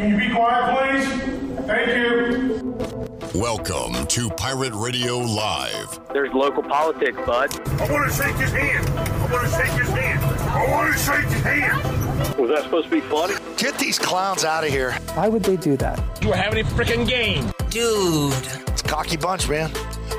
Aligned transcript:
Can 0.00 0.12
you 0.12 0.16
be 0.16 0.34
quiet, 0.34 0.96
please? 0.96 1.66
Thank 1.66 1.88
you. 1.88 3.38
Welcome 3.38 4.06
to 4.06 4.30
Pirate 4.30 4.72
Radio 4.72 5.18
Live. 5.18 6.00
There's 6.14 6.32
local 6.32 6.62
politics, 6.62 7.18
bud. 7.26 7.50
I 7.68 7.92
want 7.92 8.10
to 8.10 8.16
shake 8.16 8.34
his 8.36 8.50
hand. 8.50 8.88
I 8.88 9.30
want 9.30 9.46
to 9.46 9.54
shake 9.54 9.78
his 9.78 9.90
hand. 9.90 10.24
I 10.24 10.70
want 10.70 10.94
to 10.94 10.98
shake 10.98 11.26
his 11.26 11.42
hand. 11.42 12.38
Was 12.38 12.48
that 12.48 12.62
supposed 12.62 12.86
to 12.86 12.90
be 12.92 13.02
funny? 13.02 13.34
Get 13.58 13.76
these 13.76 13.98
clowns 13.98 14.42
out 14.42 14.64
of 14.64 14.70
here. 14.70 14.92
Why 15.12 15.28
would 15.28 15.42
they 15.42 15.56
do 15.58 15.76
that? 15.76 16.00
You 16.22 16.32
have 16.32 16.54
any 16.54 16.62
freaking 16.62 17.06
game? 17.06 17.52
Dude. 17.68 18.32
It's 18.68 18.80
a 18.80 18.84
cocky 18.84 19.18
bunch, 19.18 19.50
man. 19.50 19.70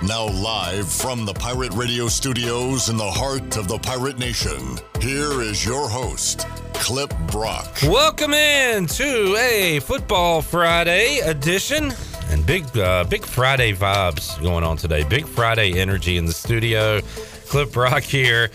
Now, 0.04 0.28
live 0.28 0.88
from 0.92 1.26
the 1.26 1.34
Pirate 1.34 1.74
Radio 1.74 2.08
studios 2.08 2.90
in 2.90 2.98
the 2.98 3.10
heart 3.10 3.58
of 3.58 3.68
the 3.68 3.80
Pirate 3.80 4.20
Nation, 4.20 4.78
here 5.00 5.42
is 5.42 5.66
your 5.66 5.90
host, 5.90 6.46
Clip 6.82 7.14
Brock. 7.28 7.78
Welcome 7.84 8.34
in 8.34 8.88
to 8.88 9.36
a 9.38 9.80
Football 9.82 10.42
Friday 10.42 11.20
edition. 11.20 11.94
And 12.30 12.44
big, 12.44 12.76
uh, 12.76 13.04
big 13.04 13.24
Friday 13.24 13.72
vibes 13.72 14.42
going 14.42 14.64
on 14.64 14.78
today. 14.78 15.04
Big 15.04 15.28
Friday 15.28 15.80
energy 15.80 16.18
in 16.18 16.26
the 16.26 16.34
studio. 16.34 17.00
Clip 17.46 17.72
Brock 17.72 18.02
here 18.02 18.50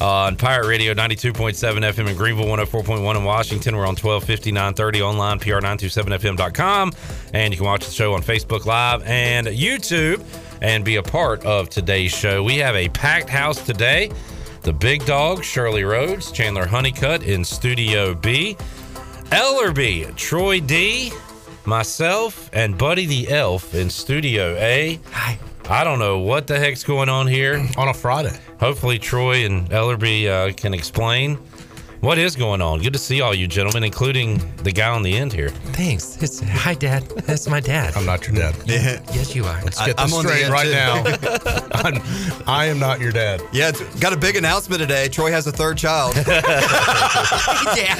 on 0.00 0.36
Pirate 0.36 0.66
Radio 0.66 0.94
92.7 0.94 1.52
FM 1.52 2.08
in 2.08 2.16
Greenville, 2.16 2.46
104.1 2.46 3.14
in 3.14 3.24
Washington. 3.24 3.76
We're 3.76 3.82
on 3.82 3.88
1250, 3.94 4.52
930 4.52 5.02
online, 5.02 5.38
pr927fm.com. 5.38 6.92
And 7.34 7.52
you 7.52 7.58
can 7.58 7.66
watch 7.66 7.84
the 7.84 7.92
show 7.92 8.14
on 8.14 8.22
Facebook 8.22 8.64
Live 8.64 9.02
and 9.04 9.48
YouTube 9.48 10.24
and 10.62 10.82
be 10.82 10.96
a 10.96 11.02
part 11.02 11.44
of 11.44 11.68
today's 11.68 12.12
show. 12.12 12.42
We 12.42 12.56
have 12.56 12.74
a 12.74 12.88
packed 12.88 13.28
house 13.28 13.64
today. 13.64 14.10
The 14.66 14.72
big 14.72 15.06
dog, 15.06 15.44
Shirley 15.44 15.84
Rhodes, 15.84 16.32
Chandler 16.32 16.66
Honeycutt 16.66 17.22
in 17.22 17.44
Studio 17.44 18.14
B, 18.14 18.56
Ellerby, 19.26 20.12
Troy 20.16 20.58
D, 20.58 21.12
myself, 21.66 22.50
and 22.52 22.76
Buddy 22.76 23.06
the 23.06 23.28
Elf 23.28 23.76
in 23.76 23.88
Studio 23.88 24.56
A. 24.56 24.98
Hi. 25.12 25.38
I 25.70 25.84
don't 25.84 26.00
know 26.00 26.18
what 26.18 26.48
the 26.48 26.58
heck's 26.58 26.82
going 26.82 27.08
on 27.08 27.28
here. 27.28 27.64
On 27.76 27.86
a 27.86 27.94
Friday. 27.94 28.36
Hopefully, 28.58 28.98
Troy 28.98 29.46
and 29.46 29.70
Ellerby 29.70 30.26
uh, 30.26 30.52
can 30.54 30.74
explain 30.74 31.38
what 32.06 32.18
is 32.18 32.36
going 32.36 32.62
on. 32.62 32.78
Good 32.78 32.92
to 32.92 33.00
see 33.00 33.20
all 33.20 33.34
you 33.34 33.48
gentlemen, 33.48 33.82
including 33.82 34.40
the 34.58 34.70
guy 34.70 34.90
on 34.90 35.02
the 35.02 35.12
end 35.12 35.32
here. 35.32 35.48
Thanks. 35.48 36.16
It's, 36.22 36.38
hi, 36.38 36.74
Dad. 36.74 37.02
That's 37.26 37.48
my 37.48 37.58
dad. 37.58 37.96
I'm 37.96 38.06
not 38.06 38.24
your 38.24 38.36
dad. 38.36 38.54
yes, 38.68 39.34
you 39.34 39.44
are. 39.44 39.60
Let's 39.64 39.84
get 39.84 39.98
I- 39.98 40.04
I'm 40.04 40.14
on 40.14 40.22
the 40.24 40.28
straight 40.30 40.44
end, 40.44 40.52
right 40.52 40.66
too. 40.66 40.72
now. 40.72 41.02
I'm, 41.72 42.00
I 42.46 42.66
am 42.66 42.78
not 42.78 43.00
your 43.00 43.10
dad. 43.10 43.42
Yeah, 43.50 43.70
it's 43.70 43.82
got 43.98 44.12
a 44.12 44.16
big 44.16 44.36
announcement 44.36 44.80
today. 44.80 45.08
Troy 45.08 45.32
has 45.32 45.48
a 45.48 45.52
third 45.52 45.78
child. 45.78 46.14
yeah. 47.76 47.96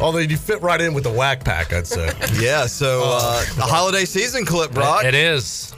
Although 0.00 0.18
you 0.18 0.36
fit 0.36 0.60
right 0.60 0.80
in 0.80 0.94
with 0.94 1.04
the 1.04 1.12
whack 1.12 1.44
pack, 1.44 1.72
I'd 1.72 1.86
say. 1.86 2.10
yeah, 2.40 2.66
so 2.66 3.02
uh, 3.04 3.44
the 3.54 3.62
holiday 3.62 4.04
season 4.04 4.44
clip, 4.44 4.72
Brock. 4.72 5.04
It 5.04 5.14
is. 5.14 5.72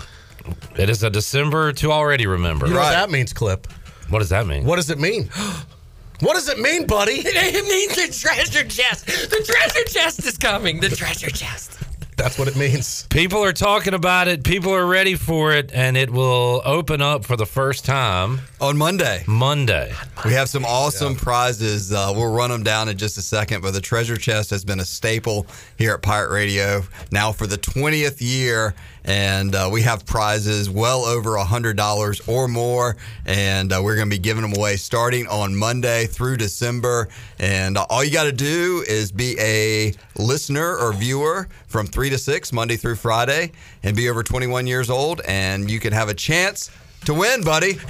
It 0.79 0.89
is 0.89 1.03
a 1.03 1.11
December 1.11 1.75
to 1.75 1.93
already 1.93 2.27
remember. 2.27 2.67
You 2.67 2.73
know 2.73 2.81
what 2.81 2.93
that 2.93 3.11
means, 3.11 3.35
Clip? 3.35 3.67
What 4.09 4.21
does 4.21 4.31
that 4.31 4.47
mean? 4.47 4.65
What 4.65 4.77
does 4.77 4.89
it 4.89 4.99
mean? 4.99 5.29
What 6.21 6.35
does 6.35 6.49
it 6.49 6.59
mean, 6.59 6.87
buddy? 6.87 7.23
It 7.25 7.65
means 7.67 7.97
the 7.97 8.19
treasure 8.29 8.65
chest. 8.69 9.07
The 9.07 9.43
treasure 9.45 9.85
chest 9.89 10.27
is 10.27 10.37
coming. 10.37 10.81
The 10.81 10.89
treasure 10.91 11.31
chest. 11.31 11.79
That's 12.17 12.39
what 12.39 12.49
it 12.49 12.57
means. 12.57 13.07
People 13.09 13.43
are 13.43 13.53
talking 13.55 13.95
about 13.95 14.29
it. 14.29 14.45
People 14.45 14.75
are 14.75 14.85
ready 14.85 15.15
for 15.15 15.53
it, 15.55 15.71
and 15.73 15.97
it 15.97 16.11
will 16.11 16.61
open 16.67 17.01
up 17.01 17.25
for 17.25 17.35
the 17.35 17.47
first 17.47 17.87
time 17.87 18.41
On 18.61 18.77
Monday, 18.77 19.25
Monday. 19.27 19.95
we 20.27 20.35
have 20.35 20.51
some 20.51 20.67
awesome 20.67 21.15
prizes. 21.17 21.91
Uh, 21.93 22.13
we'll 22.15 22.31
run 22.31 22.51
them 22.51 22.63
down 22.63 22.91
in 22.91 22.99
just 22.99 23.17
a 23.17 23.23
second, 23.23 23.63
but 23.63 23.71
the 23.73 23.81
treasure 23.81 24.19
chest 24.19 24.51
has 24.51 24.67
been 24.67 24.81
a 24.81 24.85
staple 24.85 25.47
here 25.79 25.95
at 25.95 26.03
Pirate 26.03 26.31
Radio 26.31 26.83
now 27.11 27.33
for 27.33 27.47
the 27.47 27.57
20th 27.57 28.21
year. 28.21 28.75
And 29.05 29.55
uh, 29.55 29.69
we 29.73 29.83
have 29.83 30.07
prizes 30.07 30.69
well 30.69 31.05
over 31.05 31.31
$100 31.31 32.29
or 32.29 32.49
more. 32.49 32.97
And 33.27 33.73
uh, 33.73 33.81
we're 33.83 33.97
going 33.97 34.09
to 34.09 34.17
be 34.17 34.21
giving 34.21 34.43
them 34.43 34.55
away 34.57 34.77
starting 34.77 35.27
on 35.27 35.55
Monday 35.55 36.07
through 36.07 36.37
December. 36.37 37.09
And 37.39 37.79
uh, 37.79 37.87
all 37.89 38.05
you 38.05 38.13
got 38.13 38.25
to 38.25 38.33
do 38.33 38.85
is 38.87 39.13
be 39.13 39.37
a 39.41 39.95
listener 40.17 40.77
or 40.77 40.93
viewer 40.93 41.49
from 41.67 41.87
3 41.87 42.11
to 42.11 42.19
6, 42.19 42.53
Monday 42.53 42.77
through 42.77 42.97
Friday, 42.97 43.53
and 43.83 43.97
be 43.97 44.09
over 44.09 44.23
21 44.23 44.67
years 44.67 44.91
old. 44.91 45.21
And 45.27 45.71
you 45.71 45.81
can 45.81 45.93
have 45.93 46.09
a 46.09 46.15
chance 46.15 46.71
to 47.07 47.15
win, 47.15 47.43
buddy. 47.43 47.79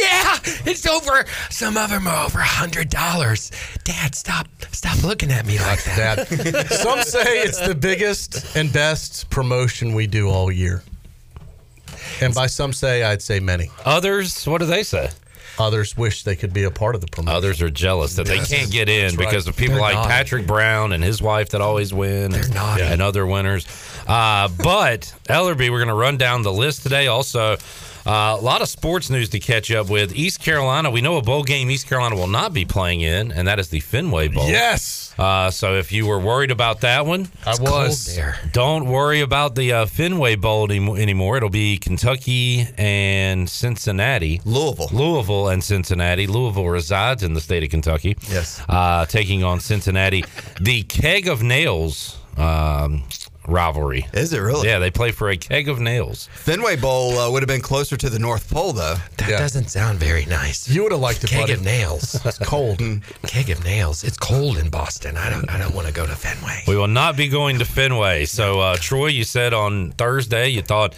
Yeah, 0.00 0.38
it's 0.64 0.86
over. 0.86 1.24
Some 1.50 1.76
of 1.76 1.90
them 1.90 2.06
are 2.06 2.24
over 2.26 2.38
a 2.38 2.44
hundred 2.44 2.88
dollars. 2.88 3.50
Dad, 3.84 4.14
stop, 4.14 4.46
stop 4.72 5.02
looking 5.04 5.30
at 5.30 5.46
me 5.46 5.58
like 5.58 5.82
that. 5.84 6.28
Dad. 6.28 6.66
Some 6.70 7.02
say 7.02 7.40
it's 7.40 7.58
the 7.64 7.74
biggest 7.74 8.56
and 8.56 8.72
best 8.72 9.28
promotion 9.30 9.94
we 9.94 10.06
do 10.06 10.28
all 10.28 10.50
year. 10.50 10.82
And 12.20 12.34
by 12.34 12.46
some 12.46 12.72
say, 12.72 13.02
I'd 13.02 13.22
say 13.22 13.40
many. 13.40 13.70
Others, 13.84 14.46
what 14.46 14.58
do 14.58 14.66
they 14.66 14.82
say? 14.82 15.10
Others 15.58 15.96
wish 15.96 16.22
they 16.24 16.36
could 16.36 16.52
be 16.52 16.64
a 16.64 16.70
part 16.70 16.94
of 16.94 17.00
the 17.02 17.06
promotion. 17.08 17.36
Others 17.36 17.60
are 17.62 17.70
jealous 17.70 18.16
that 18.16 18.26
Yes. 18.28 18.48
they 18.48 18.56
can't 18.56 18.70
get 18.72 18.88
in 18.88 19.02
That's 19.02 19.16
right. 19.16 19.26
because 19.28 19.46
of 19.46 19.56
people 19.56 19.74
They're 19.74 19.82
like 19.82 19.94
naughty. 19.94 20.08
Patrick 20.08 20.46
Brown 20.46 20.92
and 20.92 21.04
his 21.04 21.20
wife 21.20 21.50
that 21.50 21.60
always 21.60 21.92
win. 21.92 22.34
And, 22.34 22.56
and 22.56 23.02
other 23.02 23.26
winners. 23.26 23.66
Uh, 24.06 24.48
but 24.62 25.12
Ellerby, 25.28 25.70
we're 25.70 25.78
going 25.78 25.88
to 25.88 25.94
run 25.94 26.16
down 26.16 26.42
the 26.42 26.52
list 26.52 26.82
today. 26.82 27.06
Also, 27.08 27.56
uh, 28.06 28.36
a 28.38 28.42
lot 28.42 28.62
of 28.62 28.68
sports 28.68 29.10
news 29.10 29.28
to 29.30 29.38
catch 29.38 29.70
up 29.70 29.88
with. 29.90 30.14
East 30.14 30.40
Carolina, 30.40 30.90
we 30.90 31.00
know 31.00 31.16
a 31.16 31.22
bowl 31.22 31.42
game 31.44 31.70
East 31.70 31.86
Carolina 31.88 32.16
will 32.16 32.26
not 32.26 32.52
be 32.52 32.64
playing 32.64 33.00
in, 33.02 33.32
and 33.32 33.46
that 33.48 33.58
is 33.58 33.68
the 33.68 33.80
Fenway 33.80 34.28
Bowl. 34.28 34.48
Yes, 34.48 35.14
Uh, 35.18 35.50
so 35.50 35.74
if 35.76 35.92
you 35.92 36.06
were 36.06 36.18
worried 36.18 36.50
about 36.50 36.80
that 36.80 37.04
one, 37.04 37.28
I 37.46 37.54
was. 37.60 38.14
there. 38.16 38.36
don't 38.52 38.86
worry 38.86 39.20
about 39.20 39.54
the 39.54 39.72
uh, 39.72 39.86
Fenway 39.86 40.36
Bowl 40.36 40.70
anymore. 40.72 41.36
It'll 41.36 41.50
be 41.50 41.76
Kentucky 41.78 42.66
and 42.78 43.48
Cincinnati. 43.48 44.40
Louisville. 44.44 44.88
Louisville 44.92 45.48
and 45.48 45.62
Cincinnati. 45.62 46.26
Louisville 46.26 46.68
resides 46.68 47.22
in 47.22 47.34
the 47.34 47.40
state 47.40 47.62
of 47.62 47.70
Kentucky. 47.70 48.16
Yes. 48.28 48.62
Uh, 48.68 49.04
taking 49.06 49.44
on 49.44 49.60
Cincinnati. 49.60 50.24
The 50.60 50.82
Keg 50.84 51.28
of 51.28 51.42
Nails 51.42 52.16
um, 52.38 53.02
rivalry. 53.46 54.06
Is 54.12 54.32
it 54.32 54.38
really? 54.38 54.68
Yeah, 54.68 54.78
they 54.78 54.90
play 54.90 55.10
for 55.10 55.28
a 55.30 55.36
keg 55.36 55.68
of 55.68 55.80
nails. 55.80 56.28
Fenway 56.34 56.76
Bowl 56.76 57.18
uh, 57.18 57.30
would 57.30 57.42
have 57.42 57.48
been 57.48 57.60
closer 57.60 57.96
to 57.96 58.10
the 58.10 58.18
North 58.18 58.50
Pole, 58.50 58.72
though. 58.72 58.96
That 59.16 59.28
Yeah. 59.30 59.38
doesn't 59.38 59.68
sound 59.70 59.98
very 59.98 60.24
nice. 60.26 60.68
You 60.68 60.82
would 60.82 60.92
have 60.92 61.00
liked 61.00 61.24
it, 61.24 61.30
Keg 61.30 61.40
buddy. 61.40 61.52
of 61.54 61.62
nails. 61.62 62.20
It's 62.26 62.38
cold. 62.38 62.80
Keg 63.26 63.50
of 63.50 63.64
nails. 63.64 64.04
It's 64.04 64.16
cold 64.18 64.56
in 64.58 64.68
Boston. 64.70 65.16
I 65.16 65.30
don't. 65.30 65.48
I 65.50 65.58
don't 65.58 65.74
want 65.74 65.86
to 65.88 65.92
go 65.92 66.06
to 66.06 66.14
Fenway. 66.14 66.64
We 66.68 66.76
will 66.76 66.86
not 66.88 67.16
be 67.16 67.28
going 67.28 67.58
to 67.58 67.64
Fenway. 67.64 68.24
So, 68.26 68.60
uh, 68.60 68.76
Troy, 68.76 69.06
you 69.08 69.24
said 69.24 69.52
on 69.54 69.92
Thursday 69.92 70.48
you 70.48 70.62
thought 70.62 70.94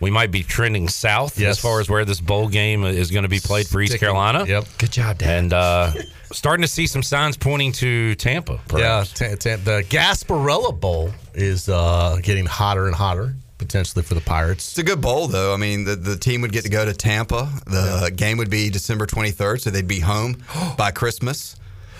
we 0.00 0.10
might 0.10 0.30
be 0.30 0.42
trending 0.42 0.88
south 0.88 1.38
Yes. 1.38 1.52
as 1.52 1.58
far 1.58 1.80
as 1.80 1.88
where 1.88 2.04
this 2.04 2.20
bowl 2.20 2.48
game 2.48 2.84
is 2.84 3.10
going 3.10 3.22
to 3.22 3.28
be 3.28 3.40
played 3.40 3.66
for 3.66 3.80
East 3.80 3.92
Sticking- 3.92 4.06
Carolina. 4.08 4.44
Yep. 4.46 4.66
Good 4.78 4.92
job, 4.92 5.18
Dad. 5.18 5.28
And 5.38 5.52
uh, 5.52 5.92
starting 6.32 6.62
to 6.62 6.68
see 6.68 6.86
some 6.86 7.02
signs 7.02 7.36
pointing 7.36 7.72
to 7.72 8.14
Tampa. 8.16 8.52
Yeah, 8.54 8.58
perhaps. 9.04 9.12
ta- 9.12 9.28
ta- 9.38 9.56
the 9.62 9.84
Gasparilla 9.88 10.78
Bowl 10.78 11.10
is 11.34 11.68
uh, 11.68 12.18
getting 12.22 12.44
hotter 12.46 12.86
and 12.86 12.94
hotter, 12.94 13.34
potentially 13.58 14.02
for 14.02 14.14
the 14.14 14.20
Pirates. 14.20 14.68
It's 14.68 14.78
a 14.78 14.82
good 14.82 15.00
bowl, 15.00 15.28
though. 15.28 15.54
I 15.54 15.56
mean, 15.56 15.84
the, 15.84 15.96
the 15.96 16.16
team 16.16 16.42
would 16.42 16.52
get 16.52 16.64
to 16.64 16.70
go 16.70 16.84
to 16.84 16.92
Tampa. 16.92 17.48
The 17.66 18.12
game 18.14 18.36
would 18.38 18.50
be 18.50 18.68
December 18.70 19.06
23rd, 19.06 19.60
so 19.62 19.70
they'd 19.70 19.88
be 19.88 20.00
home 20.00 20.36
by 20.76 20.90
Christmas. 20.90 21.56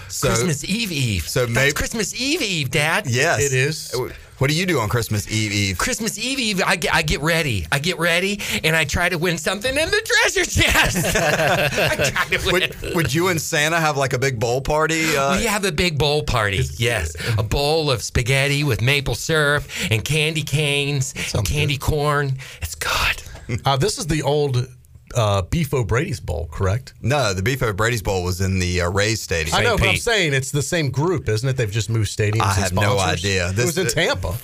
So, 0.09 0.29
Christmas 0.29 0.65
Eve 0.65 0.93
Eve. 0.93 1.29
so 1.29 1.41
That's 1.47 1.53
maybe- 1.55 1.73
Christmas 1.73 2.15
Eve 2.15 2.43
Eve, 2.43 2.71
Dad. 2.71 3.07
Yes. 3.09 3.41
It 3.43 3.53
is. 3.53 3.95
What 4.39 4.51
do 4.51 4.57
you 4.57 4.67
do 4.67 4.81
on 4.81 4.89
Christmas 4.89 5.31
Eve 5.31 5.53
Eve? 5.53 5.79
Christmas 5.79 6.19
Eve 6.19 6.39
Eve, 6.39 6.63
I 6.65 6.77
get, 6.77 6.95
I 6.95 7.03
get 7.03 7.21
ready. 7.23 7.67
I 7.73 7.79
get 7.79 7.99
ready 7.99 8.41
and 8.63 8.77
I 8.77 8.85
try 8.85 9.09
to 9.09 9.17
win 9.17 9.39
something 9.39 9.75
in 9.75 9.91
the 9.91 10.03
treasure 10.05 10.45
chest. 10.45 11.17
I 11.17 12.11
try 12.11 12.37
to 12.37 12.53
win. 12.53 12.73
Would, 12.83 12.95
would 12.95 13.15
you 13.15 13.29
and 13.29 13.41
Santa 13.41 13.81
have 13.81 13.97
like 13.97 14.13
a 14.13 14.19
big 14.19 14.39
bowl 14.39 14.61
party? 14.61 15.17
Uh, 15.17 15.39
we 15.39 15.45
have 15.45 15.65
a 15.65 15.73
big 15.73 15.99
bowl 15.99 16.23
party. 16.23 16.61
Yes, 16.77 17.17
a 17.39 17.43
bowl 17.43 17.91
of 17.91 18.03
spaghetti 18.03 18.63
with 18.63 18.83
maple 18.83 19.15
syrup 19.15 19.65
and 19.91 20.05
candy 20.05 20.43
canes 20.43 21.15
and 21.35 21.47
candy 21.47 21.79
corn. 21.79 22.37
It's 22.61 22.75
good. 22.75 23.23
Uh, 23.65 23.77
this 23.77 23.97
is 23.99 24.07
the 24.07 24.23
old 24.23 24.69
uh, 25.17 25.43
Beef 25.43 25.73
O'Brady's 25.75 26.21
Bowl, 26.21 26.49
correct? 26.53 26.95
No, 27.03 27.33
the 27.35 27.43
Beef 27.43 27.63
O'Brady's 27.63 28.03
Bowl 28.03 28.23
was 28.23 28.41
in 28.41 28.59
the 28.59 28.83
uh, 28.83 28.91
Rays 28.91 29.21
Stadium. 29.23 29.57
I 29.57 29.63
know, 29.63 29.77
but 29.77 29.89
I'm 29.89 29.97
saying 29.97 30.35
it's 30.35 30.51
the 30.53 30.63
same 30.63 30.91
group, 30.91 31.29
isn't 31.29 31.49
it? 31.49 31.57
They've 31.57 31.71
just 31.71 31.91
moved 31.91 32.09
stadiums. 32.09 32.43
I 32.43 32.55
and 32.55 32.63
have 32.63 32.73
no 32.75 32.97
sponsors. 32.97 33.25
idea. 33.25 33.49
it 33.51 33.57
This- 33.57 33.67
was 33.67 33.79
in 33.79 33.87
Tampa. 33.89 34.35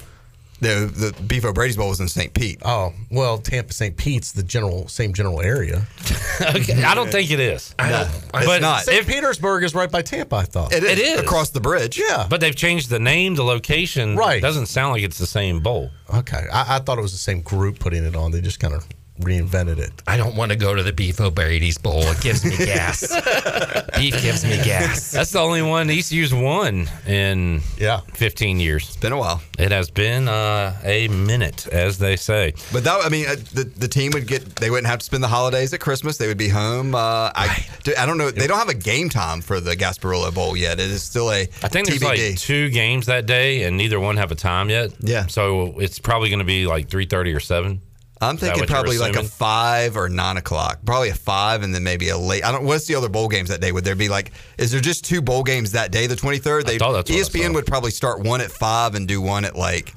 The, 0.60 1.12
the 1.16 1.22
Beef 1.24 1.44
O'Brady's 1.44 1.76
Bowl 1.76 1.88
was 1.88 1.98
in 1.98 2.06
St. 2.06 2.32
Pete. 2.32 2.60
Oh 2.64 2.92
well, 3.10 3.38
Tampa 3.38 3.72
St. 3.72 3.96
Pete's 3.96 4.30
the 4.30 4.44
general 4.44 4.86
same 4.86 5.12
general 5.12 5.40
area. 5.42 5.82
okay. 6.40 6.84
I 6.84 6.94
don't 6.94 7.10
think 7.10 7.32
it 7.32 7.40
is. 7.40 7.74
No, 7.80 8.08
it's 8.34 8.46
but 8.46 8.62
not. 8.62 8.82
St. 8.84 9.04
Petersburg 9.04 9.64
is 9.64 9.74
right 9.74 9.90
by 9.90 10.02
Tampa. 10.02 10.36
I 10.36 10.44
thought. 10.44 10.72
It 10.72 10.84
is, 10.84 10.90
It 10.90 10.98
is. 11.00 11.18
across 11.20 11.50
the 11.50 11.60
bridge. 11.60 11.98
yeah. 11.98 12.28
But 12.30 12.40
they've 12.40 12.54
changed 12.54 12.90
the 12.90 13.00
name, 13.00 13.34
the 13.34 13.42
location. 13.42 14.14
Right. 14.14 14.38
it 14.38 14.40
Doesn't 14.40 14.66
sound 14.66 14.92
like 14.92 15.02
it's 15.02 15.18
the 15.18 15.26
same 15.26 15.58
bowl. 15.58 15.90
Okay. 16.14 16.46
I, 16.52 16.76
I 16.76 16.78
thought 16.78 16.96
it 16.96 17.02
was 17.02 17.10
the 17.10 17.18
same 17.18 17.40
group 17.40 17.80
putting 17.80 18.04
it 18.04 18.14
on. 18.14 18.30
They 18.30 18.40
just 18.40 18.60
kind 18.60 18.72
of 18.74 18.86
reinvented 19.20 19.78
it. 19.78 19.92
I 20.06 20.16
don't 20.16 20.34
want 20.36 20.50
to 20.52 20.56
go 20.56 20.74
to 20.74 20.82
the 20.82 20.92
Beef 20.92 21.20
O'Brady's 21.20 21.78
Bowl. 21.78 22.02
It 22.02 22.20
gives 22.20 22.44
me 22.44 22.56
gas. 22.56 23.00
Beef 23.96 24.20
gives 24.22 24.44
me 24.44 24.56
gas. 24.64 25.10
That's 25.12 25.30
the 25.32 25.38
only 25.38 25.62
one 25.62 25.88
ECU's 25.90 26.32
won 26.34 26.88
in 27.06 27.60
Yeah. 27.78 28.00
15 28.14 28.58
years. 28.58 28.84
It's 28.88 28.96
been 28.96 29.12
a 29.12 29.18
while. 29.18 29.40
It 29.58 29.70
has 29.70 29.90
been 29.90 30.28
uh, 30.28 30.74
a 30.82 31.08
minute, 31.08 31.68
as 31.68 31.98
they 31.98 32.16
say. 32.16 32.54
But 32.72 32.84
that, 32.84 33.00
I 33.04 33.08
mean, 33.10 33.26
uh, 33.28 33.36
the, 33.52 33.64
the 33.64 33.86
team 33.88 34.12
would 34.12 34.26
get, 34.26 34.56
they 34.56 34.70
wouldn't 34.70 34.86
have 34.88 34.98
to 35.00 35.04
spend 35.04 35.22
the 35.22 35.28
holidays 35.28 35.72
at 35.72 35.80
Christmas. 35.80 36.16
They 36.16 36.26
would 36.26 36.38
be 36.38 36.48
home. 36.48 36.94
Uh, 36.94 37.30
I, 37.34 37.64
dude, 37.84 37.96
I 37.96 38.06
don't 38.06 38.18
know. 38.18 38.30
They 38.30 38.46
don't 38.46 38.58
have 38.58 38.68
a 38.70 38.74
game 38.74 39.08
time 39.08 39.40
for 39.40 39.60
the 39.60 39.76
Gasparilla 39.76 40.34
Bowl 40.34 40.56
yet. 40.56 40.80
It 40.80 40.90
is 40.90 41.02
still 41.02 41.30
a 41.30 41.42
I 41.62 41.68
think 41.68 41.86
there's 41.86 42.02
like 42.02 42.36
two 42.38 42.70
games 42.70 43.06
that 43.06 43.26
day, 43.26 43.64
and 43.64 43.76
neither 43.76 44.00
one 44.00 44.16
have 44.16 44.32
a 44.32 44.34
time 44.36 44.70
yet. 44.70 44.90
Yeah. 45.00 45.26
So 45.26 45.78
it's 45.78 45.98
probably 45.98 46.28
going 46.30 46.38
to 46.40 46.44
be 46.44 46.66
like 46.66 46.88
3:30 46.88 47.36
or 47.36 47.40
seven. 47.40 47.80
I'm 48.22 48.36
thinking 48.36 48.66
probably 48.66 48.98
like 48.98 49.16
a 49.16 49.24
five 49.24 49.96
or 49.96 50.08
nine 50.08 50.36
o'clock. 50.36 50.78
Probably 50.84 51.10
a 51.10 51.14
five 51.14 51.62
and 51.62 51.74
then 51.74 51.82
maybe 51.82 52.08
a 52.08 52.16
late. 52.16 52.44
I 52.44 52.52
don't. 52.52 52.64
What's 52.64 52.86
the 52.86 52.94
other 52.94 53.08
bowl 53.08 53.28
games 53.28 53.48
that 53.48 53.60
day? 53.60 53.72
Would 53.72 53.84
there 53.84 53.96
be 53.96 54.08
like? 54.08 54.32
Is 54.58 54.70
there 54.70 54.80
just 54.80 55.04
two 55.04 55.20
bowl 55.20 55.42
games 55.42 55.72
that 55.72 55.90
day, 55.90 56.06
the 56.06 56.14
23rd? 56.14 56.64
They, 56.64 56.78
that's 56.78 56.82
what 56.82 57.10
I 57.10 57.14
ESPN 57.14 57.54
would 57.54 57.66
probably 57.66 57.90
start 57.90 58.20
one 58.20 58.40
at 58.40 58.50
five 58.50 58.94
and 58.94 59.08
do 59.08 59.20
one 59.20 59.44
at 59.44 59.56
like 59.56 59.92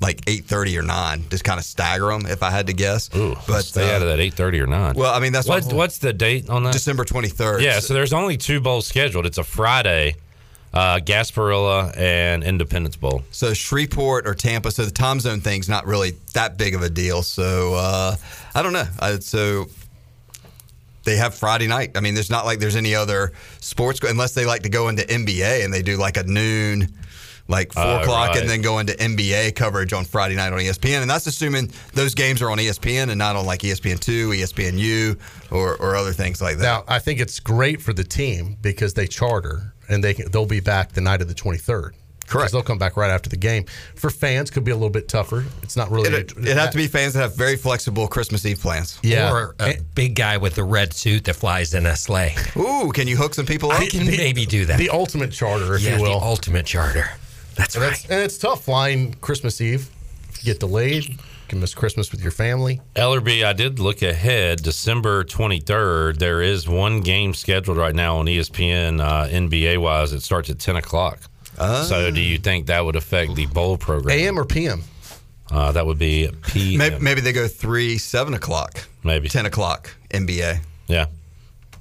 like 0.00 0.20
eight 0.26 0.44
thirty 0.44 0.76
or 0.76 0.82
nine. 0.82 1.24
Just 1.30 1.44
kind 1.44 1.58
of 1.58 1.64
stagger 1.64 2.08
them, 2.08 2.26
if 2.26 2.42
I 2.42 2.50
had 2.50 2.66
to 2.66 2.72
guess. 2.72 3.08
Ooh, 3.16 3.34
but 3.46 3.62
stay 3.64 3.90
uh, 3.90 3.96
out 3.96 4.02
of 4.02 4.08
that 4.08 4.18
8:30 4.18 4.60
or 4.60 4.66
nine. 4.66 4.94
Well, 4.94 5.14
I 5.14 5.18
mean 5.20 5.32
that's 5.32 5.48
what, 5.48 5.64
what, 5.64 5.74
what's 5.74 5.98
the 5.98 6.12
date 6.12 6.50
on 6.50 6.64
that? 6.64 6.72
December 6.72 7.04
23rd. 7.04 7.62
yeah, 7.62 7.80
so 7.80 7.94
there's 7.94 8.12
only 8.12 8.36
two 8.36 8.60
bowls 8.60 8.86
scheduled. 8.86 9.24
It's 9.26 9.38
a 9.38 9.44
Friday, 9.44 10.16
uh, 10.74 10.98
Gasparilla 10.98 11.96
and 11.96 12.44
Independence 12.44 12.96
Bowl. 12.96 13.22
So 13.30 13.54
Shreveport 13.54 14.26
or 14.26 14.34
Tampa. 14.34 14.70
So 14.72 14.84
the 14.84 14.90
time 14.90 15.20
zone 15.20 15.40
thing's 15.40 15.68
not 15.68 15.86
really 15.86 16.12
that 16.34 16.58
big 16.58 16.74
of 16.74 16.82
a 16.82 16.90
deal. 16.90 17.22
So 17.22 17.74
uh, 17.74 18.16
I 18.54 18.62
don't 18.62 18.72
know. 18.74 18.86
I, 19.00 19.18
so 19.20 19.66
they 21.04 21.16
have 21.16 21.34
Friday 21.34 21.66
night. 21.66 21.92
I 21.96 22.00
mean, 22.00 22.14
there's 22.14 22.30
not 22.30 22.44
like 22.44 22.58
there's 22.58 22.76
any 22.76 22.94
other 22.94 23.32
sports 23.60 24.00
go- 24.00 24.08
unless 24.08 24.34
they 24.34 24.46
like 24.46 24.62
to 24.62 24.68
go 24.68 24.88
into 24.88 25.02
NBA 25.04 25.64
and 25.64 25.72
they 25.72 25.82
do 25.82 25.96
like 25.96 26.16
a 26.16 26.24
noon. 26.24 26.88
Like 27.46 27.74
four 27.74 27.82
Oh, 27.84 28.00
o'clock, 28.00 28.30
right. 28.30 28.40
and 28.40 28.48
then 28.48 28.62
go 28.62 28.78
into 28.78 28.94
NBA 28.94 29.54
coverage 29.54 29.92
on 29.92 30.06
Friday 30.06 30.34
night 30.34 30.54
on 30.54 30.58
ESPN, 30.60 31.02
and 31.02 31.10
that's 31.10 31.26
assuming 31.26 31.70
those 31.92 32.14
games 32.14 32.40
are 32.40 32.48
on 32.50 32.56
ESPN 32.56 33.10
and 33.10 33.18
not 33.18 33.36
on 33.36 33.44
like 33.44 33.60
ESPN 33.60 34.00
two, 34.00 34.30
ESPN 34.30 34.78
U, 34.78 35.14
or 35.50 35.76
or 35.76 35.94
other 35.94 36.14
things 36.14 36.40
like 36.40 36.56
that. 36.56 36.62
Now, 36.62 36.84
I 36.88 36.98
think 37.00 37.20
it's 37.20 37.40
great 37.40 37.82
for 37.82 37.92
the 37.92 38.02
team 38.02 38.56
because 38.62 38.94
they 38.94 39.06
charter 39.06 39.73
and 39.88 40.02
they 40.02 40.14
can, 40.14 40.30
they'll 40.30 40.46
be 40.46 40.60
back 40.60 40.92
the 40.92 41.00
night 41.00 41.22
of 41.22 41.28
the 41.28 41.34
23rd. 41.34 41.92
Correct. 42.26 42.52
They'll 42.52 42.62
come 42.62 42.78
back 42.78 42.96
right 42.96 43.10
after 43.10 43.28
the 43.28 43.36
game. 43.36 43.66
For 43.96 44.10
fans, 44.10 44.50
could 44.50 44.64
be 44.64 44.70
a 44.70 44.74
little 44.74 44.90
bit 44.90 45.08
tougher. 45.08 45.44
It's 45.62 45.76
not 45.76 45.90
really. 45.90 46.10
it, 46.10 46.32
it 46.36 46.56
have 46.56 46.70
to 46.70 46.76
be 46.76 46.86
fans 46.86 47.14
that 47.14 47.20
have 47.20 47.36
very 47.36 47.56
flexible 47.56 48.08
Christmas 48.08 48.46
Eve 48.46 48.60
plans. 48.60 48.98
Yeah. 49.02 49.30
Or 49.30 49.54
a 49.60 49.78
big 49.94 50.14
guy 50.14 50.38
with 50.38 50.54
the 50.54 50.64
red 50.64 50.94
suit 50.94 51.24
that 51.24 51.34
flies 51.34 51.74
in 51.74 51.86
a 51.86 51.96
sleigh. 51.96 52.34
Ooh, 52.56 52.92
can 52.92 53.08
you 53.08 53.16
hook 53.16 53.34
some 53.34 53.46
people 53.46 53.70
up? 53.70 53.80
I 53.80 53.86
can 53.86 54.06
maybe 54.06 54.46
do 54.46 54.64
that. 54.66 54.78
the 54.78 54.90
ultimate 54.90 55.32
charter, 55.32 55.74
if 55.74 55.82
yeah, 55.82 55.96
you 55.96 56.02
will. 56.02 56.18
the 56.18 56.24
ultimate 56.24 56.66
charter. 56.66 57.10
That's 57.56 57.74
and, 57.74 57.84
right. 57.84 57.92
it's, 57.92 58.04
and 58.10 58.20
it's 58.20 58.38
tough 58.38 58.64
flying 58.64 59.14
Christmas 59.14 59.60
Eve. 59.60 59.90
Get 60.42 60.60
delayed, 60.60 61.08
you 61.08 61.16
can 61.54 61.60
miss 61.60 61.72
Christmas 61.74 62.10
with 62.10 62.20
your 62.20 62.32
family. 62.32 62.80
Ellerby, 62.96 63.44
I 63.44 63.52
did 63.52 63.78
look 63.78 64.02
ahead. 64.02 64.60
December 64.62 65.22
23rd, 65.22 66.18
there 66.18 66.42
is 66.42 66.68
one 66.68 67.00
game 67.00 67.32
scheduled 67.32 67.76
right 67.78 67.94
now 67.94 68.16
on 68.16 68.26
ESPN, 68.26 69.00
uh, 69.00 69.28
NBA 69.28 69.78
wise. 69.78 70.12
It 70.12 70.22
starts 70.22 70.50
at 70.50 70.58
10 70.58 70.74
o'clock. 70.76 71.20
So, 71.56 72.10
do 72.10 72.20
you 72.20 72.38
think 72.38 72.66
that 72.66 72.84
would 72.84 72.96
affect 72.96 73.36
the 73.36 73.46
bowl 73.46 73.78
program? 73.78 74.18
AM 74.18 74.36
or 74.36 74.44
PM? 74.44 74.82
Uh, 75.48 75.70
that 75.70 75.86
would 75.86 75.98
be 75.98 76.28
PM. 76.48 76.78
Maybe, 76.78 76.98
maybe 76.98 77.20
they 77.20 77.32
go 77.32 77.46
three, 77.46 77.96
seven 77.98 78.34
o'clock, 78.34 78.88
Maybe. 79.04 79.28
ten 79.28 79.46
o'clock 79.46 79.94
NBA. 80.10 80.58
Yeah. 80.88 81.06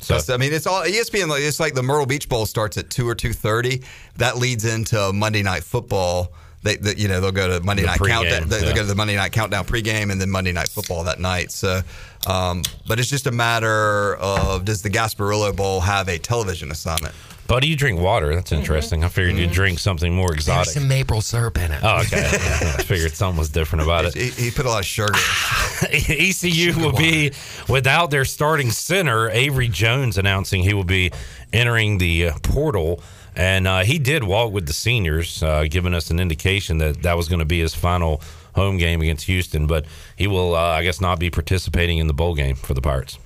So, 0.04 0.14
That's- 0.14 0.30
I 0.30 0.38
mean, 0.38 0.54
it's 0.54 0.68
all 0.68 0.84
ESPN. 0.84 1.36
It's 1.40 1.60
like 1.60 1.74
the 1.74 1.82
Myrtle 1.82 2.06
Beach 2.06 2.30
Bowl 2.30 2.46
starts 2.46 2.78
at 2.78 2.92
two 2.92 3.10
or 3.10 3.16
two 3.16 3.34
thirty. 3.34 3.82
That 4.18 4.38
leads 4.38 4.64
into 4.64 5.12
Monday 5.12 5.42
Night 5.42 5.64
Football. 5.64 6.32
They, 6.64 6.78
they 6.78 6.96
you 6.96 7.08
know, 7.08 7.22
they'll 7.22 7.32
go 7.32 7.60
to 7.60 7.64
Monday 7.64 7.84
The 7.84 7.88
Night 7.90 8.00
pregame, 8.00 8.08
Countdown. 8.08 8.50
They, 8.50 8.60
yeah. 8.60 8.66
will 8.68 8.76
go 8.76 8.82
to 8.82 8.88
the 8.88 8.96
Monday 8.96 9.16
Night 9.16 9.32
Countdown 9.32 9.66
pregame 9.66 10.12
and 10.12 10.20
then 10.20 10.30
Monday 10.30 10.52
Night 10.52 10.70
Football 10.70 11.04
that 11.04 11.20
night. 11.20 11.52
So, 11.52 11.82
um, 12.28 12.64
but 12.88 13.00
it's 13.00 13.10
just 13.10 13.28
a 13.28 13.32
matter 13.32 14.16
of 14.16 14.66
does 14.66 14.82
the 14.82 14.90
Gasparilla 14.90 15.56
Bowl 15.56 15.82
have 15.82 16.08
a 16.08 16.18
television 16.18 16.72
assignment? 16.72 17.14
Buddy, 17.46 17.68
you 17.68 17.76
drink 17.76 18.00
water. 18.00 18.34
That's 18.34 18.54
interesting. 18.54 19.04
I 19.04 19.10
figured 19.10 19.36
you'd 19.36 19.52
drink 19.52 19.78
something 19.78 20.16
more 20.16 20.30
There's 20.30 20.48
exotic. 20.48 20.74
some 20.74 20.88
maple 20.88 21.20
syrup 21.20 21.58
in 21.58 21.72
it. 21.72 21.82
Oh, 21.84 22.00
okay. 22.00 22.26
I 22.26 22.82
figured 22.84 23.12
something 23.12 23.38
was 23.38 23.50
different 23.50 23.84
about 23.84 24.06
it. 24.06 24.14
He, 24.14 24.30
he 24.30 24.50
put 24.50 24.66
a 24.66 24.70
lot 24.70 24.80
of 24.80 24.86
sugar. 24.86 25.14
ECU 25.92 26.74
will 26.80 26.94
be 26.94 27.34
without 27.68 28.12
their 28.12 28.24
starting 28.24 28.72
center, 28.72 29.30
Avery 29.30 29.68
Jones, 29.68 30.18
announcing 30.18 30.64
he 30.64 30.74
will 30.74 30.86
be 30.86 31.12
entering 31.52 31.98
the 31.98 32.30
uh, 32.30 32.38
portal. 32.44 33.04
And 33.36 33.68
uh, 33.68 33.80
he 33.82 34.00
did 34.00 34.24
walk 34.24 34.52
with 34.52 34.68
the 34.68 34.74
seniors, 34.74 35.42
uh, 35.42 35.66
giving 35.70 35.94
us 35.94 36.12
an 36.12 36.20
indication 36.20 36.78
that 36.78 37.02
that 37.04 37.18
was 37.18 37.28
going 37.28 37.40
to 37.40 37.46
be 37.46 37.60
his 37.60 37.74
final 37.74 38.22
home 38.56 38.78
game 38.78 39.02
against 39.02 39.26
Houston. 39.26 39.68
But 39.68 39.86
he 40.16 40.28
will, 40.28 40.56
uh, 40.56 40.60
I 40.60 40.84
guess, 40.84 41.02
not 41.02 41.20
be 41.20 41.30
participating 41.30 41.98
in 41.98 42.08
the 42.08 42.14
bowl 42.14 42.36
game 42.36 42.56
for 42.56 42.74
the 42.74 42.82
Pirates. 42.82 43.18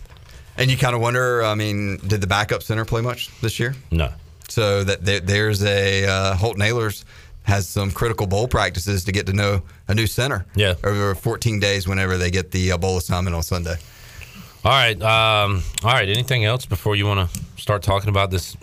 And 0.58 0.72
you 0.72 0.78
kind 0.78 0.96
of 0.96 1.02
wonder. 1.02 1.44
I 1.44 1.56
mean, 1.56 1.98
did 1.98 2.22
the 2.22 2.28
backup 2.28 2.64
center 2.64 2.86
play 2.86 3.02
much 3.02 3.30
this 3.42 3.60
year? 3.60 3.76
No. 3.92 4.12
So 4.50 4.84
that 4.84 5.04
there, 5.04 5.20
there's 5.20 5.64
a 5.64 6.06
uh, 6.06 6.36
Holt 6.36 6.58
Nailers 6.58 7.04
has 7.44 7.68
some 7.68 7.92
critical 7.92 8.28
bowl 8.28 8.48
practices 8.48 9.06
to 9.06 9.12
get 9.12 9.26
to 9.28 9.34
know 9.34 9.62
a 9.88 9.96
new 9.96 10.08
center. 10.08 10.46
Yeah. 10.56 10.76
Over 10.84 11.16
14 11.16 11.60
days, 11.60 11.88
whenever 11.88 12.18
they 12.18 12.30
get 12.30 12.52
the 12.52 12.74
uh, 12.74 12.78
bowl 12.78 12.98
assignment 12.98 13.36
on 13.36 13.44
Sunday. 13.44 13.76
All 14.66 14.72
right. 14.72 15.02
Um, 15.02 15.64
all 15.84 15.92
right. 15.92 16.10
Anything 16.10 16.44
else 16.44 16.66
before 16.66 16.96
you 16.96 17.06
want 17.06 17.30
to 17.30 17.40
start 17.62 17.84
talking 17.84 18.10
about 18.10 18.32
this 18.32 18.58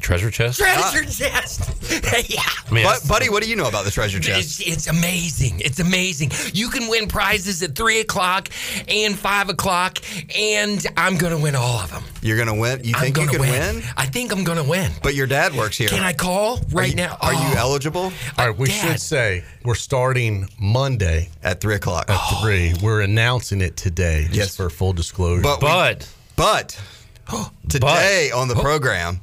treasure 0.00 0.30
chest? 0.30 0.58
Treasure 0.58 1.04
chest. 1.04 1.60
yeah. 2.30 2.40
I 2.42 2.70
mean, 2.72 2.84
But, 2.84 3.06
buddy, 3.08 3.28
what 3.28 3.42
do 3.42 3.48
you 3.48 3.56
know 3.56 3.68
about 3.68 3.84
the 3.84 3.90
treasure 3.90 4.20
chest? 4.20 4.60
It's, 4.60 4.72
it's 4.72 4.86
amazing. 4.86 5.60
It's 5.60 5.80
amazing. 5.80 6.30
You 6.54 6.68
can 6.70 6.88
win 6.88 7.08
prizes 7.08 7.62
at 7.62 7.74
three 7.74 8.00
o'clock 8.00 8.48
and 8.88 9.18
five 9.18 9.48
o'clock, 9.48 9.98
and 10.36 10.84
I'm 10.96 11.16
gonna 11.16 11.38
win 11.38 11.54
all 11.56 11.80
of 11.80 11.90
them. 11.90 12.02
You're 12.22 12.38
gonna 12.38 12.54
win. 12.54 12.82
You 12.84 12.94
I'm 12.96 13.02
think 13.02 13.16
you 13.16 13.26
gonna 13.26 13.38
could 13.38 13.40
win. 13.40 13.76
win? 13.76 13.84
I 13.96 14.06
think 14.06 14.32
I'm 14.32 14.44
gonna 14.44 14.64
win. 14.64 14.90
But 15.02 15.14
your 15.14 15.26
dad 15.26 15.54
works 15.54 15.76
here. 15.78 15.88
Can 15.88 16.02
I 16.02 16.12
call 16.12 16.60
right 16.72 16.86
are 16.86 16.88
you, 16.90 16.94
now? 16.96 17.16
Are 17.20 17.32
you 17.32 17.38
Oh, 17.40 17.54
eligible 17.58 18.12
All 18.38 18.48
right, 18.48 18.56
we 18.56 18.68
Dad. 18.68 18.92
should 18.92 19.00
say 19.00 19.44
we're 19.64 19.74
starting 19.74 20.48
Monday 20.58 21.28
at 21.42 21.60
three 21.60 21.74
o'clock? 21.74 22.10
at 22.10 22.40
three. 22.42 22.72
Oh. 22.74 22.78
We're 22.82 23.00
announcing 23.02 23.60
it 23.60 23.76
today, 23.76 24.24
just 24.26 24.34
Yes. 24.36 24.56
for 24.56 24.68
full 24.70 24.92
disclosure. 24.92 25.42
But, 25.42 25.60
we- 25.62 25.66
but 25.68 26.08
but 26.36 26.80
today 27.68 28.30
on 28.34 28.48
the 28.48 28.54
Oh. 28.54 28.60
program, 28.60 29.20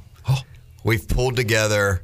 we've 0.86 1.06
pulled 1.08 1.34
together 1.36 2.02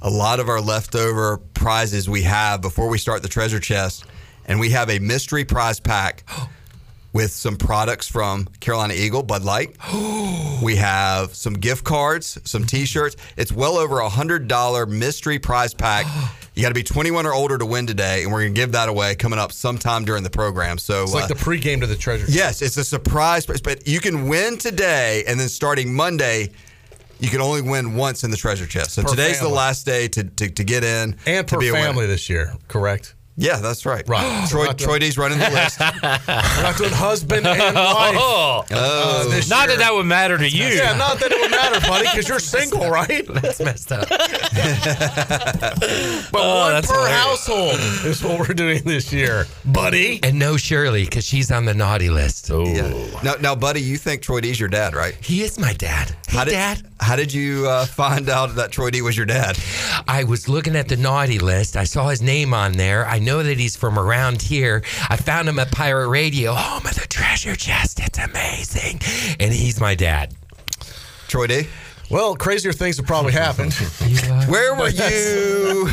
a 0.00 0.08
lot 0.10 0.40
of 0.40 0.48
our 0.48 0.60
leftover 0.60 1.36
prizes 1.54 2.08
we 2.08 2.22
have 2.22 2.60
before 2.62 2.88
we 2.88 2.98
start 2.98 3.22
the 3.22 3.28
treasure 3.28 3.60
chest, 3.60 4.04
and 4.46 4.58
we 4.58 4.70
have 4.70 4.88
a 4.90 4.98
mystery 4.98 5.44
prize 5.44 5.78
pack 5.78 6.24
with 7.12 7.30
some 7.30 7.56
products 7.56 8.08
from 8.08 8.46
Carolina 8.58 8.94
Eagle, 8.94 9.22
Bud 9.22 9.44
Light. 9.44 9.76
we 10.62 10.76
have 10.76 11.34
some 11.34 11.52
gift 11.52 11.84
cards, 11.84 12.38
some 12.44 12.64
T-shirts. 12.64 13.16
It's 13.36 13.52
well 13.52 13.76
over 13.76 13.98
a 14.00 14.08
hundred 14.08 14.48
dollar 14.48 14.86
mystery 14.86 15.38
prize 15.38 15.74
pack. 15.74 16.06
You 16.54 16.60
got 16.60 16.68
to 16.68 16.74
be 16.74 16.82
21 16.82 17.24
or 17.24 17.32
older 17.32 17.56
to 17.56 17.64
win 17.64 17.86
today, 17.86 18.24
and 18.24 18.30
we're 18.30 18.42
going 18.42 18.52
to 18.52 18.60
give 18.60 18.72
that 18.72 18.90
away 18.90 19.14
coming 19.14 19.38
up 19.38 19.52
sometime 19.52 20.04
during 20.04 20.22
the 20.22 20.28
program. 20.28 20.76
So 20.76 21.02
it's 21.04 21.14
like 21.14 21.24
uh, 21.24 21.28
the 21.28 21.34
pregame 21.34 21.80
to 21.80 21.86
the 21.86 21.96
treasure. 21.96 22.26
Yes, 22.28 22.60
it's 22.60 22.76
a 22.76 22.84
surprise, 22.84 23.46
but- 23.46 23.62
but 23.62 23.88
you 23.88 24.00
can 24.00 24.28
win 24.28 24.58
today, 24.58 25.24
and 25.26 25.40
then 25.40 25.48
starting 25.48 25.94
Monday, 25.94 26.50
you 27.22 27.28
can 27.30 27.40
only 27.40 27.62
win 27.62 27.94
once 27.96 28.24
in 28.24 28.30
the 28.30 28.36
treasure 28.36 28.66
chest. 28.66 28.92
So 28.92 29.02
Per 29.02 29.08
today's 29.08 29.38
family. 29.38 29.50
the 29.52 29.56
last 29.56 29.86
day 29.86 30.08
to, 30.08 30.24
to, 30.24 30.50
to 30.50 30.64
get 30.64 30.84
in 30.84 31.16
and 31.26 31.46
to 31.48 31.54
per 31.54 31.60
be 31.60 31.68
a 31.68 31.72
winner. 31.72 31.86
family 31.86 32.06
this 32.06 32.28
year, 32.28 32.52
correct? 32.68 33.14
Yeah, 33.34 33.56
that's 33.60 33.86
right. 33.86 34.06
Right. 34.06 34.46
Troy, 34.50 34.66
Not 34.66 34.76
the- 34.76 34.84
Troy 34.84 34.98
D's 34.98 35.16
running 35.16 35.38
the 35.38 35.48
list. 35.50 35.80
We're 35.80 36.62
not 36.62 36.76
doing 36.76 36.90
husband 36.92 37.46
and 37.46 37.58
wife. 37.76 38.14
oh, 38.18 38.64
uh, 38.70 39.24
this 39.30 39.48
not 39.48 39.68
year. 39.68 39.78
that 39.78 39.84
that 39.84 39.94
would 39.94 40.04
matter 40.04 40.36
to 40.36 40.46
you. 40.46 40.66
Yeah, 40.66 40.94
not 40.98 41.18
that 41.20 41.32
it 41.32 41.40
would 41.40 41.50
matter, 41.50 41.80
buddy, 41.88 42.04
because 42.10 42.28
you're 42.28 42.38
single, 42.38 42.90
right? 42.90 43.26
That's 43.28 43.58
messed 43.60 43.90
up. 43.90 44.06
But 44.10 44.20
Oh, 46.34 46.58
one 46.60 46.72
that's 46.72 46.86
per 46.86 46.94
hilarious. 46.94 47.16
household 47.22 47.74
is 48.04 48.22
what 48.22 48.38
we're 48.38 48.54
doing 48.54 48.82
this 48.84 49.12
year, 49.12 49.46
buddy. 49.64 50.20
and 50.22 50.38
no 50.38 50.56
Shirley, 50.56 51.04
because 51.04 51.24
she's 51.24 51.50
on 51.50 51.64
the 51.64 51.74
naughty 51.74 52.10
list. 52.10 52.50
Oh. 52.50 52.64
now, 53.22 53.34
now, 53.40 53.54
buddy, 53.54 53.80
you 53.80 53.96
think 53.96 54.22
Troy 54.22 54.40
D's 54.40 54.60
your 54.60 54.68
dad, 54.68 54.94
right? 54.94 55.14
He 55.22 55.42
is 55.42 55.58
my 55.58 55.72
dad. 55.72 56.10
Hey, 56.28 56.36
How 56.38 56.44
did, 56.44 56.50
Dad. 56.52 56.82
How 57.02 57.16
did 57.16 57.32
you 57.32 57.68
uh, 57.68 57.84
find 57.84 58.28
out 58.28 58.54
that 58.54 58.70
Troy 58.70 58.90
D 58.90 59.02
was 59.02 59.16
your 59.16 59.26
dad? 59.26 59.58
I 60.06 60.24
was 60.24 60.48
looking 60.48 60.76
at 60.76 60.88
the 60.88 60.96
naughty 60.96 61.38
list. 61.40 61.76
I 61.76 61.84
saw 61.84 62.08
his 62.08 62.22
name 62.22 62.54
on 62.54 62.72
there. 62.72 63.06
I 63.06 63.18
know 63.18 63.42
that 63.42 63.58
he's 63.58 63.74
from 63.74 63.98
around 63.98 64.40
here. 64.40 64.82
I 65.10 65.16
found 65.16 65.48
him 65.48 65.58
at 65.58 65.72
Pirate 65.72 66.08
Radio, 66.08 66.54
home 66.54 66.86
of 66.86 66.94
the 66.94 67.06
treasure 67.08 67.56
chest. 67.56 67.98
It's 68.00 68.18
amazing. 68.18 69.00
And 69.40 69.52
he's 69.52 69.80
my 69.80 69.94
dad. 69.96 70.34
Troy 71.26 71.48
D, 71.48 71.66
Well, 72.10 72.36
crazier 72.36 72.72
things 72.72 72.96
have 72.98 73.06
probably 73.06 73.32
happened. 73.32 73.72
where 74.48 74.74
were 74.74 74.88
you? 74.90 75.88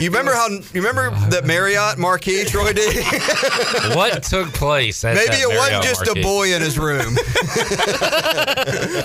You 0.00 0.08
remember 0.10 0.32
how? 0.32 0.48
You 0.48 0.62
remember 0.74 1.10
that 1.28 1.44
Marriott 1.44 1.98
marquee, 1.98 2.44
Troy 2.44 2.72
D? 2.72 2.82
what 3.94 4.22
took 4.24 4.48
place? 4.52 5.04
At 5.04 5.14
Maybe 5.14 5.28
that 5.36 5.40
it 5.42 5.48
wasn't 5.56 5.82
just 5.84 6.04
marquee? 6.06 6.20
a 6.20 6.24
boy 6.24 6.54
in 6.54 6.62
his 6.62 6.78
room. 6.78 7.14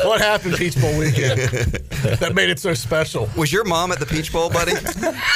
what 0.08 0.20
happened 0.22 0.56
Peach 0.56 0.80
Bowl 0.80 0.98
weekend 0.98 1.40
that 2.20 2.34
made 2.34 2.50
it 2.50 2.60
so 2.60 2.74
special? 2.74 3.30
Was 3.36 3.52
your 3.52 3.66
mom 3.66 3.92
at 3.92 4.00
the 4.00 4.06
Peach 4.06 4.32
Bowl, 4.32 4.50
buddy? 4.50 4.74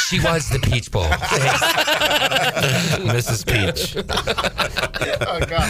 She 0.07 0.19
was 0.21 0.49
the 0.49 0.59
Peach 0.59 0.89
Bowl. 0.91 1.05
Mrs. 3.03 3.45
Peach. 3.45 3.95
oh 5.21 5.39
God! 5.45 5.69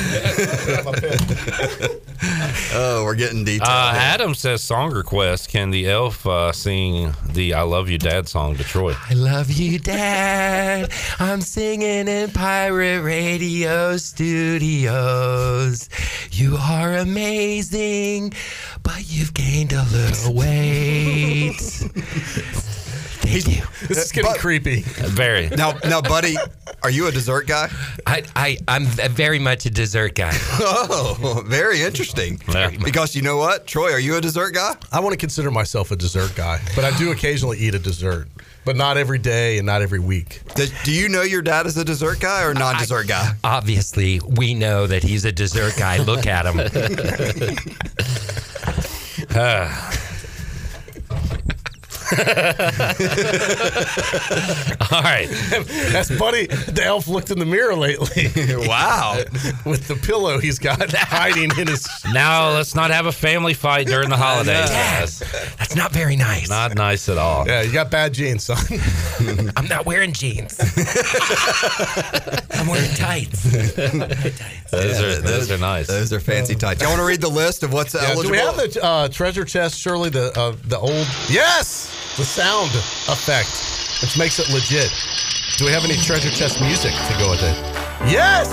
Oh, 2.73 3.03
we're 3.03 3.15
getting 3.15 3.43
detailed. 3.43 3.69
Uh. 3.69 3.93
Adam 3.95 4.33
says 4.35 4.61
song 4.63 4.91
request. 5.07 5.47
Can 5.47 5.69
the 5.69 5.89
elf 5.89 6.27
uh, 6.27 6.51
sing 6.51 7.13
the 7.29 7.53
"I 7.53 7.61
Love 7.61 7.89
You, 7.89 7.97
Dad" 7.97 8.27
song 8.27 8.55
Detroit? 8.55 8.97
I 9.09 9.13
love 9.13 9.49
you, 9.49 9.79
Dad. 9.79 10.91
I'm 11.17 11.39
singing 11.39 12.09
in 12.09 12.29
Pirate 12.31 13.01
Radio 13.03 13.95
Studios. 13.95 15.87
You 16.31 16.57
are 16.59 16.95
amazing, 16.95 18.33
but 18.83 19.05
you've 19.07 19.33
gained 19.33 19.71
a 19.71 19.85
little 19.85 20.35
weight. 20.35 21.61
Thank 23.19 23.47
you. 23.47 23.63
This 23.87 24.05
is 24.05 24.11
getting 24.11 24.31
But- 24.31 24.39
creepy. 24.39 24.81
Very. 24.81 25.47
now, 25.49 25.73
now, 25.85 26.01
buddy, 26.01 26.35
are 26.83 26.89
you 26.89 27.07
a 27.07 27.11
dessert 27.11 27.47
guy? 27.47 27.69
I, 28.05 28.23
I, 28.35 28.57
I'm 28.67 28.85
very 28.85 29.39
much 29.39 29.65
a 29.65 29.69
dessert 29.69 30.15
guy. 30.15 30.31
Oh, 30.59 31.43
very 31.45 31.81
interesting. 31.81 32.39
Yeah. 32.47 32.69
Because 32.83 33.15
you 33.15 33.21
know 33.21 33.37
what, 33.37 33.67
Troy, 33.67 33.91
are 33.91 33.99
you 33.99 34.15
a 34.15 34.21
dessert 34.21 34.51
guy? 34.53 34.75
I 34.91 34.99
want 34.99 35.13
to 35.13 35.17
consider 35.17 35.51
myself 35.51 35.91
a 35.91 35.95
dessert 35.95 36.33
guy, 36.35 36.59
but 36.75 36.85
I 36.85 36.97
do 36.97 37.11
occasionally 37.11 37.57
eat 37.59 37.73
a 37.75 37.79
dessert, 37.79 38.27
but 38.65 38.75
not 38.75 38.97
every 38.97 39.19
day 39.19 39.57
and 39.57 39.65
not 39.65 39.81
every 39.81 39.99
week. 39.99 40.41
Do, 40.55 40.65
do 40.83 40.91
you 40.93 41.09
know 41.09 41.21
your 41.23 41.41
dad 41.41 41.65
is 41.65 41.77
a 41.77 41.83
dessert 41.85 42.19
guy 42.19 42.43
or 42.43 42.53
non-dessert 42.53 43.07
guy? 43.07 43.33
Obviously, 43.43 44.19
we 44.25 44.53
know 44.53 44.87
that 44.87 45.03
he's 45.03 45.25
a 45.25 45.31
dessert 45.31 45.75
guy. 45.77 45.97
Look 45.97 46.25
at 46.27 46.45
him. 46.45 47.57
Uh, 49.35 49.91
All 54.91 55.01
right. 55.01 55.27
That's 55.91 56.09
Buddy. 56.17 56.47
The 56.47 56.83
elf 56.85 57.07
looked 57.07 57.31
in 57.31 57.39
the 57.39 57.45
mirror 57.45 57.75
lately 57.75 58.29
wow. 58.67 59.17
with 59.65 59.87
the 59.87 59.95
pillow 59.95 60.39
he's 60.39 60.59
got 60.59 60.91
hiding 60.93 61.51
in 61.57 61.67
his. 61.67 61.87
Now 62.13 62.51
let's 62.51 62.75
not 62.75 62.91
have 62.91 63.05
a 63.07 63.11
family 63.11 63.53
fight 63.53 63.87
during 63.87 64.09
the 64.09 64.15
holidays. 64.17 64.69
Dad, 64.69 64.99
guys. 65.01 65.19
that's 65.57 65.75
not 65.75 65.91
very 65.91 66.15
nice. 66.15 66.49
Not 66.49 66.75
nice 66.75 67.09
at 67.09 67.17
all. 67.17 67.45
Yeah, 67.47 67.61
you 67.63 67.73
got 67.73 67.91
bad 67.91 68.13
jeans, 68.13 68.45
son. 68.45 68.57
I'm 69.57 69.67
not 69.67 69.85
wearing 69.85 70.13
jeans. 70.13 70.57
I'm 72.51 72.67
wearing 72.67 72.93
tights. 72.95 73.43
Those 74.71 75.01
are 75.01 75.21
those 75.21 75.51
are 75.51 75.57
nice. 75.57 75.87
Those 75.87 76.13
are 76.13 76.19
fancy 76.19 76.55
tights. 76.55 76.81
Y'all 76.81 76.89
want 76.91 76.99
to 77.01 77.05
read 77.05 77.21
the 77.21 77.27
list 77.29 77.63
of 77.63 77.73
what's 77.73 77.93
Yeah, 77.93 78.01
eligible? 78.11 78.23
do 78.23 78.31
we 78.31 78.37
have 78.37 78.55
the 78.55 78.79
uh, 78.83 79.07
treasure 79.09 79.43
chest? 79.45 79.77
Surely 79.79 80.09
the 80.09 80.31
uh, 80.39 80.55
the 80.65 80.77
old 80.77 81.07
yes, 81.29 81.93
the 82.17 82.25
sound 82.25 82.71
effect, 83.07 84.01
which 84.01 84.17
makes 84.17 84.39
it 84.39 84.49
legit. 84.49 84.91
Do 85.57 85.65
we 85.65 85.71
have 85.71 85.83
any 85.83 85.95
treasure 85.95 86.29
chest 86.29 86.61
music 86.61 86.91
to 86.91 87.13
go 87.17 87.29
with 87.31 87.43
it? 87.43 87.55
Yes. 88.09 88.49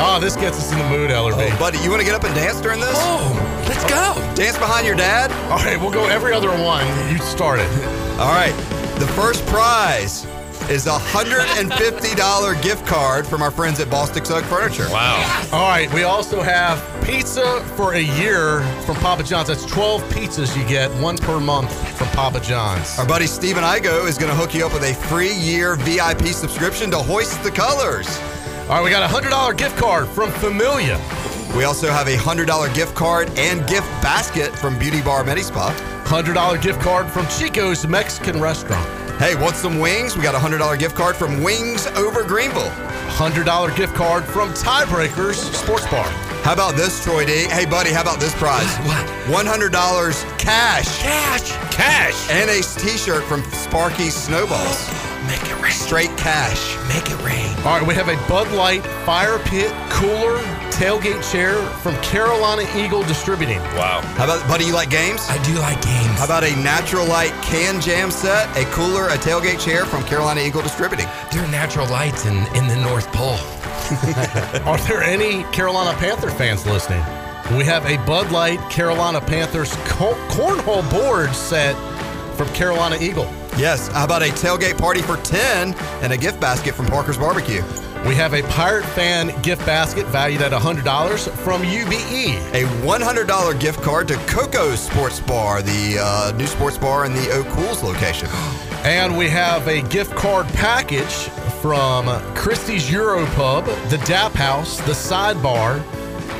Oh, 0.00 0.18
this 0.20 0.36
gets 0.36 0.58
us 0.58 0.72
in 0.72 0.78
the 0.78 0.88
mood, 0.88 1.10
Ellerby. 1.10 1.50
Oh, 1.52 1.58
buddy, 1.58 1.78
you 1.78 1.90
want 1.90 2.00
to 2.00 2.06
get 2.06 2.14
up 2.14 2.24
and 2.24 2.34
dance 2.34 2.60
during 2.60 2.80
this? 2.80 2.94
Oh, 2.94 3.64
let's 3.68 3.84
go. 3.84 4.14
Dance 4.34 4.58
behind 4.58 4.86
your 4.86 4.94
dad? 4.94 5.32
All 5.50 5.58
right, 5.58 5.80
we'll 5.80 5.90
go 5.90 6.06
every 6.06 6.32
other 6.32 6.50
one. 6.50 6.86
You 7.10 7.18
start 7.18 7.58
it. 7.60 7.68
All 8.20 8.32
right. 8.32 8.54
The 8.98 9.06
first 9.08 9.44
prize 9.46 10.26
is 10.70 10.86
a 10.86 10.98
$150 10.98 12.62
gift 12.62 12.86
card 12.86 13.26
from 13.26 13.42
our 13.42 13.50
friends 13.50 13.80
at 13.80 13.88
Bostic 13.88 14.26
Sugg 14.26 14.44
Furniture. 14.44 14.86
Wow. 14.90 15.48
All 15.52 15.68
right, 15.68 15.92
we 15.94 16.02
also 16.02 16.42
have 16.42 16.78
pizza 17.04 17.62
for 17.74 17.94
a 17.94 18.00
year 18.00 18.60
from 18.82 18.96
Papa 18.96 19.22
John's. 19.22 19.48
That's 19.48 19.64
12 19.64 20.02
pizzas 20.10 20.56
you 20.56 20.66
get, 20.68 20.90
one 21.00 21.16
per 21.16 21.40
month 21.40 21.72
from 21.96 22.08
Papa 22.08 22.40
John's. 22.40 22.98
Our 22.98 23.06
buddy 23.06 23.26
Steven 23.26 23.64
Igo 23.64 24.06
is 24.06 24.18
going 24.18 24.30
to 24.30 24.36
hook 24.36 24.54
you 24.54 24.66
up 24.66 24.74
with 24.74 24.84
a 24.84 24.94
free 24.94 25.32
year 25.32 25.76
VIP 25.76 26.26
subscription 26.26 26.90
to 26.90 26.98
Hoist 26.98 27.42
the 27.42 27.50
Colors. 27.50 28.18
All 28.62 28.76
right, 28.76 28.84
we 28.84 28.90
got 28.90 29.02
a 29.02 29.12
$100 29.12 29.56
gift 29.56 29.78
card 29.78 30.06
from 30.08 30.30
Familia. 30.32 31.00
We 31.56 31.64
also 31.64 31.88
have 31.88 32.08
a 32.08 32.16
$100 32.16 32.74
gift 32.74 32.94
card 32.94 33.30
and 33.38 33.66
gift 33.66 33.88
basket 34.02 34.54
from 34.54 34.78
Beauty 34.78 35.00
Bar 35.00 35.24
Medispa. 35.24 35.72
$100 36.04 36.60
gift 36.60 36.80
card 36.82 37.06
from 37.10 37.24
Chico's 37.26 37.86
Mexican 37.86 38.38
Restaurant. 38.38 39.07
Hey, 39.18 39.34
want 39.34 39.56
some 39.56 39.80
wings? 39.80 40.16
We 40.16 40.22
got 40.22 40.36
a 40.36 40.38
$100 40.38 40.78
gift 40.78 40.94
card 40.94 41.16
from 41.16 41.42
Wings 41.42 41.88
Over 41.88 42.22
Greenville. 42.22 42.70
$100 43.18 43.76
gift 43.76 43.94
card 43.96 44.22
from 44.24 44.50
Tiebreakers 44.50 45.34
Sports 45.54 45.88
Bar. 45.90 46.08
How 46.44 46.52
about 46.52 46.76
this, 46.76 47.02
Troy 47.02 47.26
D? 47.26 47.46
Hey, 47.48 47.66
buddy, 47.66 47.90
how 47.90 48.02
about 48.02 48.20
this 48.20 48.32
prize? 48.36 48.72
What? 49.28 49.44
$100 49.44 50.38
cash 50.38 51.02
Cash. 51.02 51.50
Cash. 51.74 52.30
and 52.30 52.48
a 52.48 52.62
t-shirt 52.62 53.24
from 53.24 53.42
Sparky's 53.42 54.14
Snowballs. 54.14 55.07
Make 55.28 55.42
it 55.44 55.62
rain. 55.62 55.72
Straight 55.72 56.16
cash. 56.16 56.76
Make 56.88 57.10
it 57.10 57.22
rain. 57.22 57.54
All 57.58 57.78
right, 57.78 57.86
we 57.86 57.94
have 57.94 58.08
a 58.08 58.16
Bud 58.28 58.50
Light 58.52 58.82
fire 59.04 59.38
pit 59.38 59.70
cooler 59.90 60.38
tailgate 60.78 61.28
chair 61.30 61.54
from 61.82 61.96
Carolina 62.02 62.62
Eagle 62.76 63.02
Distributing. 63.02 63.58
Wow. 63.74 64.00
How 64.16 64.24
about, 64.24 64.46
buddy, 64.48 64.64
you 64.64 64.72
like 64.72 64.90
games? 64.90 65.26
I 65.28 65.42
do 65.42 65.54
like 65.58 65.82
games. 65.82 66.18
How 66.18 66.24
about 66.24 66.44
a 66.44 66.54
natural 66.56 67.04
light 67.04 67.32
can 67.42 67.80
jam 67.80 68.10
set, 68.12 68.48
a 68.56 68.64
cooler, 68.70 69.08
a 69.08 69.16
tailgate 69.18 69.58
chair 69.58 69.84
from 69.84 70.04
Carolina 70.04 70.40
Eagle 70.40 70.62
Distributing? 70.62 71.06
there 71.32 71.42
are 71.42 71.50
natural 71.50 71.88
lights 71.88 72.26
in, 72.26 72.36
in 72.54 72.68
the 72.68 72.76
North 72.76 73.10
Pole. 73.12 73.38
Are 74.66 74.78
there 74.86 75.02
any 75.02 75.42
Carolina 75.52 75.96
Panther 75.98 76.30
fans 76.30 76.64
listening? 76.64 77.02
We 77.56 77.64
have 77.64 77.84
a 77.86 77.96
Bud 78.06 78.30
Light 78.30 78.60
Carolina 78.70 79.20
Panthers 79.20 79.74
co- 79.86 80.14
cornhole 80.28 80.88
board 80.90 81.34
set 81.34 81.74
from 82.36 82.48
Carolina 82.50 82.98
Eagle. 83.00 83.24
Yes. 83.56 83.88
How 83.88 84.04
about 84.04 84.22
a 84.22 84.26
tailgate 84.26 84.78
party 84.78 85.02
for 85.02 85.16
10 85.16 85.74
and 86.02 86.12
a 86.12 86.16
gift 86.16 86.40
basket 86.40 86.74
from 86.74 86.86
Parker's 86.86 87.18
Barbecue? 87.18 87.62
We 88.06 88.14
have 88.14 88.32
a 88.32 88.42
Pirate 88.44 88.84
fan 88.84 89.40
gift 89.42 89.66
basket 89.66 90.06
valued 90.06 90.40
at 90.42 90.52
$100 90.52 91.30
from. 91.38 91.62
UBE. 91.62 92.36
A 92.54 92.64
$100 92.86 93.60
gift 93.60 93.82
card 93.82 94.08
to 94.08 94.14
Coco's 94.26 94.80
Sports 94.80 95.20
Bar, 95.20 95.62
the 95.62 95.98
uh, 96.00 96.32
new 96.36 96.46
sports 96.46 96.78
bar 96.78 97.04
in 97.04 97.12
the 97.12 97.30
Oak 97.30 97.46
Cools 97.48 97.82
location. 97.82 98.28
And 98.84 99.18
we 99.18 99.28
have 99.28 99.66
a 99.66 99.82
gift 99.82 100.14
card 100.14 100.46
package 100.54 101.28
from 101.60 102.06
Christie's 102.36 102.90
Euro 102.90 103.26
Pub, 103.34 103.66
the 103.90 103.98
Tap 103.98 104.32
House, 104.32 104.78
the 104.82 104.92
Sidebar, 104.92 105.82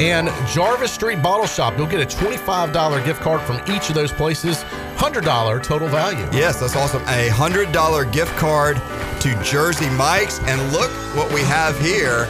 and 0.01 0.29
Jarvis 0.49 0.93
Street 0.93 1.23
Bottle 1.23 1.47
Shop. 1.47 1.77
You'll 1.77 1.87
get 1.87 2.01
a 2.01 2.17
$25 2.17 3.05
gift 3.05 3.21
card 3.21 3.41
from 3.41 3.61
each 3.75 3.89
of 3.89 3.95
those 3.95 4.13
places, 4.13 4.65
$100 4.97 5.63
total 5.63 5.89
value. 5.89 6.29
Yes, 6.33 6.61
that's 6.61 6.77
awesome. 6.77 7.03
A 7.03 7.29
$100 7.29 8.13
gift 8.13 8.37
card 8.37 8.77
to 9.21 9.43
Jersey 9.43 9.91
Mike's. 9.91 10.39
And 10.41 10.73
look 10.73 10.91
what 11.17 11.33
we 11.33 11.41
have 11.43 11.79
here. 11.81 12.29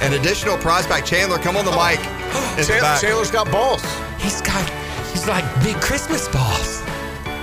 An 0.00 0.14
additional 0.14 0.56
prize 0.58 0.86
pack. 0.86 1.04
Chandler, 1.04 1.38
come 1.38 1.56
on 1.56 1.64
the 1.64 1.72
oh. 1.72 1.88
mic. 1.88 1.98
in 2.52 2.62
the 2.62 2.64
Chan- 2.64 2.80
back. 2.80 3.00
Chandler's 3.00 3.30
got 3.30 3.50
balls. 3.50 3.84
He's 4.18 4.40
got, 4.40 4.68
he's 5.10 5.26
like 5.26 5.44
big 5.62 5.76
Christmas 5.76 6.28
balls 6.28 6.80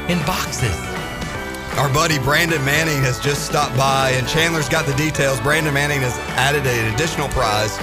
in 0.10 0.17
boxes. 0.25 0.75
Our 1.77 1.93
buddy 1.93 2.17
Brandon 2.17 2.63
Manning 2.65 3.03
has 3.03 3.19
just 3.19 3.46
stopped 3.46 3.77
by, 3.77 4.10
and 4.12 4.27
Chandler's 4.27 4.67
got 4.67 4.88
the 4.88 4.96
details. 4.96 5.39
Brandon 5.41 5.72
Manning 5.72 6.01
has 6.01 6.17
added 6.29 6.65
an 6.65 6.91
additional 6.91 7.27
prize. 7.29 7.77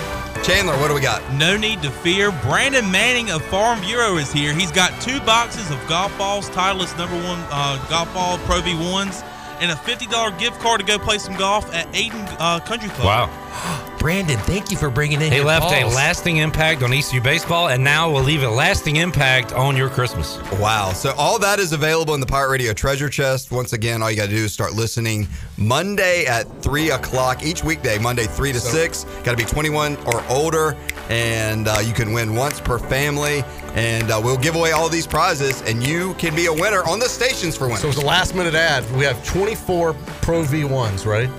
Chandler, 0.45 0.77
what 0.77 0.89
do 0.89 0.95
we 0.95 1.01
got? 1.01 1.23
No 1.33 1.57
need 1.57 1.81
to 1.81 1.91
fear. 1.91 2.31
Brandon 2.43 2.91
Manning 2.91 3.31
of 3.31 3.43
Farm 3.47 3.81
Bureau 3.81 4.19
is 4.19 4.31
here. 4.31 4.53
He's 4.53 4.71
got 4.71 5.01
two 5.01 5.19
boxes 5.21 5.71
of 5.71 5.79
golf 5.89 6.17
balls, 6.19 6.51
Titleist 6.51 6.99
number 6.99 7.17
one 7.17 7.43
uh, 7.51 7.83
golf 7.89 8.13
ball 8.13 8.37
Pro 8.41 8.61
V1s, 8.61 9.25
and 9.61 9.71
a 9.71 9.75
$50 9.75 10.39
gift 10.39 10.61
card 10.61 10.81
to 10.81 10.87
go 10.87 10.99
play 10.99 11.17
some 11.17 11.35
golf 11.37 11.73
at 11.73 11.87
Ayden 11.95 12.27
uh, 12.39 12.61
Country 12.61 12.91
Club. 12.91 13.31
Wow. 13.31 13.85
Brandon, 14.05 14.37
thank 14.41 14.71
you 14.71 14.77
for 14.77 14.91
bringing 14.91 15.23
in 15.23 15.33
He 15.33 15.39
your 15.39 15.47
left 15.47 15.73
a 15.73 15.87
lasting 15.87 16.37
impact 16.37 16.83
on 16.83 16.93
ECU 16.93 17.23
baseball, 17.23 17.71
and 17.71 17.83
now 17.83 18.11
will 18.11 18.21
leave 18.21 18.43
a 18.43 18.51
lasting 18.51 18.97
impact 18.97 19.55
on 19.55 19.79
your 19.79 19.89
Christmas. 19.89 20.39
Wow. 20.61 20.93
So 20.93 21.15
all 21.17 21.39
that 21.39 21.59
is 21.59 21.73
available 21.73 22.13
in 22.13 22.21
the 22.21 22.27
Pirate 22.27 22.51
Radio 22.51 22.75
Treasure 22.75 23.09
Chest. 23.09 23.51
Once 23.51 23.73
again, 23.73 24.03
all 24.03 24.11
you 24.11 24.17
got 24.19 24.27
to 24.27 24.37
do 24.37 24.45
is 24.45 24.53
start 24.53 24.75
listening 24.75 25.27
Monday 25.57 26.27
at 26.27 26.43
3 26.63 26.91
o'clock 26.91 27.43
each 27.43 27.65
weekday, 27.65 27.99
Monday 27.99 28.25
3 28.25 28.53
to 28.53 28.61
6. 28.61 29.05
Got 29.25 29.39
to 29.39 29.39
be 29.39 29.45
21 29.45 29.97
or 30.05 30.23
older, 30.29 30.77
and 31.09 31.67
uh, 31.67 31.79
you 31.83 31.95
can 31.95 32.13
win 32.13 32.35
once 32.35 32.61
per 32.61 32.79
family. 32.79 33.43
And 33.75 34.11
uh, 34.11 34.21
we'll 34.23 34.37
give 34.37 34.55
away 34.55 34.73
all 34.73 34.91
these 34.91 35.07
prizes, 35.07 35.63
and 35.63 35.83
you 35.83 36.13
can 36.17 36.37
be 36.37 36.45
a 36.45 36.53
winner 36.53 36.83
on 36.87 36.99
the 36.99 37.09
stations 37.09 37.57
for 37.57 37.69
winners. 37.69 37.81
So 37.81 37.89
it's 37.89 37.97
a 37.97 38.05
last 38.05 38.35
minute 38.35 38.55
ad. 38.55 38.85
We 38.95 39.07
have 39.07 39.25
24 39.25 39.95
Pro 39.95 40.43
V1s, 40.43 41.07
right? 41.07 41.31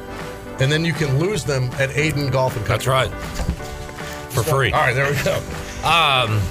And 0.60 0.72
then 0.72 0.86
you 0.86 0.94
can 0.94 1.20
lose 1.20 1.44
them 1.44 1.66
at 1.74 1.90
Ayden 1.92 2.32
Golf 2.32 2.56
and 2.56 2.66
Country. 2.66 2.92
That's 2.94 3.12
right. 3.12 3.12
For 4.32 4.44
free. 4.44 4.72
All 4.72 4.80
right, 4.80 4.94
there 4.94 5.12
we 5.12 5.22
go. 5.24 5.36
Um, 5.88 6.42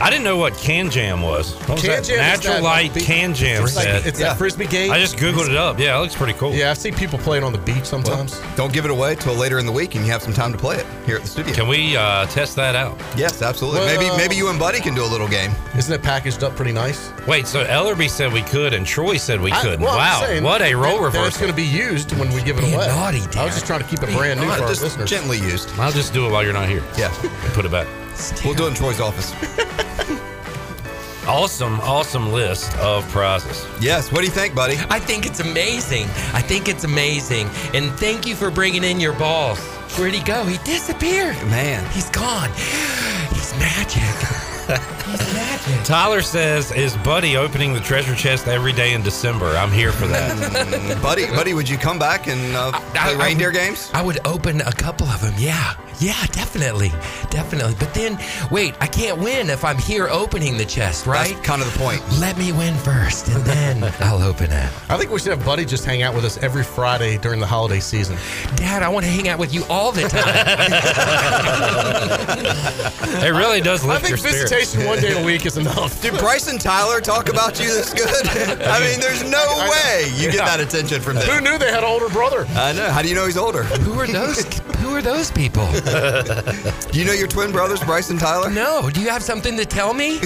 I 0.00 0.08
didn't 0.08 0.24
know 0.24 0.38
what 0.38 0.54
can 0.56 0.90
jam 0.90 1.20
was. 1.20 1.54
What 1.60 1.68
was 1.72 1.80
Can 1.82 1.90
that? 1.90 2.04
Jam 2.04 2.14
is 2.16 2.20
Natural 2.22 2.54
that, 2.54 2.62
light 2.62 2.94
like, 2.94 3.04
can 3.04 3.34
jam 3.34 3.62
It's, 3.64 3.76
like, 3.76 3.84
set. 3.84 4.06
it's 4.06 4.18
that 4.18 4.38
frisbee 4.38 4.66
game. 4.66 4.90
I 4.90 4.98
just 4.98 5.18
googled 5.18 5.50
it 5.50 5.56
up. 5.56 5.78
Yeah, 5.78 5.98
it 5.98 6.00
looks 6.00 6.14
pretty 6.16 6.32
cool. 6.32 6.52
Yeah, 6.54 6.70
I 6.70 6.72
see 6.74 6.90
people 6.90 7.18
playing 7.18 7.44
on 7.44 7.52
the 7.52 7.58
beach 7.58 7.84
sometimes. 7.84 8.40
Don't 8.56 8.72
give 8.72 8.86
it 8.86 8.90
away 8.90 9.14
till 9.14 9.34
later 9.34 9.58
in 9.58 9.66
the 9.66 9.72
week, 9.72 9.94
and 9.96 10.04
you 10.06 10.10
have 10.10 10.22
some 10.22 10.32
time 10.32 10.52
to 10.52 10.58
play 10.58 10.76
it 10.78 10.86
here 11.04 11.16
at 11.16 11.22
the 11.22 11.28
studio. 11.28 11.52
Can 11.54 11.68
we 11.68 11.98
uh, 11.98 12.24
test 12.26 12.56
that 12.56 12.74
out? 12.74 12.98
Yes, 13.14 13.42
absolutely. 13.42 13.80
maybe 13.82 14.06
Well- 14.06 14.16
maybe 14.16 14.36
you 14.36 14.48
and 14.48 14.58
Buddy 14.58 14.80
can 14.80 14.94
do 14.94 15.04
a 15.04 15.10
little 15.10 15.28
game. 15.28 15.50
Isn't 15.76 15.92
it 15.92 16.02
packaged 16.02 16.42
up 16.44 16.56
pretty 16.56 16.72
nice? 16.72 17.12
Wait, 17.26 17.46
so 17.46 17.64
Ellerby 17.66 18.08
said 18.08 18.32
we 18.32 18.42
could, 18.42 18.72
and 18.72 18.86
Troy 18.86 19.18
said 19.18 19.38
we 19.40 19.50
couldn't. 19.50 19.80
well, 19.82 19.92
I'm 19.92 19.98
wow, 19.98 20.22
saying 20.26 20.42
what 20.42 20.62
a 20.62 20.74
role 20.74 20.84
that- 20.84 20.98
that 20.98 21.04
reversal! 21.04 21.26
It's 21.26 21.36
going 21.38 21.50
to 21.52 21.56
be 21.56 21.62
used 21.62 22.12
when 22.18 22.32
we 22.32 22.42
give 22.42 22.56
it 22.56 22.62
Being 22.62 22.74
away. 22.74 22.86
naughty, 22.86 23.20
I 23.38 23.44
was 23.44 23.54
just 23.54 23.66
trying 23.66 23.80
to 23.80 23.86
keep 23.86 24.02
it 24.02 24.06
Being 24.06 24.18
brand 24.18 24.40
new 24.40 24.46
naughty. 24.46 24.60
for 24.60 24.64
our 24.64 24.70
listeners. 24.70 25.10
gently 25.10 25.38
used. 25.38 25.68
I'll 25.78 25.92
just 25.92 26.14
do 26.14 26.24
it 26.26 26.30
while 26.32 26.42
you're 26.42 26.54
not 26.54 26.68
here. 26.70 26.82
Yeah, 26.96 27.12
and 27.22 27.52
Put 27.52 27.66
it 27.66 27.70
back. 27.70 27.86
We'll 28.44 28.54
do 28.54 28.66
it 28.66 28.68
in 28.68 28.74
Troy's 28.74 29.00
office. 29.00 29.34
Awesome, 31.30 31.78
awesome 31.82 32.32
list 32.32 32.76
of 32.78 33.06
prizes. 33.10 33.64
Yes. 33.80 34.10
What 34.10 34.20
do 34.20 34.24
you 34.24 34.32
think, 34.32 34.52
Buddy? 34.52 34.74
I 34.88 34.98
think 34.98 35.26
it's 35.26 35.38
amazing. 35.38 36.06
I 36.34 36.42
think 36.42 36.66
it's 36.66 36.82
amazing. 36.82 37.46
And 37.72 37.92
thank 38.00 38.26
you 38.26 38.34
for 38.34 38.50
bringing 38.50 38.82
in 38.82 38.98
your 38.98 39.12
boss. 39.12 39.60
Where'd 39.96 40.12
he 40.12 40.24
go? 40.24 40.44
He 40.44 40.58
disappeared. 40.64 41.36
Man, 41.46 41.88
He's 41.92 42.10
gone. 42.10 42.50
He's 43.32 43.54
magic. 43.60 44.46
He's. 44.78 45.86
Tyler 45.86 46.22
says, 46.22 46.72
"Is 46.72 46.96
Buddy 46.98 47.36
opening 47.36 47.72
the 47.74 47.80
treasure 47.80 48.14
chest 48.14 48.46
every 48.48 48.72
day 48.72 48.94
in 48.94 49.02
December? 49.02 49.46
I'm 49.56 49.70
here 49.72 49.92
for 49.92 50.06
that." 50.06 50.98
Buddy, 51.02 51.26
Buddy, 51.26 51.52
would 51.54 51.68
you 51.68 51.76
come 51.78 51.98
back 51.98 52.26
and 52.28 52.56
uh, 52.56 52.72
play 52.72 53.14
I- 53.14 53.26
reindeer 53.26 53.50
I- 53.50 53.54
games? 53.54 53.90
I 53.94 54.02
would 54.02 54.24
open 54.26 54.60
a 54.62 54.72
couple 54.72 55.06
of 55.08 55.20
them. 55.20 55.34
Yeah. 55.38 55.74
Yeah, 55.98 56.24
definitely. 56.28 56.88
Definitely. 57.28 57.74
But 57.78 57.92
then, 57.92 58.18
wait, 58.50 58.74
I 58.80 58.86
can't 58.86 59.18
win 59.18 59.50
if 59.50 59.66
I'm 59.66 59.76
here 59.76 60.08
opening 60.08 60.56
the 60.56 60.64
chest, 60.64 61.04
right? 61.06 61.34
That's 61.34 61.46
kind 61.46 61.60
of 61.60 61.70
the 61.70 61.78
point. 61.78 62.00
Let 62.18 62.38
me 62.38 62.52
win 62.52 62.74
first, 62.76 63.28
and 63.28 63.44
then 63.44 63.84
I'll 64.00 64.22
open 64.22 64.50
it. 64.50 64.70
I 64.88 64.96
think 64.96 65.10
we 65.10 65.18
should 65.18 65.36
have 65.36 65.44
Buddy 65.44 65.66
just 65.66 65.84
hang 65.84 66.00
out 66.00 66.14
with 66.14 66.24
us 66.24 66.38
every 66.38 66.64
Friday 66.64 67.18
during 67.18 67.38
the 67.38 67.46
holiday 67.46 67.80
season. 67.80 68.16
Dad, 68.56 68.82
I 68.82 68.88
want 68.88 69.04
to 69.04 69.10
hang 69.12 69.28
out 69.28 69.38
with 69.38 69.52
you 69.52 69.62
all 69.68 69.92
the 69.92 70.08
time. 70.08 70.24
it 73.22 73.34
really 73.36 73.60
does 73.60 73.84
I 73.84 73.88
lift 73.88 74.06
think 74.06 74.10
your 74.10 74.16
spirits. 74.18 74.50
Visitation 74.60 74.86
one 74.86 75.00
day 75.00 75.20
a 75.20 75.24
week 75.24 75.46
is 75.46 75.56
enough. 75.56 76.00
Did 76.02 76.18
Bryce 76.18 76.48
and 76.48 76.60
Tyler 76.60 77.00
talk 77.00 77.28
about 77.28 77.58
you 77.60 77.66
this 77.68 77.92
good? 77.92 78.26
I 78.66 78.80
mean, 78.80 79.00
there's 79.00 79.22
no 79.22 79.68
way 79.70 80.10
you 80.16 80.30
get 80.30 80.38
that 80.38 80.60
attention 80.60 81.00
from 81.00 81.14
them. 81.16 81.28
Who 81.28 81.40
knew 81.40 81.58
they 81.58 81.70
had 81.70 81.82
an 81.82 81.90
older 81.90 82.08
brother? 82.08 82.46
I 82.50 82.72
know. 82.72 82.90
How 82.90 83.02
do 83.02 83.08
you 83.08 83.14
know 83.14 83.26
he's 83.26 83.36
older? 83.36 83.62
who 83.84 83.98
are 83.98 84.06
those? 84.06 84.44
Who 84.80 84.96
are 84.96 85.02
those 85.02 85.30
people? 85.30 85.70
Do 85.72 86.98
you 86.98 87.04
know 87.04 87.12
your 87.12 87.28
twin 87.28 87.52
brothers, 87.52 87.80
Bryce 87.84 88.08
and 88.08 88.18
Tyler? 88.18 88.50
No. 88.50 88.88
Do 88.88 89.02
you 89.02 89.10
have 89.10 89.22
something 89.22 89.54
to 89.58 89.66
tell 89.66 89.92
me? 89.92 90.18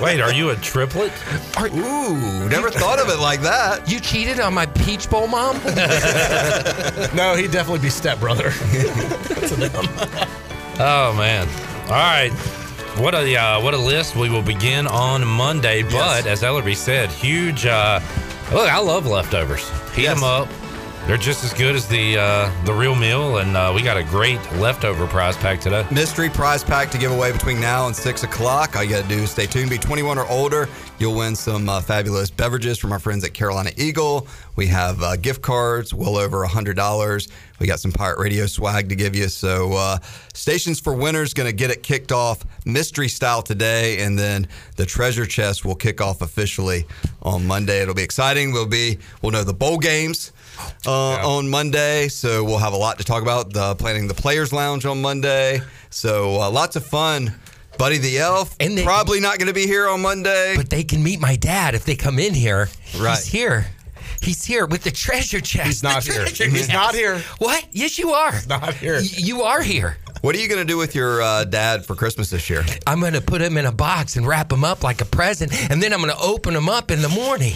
Wait, 0.00 0.20
are 0.20 0.32
you 0.32 0.50
a 0.50 0.56
triplet? 0.56 1.12
Are, 1.56 1.66
Ooh, 1.66 2.48
never 2.48 2.70
thought 2.70 3.00
of 3.00 3.08
it 3.08 3.18
like 3.18 3.40
that. 3.42 3.90
you 3.90 3.98
cheated 3.98 4.38
on 4.38 4.54
my 4.54 4.66
peach 4.66 5.10
bowl, 5.10 5.26
mom? 5.26 5.56
No, 7.12 7.34
he'd 7.36 7.50
definitely 7.50 7.80
be 7.80 7.90
stepbrother. 7.90 8.52
Oh 10.78 11.12
man! 11.18 11.48
All 11.86 11.90
right, 11.90 12.30
what 12.98 13.14
a 13.14 13.36
uh, 13.36 13.60
what 13.60 13.74
a 13.74 13.78
list. 13.78 14.16
We 14.16 14.28
will 14.30 14.42
begin 14.42 14.86
on 14.86 15.26
Monday, 15.26 15.82
but 15.82 16.26
as 16.26 16.42
Ellerby 16.42 16.76
said, 16.76 17.10
huge. 17.10 17.66
Uh, 17.66 18.00
look, 18.52 18.70
I 18.70 18.78
love 18.78 19.06
leftovers. 19.06 19.68
Heat 19.94 20.02
Yes. 20.02 20.14
them 20.14 20.24
up. 20.24 20.48
They're 21.06 21.16
just 21.16 21.42
as 21.42 21.52
good 21.52 21.74
as 21.74 21.88
the 21.88 22.16
uh, 22.16 22.64
the 22.64 22.72
real 22.72 22.94
meal, 22.94 23.38
and 23.38 23.56
uh, 23.56 23.72
we 23.74 23.82
got 23.82 23.96
a 23.96 24.04
great 24.04 24.38
leftover 24.52 25.06
prize 25.08 25.36
pack 25.36 25.58
today. 25.60 25.84
Mystery 25.90 26.30
prize 26.30 26.62
pack 26.62 26.90
to 26.92 26.98
give 26.98 27.10
away 27.10 27.32
between 27.32 27.60
now 27.60 27.86
and 27.88 27.96
6 27.96 28.22
o'clock. 28.22 28.76
All 28.76 28.84
you 28.84 28.90
got 28.90 29.02
to 29.02 29.08
do 29.08 29.22
is 29.24 29.32
stay 29.32 29.46
tuned. 29.46 29.68
Be 29.68 29.78
21 29.78 30.16
or 30.16 30.26
older. 30.28 30.68
You'll 31.02 31.16
win 31.16 31.34
some 31.34 31.68
uh, 31.68 31.80
fabulous 31.80 32.30
beverages 32.30 32.78
from 32.78 32.92
our 32.92 33.00
friends 33.00 33.24
at 33.24 33.34
Carolina 33.34 33.72
Eagle. 33.76 34.28
We 34.54 34.68
have 34.68 35.02
uh, 35.02 35.16
gift 35.16 35.42
cards, 35.42 35.92
well 35.92 36.16
over 36.16 36.46
$100. 36.46 37.28
We 37.58 37.66
got 37.66 37.80
some 37.80 37.90
Pirate 37.90 38.20
Radio 38.20 38.46
swag 38.46 38.88
to 38.88 38.94
give 38.94 39.16
you. 39.16 39.26
So, 39.26 39.72
uh, 39.72 39.98
Stations 40.32 40.78
for 40.78 40.94
Winners 40.94 41.34
going 41.34 41.48
to 41.48 41.52
get 41.52 41.72
it 41.72 41.82
kicked 41.82 42.12
off 42.12 42.44
mystery 42.64 43.08
style 43.08 43.42
today, 43.42 43.98
and 44.04 44.16
then 44.16 44.46
the 44.76 44.86
treasure 44.86 45.26
chest 45.26 45.64
will 45.64 45.74
kick 45.74 46.00
off 46.00 46.22
officially 46.22 46.86
on 47.22 47.48
Monday. 47.48 47.82
It'll 47.82 47.94
be 47.94 48.04
exciting. 48.04 48.52
We'll 48.52 48.66
be 48.66 49.00
we'll 49.22 49.32
know 49.32 49.42
the 49.42 49.52
bowl 49.52 49.78
games 49.78 50.30
uh, 50.86 51.28
on 51.28 51.50
Monday, 51.50 52.06
so 52.06 52.44
we'll 52.44 52.58
have 52.58 52.74
a 52.74 52.76
lot 52.76 52.98
to 52.98 53.04
talk 53.04 53.22
about. 53.22 53.52
The 53.52 53.74
planning 53.74 54.06
the 54.06 54.14
Players 54.14 54.52
Lounge 54.52 54.86
on 54.86 55.02
Monday, 55.02 55.62
so 55.90 56.40
uh, 56.40 56.48
lots 56.48 56.76
of 56.76 56.86
fun. 56.86 57.34
Buddy 57.78 57.98
the 57.98 58.18
Elf 58.18 58.54
And 58.60 58.76
they- 58.78 58.84
probably 58.84 59.20
not 59.20 59.38
going 59.38 59.48
to 59.48 59.54
be 59.54 59.66
here 59.66 59.88
on 59.88 60.02
Monday. 60.02 60.54
but 60.56 60.70
they 60.70 60.84
can 60.84 61.02
meet 61.02 61.20
my 61.20 61.36
dad 61.36 61.74
if 61.74 61.84
they 61.84 61.96
come 61.96 62.18
in 62.18 62.34
here. 62.34 62.68
Right. 62.98 63.16
He's 63.18 63.26
here. 63.26 63.66
He's 64.20 64.44
here 64.44 64.66
with 64.66 64.84
the 64.84 64.92
treasure 64.92 65.40
chest. 65.40 65.66
He's 65.66 65.82
not 65.82 66.04
here. 66.04 66.24
He's 66.26 66.38
chest. 66.38 66.72
not 66.72 66.94
here. 66.94 67.18
What? 67.38 67.64
Yes, 67.72 67.98
you 67.98 68.12
are. 68.12 68.32
Not 68.48 68.74
here. 68.74 68.96
Y- 69.00 69.08
you 69.16 69.42
are 69.42 69.60
here. 69.62 69.96
what 70.20 70.36
are 70.36 70.38
you 70.38 70.46
going 70.46 70.60
to 70.60 70.64
do 70.64 70.76
with 70.76 70.94
your 70.94 71.20
uh, 71.20 71.42
dad 71.42 71.84
for 71.84 71.96
Christmas 71.96 72.30
this 72.30 72.48
year? 72.48 72.64
I'm 72.86 73.00
going 73.00 73.14
to 73.14 73.20
put 73.20 73.40
him 73.42 73.56
in 73.56 73.66
a 73.66 73.72
box 73.72 74.14
and 74.14 74.24
wrap 74.24 74.52
him 74.52 74.62
up 74.62 74.84
like 74.84 75.00
a 75.00 75.04
present, 75.06 75.52
and 75.72 75.82
then 75.82 75.92
I'm 75.92 76.00
going 76.00 76.12
to 76.14 76.22
open 76.22 76.54
him 76.54 76.68
up 76.68 76.92
in 76.92 77.02
the 77.02 77.08
morning. 77.08 77.54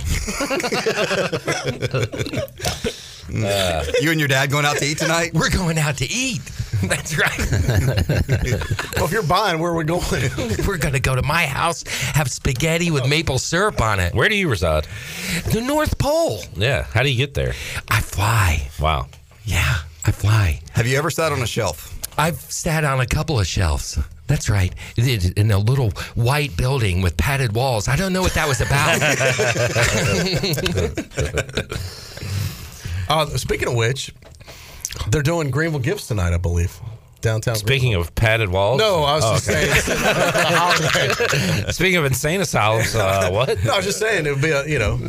you 4.02 4.10
and 4.10 4.18
your 4.18 4.28
dad 4.28 4.50
going 4.50 4.64
out 4.64 4.76
to 4.78 4.84
eat 4.84 4.98
tonight? 4.98 5.34
We're 5.34 5.50
going 5.50 5.78
out 5.78 5.98
to 5.98 6.06
eat. 6.10 6.40
That's 6.88 7.16
right. 7.16 7.38
Well, 8.96 9.04
if 9.06 9.10
you're 9.12 9.22
buying, 9.22 9.58
where 9.58 9.72
are 9.72 9.76
we 9.76 9.84
going? 9.84 10.02
We're 10.66 10.78
going 10.78 10.94
to 10.94 11.00
go 11.00 11.14
to 11.14 11.22
my 11.22 11.46
house, 11.46 11.82
have 12.14 12.30
spaghetti 12.30 12.90
with 12.90 13.08
maple 13.08 13.38
syrup 13.38 13.80
on 13.80 13.98
it. 14.00 14.14
Where 14.14 14.28
do 14.28 14.36
you 14.36 14.48
reside? 14.48 14.86
The 15.52 15.60
North 15.60 15.98
Pole. 15.98 16.40
Yeah, 16.54 16.82
how 16.84 17.02
do 17.02 17.10
you 17.10 17.16
get 17.16 17.34
there? 17.34 17.54
I 17.88 18.00
fly. 18.00 18.68
Wow. 18.80 19.06
Yeah, 19.44 19.78
I 20.04 20.12
fly. 20.12 20.60
Have 20.72 20.86
you 20.86 20.96
ever 20.98 21.10
sat 21.10 21.32
on 21.32 21.40
a 21.42 21.46
shelf? 21.46 21.92
I've 22.18 22.36
sat 22.40 22.84
on 22.84 23.00
a 23.00 23.06
couple 23.06 23.38
of 23.40 23.46
shelves. 23.46 23.98
That's 24.26 24.48
right. 24.50 24.74
It- 24.96 25.24
it- 25.24 25.38
In 25.38 25.50
a 25.52 25.58
little 25.58 25.90
white 26.14 26.56
building 26.56 27.00
with 27.00 27.16
padded 27.16 27.54
walls. 27.54 27.88
I 27.88 27.96
don't 27.96 28.12
know 28.12 28.22
what 28.22 28.32
that 28.34 28.48
was 28.48 28.60
about. 28.60 29.00
Uh, 33.08 33.24
speaking 33.36 33.68
of 33.68 33.74
which, 33.76 34.12
they're 35.10 35.22
doing 35.22 35.50
Greenville 35.50 35.80
Gifts 35.80 36.06
tonight, 36.06 36.32
I 36.32 36.38
believe. 36.38 36.78
Downtown. 37.26 37.56
Speaking 37.56 37.94
of 37.94 38.14
padded 38.14 38.48
walls. 38.50 38.78
No, 38.78 39.02
I 39.02 39.16
was 39.16 39.24
Oh, 39.24 39.34
just 39.34 39.48
okay. 39.50 39.68
saying. 39.80 41.72
Speaking 41.72 41.96
of 41.96 42.04
insane 42.04 42.40
asylums, 42.40 42.94
uh, 42.94 43.28
what? 43.30 43.62
No, 43.64 43.72
I 43.72 43.76
was 43.78 43.84
just 43.84 43.98
saying 43.98 44.26
it 44.26 44.30
would 44.30 44.40
be 44.42 44.50
a 44.50 44.64
you 44.66 44.78
know, 44.78 45.00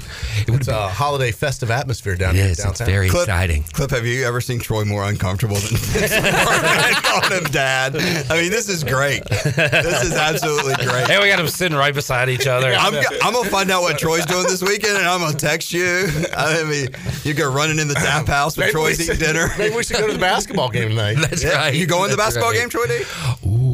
it 0.42 0.50
would 0.50 0.62
it's 0.62 0.68
a 0.68 0.88
holiday 0.90 1.32
festive 1.32 1.70
atmosphere 1.70 2.16
down 2.16 2.36
It 2.36 2.40
here 2.40 2.46
is. 2.48 2.66
It's 2.66 2.82
very 2.82 3.08
Clip, 3.10 3.24
exciting. 3.24 3.64
Clip, 3.72 3.92
have 3.92 4.06
you 4.06 4.26
ever 4.26 4.42
seen 4.42 4.60
Troy 4.60 4.84
more 4.84 5.04
uncomfortable 5.06 5.58
than 5.58 5.74
this 5.94 6.12
calling 7.06 7.32
him 7.38 7.44
dad? 7.52 7.96
I 8.32 8.42
mean, 8.42 8.50
this 8.52 8.68
is 8.68 8.84
great. 8.84 9.24
This 9.26 10.04
is 10.04 10.14
absolutely 10.14 10.74
great. 10.86 11.08
Hey, 11.08 11.22
we 11.22 11.28
got 11.30 11.38
them 11.38 11.48
sitting 11.48 11.78
right 11.78 11.94
beside 11.94 12.30
each 12.30 12.48
other. 12.48 12.74
I'm, 12.74 12.96
I'm 13.24 13.34
gonna 13.34 13.50
find 13.50 13.70
out 13.70 13.84
what 13.84 14.00
Troy's 14.00 14.26
doing 14.26 14.44
this 14.48 14.64
weekend, 14.64 14.98
and 14.98 15.08
I'm 15.08 15.20
gonna 15.20 15.38
text 15.38 15.72
you. 15.72 16.08
I 16.36 16.64
mean, 16.64 16.88
you 17.24 17.34
go 17.36 17.48
running 17.52 17.78
in 17.78 17.88
the 17.88 17.94
tap 17.94 18.26
house 18.28 18.58
when 18.58 18.66
Maybe 18.68 18.76
we 18.76 18.82
Troy's 18.82 19.02
eating 19.02 19.20
dinner. 19.20 19.50
Maybe 19.58 19.76
we 19.76 19.84
should 19.84 19.98
go 19.98 20.08
to 20.08 20.14
the 20.14 20.20
basketball 20.20 20.70
game 20.70 20.90
tonight. 20.90 21.16
That's 21.20 21.44
Yeah, 21.44 21.58
right. 21.58 21.74
You 21.76 21.86
going 21.86 22.07
to 22.10 22.16
the 22.16 22.18
basketball 22.18 22.52
right. 22.52 22.60
game, 22.60 22.70
Troy 22.70 22.88
D? 22.88 23.04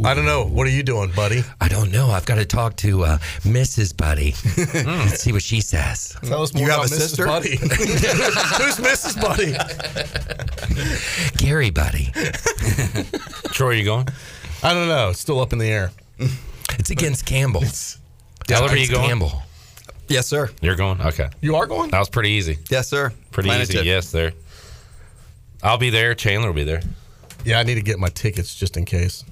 I 0.05 0.13
don't 0.13 0.25
know. 0.25 0.45
What 0.45 0.67
are 0.67 0.71
you 0.71 0.83
doing, 0.83 1.11
buddy? 1.15 1.43
I 1.61 1.67
don't 1.69 1.91
know. 1.91 2.07
I've 2.09 2.25
got 2.25 2.35
to 2.35 2.45
talk 2.45 2.75
to 2.77 3.03
uh, 3.05 3.17
Mrs. 3.43 3.95
Buddy. 3.95 4.33
Let's 4.85 5.21
see 5.21 5.31
what 5.31 5.41
she 5.41 5.61
says. 5.61 6.15
Tell 6.23 6.41
us 6.43 6.53
more 6.53 6.63
You 6.63 6.69
have 6.71 6.79
about 6.79 6.91
a 6.91 6.95
Mrs. 6.95 6.99
sister? 6.99 7.25
Buddy. 7.25 7.55
Who's 7.57 8.77
Mrs. 8.77 9.21
Buddy? 9.21 9.53
Gary 11.37 11.69
Buddy. 11.69 12.11
Troy, 13.53 13.71
you 13.71 13.85
going? 13.85 14.07
I 14.61 14.73
don't 14.73 14.87
know. 14.87 15.09
It's 15.09 15.19
still 15.19 15.39
up 15.39 15.53
in 15.53 15.59
the 15.59 15.67
air. 15.69 15.91
It's 16.79 16.89
against 16.89 17.25
Campbell. 17.25 17.61
Ellerby, 17.61 18.81
you 18.81 18.89
going? 18.89 19.07
Campbell. 19.07 19.43
Yes, 20.09 20.27
sir. 20.27 20.49
You're 20.61 20.75
going? 20.75 20.99
Okay. 21.01 21.29
You 21.41 21.55
are 21.55 21.65
going? 21.65 21.91
That 21.91 21.99
was 21.99 22.09
pretty 22.09 22.29
easy. 22.31 22.57
Yes, 22.69 22.87
sir. 22.89 23.11
Pretty 23.31 23.47
Plan 23.47 23.61
it 23.61 23.69
easy. 23.69 23.79
to- 23.79 23.85
Yes, 23.85 24.11
there. 24.11 24.33
I'll 25.61 25.77
be 25.77 25.89
there. 25.89 26.13
Chandler 26.13 26.49
will 26.49 26.55
be 26.55 26.65
there. 26.65 26.81
Yeah, 27.43 27.59
I 27.59 27.63
need 27.63 27.75
to 27.75 27.81
get 27.81 27.99
my 27.99 28.09
tickets 28.09 28.55
just 28.55 28.77
in 28.77 28.85
case. 28.85 29.23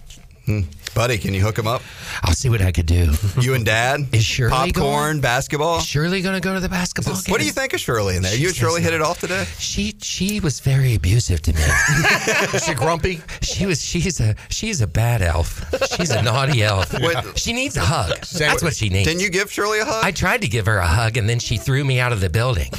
Hmm. 0.45 0.62
Buddy, 0.93 1.17
can 1.17 1.34
you 1.34 1.41
hook 1.41 1.58
him 1.58 1.67
up? 1.67 1.82
I'll 2.23 2.34
see 2.34 2.49
what 2.49 2.62
I 2.62 2.71
could 2.71 2.86
do. 2.86 3.13
You 3.39 3.54
and 3.54 3.65
Dad? 3.65 4.08
Is 4.13 4.23
Shirley 4.23 4.51
Popcorn, 4.51 4.73
going? 4.73 5.21
basketball? 5.21 5.80
Shirley 5.80 6.21
going 6.21 6.36
to 6.36 6.41
go 6.41 6.54
to 6.54 6.60
the 6.60 6.69
basketball 6.69 7.15
game? 7.15 7.32
What 7.32 7.39
do 7.39 7.47
you 7.47 7.54
think 7.54 7.73
of 7.73 7.80
Shirley 7.80 8.15
in 8.17 8.23
there? 8.23 8.32
She 8.34 8.41
You 8.41 8.47
and 8.49 8.56
Shirley 8.56 8.82
hit 8.82 8.93
it 8.93 9.01
off 9.01 9.19
today? 9.19 9.45
She 9.58 9.95
she 10.01 10.39
was 10.39 10.60
very 10.60 10.95
abusive 10.95 11.41
to 11.43 11.54
me. 11.54 11.62
Is 12.54 12.65
she 12.65 12.73
grumpy? 12.73 13.21
She 13.41 13.65
was 13.65 13.84
she's 13.84 14.19
a 14.19 14.36
she's 14.49 14.82
a 14.82 14.88
bad 14.88 15.21
elf. 15.21 15.63
She's 15.95 16.12
a 16.12 16.21
naughty 16.21 16.62
elf. 16.62 16.93
Wait. 17.01 17.17
She 17.36 17.54
needs 17.54 17.77
a 17.77 17.82
hug. 17.82 18.19
That's 18.25 18.62
what 18.62 18.75
she 18.75 18.89
needs. 18.89 19.08
Didn't 19.08 19.21
you 19.21 19.30
give 19.30 19.51
Shirley 19.51 19.80
a 19.80 19.86
hug? 19.86 20.04
I 20.04 20.12
tried 20.12 20.41
to 20.41 20.47
give 20.47 20.65
her 20.65 20.77
a 20.77 20.88
hug 20.88 21.17
and 21.17 21.27
then 21.27 21.39
she 21.39 21.58
threw 21.58 21.84
me 21.84 21.99
out 21.99 22.12
of 22.12 22.19
the 22.19 22.30
building. 22.30 22.69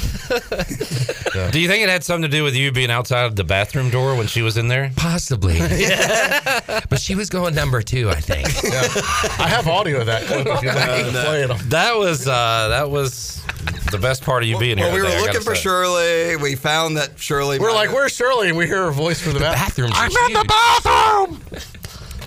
Do 1.51 1.59
you 1.59 1.67
think 1.67 1.83
it 1.83 1.89
had 1.89 2.03
something 2.03 2.29
to 2.29 2.37
do 2.37 2.43
with 2.43 2.55
you 2.55 2.71
being 2.71 2.91
outside 2.91 3.25
of 3.25 3.35
the 3.35 3.43
bathroom 3.43 3.89
door 3.89 4.15
when 4.15 4.27
she 4.27 4.41
was 4.43 4.55
in 4.55 4.67
there? 4.67 4.91
Possibly. 4.95 5.57
but 6.89 6.99
she 6.99 7.15
was 7.15 7.29
going 7.29 7.55
number 7.55 7.73
number 7.73 7.81
too. 8.03 8.09
I 8.09 8.19
think. 8.21 8.47
I 9.39 9.47
have 9.47 9.67
audio 9.67 9.99
of 10.01 10.05
that 10.07 10.23
clip 10.23 10.45
if 10.47 10.61
you'd 10.63 10.73
like 10.75 11.05
me 11.05 11.11
to 11.11 11.21
play 11.25 11.43
it. 11.43 11.69
That 11.69 11.95
was 11.97 12.27
uh, 12.27 12.67
that 12.69 12.89
was 12.89 13.41
the 13.91 13.97
best 13.97 14.23
part 14.23 14.43
of 14.43 14.49
you 14.49 14.57
being 14.59 14.77
here. 14.77 14.87
Well, 14.87 14.95
we 14.95 15.01
were 15.01 15.07
today, 15.07 15.17
I 15.17 15.21
looking 15.21 15.41
for 15.41 15.55
say. 15.55 15.61
Shirley. 15.61 16.35
We 16.37 16.55
found 16.55 16.97
that 16.97 17.19
Shirley. 17.19 17.59
We're 17.59 17.71
like, 17.73 17.87
have- 17.89 17.95
where's 17.95 18.13
Shirley? 18.15 18.49
And 18.49 18.57
we 18.57 18.65
hear 18.67 18.83
her 18.85 18.91
voice 18.91 19.21
from 19.21 19.33
the, 19.33 19.39
bathroom. 19.39 19.91
I'm 19.93 20.11
in 20.27 20.33
the 20.33 20.45
bathroom. 20.45 21.41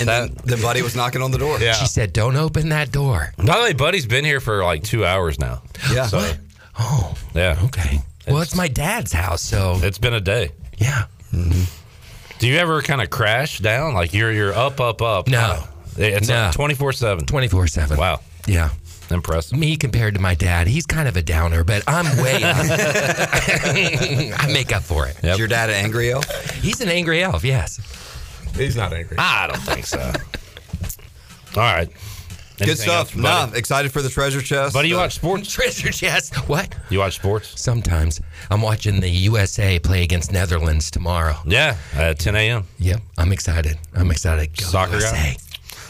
and 0.01 0.09
then, 0.09 0.37
then 0.45 0.61
Buddy 0.63 0.83
was 0.83 0.95
knocking 0.97 1.23
on 1.23 1.31
the 1.31 1.39
door. 1.39 1.59
Yeah. 1.61 1.73
She 1.75 1.87
said, 1.87 2.13
"Don't 2.13 2.37
open 2.37 2.69
that 2.71 2.93
door." 2.93 3.33
By 3.39 3.57
the 3.59 3.63
way, 3.63 3.73
Buddy's 3.73 4.07
been 4.07 4.25
here 4.25 4.41
for 4.41 4.63
like 4.65 4.83
two 4.83 5.05
hours 5.05 5.39
now. 5.39 5.63
Yeah. 5.93 6.07
So 6.07 6.33
Oh, 6.79 7.15
yeah, 7.35 7.59
okay. 7.65 8.01
Well, 8.29 8.41
it's 8.43 8.55
my 8.55 8.69
dad's 8.69 9.13
house, 9.13 9.41
so 9.41 9.79
it's 9.83 9.99
been 9.99 10.13
a 10.15 10.21
day. 10.21 10.51
yeah. 10.79 11.05
Do 12.39 12.47
you 12.49 12.57
ever 12.59 12.83
kind 12.83 13.01
of 13.01 13.11
crash 13.11 13.59
down? 13.61 13.95
Like 13.95 14.13
you're 14.13 14.33
you're 14.33 14.53
up, 14.55 14.81
up, 14.81 15.01
up. 15.03 15.29
No. 15.29 15.65
It's 15.97 16.29
No. 16.29 16.51
twenty 16.53 16.75
four 16.75 16.93
seven. 16.93 17.25
Twenty 17.25 17.49
four 17.49 17.67
seven. 17.67 17.97
Wow, 17.97 18.21
Yeah. 18.47 18.71
impressive. 19.11 19.59
Me 19.59 19.77
compared 19.77 20.15
to 20.15 20.21
my 20.21 20.35
dad, 20.35 20.67
he's 20.67 20.85
kind 20.85 21.09
of 21.09 21.17
a 21.17 21.23
downer, 21.23 21.65
but 21.65 21.83
I'm 21.87 22.05
way 22.23 22.43
up. 22.45 22.57
I 22.61 24.49
make 24.53 24.73
up 24.75 24.83
for 24.83 25.07
it. 25.07 25.17
Is 25.25 25.39
your 25.39 25.49
dad 25.49 25.71
an 25.71 25.77
angry 25.77 26.13
elf? 26.13 26.27
He's 26.57 26.81
an 26.83 26.89
angry 26.91 27.23
elf, 27.23 27.43
yes. 27.45 27.81
He's 28.55 28.77
not 28.77 28.93
angry. 28.93 29.17
I 29.19 29.47
don't 29.47 29.61
think 29.63 29.87
so. 29.87 30.01
All 31.57 31.63
right. 31.63 31.89
Good 32.65 32.79
stuff. 32.79 33.09
else, 33.09 33.17
Nah, 33.17 33.47
buddy? 33.47 33.59
excited 33.59 33.93
for 33.93 34.01
the 34.03 34.09
treasure 34.09 34.41
chest. 34.41 34.73
Buddy, 34.75 34.89
you 34.89 34.97
Uh, 34.97 35.01
watch 35.03 35.15
sports? 35.15 35.53
Treasure 35.53 35.91
chest. 35.93 36.35
What? 36.49 36.75
You 36.91 37.01
watch 37.01 37.17
sports? 37.17 37.53
Sometimes. 37.61 38.21
I'm 38.51 38.63
watching 38.63 39.01
the 39.01 39.09
USA 39.11 39.79
play 39.79 40.03
against 40.03 40.33
Netherlands 40.33 40.91
tomorrow. 40.91 41.37
Yeah, 41.47 41.77
at 41.95 42.19
10 42.19 42.35
a.m. 42.37 42.65
Yep. 42.79 43.01
I'm 43.19 43.33
excited. 43.33 43.79
I'm 43.95 44.11
excited. 44.11 44.57
Go 44.57 44.65
Soccer 44.65 44.95
USA. 44.95 45.13
guy? 45.13 45.37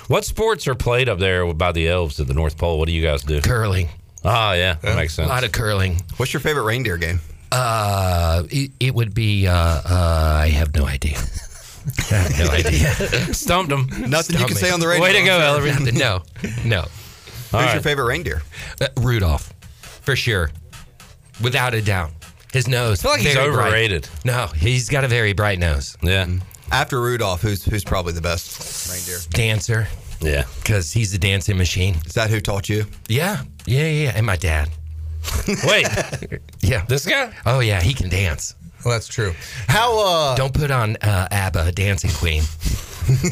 What 0.09 0.25
sports 0.25 0.67
are 0.69 0.75
played 0.75 1.09
up 1.09 1.19
there 1.19 1.53
by 1.55 1.73
the 1.73 1.89
elves 1.89 2.19
at 2.21 2.27
the 2.27 2.35
North 2.35 2.57
Pole? 2.59 2.79
What 2.79 2.87
do 2.87 2.93
you 2.93 3.03
guys 3.03 3.23
do? 3.23 3.41
Curling. 3.41 3.89
Ah, 4.25 4.55
yeah, 4.55 4.75
that 4.83 4.97
makes 4.97 5.15
sense. 5.15 5.27
A 5.29 5.33
lot 5.33 5.45
of 5.45 5.53
curling. 5.53 6.01
What's 6.17 6.33
your 6.33 6.41
favorite 6.41 6.63
reindeer 6.65 6.97
game? 6.97 7.21
Uh, 7.53 8.43
it, 8.51 8.73
it 8.81 8.95
would 8.95 9.15
be. 9.15 9.47
Uh, 9.47 9.53
uh, 9.55 10.41
I 10.43 10.49
have 10.49 10.75
no 10.75 10.85
idea. 10.87 11.17
I 12.11 12.15
have 12.15 12.39
no 12.39 12.51
idea. 12.51 13.35
Stumped 13.35 13.71
them. 13.71 13.87
Nothing 14.11 14.39
you 14.39 14.47
can 14.47 14.57
Stomach. 14.57 14.59
say 14.59 14.71
on 14.71 14.81
the 14.81 14.89
radio. 14.89 15.03
Way 15.03 15.13
to 15.13 15.25
go, 15.25 15.37
I'm. 15.37 15.43
Ellery. 15.43 15.93
no, 15.93 16.23
no. 16.65 16.83
Who's 16.83 17.55
All 17.55 17.73
your 17.73 17.83
favorite 17.83 18.07
reindeer? 18.07 18.43
Uh, 18.81 18.89
Rudolph, 18.97 19.53
for 20.03 20.17
sure, 20.17 20.51
without 21.43 21.75
a 21.75 21.83
doubt. 21.83 22.11
His 22.53 22.67
nose. 22.69 23.01
I 23.01 23.03
feel 23.03 23.11
like 23.13 23.21
he's 23.21 23.35
very 23.35 23.53
bright. 23.53 23.67
overrated. 23.69 24.09
No, 24.25 24.47
he's 24.49 24.89
got 24.89 25.05
a 25.05 25.09
very 25.09 25.33
bright 25.33 25.59
nose. 25.59 25.97
Yeah, 26.03 26.27
After 26.73 27.01
Rudolph, 27.01 27.43
who's 27.43 27.65
who's 27.65 27.85
probably 27.85 28.13
the 28.15 28.21
best 28.21 28.91
reindeer? 28.91 29.19
Dancer, 29.31 29.89
yeah. 30.21 30.45
because 30.63 30.93
he's 30.93 31.13
a 31.15 31.19
dancing 31.19 31.57
machine. 31.59 31.97
Is 32.07 32.15
that 32.15 32.31
who 32.31 32.41
taught 32.41 32.69
you? 32.69 32.87
Yeah, 33.09 33.43
yeah, 33.67 33.83
yeah. 33.83 33.89
yeah. 34.05 34.13
And 34.17 34.25
my 34.27 34.37
dad. 34.37 34.71
Wait, 35.67 35.87
Yeah. 36.61 36.85
this 36.87 37.05
guy? 37.07 37.33
Oh 37.45 37.61
yeah, 37.61 37.81
he 37.81 37.93
can 37.95 38.09
dance. 38.09 38.55
Well, 38.87 38.95
that's 38.95 39.09
true. 39.09 39.35
How 39.67 39.99
uh, 39.99 40.37
Don't 40.37 40.55
put 40.55 40.71
on 40.71 40.95
uh, 41.03 41.27
ABBA, 41.33 41.73
Dancing 41.73 42.11
Queen. 42.13 42.45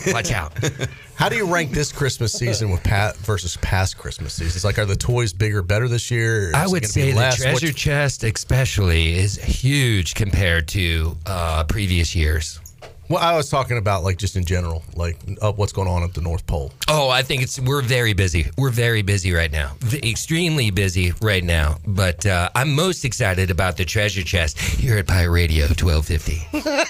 Watch 0.08 0.32
out. 0.32 0.52
how 1.14 1.28
do 1.28 1.36
you 1.36 1.46
rank 1.46 1.70
this 1.70 1.92
Christmas 1.92 2.32
season 2.32 2.70
with 2.70 2.82
Pat 2.82 3.16
versus 3.18 3.56
past 3.58 3.96
Christmas 3.96 4.34
seasons? 4.34 4.64
Like, 4.64 4.80
are 4.80 4.84
the 4.84 4.96
toys 4.96 5.32
bigger, 5.32 5.62
better 5.62 5.86
this 5.86 6.10
year? 6.10 6.50
I 6.56 6.66
would 6.66 6.84
say 6.84 7.12
the 7.12 7.18
less? 7.18 7.36
treasure 7.36 7.68
What- 7.68 7.76
chest, 7.76 8.24
especially, 8.24 9.14
is 9.14 9.36
huge 9.36 10.16
compared 10.16 10.66
to 10.68 11.16
uh, 11.24 11.62
previous 11.68 12.16
years. 12.16 12.58
Well, 13.08 13.22
I 13.22 13.36
was 13.36 13.50
talking 13.50 13.76
about 13.78 14.02
like 14.02 14.16
just 14.18 14.36
in 14.36 14.44
general, 14.44 14.82
like 14.94 15.18
uh, 15.42 15.52
what's 15.52 15.72
going 15.72 15.88
on 15.88 16.02
at 16.02 16.14
the 16.14 16.20
North 16.20 16.46
Pole. 16.46 16.72
Oh, 16.88 17.08
I 17.10 17.22
think 17.22 17.42
it's 17.42 17.60
we're 17.60 17.82
very 17.82 18.12
busy. 18.14 18.46
We're 18.56 18.70
very 18.70 19.02
busy 19.02 19.32
right 19.32 19.52
now, 19.52 19.72
V- 19.80 20.08
extremely 20.10 20.70
busy 20.70 21.12
right 21.20 21.44
now. 21.44 21.76
But 21.86 22.24
uh, 22.26 22.48
I'm 22.54 22.74
most 22.74 23.04
excited 23.04 23.50
about 23.50 23.76
the 23.76 23.84
treasure 23.84 24.22
chest 24.22 24.58
here 24.58 24.96
at 24.98 25.06
Pirate 25.06 25.30
Radio 25.32 25.66
1250. 25.66 26.48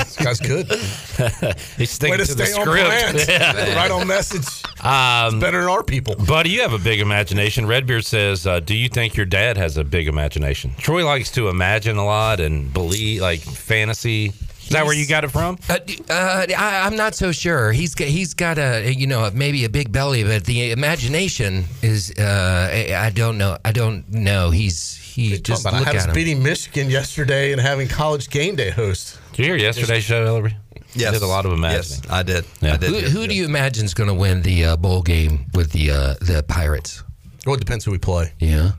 This 0.00 0.16
guy's 0.16 0.40
good. 0.40 0.66
He's 1.76 1.90
sticking 1.90 2.10
Way 2.12 2.16
to 2.18 2.24
to 2.26 2.34
the 2.34 2.46
stay 2.46 2.52
on 2.58 2.66
script. 2.66 2.88
brand. 2.88 3.16
Yeah. 3.28 3.76
right 3.76 3.90
on 3.90 4.06
message. 4.08 4.44
Um, 4.84 5.38
Better 5.40 5.60
than 5.60 5.68
our 5.70 5.84
people. 5.84 6.16
Buddy, 6.16 6.50
you 6.50 6.62
have 6.62 6.72
a 6.72 6.78
big 6.78 7.00
imagination. 7.00 7.64
Redbeard 7.66 8.04
says, 8.04 8.46
uh, 8.46 8.58
"Do 8.60 8.74
you 8.74 8.88
think 8.88 9.16
your 9.16 9.26
dad 9.26 9.56
has 9.56 9.76
a 9.76 9.84
big 9.84 10.08
imagination?" 10.08 10.74
Troy 10.78 11.04
likes 11.06 11.30
to 11.32 11.48
imagine 11.48 11.96
a 11.96 12.04
lot 12.04 12.40
and 12.40 12.72
believe, 12.72 13.20
like 13.22 13.40
fantasy. 13.40 14.32
Is 14.70 14.74
that 14.74 14.84
where 14.86 14.94
you 14.94 15.04
got 15.04 15.24
it 15.24 15.32
from? 15.32 15.58
Uh, 15.68 15.78
uh, 16.08 16.46
I, 16.56 16.86
I'm 16.86 16.94
not 16.94 17.16
so 17.16 17.32
sure. 17.32 17.72
He's 17.72 17.96
got, 17.96 18.06
he's 18.06 18.34
got 18.34 18.56
a 18.56 18.92
you 18.94 19.08
know 19.08 19.28
maybe 19.34 19.64
a 19.64 19.68
big 19.68 19.90
belly, 19.90 20.22
but 20.22 20.44
the 20.44 20.70
imagination 20.70 21.64
is 21.82 22.12
uh, 22.16 22.70
I 22.72 22.94
I 23.06 23.10
don't 23.10 23.36
know. 23.36 23.58
I 23.64 23.72
don't 23.72 24.08
know. 24.12 24.50
He's 24.50 24.94
he 24.94 25.30
Talking 25.30 25.42
just 25.42 25.62
about, 25.62 25.74
I 25.74 25.78
look 25.80 25.86
had 25.88 25.96
at 25.96 26.08
him. 26.10 26.14
beating 26.14 26.40
Michigan 26.40 26.88
yesterday 26.88 27.50
and 27.50 27.60
having 27.60 27.88
college 27.88 28.30
game 28.30 28.54
day 28.54 28.70
host. 28.70 29.18
Did 29.32 29.38
you 29.40 29.44
hear 29.46 29.56
yesterday's 29.56 30.04
show, 30.04 30.24
Ellery? 30.24 30.56
Yes. 30.94 31.14
did 31.14 31.22
a 31.22 31.26
lot 31.26 31.46
of 31.46 31.52
imagining. 31.52 31.98
Yes, 32.04 32.10
I 32.10 32.22
did. 32.22 32.44
Yeah. 32.60 32.74
I 32.74 32.76
did. 32.76 32.90
Who, 32.90 33.20
who 33.20 33.26
do 33.26 33.34
you 33.34 33.44
imagine 33.44 33.84
is 33.86 33.94
going 33.94 34.08
to 34.08 34.14
win 34.14 34.42
the 34.42 34.64
uh, 34.66 34.76
bowl 34.76 35.02
game 35.02 35.46
with 35.52 35.72
the 35.72 35.90
uh, 35.90 36.14
the 36.20 36.44
Pirates? 36.46 37.02
Well, 37.44 37.56
it 37.56 37.58
depends 37.58 37.84
who 37.84 37.90
we 37.90 37.98
play. 37.98 38.32
Yeah. 38.38 38.70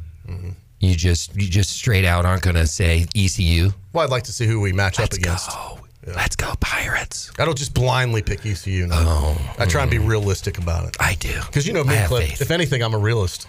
You 0.79 0.95
just 0.95 1.35
you 1.35 1.47
just 1.49 1.71
straight 1.71 2.05
out 2.05 2.25
aren't 2.25 2.41
going 2.41 2.55
to 2.55 2.65
say 2.65 3.05
ECU. 3.15 3.71
Well, 3.93 4.03
I'd 4.03 4.09
like 4.09 4.23
to 4.23 4.31
see 4.31 4.47
who 4.47 4.59
we 4.61 4.71
match 4.73 4.97
Let's 4.97 5.15
up 5.15 5.19
against. 5.21 5.49
go. 5.51 5.77
Let's 6.07 6.35
go 6.35 6.53
Pirates. 6.59 7.31
I 7.37 7.45
don't 7.45 7.57
just 7.57 7.73
blindly 7.73 8.23
pick 8.23 8.45
ECU. 8.45 8.87
No. 8.87 8.95
Oh, 8.97 9.55
I 9.59 9.65
try 9.65 9.83
and 9.83 9.91
be 9.91 9.99
realistic 9.99 10.57
about 10.57 10.87
it. 10.87 10.97
I 10.99 11.13
do. 11.15 11.39
Because 11.45 11.67
you 11.67 11.73
know 11.73 11.83
me, 11.83 11.95
faith. 12.09 12.41
If 12.41 12.49
anything, 12.49 12.81
I'm 12.81 12.93
a 12.95 12.97
realist. 12.97 13.47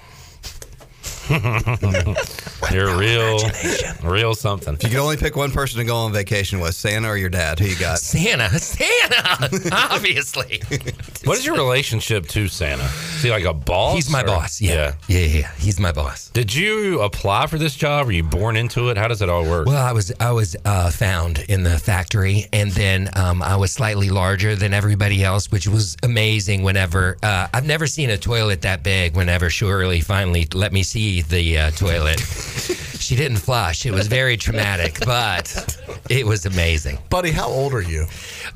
You're 2.73 2.97
real, 2.97 3.39
real 4.03 4.35
something. 4.35 4.75
If 4.75 4.83
you 4.83 4.91
could 4.91 4.99
only 4.99 5.17
pick 5.17 5.37
one 5.37 5.51
person 5.53 5.79
to 5.79 5.85
go 5.85 5.97
on 5.97 6.13
vacation 6.13 6.59
with, 6.59 6.75
Santa 6.75 7.09
or 7.09 7.17
your 7.17 7.29
dad, 7.29 7.59
who 7.59 7.67
you 7.67 7.79
got? 7.79 7.99
Santa, 7.99 8.49
Santa, 8.59 9.51
obviously. 9.73 10.63
What 11.25 11.39
is 11.39 11.47
your 11.47 11.55
relationship 11.55 12.27
to 12.29 12.49
Santa? 12.49 12.83
Is 12.83 13.23
he 13.23 13.31
like 13.31 13.45
a 13.45 13.53
boss? 13.55 13.95
He's 13.95 14.11
my 14.11 14.23
or- 14.23 14.27
boss. 14.27 14.61
Yeah. 14.61 14.95
yeah, 15.07 15.19
yeah, 15.21 15.39
yeah. 15.39 15.51
He's 15.57 15.79
my 15.79 15.93
boss. 15.93 16.31
Did 16.31 16.53
you 16.53 17.01
apply 17.01 17.47
for 17.47 17.59
this 17.59 17.77
job? 17.77 18.07
Were 18.07 18.13
you 18.13 18.25
born 18.25 18.57
into 18.57 18.89
it? 18.89 18.97
How 18.97 19.07
does 19.07 19.23
it 19.23 19.29
all 19.29 19.45
work? 19.49 19.69
Well, 19.69 19.81
I 19.81 19.93
was 19.93 20.13
I 20.19 20.33
was 20.33 20.57
uh, 20.65 20.91
found 20.91 21.39
in 21.49 21.63
the 21.63 21.79
factory, 21.79 22.47
and 22.53 22.73
then 22.73 23.09
um, 23.15 23.41
I 23.41 23.55
was 23.55 23.71
slightly 23.71 24.11
larger 24.11 24.57
than 24.57 24.75
everybody 24.75 25.23
else, 25.23 25.53
which 25.53 25.69
was 25.69 25.97
amazing. 26.03 26.65
Whenever 26.65 27.19
uh, 27.23 27.47
I've 27.55 27.67
never 27.67 27.87
seen 27.87 28.11
a 28.11 28.19
toilet 28.19 28.63
that 28.63 28.83
big. 28.83 29.15
Whenever 29.15 29.49
Shirley 29.49 30.01
finally 30.01 30.49
let 30.53 30.73
me 30.73 30.83
see 30.83 31.12
the 31.21 31.59
uh, 31.59 31.71
toilet, 31.73 32.21
she 32.99 33.15
didn't 33.17 33.37
flush. 33.39 33.85
It 33.85 33.91
was 33.93 34.07
very 34.07 34.37
traumatic, 34.39 34.99
but 35.05 35.77
it 36.09 36.25
was 36.27 36.47
amazing. 36.47 36.99
Buddy, 37.11 37.31
how 37.31 37.49
old 37.49 37.75
are 37.75 37.83
you? 37.83 38.07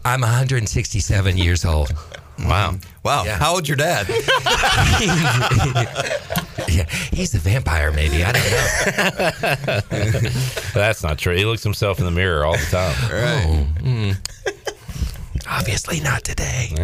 I'm 0.05 0.23
167 0.23 1.37
years 1.37 1.64
old. 1.64 1.92
wow. 2.40 2.77
Wow. 3.05 3.25
Yeah. 3.25 3.37
How 3.38 3.55
old's 3.55 3.69
your 3.69 3.77
dad? 3.77 4.07
Yeah, 6.69 6.88
he's 7.12 7.35
a 7.35 7.38
vampire, 7.38 7.92
maybe. 7.92 8.25
I 8.25 8.33
don't 8.33 8.51
know. 8.51 9.81
That's 10.75 11.03
not 11.03 11.16
true. 11.19 11.37
He 11.37 11.45
looks 11.45 11.62
himself 11.62 11.99
in 12.01 12.05
the 12.05 12.11
mirror 12.11 12.45
all 12.45 12.57
the 12.57 12.66
time. 12.71 12.95
Right. 13.11 13.45
Oh, 13.47 13.66
mm. 13.83 14.16
Obviously 15.48 16.00
not 16.00 16.24
today. 16.24 16.70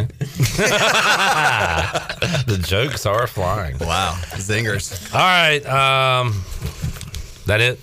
the 2.47 2.63
jokes 2.65 3.07
are 3.07 3.27
flying. 3.27 3.77
Wow. 3.79 4.17
Zingers. 4.35 5.13
All 5.15 5.21
right. 5.21 5.65
Um, 5.67 6.43
that 7.47 7.61
it? 7.61 7.81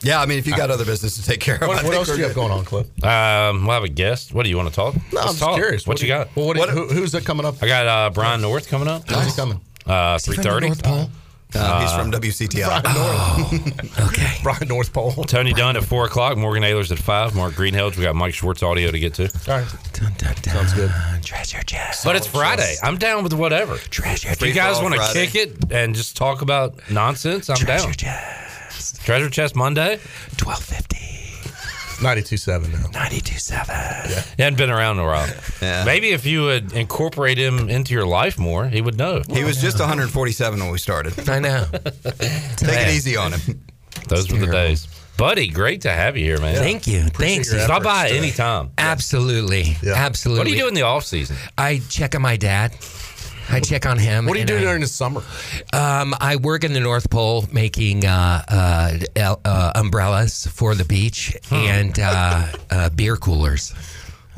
Yeah, 0.00 0.20
I 0.20 0.26
mean, 0.26 0.38
if 0.38 0.46
you 0.46 0.56
got 0.56 0.70
other 0.70 0.84
business 0.84 1.16
to 1.16 1.24
take 1.24 1.40
care 1.40 1.56
of, 1.56 1.62
What, 1.66 1.82
what 1.82 1.92
else 1.94 2.08
do 2.08 2.16
you 2.18 2.22
have 2.24 2.34
going 2.34 2.52
on, 2.52 2.64
Clip? 2.64 2.86
Um, 3.04 3.64
we'll 3.66 3.74
have 3.74 3.82
a 3.82 3.88
guest. 3.88 4.32
What 4.32 4.44
do 4.44 4.50
you 4.50 4.56
want 4.56 4.68
to 4.68 4.74
talk? 4.74 4.94
No, 4.94 5.00
Let's 5.12 5.14
I'm 5.16 5.26
just 5.28 5.38
talk. 5.40 5.56
curious. 5.56 5.86
What, 5.88 5.96
do 5.98 6.06
you 6.06 6.12
got? 6.12 6.34
Well, 6.36 6.46
what, 6.46 6.56
What- 6.56 6.68
who, 6.68 6.86
who's 6.86 7.10
that 7.12 7.24
coming 7.24 7.44
up? 7.44 7.56
I 7.62 7.66
got 7.66 7.86
uh, 7.86 8.10
Brian 8.10 8.40
North 8.40 8.68
coming 8.68 8.86
up. 8.86 9.08
Who's 9.10 9.26
he 9.26 9.32
coming? 9.32 9.60
Uh, 9.86 10.14
Is 10.20 10.24
he 10.26 10.34
three 10.34 10.44
from 10.44 10.68
the 10.74 10.74
thirty. 10.76 11.10
North 11.54 11.64
Uh, 11.64 11.80
he's 11.80 11.92
from 11.92 12.12
WCTI. 12.12 14.08
Okay. 14.08 14.38
Brian 14.42 14.68
North 14.68 14.92
Pole. 14.92 15.12
Tony 15.24 15.52
Dunn 15.52 15.76
at 15.76 15.84
four 15.84 16.04
o'clock. 16.04 16.36
Morgan 16.36 16.62
Ayler's 16.62 16.92
at 16.92 16.98
five. 16.98 17.34
Mark 17.34 17.54
Greenhelge. 17.54 17.96
We 17.96 18.02
got 18.02 18.14
Mike 18.14 18.34
Schwartz 18.34 18.62
audio 18.62 18.90
to 18.90 18.98
get 18.98 19.14
to. 19.14 19.24
right. 19.48 19.66
Dun, 19.94 20.12
dun, 20.18 20.34
dun. 20.42 20.54
Sounds 20.54 20.72
good. 20.74 20.90
Treasure 21.24 21.62
chest. 21.62 22.04
But 22.04 22.16
it's 22.16 22.26
Friday. 22.26 22.74
I'm 22.82 22.98
down 22.98 23.24
with 23.24 23.32
whatever. 23.32 23.76
Treasure 23.76 24.30
If 24.30 24.42
you 24.42 24.52
guys 24.52 24.80
want 24.82 24.94
to 24.94 25.12
kick 25.12 25.34
it 25.34 25.72
and 25.72 25.94
just 25.94 26.16
talk 26.16 26.42
about 26.42 26.78
nonsense, 26.90 27.48
I'm 27.48 27.56
Treasure 27.56 27.86
down. 27.86 27.94
Treasure 27.94 28.20
chest. 28.70 29.00
Treasure 29.04 29.30
Chest 29.30 29.56
Monday. 29.56 29.96
1250. 30.42 31.27
92.7 31.98 32.72
now. 32.72 33.00
92.7. 33.00 34.36
He 34.36 34.42
hadn't 34.42 34.56
been 34.56 34.70
around 34.70 34.98
in 34.98 35.04
a 35.04 35.06
while. 35.06 35.28
Yeah. 35.60 35.84
Maybe 35.84 36.10
if 36.10 36.24
you 36.24 36.42
would 36.42 36.72
incorporate 36.72 37.36
him 37.36 37.68
into 37.68 37.92
your 37.92 38.06
life 38.06 38.38
more, 38.38 38.68
he 38.68 38.80
would 38.80 38.96
know. 38.96 39.22
He 39.28 39.42
was 39.42 39.60
just 39.60 39.80
147 39.80 40.60
when 40.60 40.70
we 40.70 40.78
started. 40.78 41.28
I 41.28 41.40
know. 41.40 41.66
Take 41.72 42.86
it 42.86 42.94
easy 42.94 43.16
on 43.16 43.32
him. 43.32 43.64
Those 44.06 44.30
were 44.30 44.38
the 44.38 44.46
days. 44.46 44.86
Buddy, 45.16 45.48
great 45.48 45.80
to 45.80 45.90
have 45.90 46.16
you 46.16 46.24
here, 46.24 46.40
man. 46.40 46.54
Thank 46.54 46.86
you. 46.86 47.02
Thanks. 47.02 47.50
your 47.52 47.62
Stop 47.62 47.80
efforts 47.82 47.86
by 47.86 48.10
anytime. 48.10 48.70
Absolutely. 48.78 49.76
Absolutely. 49.84 50.38
What 50.38 50.44
do 50.46 50.52
you 50.54 50.62
do 50.62 50.68
in 50.68 50.74
the 50.74 50.82
off 50.82 51.04
season? 51.04 51.36
I 51.58 51.80
check 51.88 52.14
on 52.14 52.22
my 52.22 52.36
dad. 52.36 52.72
I 53.50 53.60
check 53.60 53.86
on 53.86 53.98
him. 53.98 54.26
What 54.26 54.34
do 54.34 54.40
you 54.40 54.46
do 54.46 54.56
I- 54.58 54.60
during 54.60 54.80
the 54.80 54.86
summer? 54.86 55.22
Um, 55.72 56.14
I 56.20 56.36
work 56.36 56.64
in 56.64 56.72
the 56.72 56.80
North 56.80 57.08
Pole 57.10 57.46
making 57.52 58.04
uh, 58.04 58.42
uh, 59.16 59.36
uh, 59.44 59.72
umbrellas 59.74 60.46
for 60.46 60.74
the 60.74 60.84
beach 60.84 61.36
and 61.50 61.98
uh, 61.98 62.46
uh, 62.70 62.88
beer 62.90 63.16
coolers. 63.16 63.74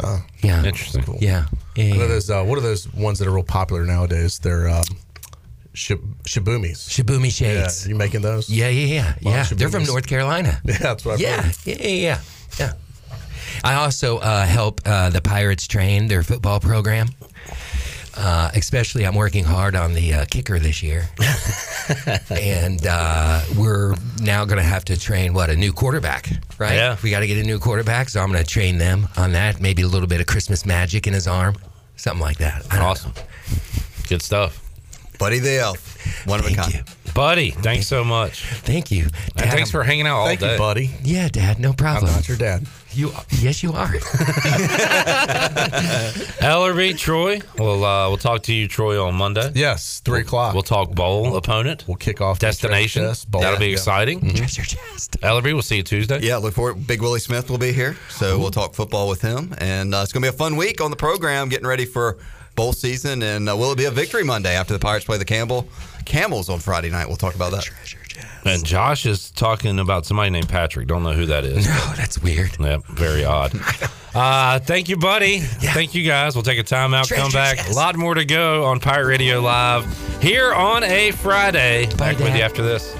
Oh, 0.02 0.22
yeah, 0.42 0.64
interesting. 0.64 1.04
Yeah, 1.20 1.46
yeah, 1.76 1.90
What 1.96 2.00
are 2.04 2.08
those? 2.08 2.30
Uh, 2.30 2.42
what 2.44 2.56
are 2.56 2.62
those 2.62 2.90
ones 2.94 3.18
that 3.18 3.28
are 3.28 3.32
real 3.32 3.42
popular 3.44 3.84
nowadays? 3.84 4.38
They're 4.38 4.68
um, 4.68 4.84
shib- 5.74 6.14
shibumis. 6.24 6.88
Shibumi 6.88 7.30
shades. 7.30 7.84
Yeah, 7.84 7.88
you 7.90 7.94
making 7.96 8.22
those? 8.22 8.48
Yeah, 8.48 8.68
yeah, 8.68 8.86
yeah, 8.86 9.14
Well, 9.22 9.34
yeah. 9.34 9.44
They're 9.52 9.68
from 9.68 9.84
North 9.84 10.06
Carolina. 10.06 10.60
Yeah, 10.64 10.78
that's 10.78 11.04
what 11.04 11.14
I've 11.14 11.20
yeah, 11.20 11.42
heard. 11.42 11.54
yeah, 11.64 11.74
yeah, 11.80 11.88
yeah, 11.94 12.20
yeah. 12.58 12.72
I 13.62 13.74
also 13.74 14.18
uh, 14.18 14.46
help 14.46 14.80
uh, 14.86 15.10
the 15.10 15.20
Pirates 15.20 15.66
train 15.66 16.06
their 16.08 16.22
football 16.22 16.60
program. 16.60 17.08
Uh, 18.22 18.50
especially, 18.54 19.06
I'm 19.06 19.14
working 19.14 19.44
hard 19.44 19.74
on 19.74 19.94
the 19.94 20.12
uh, 20.12 20.24
kicker 20.26 20.58
this 20.58 20.82
year, 20.82 21.08
and 22.30 22.86
uh, 22.86 23.40
we're 23.56 23.94
now 24.20 24.44
going 24.44 24.58
to 24.58 24.62
have 24.62 24.84
to 24.86 25.00
train 25.00 25.32
what 25.32 25.48
a 25.48 25.56
new 25.56 25.72
quarterback, 25.72 26.28
right? 26.58 26.74
Yeah. 26.74 26.96
we 27.02 27.10
got 27.10 27.20
to 27.20 27.26
get 27.26 27.38
a 27.38 27.42
new 27.46 27.58
quarterback, 27.58 28.10
so 28.10 28.20
I'm 28.20 28.30
going 28.30 28.44
to 28.44 28.48
train 28.48 28.76
them 28.76 29.08
on 29.16 29.32
that. 29.32 29.60
Maybe 29.60 29.80
a 29.82 29.88
little 29.88 30.06
bit 30.06 30.20
of 30.20 30.26
Christmas 30.26 30.66
magic 30.66 31.06
in 31.06 31.14
his 31.14 31.26
arm, 31.26 31.56
something 31.96 32.20
like 32.20 32.36
that. 32.38 32.66
I 32.70 32.76
don't 32.76 32.84
Awesome. 32.84 33.12
Good 34.08 34.20
stuff. 34.20 34.66
Buddy 35.18 35.38
the 35.38 35.58
Elf. 35.58 36.26
One 36.26 36.40
of 36.40 36.46
a 36.46 36.54
kind. 36.54 36.84
Buddy, 37.14 37.50
thanks 37.52 37.86
so 37.86 38.04
much. 38.04 38.44
Thank 38.44 38.90
you. 38.90 39.04
And 39.36 39.50
thanks 39.50 39.70
for 39.70 39.82
hanging 39.82 40.06
out 40.06 40.16
all 40.18 40.26
Thank 40.26 40.40
day. 40.40 40.52
you, 40.52 40.58
buddy. 40.58 40.90
Yeah, 41.02 41.28
Dad, 41.28 41.58
no 41.58 41.70
I'm 41.70 41.74
problem. 41.76 42.12
not 42.12 42.28
your 42.28 42.36
dad. 42.36 42.66
You, 42.92 43.10
are, 43.10 43.24
yes, 43.38 43.62
you 43.62 43.72
are. 43.72 43.86
Ellerby, 46.40 46.98
Troy. 46.98 47.40
We'll 47.58 47.84
uh, 47.84 48.08
we'll 48.08 48.16
talk 48.18 48.42
to 48.44 48.52
you, 48.52 48.66
Troy, 48.68 49.02
on 49.02 49.14
Monday. 49.14 49.52
Yes, 49.54 50.00
three 50.00 50.22
o'clock. 50.22 50.54
We'll 50.54 50.62
talk 50.62 50.92
bowl 50.94 51.36
opponent. 51.36 51.84
We'll 51.86 51.96
kick 51.96 52.20
off 52.20 52.38
destination. 52.38 53.02
chest 53.04 53.30
bowl. 53.30 53.42
That'll 53.42 53.58
be 53.60 53.66
Yeah. 53.66 53.72
exciting. 53.74 54.34
Treasure 54.34 54.62
chest. 54.64 55.20
Ellerby, 55.20 55.52
we'll 55.52 55.62
see 55.62 55.76
you 55.76 55.82
Tuesday. 55.82 56.20
Yeah, 56.20 56.38
look 56.38 56.54
forward. 56.54 56.86
Big 56.86 57.00
Willie 57.00 57.20
Smith 57.20 57.48
will 57.50 57.58
be 57.58 57.72
here, 57.72 57.96
so 58.08 58.38
we'll 58.38 58.50
talk 58.50 58.74
football 58.74 59.08
with 59.08 59.22
him, 59.22 59.54
and 59.58 59.94
uh, 59.94 60.00
it's 60.02 60.12
going 60.12 60.22
to 60.22 60.30
be 60.30 60.34
a 60.34 60.36
fun 60.36 60.56
week 60.56 60.80
on 60.80 60.90
the 60.90 60.96
program, 60.96 61.48
getting 61.48 61.66
ready 61.66 61.84
for 61.84 62.18
bowl 62.56 62.72
season. 62.72 63.22
And 63.22 63.48
uh, 63.48 63.56
will 63.56 63.72
it 63.72 63.78
be 63.78 63.84
a 63.84 63.90
victory 63.90 64.24
Monday 64.24 64.54
after 64.56 64.72
the 64.72 64.80
Pirates 64.80 65.04
play 65.04 65.16
the 65.18 65.24
Campbell 65.24 65.68
Camels 66.04 66.48
on 66.48 66.58
Friday 66.58 66.90
night? 66.90 67.06
We'll 67.06 67.16
talk 67.16 67.34
about 67.36 67.52
that. 67.52 67.68
And 68.44 68.64
Josh 68.64 69.06
is 69.06 69.30
talking 69.30 69.78
about 69.78 70.06
somebody 70.06 70.30
named 70.30 70.48
Patrick. 70.48 70.86
Don't 70.88 71.02
know 71.02 71.12
who 71.12 71.26
that 71.26 71.44
is. 71.44 71.66
No, 71.70 71.92
that's 71.96 72.20
weird. 72.22 72.56
Yep, 72.58 72.84
very 72.86 73.24
odd. 73.24 73.52
Uh, 74.12 74.58
thank 74.58 74.88
you, 74.88 74.96
buddy. 74.96 75.38
Thank 75.38 75.94
you, 75.94 76.04
guys. 76.04 76.34
We'll 76.34 76.42
take 76.42 76.58
a 76.58 76.64
timeout, 76.64 77.08
come 77.14 77.30
back. 77.30 77.58
chest. 77.58 77.70
A 77.70 77.74
lot 77.74 77.94
more 77.94 78.12
to 78.14 78.24
go 78.24 78.64
on 78.64 78.80
Pirate 78.80 79.06
Radio 79.06 79.40
Live 79.40 79.86
here 80.20 80.52
on 80.52 80.82
a 80.82 81.12
Friday. 81.12 81.86
back 81.94 82.18
with 82.18 82.34
you 82.34 82.42
after 82.42 82.60
this. 82.60 82.92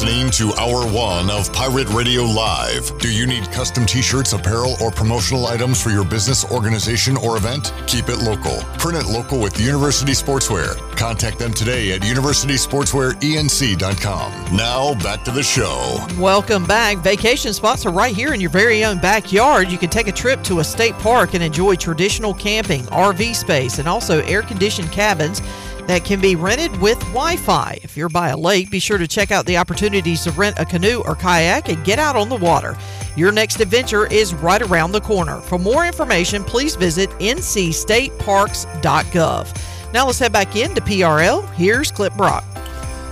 Listening 0.00 0.30
to 0.30 0.50
Hour 0.58 0.90
One 0.90 1.28
of 1.28 1.52
Pirate 1.52 1.90
Radio 1.90 2.22
Live. 2.22 2.98
Do 3.00 3.12
you 3.12 3.26
need 3.26 3.44
custom 3.52 3.84
t 3.84 4.00
shirts, 4.00 4.32
apparel, 4.32 4.76
or 4.80 4.90
promotional 4.90 5.46
items 5.46 5.82
for 5.82 5.90
your 5.90 6.06
business, 6.06 6.50
organization, 6.50 7.18
or 7.18 7.36
event? 7.36 7.74
Keep 7.86 8.08
it 8.08 8.20
local. 8.20 8.62
Print 8.78 8.96
it 8.96 9.04
local 9.10 9.38
with 9.38 9.60
University 9.60 10.12
Sportswear. 10.12 10.74
Contact 10.96 11.38
them 11.38 11.52
today 11.52 11.92
at 11.92 12.00
universitysportswearenc.com. 12.00 14.56
Now, 14.56 14.94
back 15.02 15.22
to 15.24 15.30
the 15.30 15.42
show. 15.42 15.98
Welcome 16.18 16.64
back. 16.64 16.96
Vacation 16.98 17.52
spots 17.52 17.84
are 17.84 17.92
right 17.92 18.16
here 18.16 18.32
in 18.32 18.40
your 18.40 18.48
very 18.48 18.86
own 18.86 19.00
backyard. 19.00 19.70
You 19.70 19.76
can 19.76 19.90
take 19.90 20.08
a 20.08 20.12
trip 20.12 20.42
to 20.44 20.60
a 20.60 20.64
state 20.64 20.94
park 20.94 21.34
and 21.34 21.42
enjoy 21.42 21.76
traditional 21.76 22.32
camping, 22.32 22.84
RV 22.84 23.34
space, 23.34 23.78
and 23.78 23.86
also 23.86 24.22
air 24.22 24.40
conditioned 24.40 24.90
cabins 24.92 25.42
that 25.86 26.04
can 26.04 26.20
be 26.20 26.36
rented 26.36 26.80
with 26.80 26.98
Wi 27.00 27.36
Fi. 27.36 27.78
If 27.82 27.96
you're 27.96 28.08
by 28.08 28.30
a 28.30 28.36
lake, 28.36 28.70
be 28.70 28.78
sure 28.78 28.98
to 28.98 29.08
check 29.08 29.30
out 29.30 29.46
the 29.46 29.56
opportunities 29.56 30.22
to 30.24 30.32
rent 30.32 30.58
a 30.58 30.64
canoe 30.64 31.02
or 31.04 31.14
kayak 31.14 31.68
and 31.68 31.84
get 31.84 31.98
out 31.98 32.16
on 32.16 32.28
the 32.28 32.36
water. 32.36 32.76
Your 33.16 33.32
next 33.32 33.60
adventure 33.60 34.06
is 34.06 34.34
right 34.34 34.62
around 34.62 34.92
the 34.92 35.00
corner. 35.00 35.40
For 35.40 35.58
more 35.58 35.86
information, 35.86 36.44
please 36.44 36.76
visit 36.76 37.10
ncstateparks.gov. 37.18 39.92
Now 39.92 40.06
let's 40.06 40.18
head 40.18 40.32
back 40.32 40.56
into 40.56 40.80
PRL. 40.80 41.48
Here's 41.54 41.90
Clip 41.90 42.14
Brock. 42.14 42.44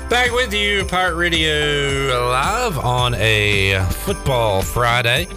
Back 0.08 0.32
with 0.32 0.54
you, 0.54 0.86
Pirate 0.86 1.16
Radio 1.16 2.28
Live 2.30 2.78
on 2.78 3.14
a 3.14 3.84
football 3.90 4.62
Friday. 4.62 5.28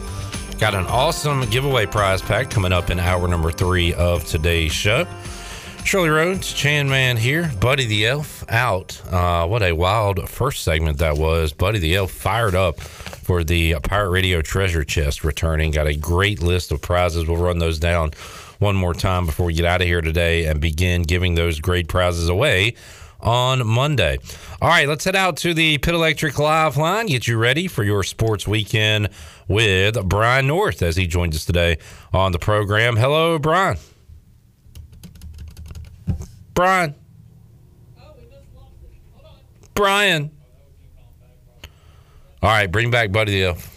Got 0.59 0.75
an 0.75 0.85
awesome 0.85 1.49
giveaway 1.49 1.87
prize 1.87 2.21
pack 2.21 2.49
coming 2.49 2.71
up 2.71 2.89
in 2.89 2.99
hour 2.99 3.27
number 3.27 3.51
three 3.51 3.93
of 3.95 4.23
today's 4.25 4.71
show. 4.71 5.05
Shirley 5.83 6.09
Rhodes, 6.09 6.53
Chan 6.53 6.87
Man 6.87 7.17
here, 7.17 7.51
Buddy 7.59 7.85
the 7.85 8.07
Elf 8.07 8.49
out. 8.49 9.01
Uh, 9.11 9.45
what 9.45 9.61
a 9.61 9.73
wild 9.73 10.29
first 10.29 10.63
segment 10.63 10.99
that 10.99 11.17
was. 11.17 11.51
Buddy 11.51 11.79
the 11.79 11.95
Elf 11.95 12.11
fired 12.11 12.55
up 12.55 12.79
for 12.79 13.43
the 13.43 13.75
Pirate 13.83 14.11
Radio 14.11 14.41
Treasure 14.41 14.85
Chest 14.85 15.25
returning. 15.25 15.71
Got 15.71 15.87
a 15.87 15.95
great 15.95 16.41
list 16.41 16.71
of 16.71 16.81
prizes. 16.81 17.27
We'll 17.27 17.37
run 17.37 17.59
those 17.59 17.77
down 17.77 18.11
one 18.59 18.75
more 18.75 18.93
time 18.93 19.25
before 19.25 19.47
we 19.47 19.53
get 19.53 19.65
out 19.65 19.81
of 19.81 19.87
here 19.87 19.99
today 19.99 20.45
and 20.45 20.61
begin 20.61 21.03
giving 21.03 21.35
those 21.35 21.59
great 21.59 21.89
prizes 21.89 22.29
away 22.29 22.75
on 23.19 23.67
Monday. 23.67 24.17
All 24.61 24.69
right, 24.69 24.87
let's 24.87 25.03
head 25.03 25.15
out 25.15 25.35
to 25.37 25.53
the 25.53 25.77
Pit 25.79 25.93
Electric 25.93 26.39
Live 26.39 26.77
line. 26.77 27.07
Get 27.07 27.27
you 27.27 27.37
ready 27.37 27.67
for 27.67 27.83
your 27.83 28.03
sports 28.03 28.47
weekend 28.47 29.09
with 29.49 30.01
Brian 30.07 30.47
North 30.47 30.81
as 30.81 30.95
he 30.95 31.05
joins 31.05 31.35
us 31.35 31.43
today 31.43 31.79
on 32.13 32.31
the 32.31 32.39
program. 32.39 32.95
Hello, 32.95 33.37
Brian. 33.37 33.77
Brian. 36.53 36.95
Brian. 39.73 40.31
All 42.43 42.49
right, 42.49 42.67
bring 42.71 42.91
back 42.91 43.11
Buddy 43.11 43.31
the 43.33 43.43
Elf. 43.45 43.67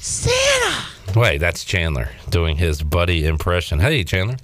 Santa! 0.00 0.86
Wait, 1.18 1.38
that's 1.38 1.64
Chandler 1.64 2.08
doing 2.30 2.56
his 2.56 2.82
Buddy 2.82 3.26
impression. 3.26 3.80
Hey, 3.80 4.04
Chandler. 4.04 4.36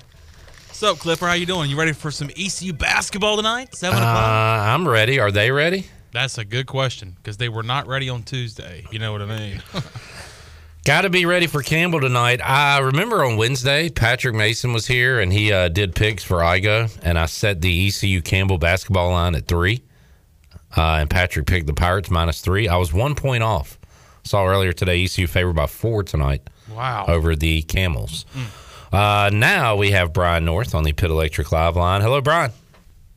What's 0.68 0.82
up, 0.82 0.98
Clipper? 0.98 1.26
How 1.26 1.32
you 1.32 1.46
doing? 1.46 1.70
You 1.70 1.78
ready 1.78 1.92
for 1.92 2.10
some 2.10 2.28
ECU 2.36 2.72
basketball 2.72 3.36
tonight? 3.36 3.74
Seven 3.74 3.98
Uh, 3.98 4.02
o'clock. 4.02 4.68
I'm 4.68 4.86
ready. 4.88 5.18
Are 5.18 5.30
they 5.32 5.50
ready? 5.50 5.86
That's 6.12 6.38
a 6.38 6.44
good 6.44 6.66
question 6.66 7.16
because 7.16 7.36
they 7.38 7.48
were 7.48 7.62
not 7.62 7.86
ready 7.86 8.08
on 8.08 8.22
Tuesday. 8.22 8.84
You 8.90 8.98
know 8.98 9.12
what 9.12 9.22
I 9.22 9.26
mean? 9.26 9.62
Got 10.86 11.00
to 11.00 11.10
be 11.10 11.26
ready 11.26 11.48
for 11.48 11.62
Campbell 11.62 12.00
tonight. 12.00 12.40
I 12.40 12.78
remember 12.78 13.24
on 13.24 13.36
Wednesday, 13.36 13.88
Patrick 13.88 14.36
Mason 14.36 14.72
was 14.72 14.86
here 14.86 15.18
and 15.18 15.32
he 15.32 15.52
uh, 15.52 15.66
did 15.66 15.96
picks 15.96 16.22
for 16.22 16.36
IGO, 16.36 16.96
and 17.02 17.18
I 17.18 17.26
set 17.26 17.60
the 17.60 17.88
ECU 17.88 18.22
Campbell 18.22 18.58
basketball 18.58 19.10
line 19.10 19.34
at 19.34 19.48
three. 19.48 19.82
Uh, 20.76 20.98
and 21.00 21.10
Patrick 21.10 21.46
picked 21.48 21.66
the 21.66 21.74
Pirates 21.74 22.08
minus 22.08 22.40
three. 22.40 22.68
I 22.68 22.76
was 22.76 22.92
one 22.92 23.16
point 23.16 23.42
off. 23.42 23.80
Saw 24.22 24.46
earlier 24.46 24.72
today 24.72 25.02
ECU 25.02 25.26
favored 25.26 25.56
by 25.56 25.66
four 25.66 26.04
tonight 26.04 26.42
Wow. 26.72 27.06
over 27.08 27.34
the 27.34 27.62
Camels. 27.62 28.24
Uh, 28.92 29.28
now 29.32 29.74
we 29.74 29.90
have 29.90 30.12
Brian 30.12 30.44
North 30.44 30.72
on 30.72 30.84
the 30.84 30.92
Pit 30.92 31.10
Electric 31.10 31.50
Live 31.50 31.74
line. 31.74 32.00
Hello, 32.00 32.20
Brian. 32.20 32.52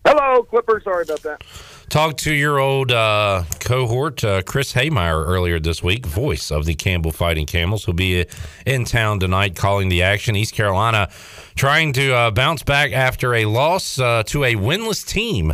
Hello, 0.07 0.41
Clipper. 0.41 0.81
Sorry 0.83 1.03
about 1.03 1.21
that. 1.21 1.43
Talked 1.89 2.19
to 2.19 2.33
your 2.33 2.59
old 2.59 2.91
uh, 2.91 3.45
cohort, 3.59 4.23
uh, 4.23 4.43
Chris 4.43 4.73
Haymeyer, 4.73 5.25
earlier 5.25 5.59
this 5.59 5.81
week, 5.81 6.05
voice 6.05 6.51
of 6.51 6.65
the 6.65 6.75
Campbell 6.75 7.11
Fighting 7.11 7.47
Camels, 7.47 7.83
who'll 7.83 7.95
be 7.95 8.27
in 8.67 8.85
town 8.85 9.19
tonight 9.19 9.55
calling 9.55 9.89
the 9.89 10.03
action. 10.03 10.35
East 10.35 10.53
Carolina 10.53 11.09
trying 11.55 11.91
to 11.93 12.13
uh, 12.13 12.29
bounce 12.29 12.61
back 12.61 12.91
after 12.91 13.33
a 13.33 13.45
loss 13.45 13.97
uh, 13.97 14.21
to 14.27 14.43
a 14.43 14.53
winless 14.53 15.03
team 15.03 15.51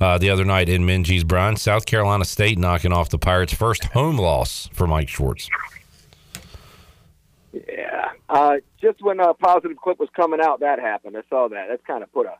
uh, 0.00 0.18
the 0.18 0.28
other 0.28 0.44
night 0.44 0.68
in 0.68 0.82
Minges 0.82 1.24
Bryan. 1.24 1.54
South 1.54 1.86
Carolina 1.86 2.24
State 2.24 2.58
knocking 2.58 2.92
off 2.92 3.08
the 3.08 3.18
Pirates' 3.18 3.54
first 3.54 3.84
home 3.84 4.18
loss 4.18 4.68
for 4.72 4.88
Mike 4.88 5.08
Schwartz. 5.08 5.48
Yeah. 7.52 8.10
Uh, 8.28 8.56
just 8.80 9.00
when 9.02 9.20
a 9.20 9.34
positive 9.34 9.76
clip 9.76 10.00
was 10.00 10.08
coming 10.16 10.40
out, 10.42 10.58
that 10.60 10.80
happened. 10.80 11.16
I 11.16 11.22
saw 11.30 11.48
that. 11.48 11.66
That's 11.68 11.84
kind 11.86 12.02
of 12.02 12.12
put 12.12 12.26
a, 12.26 12.34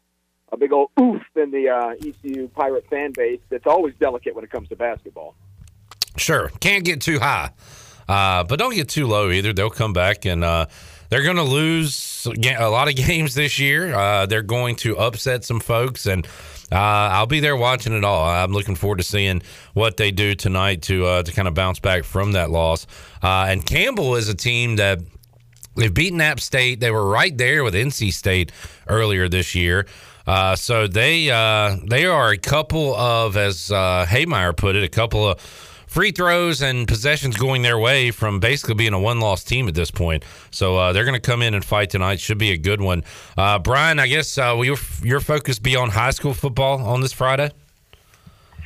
a 0.52 0.56
big 0.56 0.72
old 0.72 0.90
oof 1.00 1.22
in 1.34 1.50
the 1.50 1.68
uh, 1.68 1.94
ECU 2.06 2.48
Pirate 2.48 2.86
fan 2.88 3.12
base 3.12 3.40
that's 3.50 3.66
always 3.66 3.94
delicate 3.98 4.34
when 4.34 4.44
it 4.44 4.50
comes 4.50 4.68
to 4.68 4.76
basketball. 4.76 5.34
Sure, 6.16 6.50
can't 6.60 6.84
get 6.84 7.00
too 7.02 7.18
high 7.18 7.50
Uh, 8.08 8.44
but 8.44 8.58
don't 8.58 8.74
get 8.74 8.88
too 8.88 9.06
low 9.06 9.30
either. 9.30 9.52
They'll 9.52 9.68
come 9.70 9.92
back 9.92 10.24
and 10.24 10.44
uh, 10.44 10.66
they're 11.08 11.22
going 11.24 11.36
to 11.36 11.42
lose 11.42 12.26
a 12.26 12.68
lot 12.68 12.88
of 12.88 12.96
games 13.06 13.34
this 13.34 13.58
year. 13.58 13.94
Uh, 13.94 14.26
they're 14.26 14.42
going 14.42 14.76
to 14.76 14.96
upset 14.96 15.44
some 15.44 15.60
folks, 15.60 16.06
and 16.06 16.26
uh, 16.72 16.76
I'll 16.76 17.26
be 17.26 17.40
there 17.40 17.56
watching 17.56 17.92
it 17.92 18.04
all. 18.04 18.28
I'm 18.28 18.52
looking 18.52 18.74
forward 18.76 18.98
to 18.98 19.04
seeing 19.04 19.42
what 19.74 19.96
they 19.96 20.10
do 20.10 20.34
tonight 20.34 20.82
to 20.82 21.06
uh, 21.06 21.22
to 21.22 21.32
kind 21.32 21.46
of 21.48 21.54
bounce 21.54 21.78
back 21.80 22.04
from 22.04 22.32
that 22.32 22.50
loss. 22.50 22.86
And 23.22 23.64
Campbell 23.64 24.16
is 24.16 24.28
a 24.28 24.34
team 24.34 24.76
that 24.76 25.00
they've 25.76 25.92
beaten 25.92 26.20
App 26.20 26.40
State. 26.40 26.80
They 26.80 26.90
were 26.90 27.08
right 27.08 27.36
there 27.36 27.62
with 27.62 27.74
NC 27.74 28.12
State 28.12 28.50
earlier 28.88 29.28
this 29.28 29.54
year. 29.54 29.86
Uh, 30.26 30.56
so 30.56 30.86
they 30.86 31.30
uh, 31.30 31.76
they 31.84 32.04
are 32.04 32.30
a 32.30 32.38
couple 32.38 32.94
of, 32.96 33.36
as 33.36 33.70
uh, 33.70 34.04
Haymeyer 34.08 34.56
put 34.56 34.74
it, 34.74 34.82
a 34.82 34.88
couple 34.88 35.28
of 35.28 35.40
free 35.40 36.10
throws 36.10 36.60
and 36.60 36.86
possessions 36.86 37.36
going 37.36 37.62
their 37.62 37.78
way 37.78 38.10
from 38.10 38.40
basically 38.40 38.74
being 38.74 38.92
a 38.92 39.00
one 39.00 39.20
loss 39.20 39.44
team 39.44 39.68
at 39.68 39.74
this 39.74 39.90
point. 39.90 40.24
So 40.50 40.76
uh, 40.76 40.92
they're 40.92 41.04
going 41.04 41.14
to 41.14 41.20
come 41.20 41.42
in 41.42 41.54
and 41.54 41.64
fight 41.64 41.90
tonight. 41.90 42.20
Should 42.20 42.38
be 42.38 42.50
a 42.50 42.58
good 42.58 42.80
one. 42.80 43.04
Uh, 43.36 43.58
Brian, 43.58 43.98
I 43.98 44.06
guess 44.06 44.36
uh, 44.36 44.52
will 44.56 44.64
your, 44.64 44.76
your 45.02 45.20
focus 45.20 45.58
be 45.58 45.76
on 45.76 45.90
high 45.90 46.10
school 46.10 46.34
football 46.34 46.84
on 46.84 47.00
this 47.00 47.12
Friday? 47.12 47.50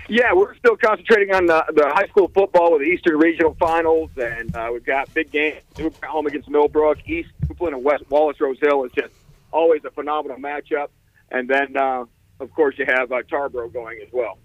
Yeah, 0.08 0.32
we're 0.32 0.56
still 0.56 0.76
concentrating 0.76 1.32
on 1.32 1.46
the, 1.46 1.64
the 1.72 1.88
high 1.94 2.08
school 2.08 2.26
football 2.34 2.72
with 2.72 2.80
the 2.80 2.88
Eastern 2.88 3.16
Regional 3.16 3.54
Finals, 3.60 4.10
and 4.16 4.56
uh, 4.56 4.70
we've 4.72 4.84
got 4.84 5.12
big 5.14 5.30
games. 5.30 5.60
Home 6.02 6.26
against 6.26 6.48
Millbrook, 6.48 7.08
East 7.08 7.30
Duplin, 7.46 7.74
and 7.74 7.84
West 7.84 8.10
Wallace 8.10 8.40
Rose 8.40 8.58
Hill 8.60 8.82
is 8.86 8.92
just 8.92 9.12
always 9.52 9.84
a 9.84 9.90
phenomenal 9.92 10.38
matchup. 10.38 10.88
And 11.30 11.48
then, 11.48 11.76
uh, 11.76 12.04
of 12.40 12.52
course, 12.54 12.76
you 12.78 12.86
have 12.86 13.12
uh, 13.12 13.22
Tarboro 13.30 13.72
going 13.72 14.00
as 14.02 14.12
well. 14.12 14.38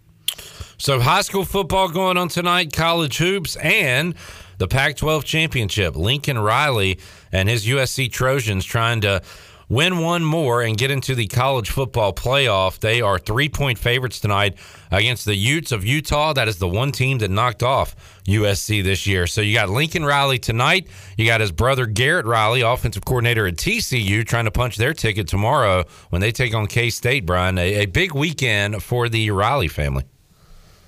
So 0.78 1.00
high 1.00 1.22
school 1.22 1.46
football 1.46 1.90
going 1.90 2.18
on 2.18 2.28
tonight, 2.28 2.74
college 2.74 3.18
hoops, 3.18 3.56
and 3.58 4.14
the 4.58 4.68
Pac-12 4.68 5.24
championship. 5.24 5.96
Lincoln 5.96 6.38
Riley 6.38 7.00
and 7.32 7.48
his 7.50 7.66
USC 7.66 8.12
Trojans 8.12 8.66
trying 8.66 9.02
to 9.02 9.22
win 9.70 10.00
one 10.00 10.24
more 10.24 10.62
and 10.62 10.78
get 10.78 10.92
into 10.92 11.16
the 11.16 11.28
college 11.28 11.70
football 11.70 12.14
playoff. 12.14 12.80
They 12.80 13.02
are 13.02 13.18
three 13.18 13.50
point 13.50 13.78
favorites 13.78 14.20
tonight 14.20 14.58
against 14.92 15.26
the 15.26 15.36
Utes 15.36 15.72
of 15.72 15.86
Utah. 15.86 16.34
That 16.34 16.48
is 16.48 16.58
the 16.58 16.68
one 16.68 16.92
team 16.92 17.20
that 17.20 17.32
knocked 17.32 17.64
off 17.64 17.96
USC 18.26 18.84
this 18.84 19.08
year. 19.08 19.28
So 19.28 19.42
you 19.42 19.54
got 19.54 19.70
Lincoln 19.70 20.06
Riley 20.06 20.40
tonight. 20.40 20.88
You 21.18 21.26
got 21.26 21.42
his 21.42 21.52
brother 21.52 21.86
Garrett 21.86 22.26
Riley, 22.26 22.62
offensive 22.62 23.06
coordinator 23.06 23.48
at 23.48 23.56
TCU, 23.56 24.26
trying 24.26 24.46
to 24.46 24.52
punch 24.52 24.78
their 24.78 24.94
ticket 24.94 25.28
tomorrow 25.28 25.86
when 26.10 26.22
they 26.22 26.32
take 26.32 26.54
on 26.54 26.68
K 26.68 26.90
State, 26.90 27.26
Brian. 27.26 27.58
A, 27.58 27.84
a 27.84 27.86
big 27.86 28.14
weekend 28.14 28.82
for 28.84 29.10
the 29.10 29.32
Riley 29.32 29.68
family. 29.68 30.04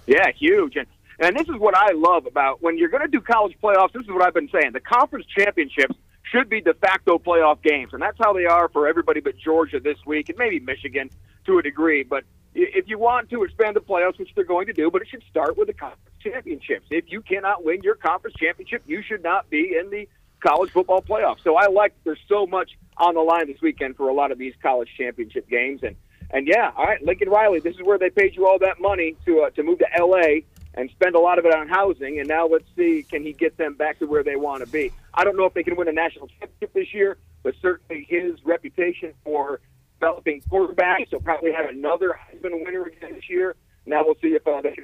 Yeah, 0.06 0.32
huge. 0.38 0.76
And 0.76 0.88
and 1.20 1.36
this 1.36 1.50
is 1.50 1.56
what 1.58 1.76
I 1.76 1.94
love 1.94 2.28
about 2.28 2.62
when 2.62 2.78
you're 2.78 2.90
going 2.90 3.02
to 3.02 3.08
do 3.08 3.20
college 3.20 3.58
playoffs. 3.62 3.92
This 3.92 4.04
is 4.04 4.10
what 4.10 4.22
I've 4.22 4.36
been 4.36 4.50
saying. 4.50 4.74
The 4.74 4.80
conference 4.80 5.26
championships 5.36 5.96
should 6.32 6.50
be 6.50 6.62
de 6.62 6.74
facto 6.74 7.18
playoff 7.18 7.62
games, 7.62 7.94
and 7.94 8.02
that's 8.02 8.18
how 8.20 8.34
they 8.34 8.46
are 8.46 8.70
for 8.70 8.88
everybody 8.88 9.20
but 9.20 9.38
Georgia 9.38 9.80
this 9.80 9.98
week, 10.06 10.30
and 10.30 10.38
maybe 10.38 10.60
Michigan 10.60 11.10
to 11.46 11.58
a 11.58 11.62
degree. 11.62 12.04
But 12.04 12.24
if 12.54 12.88
you 12.88 12.98
want 12.98 13.30
to 13.30 13.44
expand 13.44 13.76
the 13.76 13.82
playoffs, 13.82 14.18
which 14.20 14.30
they're 14.36 14.44
going 14.44 14.68
to 14.68 14.74
do, 14.74 14.90
but 14.90 15.02
it 15.02 15.08
should 15.10 15.24
start 15.30 15.58
with 15.58 15.68
the 15.68 15.74
conference 15.74 16.02
championships. 16.20 16.88
If 16.90 17.06
you 17.12 17.22
cannot 17.22 17.64
win 17.64 17.82
your 17.84 17.96
conference 17.96 18.36
championship, 18.38 18.84
you 18.86 19.02
should 19.02 19.24
not 19.24 19.50
be 19.50 19.78
in 19.80 19.90
the 19.90 20.08
college 20.40 20.72
football 20.72 21.02
playoffs. 21.02 21.44
So 21.44 21.56
I 21.56 21.68
like 21.68 21.94
there's 22.04 22.20
so 22.28 22.46
much 22.46 22.72
on 22.98 23.16
the 23.16 23.22
line 23.22 23.48
this 23.48 23.62
weekend 23.62 23.96
for 23.96 24.10
a 24.10 24.14
lot 24.14 24.32
of 24.32 24.38
these 24.38 24.54
college 24.62 24.90
championship 24.98 25.48
games, 25.50 25.82
and 25.84 25.96
and 26.30 26.48
yeah, 26.48 26.72
all 26.76 26.86
right, 26.86 27.02
Lincoln 27.02 27.30
Riley, 27.30 27.60
this 27.62 27.76
is 27.76 27.84
where 27.84 27.98
they 27.98 28.10
paid 28.10 28.36
you 28.36 28.48
all 28.48 28.60
that 28.60 28.82
money 28.82 29.16
to 29.26 29.42
uh, 29.42 29.50
to 29.52 29.64
move 29.64 29.80
to 29.80 29.88
L.A. 29.98 30.44
and 30.78 30.92
spend 30.92 31.16
a 31.16 31.20
lot 31.20 31.40
of 31.40 31.46
it 31.46 31.54
on 31.54 31.68
housing, 31.68 32.20
and 32.20 32.28
now 32.28 32.48
let's 32.48 32.68
see 32.78 33.04
can 33.04 33.24
he 33.24 33.34
get 33.34 33.58
them 33.58 33.74
back 33.74 33.98
to 34.00 34.06
where 34.06 34.24
they 34.24 34.36
want 34.36 34.64
to 34.64 34.72
be. 34.72 34.92
I 35.14 35.24
don't 35.24 35.36
know 35.36 35.46
if 35.46 35.54
they 35.54 35.64
can 35.64 35.76
win 35.76 35.88
a 35.88 35.92
national 35.92 36.28
championship 36.28 36.72
this 36.74 36.94
year, 36.94 37.18
but 37.44 37.56
certainly 37.62 38.06
his 38.08 38.36
reputation 38.46 39.14
for 39.24 39.60
developing 40.00 40.42
quarterbacks, 40.52 41.08
he'll 41.10 41.20
probably 41.20 41.52
have 41.52 41.68
another 41.68 42.18
Heisman 42.30 42.64
winner 42.64 42.84
again 42.84 43.16
this 43.16 43.28
year. 43.28 43.56
Now 43.88 44.04
we'll 44.06 44.16
see 44.22 44.36
if 44.36 44.46
uh, 44.46 44.62
they 44.62 44.76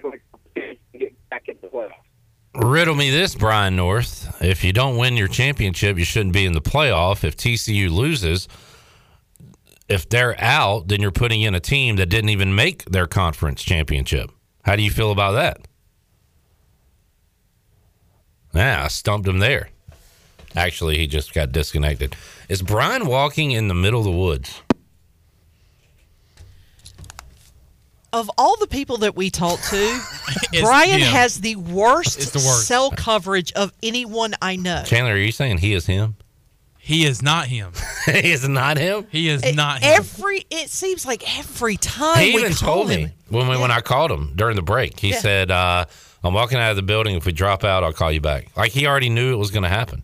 can 0.55 0.77
get 0.97 1.29
back 1.29 1.47
into 1.47 1.61
the 1.61 1.67
playoffs. 1.67 1.91
Riddle 2.55 2.95
me 2.95 3.09
this, 3.11 3.35
Brian 3.35 3.75
North. 3.75 4.41
If 4.41 4.63
you 4.63 4.73
don't 4.73 4.97
win 4.97 5.15
your 5.15 5.27
championship, 5.27 5.97
you 5.97 6.05
shouldn't 6.05 6.33
be 6.33 6.45
in 6.45 6.53
the 6.53 6.61
playoff. 6.61 7.23
If 7.23 7.37
TCU 7.37 7.91
loses, 7.91 8.47
if 9.87 10.09
they're 10.09 10.39
out, 10.41 10.87
then 10.87 11.01
you're 11.01 11.11
putting 11.11 11.41
in 11.41 11.53
a 11.53 11.59
team 11.59 11.97
that 11.97 12.07
didn't 12.07 12.29
even 12.29 12.55
make 12.55 12.85
their 12.85 13.07
conference 13.07 13.61
championship. 13.61 14.31
How 14.63 14.75
do 14.75 14.81
you 14.81 14.91
feel 14.91 15.11
about 15.11 15.33
that? 15.33 15.67
Yeah, 18.53 18.83
I 18.83 18.87
stumped 18.87 19.27
him 19.27 19.39
there. 19.39 19.69
Actually, 20.55 20.97
he 20.97 21.07
just 21.07 21.33
got 21.33 21.51
disconnected. 21.51 22.15
Is 22.49 22.61
Brian 22.61 23.07
walking 23.07 23.51
in 23.51 23.67
the 23.67 23.73
middle 23.73 23.99
of 23.99 24.05
the 24.05 24.11
woods? 24.11 24.61
Of 28.11 28.29
all 28.37 28.55
the 28.57 28.67
people 28.67 28.97
that 28.97 29.15
we 29.15 29.31
talk 29.31 29.59
to, 29.69 29.99
Brian 30.61 30.99
him. 30.99 31.07
has 31.07 31.41
the 31.41 31.55
worst, 31.55 32.19
the 32.33 32.37
worst. 32.39 32.67
cell 32.67 32.91
coverage 32.91 33.51
of 33.53 33.73
anyone 33.81 34.35
I 34.39 34.55
know. 34.55 34.83
Chandler, 34.85 35.13
are 35.13 35.17
you 35.17 35.31
saying 35.31 35.57
he 35.57 35.73
is 35.73 35.87
him? 35.87 36.15
He 36.77 37.05
is 37.05 37.23
not 37.23 37.47
him. 37.47 37.71
he 38.05 38.31
is 38.31 38.47
not 38.47 38.77
him. 38.77 39.07
He 39.09 39.29
is 39.29 39.41
It- 39.41 39.55
not 39.55 39.81
him. 39.81 39.93
every 39.95 40.45
it 40.51 40.69
seems 40.69 41.07
like 41.07 41.39
every 41.39 41.77
time 41.77 42.19
He 42.19 42.35
we 42.35 42.41
even 42.41 42.53
call 42.53 42.75
told 42.75 42.91
him. 42.91 43.05
me 43.05 43.11
when 43.29 43.47
we, 43.47 43.57
when 43.57 43.71
I 43.71 43.81
called 43.81 44.11
him 44.11 44.33
during 44.35 44.57
the 44.57 44.61
break. 44.61 44.99
He 44.99 45.09
Yeah. 45.09 45.19
said, 45.19 45.49
uh, 45.49 45.85
"I'm 46.23 46.33
walking 46.33 46.57
out 46.57 46.69
of 46.71 46.75
the 46.75 46.81
building. 46.83 47.15
If 47.15 47.25
we 47.25 47.31
drop 47.31 47.63
out, 47.63 47.83
I'll 47.83 47.93
call 47.93 48.11
you 48.11 48.21
back." 48.21 48.47
Like 48.55 48.71
he 48.71 48.87
already 48.87 49.09
knew 49.09 49.33
it 49.33 49.37
was 49.37 49.51
going 49.51 49.63
to 49.63 49.69
happen. 49.69 50.03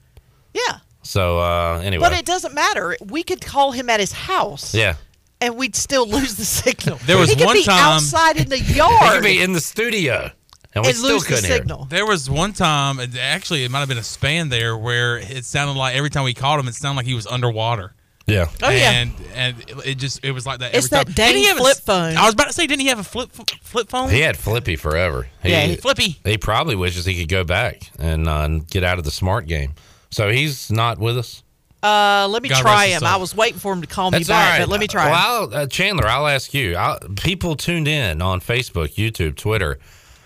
Yeah, 0.54 0.80
So 1.04 1.40
uh, 1.40 1.82
anyway, 1.84 2.02
but 2.02 2.14
it 2.14 2.26
doesn't 2.26 2.54
matter. 2.54 2.98
We 3.06 3.24
could 3.24 3.40
call 3.42 3.72
him 3.72 3.90
at 3.90 4.00
his 4.00 4.12
house, 4.12 4.74
yeah, 4.74 4.96
and 5.40 5.56
we'd 5.58 5.76
still 5.76 6.08
lose 6.08 6.36
the 6.36 6.46
signal. 6.46 6.98
There 7.06 7.18
was 7.18 7.30
he 7.30 7.36
could 7.36 7.46
one 7.46 7.56
be 7.56 7.64
time- 7.64 7.96
outside 7.98 8.38
in 8.38 8.50
the 8.50 8.58
he 8.72 8.76
yard 8.78 9.14
could 9.14 9.24
be 9.24 9.42
in 9.42 9.54
the 9.54 9.62
studio, 9.62 10.32
and 10.74 10.84
we 10.84 10.90
and 10.90 10.98
still 10.98 11.12
lose 11.14 11.24
the 11.24 11.30
couldn't 11.36 11.46
hear. 11.46 11.56
it. 11.56 11.60
signal. 11.60 11.86
There 11.86 12.06
was 12.06 12.30
one 12.30 12.54
time, 12.54 13.00
it- 13.00 13.16
actually, 13.18 13.64
it 13.64 13.70
might 13.72 13.80
have 13.80 13.88
been 13.90 14.00
a 14.00 14.04
span 14.04 14.50
there 14.50 14.76
where 14.76 15.18
it 15.18 15.46
sounded 15.46 15.78
like 15.78 15.96
every 15.96 16.10
time 16.10 16.24
we 16.24 16.34
called 16.34 16.60
him, 16.60 16.68
it 16.68 16.74
sounded 16.76 16.98
like 16.98 17.06
he 17.06 17.14
was 17.14 17.28
underwater. 17.28 17.94
Yeah. 18.30 18.50
Oh, 18.64 18.70
yeah. 18.70 18.92
and 18.92 19.12
and 19.34 19.60
it- 19.62 19.86
it 19.86 19.96
just 19.98 20.24
it 20.24 20.32
was 20.32 20.46
like 20.46 20.60
that. 20.60 20.74
It's 20.76 20.86
every 20.92 20.98
that 20.98 21.06
time. 21.08 21.14
dang 21.16 21.28
Didn't 21.34 21.42
he 21.42 21.48
have 21.48 21.58
a 21.58 21.62
flip 21.62 21.78
phone. 21.78 22.18
I 22.18 22.26
was 22.26 22.34
about 22.34 22.48
to 22.48 22.54
say, 22.54 22.68
didn't 22.68 22.82
he 22.82 22.88
have 22.88 23.00
a 23.00 23.04
flip 23.04 23.32
flip 23.62 23.90
phone? 23.90 24.10
He 24.10 24.20
had 24.22 24.38
Flippy 24.38 24.76
forever. 24.76 25.28
He, 25.44 25.50
Yeah, 25.52 25.76
Flippy. 25.76 26.20
He 26.24 26.38
probably 26.38 26.76
wishes 26.76 27.06
he 27.06 27.18
could 27.20 27.30
go 27.30 27.44
back 27.44 27.90
and 28.00 28.28
uh, 28.28 28.48
get 28.70 28.84
out 28.84 28.98
of 29.00 29.06
the 29.06 29.12
smart 29.12 29.48
game. 29.48 29.74
So 30.12 30.30
he's 30.30 30.72
not 30.72 30.98
with 31.00 31.18
us. 31.18 31.44
Uh, 31.82 32.28
let 32.30 32.44
me 32.44 32.50
God 32.50 32.62
try 32.62 32.88
him. 32.88 33.04
I 33.06 33.16
was 33.16 33.34
waiting 33.34 33.58
for 33.60 33.72
him 33.72 33.80
to 33.82 33.88
call 33.88 34.12
me 34.12 34.20
back, 34.26 34.30
all 34.30 34.36
right. 34.52 34.60
but 34.60 34.68
let 34.70 34.82
me 34.82 34.88
try. 34.88 35.10
Well, 35.12 35.16
I'll, 35.54 35.56
uh, 35.62 35.68
Chandler, 35.68 36.08
I'll 36.08 36.28
ask 36.28 36.54
you. 36.54 36.76
I'll, 36.76 37.00
people 37.16 37.56
tuned 37.56 37.88
in 37.88 38.22
on 38.22 38.42
Facebook, 38.42 38.96
YouTube, 38.96 39.38
Twitter. 39.38 39.80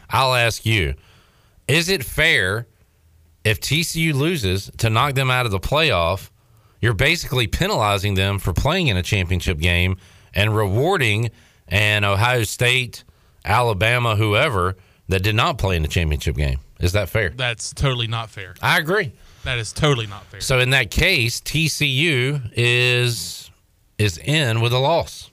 I'll 0.10 0.34
ask 0.34 0.66
you: 0.66 0.96
Is 1.68 1.90
it 1.90 2.04
fair 2.04 2.66
if 3.44 3.60
TCU 3.60 4.14
loses 4.16 4.72
to 4.78 4.90
knock 4.90 5.14
them 5.14 5.30
out 5.30 5.46
of 5.46 5.52
the 5.52 5.60
playoff? 5.60 6.30
You're 6.84 6.94
basically 6.94 7.48
penalizing 7.48 8.16
them 8.16 8.40
for 8.40 8.52
playing 8.52 8.88
in 8.88 8.98
a 8.98 9.02
championship 9.02 9.58
game 9.58 9.96
and 10.34 10.54
rewarding 10.54 11.32
an 11.70 12.04
Ohio 12.04 12.44
State, 12.44 13.06
Alabama, 13.46 14.18
whoever 14.18 14.76
that 15.08 15.24
did 15.24 15.34
not 15.34 15.58
play 15.58 15.78
in 15.78 15.82
the 15.82 15.88
championship 15.88 16.36
game. 16.36 16.60
Is 16.82 16.92
that 16.92 17.08
fair? 17.08 17.30
That's 17.30 17.74
totally 17.74 18.08
not 18.08 18.30
fair. 18.30 18.56
I 18.62 18.80
agree. 18.80 19.14
That 19.46 19.60
is 19.60 19.72
totally 19.72 20.08
not 20.08 20.26
fair. 20.26 20.42
So 20.42 20.60
in 20.60 20.72
that 20.72 20.92
case, 20.92 21.40
TCU 21.40 22.52
is 22.54 23.50
is 23.98 24.18
in 24.18 24.60
with 24.60 24.74
a 24.74 24.80
loss. 24.80 25.32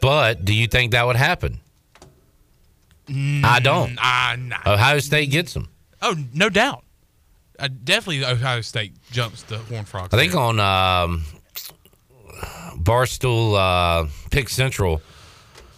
But 0.00 0.44
do 0.44 0.52
you 0.52 0.66
think 0.66 0.90
that 0.90 1.06
would 1.06 1.14
happen? 1.14 1.60
I 3.08 3.60
don't. 3.62 3.96
Ah, 4.00 4.34
nah. 4.36 4.56
Ohio 4.66 4.98
State 4.98 5.30
gets 5.30 5.54
them. 5.54 5.68
Oh, 6.02 6.16
no 6.34 6.48
doubt. 6.48 6.82
Uh, 7.60 7.68
definitely, 7.84 8.24
Ohio 8.24 8.60
State 8.62 8.94
jumps 9.10 9.42
the 9.44 9.58
Horned 9.58 9.86
Frogs. 9.88 10.14
I 10.14 10.16
think 10.16 10.32
there. 10.32 10.40
on 10.40 10.58
um, 10.60 11.24
Barstool 12.78 13.54
uh, 13.56 14.08
Pick 14.30 14.48
Central, 14.48 15.02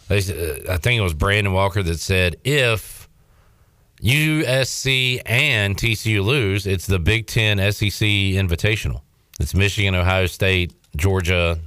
they, 0.09 0.18
uh, 0.18 0.73
I 0.73 0.77
think 0.77 0.99
it 0.99 1.03
was 1.03 1.14
Brandon 1.14 1.53
Walker 1.53 1.83
that 1.83 1.99
said 1.99 2.37
if 2.45 3.09
USC 4.03 5.21
and 5.27 5.77
TCU 5.77 6.25
lose, 6.25 6.66
it's 6.66 6.87
the 6.87 6.99
Big 6.99 7.27
Ten 7.27 7.59
SEC 7.73 7.90
Invitational. 8.07 9.03
It's 9.40 9.55
Michigan, 9.55 9.95
Ohio 9.95 10.27
State, 10.27 10.73
Georgia, 10.97 11.59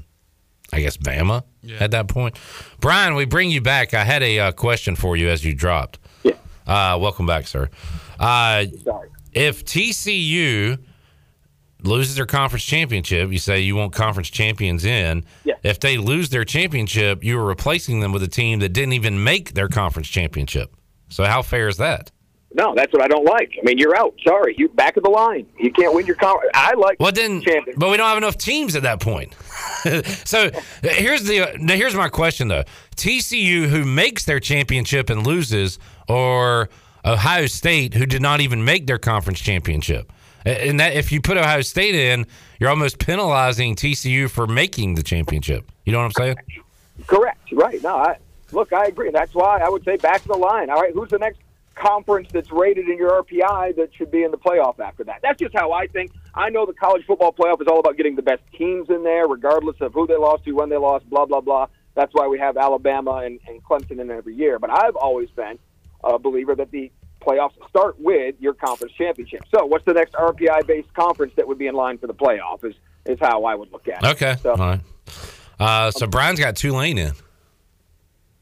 I 0.72 0.82
guess 0.82 0.98
Bama 0.98 1.44
Yeah. 1.62 1.78
at 1.80 1.92
that 1.92 2.08
point. 2.08 2.38
Brian, 2.80 3.16
we 3.16 3.26
bring 3.26 3.50
you 3.52 3.62
back. 3.62 3.94
I 3.94 4.04
had 4.04 4.24
a 4.24 4.40
uh, 4.40 4.52
question 4.52 4.96
for 4.96 5.18
you 5.18 5.30
as 5.30 5.44
you 5.44 5.54
dropped. 5.54 6.00
Yeah. 6.24 6.34
Uh, 6.68 6.98
welcome 7.00 7.26
back, 7.26 7.48
sir. 7.48 7.70
Uh, 8.20 8.66
Sorry. 8.84 9.10
If 9.36 9.66
TCU 9.66 10.80
loses 11.84 12.16
their 12.16 12.26
conference 12.26 12.64
championship, 12.64 13.32
you 13.32 13.38
say 13.38 13.60
you 13.60 13.76
want 13.76 13.94
conference 13.94 14.30
champions 14.30 14.86
in. 14.86 15.26
Yeah. 15.44 15.56
If 15.64 15.80
they 15.80 15.98
lose 15.98 16.30
their 16.30 16.46
championship, 16.46 17.24
you 17.24 17.40
are 17.40 17.46
replacing 17.46 18.00
them 18.00 18.12
with 18.12 18.24
a 18.24 18.28
team 18.28 18.60
that 18.60 18.70
didn't 18.70 18.94
even 18.94 19.24
make 19.24 19.54
their 19.54 19.68
conference 19.68 20.08
championship. 20.08 20.76
So 21.10 21.26
how 21.26 21.42
fair 21.42 21.68
is 21.68 21.78
that? 21.78 22.12
No, 22.54 22.74
that's 22.74 22.94
what 22.94 23.02
I 23.02 23.08
don't 23.08 23.26
like. 23.26 23.52
I 23.60 23.66
mean, 23.66 23.78
you're 23.78 23.98
out. 23.98 24.16
Sorry, 24.26 24.56
you 24.58 24.70
back 24.70 24.96
of 24.96 25.04
the 25.04 25.10
line. 25.10 25.46
You 25.60 25.74
can't 25.74 25.94
win 25.94 26.06
your 26.06 26.16
conference. 26.16 26.52
I 26.54 26.74
like. 26.76 26.98
Well, 27.02 27.12
then, 27.12 27.42
champion. 27.42 27.78
but 27.78 27.90
we 27.90 27.98
don't 27.98 28.08
have 28.08 28.18
enough 28.18 28.38
teams 28.38 28.78
at 28.78 28.84
that 28.84 29.02
point. 29.02 29.34
so 30.26 30.50
here's 30.82 31.24
the 31.24 31.58
here's 31.68 31.96
my 31.96 32.08
question 32.08 32.48
though: 32.48 32.64
TCU, 32.96 33.68
who 33.68 33.84
makes 33.84 34.24
their 34.24 34.40
championship 34.40 35.10
and 35.10 35.28
loses, 35.28 35.80
or 36.08 36.70
Ohio 37.06 37.46
State, 37.46 37.94
who 37.94 38.06
did 38.06 38.22
not 38.22 38.42
even 38.42 38.66
make 38.66 38.88
their 38.88 38.98
conference 38.98 39.40
championship. 39.40 40.12
And 40.46 40.80
that 40.80 40.94
if 40.94 41.12
you 41.12 41.22
put 41.22 41.38
Ohio 41.38 41.62
State 41.62 41.96
in, 41.96 42.26
you're 42.60 42.70
almost 42.70 43.00
penalizing 43.00 43.76
TCU 43.76 44.30
for 44.30 44.48
making 44.48 44.96
the 44.96 45.04
championship. 45.04 45.72
You 45.86 45.92
know 45.92 46.00
what 46.00 46.06
I'm 46.06 46.12
saying? 46.12 46.36
Correct. 47.08 47.52
Right. 47.52 47.82
No, 47.84 47.96
I 47.96 48.18
look. 48.52 48.72
I 48.72 48.86
agree. 48.86 49.12
That's 49.12 49.34
why 49.34 49.60
I 49.60 49.70
would 49.70 49.84
say 49.84 49.98
back 49.98 50.22
of 50.22 50.28
the 50.28 50.38
line. 50.38 50.70
All 50.70 50.80
right, 50.80 50.94
who's 50.94 51.10
the 51.10 51.18
next 51.18 51.40
conference 51.74 52.30
that's 52.32 52.52
rated 52.52 52.88
in 52.88 52.98
your 52.98 53.22
RPI 53.24 53.76
that 53.76 53.90
should 53.96 54.12
be 54.12 54.24
in 54.24 54.32
the 54.32 54.38
playoff 54.38 54.80
after 54.80 55.04
that? 55.04 55.20
That's 55.22 55.40
just 55.40 55.54
how 55.54 55.74
I 55.74 55.88
think. 55.88 56.12
I 56.34 56.50
know 56.50 56.66
the 56.66 56.74
college 56.74 57.06
football 57.06 57.34
playoff 57.34 57.62
is 57.62 57.68
all 57.68 57.80
about 57.80 57.98
getting 57.98 58.16
the 58.16 58.22
best 58.22 58.44
teams 58.58 58.90
in 58.90 59.04
there, 59.04 59.28
regardless 59.28 59.78
of 59.82 59.94
who 59.94 60.08
they 60.08 60.16
lost 60.16 60.46
to, 60.46 60.52
when 60.54 60.70
they 60.70 60.78
lost, 60.78 61.10
blah 61.10 61.26
blah 61.26 61.42
blah. 61.42 61.68
That's 61.96 62.14
why 62.14 62.28
we 62.28 62.38
have 62.40 62.56
Alabama 62.56 63.24
and, 63.26 63.40
and 63.48 63.64
Clemson 63.64 64.00
in 64.00 64.12
every 64.12 64.36
year. 64.36 64.60
But 64.60 64.70
I've 64.70 64.96
always 64.96 65.30
been 65.32 65.58
a 66.06 66.20
believer 66.20 66.56
that 66.56 66.72
the 66.72 66.92
playoffs 67.22 67.54
start 67.70 68.00
with 68.00 68.36
your 68.40 68.54
conference 68.54 68.94
championship. 68.94 69.42
So, 69.54 69.66
what's 69.66 69.86
the 69.86 69.94
next 69.94 70.14
RPI 70.14 70.68
based 70.68 70.94
conference 70.94 71.34
that 71.36 71.48
would 71.48 71.58
be 71.58 71.68
in 71.68 71.76
line 71.76 71.98
for 71.98 72.08
the 72.08 72.14
playoff? 72.14 72.64
Is 72.64 72.76
is 73.06 73.20
how 73.20 73.46
I 73.46 73.56
would 73.56 73.72
look 73.72 73.88
at 73.88 74.04
it. 74.04 74.10
Okay. 74.12 74.36
So, 74.42 74.52
all 74.52 74.58
right. 74.58 74.82
Uh, 75.60 75.92
so 75.92 76.08
Brian's 76.08 76.40
got 76.40 76.56
Tulane 76.56 76.98
in. 76.98 77.14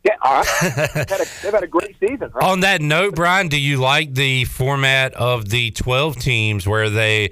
Yeah, 0.03 0.16
all 0.22 0.36
right. 0.36 0.47
they've, 0.61 1.09
had 1.09 1.22
a, 1.22 1.26
they've 1.43 1.53
had 1.53 1.64
a 1.64 1.68
great 1.68 1.95
season, 1.99 2.30
right? 2.34 2.43
On 2.43 2.61
that 2.61 2.82
note, 2.82 3.16
Brian, 3.16 3.47
do 3.47 3.59
you 3.59 3.78
like 3.78 4.14
the 4.14 4.43
format 4.45 5.14
of 5.14 5.49
the 5.49 5.72
12 5.72 6.18
teams 6.18 6.68
where 6.68 6.89
they, 6.89 7.32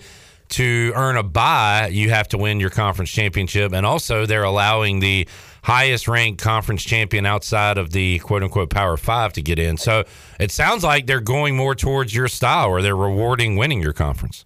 to 0.49 0.93
earn 0.95 1.17
a 1.17 1.23
bye, 1.23 1.89
you 1.91 2.11
have 2.11 2.29
to 2.29 2.37
win 2.37 2.61
your 2.61 2.69
conference 2.69 3.11
championship? 3.11 3.73
And 3.73 3.85
also, 3.85 4.25
they're 4.25 4.43
allowing 4.43 4.99
the 4.99 5.27
highest 5.63 6.07
ranked 6.07 6.41
conference 6.41 6.83
champion 6.83 7.25
outside 7.25 7.77
of 7.77 7.91
the 7.91 8.19
quote 8.19 8.43
unquote 8.43 8.69
Power 8.69 8.97
Five 8.97 9.33
to 9.33 9.41
get 9.41 9.59
in. 9.59 9.77
So 9.77 10.03
it 10.39 10.51
sounds 10.51 10.83
like 10.83 11.07
they're 11.07 11.19
going 11.19 11.55
more 11.55 11.75
towards 11.75 12.15
your 12.15 12.27
style 12.27 12.69
or 12.69 12.81
they're 12.81 12.95
rewarding 12.95 13.55
winning 13.55 13.81
your 13.81 13.93
conference. 13.93 14.45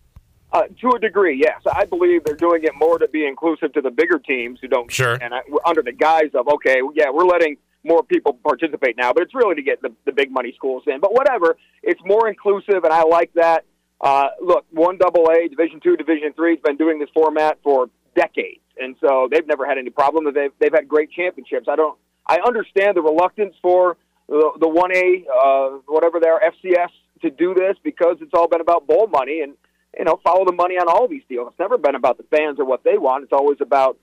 Uh, 0.52 0.64
to 0.80 0.90
a 0.96 1.00
degree, 1.00 1.38
yes. 1.38 1.62
I 1.70 1.84
believe 1.84 2.24
they're 2.24 2.36
doing 2.36 2.64
it 2.64 2.72
more 2.76 2.98
to 2.98 3.10
be 3.10 3.28
inclusive 3.28 3.74
to 3.74 3.82
the 3.82 3.92
bigger 3.92 4.20
teams 4.20 4.60
who 4.62 4.70
don't. 4.70 4.90
Sure. 4.90 5.18
And 5.22 5.34
I, 5.34 5.42
under 5.66 5.82
the 5.82 5.92
guise 5.92 6.32
of, 6.34 6.48
okay, 6.48 6.80
yeah, 6.94 7.10
we're 7.12 7.26
letting 7.26 7.58
more 7.84 8.04
people 8.04 8.34
participate 8.42 8.96
now, 8.98 9.12
but 9.12 9.22
it's 9.22 9.36
really 9.36 9.56
to 9.56 9.62
get 9.62 9.82
the, 9.82 9.94
the 10.06 10.12
big 10.12 10.32
money 10.32 10.54
schools 10.56 10.84
in. 10.88 11.02
But 11.02 11.14
whatever, 11.14 11.58
it's 11.84 12.00
more 12.06 12.28
inclusive, 12.30 12.84
and 12.84 12.94
I 12.94 13.04
like 13.04 13.34
that. 13.34 13.66
Uh, 14.02 14.30
look, 14.42 14.66
one 14.72 14.98
double 14.98 15.30
A, 15.30 15.48
Division 15.48 15.80
two, 15.82 15.96
Division 15.98 16.34
three 16.34 16.56
has 16.56 16.60
been 16.62 16.78
doing 16.78 17.00
this 17.00 17.10
format 17.14 17.58
for 17.62 17.90
decades, 18.16 18.62
and 18.80 18.96
so 19.02 19.28
they've 19.32 19.48
never 19.48 19.66
had 19.66 19.78
any 19.78 19.90
problem. 19.90 20.26
They've 20.34 20.52
they've 20.60 20.74
had 20.74 20.88
great 20.88 21.12
championships. 21.12 21.68
I 21.70 21.76
don't. 21.76 21.98
I 22.28 22.40
understand 22.46 22.98
the 22.98 23.02
reluctance 23.02 23.56
for 23.62 23.98
the 24.28 24.52
the 24.60 24.68
one 24.68 24.96
A, 24.96 25.26
uh, 25.32 25.70
whatever 25.88 26.20
they 26.20 26.28
are, 26.28 26.42
FCS, 26.42 26.90
to 27.22 27.30
do 27.30 27.54
this 27.54 27.78
because 27.84 28.18
it's 28.22 28.34
all 28.34 28.48
been 28.48 28.62
about 28.62 28.88
bowl 28.88 29.08
money 29.08 29.42
and 29.42 29.54
you 29.98 30.06
know 30.06 30.20
follow 30.24 30.46
the 30.46 30.54
money 30.54 30.76
on 30.76 30.88
all 30.88 31.08
these 31.08 31.24
deals. 31.30 31.50
It's 31.52 31.60
never 31.60 31.78
been 31.78 31.96
about 31.96 32.18
the 32.18 32.26
fans 32.36 32.60
or 32.60 32.66
what 32.66 32.84
they 32.84 32.98
want. 32.98 33.24
It's 33.24 33.34
always 33.34 33.58
about 33.62 33.98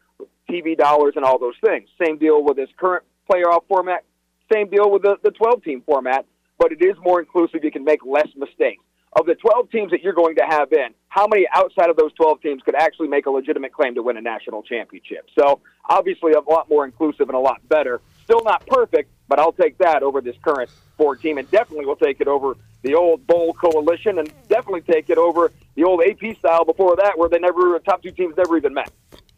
TV 0.48 0.76
dollars 0.76 1.14
and 1.16 1.24
all 1.24 1.38
those 1.38 1.56
things. 1.64 1.88
Same 2.04 2.18
deal 2.18 2.42
with 2.42 2.56
this 2.56 2.68
current 2.76 3.04
playoff 3.30 3.66
format. 3.68 4.04
Same 4.52 4.68
deal 4.68 4.90
with 4.90 5.02
the, 5.02 5.16
the 5.22 5.30
12 5.30 5.64
team 5.64 5.82
format, 5.86 6.26
but 6.58 6.72
it 6.72 6.82
is 6.82 6.96
more 7.02 7.20
inclusive. 7.20 7.64
You 7.64 7.70
can 7.70 7.84
make 7.84 8.00
less 8.04 8.28
mistakes. 8.36 8.82
Of 9.14 9.26
the 9.26 9.34
12 9.34 9.70
teams 9.70 9.90
that 9.90 10.02
you're 10.02 10.14
going 10.14 10.36
to 10.36 10.44
have 10.48 10.72
in, 10.72 10.94
how 11.08 11.26
many 11.26 11.46
outside 11.54 11.90
of 11.90 11.96
those 11.96 12.14
12 12.14 12.40
teams 12.40 12.62
could 12.62 12.74
actually 12.74 13.08
make 13.08 13.26
a 13.26 13.30
legitimate 13.30 13.72
claim 13.72 13.94
to 13.96 14.02
win 14.02 14.16
a 14.16 14.22
national 14.22 14.62
championship? 14.62 15.28
So, 15.38 15.60
obviously, 15.84 16.32
a 16.32 16.40
lot 16.40 16.70
more 16.70 16.86
inclusive 16.86 17.28
and 17.28 17.36
a 17.36 17.40
lot 17.40 17.60
better. 17.68 18.00
Still 18.24 18.42
not 18.42 18.66
perfect, 18.66 19.10
but 19.28 19.38
I'll 19.38 19.52
take 19.52 19.76
that 19.78 20.02
over 20.02 20.22
this 20.22 20.36
current 20.42 20.70
four 20.96 21.16
team, 21.16 21.36
and 21.36 21.50
definitely 21.50 21.84
will 21.84 21.96
take 21.96 22.22
it 22.22 22.28
over 22.28 22.56
the 22.80 22.94
old 22.94 23.26
bowl 23.26 23.52
coalition, 23.52 24.18
and 24.18 24.32
definitely 24.48 24.80
take 24.80 25.10
it 25.10 25.18
over 25.18 25.52
the 25.74 25.84
old 25.84 26.02
AP 26.02 26.38
style 26.38 26.64
before 26.64 26.96
that, 26.96 27.18
where 27.18 27.28
they 27.28 27.38
never 27.38 27.78
top 27.80 28.02
two 28.02 28.12
teams 28.12 28.34
never 28.38 28.56
even 28.56 28.72
met. 28.72 28.90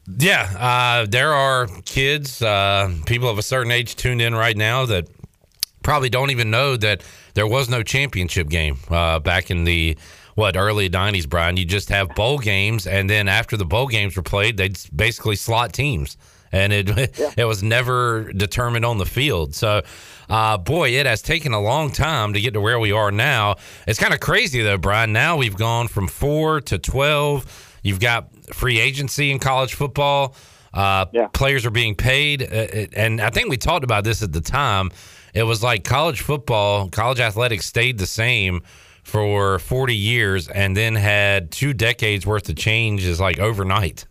Yeah, 0.06 0.42
uh, 0.58 1.06
there 1.08 1.32
are 1.32 1.66
kids, 1.84 2.42
uh, 2.42 2.94
people 3.06 3.28
of 3.28 3.38
a 3.38 3.42
certain 3.42 3.72
age 3.72 3.96
tuned 3.96 4.22
in 4.22 4.34
right 4.34 4.56
now 4.56 4.86
that 4.86 5.08
probably 5.84 6.08
don't 6.08 6.30
even 6.30 6.50
know 6.50 6.76
that 6.76 7.04
there 7.34 7.46
was 7.46 7.68
no 7.68 7.84
championship 7.84 8.48
game 8.48 8.78
uh, 8.90 9.20
back 9.20 9.50
in 9.50 9.62
the 9.62 9.96
what 10.34 10.56
early 10.56 10.90
90s 10.90 11.28
brian. 11.28 11.56
You 11.56 11.64
just 11.64 11.90
have 11.90 12.08
bowl 12.16 12.38
games 12.38 12.88
and 12.88 13.08
then 13.08 13.28
after 13.28 13.56
the 13.56 13.64
bowl 13.64 13.86
games 13.86 14.16
were 14.16 14.22
played 14.22 14.56
they'd 14.56 14.76
basically 14.94 15.36
slot 15.36 15.72
teams. 15.72 16.16
And 16.50 16.72
it 16.72 16.88
yeah. 17.18 17.30
it 17.36 17.44
was 17.44 17.62
never 17.62 18.32
determined 18.32 18.84
on 18.84 18.98
the 18.98 19.06
field. 19.06 19.54
So 19.54 19.82
uh, 20.28 20.58
boy 20.58 20.90
it 20.90 21.06
has 21.06 21.22
taken 21.22 21.52
a 21.52 21.60
long 21.60 21.92
time 21.92 22.32
to 22.32 22.40
get 22.40 22.54
to 22.54 22.60
where 22.60 22.80
we 22.80 22.90
are 22.90 23.12
now. 23.12 23.56
It's 23.86 24.00
kind 24.00 24.12
of 24.12 24.18
crazy 24.18 24.62
though 24.62 24.78
brian. 24.78 25.12
Now 25.12 25.36
we've 25.36 25.56
gone 25.56 25.86
from 25.86 26.08
4 26.08 26.62
to 26.62 26.78
12 26.78 27.78
you've 27.84 28.00
got 28.00 28.28
free 28.52 28.80
agency 28.80 29.30
in 29.30 29.38
college 29.38 29.74
football. 29.74 30.34
Uh, 30.72 31.06
yeah. 31.12 31.28
players 31.28 31.64
are 31.64 31.70
being 31.70 31.94
paid 31.94 32.42
uh, 32.42 32.88
and 32.96 33.20
i 33.20 33.30
think 33.30 33.48
we 33.48 33.56
talked 33.56 33.84
about 33.84 34.02
this 34.02 34.24
at 34.24 34.32
the 34.32 34.40
time 34.40 34.90
it 35.34 35.42
was 35.42 35.62
like 35.62 35.84
college 35.84 36.20
football, 36.20 36.88
college 36.88 37.20
athletics 37.20 37.66
stayed 37.66 37.98
the 37.98 38.06
same 38.06 38.62
for 39.02 39.58
40 39.58 39.94
years 39.94 40.48
and 40.48 40.76
then 40.76 40.94
had 40.94 41.50
two 41.50 41.74
decades 41.74 42.24
worth 42.24 42.48
of 42.48 42.56
changes 42.56 43.20
like 43.20 43.38
overnight. 43.38 44.06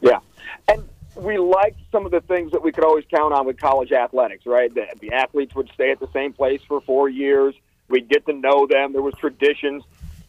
Yeah. 0.00 0.20
And 0.68 0.88
we 1.16 1.38
liked 1.38 1.80
some 1.90 2.04
of 2.04 2.12
the 2.12 2.20
things 2.20 2.52
that 2.52 2.62
we 2.62 2.72
could 2.72 2.84
always 2.84 3.04
count 3.12 3.32
on 3.32 3.46
with 3.46 3.58
college 3.58 3.90
athletics, 3.90 4.46
right? 4.46 4.72
The, 4.72 4.86
the 5.00 5.12
athletes 5.12 5.54
would 5.54 5.70
stay 5.74 5.90
at 5.90 5.98
the 5.98 6.08
same 6.12 6.32
place 6.32 6.60
for 6.68 6.80
four 6.82 7.08
years. 7.08 7.54
We'd 7.88 8.08
get 8.08 8.26
to 8.26 8.32
know 8.32 8.66
them. 8.66 8.92
There 8.92 9.02
was 9.02 9.14
traditions. 9.14 9.82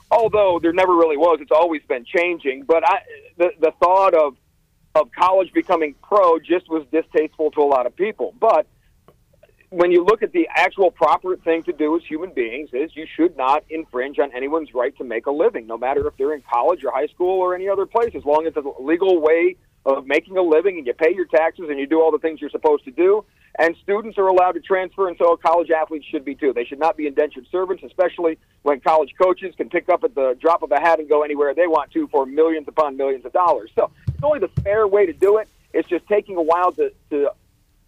Although 0.09 0.59
there 0.61 0.73
never 0.73 0.95
really 0.95 1.17
was, 1.17 1.39
it's 1.41 1.51
always 1.51 1.82
been 1.88 2.05
changing. 2.05 2.63
But 2.63 2.86
I, 2.86 2.99
the 3.38 3.51
the 3.59 3.71
thought 3.82 4.13
of 4.13 4.36
of 4.95 5.09
college 5.11 5.53
becoming 5.53 5.95
pro 6.01 6.38
just 6.39 6.69
was 6.69 6.86
distasteful 6.91 7.51
to 7.51 7.61
a 7.61 7.63
lot 7.63 7.86
of 7.86 7.95
people. 7.95 8.34
But 8.38 8.65
when 9.72 9.89
you 9.89 10.03
look 10.03 10.22
at 10.22 10.34
the 10.34 10.49
actual 10.53 10.91
proper 10.91 11.38
thing 11.38 11.63
to 11.63 11.72
do 11.72 11.95
as 11.95 12.03
human 12.03 12.34
beings 12.34 12.69
is 12.74 12.93
you 12.93 13.07
should 13.15 13.38
not 13.38 13.63
infringe 13.69 14.19
on 14.19 14.30
anyone's 14.36 14.74
right 14.74 14.95
to 14.97 15.05
make 15.05 15.28
a 15.28 15.32
living, 15.32 15.65
no 15.65 15.78
matter 15.78 16.05
if 16.07 16.17
they're 16.17 16.34
in 16.34 16.43
college 16.51 16.84
or 16.84 16.91
high 16.91 17.07
school 17.07 17.39
or 17.39 17.55
any 17.55 17.69
other 17.69 17.86
place, 17.86 18.11
as 18.13 18.26
long 18.26 18.45
as 18.45 18.53
it's 18.53 18.65
a 18.65 18.82
legal 18.84 19.22
way 19.22 19.55
of 19.86 20.05
making 20.05 20.36
a 20.36 20.41
living 20.41 20.78
and 20.78 20.86
you 20.86 20.93
pay 20.93 21.15
your 21.15 21.26
taxes 21.26 21.67
and 21.69 21.80
you 21.80 21.88
do 21.88 22.01
all 22.01 22.11
the 22.11 22.19
things 22.19 22.41
you're 22.41 22.49
supposed 22.49 22.84
to 22.84 22.91
do. 22.91 23.24
And 23.57 23.74
students 23.82 24.17
are 24.17 24.28
allowed 24.28 24.51
to 24.53 24.59
transfer, 24.59 25.07
and 25.07 25.17
so 25.17 25.38
college 25.38 25.72
athletes 25.72 26.05
should 26.05 26.26
be 26.26 26.36
too. 26.36 26.51
They 26.53 26.65
should 26.65 26.80
not 26.80 26.97
be 26.97 27.07
indentured 27.07 27.47
servants, 27.49 27.82
especially 27.84 28.38
when 28.63 28.82
college 28.82 29.13
coaches 29.22 29.55
can 29.55 29.69
pick 29.69 29.88
up 29.88 30.03
at 30.03 30.15
the 30.15 30.38
drop 30.41 30.63
of 30.63 30.72
a 30.74 30.82
hat 30.82 30.99
and 30.99 31.07
go 31.07 31.24
anywhere 31.24 31.53
they 31.53 31.67
want 31.67 31.91
to 31.91 32.09
for 32.09 32.26
millions 32.26 32.67
upon 32.67 32.97
millions 32.97 33.26
of 33.26 33.32
dollars. 33.32 33.72
So 33.74 33.89
it's 34.09 34.24
only 34.24 34.39
the 34.39 34.49
fair 34.63 34.86
way 34.86 35.05
to 35.05 35.13
do 35.13 35.38
it. 35.38 35.47
It's 35.74 35.88
just 35.88 36.05
taking 36.07 36.36
a 36.36 36.41
while 36.41 36.74
to, 36.74 36.91
to 37.11 37.32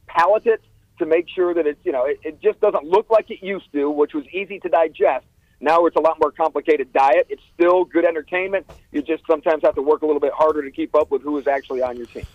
palate 0.07 0.47
it 0.47 0.61
to 0.99 1.05
make 1.05 1.27
sure 1.29 1.53
that 1.53 1.65
it's 1.67 1.79
you 1.83 1.91
know 1.91 2.05
it, 2.05 2.19
it 2.23 2.41
just 2.41 2.59
doesn't 2.61 2.83
look 2.85 3.09
like 3.09 3.29
it 3.31 3.43
used 3.43 3.71
to, 3.73 3.89
which 3.89 4.13
was 4.13 4.25
easy 4.31 4.59
to 4.59 4.69
digest. 4.69 5.25
Now 5.59 5.85
it's 5.85 5.95
a 5.95 6.01
lot 6.01 6.17
more 6.21 6.31
complicated 6.31 6.91
diet. 6.91 7.27
It's 7.29 7.41
still 7.53 7.85
good 7.85 8.05
entertainment. 8.05 8.69
You 8.91 9.01
just 9.01 9.23
sometimes 9.25 9.61
have 9.63 9.75
to 9.75 9.81
work 9.81 10.01
a 10.01 10.05
little 10.05 10.19
bit 10.19 10.33
harder 10.33 10.61
to 10.61 10.71
keep 10.71 10.93
up 10.95 11.09
with 11.09 11.21
who 11.21 11.37
is 11.37 11.47
actually 11.47 11.81
on 11.81 11.95
your 11.97 12.05
team. 12.07 12.25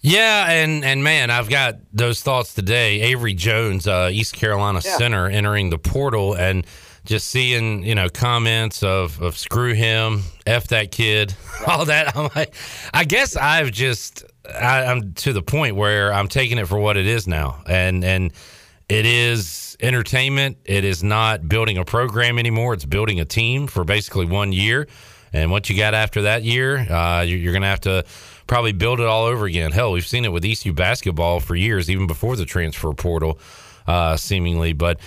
Yeah, 0.00 0.50
and 0.50 0.84
and 0.84 1.02
man, 1.02 1.30
I've 1.30 1.48
got 1.48 1.76
those 1.92 2.22
thoughts 2.22 2.54
today. 2.54 3.00
Avery 3.00 3.34
Jones, 3.34 3.86
uh, 3.86 4.08
East 4.12 4.34
Carolina 4.34 4.80
Yeah. 4.84 4.96
center, 4.96 5.26
entering 5.28 5.70
the 5.70 5.78
portal 5.78 6.34
and 6.34 6.66
just 7.06 7.28
seeing 7.28 7.82
you 7.84 7.94
know 7.94 8.08
comments 8.08 8.82
of 8.82 9.20
of 9.22 9.38
screw 9.38 9.72
him, 9.74 10.22
f 10.46 10.68
that 10.68 10.90
kid, 10.90 11.34
all 11.66 11.84
that. 11.86 12.16
I'm 12.16 12.28
like, 12.36 12.54
I 12.92 13.04
guess 13.04 13.36
I've 13.36 13.72
just 13.72 14.24
I, 14.52 14.84
I'm 14.84 15.14
to 15.14 15.32
the 15.32 15.42
point 15.42 15.76
where 15.76 16.12
I'm 16.12 16.28
taking 16.28 16.58
it 16.58 16.68
for 16.68 16.78
what 16.78 16.96
it 16.96 17.06
is 17.06 17.26
now, 17.26 17.62
and 17.66 18.04
and 18.04 18.32
it 18.88 19.06
is 19.06 19.76
entertainment. 19.80 20.58
It 20.64 20.84
is 20.84 21.02
not 21.02 21.48
building 21.48 21.78
a 21.78 21.84
program 21.84 22.38
anymore. 22.38 22.74
It's 22.74 22.84
building 22.84 23.20
a 23.20 23.24
team 23.24 23.66
for 23.66 23.84
basically 23.84 24.26
one 24.26 24.52
year. 24.52 24.86
And 25.32 25.50
what 25.50 25.68
you 25.68 25.76
got 25.76 25.92
after 25.92 26.22
that 26.22 26.44
year, 26.44 26.78
uh, 26.90 27.20
you- 27.22 27.36
you're 27.36 27.52
going 27.52 27.62
to 27.62 27.68
have 27.68 27.80
to 27.80 28.04
probably 28.46 28.72
build 28.72 29.00
it 29.00 29.06
all 29.06 29.24
over 29.26 29.44
again. 29.44 29.72
Hell, 29.72 29.90
we've 29.92 30.06
seen 30.06 30.24
it 30.24 30.32
with 30.32 30.44
ECU 30.44 30.72
basketball 30.72 31.40
for 31.40 31.56
years, 31.56 31.90
even 31.90 32.06
before 32.06 32.36
the 32.36 32.46
transfer 32.46 32.92
portal, 32.94 33.38
uh, 33.88 34.16
seemingly. 34.16 34.72
But 34.72 34.98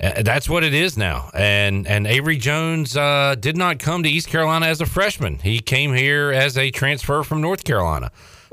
uh, 0.00 0.22
that's 0.22 0.48
what 0.48 0.62
it 0.62 0.74
is 0.74 0.96
now. 0.96 1.30
And 1.34 1.86
and 1.86 2.06
Avery 2.06 2.36
Jones 2.36 2.96
uh, 2.96 3.34
did 3.38 3.56
not 3.56 3.78
come 3.78 4.02
to 4.04 4.08
East 4.08 4.28
Carolina 4.28 4.66
as 4.66 4.80
a 4.80 4.86
freshman. 4.86 5.38
He 5.38 5.60
came 5.60 5.92
here 5.92 6.30
as 6.30 6.56
a 6.56 6.70
transfer 6.70 7.22
from 7.22 7.40
North 7.40 7.64
Carolina. 7.64 8.10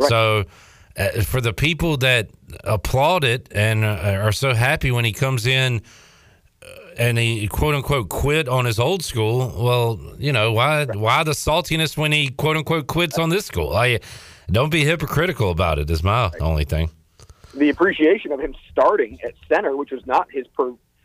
So 0.08 0.46
uh, 0.98 1.22
for 1.22 1.42
the 1.42 1.54
people 1.54 1.98
that 1.98 2.30
applaud 2.64 3.24
it 3.24 3.48
and 3.54 3.84
uh, 3.84 4.20
are 4.22 4.32
so 4.32 4.54
happy 4.54 4.92
when 4.92 5.06
he 5.06 5.14
comes 5.14 5.46
in, 5.46 5.82
uh, 6.64 6.68
and 6.98 7.18
he 7.18 7.48
quote 7.48 7.76
unquote 7.76 8.10
quit 8.10 8.48
on 8.48 8.66
his 8.66 8.80
old 8.80 9.04
school. 9.04 9.54
Well, 9.58 10.16
you 10.18 10.32
know 10.32 10.52
why? 10.52 10.86
Why 10.86 11.24
the 11.24 11.32
saltiness 11.32 11.96
when 11.96 12.12
he 12.12 12.30
quote 12.30 12.58
unquote 12.58 12.88
quits 12.88 13.20
on 13.20 13.30
this 13.30 13.46
school? 13.46 13.76
I 13.76 14.00
don't 14.52 14.70
be 14.70 14.84
hypocritical 14.84 15.52
about 15.52 15.80
it. 15.80 15.90
Is 15.90 16.04
my 16.04 16.32
only 16.40 16.66
thing. 16.66 16.90
The 17.54 17.70
appreciation 17.70 18.32
of 18.32 18.40
him 18.40 18.54
starting 18.70 19.18
at 19.24 19.34
center, 19.48 19.78
which 19.78 19.92
was 19.92 20.06
not 20.06 20.28
his 20.30 20.46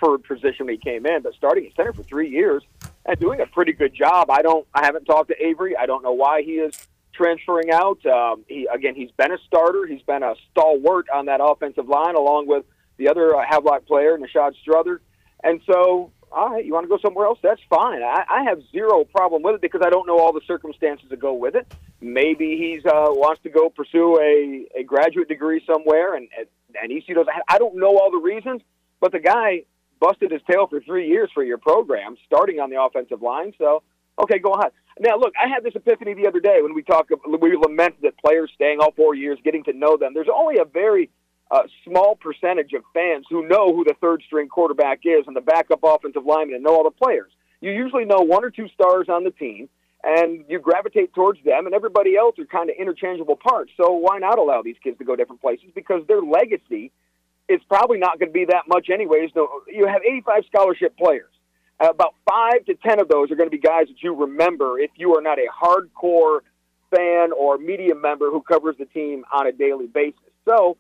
preferred 0.01 0.24
position 0.24 0.68
he 0.68 0.76
came 0.76 1.07
in, 1.07 1.22
but 1.22 1.34
starting 1.34 1.66
at 1.66 1.74
center 1.74 1.92
for 1.92 2.03
three 2.03 2.28
years 2.28 2.62
and 3.05 3.18
doing 3.18 3.40
a 3.40 3.46
pretty 3.46 3.72
good 3.72 3.94
job. 3.94 4.30
I 4.30 4.42
don't. 4.42 4.66
I 4.74 4.84
haven't 4.84 5.05
talked 5.05 5.28
to 5.28 5.44
Avery. 5.44 5.76
I 5.76 5.86
don't 5.86 6.03
know 6.03 6.12
why 6.12 6.42
he 6.42 6.53
is 6.53 6.88
transferring 7.12 7.70
out. 7.70 8.05
Um, 8.07 8.44
he 8.48 8.66
again, 8.72 8.94
he's 8.94 9.11
been 9.12 9.32
a 9.32 9.38
starter. 9.46 9.86
He's 9.86 10.03
been 10.03 10.22
a 10.22 10.34
stalwart 10.51 11.07
on 11.11 11.26
that 11.26 11.40
offensive 11.42 11.88
line, 11.88 12.14
along 12.14 12.46
with 12.46 12.64
the 12.96 13.09
other 13.09 13.36
uh, 13.36 13.44
Havelock 13.48 13.86
player, 13.86 14.18
Nashad 14.18 14.55
Strother. 14.61 15.01
And 15.42 15.61
so, 15.66 16.12
all 16.30 16.51
right, 16.51 16.64
you 16.64 16.74
want 16.74 16.84
to 16.84 16.88
go 16.88 16.98
somewhere 17.03 17.26
else? 17.26 17.38
That's 17.42 17.62
fine. 17.70 18.03
I, 18.03 18.24
I 18.28 18.42
have 18.44 18.61
zero 18.70 19.05
problem 19.05 19.42
with 19.42 19.55
it 19.55 19.61
because 19.62 19.80
I 19.82 19.88
don't 19.88 20.07
know 20.07 20.18
all 20.18 20.34
the 20.34 20.42
circumstances 20.46 21.07
that 21.09 21.18
go 21.18 21.32
with 21.32 21.55
it. 21.55 21.72
Maybe 22.03 22.57
he's 22.59 22.84
uh, 22.84 23.09
wants 23.09 23.42
to 23.42 23.51
go 23.51 23.70
pursue 23.70 24.18
a, 24.20 24.80
a 24.80 24.84
graduate 24.84 25.28
degree 25.28 25.62
somewhere, 25.66 26.14
and 26.14 26.28
and 26.80 26.92
ECU 26.92 27.14
doesn't. 27.14 27.34
I 27.48 27.59
don't 27.59 27.76
know 27.76 27.98
all 27.98 28.11
the 28.11 28.18
reasons, 28.18 28.62
but 29.01 29.12
the 29.12 29.18
guy 29.18 29.64
busted 30.01 30.30
his 30.30 30.40
tail 30.51 30.66
for 30.66 30.80
three 30.80 31.09
years 31.09 31.30
for 31.32 31.44
your 31.44 31.59
program, 31.59 32.16
starting 32.26 32.59
on 32.59 32.70
the 32.70 32.82
offensive 32.82 33.22
line. 33.22 33.53
So, 33.59 33.82
okay, 34.22 34.38
go 34.38 34.53
on. 34.53 34.70
Now, 34.98 35.18
look, 35.18 35.32
I 35.42 35.48
had 35.48 35.62
this 35.62 35.74
epiphany 35.74 36.14
the 36.14 36.26
other 36.26 36.40
day 36.40 36.59
when 36.62 36.74
we 36.74 36.82
talk. 36.82 37.09
We 37.26 37.57
lament 37.57 38.03
that 38.03 38.18
players 38.18 38.51
staying 38.55 38.78
all 38.80 38.92
four 38.92 39.14
years, 39.14 39.38
getting 39.44 39.64
to 39.64 39.72
know 39.72 39.96
them. 39.96 40.12
There's 40.14 40.28
only 40.34 40.59
a 40.59 40.64
very 40.64 41.11
uh, 41.51 41.62
small 41.84 42.16
percentage 42.16 42.72
of 42.72 42.82
fans 42.94 43.26
who 43.28 43.46
know 43.46 43.74
who 43.74 43.84
the 43.84 43.94
third 44.01 44.22
string 44.26 44.48
quarterback 44.48 45.01
is 45.05 45.24
and 45.26 45.34
the 45.34 45.40
backup 45.40 45.80
offensive 45.82 46.24
lineman 46.24 46.57
and 46.57 46.64
know 46.64 46.74
all 46.74 46.84
the 46.84 46.90
players. 46.90 47.32
You 47.61 47.72
usually 47.72 48.05
know 48.05 48.20
one 48.20 48.44
or 48.44 48.51
two 48.51 48.68
stars 48.68 49.09
on 49.09 49.24
the 49.24 49.30
team, 49.30 49.68
and 50.03 50.44
you 50.48 50.59
gravitate 50.59 51.12
towards 51.14 51.42
them, 51.44 51.66
and 51.66 51.74
everybody 51.74 52.16
else 52.16 52.38
are 52.38 52.46
kind 52.46 52.70
of 52.70 52.76
interchangeable 52.78 53.36
parts. 53.36 53.72
So 53.76 53.92
why 53.92 54.18
not 54.18 54.38
allow 54.38 54.62
these 54.62 54.76
kids 54.82 54.96
to 54.98 55.05
go 55.05 55.14
different 55.14 55.42
places? 55.42 55.66
Because 55.74 56.03
their 56.09 56.22
legacy 56.22 56.90
is 57.51 57.61
probably 57.68 57.98
not 57.98 58.18
going 58.18 58.28
to 58.28 58.32
be 58.32 58.44
that 58.46 58.68
much, 58.68 58.88
anyways. 58.90 59.30
You 59.66 59.86
have 59.86 60.03
85 60.03 60.44
scholarship 60.46 60.96
players. 60.96 61.30
About 61.80 62.14
five 62.28 62.64
to 62.66 62.74
ten 62.74 63.01
of 63.01 63.09
those 63.09 63.30
are 63.30 63.36
going 63.36 63.48
to 63.48 63.57
be 63.57 63.61
guys 63.61 63.86
that 63.88 64.03
you 64.03 64.14
remember 64.14 64.78
if 64.78 64.90
you 64.96 65.16
are 65.16 65.22
not 65.22 65.38
a 65.38 65.46
hardcore 65.51 66.40
fan 66.94 67.32
or 67.32 67.57
media 67.57 67.94
member 67.94 68.30
who 68.30 68.42
covers 68.42 68.76
the 68.78 68.84
team 68.84 69.24
on 69.32 69.46
a 69.46 69.53
daily 69.53 69.86
basis. 69.86 70.20
So 70.44 70.76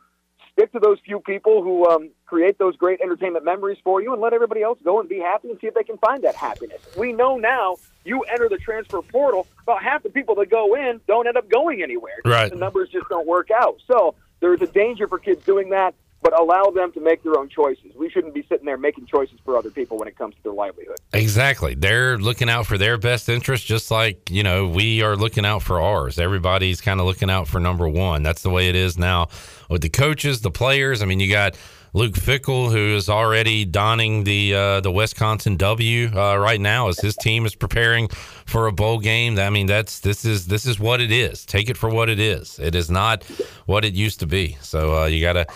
stick 0.52 0.72
to 0.72 0.78
those 0.78 0.98
few 1.04 1.20
people 1.20 1.62
who 1.62 1.88
um, 1.88 2.10
create 2.26 2.58
those 2.58 2.76
great 2.76 3.00
entertainment 3.00 3.46
memories 3.46 3.78
for 3.82 4.02
you 4.02 4.12
and 4.12 4.20
let 4.20 4.34
everybody 4.34 4.62
else 4.62 4.78
go 4.84 5.00
and 5.00 5.08
be 5.08 5.18
happy 5.18 5.48
and 5.48 5.58
see 5.58 5.68
if 5.68 5.74
they 5.74 5.84
can 5.84 5.96
find 5.98 6.22
that 6.22 6.34
happiness. 6.34 6.82
We 6.98 7.14
know 7.14 7.38
now 7.38 7.76
you 8.04 8.22
enter 8.22 8.50
the 8.50 8.58
transfer 8.58 9.00
portal, 9.00 9.46
about 9.62 9.82
half 9.82 10.02
the 10.02 10.10
people 10.10 10.34
that 10.34 10.50
go 10.50 10.74
in 10.74 11.00
don't 11.06 11.26
end 11.26 11.38
up 11.38 11.48
going 11.48 11.82
anywhere. 11.82 12.20
Right. 12.26 12.50
The 12.50 12.58
numbers 12.58 12.90
just 12.90 13.08
don't 13.08 13.26
work 13.26 13.50
out. 13.50 13.78
So 13.86 14.14
there's 14.40 14.60
a 14.60 14.66
danger 14.66 15.08
for 15.08 15.18
kids 15.18 15.44
doing 15.46 15.70
that 15.70 15.94
but 16.22 16.38
allow 16.38 16.64
them 16.64 16.92
to 16.92 17.00
make 17.00 17.22
their 17.22 17.38
own 17.38 17.48
choices. 17.48 17.92
We 17.96 18.10
shouldn't 18.10 18.34
be 18.34 18.44
sitting 18.48 18.66
there 18.66 18.76
making 18.76 19.06
choices 19.06 19.38
for 19.44 19.56
other 19.56 19.70
people 19.70 19.98
when 19.98 20.08
it 20.08 20.18
comes 20.18 20.34
to 20.34 20.42
their 20.42 20.52
livelihood. 20.52 20.98
Exactly. 21.12 21.74
They're 21.74 22.18
looking 22.18 22.50
out 22.50 22.66
for 22.66 22.76
their 22.76 22.98
best 22.98 23.28
interest, 23.28 23.66
just 23.66 23.90
like, 23.90 24.30
you 24.30 24.42
know, 24.42 24.68
we 24.68 25.02
are 25.02 25.16
looking 25.16 25.46
out 25.46 25.62
for 25.62 25.80
ours. 25.80 26.18
Everybody's 26.18 26.80
kind 26.80 27.00
of 27.00 27.06
looking 27.06 27.30
out 27.30 27.48
for 27.48 27.58
number 27.58 27.88
one. 27.88 28.22
That's 28.22 28.42
the 28.42 28.50
way 28.50 28.68
it 28.68 28.74
is 28.74 28.98
now 28.98 29.28
with 29.68 29.80
the 29.82 29.88
coaches, 29.88 30.42
the 30.42 30.50
players. 30.50 31.02
I 31.02 31.06
mean, 31.06 31.20
you 31.20 31.30
got 31.30 31.56
Luke 31.92 32.14
Fickell, 32.14 32.70
who 32.70 32.94
is 32.94 33.08
already 33.08 33.64
donning 33.64 34.22
the 34.22 34.54
uh, 34.54 34.80
the 34.80 34.92
Wisconsin 34.92 35.56
W 35.56 36.10
uh, 36.14 36.36
right 36.36 36.60
now 36.60 36.88
as 36.88 37.00
his 37.00 37.16
team 37.16 37.46
is 37.46 37.56
preparing 37.56 38.08
for 38.46 38.68
a 38.68 38.72
bowl 38.72 39.00
game. 39.00 39.38
I 39.38 39.50
mean, 39.50 39.66
that's 39.66 39.98
this 39.98 40.24
is 40.24 40.46
this 40.46 40.66
is 40.66 40.78
what 40.78 41.00
it 41.00 41.10
is. 41.10 41.44
Take 41.44 41.68
it 41.68 41.76
for 41.76 41.90
what 41.90 42.08
it 42.08 42.20
is. 42.20 42.60
It 42.60 42.76
is 42.76 42.90
not 42.90 43.24
what 43.66 43.84
it 43.84 43.94
used 43.94 44.20
to 44.20 44.26
be. 44.26 44.56
So 44.60 45.02
uh, 45.02 45.06
you 45.06 45.20
got 45.20 45.32
to 45.32 45.46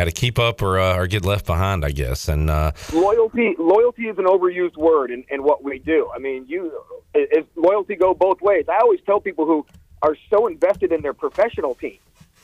got 0.00 0.06
to 0.06 0.12
keep 0.12 0.38
up 0.38 0.62
or 0.62 0.80
uh, 0.80 0.96
or 0.96 1.06
get 1.06 1.24
left 1.24 1.46
behind, 1.46 1.84
I 1.84 1.90
guess. 1.90 2.28
And 2.28 2.48
uh, 2.48 2.72
loyalty 2.92 3.54
loyalty 3.58 4.04
is 4.08 4.18
an 4.18 4.24
overused 4.24 4.76
word 4.76 5.10
in, 5.10 5.24
in 5.30 5.42
what 5.42 5.62
we 5.62 5.78
do. 5.78 6.10
I 6.14 6.18
mean, 6.18 6.46
you 6.48 6.72
is 7.14 7.44
loyalty 7.54 7.96
go 7.96 8.14
both 8.14 8.40
ways. 8.40 8.64
I 8.68 8.78
always 8.78 9.00
tell 9.04 9.20
people 9.20 9.44
who 9.44 9.66
are 10.02 10.16
so 10.30 10.46
invested 10.46 10.92
in 10.92 11.02
their 11.02 11.12
professional 11.12 11.74
team, 11.74 11.98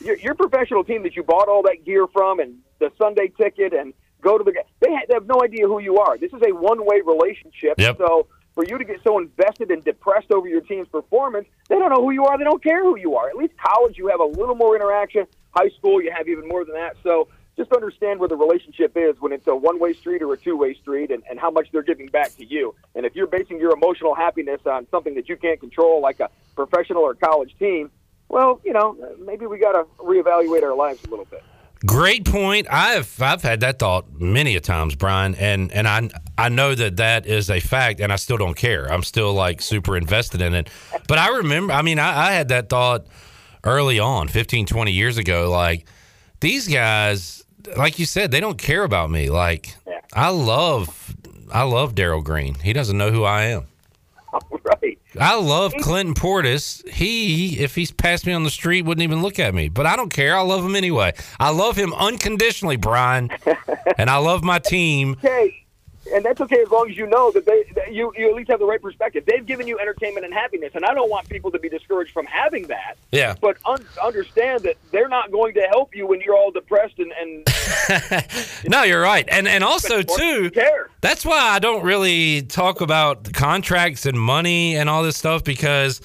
your, 0.05 0.19
your 0.19 0.35
professional 0.35 0.85
team 0.85 1.03
that 1.05 1.17
you 1.17 1.23
bought 1.23 1.49
all 1.49 1.63
that 1.63 1.85
gear 1.85 2.07
from 2.09 2.41
and 2.41 2.59
the 2.79 2.93
Sunday 2.99 3.29
ticket 3.29 3.73
and 3.73 3.95
go 4.21 4.37
to 4.37 4.45
the 4.45 4.53
they, 4.81 4.89
they 5.09 5.15
have 5.15 5.27
no 5.27 5.41
idea 5.43 5.67
who 5.67 5.81
you 5.81 5.99
are. 5.99 6.19
This 6.19 6.33
is 6.35 6.43
a 6.47 6.53
one 6.53 6.85
way 6.85 7.01
relationship. 7.01 7.79
Yep. 7.79 7.97
So 7.97 8.27
for 8.55 8.65
you 8.65 8.77
to 8.77 8.85
get 8.85 9.01
so 9.03 9.19
invested 9.19 9.71
and 9.71 9.83
depressed 9.83 10.31
over 10.31 10.47
your 10.49 10.63
team's 10.63 10.89
performance, 10.89 11.47
they 11.69 11.79
don't 11.79 11.91
know 11.91 12.03
who 12.03 12.11
you 12.11 12.25
are. 12.25 12.37
They 12.37 12.45
don't 12.45 12.63
care 12.63 12.83
who 12.83 12.99
you 12.99 13.17
are. 13.17 13.29
At 13.29 13.37
least 13.37 13.55
college, 13.57 13.97
you 13.97 14.09
have 14.09 14.21
a 14.21 14.25
little 14.25 14.55
more 14.55 14.75
interaction. 14.75 15.27
High 15.55 15.71
school, 15.79 16.03
you 16.03 16.11
have 16.15 16.29
even 16.29 16.49
more 16.49 16.65
than 16.67 16.75
that. 16.75 16.97
So 17.03 17.29
just 17.57 17.73
understand 17.73 18.21
where 18.21 18.29
the 18.29 18.37
relationship 18.37 18.93
is 18.97 19.17
when 19.21 19.33
it's 19.33 19.47
a 19.47 19.55
one 19.55 19.79
way 19.79 19.93
street 19.95 20.23
or 20.23 20.33
a 20.33 20.37
two 20.37 20.57
way 20.57 20.75
street 20.75 21.11
and, 21.11 21.23
and 21.29 21.41
how 21.41 21.51
much 21.51 21.69
they're 21.73 21.83
giving 21.83 22.07
back 22.09 22.35
to 22.37 22.45
you. 22.45 22.75
And 22.95 23.07
if 23.07 23.17
you're 23.17 23.27
basing 23.27 23.59
your 23.59 23.73
emotional 23.73 24.15
happiness 24.15 24.61
on 24.67 24.87
something 24.91 25.15
that 25.15 25.29
you 25.29 25.37
can't 25.37 25.59
control, 25.59 26.01
like 26.01 26.21
a 26.21 26.29
professional 26.55 27.03
or 27.03 27.15
college 27.15 27.57
team, 27.59 27.91
well, 28.29 28.61
you 28.65 28.73
know, 28.73 28.97
maybe 29.19 29.47
we 29.47 29.59
got 29.59 29.73
to 29.73 29.85
reevaluate 29.99 30.63
our 30.63 30.75
lives 30.75 31.05
a 31.05 31.09
little 31.09 31.25
bit. 31.25 31.43
Great 31.85 32.25
point. 32.25 32.67
I've 32.71 33.21
I've 33.21 33.43
had 33.43 33.61
that 33.61 33.79
thought 33.79 34.11
many 34.19 34.57
a 34.57 34.61
times, 34.61 34.95
Brian, 34.95 35.35
and 35.35 35.71
and 35.73 35.87
I 35.87 36.09
I 36.39 36.49
know 36.49 36.75
that 36.75 36.97
that 36.97 37.27
is 37.27 37.51
a 37.51 37.61
fact, 37.61 38.01
and 38.01 38.13
I 38.13 38.17
still 38.17 38.39
don't 38.39 38.57
care. 38.57 38.91
I'm 38.91 39.03
still 39.03 39.35
like 39.35 39.61
super 39.61 39.97
invested 39.97 40.41
in 40.41 40.55
it. 40.55 40.71
But 41.07 41.19
I 41.19 41.29
remember, 41.37 41.75
I 41.75 41.83
mean, 41.83 41.99
I, 41.99 42.29
I 42.29 42.33
had 42.33 42.49
that 42.49 42.71
thought 42.71 43.07
early 43.63 43.99
on, 43.99 44.29
15, 44.29 44.67
20 44.67 44.91
years 44.91 45.19
ago. 45.19 45.51
Like 45.51 45.87
these 46.41 46.67
guys, 46.67 47.45
like 47.77 47.99
you 47.99 48.07
said, 48.07 48.31
they 48.31 48.41
don't 48.41 48.59
care 48.59 48.85
about 48.85 49.11
me. 49.11 49.31
Like 49.31 49.77
I 50.13 50.31
love 50.31 51.15
I 51.53 51.63
love 51.63 51.95
Darrell 51.95 52.23
Green. 52.23 52.55
He 52.55 52.73
doesn't 52.73 52.97
know 52.97 53.11
who 53.11 53.25
I 53.25 53.45
am. 53.45 53.67
right. 54.65 54.99
I 55.19 55.39
love 55.39 55.73
Clinton 55.81 56.15
Portis. 56.15 56.87
He, 56.89 57.59
if 57.61 57.75
he's 57.75 57.91
passed 57.91 58.27
me 58.27 58.33
on 58.33 58.45
the 58.45 58.51
street, 58.51 58.83
wouldn't 58.83 59.03
even 59.03 59.23
look 59.23 59.39
at 59.39 59.55
me. 59.55 59.69
But 59.69 59.87
I 59.87 59.97
don't 59.97 60.13
care. 60.13 60.37
I 60.37 60.43
love 60.43 60.65
him 60.65 60.77
anyway. 60.77 61.15
I 61.41 61.51
love 61.51 61.77
him 61.77 61.95
unconditionally, 61.95 62.77
Brian. 62.77 63.31
and 63.99 64.11
I 64.11 64.19
love 64.19 64.45
my 64.45 64.59
team. 64.59 65.13
Okay. 65.13 65.66
And 66.13 66.25
that's 66.25 66.41
okay 66.41 66.61
as 66.61 66.71
long 66.71 66.91
as 66.91 66.97
you 66.97 67.07
know 67.07 67.31
that 67.33 67.47
they 67.47 67.65
that 67.75 67.93
you 67.93 68.13
you 68.17 68.29
at 68.29 68.35
least 68.35 68.51
have 68.51 68.61
the 68.61 68.67
right 68.67 68.81
perspective. 68.81 69.25
They've 69.27 69.45
given 69.45 69.67
you 69.67 69.79
entertainment 69.79 70.25
and 70.25 70.33
happiness, 70.35 70.73
and 70.75 70.85
I 70.85 70.95
don't 70.95 71.11
want 71.11 71.29
people 71.29 71.51
to 71.51 71.59
be 71.59 71.69
discouraged 71.69 72.13
from 72.13 72.27
having 72.27 72.67
that. 72.69 72.97
Yeah. 73.13 73.35
But 73.41 73.57
un- 73.67 73.85
understand 74.03 74.63
that 74.65 74.77
they're 74.93 75.09
not 75.09 75.31
going 75.31 75.55
to 75.55 75.63
help 75.63 75.95
you 75.95 76.07
when 76.07 76.21
you're 76.21 76.37
all 76.37 76.51
depressed 76.51 76.99
and, 76.99 77.13
and 77.21 77.47
no, 78.69 78.83
you're 78.83 79.01
right, 79.01 79.29
and 79.31 79.49
and 79.49 79.65
also 79.65 80.03
too, 80.03 80.51
that's 81.01 81.25
why 81.25 81.39
I 81.39 81.59
don't 81.59 81.85
really 81.85 82.43
talk 82.43 82.81
about 82.81 83.33
contracts 83.33 84.07
and 84.07 84.19
money 84.19 84.77
and 84.77 84.89
all 84.89 85.03
this 85.03 85.17
stuff 85.17 85.45
because 85.45 86.01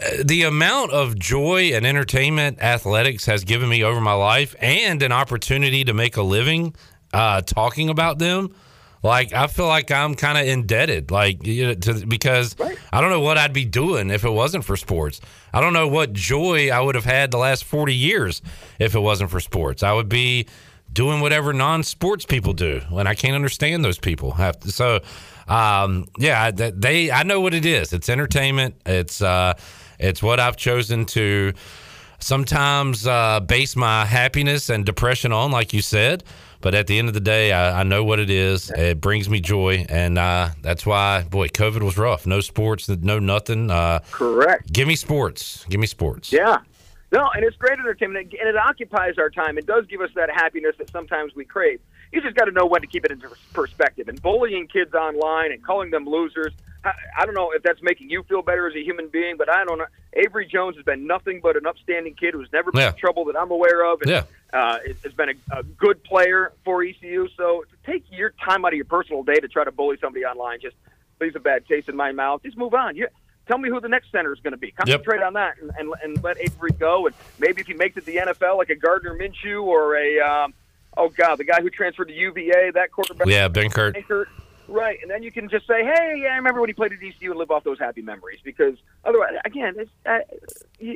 uh, 0.00 0.22
the 0.24 0.42
amount 0.42 0.92
of 0.92 1.18
joy 1.18 1.70
and 1.72 1.86
entertainment 1.86 2.62
athletics 2.62 3.26
has 3.26 3.44
given 3.44 3.68
me 3.68 3.82
over 3.82 4.00
my 4.00 4.12
life, 4.12 4.54
and 4.60 5.02
an 5.02 5.12
opportunity 5.12 5.84
to 5.84 5.94
make 5.94 6.16
a 6.16 6.22
living 6.22 6.74
uh, 7.12 7.42
talking 7.42 7.88
about 7.88 8.18
them. 8.18 8.54
Like 9.06 9.32
I 9.32 9.46
feel 9.46 9.68
like 9.68 9.92
I'm 9.92 10.16
kind 10.16 10.36
of 10.36 10.48
indebted, 10.48 11.12
like 11.12 11.46
you 11.46 11.68
know, 11.68 11.74
to, 11.74 12.04
because 12.06 12.56
I 12.92 13.00
don't 13.00 13.10
know 13.10 13.20
what 13.20 13.38
I'd 13.38 13.52
be 13.52 13.64
doing 13.64 14.10
if 14.10 14.24
it 14.24 14.30
wasn't 14.30 14.64
for 14.64 14.76
sports. 14.76 15.20
I 15.54 15.60
don't 15.60 15.72
know 15.72 15.86
what 15.86 16.12
joy 16.12 16.70
I 16.70 16.80
would 16.80 16.96
have 16.96 17.04
had 17.04 17.30
the 17.30 17.38
last 17.38 17.62
40 17.62 17.94
years 17.94 18.42
if 18.80 18.96
it 18.96 18.98
wasn't 18.98 19.30
for 19.30 19.38
sports. 19.38 19.84
I 19.84 19.92
would 19.92 20.08
be 20.08 20.48
doing 20.92 21.20
whatever 21.20 21.52
non-sports 21.52 22.26
people 22.26 22.52
do, 22.52 22.80
and 22.90 23.08
I 23.08 23.14
can't 23.14 23.36
understand 23.36 23.84
those 23.84 23.98
people. 23.98 24.32
Have 24.32 24.58
to, 24.60 24.72
so, 24.72 25.00
um, 25.46 26.06
yeah, 26.18 26.50
they 26.50 27.12
I 27.12 27.22
know 27.22 27.40
what 27.40 27.54
it 27.54 27.64
is. 27.64 27.92
It's 27.92 28.08
entertainment. 28.08 28.74
It's 28.84 29.22
uh, 29.22 29.54
it's 30.00 30.20
what 30.20 30.40
I've 30.40 30.56
chosen 30.56 31.04
to 31.06 31.52
sometimes 32.18 33.06
uh, 33.06 33.38
base 33.38 33.76
my 33.76 34.04
happiness 34.04 34.68
and 34.68 34.84
depression 34.84 35.30
on, 35.30 35.52
like 35.52 35.72
you 35.72 35.80
said. 35.80 36.24
But 36.60 36.74
at 36.74 36.86
the 36.86 36.98
end 36.98 37.08
of 37.08 37.14
the 37.14 37.20
day, 37.20 37.52
I, 37.52 37.80
I 37.80 37.82
know 37.82 38.02
what 38.04 38.18
it 38.18 38.30
is. 38.30 38.70
It 38.70 39.00
brings 39.00 39.28
me 39.28 39.40
joy, 39.40 39.84
and 39.88 40.18
uh, 40.18 40.50
that's 40.62 40.84
why, 40.86 41.22
boy, 41.24 41.48
COVID 41.48 41.82
was 41.82 41.96
rough. 41.98 42.26
No 42.26 42.40
sports, 42.40 42.88
no 42.88 43.18
nothing. 43.18 43.70
Uh, 43.70 44.00
Correct. 44.10 44.72
Give 44.72 44.88
me 44.88 44.96
sports. 44.96 45.64
Give 45.68 45.80
me 45.80 45.86
sports. 45.86 46.32
Yeah. 46.32 46.58
No, 47.12 47.28
and 47.34 47.44
it's 47.44 47.56
great 47.56 47.78
entertainment, 47.78 48.34
and 48.38 48.48
it 48.48 48.56
occupies 48.56 49.14
our 49.16 49.30
time. 49.30 49.58
It 49.58 49.66
does 49.66 49.86
give 49.86 50.00
us 50.00 50.10
that 50.16 50.28
happiness 50.30 50.74
that 50.78 50.90
sometimes 50.90 51.34
we 51.36 51.44
crave. 51.44 51.80
You 52.12 52.20
just 52.20 52.34
got 52.36 52.46
to 52.46 52.52
know 52.52 52.66
when 52.66 52.80
to 52.80 52.86
keep 52.86 53.04
it 53.04 53.10
into 53.12 53.28
perspective. 53.52 54.08
And 54.08 54.20
bullying 54.20 54.66
kids 54.66 54.92
online 54.94 55.52
and 55.52 55.62
calling 55.64 55.90
them 55.90 56.04
losers, 56.06 56.52
I, 56.84 56.92
I 57.18 57.24
don't 57.26 57.34
know 57.34 57.52
if 57.52 57.62
that's 57.62 57.80
making 57.82 58.10
you 58.10 58.22
feel 58.24 58.42
better 58.42 58.66
as 58.68 58.74
a 58.74 58.82
human 58.82 59.08
being, 59.08 59.36
but 59.36 59.48
I 59.50 59.64
don't 59.64 59.78
know. 59.78 59.86
Avery 60.14 60.46
Jones 60.46 60.76
has 60.76 60.84
been 60.84 61.06
nothing 61.06 61.40
but 61.42 61.56
an 61.56 61.66
upstanding 61.66 62.14
kid 62.14 62.34
who's 62.34 62.48
never 62.52 62.72
been 62.72 62.80
Yeah. 62.80 62.88
in 62.90 62.96
trouble 62.96 63.24
that 63.26 63.36
I'm 63.36 63.50
aware 63.50 63.84
of. 63.84 64.00
And, 64.02 64.10
Yeah. 64.10 64.22
Uh, 64.52 64.78
has 65.02 65.12
been 65.12 65.30
a, 65.30 65.58
a 65.58 65.62
good 65.62 66.02
player 66.04 66.52
for 66.64 66.82
ECU. 66.82 67.28
So 67.36 67.64
to 67.70 67.90
take 67.90 68.04
your 68.10 68.32
time 68.44 68.64
out 68.64 68.72
of 68.72 68.76
your 68.76 68.84
personal 68.84 69.22
day 69.22 69.36
to 69.36 69.48
try 69.48 69.64
to 69.64 69.72
bully 69.72 69.96
somebody 70.00 70.24
online 70.24 70.60
just 70.60 70.76
leaves 71.20 71.36
a 71.36 71.40
bad 71.40 71.66
taste 71.66 71.88
in 71.88 71.96
my 71.96 72.12
mouth. 72.12 72.42
Just 72.42 72.56
move 72.56 72.74
on. 72.74 72.96
You, 72.96 73.08
tell 73.46 73.58
me 73.58 73.68
who 73.68 73.80
the 73.80 73.88
next 73.88 74.10
center 74.12 74.32
is 74.32 74.40
going 74.40 74.52
to 74.52 74.58
be. 74.58 74.70
Concentrate 74.70 75.22
on 75.22 75.34
that 75.34 75.54
and, 75.60 75.70
and, 75.78 75.92
and 76.02 76.22
let 76.22 76.38
Avery 76.40 76.70
go. 76.78 77.06
And 77.06 77.14
maybe 77.38 77.60
if 77.60 77.66
he 77.66 77.74
makes 77.74 77.96
it 77.96 78.00
to 78.00 78.06
the 78.06 78.16
NFL, 78.16 78.56
like 78.56 78.70
a 78.70 78.76
Gardner 78.76 79.16
Minshew 79.18 79.62
or 79.62 79.96
a 79.96 80.20
um, 80.20 80.54
oh 80.96 81.08
god, 81.08 81.36
the 81.36 81.44
guy 81.44 81.60
who 81.60 81.70
transferred 81.70 82.08
to 82.08 82.14
UVA, 82.14 82.70
that 82.74 82.92
quarterback. 82.92 83.26
Yeah, 83.26 83.48
Benkert. 83.48 83.94
Benkert. 83.94 84.26
Right, 84.68 84.98
and 85.00 85.08
then 85.08 85.22
you 85.22 85.30
can 85.30 85.48
just 85.48 85.64
say, 85.68 85.84
"Hey, 85.84 86.20
yeah, 86.22 86.30
I 86.30 86.36
remember 86.36 86.60
when 86.60 86.68
he 86.68 86.74
played 86.74 86.92
at 86.92 86.98
ECU," 87.00 87.30
and 87.30 87.38
live 87.38 87.52
off 87.52 87.62
those 87.62 87.78
happy 87.78 88.02
memories. 88.02 88.40
Because 88.42 88.76
otherwise, 89.04 89.34
again, 89.44 89.76
it's, 89.78 89.90
uh, 90.04 90.18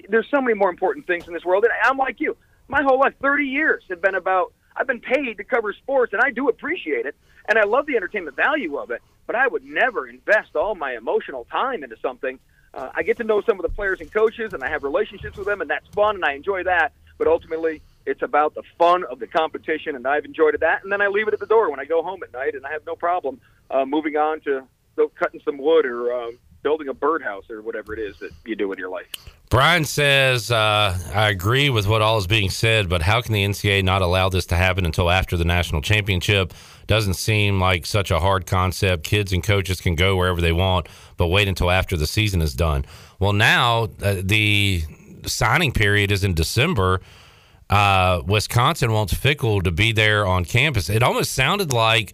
there's 0.09 0.26
so 0.28 0.40
many 0.40 0.55
more 0.55 0.70
important 0.70 1.07
things 1.07 1.28
in 1.28 1.34
this 1.34 1.44
world. 1.44 1.62
And 1.62 1.72
I'm 1.84 1.96
like 1.96 2.18
you. 2.18 2.36
My 2.71 2.83
whole 2.83 3.01
life, 3.01 3.14
30 3.21 3.47
years, 3.47 3.83
have 3.91 4.01
been 4.01 4.14
about. 4.14 4.53
I've 4.77 4.87
been 4.87 5.01
paid 5.01 5.39
to 5.39 5.45
cover 5.45 5.73
sports, 5.73 6.12
and 6.12 6.23
I 6.23 6.31
do 6.31 6.49
appreciate 6.49 7.05
it, 7.05 7.16
and 7.49 7.59
I 7.59 7.64
love 7.64 7.87
the 7.87 7.97
entertainment 7.97 8.37
value 8.37 8.79
of 8.79 8.93
it. 8.93 9.03
But 9.27 9.35
I 9.35 9.49
would 9.49 9.64
never 9.64 10.07
invest 10.07 10.55
all 10.55 10.77
my 10.77 10.97
emotional 10.97 11.49
time 11.51 11.83
into 11.83 11.97
something. 12.01 12.39
Uh, 12.73 12.91
I 12.95 13.03
get 13.03 13.16
to 13.16 13.25
know 13.25 13.41
some 13.41 13.59
of 13.59 13.62
the 13.62 13.75
players 13.75 14.01
and 14.01 14.11
coaches, 14.12 14.53
and 14.53 14.62
I 14.62 14.68
have 14.68 14.85
relationships 14.85 15.37
with 15.37 15.49
them, 15.49 15.61
and 15.61 15.68
that's 15.68 15.89
fun, 15.89 16.14
and 16.14 16.25
I 16.25 16.35
enjoy 16.35 16.62
that. 16.62 16.93
But 17.18 17.27
ultimately, 17.27 17.83
it's 18.07 18.23
about 18.23 18.55
the 18.55 18.62
fun 18.79 19.03
of 19.05 19.18
the 19.18 19.27
competition, 19.27 19.97
and 19.97 20.07
I've 20.07 20.25
enjoyed 20.25 20.57
that. 20.61 20.85
And 20.85 20.93
then 20.93 21.03
I 21.03 21.09
leave 21.09 21.27
it 21.27 21.35
at 21.35 21.41
the 21.41 21.47
door 21.47 21.71
when 21.71 21.81
I 21.81 21.85
go 21.87 22.05
home 22.05 22.23
at 22.23 22.33
night, 22.33 22.55
and 22.55 22.64
I 22.64 22.71
have 22.71 22.87
no 22.87 22.95
problem 22.95 23.41
uh, 23.68 23.85
moving 23.85 24.16
on 24.16 24.41
to 24.43 24.62
cutting 25.18 25.41
some 25.45 25.59
wood 25.59 25.87
or 25.87 26.12
um, 26.12 26.39
building 26.62 26.88
a 26.88 26.94
birdhouse 26.94 27.48
or 27.50 27.62
whatever 27.62 27.92
it 27.92 27.98
is 27.98 28.18
that 28.18 28.30
you 28.44 28.54
do 28.54 28.72
in 28.72 28.78
your 28.78 28.90
life. 28.90 29.06
Brian 29.48 29.84
says, 29.84 30.52
uh, 30.52 30.96
I 31.12 31.28
agree 31.28 31.70
with 31.70 31.88
what 31.88 32.02
all 32.02 32.18
is 32.18 32.26
being 32.28 32.50
said, 32.50 32.88
but 32.88 33.02
how 33.02 33.20
can 33.20 33.32
the 33.32 33.44
NCAA 33.44 33.82
not 33.82 34.00
allow 34.00 34.28
this 34.28 34.46
to 34.46 34.56
happen 34.56 34.86
until 34.86 35.11
after 35.11 35.36
the 35.36 35.44
national 35.44 35.82
championship? 35.82 36.54
Doesn't 36.86 37.14
seem 37.14 37.58
like 37.58 37.84
such 37.84 38.12
a 38.12 38.20
hard 38.20 38.46
concept. 38.46 39.02
Kids 39.02 39.32
and 39.32 39.42
coaches 39.42 39.80
can 39.80 39.96
go 39.96 40.16
wherever 40.16 40.40
they 40.40 40.52
want, 40.52 40.88
but 41.16 41.28
wait 41.28 41.48
until 41.48 41.70
after 41.70 41.96
the 41.96 42.06
season 42.06 42.40
is 42.42 42.54
done. 42.54 42.84
Well, 43.18 43.32
now 43.32 43.88
uh, 44.02 44.16
the 44.22 44.82
signing 45.26 45.72
period 45.72 46.12
is 46.12 46.22
in 46.22 46.34
December. 46.34 47.00
Uh, 47.68 48.22
Wisconsin 48.26 48.92
wants 48.92 49.14
Fickell 49.14 49.62
to 49.62 49.70
be 49.70 49.92
there 49.92 50.26
on 50.26 50.44
campus. 50.44 50.88
It 50.88 51.02
almost 51.02 51.32
sounded 51.32 51.72
like 51.72 52.12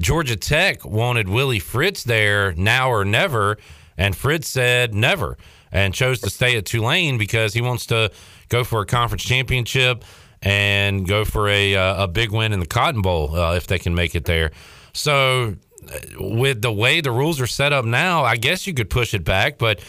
Georgia 0.00 0.36
Tech 0.36 0.84
wanted 0.84 1.28
Willie 1.28 1.58
Fritz 1.58 2.04
there 2.04 2.52
now 2.54 2.90
or 2.90 3.04
never, 3.04 3.58
and 3.98 4.16
Fritz 4.16 4.48
said 4.48 4.94
never 4.94 5.36
and 5.70 5.92
chose 5.92 6.20
to 6.20 6.30
stay 6.30 6.56
at 6.56 6.64
Tulane 6.64 7.18
because 7.18 7.52
he 7.52 7.60
wants 7.60 7.86
to 7.86 8.10
go 8.48 8.64
for 8.64 8.80
a 8.80 8.86
conference 8.86 9.22
championship 9.22 10.04
and 10.42 11.06
go 11.06 11.24
for 11.26 11.48
a 11.48 11.76
uh, 11.76 12.04
a 12.04 12.08
big 12.08 12.30
win 12.30 12.52
in 12.52 12.60
the 12.60 12.66
Cotton 12.66 13.02
Bowl 13.02 13.36
uh, 13.36 13.54
if 13.54 13.66
they 13.66 13.78
can 13.78 13.94
make 13.94 14.14
it 14.14 14.24
there. 14.24 14.52
So, 14.94 15.56
uh, 15.86 15.98
with 16.18 16.62
the 16.62 16.72
way 16.72 17.02
the 17.02 17.12
rules 17.12 17.38
are 17.40 17.46
set 17.46 17.74
up 17.74 17.84
now, 17.84 18.24
I 18.24 18.36
guess 18.36 18.66
you 18.66 18.72
could 18.72 18.88
push 18.88 19.12
it 19.12 19.22
back, 19.22 19.58
but 19.58 19.80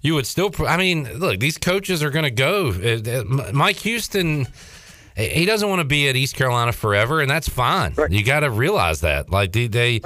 you 0.00 0.14
would 0.14 0.26
still. 0.26 0.50
I 0.66 0.76
mean, 0.76 1.18
look, 1.18 1.38
these 1.38 1.58
coaches 1.58 2.02
are 2.02 2.10
going 2.10 2.24
to 2.24 2.30
go. 2.30 2.70
Uh, 2.70 3.20
uh, 3.20 3.52
Mike 3.52 3.76
Houston 3.78 4.48
he 5.16 5.44
doesn't 5.44 5.68
want 5.68 5.80
to 5.80 5.84
be 5.84 6.08
at 6.08 6.16
East 6.16 6.36
Carolina 6.36 6.72
forever, 6.72 7.20
and 7.20 7.30
that's 7.30 7.48
fine. 7.48 7.94
You 8.08 8.24
got 8.24 8.40
to 8.40 8.50
realize 8.50 9.00
that. 9.00 9.30
Like 9.30 9.52
they 9.52 9.66
they, 9.66 10.00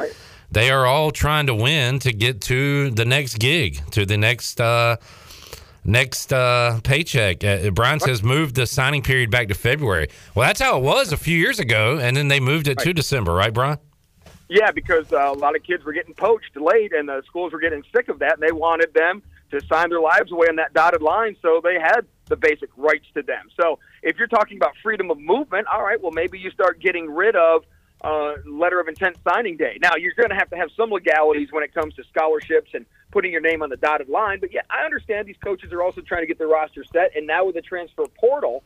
they 0.51 0.71
are 0.71 0.87
all 0.87 1.11
trying 1.11 1.47
to 1.47 1.55
win 1.55 1.99
to 2.01 2.13
get 2.13 2.41
to 2.43 2.91
the 2.91 3.05
next 3.05 3.39
gig, 3.39 3.81
to 3.93 4.07
the 4.07 4.17
next 4.17 4.61
uh, 4.61 4.97
next 5.85 6.33
uh, 6.33 6.81
paycheck. 6.83 7.45
Uh, 7.45 7.71
Brian 7.71 8.01
says 8.01 8.23
move 8.23 8.55
the 8.55 8.67
signing 8.67 9.03
period 9.03 9.31
back 9.31 9.49
to 9.49 9.55
February. 9.55 10.09
Well, 10.35 10.47
that's 10.47 10.61
how 10.61 10.79
it 10.79 10.83
was 10.83 11.13
a 11.13 11.17
few 11.17 11.39
years 11.39 11.59
ago, 11.61 11.99
and 11.99 12.17
then 12.17 12.29
they 12.29 12.41
moved 12.41 12.69
it 12.69 12.79
to 12.79 12.93
December, 12.93 13.35
right, 13.35 13.53
Brian? 13.53 13.79
Yeah, 14.49 14.71
because 14.71 15.11
uh, 15.13 15.33
a 15.33 15.33
lot 15.33 15.57
of 15.57 15.63
kids 15.63 15.85
were 15.85 15.93
getting 15.93 16.15
poached 16.15 16.57
late, 16.57 16.93
and 16.93 17.09
the 17.09 17.23
schools 17.27 17.53
were 17.53 17.61
getting 17.61 17.83
sick 17.95 18.09
of 18.09 18.19
that, 18.19 18.35
and 18.35 18.43
they 18.43 18.53
wanted 18.53 18.93
them 18.95 19.23
to 19.51 19.61
sign 19.67 19.91
their 19.91 20.01
lives 20.01 20.33
away 20.33 20.49
on 20.49 20.57
that 20.57 20.75
dotted 20.75 21.03
line, 21.03 21.37
so 21.41 21.61
they 21.63 21.75
had 21.75 22.03
the 22.27 22.37
basic 22.37 22.71
rights 22.77 23.07
to 23.15 23.23
them. 23.23 23.49
So 23.61 23.79
if 24.05 24.19
you're 24.19 24.29
talking 24.29 24.57
about 24.59 24.75
freedom 24.83 25.11
of 25.11 25.19
movement, 25.19 25.67
all 25.67 25.83
right, 25.83 26.01
well 26.01 26.13
maybe 26.13 26.39
you 26.39 26.51
start 26.51 26.79
getting 26.81 27.11
rid 27.11 27.35
of 27.35 27.65
uh, 28.03 28.35
letter 28.47 28.79
of 28.79 28.87
intent 28.87 29.17
signing 29.27 29.57
day. 29.57 29.79
Now 29.81 29.97
you're 29.97 30.13
going 30.15 30.29
to 30.29 30.35
have 30.37 30.51
to 30.51 30.57
have 30.57 30.69
some 30.77 30.91
legalities 30.91 31.49
when 31.51 31.65
it 31.65 31.73
comes 31.75 31.95
to 31.95 32.05
scholarships 32.05 32.71
and 32.75 32.85
putting 33.11 33.33
your 33.33 33.41
name 33.41 33.63
on 33.63 33.71
the 33.71 33.79
dotted 33.79 34.11
line. 34.11 34.41
But 34.41 34.53
yeah, 34.53 34.61
I 34.71 34.85
understand 34.85 35.27
these 35.27 35.39
coaches 35.43 35.73
are 35.73 35.83
also 35.83 36.03
trying 36.03 36.23
to 36.23 36.27
get 36.27 36.39
their 36.39 36.49
roster 36.49 36.85
set, 36.93 37.17
and 37.17 37.27
now 37.27 37.47
with 37.47 37.55
the 37.55 37.63
transfer 37.63 38.05
portal. 38.21 38.63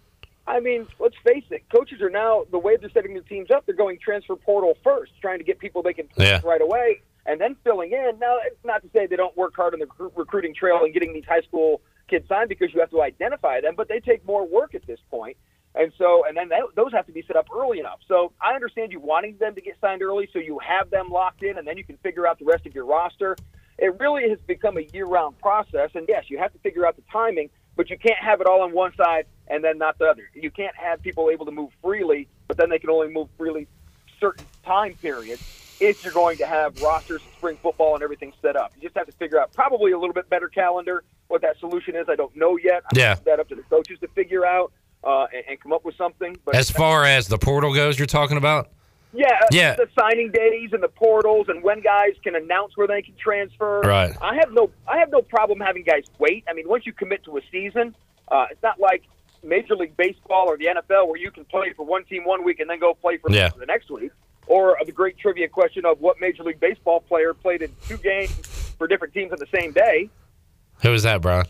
I 0.47 0.61
mean, 0.61 0.87
let's 0.99 1.15
face 1.27 1.45
it. 1.51 1.63
Coaches 1.71 2.01
are 2.01 2.09
now 2.09 2.47
the 2.51 2.59
way 2.59 2.79
they're 2.79 2.89
setting 2.91 3.13
their 3.13 3.23
teams 3.23 3.51
up. 3.51 3.67
They're 3.67 3.75
going 3.75 3.99
transfer 3.99 4.35
portal 4.35 4.79
first, 4.83 5.13
trying 5.21 5.39
to 5.39 5.45
get 5.45 5.59
people 5.59 5.83
they 5.83 5.93
can 5.93 6.09
Yeah. 6.17 6.41
right 6.43 6.63
away, 6.63 7.03
and 7.27 7.39
then 7.39 7.55
filling 7.65 7.93
in. 7.93 8.19
Now, 8.19 8.39
it's 8.43 8.65
not 8.65 8.81
to 8.83 8.89
say 8.95 9.07
they 9.07 9.17
don't 9.17 9.37
work 9.37 9.55
hard 9.55 9.75
on 9.75 9.81
the 9.81 9.87
recruiting 10.17 10.55
trail 10.55 10.83
and 10.83 10.95
getting 10.95 11.13
these 11.13 11.27
high 11.27 11.43
school 11.43 11.83
kids 12.09 12.29
signed 12.29 12.49
because 12.49 12.73
you 12.73 12.81
have 12.81 12.91
to 12.91 13.03
identify 13.03 13.61
them, 13.61 13.75
but 13.77 13.89
they 13.89 14.01
take 14.01 14.27
more 14.27 14.47
work 14.47 14.75
at 14.75 14.87
this 14.87 14.99
point. 15.11 15.37
And 15.75 15.93
so, 15.99 16.25
and 16.27 16.37
then 16.37 16.49
that, 16.49 16.63
those 16.75 16.93
have 16.93 17.07
to 17.07 17.13
be 17.13 17.23
set 17.27 17.37
up 17.37 17.47
early 17.55 17.79
enough. 17.79 18.01
So 18.09 18.33
I 18.41 18.55
understand 18.55 18.91
you 18.91 19.01
wanting 19.01 19.37
them 19.39 19.55
to 19.55 19.61
get 19.61 19.77
signed 19.81 20.03
early 20.03 20.29
so 20.33 20.39
you 20.39 20.59
have 20.59 20.91
them 20.91 21.09
locked 21.11 21.43
in, 21.43 21.59
and 21.59 21.67
then 21.67 21.77
you 21.77 21.85
can 21.85 21.97
figure 21.99 22.27
out 22.27 22.39
the 22.39 22.47
rest 22.47 22.67
of 22.67 22.75
your 22.75 22.87
roster. 22.87 23.37
It 23.79 23.99
really 24.01 24.29
has 24.29 24.41
become 24.41 24.77
a 24.77 24.87
year-round 24.93 25.39
process, 25.39 25.91
and 25.95 26.07
yes, 26.09 26.25
you 26.29 26.39
have 26.39 26.53
to 26.53 26.59
figure 26.61 26.87
out 26.87 26.97
the 26.97 27.03
timing, 27.13 27.51
but 27.77 27.91
you 27.91 27.99
can't 27.99 28.19
have 28.19 28.41
it 28.41 28.47
all 28.49 28.63
on 28.63 28.73
one 28.73 28.93
side 28.97 29.27
and 29.47 29.63
then 29.63 29.79
not 29.79 29.99
the 29.99 30.07
other. 30.07 30.29
You 30.35 30.51
can't 30.51 30.75
have 30.75 31.01
people 31.01 31.31
able 31.31 31.47
to 31.47 31.53
move 31.53 31.71
freely, 31.81 32.29
but 32.49 32.57
then 32.57 32.71
they 32.71 32.79
can 32.79 32.91
only 32.91 33.09
move 33.09 33.29
freely 33.39 33.69
certain 34.19 34.45
time 34.65 34.95
periods 34.95 35.68
if 35.81 36.03
you're 36.05 36.13
going 36.13 36.37
to 36.39 36.47
have 36.47 36.81
rosters, 36.83 37.21
spring 37.37 37.57
football, 37.63 37.95
and 37.95 38.03
everything 38.03 38.33
set 38.43 38.57
up. 38.57 38.73
You 38.77 38.83
just 38.83 38.97
have 38.97 39.07
to 39.07 39.13
figure 39.13 39.41
out 39.41 39.53
probably 39.53 39.93
a 39.93 39.99
little 39.99 40.15
bit 40.15 40.29
better 40.31 40.49
calendar. 40.49 41.05
What 41.29 41.43
that 41.43 41.59
solution 41.61 41.95
is, 41.97 42.07
I 42.09 42.17
don't 42.17 42.35
know 42.37 42.57
yet. 42.57 42.83
I 42.87 42.99
Yeah. 42.99 43.15
that 43.27 43.39
up 43.41 43.49
to 43.49 43.55
the 43.55 43.63
coaches 43.63 43.99
to 44.01 44.09
figure 44.09 44.45
out 44.47 44.73
uh, 45.05 45.27
and, 45.33 45.45
and 45.49 45.61
come 45.61 45.73
up 45.73 45.85
with 45.85 45.95
something. 45.97 46.37
But 46.45 46.57
As 46.57 46.71
far 46.71 47.05
as 47.05 47.29
the 47.29 47.39
portal 47.39 47.73
goes, 47.75 47.99
you're 47.99 48.07
talking 48.07 48.37
about. 48.37 48.69
yeah, 49.13 49.39
Yeah. 49.53 49.75
the 49.77 49.89
signing 49.99 50.33
days 50.33 50.71
and 50.73 50.83
the 50.83 50.89
portals 50.89 51.49
and 51.49 51.63
when 51.63 51.81
guys 51.81 52.15
can 52.25 52.35
announce 52.35 52.77
where 52.77 52.87
they 52.89 53.03
can 53.03 53.15
transfer. 53.17 53.81
Right. 53.83 54.13
I 54.21 54.35
have 54.35 54.53
no 54.53 54.71
I 54.89 54.99
have 54.99 55.11
no 55.11 55.23
problem 55.23 55.61
having 55.61 55.85
guys 55.85 56.05
wait. 56.19 56.45
I 56.49 56.53
mean, 56.53 56.69
once 56.69 56.85
you 56.87 56.93
commit 56.93 57.25
to 57.25 57.37
a 57.37 57.41
season, 57.53 57.95
uh, 58.31 58.47
it's 58.51 58.63
not 58.63 58.81
like 58.81 59.05
Major 59.45 59.77
League 59.77 59.97
Baseball 59.97 60.47
or 60.49 60.57
the 60.59 60.67
NFL 60.67 61.07
where 61.07 61.17
you 61.21 61.31
can 61.31 61.45
play 61.45 61.73
for 61.75 61.87
one 61.87 62.05
team 62.05 62.25
one 62.25 62.43
week 62.43 62.59
and 62.59 62.69
then 62.69 62.81
go 62.81 62.93
play 62.95 63.19
for 63.19 63.31
Yeah. 63.31 63.51
the 63.57 63.67
next 63.67 63.89
week. 63.91 64.11
Or 64.49 64.77
the 64.85 64.93
great 64.93 65.19
trivia 65.19 65.49
question 65.49 65.85
of 65.85 66.01
what 66.01 66.21
Major 66.21 66.43
League 66.43 66.59
Baseball 66.61 67.01
player 67.01 67.35
played 67.35 67.63
in 67.63 67.71
two 67.87 67.99
games 67.99 68.31
for 68.79 68.87
different 68.87 69.13
teams 69.15 69.31
on 69.33 69.39
the 69.39 69.47
same 69.61 69.73
day. 69.73 70.09
Who 70.83 70.93
is 70.95 71.03
that, 71.03 71.21
Brian? 71.23 71.47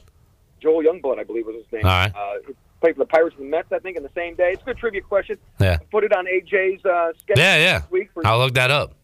Joel 0.61 0.83
Youngblood, 0.83 1.19
I 1.19 1.25
believe 1.25 1.47
was 1.47 1.57
his 1.57 1.73
name. 1.73 1.85
All 1.85 1.91
right. 1.91 2.13
Uh, 2.15 2.53
played 2.81 2.95
for 2.97 3.01
the 3.01 3.07
Pirates 3.07 3.37
and 3.39 3.47
the 3.47 3.51
Mets, 3.51 3.71
I 3.73 3.79
think, 3.79 3.97
in 3.97 4.03
the 4.03 4.11
same 4.15 4.35
day. 4.35 4.51
It's 4.53 4.63
a 4.63 4.65
good 4.67 4.79
trivia 4.79 5.01
question. 5.03 5.39
Yeah. 5.61 5.79
Put 5.91 6.05
it 6.05 6.13
on 6.13 6.27
AJ's 6.27 6.85
uh, 6.85 7.13
schedule 7.19 7.43
Yeah, 7.43 7.57
yeah. 7.57 7.79
this 7.81 7.91
week 7.91 8.11
for 8.13 8.27
I'll 8.27 8.39
look 8.39 8.55
that 8.55 8.71
up. 8.71 8.95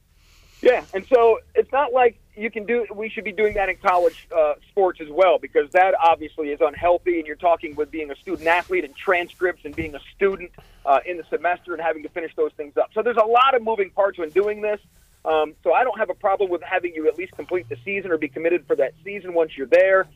yeah, 0.62 0.84
and 0.94 1.06
so 1.06 1.38
it's 1.54 1.70
not 1.72 1.92
like 1.92 2.18
you 2.36 2.50
can 2.50 2.66
do. 2.66 2.86
We 2.94 3.08
should 3.08 3.24
be 3.24 3.32
doing 3.32 3.54
that 3.54 3.68
in 3.68 3.76
college 3.76 4.28
uh, 4.36 4.54
sports 4.70 5.00
as 5.00 5.08
well 5.10 5.38
because 5.38 5.70
that 5.72 5.94
obviously 6.02 6.48
is 6.48 6.60
unhealthy. 6.60 7.18
And 7.18 7.26
you're 7.26 7.36
talking 7.36 7.74
with 7.76 7.90
being 7.90 8.10
a 8.10 8.16
student 8.16 8.46
athlete 8.46 8.84
and 8.84 8.94
transcripts 8.94 9.64
and 9.64 9.74
being 9.74 9.94
a 9.94 10.00
student 10.16 10.50
uh, 10.84 11.00
in 11.06 11.16
the 11.16 11.24
semester 11.30 11.72
and 11.72 11.82
having 11.82 12.02
to 12.02 12.08
finish 12.08 12.32
those 12.36 12.52
things 12.56 12.76
up. 12.76 12.90
So 12.94 13.02
there's 13.02 13.16
a 13.16 13.26
lot 13.26 13.54
of 13.54 13.62
moving 13.62 13.90
parts 13.90 14.18
when 14.18 14.30
doing 14.30 14.60
this. 14.60 14.80
Um, 15.24 15.54
so 15.62 15.72
I 15.72 15.84
don't 15.84 15.98
have 15.98 16.10
a 16.10 16.14
problem 16.14 16.50
with 16.50 16.62
having 16.62 16.94
you 16.94 17.08
at 17.08 17.16
least 17.16 17.32
complete 17.32 17.68
the 17.68 17.76
season 17.84 18.10
or 18.10 18.18
be 18.18 18.28
committed 18.28 18.66
for 18.66 18.76
that 18.76 18.92
season 19.04 19.32
once 19.32 19.56
you're 19.56 19.66
there. 19.66 20.06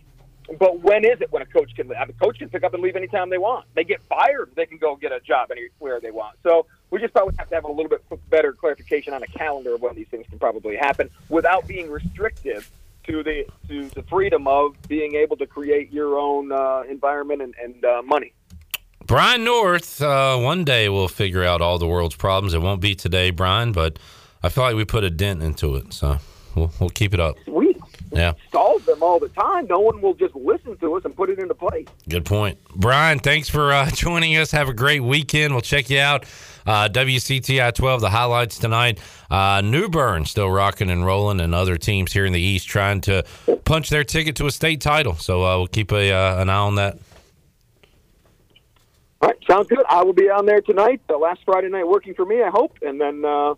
But 0.58 0.80
when 0.80 1.04
is 1.04 1.20
it 1.20 1.30
when 1.30 1.42
a 1.42 1.46
coach 1.46 1.74
can? 1.74 1.90
I 1.92 2.04
mean, 2.06 2.14
A 2.18 2.24
coach 2.24 2.38
can 2.38 2.48
pick 2.48 2.64
up 2.64 2.74
and 2.74 2.82
leave 2.82 2.96
anytime 2.96 3.30
they 3.30 3.38
want. 3.38 3.66
They 3.74 3.84
get 3.84 4.02
fired, 4.02 4.50
they 4.54 4.66
can 4.66 4.78
go 4.78 4.96
get 4.96 5.12
a 5.12 5.20
job 5.20 5.50
anywhere 5.50 6.00
they 6.00 6.10
want. 6.10 6.36
So 6.42 6.66
we 6.90 7.00
just 7.00 7.12
probably 7.12 7.34
have 7.38 7.48
to 7.48 7.54
have 7.54 7.64
a 7.64 7.70
little 7.70 7.88
bit 7.88 8.02
better 8.30 8.52
clarification 8.52 9.12
on 9.12 9.22
a 9.22 9.26
calendar 9.26 9.74
of 9.74 9.82
when 9.82 9.94
these 9.94 10.08
things 10.08 10.26
can 10.28 10.38
probably 10.38 10.76
happen 10.76 11.10
without 11.28 11.66
being 11.66 11.90
restrictive 11.90 12.70
to 13.04 13.22
the 13.22 13.46
to 13.68 13.88
the 13.90 14.02
freedom 14.04 14.46
of 14.46 14.76
being 14.86 15.14
able 15.14 15.36
to 15.36 15.46
create 15.46 15.92
your 15.92 16.18
own 16.18 16.52
uh, 16.52 16.82
environment 16.88 17.42
and, 17.42 17.54
and 17.62 17.84
uh, 17.84 18.02
money. 18.02 18.32
Brian 19.06 19.42
North, 19.44 20.02
uh, 20.02 20.36
one 20.36 20.64
day 20.64 20.88
we'll 20.90 21.08
figure 21.08 21.42
out 21.42 21.62
all 21.62 21.78
the 21.78 21.86
world's 21.86 22.14
problems. 22.16 22.52
It 22.52 22.60
won't 22.60 22.82
be 22.82 22.94
today, 22.94 23.30
Brian, 23.30 23.72
but 23.72 23.98
I 24.42 24.50
feel 24.50 24.64
like 24.64 24.76
we 24.76 24.84
put 24.84 25.02
a 25.02 25.10
dent 25.10 25.42
into 25.42 25.76
it. 25.76 25.94
So 25.94 26.18
we'll, 26.54 26.70
we'll 26.78 26.90
keep 26.90 27.14
it 27.14 27.20
up. 27.20 27.36
Sweet. 27.44 27.78
Yeah, 28.12 28.32
Solve 28.52 28.84
them 28.86 29.02
all 29.02 29.18
the 29.18 29.28
time. 29.28 29.66
No 29.66 29.80
one 29.80 30.00
will 30.00 30.14
just 30.14 30.34
listen 30.34 30.76
to 30.78 30.94
us 30.96 31.04
and 31.04 31.14
put 31.14 31.28
it 31.28 31.38
into 31.38 31.54
place. 31.54 31.86
good 32.08 32.24
point. 32.24 32.58
Brian, 32.74 33.18
thanks 33.18 33.48
for 33.50 33.72
uh, 33.72 33.90
joining 33.94 34.36
us. 34.36 34.50
Have 34.50 34.68
a 34.68 34.74
great 34.74 35.00
weekend. 35.02 35.52
We'll 35.54 35.60
check 35.60 35.90
you 35.90 36.00
out 36.00 36.24
Uh, 36.68 36.86
WCTI 36.86 37.72
12, 37.72 38.02
the 38.02 38.10
highlights 38.10 38.58
tonight. 38.58 39.00
Uh, 39.30 39.62
New 39.64 39.88
Bern 39.88 40.26
still 40.26 40.50
rocking 40.50 40.90
and 40.90 41.02
rolling, 41.02 41.40
and 41.40 41.54
other 41.54 41.78
teams 41.78 42.12
here 42.12 42.26
in 42.26 42.34
the 42.34 42.40
East 42.40 42.68
trying 42.68 43.00
to 43.00 43.24
punch 43.64 43.88
their 43.88 44.04
ticket 44.04 44.36
to 44.36 44.46
a 44.46 44.50
state 44.50 44.82
title. 44.82 45.14
So 45.14 45.46
uh, 45.46 45.56
we'll 45.56 45.66
keep 45.66 45.92
a, 45.92 46.12
uh, 46.12 46.42
an 46.42 46.50
eye 46.50 46.58
on 46.58 46.74
that. 46.74 46.98
All 49.22 49.30
right, 49.30 49.38
sounds 49.48 49.66
good. 49.68 49.82
I 49.88 50.04
will 50.04 50.12
be 50.12 50.28
on 50.28 50.44
there 50.44 50.60
tonight, 50.60 51.00
the 51.08 51.16
last 51.16 51.40
Friday 51.46 51.70
night 51.70 51.88
working 51.88 52.12
for 52.12 52.26
me, 52.26 52.42
I 52.42 52.50
hope. 52.50 52.76
And 52.82 53.00
then, 53.00 53.24
uh, 53.24 53.54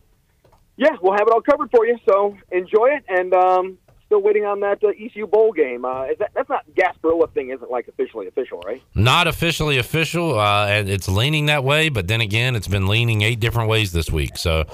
yeah, 0.76 0.96
we'll 1.02 1.14
have 1.14 1.26
it 1.26 1.32
all 1.32 1.42
covered 1.42 1.72
for 1.72 1.84
you. 1.84 1.98
So 2.08 2.36
enjoy 2.52 2.90
it. 2.90 3.04
And 3.08 3.34
um, 3.34 3.78
still 4.10 4.22
waiting 4.22 4.44
on 4.44 4.58
that 4.58 4.82
uh, 4.82 4.88
ECU 4.88 5.24
bowl 5.28 5.52
game. 5.52 5.84
Uh, 5.84 6.06
is 6.06 6.18
that 6.18 6.32
that's 6.34 6.48
not 6.48 6.64
Gasparilla 6.74 7.32
thing? 7.32 7.50
Isn't 7.50 7.70
like 7.70 7.86
officially 7.86 8.26
official, 8.26 8.60
right? 8.66 8.82
Not 8.92 9.28
officially 9.28 9.78
official, 9.78 10.36
uh, 10.36 10.66
and 10.66 10.88
it's 10.88 11.08
leaning 11.08 11.46
that 11.46 11.62
way. 11.62 11.90
But 11.90 12.08
then 12.08 12.20
again, 12.20 12.56
it's 12.56 12.66
been 12.66 12.88
leaning 12.88 13.22
eight 13.22 13.38
different 13.38 13.68
ways 13.68 13.92
this 13.92 14.10
week. 14.10 14.36
So 14.36 14.64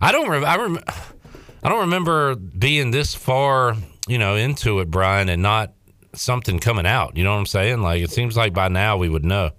I 0.00 0.10
don't. 0.10 0.28
Re- 0.28 0.44
I, 0.44 0.56
rem- 0.56 0.80
I 1.62 1.68
don't 1.68 1.82
remember 1.82 2.34
being 2.34 2.90
this 2.90 3.14
far, 3.14 3.76
you 4.08 4.18
know, 4.18 4.34
into 4.34 4.80
it, 4.80 4.90
Brian, 4.90 5.28
and 5.28 5.40
not 5.40 5.72
something 6.14 6.58
coming 6.58 6.86
out. 6.86 7.16
You 7.16 7.22
know 7.22 7.30
what 7.30 7.38
I'm 7.38 7.46
saying? 7.46 7.82
Like 7.82 8.02
it 8.02 8.10
seems 8.10 8.36
like 8.36 8.52
by 8.52 8.66
now 8.66 8.96
we 8.96 9.08
would 9.08 9.24
know. 9.24 9.52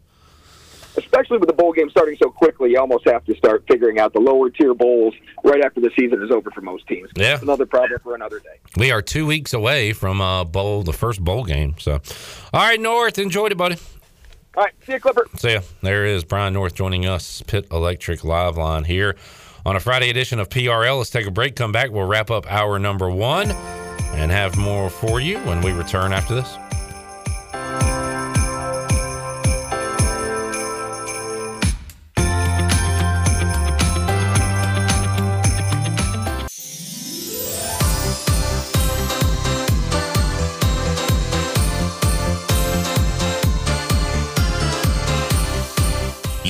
Especially 0.97 1.37
with 1.37 1.47
the 1.47 1.53
bowl 1.53 1.71
game 1.71 1.89
starting 1.89 2.17
so 2.21 2.29
quickly, 2.29 2.71
you 2.71 2.79
almost 2.79 3.07
have 3.07 3.23
to 3.25 3.35
start 3.35 3.63
figuring 3.67 3.99
out 3.99 4.13
the 4.13 4.19
lower 4.19 4.49
tier 4.49 4.73
bowls 4.73 5.13
right 5.43 5.63
after 5.63 5.79
the 5.79 5.89
season 5.97 6.21
is 6.21 6.31
over 6.31 6.51
for 6.51 6.61
most 6.61 6.87
teams. 6.87 7.09
Yeah. 7.15 7.31
That's 7.31 7.43
another 7.43 7.65
problem 7.65 7.99
for 8.01 8.15
another 8.15 8.39
day. 8.39 8.59
We 8.77 8.91
are 8.91 9.01
two 9.01 9.25
weeks 9.25 9.53
away 9.53 9.93
from 9.93 10.21
uh, 10.21 10.43
bowl, 10.43 10.83
the 10.83 10.93
first 10.93 11.23
bowl 11.23 11.43
game. 11.43 11.75
So, 11.79 12.01
all 12.53 12.61
right, 12.61 12.79
North, 12.79 13.17
enjoyed 13.17 13.51
it, 13.51 13.57
buddy. 13.57 13.77
All 14.55 14.63
right, 14.63 14.73
see 14.85 14.93
you, 14.93 14.99
Clipper. 14.99 15.27
See 15.37 15.53
ya. 15.53 15.61
There 15.81 16.05
is 16.05 16.25
Brian 16.25 16.53
North 16.53 16.75
joining 16.75 17.05
us, 17.05 17.41
Pit 17.41 17.67
Electric 17.71 18.25
Live 18.25 18.57
Line 18.57 18.83
here 18.83 19.15
on 19.65 19.75
a 19.75 19.79
Friday 19.79 20.09
edition 20.09 20.39
of 20.39 20.49
PRL. 20.49 20.97
Let's 20.97 21.09
take 21.09 21.25
a 21.25 21.31
break. 21.31 21.55
Come 21.55 21.71
back. 21.71 21.91
We'll 21.91 22.07
wrap 22.07 22.29
up 22.29 22.51
hour 22.51 22.77
number 22.77 23.09
one 23.09 23.51
and 23.51 24.29
have 24.29 24.57
more 24.57 24.89
for 24.89 25.21
you 25.21 25.39
when 25.39 25.61
we 25.61 25.71
return 25.71 26.11
after 26.11 26.35
this. 26.35 26.57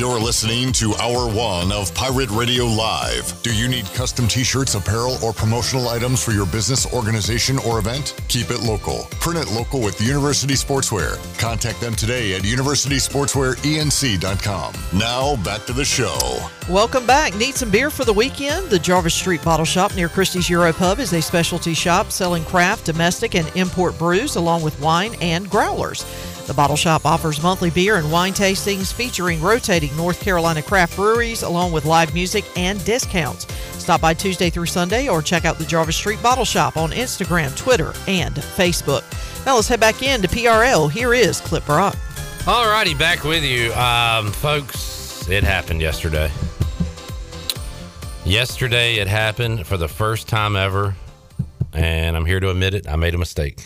You're 0.02 0.20
listening 0.20 0.74
to 0.74 0.94
Hour 0.96 1.32
One 1.32 1.72
of 1.72 1.94
Pirate 1.94 2.32
Radio 2.32 2.66
Live. 2.66 3.40
Do 3.44 3.54
you 3.54 3.68
need 3.68 3.86
custom 3.94 4.28
t 4.28 4.44
shirts, 4.44 4.74
apparel, 4.74 5.20
or 5.24 5.32
promotional 5.32 5.90
items 5.90 6.24
for 6.24 6.32
your 6.32 6.48
business, 6.48 6.92
organization, 6.92 7.60
or 7.60 7.78
event? 7.78 8.16
Keep 8.28 8.50
it 8.50 8.62
local. 8.62 9.08
Print 9.20 9.48
it 9.48 9.54
local 9.54 9.80
with 9.80 10.02
University 10.02 10.56
Sportswear. 10.56 11.20
Contact 11.38 11.80
them 11.80 11.94
today 11.94 12.34
at 12.34 12.42
universitysportswearenc.com. 12.42 14.74
Now, 15.00 15.36
back 15.44 15.68
to 15.68 15.74
the 15.74 15.86
show. 15.86 16.50
Welcome 16.68 17.06
back. 17.06 17.36
Need 17.36 17.54
some 17.54 17.70
beer 17.70 17.92
for 17.92 18.04
the 18.04 18.12
weekend? 18.12 18.72
The 18.72 18.80
Jarvis 18.80 19.14
Street 19.14 19.44
Bottle 19.44 19.66
Shop 19.66 19.96
near 19.96 20.10
Christie's 20.10 20.50
Euro 20.50 20.74
Pub 20.74 20.98
is 20.98 21.14
a 21.14 21.22
specialty 21.22 21.76
shop 21.76 22.12
selling 22.12 22.44
craft, 22.46 22.86
domestic, 22.86 23.36
and 23.36 23.56
import 23.56 24.00
brews 24.00 24.36
along 24.36 24.64
with 24.64 24.80
wine 24.80 25.14
and 25.22 25.48
growlers. 25.48 26.04
The 26.52 26.56
Bottle 26.56 26.76
Shop 26.76 27.06
offers 27.06 27.42
monthly 27.42 27.70
beer 27.70 27.96
and 27.96 28.12
wine 28.12 28.34
tastings 28.34 28.92
featuring 28.92 29.40
rotating 29.40 29.96
North 29.96 30.20
Carolina 30.20 30.62
craft 30.62 30.98
breweries 30.98 31.44
along 31.44 31.72
with 31.72 31.86
live 31.86 32.14
music 32.14 32.44
and 32.58 32.84
discounts. 32.84 33.48
Stop 33.82 34.02
by 34.02 34.14
Tuesday 34.14 34.50
through 34.50 34.66
Sunday 34.66 35.08
or 35.08 35.22
check 35.22 35.46
out 35.46 35.58
the 35.58 35.64
Jarvis 35.64 35.96
Street 35.96 36.22
Bottle 36.22 36.44
Shop 36.44 36.76
on 36.76 36.92
Instagram, 36.92 37.56
Twitter, 37.56 37.94
and 38.06 38.36
Facebook. 38.36 39.06
Now 39.46 39.56
let's 39.56 39.70
head 39.70 39.80
back 39.80 40.04
in 40.04 40.22
to 40.24 40.28
PRL. 40.28 40.92
Here 40.92 41.14
is 41.14 41.40
Clip 41.40 41.66
Rock. 41.70 41.96
All 42.46 42.68
righty, 42.68 42.96
back 42.96 43.24
with 43.24 43.46
you. 43.46 43.72
Um, 43.76 44.30
folks, 44.34 45.30
it 45.30 45.46
happened 45.46 45.80
yesterday. 45.80 46.30
Yesterday, 48.26 48.96
it 48.96 49.08
happened 49.08 49.66
for 49.66 49.78
the 49.78 49.88
first 49.88 50.28
time 50.28 50.58
ever, 50.58 50.98
and 51.72 52.18
I'm 52.18 52.26
here 52.26 52.42
to 52.42 52.50
admit 52.50 52.74
it. 52.74 52.90
I 52.90 52.98
made 52.98 53.16
a 53.16 53.18
mistake. 53.18 53.66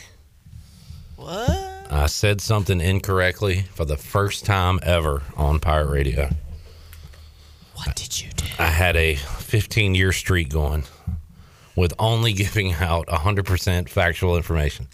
What? 1.15 1.64
I 1.95 2.07
said 2.07 2.41
something 2.41 2.81
incorrectly 2.81 3.61
for 3.73 3.85
the 3.85 3.95
first 3.95 4.45
time 4.45 4.79
ever 4.83 5.23
on 5.37 5.59
Pirate 5.59 5.89
Radio. 5.89 6.29
What 7.75 7.95
did 7.95 8.21
you 8.21 8.29
do? 8.35 8.45
I 8.59 8.67
had 8.67 8.97
a 8.97 9.15
15 9.15 9.95
year 9.95 10.11
streak 10.11 10.49
going 10.49 10.83
with 11.73 11.93
only 11.97 12.33
giving 12.33 12.73
out 12.73 13.07
100% 13.07 13.87
factual 13.87 14.35
information. 14.35 14.87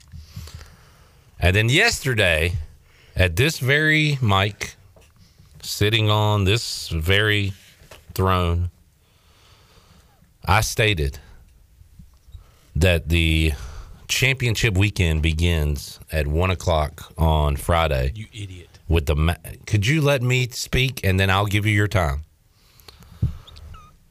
And 1.40 1.56
then 1.56 1.70
yesterday, 1.70 2.54
at 3.16 3.36
this 3.36 3.58
very 3.58 4.20
mic, 4.22 4.76
sitting 5.64 6.12
on 6.12 6.44
this 6.44 6.90
very 6.90 7.54
throne, 8.14 8.70
I 10.46 10.62
stated 10.62 11.18
that 12.76 13.10
the 13.10 13.54
championship 14.12 14.78
weekend 14.78 15.24
begins 15.24 16.00
at 16.12 16.28
one 16.28 16.52
o'clock 16.52 17.12
on 17.18 17.56
Friday. 17.56 18.12
You 18.14 18.28
idiot. 18.34 18.68
With 18.88 19.06
the, 19.06 19.16
ma- 19.16 19.36
could 19.66 19.88
you 19.88 20.02
let 20.02 20.22
me 20.22 20.50
speak 20.50 21.04
and 21.04 21.20
then 21.20 21.30
I'll 21.30 21.46
give 21.46 21.66
you 21.66 21.74
your 21.74 21.88
time? 21.88 22.26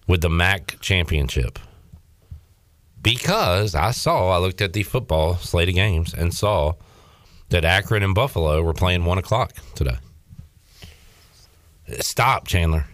With 0.09 0.23
the 0.23 0.31
MAC 0.31 0.81
championship, 0.81 1.59
because 3.01 3.75
I 3.75 3.93
saw, 3.93 4.31
I 4.31 4.39
looked 4.39 4.61
at 4.61 4.73
the 4.73 4.83
football 4.83 5.37
slate 5.37 5.69
of 5.69 5.75
games 5.75 6.13
and 6.15 6.35
saw 6.35 6.73
that 7.51 7.65
Akron 7.65 8.03
and 8.03 8.15
Buffalo 8.15 8.63
were 8.63 8.73
playing 8.73 9.05
one 9.05 9.19
o'clock 9.19 9.53
today. 9.75 9.99
Stop, 12.01 12.49
Chandler. 12.49 12.87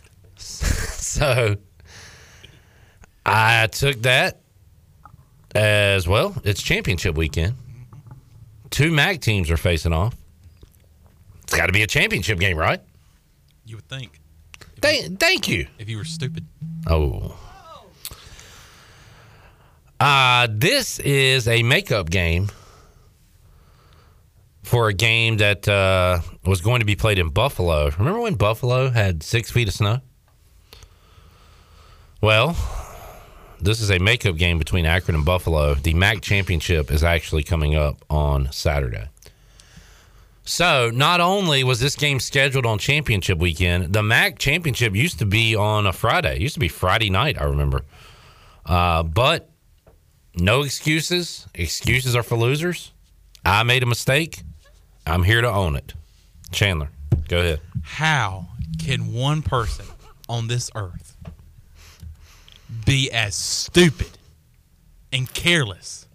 so 0.36 1.56
I 3.24 3.66
took 3.68 4.02
that 4.02 4.40
as 5.56 6.06
well. 6.06 6.34
It's 6.44 6.62
championship 6.62 7.16
weekend. 7.16 7.54
Two 8.70 8.90
MAC 8.92 9.20
teams 9.20 9.50
are 9.50 9.56
facing 9.56 9.92
off. 9.92 10.14
It's 11.44 11.56
got 11.56 11.66
to 11.66 11.72
be 11.72 11.82
a 11.82 11.86
championship 11.86 12.38
game, 12.38 12.56
right? 12.56 12.80
You 13.64 13.76
would 13.76 13.88
think. 13.88 14.20
Thank, 14.80 15.18
thank 15.18 15.48
you. 15.48 15.66
If 15.78 15.88
you 15.88 15.96
were 15.96 16.04
stupid. 16.04 16.44
Oh. 16.86 17.38
Uh, 19.98 20.48
this 20.50 20.98
is 20.98 21.48
a 21.48 21.62
makeup 21.62 22.10
game 22.10 22.50
for 24.62 24.88
a 24.88 24.92
game 24.92 25.38
that 25.38 25.66
uh, 25.68 26.20
was 26.44 26.60
going 26.60 26.80
to 26.80 26.86
be 26.86 26.96
played 26.96 27.18
in 27.18 27.28
Buffalo. 27.30 27.90
Remember 27.98 28.20
when 28.20 28.34
Buffalo 28.34 28.90
had 28.90 29.22
six 29.22 29.50
feet 29.50 29.68
of 29.68 29.74
snow? 29.74 30.00
Well, 32.20 32.56
this 33.60 33.80
is 33.80 33.90
a 33.90 33.98
makeup 33.98 34.36
game 34.36 34.58
between 34.58 34.86
Akron 34.86 35.14
and 35.14 35.24
Buffalo. 35.24 35.74
The 35.74 35.94
MAC 35.94 36.20
championship 36.20 36.90
is 36.90 37.02
actually 37.02 37.42
coming 37.42 37.74
up 37.74 38.04
on 38.10 38.50
Saturday. 38.52 39.08
So, 40.44 40.90
not 40.94 41.20
only 41.20 41.64
was 41.64 41.80
this 41.80 41.96
game 41.96 42.20
scheduled 42.20 42.66
on 42.66 42.78
championship 42.78 43.38
weekend, 43.38 43.92
the 43.92 44.02
MAC 44.02 44.38
championship 44.38 44.94
used 44.94 45.18
to 45.18 45.26
be 45.26 45.56
on 45.56 45.86
a 45.86 45.92
Friday. 45.92 46.36
It 46.36 46.40
used 46.40 46.54
to 46.54 46.60
be 46.60 46.68
Friday 46.68 47.10
night, 47.10 47.40
I 47.40 47.44
remember. 47.44 47.82
Uh, 48.64 49.02
but 49.02 49.50
no 50.36 50.62
excuses. 50.62 51.48
Excuses 51.54 52.14
are 52.14 52.22
for 52.22 52.36
losers. 52.36 52.92
I 53.44 53.64
made 53.64 53.82
a 53.82 53.86
mistake. 53.86 54.42
I'm 55.04 55.24
here 55.24 55.40
to 55.40 55.50
own 55.50 55.74
it. 55.74 55.94
Chandler, 56.52 56.90
go 57.28 57.38
ahead. 57.38 57.60
How 57.82 58.46
can 58.78 59.12
one 59.12 59.42
person 59.42 59.86
on 60.28 60.46
this 60.46 60.70
earth 60.74 61.15
be 62.86 63.10
as 63.10 63.34
stupid 63.34 64.16
and 65.12 65.30
careless 65.34 66.06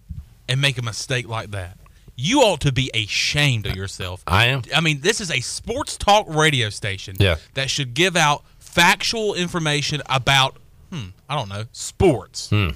and 0.49 0.59
make 0.59 0.80
a 0.80 0.82
mistake 0.82 1.28
like 1.28 1.51
that? 1.51 1.78
You 2.15 2.41
ought 2.41 2.61
to 2.61 2.72
be 2.72 2.89
ashamed 2.93 3.65
of 3.67 3.76
yourself. 3.76 4.24
I 4.28 4.47
am. 4.47 4.63
I 4.76 4.82
mean, 4.82 5.01
this 5.01 5.22
is 5.22 5.30
a 5.32 5.39
sports 5.41 5.97
talk 5.97 6.26
radio 6.28 6.69
station 6.69 7.15
Yeah. 7.19 7.36
that 7.53 7.69
should 7.69 7.93
give 7.93 8.15
out 8.15 8.43
factual 8.59 9.34
information 9.34 10.01
about, 10.07 10.57
hmm, 10.91 11.05
I 11.30 11.36
don't 11.36 11.49
know, 11.49 11.65
sports. 11.72 12.49
Hmm. 12.49 12.69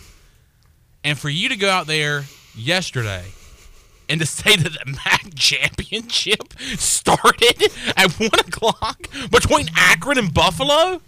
And 1.04 1.18
for 1.18 1.30
you 1.30 1.50
to 1.50 1.56
go 1.56 1.70
out 1.70 1.86
there 1.88 2.24
yesterday 2.56 3.24
and 4.10 4.20
to 4.20 4.26
say 4.40 4.56
that 4.56 4.72
the 4.74 4.92
MAC 4.92 5.36
championship 5.36 6.54
started 6.78 7.72
at 7.96 8.12
one 8.14 8.40
o'clock 8.40 9.08
between 9.30 9.68
Akron 9.76 10.18
and 10.18 10.34
Buffalo, 10.34 11.02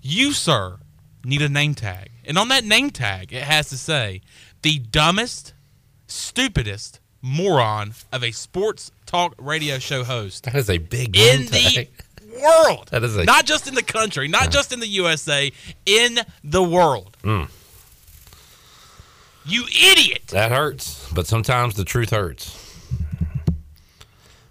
you, 0.00 0.32
sir, 0.32 0.78
need 1.26 1.42
a 1.42 1.48
name 1.48 1.74
tag. 1.74 2.10
And 2.24 2.38
on 2.38 2.48
that 2.48 2.64
name 2.64 2.90
tag, 2.90 3.32
it 3.32 3.42
has 3.42 3.68
to 3.70 3.76
say 3.76 4.20
the 4.62 4.78
dumbest, 4.78 5.52
stupidest 6.06 7.00
moron 7.22 7.92
of 8.12 8.22
a 8.22 8.30
sports 8.30 8.90
talk 9.06 9.34
radio 9.38 9.78
show 9.78 10.04
host 10.04 10.44
That 10.44 10.54
is 10.54 10.70
a 10.70 10.78
big 10.78 11.16
in 11.16 11.40
name 11.40 11.50
the 11.50 11.58
tag. 11.60 11.88
world. 12.42 12.88
That 12.90 13.02
is 13.02 13.16
a- 13.16 13.24
not 13.24 13.44
just 13.46 13.66
in 13.66 13.74
the 13.74 13.82
country, 13.82 14.28
not 14.28 14.50
just 14.50 14.72
in 14.72 14.80
the 14.80 14.86
USA, 14.88 15.50
in 15.84 16.20
the 16.44 16.62
world. 16.62 17.16
Mm, 17.22 17.48
You 19.44 19.64
idiot. 19.64 20.28
that 20.28 20.50
hurts, 20.52 21.08
but 21.12 21.26
sometimes 21.26 21.74
the 21.74 21.84
truth 21.84 22.10
hurts. 22.10 22.62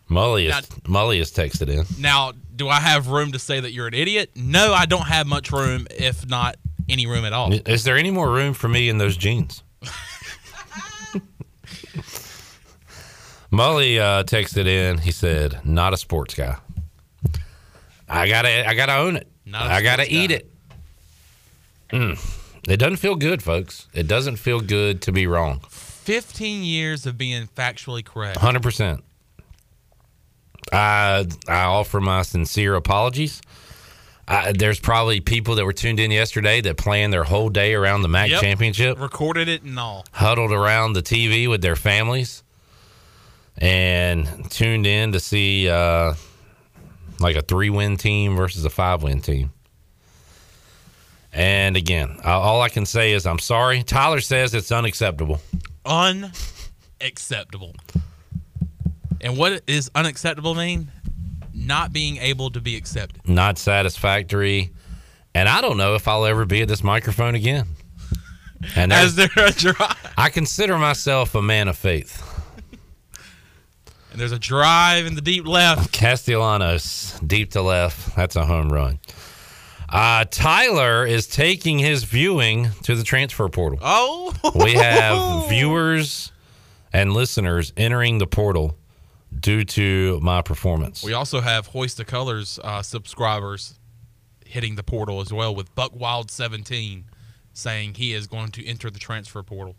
Mully 0.09 0.47
is 0.49 0.65
Mully 0.83 1.19
is 1.19 1.31
texted 1.31 1.67
in. 1.67 1.85
Now, 1.99 2.33
do 2.55 2.69
I 2.69 2.79
have 2.79 3.07
room 3.07 3.31
to 3.31 3.39
say 3.39 3.59
that 3.59 3.71
you're 3.73 3.87
an 3.87 3.93
idiot? 3.95 4.29
No, 4.35 4.73
I 4.73 4.85
don't 4.85 5.07
have 5.07 5.25
much 5.27 5.51
room, 5.51 5.87
if 5.89 6.27
not 6.27 6.57
any 6.89 7.07
room 7.07 7.25
at 7.25 7.33
all. 7.33 7.51
Is 7.53 7.83
there 7.83 7.97
any 7.97 8.11
more 8.11 8.29
room 8.29 8.53
for 8.53 8.67
me 8.67 8.89
in 8.89 8.97
those 8.97 9.17
jeans? 9.17 9.63
Molly 13.51 13.99
uh, 13.99 14.23
texted 14.23 14.67
in. 14.67 14.97
He 14.97 15.11
said, 15.11 15.65
"Not 15.65 15.93
a 15.93 15.97
sports 15.97 16.33
guy. 16.33 16.57
I 18.07 18.27
gotta, 18.27 18.67
I 18.67 18.73
gotta 18.73 18.97
own 18.97 19.15
it. 19.15 19.27
I 19.53 19.81
gotta 19.81 20.03
sports 20.03 20.15
eat 20.15 20.31
it. 20.31 20.51
Mm. 21.91 22.41
It 22.67 22.77
doesn't 22.77 22.97
feel 22.97 23.15
good, 23.15 23.41
folks. 23.43 23.87
It 23.93 24.07
doesn't 24.07 24.37
feel 24.37 24.59
good 24.59 25.01
to 25.03 25.11
be 25.11 25.27
wrong. 25.27 25.61
15 25.69 26.63
years 26.63 27.05
of 27.05 27.17
being 27.17 27.47
factually 27.47 28.03
correct. 28.03 28.37
Hundred 28.37 28.63
percent. 28.63 29.03
I 30.73 31.25
I 31.47 31.63
offer 31.63 32.01
my 32.01 32.23
sincere 32.23 32.75
apologies. 32.75 33.41
I, 34.27 34.53
there's 34.53 34.79
probably 34.79 35.19
people 35.19 35.55
that 35.55 35.65
were 35.65 35.73
tuned 35.73 35.99
in 35.99 36.09
yesterday 36.09 36.59
that 36.61 36.77
planned 36.77 37.13
their 37.13 37.23
whole 37.23 37.49
day 37.49 37.73
around 37.75 38.01
the 38.01 38.07
MAC 38.07 38.29
Yep. 38.31 38.41
championship, 38.41 38.99
Recorded 38.99 39.47
it 39.47 39.61
and 39.63 39.77
all. 39.77 40.03
huddled 40.11 40.51
around 40.51 40.93
the 40.93 41.03
TV 41.03 41.47
with 41.47 41.61
their 41.61 41.75
families, 41.75 42.43
and 43.57 44.49
tuned 44.49 44.87
in 44.87 45.11
to 45.11 45.19
see 45.19 45.69
uh, 45.69 46.15
like 47.19 47.35
a 47.35 47.41
three-win 47.43 47.97
team 47.97 48.35
versus 48.35 48.65
a 48.65 48.69
five-win 48.69 49.21
team. 49.21 49.51
And 51.31 51.75
again, 51.77 52.17
all 52.23 52.61
I 52.61 52.69
can 52.69 52.85
say 52.85 53.11
is 53.11 53.25
I'm 53.27 53.39
sorry. 53.39 53.83
Tyler 53.83 54.21
says 54.21 54.53
it's 54.55 54.71
unacceptable. 54.71 55.39
Unacceptable. 55.85 57.75
And 59.21 59.37
what 59.37 59.65
does 59.65 59.91
unacceptable 59.93 60.55
mean? 60.55 60.91
Not 61.55 61.93
being 61.93 62.17
able 62.17 62.49
to 62.51 62.59
be 62.61 62.75
accepted. 62.75 63.27
not 63.27 63.57
satisfactory. 63.57 64.71
And 65.33 65.49
I 65.49 65.61
don't 65.61 65.77
know 65.77 65.95
if 65.95 66.07
I'll 66.07 66.25
ever 66.25 66.45
be 66.45 66.61
at 66.61 66.67
this 66.67 66.83
microphone 66.83 67.35
again. 67.35 67.67
And 68.75 68.91
As 68.91 69.15
there 69.15 69.29
a 69.37 69.51
drive, 69.51 70.13
I 70.17 70.29
consider 70.29 70.77
myself 70.77 71.35
a 71.35 71.41
man 71.41 71.67
of 71.67 71.77
faith. 71.77 72.23
and 74.11 74.19
there's 74.19 74.31
a 74.31 74.39
drive 74.39 75.05
in 75.05 75.13
the 75.15 75.21
deep 75.21 75.45
left. 75.45 75.91
Castellanos, 75.91 77.19
deep 77.25 77.51
to 77.51 77.61
left. 77.61 78.15
That's 78.15 78.35
a 78.35 78.45
home 78.45 78.69
run. 78.71 78.99
Uh, 79.87 80.25
Tyler 80.31 81.05
is 81.05 81.27
taking 81.27 81.77
his 81.79 82.05
viewing 82.05 82.69
to 82.83 82.95
the 82.95 83.03
transfer 83.03 83.47
portal. 83.49 83.77
Oh, 83.83 84.33
We 84.55 84.73
have 84.73 85.47
viewers 85.49 86.31
and 86.91 87.13
listeners 87.13 87.71
entering 87.77 88.17
the 88.17 88.27
portal 88.27 88.77
due 89.39 89.63
to 89.63 90.19
my 90.21 90.41
performance. 90.41 91.03
We 91.03 91.13
also 91.13 91.41
have 91.41 91.67
Hoist 91.67 91.97
the 91.97 92.05
Colors 92.05 92.59
uh, 92.63 92.81
subscribers 92.81 93.79
hitting 94.45 94.75
the 94.75 94.83
portal 94.83 95.21
as 95.21 95.33
well 95.33 95.53
with 95.53 95.73
Buck 95.75 95.91
Wild 95.95 96.31
17 96.31 97.05
saying 97.53 97.95
he 97.95 98.13
is 98.13 98.27
going 98.27 98.51
to 98.51 98.65
enter 98.65 98.89
the 98.89 98.99
transfer 98.99 99.41
portal. 99.43 99.75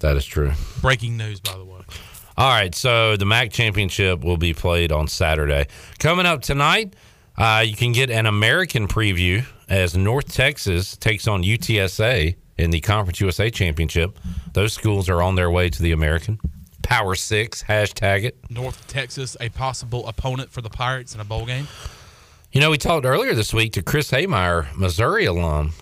That 0.00 0.16
is 0.16 0.26
true. 0.26 0.52
Breaking 0.80 1.16
news, 1.16 1.40
by 1.40 1.56
the 1.56 1.64
way. 1.64 1.80
All 2.36 2.48
right, 2.48 2.74
so 2.74 3.16
the 3.16 3.26
MAC 3.26 3.52
championship 3.52 4.24
will 4.24 4.36
be 4.36 4.52
played 4.52 4.90
on 4.90 5.06
Saturday. 5.06 5.66
Coming 5.98 6.26
up 6.26 6.42
tonight, 6.42 6.96
uh, 7.36 7.62
you 7.64 7.76
can 7.76 7.92
get 7.92 8.10
an 8.10 8.26
American 8.26 8.88
preview 8.88 9.44
as 9.68 9.96
North 9.96 10.32
Texas 10.32 10.96
takes 10.96 11.28
on 11.28 11.42
UTSA 11.42 12.34
in 12.58 12.70
the 12.70 12.80
Conference 12.80 13.20
USA 13.20 13.50
championship. 13.50 14.18
Those 14.54 14.72
schools 14.72 15.08
are 15.08 15.22
on 15.22 15.34
their 15.34 15.50
way 15.50 15.70
to 15.70 15.82
the 15.82 15.92
American. 15.92 16.40
Power 16.82 17.14
Six, 17.14 17.62
hashtag 17.62 18.24
it. 18.24 18.36
North 18.50 18.86
Texas, 18.88 19.36
a 19.40 19.48
possible 19.48 20.06
opponent 20.08 20.50
for 20.50 20.60
the 20.60 20.70
Pirates 20.70 21.14
in 21.14 21.20
a 21.20 21.24
bowl 21.24 21.46
game. 21.46 21.68
You 22.52 22.60
know, 22.60 22.70
we 22.70 22.78
talked 22.78 23.06
earlier 23.06 23.34
this 23.34 23.54
week 23.54 23.72
to 23.74 23.82
Chris 23.82 24.10
Haymeyer, 24.10 24.76
Missouri 24.76 25.24
alum. 25.24 25.72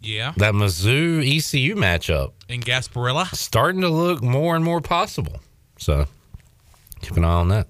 Yeah. 0.00 0.34
That 0.36 0.54
Mizzou 0.54 1.18
ECU 1.20 1.74
matchup 1.74 2.32
In 2.48 2.60
Gasparilla. 2.60 3.34
starting 3.34 3.80
to 3.80 3.88
look 3.88 4.22
more 4.22 4.54
and 4.54 4.64
more 4.64 4.80
possible. 4.80 5.40
So 5.78 6.06
keep 7.02 7.16
an 7.16 7.24
eye 7.24 7.28
on 7.28 7.48
that. 7.48 7.66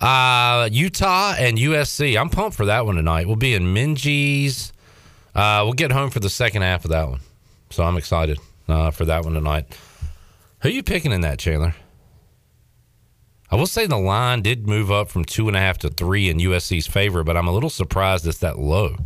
Uh, 0.00 0.68
Utah 0.70 1.34
and 1.38 1.56
USC. 1.56 2.20
I'm 2.20 2.28
pumped 2.28 2.56
for 2.56 2.66
that 2.66 2.84
one 2.84 2.96
tonight. 2.96 3.26
We'll 3.26 3.36
be 3.36 3.54
in 3.54 3.74
Minji's. 3.74 4.72
Uh, 5.34 5.62
we'll 5.64 5.72
get 5.72 5.90
home 5.90 6.10
for 6.10 6.20
the 6.20 6.28
second 6.30 6.62
half 6.62 6.84
of 6.84 6.90
that 6.90 7.08
one. 7.08 7.20
So 7.70 7.82
I'm 7.82 7.96
excited 7.96 8.38
uh, 8.68 8.90
for 8.90 9.06
that 9.06 9.24
one 9.24 9.32
tonight. 9.34 9.66
Who 10.60 10.68
you 10.68 10.82
picking 10.82 11.12
in 11.12 11.20
that, 11.20 11.38
Chandler? 11.38 11.74
I 13.50 13.56
will 13.56 13.66
say 13.66 13.86
the 13.86 13.96
line 13.96 14.42
did 14.42 14.66
move 14.66 14.90
up 14.90 15.08
from 15.08 15.24
two 15.24 15.48
and 15.48 15.56
a 15.56 15.60
half 15.60 15.78
to 15.78 15.88
three 15.88 16.28
in 16.28 16.38
USC's 16.38 16.86
favor, 16.86 17.24
but 17.24 17.36
I'm 17.36 17.48
a 17.48 17.52
little 17.52 17.70
surprised 17.70 18.26
it's 18.26 18.38
that 18.38 18.58
low. 18.58 18.96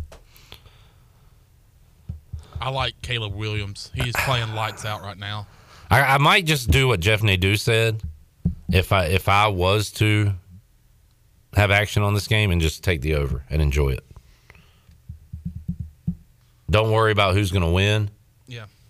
I 2.59 2.69
like 2.69 3.01
Caleb 3.01 3.35
Williams. 3.35 3.91
He 3.93 4.07
is 4.07 4.15
playing 4.19 4.53
lights 4.53 4.85
out 4.85 5.01
right 5.01 5.17
now. 5.17 5.47
I, 5.89 6.01
I 6.01 6.17
might 6.17 6.45
just 6.45 6.71
do 6.71 6.87
what 6.87 6.99
Jeff 6.99 7.21
Nadeau 7.21 7.55
said. 7.55 8.01
If 8.71 8.91
I 8.91 9.05
if 9.05 9.29
I 9.29 9.47
was 9.47 9.91
to 9.93 10.33
have 11.55 11.71
action 11.71 12.03
on 12.03 12.13
this 12.13 12.27
game 12.27 12.51
and 12.51 12.61
just 12.61 12.83
take 12.83 13.01
the 13.01 13.15
over 13.15 13.43
and 13.49 13.61
enjoy 13.61 13.89
it. 13.89 14.03
Don't 16.69 16.91
worry 16.91 17.11
about 17.11 17.35
who's 17.35 17.51
going 17.51 17.63
to 17.63 17.69
win. 17.69 18.09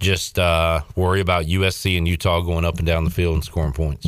Just 0.04 0.38
uh, 0.38 0.82
worry 0.96 1.22
about 1.22 1.46
USC 1.46 1.98
and 1.98 2.08
Utah 2.08 2.42
going 2.42 2.66
up 2.66 2.78
and 2.78 2.86
down 2.86 3.04
the 3.06 3.10
field 3.10 3.36
and 3.36 3.44
scoring 3.44 3.74
points. 3.74 4.08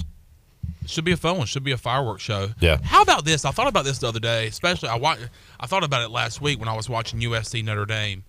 Should 0.86 1.06
be 1.06 1.14
a 1.14 1.18
fun 1.18 1.38
one. 1.38 1.48
Should 1.48 1.64
be 1.64 1.72
a 1.72 1.78
fireworks 1.78 2.22
show. 2.22 2.50
Yeah. 2.60 2.78
How 2.84 3.02
about 3.02 3.26
this? 3.26 3.44
I 3.46 3.52
thought 3.52 3.68
about 3.68 3.86
this 3.86 3.98
the 4.00 4.08
other 4.08 4.20
day. 4.20 4.48
Especially, 4.48 4.90
I 4.90 4.96
wa- 4.98 5.18
I 5.60 5.66
thought 5.66 5.84
about 5.84 6.04
it 6.04 6.12
last 6.12 6.42
week 6.42 6.60
when 6.60 6.68
I 6.70 6.76
was 6.76 6.88
watching 6.88 7.20
USC 7.22 7.64
Notre 7.64 7.86
Dame. 7.86 8.24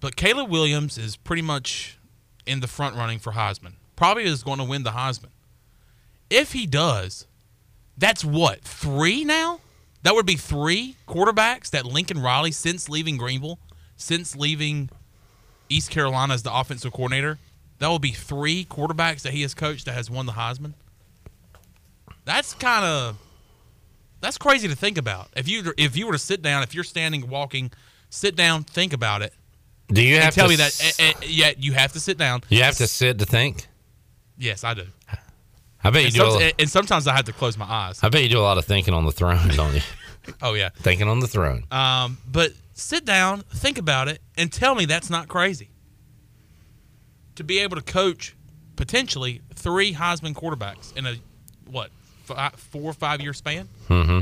But 0.00 0.16
Caleb 0.16 0.48
Williams 0.50 0.96
is 0.98 1.16
pretty 1.16 1.42
much 1.42 1.98
in 2.46 2.60
the 2.60 2.66
front 2.66 2.96
running 2.96 3.18
for 3.18 3.32
Heisman. 3.32 3.74
Probably 3.94 4.24
is 4.24 4.42
going 4.42 4.58
to 4.58 4.64
win 4.64 4.84
the 4.84 4.90
Heisman. 4.92 5.28
If 6.30 6.52
he 6.52 6.66
does, 6.66 7.26
that's 7.98 8.24
what 8.24 8.62
three 8.62 9.24
now. 9.24 9.60
That 10.02 10.14
would 10.14 10.26
be 10.26 10.36
three 10.36 10.96
quarterbacks 11.06 11.70
that 11.70 11.84
Lincoln 11.84 12.20
Riley 12.20 12.50
since 12.52 12.88
leaving 12.88 13.16
Greenville, 13.18 13.58
since 13.96 14.34
leaving 14.34 14.88
East 15.72 15.90
Carolina 15.90 16.34
as 16.34 16.42
the 16.42 16.54
offensive 16.54 16.92
coordinator. 16.92 17.38
That 17.78 17.88
will 17.88 17.98
be 17.98 18.12
three 18.12 18.64
quarterbacks 18.64 19.22
that 19.22 19.32
he 19.32 19.42
has 19.42 19.54
coached 19.54 19.86
that 19.86 19.92
has 19.94 20.08
won 20.10 20.26
the 20.26 20.32
Heisman. 20.32 20.74
That's 22.24 22.54
kind 22.54 22.84
of 22.84 23.16
that's 24.20 24.38
crazy 24.38 24.68
to 24.68 24.76
think 24.76 24.98
about. 24.98 25.28
If 25.36 25.48
you 25.48 25.72
if 25.76 25.96
you 25.96 26.06
were 26.06 26.12
to 26.12 26.18
sit 26.18 26.42
down, 26.42 26.62
if 26.62 26.74
you're 26.74 26.84
standing 26.84 27.28
walking, 27.28 27.72
sit 28.10 28.36
down, 28.36 28.62
think 28.62 28.92
about 28.92 29.22
it. 29.22 29.32
Do 29.88 30.00
you 30.02 30.20
have 30.20 30.34
tell 30.34 30.46
to 30.46 30.50
me 30.50 30.56
that? 30.56 30.66
s- 30.68 31.00
eh, 31.00 31.08
eh, 31.08 31.26
yeah, 31.26 31.52
you 31.58 31.72
have 31.72 31.92
to 31.94 32.00
sit 32.00 32.16
down. 32.18 32.42
You 32.48 32.62
have 32.62 32.76
to 32.76 32.86
sit 32.86 33.18
to 33.18 33.26
think. 33.26 33.66
Yes, 34.38 34.62
I 34.64 34.74
do. 34.74 34.86
I 35.84 35.90
bet 35.90 36.02
you 36.02 36.06
and, 36.06 36.14
do. 36.14 36.18
Some- 36.20 36.28
lo- 36.40 36.50
and 36.60 36.70
sometimes 36.70 37.06
I 37.08 37.16
have 37.16 37.24
to 37.24 37.32
close 37.32 37.58
my 37.58 37.66
eyes. 37.66 37.98
I 38.02 38.08
bet 38.08 38.22
you 38.22 38.28
do 38.28 38.38
a 38.38 38.42
lot 38.42 38.58
of 38.58 38.64
thinking 38.64 38.94
on 38.94 39.04
the 39.04 39.12
throne, 39.12 39.48
don't 39.48 39.74
you? 39.74 39.80
Oh 40.40 40.54
yeah. 40.54 40.68
thinking 40.76 41.08
on 41.08 41.18
the 41.18 41.26
throne. 41.26 41.64
Um, 41.72 42.16
but 42.30 42.52
sit 42.72 43.04
down, 43.04 43.40
think 43.42 43.78
about 43.78 44.08
it, 44.08 44.20
and 44.36 44.52
tell 44.52 44.74
me 44.74 44.84
that's 44.84 45.10
not 45.10 45.28
crazy. 45.28 45.70
To 47.36 47.44
be 47.44 47.58
able 47.60 47.76
to 47.76 47.82
coach 47.82 48.36
potentially 48.76 49.40
three 49.54 49.94
Heisman 49.94 50.34
quarterbacks 50.34 50.96
in 50.96 51.06
a 51.06 51.16
what 51.66 51.90
five, 52.24 52.54
four 52.54 52.90
or 52.90 52.92
five 52.92 53.20
year 53.20 53.32
span. 53.32 53.68
Mm-hmm. 53.88 54.20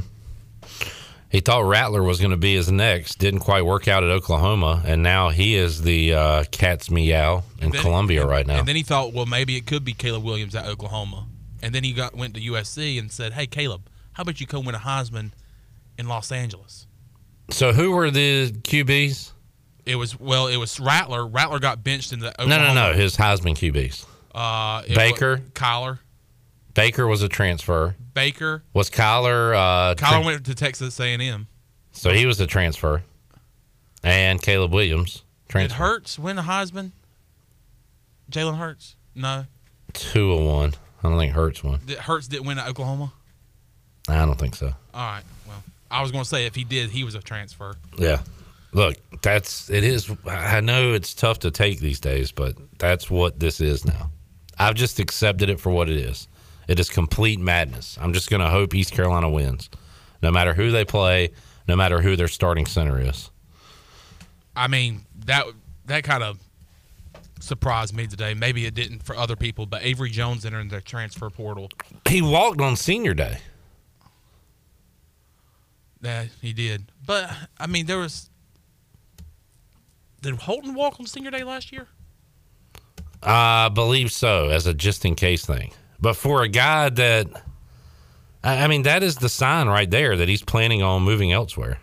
He 1.30 1.38
thought 1.40 1.60
Rattler 1.60 2.02
was 2.02 2.18
going 2.18 2.32
to 2.32 2.36
be 2.36 2.56
his 2.56 2.72
next. 2.72 3.18
Didn't 3.18 3.40
quite 3.40 3.64
work 3.64 3.86
out 3.86 4.02
at 4.02 4.10
Oklahoma, 4.10 4.82
and 4.84 5.02
now 5.02 5.28
he 5.28 5.54
is 5.54 5.82
the 5.82 6.12
uh, 6.14 6.44
cat's 6.50 6.90
meow 6.90 7.44
in 7.60 7.70
then- 7.70 7.80
Columbia 7.80 8.26
right 8.26 8.46
now. 8.46 8.58
And 8.58 8.66
then 8.66 8.74
he 8.74 8.82
thought, 8.82 9.12
well, 9.12 9.26
maybe 9.26 9.56
it 9.56 9.66
could 9.66 9.84
be 9.84 9.92
Caleb 9.92 10.24
Williams 10.24 10.56
at 10.56 10.66
Oklahoma. 10.66 11.26
And 11.62 11.74
then 11.74 11.84
he 11.84 11.92
got 11.92 12.16
went 12.16 12.34
to 12.34 12.40
USC 12.40 12.98
and 12.98 13.12
said, 13.12 13.34
hey, 13.34 13.46
Caleb, 13.46 13.88
how 14.12 14.22
about 14.22 14.40
you 14.40 14.46
come 14.46 14.64
win 14.64 14.74
a 14.74 14.78
Heisman 14.78 15.30
in 15.96 16.08
Los 16.08 16.32
Angeles? 16.32 16.86
So 17.50 17.72
who 17.72 17.92
were 17.92 18.10
the 18.10 18.50
QBs? 18.50 19.32
It 19.86 19.96
was 19.96 20.18
well, 20.18 20.46
it 20.46 20.56
was 20.56 20.78
Rattler. 20.78 21.26
Rattler 21.26 21.58
got 21.58 21.82
benched 21.82 22.12
in 22.12 22.20
the 22.20 22.34
No, 22.38 22.46
no, 22.46 22.72
no. 22.74 22.92
His 22.92 23.16
Heisman 23.16 23.54
QBs. 23.56 24.06
Uh, 24.34 24.82
Baker? 24.94 25.36
wa- 25.36 25.42
Kyler, 25.52 25.98
Baker 26.74 27.06
was 27.06 27.22
a 27.22 27.28
transfer. 27.28 27.96
Baker. 28.14 28.62
Was 28.72 28.90
Kyler? 28.90 29.54
Uh, 29.54 29.94
Kyler 29.96 30.24
went 30.24 30.46
to 30.46 30.54
Texas 30.54 30.98
A&M. 31.00 31.48
so 31.92 32.10
he 32.12 32.26
was 32.26 32.38
a 32.40 32.46
transfer. 32.46 33.02
And 34.02 34.40
Caleb 34.40 34.72
Williams 34.72 35.14
Did 35.46 35.52
transfer. 35.52 35.76
Hurts 35.78 36.18
win 36.18 36.36
the 36.36 36.42
Heisman? 36.42 36.92
Jalen 38.30 38.56
Hurts? 38.58 38.96
No. 39.14 39.46
Two 39.92 40.32
of 40.32 40.40
one. 40.40 40.74
I 41.02 41.08
don't 41.08 41.18
think 41.18 41.32
Hurts 41.34 41.64
won. 41.64 41.80
Did 41.84 41.98
Hurts 41.98 42.28
didn't 42.28 42.46
win 42.46 42.58
at 42.58 42.68
Oklahoma. 42.68 43.12
I 44.08 44.24
don't 44.24 44.38
think 44.38 44.54
so. 44.54 44.72
All 44.94 45.06
right. 45.12 45.22
I 45.90 46.02
was 46.02 46.12
going 46.12 46.24
to 46.24 46.28
say 46.28 46.46
if 46.46 46.54
he 46.54 46.64
did, 46.64 46.90
he 46.90 47.04
was 47.04 47.14
a 47.14 47.20
transfer. 47.20 47.74
Yeah. 47.98 48.20
Look, 48.72 48.96
that's 49.22 49.68
it 49.68 49.82
is. 49.82 50.10
I 50.26 50.60
know 50.60 50.92
it's 50.92 51.14
tough 51.14 51.40
to 51.40 51.50
take 51.50 51.80
these 51.80 51.98
days, 51.98 52.30
but 52.30 52.54
that's 52.78 53.10
what 53.10 53.40
this 53.40 53.60
is 53.60 53.84
now. 53.84 54.10
I've 54.58 54.74
just 54.74 55.00
accepted 55.00 55.48
it 55.48 55.58
for 55.58 55.70
what 55.70 55.88
it 55.88 55.96
is. 55.96 56.28
It 56.68 56.78
is 56.78 56.88
complete 56.88 57.40
madness. 57.40 57.98
I'm 58.00 58.12
just 58.12 58.30
going 58.30 58.42
to 58.42 58.48
hope 58.48 58.74
East 58.74 58.92
Carolina 58.92 59.28
wins, 59.28 59.68
no 60.22 60.30
matter 60.30 60.54
who 60.54 60.70
they 60.70 60.84
play, 60.84 61.30
no 61.66 61.74
matter 61.74 62.00
who 62.00 62.14
their 62.14 62.28
starting 62.28 62.66
center 62.66 63.00
is. 63.00 63.30
I 64.54 64.68
mean 64.68 65.00
that 65.26 65.46
that 65.86 66.04
kind 66.04 66.22
of 66.22 66.38
surprised 67.40 67.94
me 67.94 68.06
today. 68.06 68.34
Maybe 68.34 68.66
it 68.66 68.74
didn't 68.74 69.02
for 69.02 69.16
other 69.16 69.34
people, 69.34 69.66
but 69.66 69.82
Avery 69.82 70.10
Jones 70.10 70.44
entering 70.44 70.68
the 70.68 70.80
transfer 70.80 71.30
portal. 71.30 71.70
He 72.08 72.22
walked 72.22 72.60
on 72.60 72.76
senior 72.76 73.14
day. 73.14 73.38
Yeah, 76.02 76.24
he 76.40 76.52
did. 76.52 76.84
But 77.06 77.30
I 77.58 77.66
mean, 77.66 77.86
there 77.86 77.98
was. 77.98 78.30
Did 80.22 80.36
Holton 80.36 80.74
walk 80.74 81.00
on 81.00 81.06
senior 81.06 81.30
day 81.30 81.44
last 81.44 81.72
year? 81.72 81.88
I 83.22 83.68
believe 83.68 84.12
so, 84.12 84.48
as 84.48 84.66
a 84.66 84.74
just 84.74 85.04
in 85.04 85.14
case 85.14 85.44
thing. 85.44 85.72
But 86.00 86.16
for 86.16 86.42
a 86.42 86.48
guy 86.48 86.88
that, 86.88 87.26
I 88.42 88.66
mean, 88.66 88.82
that 88.82 89.02
is 89.02 89.16
the 89.16 89.28
sign 89.28 89.68
right 89.68 89.90
there 89.90 90.16
that 90.16 90.28
he's 90.28 90.42
planning 90.42 90.82
on 90.82 91.02
moving 91.02 91.32
elsewhere. 91.32 91.78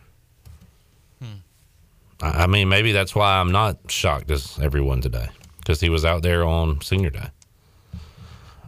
I 2.22 2.43
I 2.43 2.47
mean, 2.47 2.70
maybe 2.70 2.91
that's 2.91 3.13
why 3.13 3.38
I'm 3.38 3.51
not 3.51 3.78
shocked 3.89 4.32
as 4.32 4.57
everyone 4.59 5.01
today 5.01 5.28
because 5.59 5.80
he 5.80 5.89
was 5.89 6.05
out 6.05 6.24
there 6.24 6.43
on 6.43 6.82
senior 6.82 7.09
day. 7.09 7.30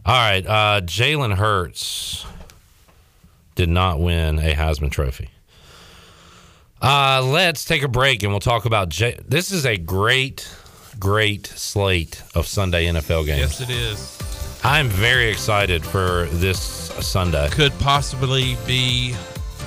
All 0.06 0.16
right, 0.16 0.46
uh, 0.46 0.80
Jalen 0.82 1.36
Hurts 1.36 2.24
did 3.54 3.68
not 3.68 4.00
win 4.00 4.38
a 4.38 4.54
Heisman 4.54 4.90
Trophy. 4.90 5.30
Uh, 6.82 7.20
let's 7.24 7.64
take 7.64 7.82
a 7.82 7.88
break 7.88 8.22
and 8.22 8.32
we'll 8.32 8.40
talk 8.40 8.64
about. 8.64 8.88
J- 8.88 9.18
this 9.28 9.50
is 9.52 9.66
a 9.66 9.76
great, 9.76 10.48
great 10.98 11.46
slate 11.46 12.22
of 12.34 12.46
Sunday 12.46 12.86
NFL 12.86 13.26
games. 13.26 13.60
Yes, 13.60 13.60
it 13.60 13.70
is. 13.70 14.18
I'm 14.64 14.88
very 14.88 15.28
excited 15.28 15.84
for 15.84 16.26
this 16.32 16.58
Sunday. 16.58 17.48
Could 17.50 17.78
possibly 17.78 18.56
be 18.66 19.14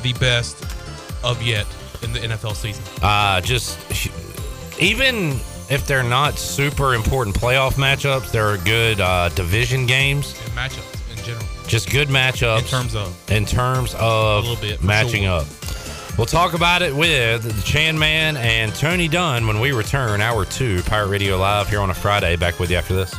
the 0.01 0.13
best 0.13 0.63
of 1.23 1.41
yet 1.41 1.65
in 2.03 2.13
the 2.13 2.19
NFL 2.19 2.55
season. 2.55 2.83
Uh, 3.01 3.41
just 3.41 3.79
even 4.81 5.31
if 5.69 5.85
they're 5.87 6.03
not 6.03 6.37
super 6.37 6.93
important 6.93 7.35
playoff 7.35 7.73
matchups, 7.73 8.31
there 8.31 8.45
are 8.47 8.57
good 8.59 8.99
uh, 8.99 9.29
division 9.29 9.85
games. 9.85 10.35
And 10.45 10.51
matchups 10.53 11.11
in 11.17 11.23
general. 11.23 11.45
Just 11.67 11.89
good 11.91 12.09
matchups 12.09 12.59
In 12.59 12.65
terms 12.65 12.95
of. 12.95 13.31
in 13.31 13.45
terms 13.45 13.93
of 13.95 14.43
A 14.45 14.47
little 14.49 14.61
bit, 14.61 14.83
matching 14.83 15.23
sure. 15.23 15.39
up. 15.41 15.47
We'll 16.17 16.27
talk 16.27 16.53
about 16.53 16.83
it 16.83 16.95
with 16.95 17.43
the 17.43 17.63
Chan 17.63 17.97
Man 17.97 18.37
and 18.37 18.73
Tony 18.75 19.07
Dunn 19.07 19.47
when 19.47 19.59
we 19.59 19.71
return. 19.71 20.21
Hour 20.21 20.45
two, 20.45 20.83
Pirate 20.83 21.07
Radio 21.07 21.37
Live 21.37 21.69
here 21.69 21.81
on 21.81 21.89
a 21.89 21.93
Friday. 21.93 22.35
Back 22.35 22.59
with 22.59 22.69
you 22.69 22.77
after 22.77 22.93
this. 22.93 23.13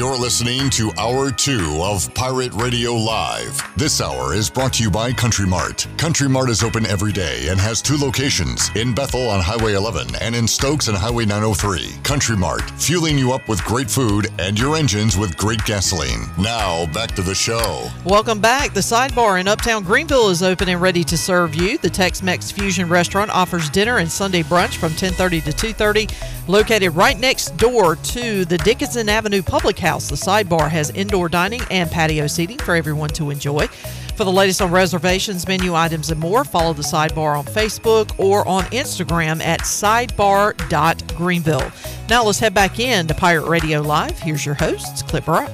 You're 0.00 0.16
listening 0.16 0.70
to 0.70 0.90
Hour 0.96 1.30
2 1.30 1.82
of 1.82 2.14
Pirate 2.14 2.54
Radio 2.54 2.94
Live. 2.94 3.62
This 3.76 4.00
hour 4.00 4.32
is 4.32 4.48
brought 4.48 4.72
to 4.74 4.82
you 4.82 4.90
by 4.90 5.12
Country 5.12 5.46
Mart. 5.46 5.86
Country 5.98 6.26
Mart 6.26 6.48
is 6.48 6.62
open 6.62 6.86
every 6.86 7.12
day 7.12 7.48
and 7.48 7.60
has 7.60 7.82
two 7.82 7.98
locations 7.98 8.70
in 8.76 8.94
Bethel 8.94 9.28
on 9.28 9.42
Highway 9.42 9.74
11 9.74 10.14
and 10.22 10.34
in 10.34 10.48
Stokes 10.48 10.88
on 10.88 10.94
Highway 10.94 11.26
903. 11.26 12.00
Country 12.02 12.34
Mart, 12.34 12.62
fueling 12.80 13.18
you 13.18 13.34
up 13.34 13.46
with 13.46 13.62
great 13.62 13.90
food 13.90 14.28
and 14.38 14.58
your 14.58 14.74
engines 14.74 15.18
with 15.18 15.36
great 15.36 15.62
gasoline. 15.66 16.22
Now, 16.38 16.86
back 16.94 17.10
to 17.16 17.22
the 17.22 17.34
show. 17.34 17.86
Welcome 18.06 18.40
back. 18.40 18.72
The 18.72 18.80
Sidebar 18.80 19.38
in 19.38 19.48
Uptown 19.48 19.84
Greenville 19.84 20.30
is 20.30 20.42
open 20.42 20.70
and 20.70 20.80
ready 20.80 21.04
to 21.04 21.18
serve 21.18 21.54
you. 21.54 21.76
The 21.76 21.90
Tex-Mex 21.90 22.50
Fusion 22.50 22.88
Restaurant 22.88 23.30
offers 23.32 23.68
dinner 23.68 23.98
and 23.98 24.10
Sunday 24.10 24.44
brunch 24.44 24.76
from 24.76 24.94
10:30 24.94 25.42
to 25.42 25.52
2:30. 25.52 26.08
Located 26.46 26.96
right 26.96 27.20
next 27.20 27.56
door 27.58 27.96
to 27.96 28.44
the 28.44 28.58
Dickinson 28.58 29.08
Avenue 29.08 29.42
Public 29.42 29.78
House, 29.78 29.89
the 29.98 30.14
Sidebar 30.14 30.70
has 30.70 30.90
indoor 30.90 31.28
dining 31.28 31.62
and 31.70 31.90
patio 31.90 32.28
seating 32.28 32.58
for 32.58 32.76
everyone 32.76 33.08
to 33.10 33.30
enjoy. 33.30 33.66
For 33.66 34.22
the 34.24 34.30
latest 34.30 34.62
on 34.62 34.70
reservations, 34.70 35.48
menu 35.48 35.74
items, 35.74 36.10
and 36.10 36.20
more, 36.20 36.44
follow 36.44 36.72
the 36.72 36.82
Sidebar 36.82 37.36
on 37.36 37.44
Facebook 37.44 38.12
or 38.18 38.46
on 38.46 38.62
Instagram 38.64 39.42
at 39.42 39.60
sidebar.greenville. 39.60 41.72
Now 42.08 42.24
let's 42.24 42.38
head 42.38 42.54
back 42.54 42.78
in 42.78 43.08
to 43.08 43.14
Pirate 43.14 43.48
Radio 43.48 43.80
Live. 43.80 44.20
Here's 44.20 44.46
your 44.46 44.54
hosts, 44.54 45.02
Clip 45.02 45.26
Rock. 45.26 45.50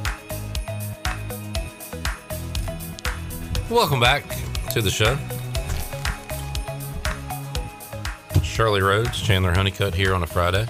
Welcome 3.70 4.00
back 4.00 4.24
to 4.70 4.82
the 4.82 4.90
show. 4.90 5.16
Shirley 8.42 8.82
Rhodes, 8.82 9.18
Chandler 9.20 9.54
Honeycutt 9.54 9.94
here 9.94 10.14
on 10.14 10.22
a 10.22 10.26
Friday. 10.26 10.66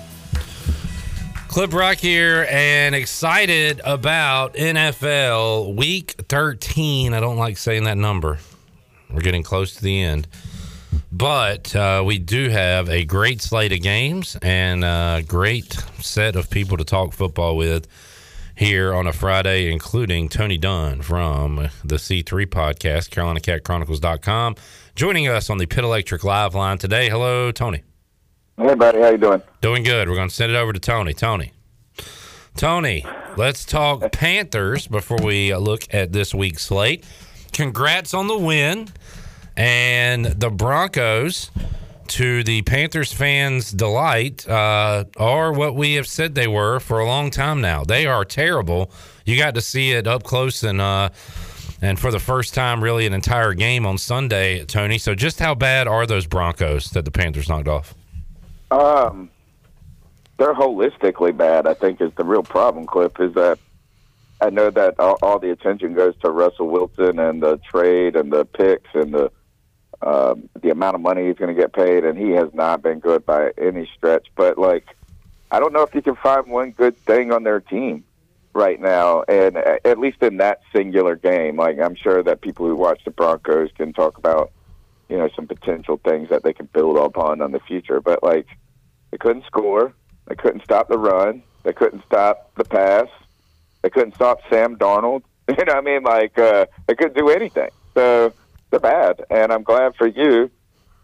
Clip 1.56 1.72
Rock 1.72 1.96
here 1.96 2.46
and 2.50 2.94
excited 2.94 3.80
about 3.82 4.52
NFL 4.56 5.74
week 5.74 6.14
13. 6.28 7.14
I 7.14 7.20
don't 7.20 7.38
like 7.38 7.56
saying 7.56 7.84
that 7.84 7.96
number. 7.96 8.40
We're 9.10 9.22
getting 9.22 9.42
close 9.42 9.74
to 9.76 9.82
the 9.82 10.02
end. 10.02 10.28
But 11.10 11.74
uh, 11.74 12.02
we 12.04 12.18
do 12.18 12.50
have 12.50 12.90
a 12.90 13.06
great 13.06 13.40
slate 13.40 13.72
of 13.72 13.80
games 13.80 14.36
and 14.42 14.84
a 14.84 15.24
great 15.26 15.72
set 15.98 16.36
of 16.36 16.50
people 16.50 16.76
to 16.76 16.84
talk 16.84 17.14
football 17.14 17.56
with 17.56 17.88
here 18.54 18.92
on 18.92 19.06
a 19.06 19.12
Friday, 19.14 19.72
including 19.72 20.28
Tony 20.28 20.58
Dunn 20.58 21.00
from 21.00 21.70
the 21.82 21.96
C3 21.96 22.44
podcast, 22.48 23.08
CarolinaCatChronicles.com, 23.08 24.56
joining 24.94 25.26
us 25.26 25.48
on 25.48 25.56
the 25.56 25.64
Pit 25.64 25.84
Electric 25.84 26.22
Live 26.22 26.54
line 26.54 26.76
today. 26.76 27.08
Hello, 27.08 27.50
Tony. 27.50 27.82
Hey, 28.58 28.74
buddy, 28.74 29.00
how 29.00 29.10
you 29.10 29.18
doing? 29.18 29.42
Doing 29.60 29.82
good. 29.82 30.08
We're 30.08 30.14
going 30.14 30.30
to 30.30 30.34
send 30.34 30.50
it 30.50 30.56
over 30.56 30.72
to 30.72 30.80
Tony. 30.80 31.12
Tony. 31.12 31.52
Tony, 32.56 33.04
let's 33.36 33.66
talk 33.66 34.10
Panthers 34.12 34.86
before 34.86 35.18
we 35.22 35.52
uh, 35.52 35.58
look 35.58 35.82
at 35.92 36.12
this 36.12 36.34
week's 36.34 36.62
slate. 36.62 37.04
Congrats 37.52 38.14
on 38.14 38.28
the 38.28 38.38
win. 38.38 38.88
And 39.58 40.24
the 40.24 40.48
Broncos, 40.48 41.50
to 42.08 42.42
the 42.44 42.62
Panthers 42.62 43.12
fans' 43.12 43.72
delight, 43.72 44.48
uh, 44.48 45.04
are 45.18 45.52
what 45.52 45.74
we 45.74 45.94
have 45.94 46.06
said 46.06 46.34
they 46.34 46.48
were 46.48 46.80
for 46.80 46.98
a 46.98 47.06
long 47.06 47.30
time 47.30 47.60
now. 47.60 47.84
They 47.84 48.06
are 48.06 48.24
terrible. 48.24 48.90
You 49.26 49.36
got 49.36 49.54
to 49.54 49.60
see 49.60 49.92
it 49.92 50.06
up 50.06 50.22
close 50.22 50.62
and 50.62 50.80
uh, 50.80 51.10
and 51.82 51.98
for 51.98 52.10
the 52.10 52.18
first 52.18 52.54
time, 52.54 52.82
really, 52.82 53.06
an 53.06 53.12
entire 53.12 53.52
game 53.52 53.84
on 53.84 53.98
Sunday, 53.98 54.64
Tony. 54.64 54.96
So, 54.96 55.14
just 55.14 55.40
how 55.40 55.54
bad 55.54 55.86
are 55.86 56.06
those 56.06 56.26
Broncos 56.26 56.90
that 56.92 57.04
the 57.04 57.10
Panthers 57.10 57.50
knocked 57.50 57.68
off? 57.68 57.94
Um, 58.70 59.30
they're 60.38 60.54
holistically 60.54 61.36
bad. 61.36 61.66
I 61.66 61.74
think 61.74 62.00
is 62.00 62.12
the 62.16 62.24
real 62.24 62.42
problem. 62.42 62.86
Clip 62.86 63.18
is 63.20 63.34
that 63.34 63.58
I 64.40 64.50
know 64.50 64.70
that 64.70 64.98
all, 64.98 65.18
all 65.22 65.38
the 65.38 65.50
attention 65.50 65.94
goes 65.94 66.14
to 66.18 66.30
Russell 66.30 66.68
Wilson 66.68 67.18
and 67.18 67.42
the 67.42 67.58
trade 67.58 68.16
and 68.16 68.32
the 68.32 68.44
picks 68.44 68.90
and 68.94 69.14
the 69.14 69.30
um, 70.02 70.48
the 70.60 70.70
amount 70.70 70.94
of 70.94 71.00
money 71.00 71.26
he's 71.26 71.36
going 71.36 71.54
to 71.54 71.58
get 71.58 71.72
paid, 71.72 72.04
and 72.04 72.18
he 72.18 72.30
has 72.32 72.52
not 72.52 72.82
been 72.82 72.98
good 72.98 73.24
by 73.24 73.52
any 73.56 73.88
stretch. 73.96 74.26
But 74.36 74.58
like, 74.58 74.86
I 75.50 75.58
don't 75.58 75.72
know 75.72 75.82
if 75.82 75.94
you 75.94 76.02
can 76.02 76.16
find 76.16 76.46
one 76.48 76.72
good 76.72 76.98
thing 76.98 77.32
on 77.32 77.44
their 77.44 77.60
team 77.60 78.04
right 78.52 78.78
now, 78.78 79.22
and 79.22 79.56
at 79.56 79.98
least 79.98 80.22
in 80.22 80.36
that 80.36 80.60
singular 80.74 81.16
game. 81.16 81.56
Like, 81.56 81.78
I'm 81.78 81.94
sure 81.94 82.22
that 82.22 82.42
people 82.42 82.66
who 82.66 82.76
watch 82.76 83.04
the 83.04 83.10
Broncos 83.10 83.70
can 83.76 83.94
talk 83.94 84.18
about 84.18 84.52
you 85.08 85.16
know 85.16 85.28
some 85.34 85.46
potential 85.46 86.00
things 86.04 86.28
that 86.30 86.42
they 86.42 86.52
can 86.52 86.68
build 86.72 86.96
upon 86.96 87.40
on 87.40 87.52
the 87.52 87.60
future. 87.60 88.00
But 88.00 88.22
like, 88.22 88.46
they 89.10 89.18
couldn't 89.18 89.46
score. 89.46 89.92
They 90.26 90.34
couldn't 90.34 90.64
stop 90.64 90.88
the 90.88 90.98
run. 90.98 91.42
They 91.62 91.72
couldn't 91.72 92.04
stop 92.06 92.54
the 92.56 92.64
pass. 92.64 93.08
They 93.82 93.90
couldn't 93.90 94.14
stop 94.14 94.40
Sam 94.50 94.76
Darnold. 94.76 95.22
You 95.48 95.64
know, 95.64 95.74
what 95.74 95.76
I 95.76 95.80
mean, 95.80 96.02
like 96.02 96.36
uh, 96.40 96.66
they 96.88 96.96
couldn't 96.96 97.16
do 97.16 97.28
anything. 97.28 97.70
So 97.94 98.32
they're 98.70 98.80
bad, 98.80 99.24
and 99.30 99.52
I'm 99.52 99.62
glad 99.62 99.94
for 99.94 100.08
you 100.08 100.50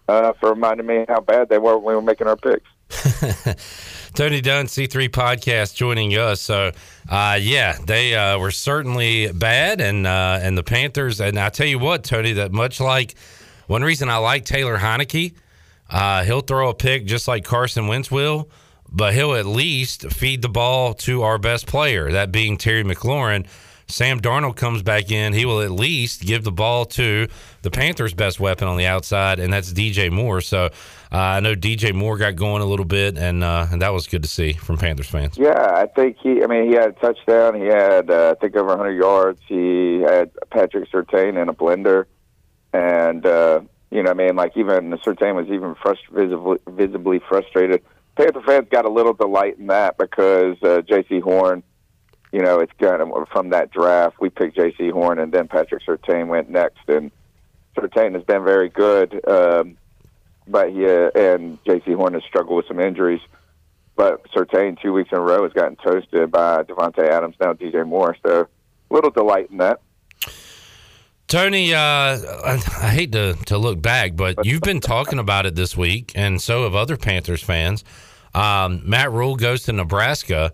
uh, 0.08 0.32
for 0.34 0.50
reminding 0.50 0.86
me 0.86 1.04
how 1.08 1.20
bad 1.20 1.48
they 1.48 1.58
were 1.58 1.78
when 1.78 1.86
we 1.86 1.94
were 1.94 2.02
making 2.02 2.26
our 2.26 2.36
picks. 2.36 2.68
Tony 4.14 4.40
Dunn, 4.40 4.66
C3 4.66 5.08
Podcast, 5.08 5.74
joining 5.74 6.10
us. 6.12 6.40
So, 6.40 6.72
uh, 7.08 7.38
yeah, 7.40 7.78
they 7.86 8.14
uh, 8.14 8.38
were 8.38 8.50
certainly 8.50 9.32
bad, 9.32 9.80
and 9.80 10.06
uh, 10.06 10.38
and 10.42 10.58
the 10.58 10.62
Panthers. 10.62 11.20
And 11.20 11.38
I 11.38 11.48
tell 11.48 11.66
you 11.66 11.78
what, 11.78 12.04
Tony, 12.04 12.32
that 12.32 12.52
much 12.52 12.80
like 12.80 13.14
one 13.66 13.82
reason 13.82 14.08
I 14.08 14.16
like 14.16 14.44
Taylor 14.44 14.78
Heinicke, 14.78 15.34
uh, 15.90 16.24
he'll 16.24 16.40
throw 16.40 16.70
a 16.70 16.74
pick 16.74 17.04
just 17.04 17.28
like 17.28 17.44
Carson 17.44 17.86
Wentz 17.86 18.10
will, 18.10 18.48
but 18.90 19.14
he'll 19.14 19.34
at 19.34 19.46
least 19.46 20.10
feed 20.10 20.42
the 20.42 20.48
ball 20.48 20.94
to 20.94 21.22
our 21.22 21.38
best 21.38 21.66
player, 21.66 22.12
that 22.12 22.32
being 22.32 22.56
Terry 22.56 22.84
McLaurin. 22.84 23.46
Sam 23.88 24.20
Darnold 24.20 24.56
comes 24.56 24.82
back 24.82 25.10
in, 25.10 25.34
he 25.34 25.44
will 25.44 25.60
at 25.60 25.70
least 25.70 26.22
give 26.22 26.44
the 26.44 26.52
ball 26.52 26.86
to 26.86 27.28
the 27.60 27.70
Panthers' 27.70 28.14
best 28.14 28.40
weapon 28.40 28.66
on 28.66 28.78
the 28.78 28.86
outside, 28.86 29.38
and 29.38 29.52
that's 29.52 29.70
DJ 29.70 30.10
Moore. 30.10 30.40
So 30.40 30.66
uh, 31.12 31.18
I 31.18 31.40
know 31.40 31.54
DJ 31.54 31.92
Moore 31.92 32.16
got 32.16 32.36
going 32.36 32.62
a 32.62 32.64
little 32.64 32.86
bit, 32.86 33.18
and 33.18 33.44
uh, 33.44 33.66
and 33.70 33.82
that 33.82 33.92
was 33.92 34.06
good 34.06 34.22
to 34.22 34.28
see 34.28 34.54
from 34.54 34.78
Panthers 34.78 35.08
fans. 35.08 35.36
Yeah, 35.36 35.72
I 35.74 35.86
think 35.86 36.16
he. 36.22 36.42
I 36.42 36.46
mean, 36.46 36.70
he 36.70 36.74
had 36.74 36.88
a 36.88 36.92
touchdown. 36.92 37.60
He 37.60 37.66
had, 37.66 38.10
uh, 38.10 38.34
I 38.34 38.40
think, 38.40 38.56
over 38.56 38.68
100 38.68 38.92
yards. 38.92 39.40
He 39.46 40.00
had 40.00 40.30
Patrick 40.50 40.90
Surtain 40.90 41.40
in 41.40 41.50
a 41.50 41.54
blender, 41.54 42.06
and 42.72 43.24
uh, 43.26 43.60
you 43.90 44.02
know, 44.02 44.10
I 44.10 44.14
mean, 44.14 44.36
like 44.36 44.56
even 44.56 44.90
Surtain 44.98 45.34
was 45.34 45.48
even 45.48 45.74
frust- 45.74 46.08
visibly, 46.10 46.58
visibly 46.66 47.18
frustrated. 47.28 47.82
Panther 48.16 48.42
fans 48.42 48.68
got 48.70 48.84
a 48.84 48.90
little 48.90 49.12
delight 49.12 49.58
in 49.58 49.66
that 49.68 49.98
because 49.98 50.56
uh, 50.62 50.82
Jaycee 50.82 51.22
Horn, 51.22 51.62
you 52.32 52.40
know, 52.40 52.60
it's 52.60 52.72
kind 52.80 53.02
of 53.02 53.28
from 53.30 53.50
that 53.50 53.70
draft. 53.70 54.16
We 54.20 54.30
picked 54.30 54.56
Jaycee 54.56 54.92
Horn, 54.92 55.18
and 55.18 55.32
then 55.32 55.48
Patrick 55.48 55.84
Surtain 55.84 56.28
went 56.28 56.48
next, 56.48 56.88
and 56.88 57.10
Surtain 57.76 58.14
has 58.14 58.22
been 58.24 58.44
very 58.44 58.68
good. 58.68 59.20
Um, 59.28 59.76
but 60.48 60.70
he 60.70 60.84
uh, 60.86 61.10
and 61.14 61.62
Jaycee 61.64 61.94
Horn 61.94 62.14
has 62.14 62.22
struggled 62.24 62.56
with 62.56 62.66
some 62.68 62.80
injuries. 62.80 63.20
But 63.94 64.24
Surtain, 64.32 64.80
two 64.80 64.92
weeks 64.92 65.10
in 65.12 65.18
a 65.18 65.20
row, 65.20 65.42
has 65.42 65.52
gotten 65.52 65.76
toasted 65.76 66.30
by 66.30 66.62
Davante 66.62 67.06
Adams, 67.06 67.36
now 67.38 67.52
DJ 67.52 67.86
Moore. 67.86 68.16
So, 68.26 68.48
a 68.90 68.94
little 68.94 69.10
delight 69.10 69.50
in 69.50 69.58
that. 69.58 69.80
Tony, 71.32 71.72
uh, 71.72 71.78
I, 71.78 72.62
I 72.82 72.90
hate 72.90 73.12
to, 73.12 73.32
to 73.46 73.56
look 73.56 73.80
back, 73.80 74.16
but 74.16 74.36
you've 74.44 74.60
been 74.60 74.80
talking 74.80 75.18
about 75.18 75.46
it 75.46 75.54
this 75.54 75.74
week, 75.74 76.12
and 76.14 76.38
so 76.38 76.64
have 76.64 76.74
other 76.74 76.98
Panthers 76.98 77.42
fans. 77.42 77.84
Um, 78.34 78.82
Matt 78.84 79.12
Rhule 79.12 79.36
goes 79.36 79.62
to 79.62 79.72
Nebraska, 79.72 80.52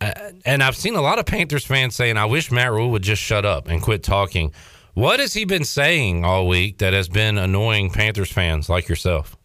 uh, 0.00 0.12
and 0.46 0.62
I've 0.62 0.74
seen 0.74 0.94
a 0.94 1.02
lot 1.02 1.18
of 1.18 1.26
Panthers 1.26 1.66
fans 1.66 1.94
saying, 1.94 2.16
"I 2.16 2.24
wish 2.24 2.50
Matt 2.50 2.72
Rhule 2.72 2.90
would 2.92 3.02
just 3.02 3.20
shut 3.20 3.44
up 3.44 3.68
and 3.68 3.82
quit 3.82 4.02
talking." 4.02 4.54
What 4.94 5.20
has 5.20 5.34
he 5.34 5.44
been 5.44 5.64
saying 5.64 6.24
all 6.24 6.48
week 6.48 6.78
that 6.78 6.94
has 6.94 7.10
been 7.10 7.36
annoying 7.36 7.90
Panthers 7.90 8.32
fans 8.32 8.70
like 8.70 8.88
yourself? 8.88 9.36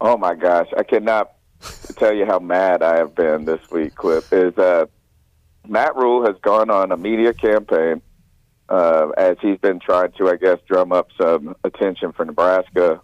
Oh 0.00 0.16
my 0.16 0.34
gosh, 0.34 0.66
I 0.76 0.82
cannot 0.82 1.34
tell 1.94 2.12
you 2.12 2.26
how 2.26 2.40
mad 2.40 2.82
I 2.82 2.96
have 2.96 3.14
been 3.14 3.44
this 3.44 3.70
week. 3.70 3.94
Clip 3.94 4.24
is 4.32 4.56
that 4.56 4.90
Matt 5.68 5.94
Rhule 5.94 6.26
has 6.26 6.34
gone 6.42 6.68
on 6.68 6.90
a 6.90 6.96
media 6.96 7.32
campaign 7.32 8.02
uh, 8.68 9.08
as 9.16 9.36
he's 9.40 9.58
been 9.58 9.80
trying 9.80 10.12
to, 10.12 10.28
I 10.28 10.36
guess, 10.36 10.58
drum 10.66 10.92
up 10.92 11.08
some 11.20 11.56
attention 11.64 12.12
for 12.12 12.24
Nebraska. 12.24 13.00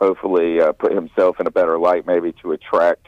Hopefully, 0.00 0.60
uh, 0.60 0.72
put 0.72 0.92
himself 0.92 1.40
in 1.40 1.46
a 1.46 1.50
better 1.50 1.78
light, 1.78 2.06
maybe 2.06 2.32
to 2.42 2.52
attract 2.52 3.06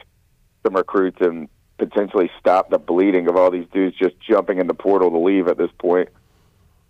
some 0.63 0.75
recruits 0.75 1.17
and 1.21 1.49
potentially 1.77 2.31
stop 2.39 2.69
the 2.69 2.77
bleeding 2.77 3.27
of 3.27 3.35
all 3.35 3.51
these 3.51 3.67
dudes 3.73 3.97
just 3.97 4.15
jumping 4.21 4.59
in 4.59 4.67
the 4.67 4.73
portal 4.73 5.11
to 5.11 5.17
leave 5.17 5.47
at 5.47 5.57
this 5.57 5.71
point. 5.77 6.09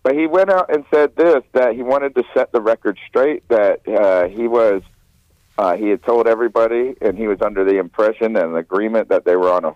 But 0.03 0.15
he 0.15 0.27
went 0.27 0.51
out 0.51 0.71
and 0.71 0.85
said 0.93 1.15
this 1.15 1.43
that 1.53 1.73
he 1.73 1.81
wanted 1.81 2.13
to 2.15 2.23
set 2.35 2.51
the 2.51 2.61
record 2.61 2.99
straight 3.07 3.47
that 3.49 3.87
uh, 3.87 4.27
he 4.27 4.47
was 4.47 4.83
uh, 5.57 5.75
he 5.75 5.87
had 5.89 6.03
told 6.03 6.27
everybody 6.27 6.95
and 7.01 7.17
he 7.17 7.27
was 7.27 7.41
under 7.41 7.63
the 7.63 7.77
impression 7.77 8.35
and 8.35 8.55
agreement 8.55 9.09
that 9.09 9.25
they 9.25 9.35
were 9.35 9.51
on 9.51 9.65
a 9.65 9.75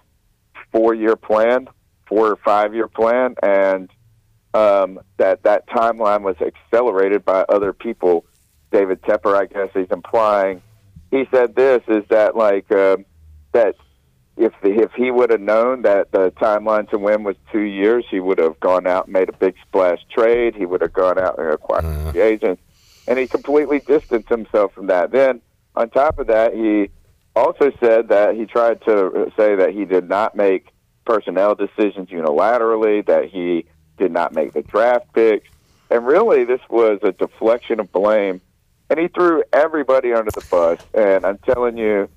four 0.72 0.94
year 0.94 1.16
plan, 1.16 1.68
four 2.08 2.28
or 2.28 2.36
five 2.36 2.76
year 2.76 2.88
plan, 2.88 3.36
and 3.42 3.90
um, 4.54 5.00
that 5.18 5.44
that 5.44 5.68
timeline 5.68 6.22
was 6.22 6.36
accelerated 6.42 7.24
by 7.26 7.46
other 7.50 7.74
people. 7.74 8.26
David 8.72 9.02
Tepper, 9.02 9.36
I 9.36 9.46
guess, 9.46 9.70
he's 9.74 9.92
implying. 9.92 10.62
He 11.12 11.26
said 11.32 11.56
this 11.56 11.82
is 11.88 12.04
that 12.10 12.36
like 12.36 12.72
uh, 12.72 12.98
that 13.52 13.76
if 14.38 14.54
the, 14.62 14.72
if 14.72 14.92
he 14.94 15.12
would 15.12 15.32
have 15.32 15.42
known 15.42 15.82
that 15.82 16.12
the 16.12 16.32
timeline 16.32 16.90
to 16.90 16.98
win 16.98 17.24
was 17.24 17.36
two 17.52 17.62
years, 17.62 18.06
he 18.10 18.20
would 18.20 18.40
have 18.40 18.60
gone 18.60 18.88
out 18.88 19.06
and 19.06 19.14
made 19.14 19.30
a 19.30 19.34
big 19.34 19.56
splash 19.68 20.00
trade. 20.10 20.56
He 20.56 20.66
would 20.66 20.82
have 20.82 20.94
gone 20.94 21.20
out 21.20 21.38
and 21.38 21.52
acquired 21.52 21.86
uh. 21.86 22.12
the 22.12 22.22
agents, 22.22 22.62
and 23.08 23.20
he 23.20 23.28
completely 23.28 23.80
distanced 23.80 24.30
himself 24.30 24.74
from 24.74 24.88
that. 24.88 25.12
Then 25.12 25.42
on 25.76 25.90
top 25.90 26.20
of 26.20 26.28
that, 26.28 26.54
he 26.54 26.90
also 27.36 27.72
said 27.80 28.10
that 28.10 28.36
he 28.36 28.46
tried 28.46 28.82
to 28.86 29.32
say 29.38 29.56
that 29.56 29.72
he 29.74 29.86
did 29.86 30.08
not 30.08 30.36
make 30.36 30.68
personnel 31.06 31.56
decisions 31.56 32.10
unilaterally, 32.10 33.06
that 33.08 33.26
he 33.26 33.66
did 34.00 34.12
not 34.12 34.34
make 34.34 34.54
the 34.54 34.62
draft 34.62 35.14
picks, 35.14 35.50
and 35.92 36.06
really 36.08 36.46
this 36.46 36.62
was 36.70 37.00
a 37.04 37.12
deflection 37.12 37.80
of 37.80 37.92
blame. 37.92 38.42
And 38.90 39.00
he 39.00 39.08
threw 39.08 39.44
everybody 39.54 40.14
under 40.14 40.32
the 40.32 40.44
bus. 40.50 40.80
And 40.96 41.24
I'm 41.24 41.38
telling 41.40 41.78
you, 41.78 42.10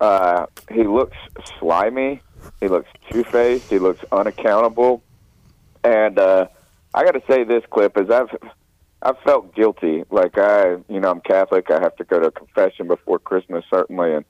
uh, 0.00 0.46
he 0.72 0.82
looks 0.82 1.16
slimy. 1.60 2.20
He 2.60 2.68
looks 2.68 2.88
two 3.10 3.22
faced. 3.22 3.70
He 3.70 3.78
looks 3.78 4.04
unaccountable. 4.10 5.02
And 5.84 6.18
uh, 6.18 6.48
I 6.92 7.04
got 7.04 7.12
to 7.12 7.22
say 7.28 7.44
this 7.44 7.62
clip 7.70 7.96
is 7.96 8.10
I've 8.10 8.36
I've 9.02 9.18
felt 9.20 9.54
guilty. 9.54 10.04
Like 10.10 10.36
I, 10.36 10.78
you 10.88 10.98
know, 11.00 11.10
I'm 11.10 11.20
Catholic. 11.20 11.70
I 11.70 11.80
have 11.80 11.94
to 11.96 12.04
go 12.04 12.18
to 12.18 12.30
confession 12.32 12.88
before 12.88 13.20
Christmas, 13.20 13.64
certainly. 13.70 14.14
And 14.14 14.24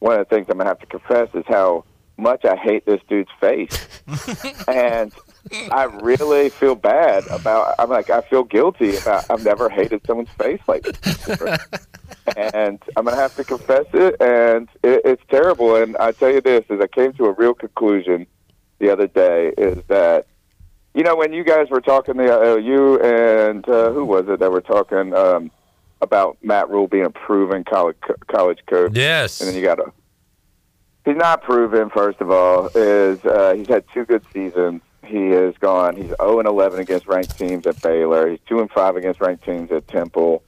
one 0.00 0.18
of 0.18 0.28
the 0.28 0.34
things 0.34 0.48
I'm 0.50 0.58
gonna 0.58 0.68
have 0.68 0.80
to 0.80 0.86
confess 0.86 1.28
is 1.34 1.44
how 1.46 1.84
much 2.16 2.44
I 2.44 2.56
hate 2.56 2.86
this 2.86 3.00
dude's 3.08 3.30
face. 3.40 3.86
and 4.68 5.12
I 5.72 5.84
really 6.02 6.48
feel 6.48 6.74
bad 6.74 7.26
about. 7.28 7.74
I'm 7.78 7.90
like 7.90 8.10
I 8.10 8.20
feel 8.20 8.44
guilty 8.44 8.96
about. 8.96 9.24
I've 9.30 9.44
never 9.44 9.68
hated 9.68 10.00
someone's 10.06 10.30
face 10.30 10.60
like 10.66 10.82
this 10.82 11.28
and 12.36 12.82
I'm 12.96 13.04
gonna 13.04 13.16
have 13.16 13.34
to 13.36 13.44
confess 13.44 13.86
it, 13.92 14.20
and 14.20 14.68
it, 14.82 15.02
it's 15.04 15.22
terrible. 15.30 15.76
And 15.76 15.96
I 15.96 16.12
tell 16.12 16.30
you 16.30 16.40
this: 16.40 16.64
is 16.68 16.80
I 16.80 16.86
came 16.86 17.12
to 17.14 17.26
a 17.26 17.32
real 17.32 17.54
conclusion 17.54 18.26
the 18.78 18.90
other 18.90 19.06
day 19.06 19.52
is 19.58 19.82
that 19.88 20.26
you 20.94 21.02
know 21.02 21.14
when 21.14 21.32
you 21.32 21.44
guys 21.44 21.68
were 21.70 21.80
talking 21.80 22.16
the 22.16 22.54
uh, 22.54 22.56
you 22.56 23.00
and 23.00 23.68
uh, 23.68 23.92
who 23.92 24.04
was 24.04 24.28
it 24.28 24.40
that 24.40 24.50
were 24.50 24.60
talking 24.60 25.14
um, 25.14 25.50
about 26.00 26.38
Matt 26.42 26.70
Rhule 26.70 26.88
being 26.88 27.04
a 27.04 27.10
proven 27.10 27.64
college 27.64 27.96
college 28.28 28.60
coach? 28.66 28.92
Yes, 28.94 29.40
and 29.40 29.48
then 29.48 29.56
you 29.56 29.62
got 29.62 29.76
to. 29.76 29.92
He's 31.04 31.16
not 31.16 31.42
proven. 31.42 31.90
First 31.90 32.20
of 32.20 32.30
all, 32.30 32.68
is 32.74 33.24
uh, 33.24 33.54
he's 33.56 33.68
had 33.68 33.84
two 33.92 34.04
good 34.04 34.22
seasons. 34.32 34.82
He 35.04 35.28
has 35.30 35.54
gone. 35.58 35.96
He's 35.96 36.12
0 36.20 36.38
and 36.38 36.48
11 36.48 36.80
against 36.80 37.06
ranked 37.06 37.36
teams 37.38 37.66
at 37.66 37.80
Baylor. 37.82 38.30
He's 38.30 38.40
2 38.48 38.60
and 38.60 38.70
5 38.70 38.96
against 38.96 39.20
ranked 39.20 39.44
teams 39.44 39.72
at 39.72 39.88
Temple 39.88 40.42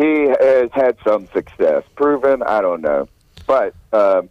he 0.00 0.28
has 0.40 0.70
had 0.72 0.96
some 1.04 1.26
success. 1.28 1.84
Proven, 1.94 2.42
I 2.42 2.60
don't 2.60 2.80
know. 2.80 3.08
But 3.46 3.74
um, 3.92 4.30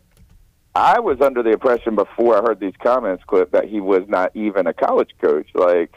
I 0.73 0.99
was 0.99 1.21
under 1.21 1.43
the 1.43 1.51
impression 1.51 1.95
before 1.95 2.37
I 2.37 2.41
heard 2.41 2.59
these 2.59 2.75
comments 2.81 3.23
clip 3.25 3.51
that 3.51 3.65
he 3.65 3.79
was 3.79 4.07
not 4.07 4.35
even 4.35 4.65
a 4.65 4.73
college 4.73 5.11
coach. 5.21 5.47
Like, 5.53 5.93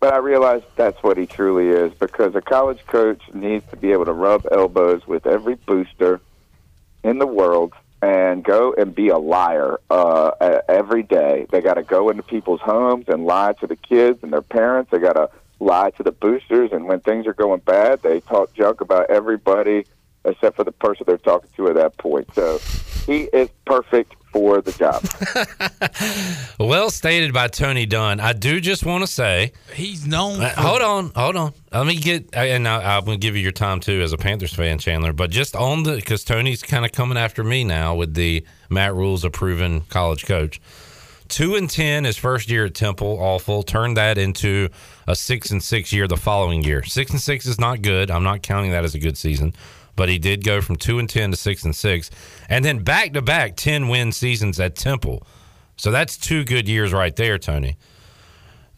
but 0.00 0.12
I 0.12 0.18
realized 0.18 0.64
that's 0.74 1.00
what 1.02 1.16
he 1.16 1.26
truly 1.26 1.68
is 1.68 1.92
because 1.94 2.34
a 2.34 2.40
college 2.40 2.84
coach 2.86 3.22
needs 3.32 3.64
to 3.70 3.76
be 3.76 3.92
able 3.92 4.06
to 4.06 4.12
rub 4.12 4.46
elbows 4.50 5.06
with 5.06 5.26
every 5.26 5.54
booster 5.54 6.20
in 7.04 7.18
the 7.18 7.26
world 7.26 7.74
and 8.02 8.42
go 8.42 8.74
and 8.76 8.94
be 8.94 9.08
a 9.08 9.16
liar 9.16 9.78
uh, 9.88 10.32
every 10.68 11.04
day. 11.04 11.46
They 11.50 11.60
got 11.60 11.74
to 11.74 11.84
go 11.84 12.10
into 12.10 12.24
people's 12.24 12.60
homes 12.60 13.06
and 13.08 13.24
lie 13.24 13.52
to 13.54 13.66
the 13.68 13.76
kids 13.76 14.18
and 14.22 14.32
their 14.32 14.42
parents. 14.42 14.90
They 14.90 14.98
got 14.98 15.12
to 15.12 15.30
lie 15.60 15.90
to 15.90 16.02
the 16.02 16.10
boosters, 16.10 16.72
and 16.72 16.86
when 16.86 17.00
things 17.00 17.26
are 17.28 17.32
going 17.32 17.60
bad, 17.60 18.02
they 18.02 18.20
talk 18.20 18.52
junk 18.54 18.80
about 18.80 19.08
everybody 19.08 19.86
except 20.24 20.56
for 20.56 20.64
the 20.64 20.72
person 20.72 21.04
they're 21.06 21.16
talking 21.18 21.50
to 21.56 21.68
at 21.68 21.74
that 21.76 21.96
point. 21.96 22.28
So 22.34 22.60
he 23.06 23.22
is 23.32 23.48
perfect 23.64 24.14
for 24.32 24.62
the 24.62 24.72
job. 24.72 25.04
well 26.58 26.90
stated 26.90 27.32
by 27.32 27.48
Tony 27.48 27.86
Dunn. 27.86 28.18
I 28.18 28.32
do 28.32 28.60
just 28.60 28.84
want 28.84 29.02
to 29.02 29.06
say 29.06 29.52
he's 29.74 30.06
known. 30.06 30.40
Uh, 30.40 30.48
hold 30.56 30.82
on, 30.82 31.12
hold 31.14 31.36
on. 31.36 31.52
Let 31.70 31.86
me 31.86 31.96
get, 31.96 32.34
and 32.34 32.66
I, 32.66 32.96
I'm 32.96 33.04
going 33.04 33.20
to 33.20 33.24
give 33.24 33.36
you 33.36 33.42
your 33.42 33.52
time 33.52 33.80
too 33.80 34.00
as 34.00 34.12
a 34.12 34.16
Panthers 34.16 34.54
fan, 34.54 34.78
Chandler. 34.78 35.12
But 35.12 35.30
just 35.30 35.54
on 35.54 35.82
the 35.82 35.96
because 35.96 36.24
Tony's 36.24 36.62
kind 36.62 36.84
of 36.84 36.92
coming 36.92 37.18
after 37.18 37.44
me 37.44 37.62
now 37.64 37.94
with 37.94 38.14
the 38.14 38.44
Matt 38.70 38.94
Rhule's 38.94 39.24
a 39.24 39.30
proven 39.30 39.82
college 39.82 40.24
coach. 40.26 40.60
Two 41.28 41.54
and 41.54 41.68
ten 41.68 42.04
his 42.04 42.16
first 42.16 42.50
year 42.50 42.66
at 42.66 42.74
Temple, 42.74 43.18
awful. 43.20 43.62
Turned 43.62 43.96
that 43.96 44.18
into 44.18 44.68
a 45.06 45.14
six 45.14 45.50
and 45.50 45.62
six 45.62 45.92
year 45.92 46.06
the 46.06 46.16
following 46.16 46.62
year. 46.62 46.82
Six 46.82 47.10
and 47.10 47.20
six 47.20 47.46
is 47.46 47.58
not 47.58 47.82
good. 47.82 48.10
I'm 48.10 48.22
not 48.22 48.42
counting 48.42 48.70
that 48.72 48.84
as 48.84 48.94
a 48.94 48.98
good 48.98 49.16
season, 49.16 49.54
but 49.96 50.08
he 50.08 50.18
did 50.18 50.44
go 50.44 50.60
from 50.60 50.76
two 50.76 50.98
and 50.98 51.08
ten 51.08 51.30
to 51.30 51.36
six 51.36 51.64
and 51.64 51.74
six, 51.74 52.10
and 52.48 52.64
then 52.64 52.82
back 52.82 53.12
to 53.12 53.22
back 53.22 53.56
ten 53.56 53.88
win 53.88 54.12
seasons 54.12 54.58
at 54.60 54.76
Temple. 54.76 55.26
So 55.76 55.90
that's 55.90 56.16
two 56.16 56.44
good 56.44 56.68
years 56.68 56.92
right 56.92 57.14
there, 57.16 57.38
Tony. 57.38 57.76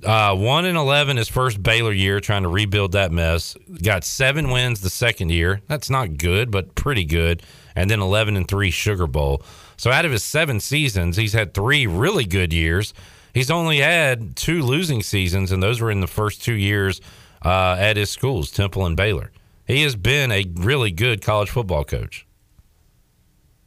Uh, 0.04 0.34
one 0.36 0.66
and 0.66 0.76
eleven 0.76 1.16
his 1.16 1.28
first 1.28 1.62
Baylor 1.62 1.92
year, 1.92 2.20
trying 2.20 2.42
to 2.42 2.48
rebuild 2.48 2.92
that 2.92 3.10
mess. 3.10 3.56
Got 3.82 4.04
seven 4.04 4.50
wins 4.50 4.80
the 4.80 4.90
second 4.90 5.30
year. 5.30 5.62
That's 5.66 5.88
not 5.88 6.18
good, 6.18 6.50
but 6.50 6.74
pretty 6.74 7.04
good. 7.04 7.42
And 7.74 7.90
then 7.90 8.00
eleven 8.00 8.36
and 8.36 8.46
three 8.46 8.70
Sugar 8.70 9.06
Bowl. 9.06 9.42
So 9.76 9.90
out 9.90 10.04
of 10.04 10.12
his 10.12 10.22
seven 10.22 10.60
seasons, 10.60 11.16
he's 11.16 11.32
had 11.32 11.54
three 11.54 11.86
really 11.86 12.24
good 12.26 12.52
years. 12.52 12.94
He's 13.32 13.50
only 13.50 13.78
had 13.78 14.36
two 14.36 14.62
losing 14.62 15.02
seasons, 15.02 15.50
and 15.50 15.62
those 15.62 15.80
were 15.80 15.90
in 15.90 16.00
the 16.00 16.06
first 16.06 16.44
two 16.44 16.54
years 16.54 17.00
uh, 17.44 17.76
at 17.78 17.96
his 17.96 18.10
schools, 18.10 18.50
Temple 18.50 18.86
and 18.86 18.96
Baylor. 18.96 19.32
He 19.66 19.82
has 19.82 19.96
been 19.96 20.30
a 20.30 20.44
really 20.54 20.90
good 20.90 21.22
college 21.22 21.50
football 21.50 21.84
coach. 21.84 22.26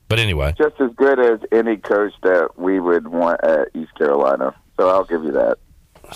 But 0.10 0.20
anyway, 0.20 0.54
just 0.58 0.80
as 0.80 0.92
good 0.96 1.20
as 1.20 1.40
any 1.52 1.78
coach 1.78 2.14
that 2.24 2.58
we 2.58 2.80
would 2.80 3.08
want 3.08 3.44
at 3.44 3.70
East 3.76 3.94
Carolina. 3.96 4.56
So 4.80 4.88
I'll 4.90 5.04
give 5.04 5.24
you 5.24 5.32
that. 5.34 5.58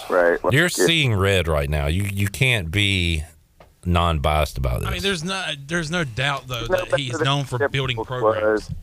right? 0.10 0.42
Like, 0.44 0.54
You're 0.54 0.68
it- 0.68 0.74
seeing 0.74 1.14
red 1.14 1.48
right 1.48 1.70
now. 1.70 1.88
You 1.88 2.04
you 2.04 2.28
can't 2.28 2.72
be 2.72 3.24
non-biased 3.86 4.58
about 4.58 4.80
this. 4.82 4.90
I 4.90 4.94
mean, 4.94 5.02
there's 5.02 5.24
no 5.24 5.44
there's 5.68 5.92
no 5.92 6.04
doubt 6.06 6.48
though 6.48 6.68
No 6.70 6.86
that 6.86 6.98
he's 7.00 7.12
better 7.14 7.26
known 7.26 7.44
for 7.46 7.68
building 7.68 7.98
programs. 8.06 8.70
was. 8.70 8.76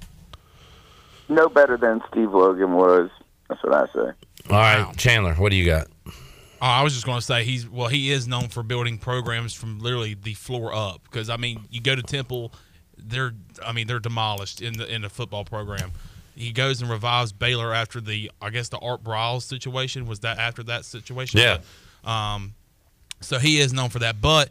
No 1.30 1.48
better 1.48 1.76
than 1.76 2.02
Steve 2.10 2.32
Logan 2.32 2.72
was. 2.72 3.08
That's 3.48 3.62
what 3.62 3.74
I 3.74 3.86
say. 3.94 4.12
All 4.50 4.56
right, 4.58 4.96
Chandler, 4.96 5.34
what 5.34 5.50
do 5.50 5.56
you 5.56 5.64
got? 5.64 5.86
Oh, 6.60 6.66
I 6.66 6.82
was 6.82 6.92
just 6.92 7.06
going 7.06 7.18
to 7.18 7.24
say 7.24 7.44
he's 7.44 7.68
well, 7.68 7.88
he 7.88 8.10
is 8.10 8.26
known 8.26 8.48
for 8.48 8.62
building 8.62 8.98
programs 8.98 9.54
from 9.54 9.78
literally 9.78 10.14
the 10.14 10.34
floor 10.34 10.74
up. 10.74 11.02
Because 11.04 11.30
I 11.30 11.36
mean, 11.36 11.60
you 11.70 11.80
go 11.80 11.94
to 11.94 12.02
Temple, 12.02 12.52
they're 12.96 13.32
I 13.64 13.72
mean 13.72 13.86
they're 13.86 14.00
demolished 14.00 14.60
in 14.60 14.76
the 14.76 14.92
in 14.92 15.02
the 15.02 15.08
football 15.08 15.44
program. 15.44 15.92
He 16.34 16.52
goes 16.52 16.80
and 16.80 16.90
revives 16.90 17.32
Baylor 17.32 17.72
after 17.72 18.00
the 18.00 18.30
I 18.40 18.50
guess 18.50 18.68
the 18.68 18.78
Art 18.78 19.02
Briles 19.02 19.42
situation 19.42 20.06
was 20.06 20.20
that 20.20 20.38
after 20.38 20.62
that 20.64 20.84
situation. 20.84 21.40
Yeah. 21.40 21.58
Um, 22.04 22.54
so 23.20 23.38
he 23.38 23.60
is 23.60 23.72
known 23.72 23.90
for 23.90 24.00
that. 24.00 24.20
But 24.20 24.50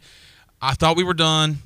I 0.62 0.74
thought 0.74 0.98
we 0.98 1.04
were 1.04 1.14
done. 1.14 1.58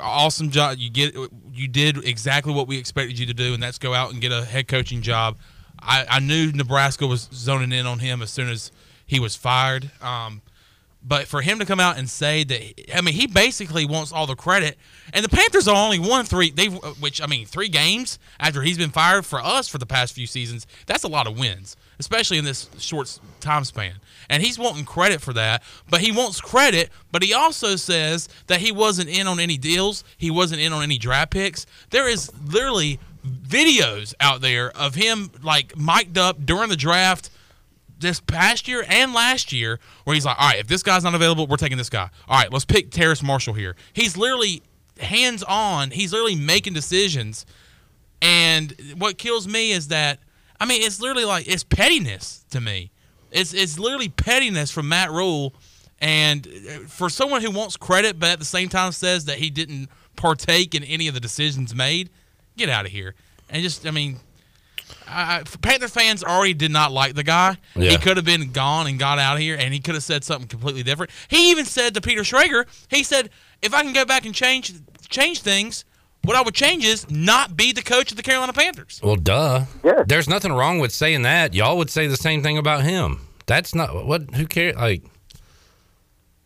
Awesome 0.00 0.50
job. 0.50 0.78
You 0.78 0.90
get 0.90 1.14
you 1.52 1.68
did 1.68 2.04
exactly 2.04 2.52
what 2.52 2.68
we 2.68 2.76
expected 2.78 3.18
you 3.18 3.26
to 3.26 3.34
do, 3.34 3.54
and 3.54 3.62
that's 3.62 3.78
go 3.78 3.94
out 3.94 4.12
and 4.12 4.20
get 4.20 4.32
a 4.32 4.44
head 4.44 4.68
coaching 4.68 5.02
job. 5.02 5.38
I, 5.80 6.06
I 6.08 6.20
knew 6.20 6.52
Nebraska 6.52 7.06
was 7.06 7.28
zoning 7.32 7.72
in 7.72 7.86
on 7.86 7.98
him 7.98 8.22
as 8.22 8.30
soon 8.30 8.48
as 8.48 8.72
he 9.06 9.20
was 9.20 9.36
fired. 9.36 9.90
Um, 10.02 10.42
but 11.08 11.28
for 11.28 11.40
him 11.40 11.60
to 11.60 11.64
come 11.64 11.78
out 11.78 11.98
and 11.98 12.10
say 12.10 12.42
that, 12.42 12.96
I 12.96 13.00
mean, 13.00 13.14
he 13.14 13.28
basically 13.28 13.86
wants 13.86 14.10
all 14.10 14.26
the 14.26 14.34
credit. 14.34 14.76
And 15.14 15.24
the 15.24 15.28
Panthers 15.28 15.68
are 15.68 15.76
only 15.76 16.00
won 16.00 16.24
three. 16.24 16.50
They, 16.50 16.66
which 16.66 17.22
I 17.22 17.26
mean, 17.26 17.46
three 17.46 17.68
games 17.68 18.18
after 18.40 18.62
he's 18.62 18.76
been 18.76 18.90
fired 18.90 19.24
for 19.24 19.38
us 19.38 19.68
for 19.68 19.78
the 19.78 19.86
past 19.86 20.14
few 20.14 20.26
seasons. 20.26 20.66
That's 20.86 21.04
a 21.04 21.08
lot 21.08 21.28
of 21.28 21.38
wins, 21.38 21.76
especially 22.00 22.38
in 22.38 22.44
this 22.44 22.68
short 22.78 23.20
time 23.38 23.62
span. 23.64 23.94
And 24.28 24.42
he's 24.42 24.58
wanting 24.58 24.84
credit 24.84 25.20
for 25.20 25.32
that. 25.34 25.62
But 25.88 26.00
he 26.00 26.10
wants 26.10 26.40
credit. 26.40 26.90
But 27.12 27.22
he 27.22 27.32
also 27.32 27.76
says 27.76 28.28
that 28.48 28.58
he 28.60 28.72
wasn't 28.72 29.08
in 29.08 29.28
on 29.28 29.38
any 29.38 29.58
deals. 29.58 30.02
He 30.16 30.32
wasn't 30.32 30.60
in 30.60 30.72
on 30.72 30.82
any 30.82 30.98
draft 30.98 31.30
picks. 31.30 31.66
There 31.90 32.08
is 32.08 32.32
literally 32.44 32.98
videos 33.24 34.12
out 34.18 34.40
there 34.40 34.76
of 34.76 34.96
him 34.96 35.30
like 35.40 35.76
mic'd 35.76 36.18
up 36.18 36.44
during 36.44 36.68
the 36.68 36.76
draft 36.76 37.30
this 37.98 38.20
past 38.20 38.68
year 38.68 38.84
and 38.88 39.12
last 39.12 39.52
year 39.52 39.80
where 40.04 40.14
he's 40.14 40.26
like, 40.26 40.38
all 40.38 40.48
right, 40.48 40.58
if 40.58 40.66
this 40.66 40.82
guy's 40.82 41.04
not 41.04 41.14
available, 41.14 41.46
we're 41.46 41.56
taking 41.56 41.78
this 41.78 41.90
guy. 41.90 42.10
All 42.28 42.38
right, 42.38 42.52
let's 42.52 42.64
pick 42.64 42.90
Terrace 42.90 43.22
Marshall 43.22 43.54
here. 43.54 43.76
He's 43.92 44.16
literally 44.16 44.62
hands 44.98 45.42
on. 45.42 45.90
He's 45.90 46.12
literally 46.12 46.36
making 46.36 46.74
decisions. 46.74 47.46
And 48.22 48.74
what 48.98 49.18
kills 49.18 49.46
me 49.46 49.72
is 49.72 49.88
that, 49.88 50.20
I 50.60 50.66
mean, 50.66 50.82
it's 50.82 51.00
literally 51.00 51.24
like, 51.24 51.48
it's 51.48 51.64
pettiness 51.64 52.44
to 52.50 52.60
me. 52.60 52.90
It's, 53.30 53.52
it's 53.52 53.78
literally 53.78 54.08
pettiness 54.08 54.70
from 54.70 54.88
Matt 54.88 55.10
Rhule. 55.10 55.54
And 55.98 56.46
uh, 56.46 56.86
for 56.88 57.08
someone 57.08 57.40
who 57.42 57.50
wants 57.50 57.76
credit, 57.76 58.18
but 58.18 58.30
at 58.30 58.38
the 58.38 58.44
same 58.44 58.68
time 58.68 58.92
says 58.92 59.24
that 59.26 59.38
he 59.38 59.50
didn't 59.50 59.88
partake 60.14 60.74
in 60.74 60.84
any 60.84 61.08
of 61.08 61.14
the 61.14 61.20
decisions 61.20 61.74
made, 61.74 62.10
get 62.56 62.68
out 62.68 62.86
of 62.86 62.92
here. 62.92 63.14
And 63.48 63.62
just, 63.62 63.86
I 63.86 63.90
mean, 63.90 64.18
I, 65.08 65.38
I- 65.38 65.42
Panther 65.62 65.88
fans 65.88 66.22
already 66.24 66.54
did 66.54 66.70
not 66.70 66.92
like 66.92 67.14
the 67.14 67.22
guy. 67.22 67.56
He 67.74 67.96
could 67.98 68.16
have 68.16 68.26
been 68.26 68.52
gone 68.52 68.86
and 68.86 68.98
got 68.98 69.18
out 69.18 69.34
of 69.36 69.40
here, 69.42 69.56
and 69.58 69.72
he 69.72 69.80
could 69.80 69.94
have 69.94 70.02
said 70.04 70.24
something 70.24 70.48
completely 70.48 70.82
different. 70.82 71.10
He 71.28 71.50
even 71.50 71.64
said 71.64 71.94
to 71.94 72.00
Peter 72.00 72.22
Schrager, 72.22 72.66
he 72.88 73.02
said, 73.02 73.30
"If 73.62 73.74
I 73.74 73.82
can 73.82 73.92
go 73.92 74.04
back 74.04 74.24
and 74.26 74.34
change 74.34 74.72
change 75.08 75.40
things, 75.40 75.84
what 76.22 76.36
I 76.36 76.42
would 76.42 76.54
change 76.54 76.84
is 76.84 77.08
not 77.10 77.56
be 77.56 77.72
the 77.72 77.82
coach 77.82 78.10
of 78.10 78.16
the 78.16 78.22
Carolina 78.22 78.52
Panthers." 78.52 79.00
Well, 79.02 79.16
duh. 79.16 79.64
There's 80.06 80.28
nothing 80.28 80.52
wrong 80.52 80.78
with 80.78 80.92
saying 80.92 81.22
that. 81.22 81.54
Y'all 81.54 81.76
would 81.78 81.90
say 81.90 82.06
the 82.06 82.16
same 82.16 82.42
thing 82.42 82.58
about 82.58 82.82
him. 82.82 83.20
That's 83.46 83.74
not 83.74 84.06
what. 84.06 84.34
Who 84.34 84.46
cares? 84.46 84.74
Like, 84.76 85.04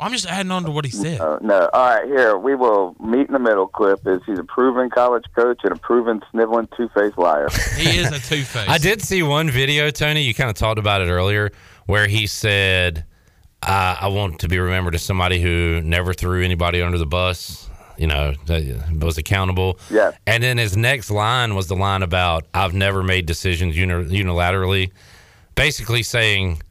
I'm 0.01 0.13
just 0.13 0.27
adding 0.27 0.51
on 0.51 0.65
to 0.65 0.71
what 0.71 0.87
he 0.87 0.91
said. 0.91 1.21
Uh, 1.21 1.39
no. 1.43 1.69
All 1.73 1.87
right, 1.87 2.07
here 2.07 2.39
we 2.39 2.55
will 2.55 2.97
meet 2.99 3.27
in 3.27 3.33
the 3.35 3.39
middle. 3.39 3.67
Clip 3.69 4.01
is 4.07 4.21
he's 4.25 4.39
a 4.39 4.45
proven 4.45 4.89
college 4.89 5.25
coach 5.37 5.61
and 5.63 5.73
a 5.73 5.77
proven 5.77 6.23
sniveling 6.31 6.69
two 6.77 6.89
faced 6.95 7.19
liar. 7.19 7.49
He 7.77 7.99
is 7.99 8.11
a 8.11 8.19
two 8.19 8.43
face. 8.43 8.69
I 8.69 8.79
did 8.79 9.03
see 9.03 9.23
one 9.23 9.51
video, 9.51 9.91
Tony. 9.91 10.23
You 10.23 10.35
kind 10.35 10.49
of 10.51 10.57
talked 10.57 10.79
about 10.79 11.03
it 11.03 11.11
earlier, 11.11 11.51
where 11.87 12.07
he 12.07 12.27
said, 12.27 13.05
uh, 13.63 13.97
"I 14.01 14.09
want 14.09 14.41
to 14.41 14.49
be 14.49 14.59
remembered 14.59 14.95
as 14.95 15.03
somebody 15.03 15.41
who 15.41 15.81
never 15.83 16.15
threw 16.15 16.43
anybody 16.43 16.81
under 16.81 16.99
the 16.99 17.07
bus." 17.07 17.69
You 17.99 18.07
know, 18.07 18.33
that 18.47 18.99
was 18.99 19.19
accountable. 19.19 19.79
Yeah. 19.91 20.13
And 20.27 20.43
then 20.43 20.57
his 20.57 20.75
next 20.77 21.11
line 21.11 21.55
was 21.55 21.67
the 21.69 21.77
line 21.77 22.03
about, 22.03 22.47
"I've 22.55 22.73
never 22.73 23.03
made 23.03 23.27
decisions 23.27 23.77
unilaterally," 23.77 24.93
basically 25.55 26.03
saying. 26.03 26.63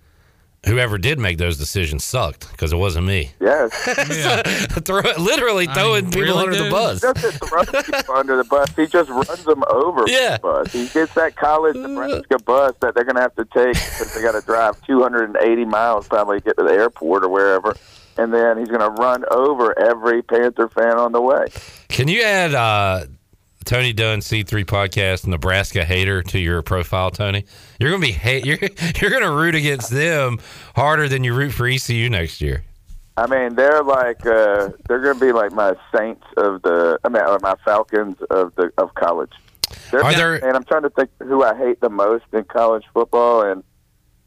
Whoever 0.65 0.97
did 0.97 1.19
make 1.19 1.37
those 1.37 1.57
decisions 1.57 2.03
sucked 2.03 2.51
because 2.51 2.73
it 2.73 2.75
wasn't 2.75 3.07
me. 3.07 3.31
Yes. 3.39 3.71
Throw, 4.83 5.01
literally 5.17 5.67
throwing 5.67 6.05
people 6.05 6.21
really, 6.21 6.43
under 6.43 6.63
the 6.63 6.69
bus. 6.69 7.01
He 7.01 7.13
doesn't 7.13 7.47
throw 7.47 7.63
people 7.63 8.15
under 8.15 8.35
the 8.35 8.43
bus. 8.43 8.69
He 8.75 8.85
just 8.85 9.09
runs 9.09 9.43
them 9.45 9.63
over. 9.69 10.03
Yeah. 10.07 10.33
the 10.33 10.39
bus. 10.39 10.73
He 10.73 10.87
gets 10.87 11.13
that 11.13 11.37
college 11.37 11.75
Nebraska 11.75 12.39
bus 12.39 12.73
that 12.81 12.93
they're 12.93 13.05
going 13.05 13.15
to 13.15 13.21
have 13.21 13.35
to 13.35 13.45
take 13.45 13.73
because 13.73 14.13
they 14.13 14.21
got 14.21 14.39
to 14.39 14.45
drive 14.45 14.81
280 14.85 15.65
miles 15.65 16.07
probably 16.09 16.39
to 16.39 16.45
get 16.45 16.57
to 16.57 16.63
the 16.63 16.73
airport 16.73 17.23
or 17.23 17.29
wherever. 17.29 17.75
And 18.17 18.33
then 18.33 18.57
he's 18.57 18.67
going 18.67 18.81
to 18.81 18.89
run 18.89 19.23
over 19.31 19.77
every 19.79 20.21
Panther 20.23 20.67
fan 20.67 20.97
on 20.97 21.13
the 21.13 21.21
way. 21.21 21.45
Can 21.87 22.09
you 22.09 22.21
add 22.21 22.53
uh, 22.53 23.05
Tony 23.65 23.93
Dunn 23.93 24.19
C3 24.19 24.65
podcast 24.65 25.27
Nebraska 25.27 25.83
hater 25.85 26.23
to 26.23 26.39
your 26.39 26.61
profile, 26.61 27.11
Tony? 27.11 27.45
You're 27.79 27.91
gonna 27.91 28.01
be 28.01 28.11
hate. 28.11 28.45
You're 28.45 28.57
you're 29.01 29.11
gonna 29.11 29.31
root 29.31 29.55
against 29.55 29.91
them 29.91 30.39
harder 30.75 31.07
than 31.07 31.23
you 31.23 31.33
root 31.35 31.51
for 31.51 31.67
ECU 31.67 32.09
next 32.09 32.41
year. 32.41 32.63
I 33.17 33.27
mean, 33.27 33.55
they're 33.55 33.83
like 33.83 34.25
uh, 34.25 34.69
they're 34.87 35.01
going 35.01 35.19
to 35.19 35.25
be 35.25 35.33
like 35.33 35.51
my 35.51 35.75
Saints 35.93 36.23
of 36.37 36.61
the. 36.61 36.97
I 37.03 37.09
mean, 37.09 37.21
or 37.21 37.37
my 37.39 37.55
Falcons 37.65 38.15
of 38.29 38.55
the 38.55 38.71
of 38.77 38.93
college. 38.95 39.33
They're, 39.91 40.01
Are 40.03 40.13
there- 40.13 40.35
And 40.35 40.55
I'm 40.55 40.63
trying 40.63 40.83
to 40.83 40.89
think 40.89 41.09
who 41.19 41.43
I 41.43 41.53
hate 41.57 41.81
the 41.81 41.89
most 41.89 42.23
in 42.31 42.45
college 42.45 42.85
football, 42.93 43.41
and 43.41 43.61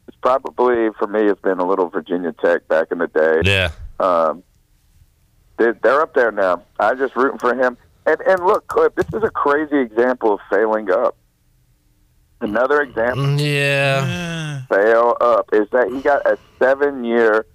it's 0.09 0.17
probably 0.21 0.91
for 0.99 1.07
me. 1.07 1.23
It's 1.23 1.41
been 1.41 1.59
a 1.59 1.67
little 1.67 1.89
Virginia 1.89 2.33
Tech 2.45 2.69
back 2.69 2.89
in 2.93 2.99
the 2.99 3.07
day. 3.09 3.41
Yeah. 3.45 3.71
Um, 3.99 4.43
they're, 5.57 5.73
they're 5.83 6.03
up 6.03 6.13
there 6.15 6.31
now. 6.31 6.63
I'm 6.79 6.99
just 6.99 7.17
rooting 7.17 7.39
for 7.39 7.55
him. 7.55 7.79
And 8.07 8.16
and 8.27 8.45
look, 8.45 8.66
Clip, 8.69 8.95
this 8.97 9.07
is 9.12 9.23
a 9.23 9.31
crazy 9.31 9.79
example 9.79 10.35
of 10.35 10.41
failing 10.51 10.91
up. 10.91 11.16
Another 12.41 12.81
example 12.81 13.23
Mm, 13.24 13.39
Yeah. 13.41 14.62
fail 14.69 15.16
up 15.20 15.49
is 15.53 15.69
that 15.70 15.89
he 15.95 16.01
got 16.03 16.27
a 16.27 16.37
seven 16.61 17.05
year. 17.05 17.47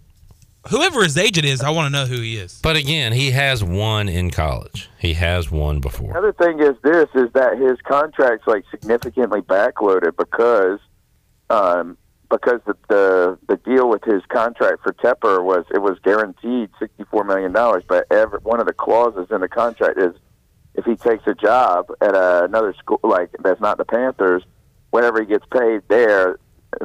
Whoever 0.69 1.03
his 1.03 1.18
agent 1.18 1.45
is, 1.45 1.61
I 1.61 1.69
want 1.69 1.94
to 1.94 1.98
know 1.99 2.06
who 2.06 2.22
he 2.22 2.38
is. 2.38 2.60
But 2.61 2.76
again, 2.76 3.14
he 3.14 3.32
has 3.32 3.64
one 3.64 4.10
in 4.10 4.32
college. 4.32 4.90
He 4.98 5.14
has 5.14 5.49
one 5.52 5.80
before. 5.80 6.11
Another 6.11 6.34
thing 6.34 6.60
is 6.60 6.76
this 6.84 7.07
is 7.15 7.32
that 7.34 7.57
his 7.57 7.78
contract's 7.82 8.48
like 8.48 8.64
significantly 8.72 9.41
backloaded 9.41 10.15
because 10.18 10.80
um 11.49 11.98
because 12.30 12.60
the, 12.65 12.76
the 12.90 13.38
the 13.48 13.56
deal 13.57 13.88
with 13.90 14.03
his 14.03 14.22
contract 14.30 14.84
for 14.84 14.91
Tepper 14.94 15.41
was 15.44 15.65
it 15.74 15.82
was 15.82 15.98
guaranteed 16.03 16.69
sixty 16.80 17.03
four 17.11 17.24
million 17.26 17.52
dollars, 17.53 17.84
but 17.88 18.06
every 18.11 18.40
one 18.40 18.60
of 18.61 18.68
the 18.68 18.74
clauses 18.74 19.28
in 19.32 19.41
the 19.41 19.48
contract 19.49 19.98
is 19.99 20.14
if 20.78 20.86
he 20.86 20.95
takes 20.95 21.26
a 21.28 21.34
job 21.34 21.88
at 21.99 22.16
a, 22.16 22.45
another 22.45 22.74
school 22.76 22.99
like 23.04 23.32
that's 23.40 23.60
not 23.60 23.78
the 23.78 23.86
Panthers, 23.86 24.44
whatever 24.91 25.20
he 25.20 25.26
gets 25.26 25.45
paid 25.52 25.82
there, 25.90 26.40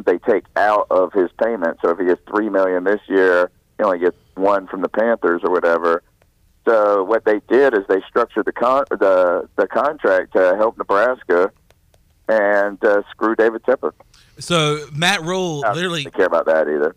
they 0.05 0.19
take 0.19 0.45
out 0.57 0.87
of 0.91 1.13
his 1.13 1.31
payment. 1.43 1.79
So 1.83 1.91
if 1.91 1.99
he 1.99 2.07
gets 2.07 2.23
three 2.27 2.49
million 2.49 2.85
this 2.85 3.01
year, 3.07 3.51
he 3.79 3.85
only 3.85 3.99
gets 3.99 4.17
one 4.35 4.67
from 4.67 4.81
the 4.81 4.89
Panthers 4.89 5.43
or 5.45 5.53
whatever. 5.53 6.03
So 6.65 7.05
what 7.05 7.25
they 7.25 7.41
did 7.49 7.75
is 7.75 7.81
they 7.89 8.01
structured 8.09 8.47
the 8.47 8.53
con- 8.53 8.87
the 8.91 9.49
the 9.57 9.67
contract 9.67 10.33
to 10.33 10.57
help 10.57 10.79
Nebraska 10.79 11.53
and 12.29 12.83
uh, 12.85 13.03
screw 13.11 13.35
David 13.35 13.63
Tepper. 13.65 13.93
So 14.39 14.87
Matt 14.93 15.23
Rhule 15.23 15.63
I 15.67 15.75
literally 15.75 16.05
don't 16.05 16.15
care 16.15 16.27
about 16.27 16.47
that 16.47 16.69
either. 16.69 16.97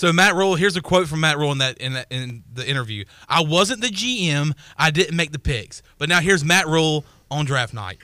So 0.00 0.14
Matt 0.14 0.34
Rhule, 0.34 0.54
here's 0.54 0.78
a 0.78 0.80
quote 0.80 1.08
from 1.08 1.20
Matt 1.20 1.36
Rhule 1.36 1.52
in 1.52 1.58
that 1.58 1.76
in 1.76 1.92
that 1.92 2.06
in 2.08 2.42
the 2.50 2.66
interview. 2.66 3.04
I 3.28 3.42
wasn't 3.42 3.82
the 3.82 3.88
GM. 3.88 4.56
I 4.78 4.90
didn't 4.90 5.14
make 5.14 5.30
the 5.30 5.38
picks. 5.38 5.82
But 5.98 6.08
now 6.08 6.20
here's 6.20 6.42
Matt 6.42 6.66
Rhule 6.66 7.04
on 7.30 7.44
draft 7.44 7.74
night. 7.74 7.98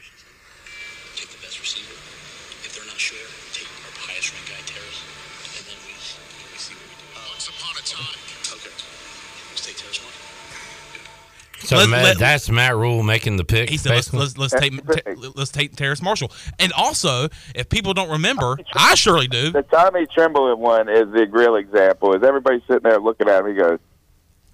So 11.60 11.76
Let- 11.76 11.88
Matt, 11.88 12.04
let- 12.04 12.18
that's 12.18 12.50
Matt 12.50 12.76
Rhule 12.76 13.02
making 13.02 13.36
the 13.36 13.44
pick. 13.44 13.70
He 13.70 13.76
said, 13.76 13.92
let's, 13.92 14.12
let's, 14.12 14.36
let's 14.38 14.54
take 14.54 14.86
ta- 14.86 15.12
let's 15.34 15.50
take 15.50 15.74
Terrace 15.74 16.02
Marshall. 16.02 16.30
And 16.58 16.72
also, 16.72 17.28
if 17.54 17.68
people 17.68 17.94
don't 17.94 18.10
remember, 18.10 18.58
I 18.74 18.94
surely 18.94 19.26
do. 19.26 19.50
The 19.50 19.62
Tommy 19.62 20.06
Tremble 20.06 20.54
one 20.56 20.88
is 20.88 21.10
the 21.12 21.26
real 21.30 21.56
example. 21.56 22.14
Is 22.14 22.22
everybody 22.22 22.62
sitting 22.66 22.82
there 22.82 23.00
looking 23.00 23.28
at 23.28 23.40
him? 23.40 23.48
He 23.48 23.54
goes, 23.54 23.78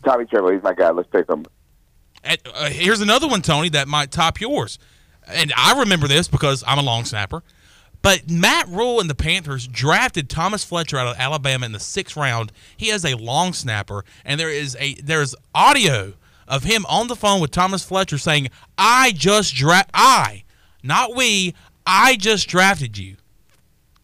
"Tommy 0.04 0.26
Tremble, 0.26 0.52
he's 0.52 0.62
my 0.62 0.74
guy. 0.74 0.90
Let's 0.90 1.08
pick 1.10 1.28
him." 1.28 1.44
And, 2.24 2.38
uh, 2.54 2.70
here's 2.70 3.00
another 3.00 3.26
one, 3.26 3.42
Tony, 3.42 3.68
that 3.70 3.88
might 3.88 4.12
top 4.12 4.40
yours. 4.40 4.78
And 5.26 5.52
I 5.56 5.78
remember 5.80 6.06
this 6.06 6.28
because 6.28 6.62
I'm 6.66 6.78
a 6.78 6.82
long 6.82 7.04
snapper. 7.04 7.42
But 8.00 8.28
Matt 8.28 8.68
Rhule 8.68 9.00
and 9.00 9.08
the 9.08 9.14
Panthers 9.14 9.68
drafted 9.68 10.28
Thomas 10.28 10.64
Fletcher 10.64 10.98
out 10.98 11.06
of 11.06 11.16
Alabama 11.18 11.66
in 11.66 11.72
the 11.72 11.80
sixth 11.80 12.16
round. 12.16 12.50
He 12.76 12.90
is 12.90 13.04
a 13.04 13.14
long 13.14 13.52
snapper, 13.52 14.04
and 14.24 14.40
there 14.40 14.50
is 14.50 14.76
a 14.80 14.94
there's 14.94 15.36
audio 15.54 16.14
of 16.52 16.62
him 16.64 16.84
on 16.88 17.08
the 17.08 17.16
phone 17.16 17.40
with 17.40 17.50
Thomas 17.50 17.82
Fletcher 17.82 18.18
saying, 18.18 18.50
"I 18.78 19.12
just 19.12 19.54
draft 19.54 19.90
I, 19.94 20.44
not 20.84 21.16
we, 21.16 21.54
I 21.86 22.16
just 22.16 22.46
drafted 22.48 22.96
you." 22.98 23.16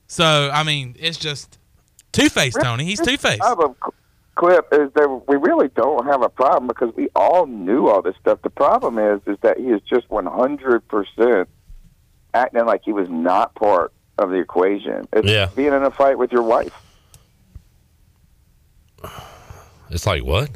So 0.07 0.51
I 0.53 0.63
mean, 0.65 0.97
it's 0.99 1.19
just 1.19 1.59
two 2.11 2.29
faced, 2.29 2.59
Tony. 2.61 2.85
He's 2.85 3.01
two 3.01 3.19
faced. 3.19 3.41
problem, 3.41 3.77
Clip, 4.35 4.67
is 4.73 4.91
that 4.95 5.23
we 5.29 5.37
really 5.37 5.69
don't 5.69 6.07
have 6.07 6.23
a 6.23 6.29
problem 6.29 6.67
because 6.69 6.95
we 6.97 7.09
all 7.15 7.47
knew 7.47 7.89
all 7.89 8.03
this 8.03 8.17
stuff. 8.21 8.41
The 8.43 8.51
problem 8.51 8.99
is, 8.99 9.21
is 9.27 9.37
that 9.43 9.59
he 9.59 9.67
is 9.67 9.83
just 9.83 10.09
one 10.11 10.27
hundred 10.27 10.89
percent 10.89 11.49
acting 12.33 12.65
like 12.65 12.83
he 12.85 12.93
was 12.93 13.09
not 13.09 13.55
part 13.55 13.93
of 14.17 14.31
the 14.31 14.37
equation. 14.37 15.07
It's 15.13 15.29
Yeah. 15.29 15.51
being 15.55 15.73
in 15.75 15.83
a 15.83 15.91
fight 15.91 16.19
with 16.19 16.33
your 16.33 16.43
wife. 16.43 16.73
It's 19.91 20.07
like 20.07 20.25
what? 20.25 20.51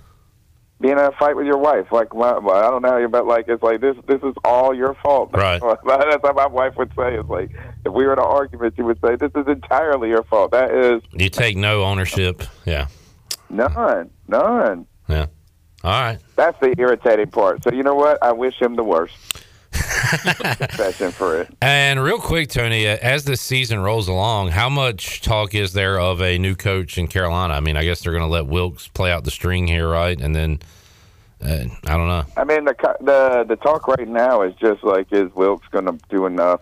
Being 0.82 0.98
in 0.98 1.04
a 1.04 1.12
fight 1.12 1.36
with 1.36 1.46
your 1.46 1.58
wife, 1.58 1.86
like 1.92 2.12
well, 2.12 2.50
I 2.50 2.68
don't 2.68 2.82
know 2.82 3.08
but 3.08 3.26
like 3.26 3.46
it's 3.48 3.62
like 3.62 3.80
this. 3.80 3.96
This 4.08 4.20
is 4.22 4.34
all 4.44 4.74
your 4.74 4.94
fault. 5.02 5.30
Right. 5.42 5.60
That's 5.62 6.22
what 6.22 6.36
my 6.36 6.46
wife 6.46 6.74
would 6.76 6.90
say. 6.96 7.14
It's 7.14 7.28
like 7.28 7.50
if 7.86 7.92
we 7.92 8.04
were 8.04 8.12
in 8.12 8.18
an 8.18 8.24
argument, 8.24 8.74
she 8.76 8.82
would 8.82 8.98
say, 9.00 9.16
"This 9.16 9.30
is 9.34 9.46
entirely 9.46 10.08
your 10.08 10.24
fault." 10.24 10.50
That 10.50 10.70
is 10.72 11.02
You 11.12 11.28
take 11.30 11.56
no 11.56 11.82
ownership. 11.84 12.42
Yeah. 12.66 12.88
none, 13.48 14.10
none. 14.28 14.86
Yeah. 15.08 15.26
All 15.84 16.00
right. 16.00 16.18
That's 16.36 16.58
the 16.60 16.74
irritating 16.78 17.30
part. 17.30 17.62
So 17.64 17.72
you 17.72 17.82
know 17.82 17.94
what? 17.94 18.22
I 18.22 18.32
wish 18.32 18.60
him 18.60 18.76
the 18.76 18.84
worst. 18.84 19.14
For 21.12 21.40
it. 21.40 21.48
And 21.60 22.02
real 22.02 22.18
quick, 22.18 22.48
Tony, 22.48 22.86
uh, 22.86 22.96
as 23.02 23.24
this 23.24 23.40
season 23.40 23.80
rolls 23.80 24.08
along, 24.08 24.48
how 24.48 24.68
much 24.68 25.20
talk 25.22 25.54
is 25.54 25.72
there 25.72 25.98
of 25.98 26.20
a 26.20 26.38
new 26.38 26.54
coach 26.54 26.98
in 26.98 27.08
Carolina? 27.08 27.54
I 27.54 27.60
mean, 27.60 27.76
I 27.76 27.84
guess 27.84 28.00
they're 28.02 28.12
going 28.12 28.24
to 28.24 28.28
let 28.28 28.46
Wilks 28.46 28.88
play 28.88 29.10
out 29.12 29.24
the 29.24 29.30
string 29.30 29.66
here, 29.66 29.88
right? 29.88 30.18
And 30.20 30.34
then 30.34 30.60
uh, 31.44 31.64
I 31.86 31.96
don't 31.96 32.08
know. 32.08 32.24
I 32.36 32.44
mean, 32.44 32.64
the 32.64 32.74
the 33.00 33.44
the 33.48 33.56
talk 33.56 33.88
right 33.88 34.08
now 34.08 34.42
is 34.42 34.54
just 34.56 34.84
like, 34.84 35.12
is 35.12 35.32
Wilks 35.34 35.66
going 35.68 35.86
to 35.86 35.98
do 36.08 36.26
enough 36.26 36.60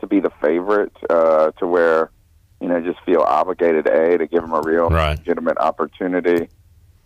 to 0.00 0.06
be 0.06 0.20
the 0.20 0.30
favorite 0.40 0.92
uh, 1.10 1.50
to 1.52 1.66
where 1.66 2.10
you 2.60 2.68
know 2.68 2.80
just 2.80 3.00
feel 3.04 3.20
obligated 3.22 3.86
a 3.86 4.18
to 4.18 4.26
give 4.26 4.44
him 4.44 4.52
a 4.52 4.60
real 4.60 4.88
Right. 4.88 5.18
legitimate 5.18 5.58
opportunity? 5.58 6.48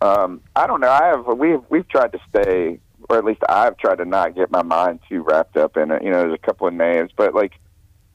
Um, 0.01 0.41
I 0.55 0.67
don't 0.67 0.79
know. 0.81 0.89
I 0.91 1.05
have 1.07 1.25
we've 1.25 1.61
we've 1.69 1.87
tried 1.87 2.11
to 2.11 2.19
stay, 2.29 2.79
or 3.09 3.17
at 3.17 3.25
least 3.25 3.41
I've 3.47 3.77
tried 3.77 3.97
to 3.97 4.05
not 4.05 4.35
get 4.35 4.51
my 4.51 4.63
mind 4.63 4.99
too 5.07 5.23
wrapped 5.23 5.57
up 5.57 5.77
in 5.77 5.91
it. 5.91 6.03
You 6.03 6.11
know, 6.11 6.19
there's 6.19 6.33
a 6.33 6.45
couple 6.45 6.67
of 6.67 6.73
names, 6.73 7.11
but 7.15 7.33
like 7.33 7.53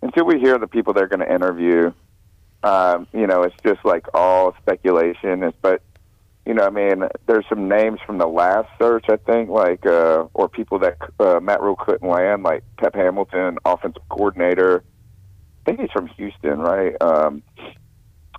until 0.03 0.25
we 0.25 0.39
hear 0.39 0.59
the 0.59 0.67
people 0.67 0.93
they're 0.93 1.07
going 1.07 1.21
to 1.21 1.33
interview, 1.33 1.93
um, 2.63 3.07
you 3.13 3.27
know, 3.27 3.43
it's 3.43 3.57
just 3.65 3.85
like 3.85 4.07
all 4.15 4.55
speculation. 4.61 5.43
It's, 5.43 5.57
but 5.63 5.83
you 6.45 6.55
know, 6.55 6.67
I 6.67 6.71
mean, 6.71 7.05
there's 7.27 7.45
some 7.49 7.69
names 7.69 8.01
from 8.05 8.19
the 8.19 8.27
last 8.27 8.69
search, 8.81 9.07
I 9.09 9.17
think, 9.17 9.49
like 9.49 9.87
uh, 9.87 10.27
or 10.35 10.49
people 10.49 10.79
that 10.81 10.99
uh, 11.21 11.39
Matt 11.41 11.63
Rhule 11.63 11.77
couldn't 11.77 12.09
land, 12.09 12.43
like 12.43 12.65
Pep 12.79 12.95
Hamilton, 12.95 13.59
offensive 13.65 14.03
coordinator. 14.09 14.83
I 15.61 15.65
think 15.65 15.81
he's 15.81 15.91
from 15.93 16.09
Houston, 16.09 16.59
right? 16.59 17.01
Um, 17.01 17.43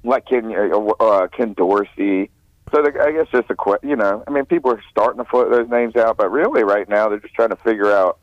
like 0.03 0.25
Ken 0.27 0.53
uh, 0.53 0.77
uh, 0.77 1.27
Ken 1.27 1.53
Dorsey. 1.53 2.29
So 2.73 2.81
the, 2.81 2.99
I 2.99 3.11
guess 3.11 3.27
just 3.31 3.49
a 3.51 3.55
question, 3.55 3.89
you 3.89 3.95
know, 3.95 4.23
I 4.27 4.31
mean, 4.31 4.45
people 4.45 4.71
are 4.71 4.81
starting 4.89 5.23
to 5.23 5.29
float 5.29 5.51
those 5.51 5.69
names 5.69 5.95
out, 5.95 6.17
but 6.17 6.31
really, 6.31 6.63
right 6.63 6.89
now, 6.89 7.07
they're 7.07 7.19
just 7.19 7.35
trying 7.35 7.49
to 7.49 7.55
figure 7.57 7.91
out 7.91 8.19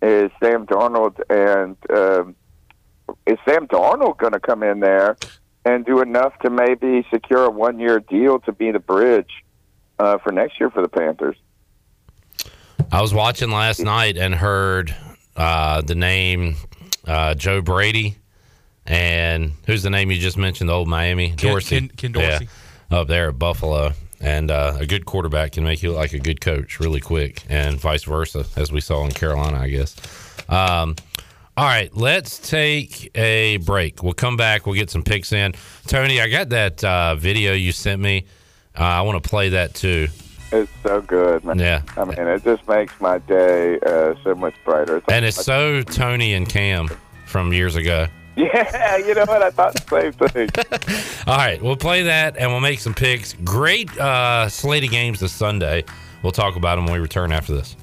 is 0.00 0.32
Sam 0.42 0.66
Darnold 0.66 1.20
and 1.30 1.76
um, 1.96 2.34
is 3.26 3.38
Sam 3.48 3.68
Darnold 3.68 4.18
going 4.18 4.32
to 4.32 4.40
come 4.40 4.64
in 4.64 4.80
there 4.80 5.16
and 5.64 5.86
do 5.86 6.00
enough 6.00 6.36
to 6.40 6.50
maybe 6.50 7.06
secure 7.12 7.44
a 7.44 7.50
one 7.50 7.78
year 7.78 8.00
deal 8.00 8.40
to 8.40 8.52
be 8.52 8.72
the 8.72 8.80
bridge 8.80 9.30
uh, 10.00 10.18
for 10.18 10.32
next 10.32 10.58
year 10.58 10.70
for 10.70 10.82
the 10.82 10.88
Panthers? 10.88 11.36
I 12.90 13.00
was 13.00 13.14
watching 13.14 13.52
last 13.52 13.78
night 13.78 14.16
and 14.16 14.34
heard 14.34 14.92
uh, 15.36 15.82
the 15.82 15.94
name 15.94 16.56
uh, 17.06 17.34
Joe 17.34 17.62
Brady 17.62 18.16
and 18.86 19.52
who's 19.66 19.82
the 19.82 19.90
name 19.90 20.10
you 20.10 20.18
just 20.18 20.36
mentioned? 20.36 20.68
The 20.68 20.74
old 20.74 20.88
Miami 20.88 21.28
Ken- 21.28 21.50
Dorsey. 21.50 21.80
Ken- 21.80 21.88
Ken 21.96 22.12
Dorsey. 22.12 22.44
Yeah, 22.44 22.50
up 22.92 23.08
there 23.08 23.28
at 23.28 23.38
Buffalo. 23.38 23.92
And 24.20 24.52
uh, 24.52 24.76
a 24.78 24.86
good 24.86 25.04
quarterback 25.04 25.52
can 25.52 25.64
make 25.64 25.82
you 25.82 25.90
look 25.90 25.98
like 25.98 26.12
a 26.12 26.18
good 26.20 26.40
coach 26.40 26.78
really 26.78 27.00
quick, 27.00 27.42
and 27.48 27.76
vice 27.76 28.04
versa, 28.04 28.44
as 28.54 28.70
we 28.70 28.80
saw 28.80 29.04
in 29.04 29.10
Carolina, 29.10 29.58
I 29.58 29.68
guess. 29.68 29.96
Um, 30.48 30.94
all 31.56 31.64
right, 31.64 31.92
let's 31.92 32.38
take 32.38 33.10
a 33.16 33.56
break. 33.58 34.04
We'll 34.04 34.12
come 34.12 34.36
back. 34.36 34.64
We'll 34.64 34.76
get 34.76 34.90
some 34.90 35.02
picks 35.02 35.32
in. 35.32 35.54
Tony, 35.88 36.20
I 36.20 36.28
got 36.28 36.50
that 36.50 36.84
uh, 36.84 37.16
video 37.16 37.52
you 37.52 37.72
sent 37.72 38.00
me. 38.00 38.26
Uh, 38.78 38.84
I 38.84 39.02
want 39.02 39.20
to 39.20 39.28
play 39.28 39.48
that 39.48 39.74
too. 39.74 40.06
It's 40.52 40.70
so 40.84 41.00
good, 41.00 41.44
man. 41.44 41.58
Yeah. 41.58 41.82
I 41.96 42.04
mean, 42.04 42.18
it 42.18 42.44
just 42.44 42.68
makes 42.68 42.98
my 43.00 43.18
day 43.18 43.80
uh, 43.80 44.14
so 44.22 44.36
much 44.36 44.54
brighter. 44.64 44.98
It's 44.98 45.06
And 45.08 45.24
it's 45.24 45.44
so 45.44 45.82
Tony 45.82 46.34
and 46.34 46.48
Cam 46.48 46.88
from 47.26 47.52
years 47.52 47.74
ago. 47.74 48.06
yeah, 48.36 48.96
you 48.96 49.14
know 49.14 49.24
what? 49.26 49.42
I 49.42 49.50
thought 49.50 49.74
the 49.74 50.00
same 50.00 50.12
thing. 50.12 50.48
All 51.26 51.36
right, 51.36 51.60
we'll 51.60 51.76
play 51.76 52.04
that 52.04 52.36
and 52.38 52.50
we'll 52.50 52.60
make 52.60 52.80
some 52.80 52.94
picks. 52.94 53.34
Great 53.44 53.94
uh, 53.98 54.48
slate 54.48 54.84
of 54.84 54.90
games 54.90 55.20
this 55.20 55.32
Sunday. 55.32 55.84
We'll 56.22 56.32
talk 56.32 56.56
about 56.56 56.76
them 56.76 56.86
when 56.86 56.94
we 56.94 57.00
return 57.00 57.32
after 57.32 57.54
this. 57.54 57.76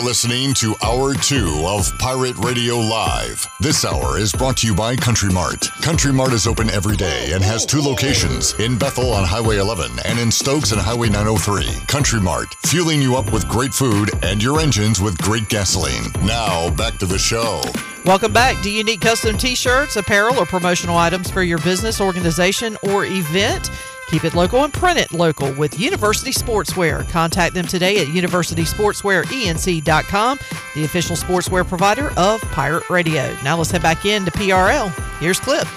You're 0.00 0.08
listening 0.08 0.54
to 0.54 0.74
Hour 0.82 1.12
2 1.12 1.64
of 1.66 1.98
Pirate 1.98 2.38
Radio 2.38 2.78
Live. 2.78 3.46
This 3.60 3.84
hour 3.84 4.16
is 4.16 4.32
brought 4.32 4.56
to 4.58 4.66
you 4.66 4.74
by 4.74 4.96
Country 4.96 5.30
Mart. 5.30 5.70
Country 5.82 6.10
Mart 6.10 6.32
is 6.32 6.46
open 6.46 6.70
every 6.70 6.96
day 6.96 7.32
and 7.34 7.44
has 7.44 7.66
two 7.66 7.82
locations 7.82 8.54
in 8.54 8.78
Bethel 8.78 9.12
on 9.12 9.26
Highway 9.26 9.58
11 9.58 9.90
and 10.06 10.18
in 10.18 10.30
Stokes 10.30 10.72
on 10.72 10.78
Highway 10.78 11.10
903. 11.10 11.84
Country 11.86 12.18
Mart, 12.18 12.56
fueling 12.64 13.02
you 13.02 13.14
up 13.14 13.30
with 13.30 13.46
great 13.46 13.74
food 13.74 14.08
and 14.22 14.42
your 14.42 14.58
engines 14.58 15.02
with 15.02 15.20
great 15.20 15.50
gasoline. 15.50 16.10
Now, 16.22 16.70
back 16.70 16.96
to 16.96 17.04
the 17.04 17.18
show. 17.18 17.60
Welcome 18.06 18.32
back. 18.32 18.62
Do 18.62 18.70
you 18.70 18.82
need 18.82 19.02
custom 19.02 19.36
t 19.36 19.54
shirts, 19.54 19.96
apparel, 19.96 20.38
or 20.38 20.46
promotional 20.46 20.96
items 20.96 21.30
for 21.30 21.42
your 21.42 21.58
business, 21.58 22.00
organization, 22.00 22.78
or 22.84 23.04
event? 23.04 23.68
Keep 24.10 24.24
it 24.24 24.34
local 24.34 24.64
and 24.64 24.72
print 24.72 24.98
it 24.98 25.12
local 25.12 25.52
with 25.52 25.78
University 25.78 26.32
Sportswear. 26.32 27.08
Contact 27.10 27.54
them 27.54 27.66
today 27.66 27.98
at 27.98 28.08
universitysportswearenc.com, 28.08 30.38
the 30.74 30.84
official 30.84 31.14
sportswear 31.14 31.64
provider 31.66 32.10
of 32.16 32.40
Pirate 32.50 32.90
Radio. 32.90 33.32
Now 33.44 33.56
let's 33.56 33.70
head 33.70 33.82
back 33.82 34.04
into 34.04 34.32
PRL. 34.32 34.90
Here's 35.20 35.38
Clip. 35.38 35.68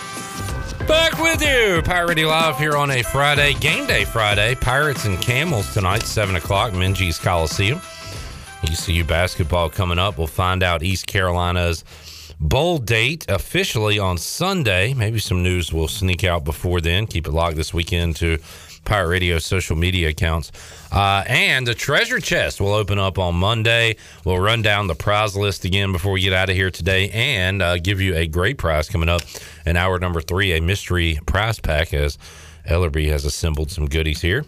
Back 0.87 1.19
with 1.19 1.43
you, 1.43 1.83
Pirate 1.83 2.09
Radio 2.09 2.27
Live 2.27 2.57
here 2.57 2.75
on 2.75 2.89
a 2.89 3.03
Friday, 3.03 3.53
game 3.53 3.85
day 3.85 4.03
Friday. 4.03 4.55
Pirates 4.55 5.05
and 5.05 5.21
Camels 5.21 5.71
tonight, 5.71 6.01
7 6.01 6.35
o'clock, 6.35 6.71
Minges 6.71 7.21
Coliseum. 7.21 7.79
ECU 8.63 9.03
basketball 9.03 9.69
coming 9.69 9.99
up. 9.99 10.17
We'll 10.17 10.25
find 10.25 10.63
out 10.63 10.81
East 10.81 11.05
Carolina's 11.05 11.83
bowl 12.43 12.77
date 12.77 13.25
officially 13.29 13.97
on 13.97 14.17
Sunday. 14.17 14.93
Maybe 14.93 15.17
some 15.17 15.41
news 15.41 15.71
will 15.71 15.87
sneak 15.87 16.23
out 16.23 16.43
before 16.43 16.81
then. 16.81 17.07
Keep 17.07 17.27
it 17.27 17.31
locked 17.31 17.55
this 17.55 17.73
weekend 17.73 18.17
to 18.17 18.37
Pirate 18.83 19.07
Radio 19.07 19.39
social 19.39 19.77
media 19.77 20.09
accounts. 20.09 20.51
Uh, 20.91 21.23
and 21.25 21.65
the 21.65 21.73
treasure 21.73 22.19
chest 22.19 22.59
will 22.59 22.73
open 22.73 22.99
up 22.99 23.17
on 23.17 23.33
Monday. 23.35 23.95
We'll 24.25 24.39
run 24.39 24.61
down 24.61 24.87
the 24.87 24.95
prize 24.95 25.37
list 25.37 25.63
again 25.63 25.93
before 25.93 26.11
we 26.11 26.19
get 26.19 26.33
out 26.33 26.49
of 26.49 26.55
here 26.55 26.69
today 26.69 27.09
and 27.11 27.61
uh, 27.61 27.77
give 27.77 28.01
you 28.01 28.13
a 28.13 28.27
great 28.27 28.57
prize 28.57 28.89
coming 28.89 29.07
up 29.07 29.21
in 29.65 29.77
hour 29.77 29.97
number 29.97 30.19
three, 30.19 30.51
a 30.51 30.61
mystery 30.61 31.19
prize 31.25 31.61
pack 31.61 31.93
as 31.93 32.17
Ellerby 32.67 33.07
has 33.07 33.23
assembled 33.23 33.71
some 33.71 33.87
goodies 33.87 34.21
here. 34.21 34.45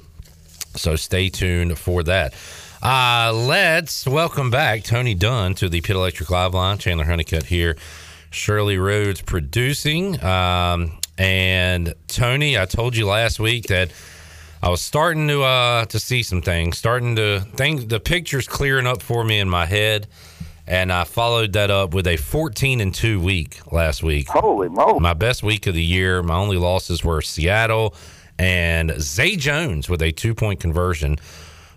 So 0.76 0.98
stay 0.98 1.30
tuned 1.30 1.80
for 1.80 2.04
that. 2.04 2.34
Uh, 2.82 3.32
let's 3.34 4.06
welcome 4.06 4.52
back 4.52 4.84
Tony 4.84 5.16
Dunn 5.16 5.56
to 5.56 5.70
the 5.70 5.82
Pit 5.82 5.96
Electric 5.96 6.30
Live 6.30 6.54
Line. 6.54 6.78
Chandler 6.78 7.06
Honeycutt 7.06 7.44
here. 7.44 7.78
Shirley 8.32 8.78
Rhodes 8.78 9.22
producing. 9.22 10.22
Um, 10.24 10.98
and 11.18 11.94
Tony, 12.08 12.60
I 12.60 12.66
told 12.66 12.96
you 12.96 13.08
last 13.08 13.40
week 13.40 13.68
that 13.68 13.92
I 14.62 14.70
was 14.70 14.82
starting 14.82 15.28
to 15.30 15.44
uh, 15.44 15.86
to 15.86 16.00
see 16.00 16.22
some 16.22 16.42
things, 16.42 16.78
starting 16.78 17.16
to 17.16 17.40
things. 17.40 17.88
The 17.88 18.00
pictures 18.00 18.48
clearing 18.48 18.88
up 18.88 19.02
for 19.02 19.24
me 19.24 19.40
in 19.40 19.50
my 19.50 19.66
head, 19.66 20.08
and 20.68 20.92
I 20.92 21.06
followed 21.06 21.54
that 21.54 21.72
up 21.72 21.94
with 21.94 22.08
a 22.08 22.18
14 22.18 22.82
and 22.82 22.94
two 22.94 23.22
week 23.22 23.60
last 23.72 24.04
week. 24.04 24.28
Holy 24.28 24.68
moly! 24.68 25.00
My 25.00 25.14
best 25.14 25.44
week 25.44 25.68
of 25.68 25.76
the 25.76 25.84
year. 25.84 26.22
My 26.22 26.36
only 26.36 26.58
losses 26.58 27.04
were 27.04 27.22
Seattle 27.22 27.96
and 28.38 28.94
Zay 29.00 29.38
Jones 29.38 29.88
with 29.90 30.02
a 30.02 30.12
two 30.12 30.36
point 30.36 30.60
conversion 30.60 31.18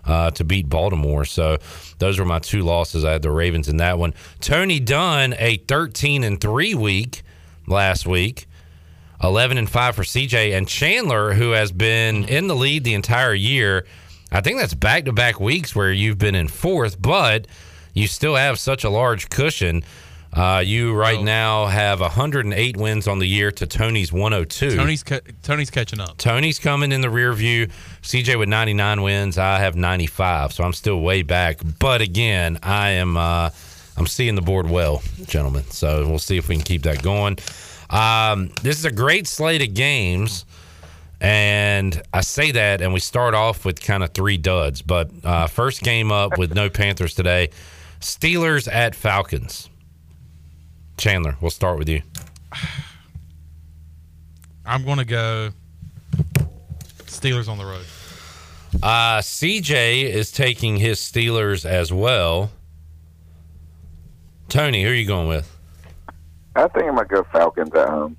uh, 0.05 0.31
to 0.31 0.43
beat 0.43 0.69
Baltimore. 0.69 1.25
So 1.25 1.57
those 1.99 2.19
were 2.19 2.25
my 2.25 2.39
two 2.39 2.61
losses. 2.61 3.05
I 3.05 3.11
had 3.11 3.21
the 3.21 3.31
Ravens 3.31 3.67
in 3.67 3.77
that 3.77 3.97
one. 3.97 4.13
Tony 4.39 4.79
Dunn, 4.79 5.35
a 5.37 5.57
13 5.57 6.23
and 6.23 6.39
3 6.39 6.75
week 6.75 7.23
last 7.67 8.07
week. 8.07 8.47
11 9.21 9.57
and 9.57 9.69
5 9.69 9.95
for 9.95 10.03
CJ 10.03 10.57
and 10.57 10.67
Chandler 10.67 11.33
who 11.33 11.51
has 11.51 11.71
been 11.71 12.23
in 12.23 12.47
the 12.47 12.55
lead 12.55 12.83
the 12.85 12.93
entire 12.93 13.33
year. 13.33 13.85
I 14.31 14.41
think 14.41 14.59
that's 14.59 14.73
back 14.73 15.05
to 15.05 15.13
back 15.13 15.39
weeks 15.39 15.75
where 15.75 15.91
you've 15.91 16.17
been 16.17 16.35
in 16.35 16.47
fourth, 16.47 17.01
but 17.01 17.47
you 17.93 18.07
still 18.07 18.35
have 18.35 18.59
such 18.59 18.83
a 18.83 18.89
large 18.89 19.29
cushion. 19.29 19.83
Uh, 20.31 20.61
you 20.63 20.93
right 20.93 21.21
now 21.21 21.65
have 21.65 22.01
108 22.01 22.77
wins 22.77 23.07
on 23.07 23.17
the 23.17 23.25
year 23.25 23.51
to 23.51 23.65
Tony's 23.65 24.13
102. 24.13 24.75
Tony's 24.75 25.03
ca- 25.03 25.21
Tony's 25.41 25.71
catching 25.71 25.99
up. 25.99 26.17
Tony's 26.17 26.59
coming 26.59 26.91
in 26.91 27.01
the 27.01 27.09
rear 27.09 27.33
view. 27.33 27.67
CJ 28.03 28.37
with 28.37 28.47
99 28.47 29.01
wins. 29.01 29.37
I 29.39 29.57
have 29.59 29.75
95, 29.75 30.53
so 30.53 30.63
I'm 30.63 30.73
still 30.73 31.01
way 31.01 31.23
back. 31.23 31.59
But 31.79 32.01
again, 32.01 32.59
I 32.61 32.89
am 32.91 33.17
uh, 33.17 33.49
I'm 33.97 34.05
seeing 34.07 34.35
the 34.35 34.41
board 34.43 34.69
well, 34.69 35.01
gentlemen. 35.25 35.63
So 35.71 36.07
we'll 36.07 36.19
see 36.19 36.37
if 36.37 36.47
we 36.47 36.55
can 36.55 36.63
keep 36.63 36.83
that 36.83 37.01
going. 37.01 37.37
Um, 37.89 38.51
this 38.61 38.77
is 38.77 38.85
a 38.85 38.91
great 38.91 39.25
slate 39.25 39.63
of 39.63 39.73
games, 39.73 40.45
and 41.19 42.01
I 42.13 42.21
say 42.21 42.51
that, 42.51 42.81
and 42.81 42.93
we 42.93 42.99
start 42.99 43.33
off 43.33 43.65
with 43.65 43.81
kind 43.81 44.03
of 44.03 44.11
three 44.11 44.37
duds. 44.37 44.83
But 44.83 45.09
uh, 45.23 45.47
first 45.47 45.81
game 45.81 46.11
up 46.11 46.37
with 46.37 46.53
no 46.53 46.69
Panthers 46.69 47.15
today. 47.15 47.49
Steelers 47.99 48.71
at 48.71 48.93
Falcons. 48.93 49.69
Chandler, 50.99 51.37
we'll 51.39 51.49
start 51.49 51.79
with 51.79 51.89
you. 51.89 52.01
I'm 54.65 54.83
going 54.85 54.97
to 54.97 55.05
go 55.05 55.51
Steelers 57.05 57.47
on 57.47 57.57
the 57.57 57.65
road. 57.65 57.85
Uh, 58.83 59.19
CJ 59.19 60.03
is 60.03 60.31
taking 60.31 60.77
his 60.77 60.99
Steelers 60.99 61.65
as 61.65 61.91
well. 61.91 62.51
Tony, 64.47 64.83
who 64.83 64.89
are 64.89 64.93
you 64.93 65.07
going 65.07 65.27
with? 65.27 65.57
I 66.55 66.67
think 66.67 66.85
I'm 66.85 66.95
gonna 66.95 67.07
go 67.07 67.23
Falcons 67.31 67.73
at 67.73 67.87
home. 67.87 68.17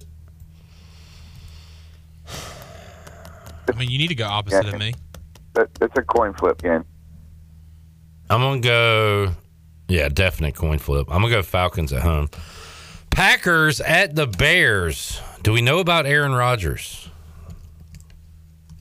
I 3.68 3.72
mean, 3.76 3.90
you 3.90 3.98
need 3.98 4.08
to 4.08 4.14
go 4.14 4.26
opposite 4.26 4.66
of 4.66 4.78
me. 4.78 4.94
It's 5.56 5.96
a 5.96 6.02
coin 6.02 6.32
flip 6.34 6.62
game. 6.62 6.84
I'm 8.28 8.40
gonna 8.40 8.60
go. 8.60 9.32
Yeah, 9.88 10.08
definite 10.08 10.54
coin 10.54 10.78
flip. 10.78 11.08
I'm 11.08 11.20
gonna 11.20 11.34
go 11.34 11.42
Falcons 11.42 11.92
at 11.92 12.02
home. 12.02 12.28
Packers 13.20 13.82
at 13.82 14.14
the 14.14 14.26
Bears. 14.26 15.20
Do 15.42 15.52
we 15.52 15.60
know 15.60 15.80
about 15.80 16.06
Aaron 16.06 16.32
Rodgers? 16.32 17.10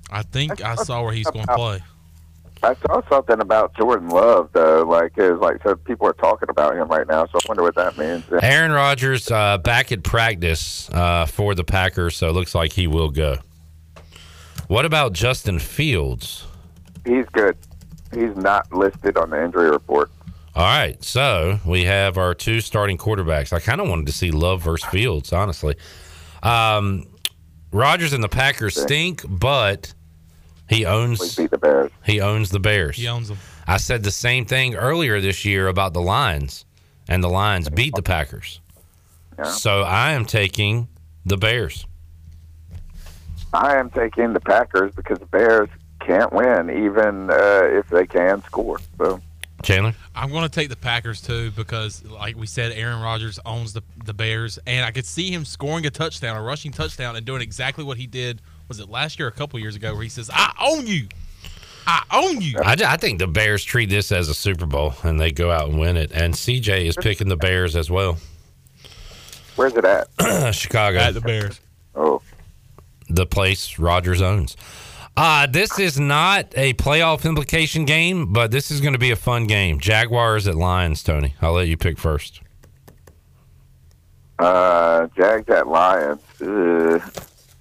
I 0.09 0.21
think 0.21 0.63
I 0.63 0.75
saw 0.75 1.03
where 1.03 1.11
he's 1.11 1.29
going 1.29 1.45
to 1.45 1.55
play. 1.57 1.83
I 2.63 2.73
saw 2.75 3.01
something 3.09 3.41
about 3.41 3.75
Jordan 3.75 4.07
Love 4.07 4.49
though, 4.53 4.83
like 4.83 5.17
is 5.17 5.37
like 5.39 5.61
so 5.61 5.75
people 5.75 6.07
are 6.07 6.13
talking 6.13 6.47
about 6.47 6.77
him 6.77 6.87
right 6.87 7.05
now. 7.05 7.25
So 7.25 7.31
I 7.35 7.41
wonder 7.49 7.63
what 7.63 7.75
that 7.75 7.97
means. 7.97 8.23
Aaron 8.41 8.71
Rodgers 8.71 9.29
uh, 9.29 9.57
back 9.57 9.91
at 9.91 10.03
practice 10.03 10.89
uh, 10.91 11.25
for 11.25 11.53
the 11.53 11.65
Packers, 11.65 12.15
so 12.15 12.29
it 12.29 12.31
looks 12.31 12.55
like 12.55 12.71
he 12.71 12.87
will 12.87 13.09
go. 13.09 13.39
What 14.69 14.85
about 14.85 15.11
Justin 15.11 15.59
Fields? 15.59 16.47
He's 17.05 17.25
good. 17.33 17.57
He's 18.13 18.37
not 18.37 18.71
listed 18.71 19.17
on 19.17 19.31
the 19.31 19.43
injury 19.43 19.69
report. 19.69 20.09
All 20.59 20.65
right, 20.65 21.01
so 21.01 21.57
we 21.65 21.85
have 21.85 22.17
our 22.17 22.33
two 22.33 22.59
starting 22.59 22.97
quarterbacks. 22.97 23.53
I 23.53 23.61
kind 23.61 23.79
of 23.79 23.87
wanted 23.87 24.07
to 24.07 24.11
see 24.11 24.29
Love 24.29 24.61
versus 24.61 24.85
Fields, 24.89 25.31
honestly. 25.31 25.77
Um, 26.43 27.07
Rodgers 27.71 28.11
and 28.11 28.21
the 28.21 28.27
Packers 28.27 28.75
stink, 28.75 29.23
but 29.25 29.93
he 30.67 30.85
owns 30.85 31.37
beat 31.37 31.51
the 31.51 31.57
Bears. 31.57 31.91
He 32.03 32.19
owns 32.19 32.49
the 32.49 32.59
Bears. 32.59 32.97
He 32.97 33.07
owns 33.07 33.29
them. 33.29 33.37
I 33.67 33.77
said 33.77 34.03
the 34.03 34.11
same 34.11 34.43
thing 34.43 34.75
earlier 34.75 35.21
this 35.21 35.45
year 35.45 35.69
about 35.69 35.93
the 35.93 36.01
Lions, 36.01 36.65
and 37.07 37.23
the 37.23 37.29
Lions 37.29 37.69
beat 37.69 37.95
the 37.95 38.01
Packers. 38.01 38.59
So 39.45 39.83
I 39.83 40.11
am 40.11 40.25
taking 40.25 40.89
the 41.25 41.37
Bears. 41.37 41.85
I 43.53 43.77
am 43.77 43.91
taking 43.91 44.33
the 44.33 44.41
Packers 44.41 44.93
because 44.93 45.19
the 45.19 45.25
Bears 45.25 45.69
can't 46.01 46.33
win, 46.33 46.69
even 46.69 47.29
uh, 47.29 47.61
if 47.63 47.87
they 47.87 48.05
can 48.05 48.43
score. 48.43 48.81
So 48.97 49.21
Chandler, 49.63 49.93
I'm 50.15 50.31
going 50.31 50.43
to 50.43 50.49
take 50.49 50.69
the 50.69 50.75
Packers 50.75 51.21
too 51.21 51.51
because, 51.51 52.03
like 52.05 52.37
we 52.37 52.47
said, 52.47 52.71
Aaron 52.71 53.01
Rodgers 53.01 53.39
owns 53.45 53.73
the 53.73 53.83
the 54.05 54.13
Bears, 54.13 54.57
and 54.65 54.85
I 54.85 54.91
could 54.91 55.05
see 55.05 55.31
him 55.31 55.43
scoring 55.45 55.85
a 55.85 55.89
touchdown, 55.89 56.37
a 56.37 56.41
rushing 56.41 56.71
touchdown, 56.71 57.15
and 57.15 57.25
doing 57.25 57.41
exactly 57.41 57.83
what 57.83 57.97
he 57.97 58.07
did. 58.07 58.41
Was 58.67 58.79
it 58.79 58.89
last 58.89 59.19
year, 59.19 59.27
or 59.27 59.31
a 59.31 59.33
couple 59.33 59.59
years 59.59 59.75
ago, 59.75 59.93
where 59.93 60.03
he 60.03 60.09
says, 60.09 60.29
"I 60.33 60.53
own 60.61 60.87
you, 60.87 61.07
I 61.85 62.03
own 62.11 62.41
you." 62.41 62.59
I, 62.63 62.77
I 62.85 62.97
think 62.97 63.19
the 63.19 63.27
Bears 63.27 63.63
treat 63.63 63.89
this 63.89 64.11
as 64.11 64.29
a 64.29 64.33
Super 64.33 64.65
Bowl, 64.65 64.93
and 65.03 65.19
they 65.19 65.31
go 65.31 65.51
out 65.51 65.69
and 65.69 65.79
win 65.79 65.97
it. 65.97 66.11
And 66.13 66.33
CJ 66.33 66.85
is 66.85 66.95
picking 66.95 67.27
the 67.27 67.37
Bears 67.37 67.75
as 67.75 67.89
well. 67.91 68.17
Where's 69.55 69.73
it 69.75 69.83
at? 69.83 70.07
Chicago. 70.55 70.99
At 70.99 71.13
the 71.13 71.21
Bears. 71.21 71.59
Oh. 71.95 72.21
The 73.09 73.25
place 73.25 73.77
Rodgers 73.77 74.21
owns. 74.21 74.55
Uh, 75.21 75.45
this 75.47 75.77
is 75.79 75.99
not 75.99 76.47
a 76.55 76.73
playoff 76.75 77.25
implication 77.25 77.83
game, 77.83 78.31
but 78.31 78.51
this 78.51 78.71
is 78.71 78.79
going 78.79 78.93
to 78.93 78.99
be 78.99 79.11
a 79.11 79.17
fun 79.17 79.47
game. 79.47 79.77
Jaguars 79.77 80.47
at 80.47 80.55
Lions, 80.55 81.03
Tony. 81.03 81.35
I'll 81.41 81.51
let 81.51 81.67
you 81.67 81.75
pick 81.75 81.97
first. 81.97 82.39
uh, 84.39 85.07
Jags 85.17 85.49
at 85.49 85.67
Lions. 85.67 86.21
Uh, 86.41 86.99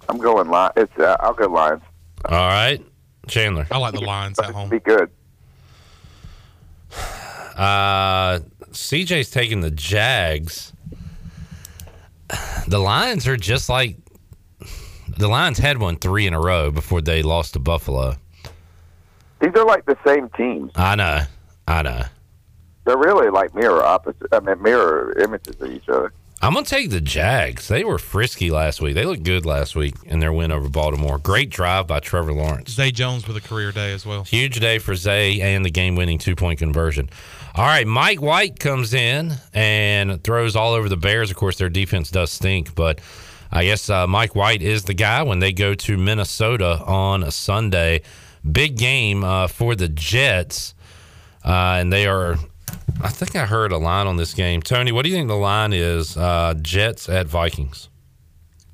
I'm 0.07 0.19
going 0.19 0.47
Lions. 0.47 0.71
It's 0.77 0.99
uh, 0.99 1.17
I'll 1.19 1.33
go 1.33 1.47
Lions. 1.47 1.81
All 2.23 2.37
right, 2.47 2.81
Chandler. 3.27 3.67
I 3.69 3.77
like 3.77 3.93
the 3.93 3.99
Lions 4.05 4.39
at 4.39 4.51
home. 4.51 4.69
Be 4.69 4.79
good. 4.79 5.09
Uh, 7.57 8.39
CJ's 8.71 9.31
taking 9.31 9.59
the 9.59 9.71
Jags. 9.71 10.71
The 12.69 12.79
Lions 12.79 13.27
are 13.27 13.35
just 13.35 13.67
like 13.67 13.97
the 15.19 15.27
Lions 15.27 15.57
had 15.57 15.77
one 15.77 15.97
three 15.97 16.25
in 16.25 16.33
a 16.33 16.39
row 16.39 16.71
before 16.71 17.01
they 17.01 17.21
lost 17.21 17.53
to 17.53 17.59
Buffalo. 17.59 18.15
These 19.41 19.51
are 19.55 19.65
like 19.65 19.85
the 19.85 19.97
same 20.05 20.29
teams. 20.29 20.71
I 20.75 20.95
know, 20.95 21.21
I 21.67 21.81
know. 21.81 22.03
They're 22.85 22.97
really 22.97 23.29
like 23.29 23.53
mirror 23.53 23.83
opposite. 23.83 24.27
I 24.31 24.39
mean, 24.39 24.61
mirror 24.63 25.17
images 25.19 25.61
of 25.61 25.71
each 25.71 25.87
other. 25.89 26.13
I'm 26.41 26.53
gonna 26.53 26.65
take 26.65 26.89
the 26.89 27.01
Jags. 27.01 27.67
They 27.67 27.83
were 27.83 27.97
frisky 27.97 28.49
last 28.49 28.81
week. 28.81 28.95
They 28.95 29.03
looked 29.03 29.23
good 29.23 29.45
last 29.45 29.75
week 29.75 29.95
in 30.05 30.19
their 30.19 30.31
win 30.31 30.53
over 30.53 30.69
Baltimore. 30.69 31.17
Great 31.17 31.49
drive 31.49 31.85
by 31.85 31.99
Trevor 31.99 32.31
Lawrence. 32.31 32.71
Zay 32.71 32.91
Jones 32.91 33.27
with 33.27 33.35
a 33.35 33.41
career 33.41 33.73
day 33.73 33.91
as 33.91 34.05
well. 34.05 34.23
Huge 34.23 34.57
day 34.61 34.79
for 34.79 34.95
Zay 34.95 35.41
and 35.41 35.65
the 35.65 35.69
game-winning 35.69 36.17
two-point 36.17 36.59
conversion. 36.59 37.09
All 37.55 37.65
right, 37.65 37.85
Mike 37.85 38.21
White 38.21 38.57
comes 38.57 38.93
in 38.93 39.33
and 39.53 40.23
throws 40.23 40.55
all 40.55 40.71
over 40.73 40.87
the 40.87 40.95
Bears. 40.95 41.29
Of 41.29 41.35
course, 41.35 41.57
their 41.57 41.67
defense 41.67 42.09
does 42.09 42.31
stink, 42.31 42.73
but 42.73 43.01
I 43.51 43.63
guess 43.65 43.89
uh, 43.89 44.05
Mike 44.07 44.35
White 44.35 44.61
is 44.61 44.83
the 44.83 44.93
guy 44.93 45.23
when 45.23 45.39
they 45.39 45.51
go 45.51 45.73
to 45.73 45.97
Minnesota 45.97 46.83
on 46.85 47.23
a 47.23 47.31
Sunday. 47.31 48.01
Big 48.49 48.77
game 48.77 49.23
uh, 49.23 49.47
for 49.47 49.75
the 49.75 49.89
Jets, 49.89 50.73
uh, 51.43 51.77
and 51.79 51.91
they 51.91 52.05
are. 52.07 52.35
I 53.01 53.09
think 53.09 53.35
I 53.35 53.45
heard 53.45 53.71
a 53.71 53.77
line 53.77 54.07
on 54.07 54.17
this 54.17 54.33
game. 54.33 54.61
Tony, 54.61 54.91
what 54.91 55.03
do 55.03 55.09
you 55.09 55.15
think 55.15 55.27
the 55.27 55.35
line 55.35 55.73
is? 55.73 56.15
Uh, 56.15 56.53
Jets 56.61 57.09
at 57.09 57.27
Vikings. 57.27 57.89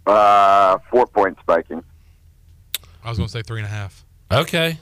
Uh, 0.05 0.77
four 0.91 1.07
point 1.07 1.37
spiking. 1.39 1.83
I 3.03 3.09
was 3.09 3.17
going 3.17 3.27
to 3.27 3.31
say 3.31 3.41
three 3.41 3.59
and 3.59 3.67
a 3.67 3.69
half. 3.71 4.03
Okay. 4.31 4.79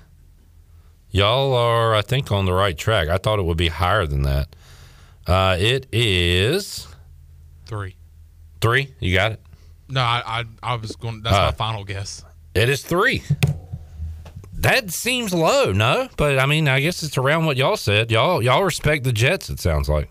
Y'all 1.11 1.53
are, 1.53 1.93
I 1.93 2.01
think, 2.01 2.31
on 2.31 2.45
the 2.45 2.53
right 2.53 2.77
track. 2.77 3.07
I 3.07 3.17
thought 3.17 3.37
it 3.37 3.43
would 3.43 3.57
be 3.57 3.67
higher 3.67 4.05
than 4.07 4.23
that. 4.23 4.55
Uh, 5.27 5.55
it 5.59 5.85
is 5.91 6.87
Three. 7.65 7.95
three. 8.61 8.93
You 8.99 9.13
got 9.13 9.33
it. 9.33 9.41
No, 9.93 10.01
I 10.01 10.21
I, 10.25 10.43
I 10.61 10.75
was 10.75 10.95
going. 10.95 11.21
That's 11.21 11.35
Uh, 11.35 11.45
my 11.45 11.51
final 11.51 11.83
guess. 11.83 12.23
It 12.55 12.69
is 12.69 12.83
three. 12.83 13.23
That 14.53 14.91
seems 14.91 15.33
low, 15.33 15.71
no? 15.71 16.07
But 16.17 16.39
I 16.39 16.45
mean, 16.45 16.67
I 16.67 16.79
guess 16.79 17.03
it's 17.03 17.17
around 17.17 17.45
what 17.45 17.57
y'all 17.57 17.75
said. 17.77 18.11
Y'all, 18.11 18.41
y'all 18.41 18.63
respect 18.63 19.03
the 19.03 19.11
Jets. 19.11 19.49
It 19.49 19.59
sounds 19.59 19.89
like. 19.89 20.09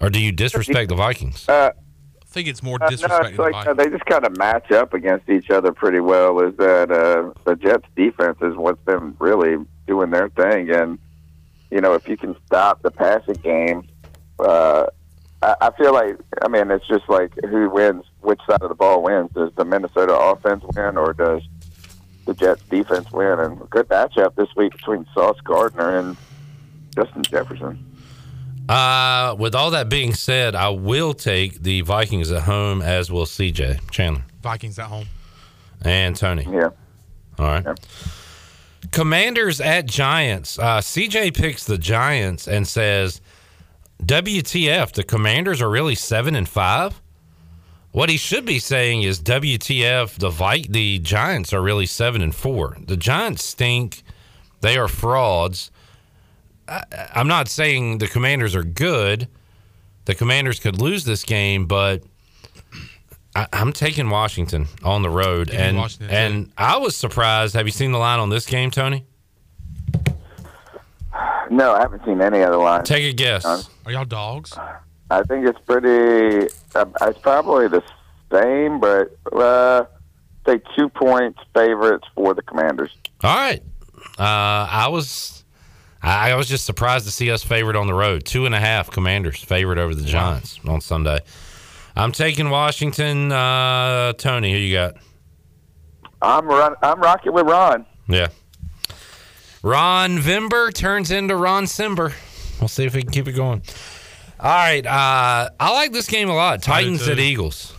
Or 0.00 0.10
do 0.10 0.20
you 0.20 0.32
disrespect 0.32 0.88
the 0.88 0.96
Vikings? 0.96 1.48
Uh, 1.48 1.70
I 1.74 2.24
think 2.26 2.48
it's 2.48 2.62
more 2.62 2.78
Uh, 2.82 2.90
no, 2.90 2.96
disrespecting 2.96 3.28
it's 3.28 3.36
the 3.36 3.42
like 3.42 3.52
Vikings. 3.52 3.66
uh, 3.68 3.74
they 3.74 3.90
just 3.90 4.04
kind 4.06 4.26
of 4.26 4.36
match 4.36 4.70
up 4.72 4.92
against 4.92 5.28
each 5.30 5.50
other 5.50 5.72
pretty 5.72 6.00
well. 6.00 6.40
Is 6.40 6.56
that 6.56 6.90
uh, 6.90 7.32
the 7.44 7.56
Jets' 7.56 7.86
defense 7.96 8.36
is 8.42 8.54
what's 8.56 8.82
been 8.84 9.14
really 9.18 9.56
doing 9.86 10.10
their 10.10 10.28
thing, 10.30 10.70
and 10.70 10.98
you 11.70 11.80
know 11.80 11.94
if 11.94 12.08
you 12.08 12.16
can 12.16 12.36
stop 12.46 12.82
the 12.82 12.90
passing 12.90 13.34
game, 13.36 13.86
uh, 14.38 14.86
I, 15.44 15.56
I 15.60 15.70
feel 15.72 15.92
like 15.92 16.16
I 16.42 16.48
mean 16.48 16.70
it's 16.70 16.86
just 16.86 17.08
like 17.08 17.32
who 17.44 17.68
wins, 17.68 18.04
which 18.20 18.40
side 18.48 18.62
of 18.62 18.68
the 18.68 18.74
ball 18.74 19.02
wins. 19.02 19.30
Does 19.34 19.50
the 19.56 19.64
Minnesota 19.64 20.16
offense 20.16 20.64
win, 20.74 20.96
or 20.96 21.12
does 21.12 21.42
the 22.24 22.34
Jets' 22.34 22.62
defense 22.70 23.12
win? 23.12 23.38
And 23.40 23.60
a 23.60 23.64
good 23.66 23.88
matchup 23.88 24.34
this 24.36 24.48
week 24.56 24.72
between 24.72 25.06
Sauce 25.14 25.40
Gardner 25.44 25.98
and 25.98 26.16
Justin 26.94 27.22
Jefferson. 27.22 27.84
Uh, 28.68 29.36
with 29.38 29.54
all 29.54 29.70
that 29.72 29.90
being 29.90 30.14
said, 30.14 30.54
I 30.54 30.70
will 30.70 31.12
take 31.12 31.62
the 31.62 31.82
Vikings 31.82 32.32
at 32.32 32.44
home, 32.44 32.80
as 32.80 33.12
will 33.12 33.26
CJ 33.26 33.90
Chandler. 33.90 34.24
Vikings 34.42 34.78
at 34.78 34.86
home. 34.86 35.06
And 35.82 36.16
Tony. 36.16 36.46
Yeah. 36.50 36.70
All 37.38 37.46
right. 37.46 37.66
Commanders 38.90 39.60
at 39.60 39.84
Giants. 39.84 40.58
Uh, 40.58 40.78
CJ 40.78 41.36
picks 41.36 41.64
the 41.64 41.76
Giants 41.76 42.48
and 42.48 42.66
says, 42.66 43.20
"WTF? 44.02 44.92
The 44.92 45.04
Commanders 45.04 45.60
are 45.62 45.70
really 45.70 45.94
seven 45.94 46.34
and 46.34 46.48
five? 46.48 47.00
What 47.92 48.08
he 48.08 48.16
should 48.16 48.44
be 48.44 48.58
saying 48.58 49.02
is, 49.02 49.20
"WTF? 49.20 50.18
The 50.18 50.30
Vi- 50.30 50.66
the 50.68 50.98
Giants 50.98 51.52
are 51.52 51.62
really 51.62 51.86
seven 51.86 52.22
and 52.22 52.34
four. 52.34 52.76
The 52.84 52.96
Giants 52.96 53.44
stink. 53.44 54.02
They 54.60 54.76
are 54.76 54.88
frauds." 54.88 55.70
I, 56.66 56.82
I'm 57.14 57.28
not 57.28 57.48
saying 57.48 57.98
the 57.98 58.08
Commanders 58.08 58.54
are 58.54 58.64
good. 58.64 59.28
The 60.06 60.14
Commanders 60.14 60.60
could 60.60 60.80
lose 60.80 61.04
this 61.04 61.24
game, 61.24 61.66
but 61.66 62.02
I, 63.36 63.46
I'm 63.52 63.72
taking 63.72 64.10
Washington 64.10 64.66
on 64.82 65.02
the 65.02 65.10
road, 65.10 65.50
Give 65.50 65.60
and 65.60 65.98
and 66.08 66.52
I 66.58 66.78
was 66.78 66.96
surprised. 66.96 67.54
Have 67.54 67.66
you 67.66 67.72
seen 67.72 67.92
the 67.92 67.98
line 67.98 68.18
on 68.20 68.28
this 68.28 68.46
game, 68.46 68.70
Tony? 68.70 69.04
No, 71.50 71.72
I 71.72 71.80
haven't 71.80 72.04
seen 72.04 72.20
any 72.20 72.42
other 72.42 72.56
line. 72.56 72.84
Take 72.84 73.04
a 73.04 73.12
guess. 73.12 73.68
Are 73.86 73.92
y'all 73.92 74.04
dogs? 74.04 74.56
I 75.10 75.22
think 75.24 75.46
it's 75.46 75.58
pretty. 75.60 76.48
Uh, 76.74 76.86
it's 77.02 77.18
probably 77.18 77.68
the 77.68 77.82
same, 78.32 78.80
but 78.80 79.16
uh, 79.32 79.84
say 80.46 80.60
two 80.76 80.88
points 80.88 81.38
favorites 81.54 82.06
for 82.14 82.34
the 82.34 82.42
Commanders. 82.42 82.90
All 83.22 83.36
right. 83.36 83.62
Uh, 84.18 84.22
I 84.70 84.88
was 84.88 85.44
I 86.02 86.32
I 86.32 86.34
was 86.34 86.48
just 86.48 86.64
surprised 86.64 87.06
to 87.06 87.12
see 87.12 87.30
us 87.30 87.42
favored 87.44 87.76
on 87.76 87.86
the 87.86 87.94
road. 87.94 88.24
Two 88.24 88.46
and 88.46 88.54
a 88.54 88.60
half 88.60 88.90
Commanders 88.90 89.42
favored 89.42 89.78
over 89.78 89.94
the 89.94 90.04
Giants 90.04 90.60
on 90.66 90.80
Sunday. 90.80 91.20
I'm 91.96 92.12
taking 92.12 92.50
Washington. 92.50 93.30
Uh, 93.30 94.12
Tony, 94.14 94.52
who 94.52 94.58
you 94.58 94.74
got? 94.74 94.96
I'm 96.20 96.46
run. 96.46 96.74
I'm 96.82 97.00
rocking 97.00 97.32
with 97.32 97.46
Ron. 97.46 97.86
Yeah. 98.08 98.28
Ron 99.62 100.18
Vimber 100.18 100.72
turns 100.74 101.10
into 101.10 101.36
Ron 101.36 101.64
Simber. 101.64 102.12
We'll 102.64 102.68
see 102.70 102.86
if 102.86 102.94
we 102.94 103.02
can 103.02 103.10
keep 103.10 103.28
it 103.28 103.32
going. 103.32 103.60
All 104.40 104.50
right. 104.50 104.86
Uh, 104.86 105.50
I 105.60 105.72
like 105.74 105.92
this 105.92 106.06
game 106.06 106.30
a 106.30 106.34
lot. 106.34 106.62
Titans 106.62 107.04
too. 107.04 107.12
at 107.12 107.18
Eagles. 107.18 107.74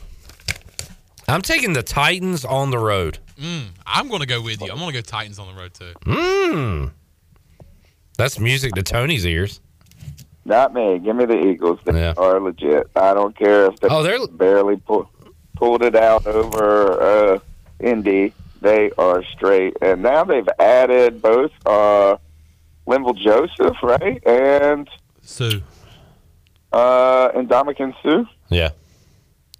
I'm 1.27 1.41
taking 1.41 1.73
the 1.73 1.81
Titans 1.81 2.45
on 2.45 2.69
the 2.69 2.77
road. 2.77 3.17
Mm, 3.41 3.69
I'm 3.87 4.09
going 4.09 4.19
to 4.21 4.27
go 4.27 4.43
with 4.43 4.61
you. 4.61 4.69
I'm 4.71 4.77
going 4.77 4.91
to 4.93 4.93
go 4.93 5.01
Titans 5.01 5.39
on 5.39 5.47
the 5.55 5.59
road 5.59 5.73
too. 5.73 5.91
Mmm. 6.05 6.91
That's 8.19 8.39
music 8.39 8.73
to 8.73 8.83
Tony's 8.83 9.25
ears. 9.25 9.59
Not 10.45 10.71
me. 10.75 10.99
Give 10.99 11.15
me 11.15 11.25
the 11.25 11.39
Eagles. 11.47 11.79
They 11.83 11.99
Yeah. 11.99 12.13
are 12.15 12.39
legit. 12.39 12.87
I 12.95 13.15
don't 13.15 13.35
care 13.35 13.65
if 13.65 13.79
they 13.79 13.87
Oh, 13.89 14.03
they're- 14.03 14.27
barely 14.27 14.75
pull, 14.77 15.09
pulled 15.55 15.81
it 15.81 15.95
out 15.95 16.27
over 16.27 17.01
uh, 17.33 17.39
Indy. 17.79 18.33
They 18.61 18.91
are 18.99 19.23
straight. 19.35 19.77
And 19.81 20.03
now 20.03 20.23
they've 20.25 20.47
added 20.59 21.23
both 21.23 21.49
uh, 21.65 22.17
Linval 22.87 23.17
Joseph, 23.17 23.77
right, 23.81 24.25
and 24.27 24.89
Suh. 25.21 25.59
uh, 26.71 27.29
and 27.35 27.49
Ndamukong 27.49 27.93
Suh. 28.03 28.23
Yeah. 28.49 28.69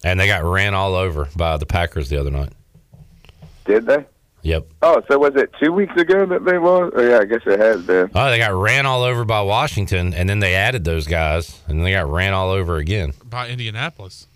And 0.04 0.20
they 0.20 0.28
got 0.28 0.44
ran 0.44 0.74
all 0.76 0.94
over 0.94 1.28
by 1.36 1.58
the 1.58 1.66
Packers 1.66 2.10
the 2.10 2.18
other 2.18 2.30
night. 2.30 2.54
Did 3.66 3.88
they? 3.88 4.06
Yep. 4.44 4.68
Oh, 4.84 5.02
so 5.10 5.18
was 5.18 5.36
it 5.36 5.52
two 5.60 5.72
weeks 5.74 6.00
ago 6.00 6.28
that 6.28 6.46
they 6.46 6.60
lost? 6.60 6.94
Oh, 6.96 7.02
yeah, 7.02 7.18
I 7.18 7.26
guess 7.26 7.42
it 7.48 7.60
has 7.60 7.82
been. 7.82 8.12
Oh, 8.14 8.30
they 8.30 8.38
got 8.38 8.54
ran 8.54 8.86
all 8.86 9.02
over 9.02 9.26
by 9.26 9.42
Washington, 9.42 10.14
and 10.14 10.30
then 10.30 10.38
they 10.38 10.54
added 10.54 10.84
those 10.84 11.08
guys, 11.08 11.60
and 11.68 11.84
they 11.84 11.92
got 11.94 12.08
ran 12.08 12.34
all 12.34 12.52
over 12.52 12.78
again. 12.78 13.14
By 13.24 13.50
Indianapolis. 13.50 14.28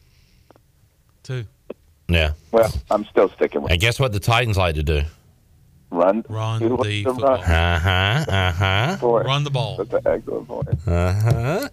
Too. 1.22 1.46
Yeah. 2.08 2.34
Well, 2.52 2.74
I'm 2.90 3.06
still 3.06 3.30
sticking 3.30 3.62
with 3.62 3.72
And 3.72 3.80
guess 3.80 4.00
what 4.00 4.12
the 4.12 4.20
Titans 4.20 4.58
like 4.58 4.74
to 4.76 4.84
do? 4.84 5.04
Run. 5.92 6.24
Run 6.30 6.62
Who 6.62 6.78
the 6.84 7.04
football. 7.04 7.30
run? 7.32 7.40
Uh 7.42 7.80
huh. 7.80 8.26
Uh 8.32 8.52
huh. 8.52 9.08
Run 9.26 9.44
the 9.44 9.50
ball. 9.50 9.78
That's 9.78 9.94
an 10.06 10.12
excellent 10.14 10.48
point. 10.48 10.70
Uh 10.88 11.14
huh. 11.14 11.70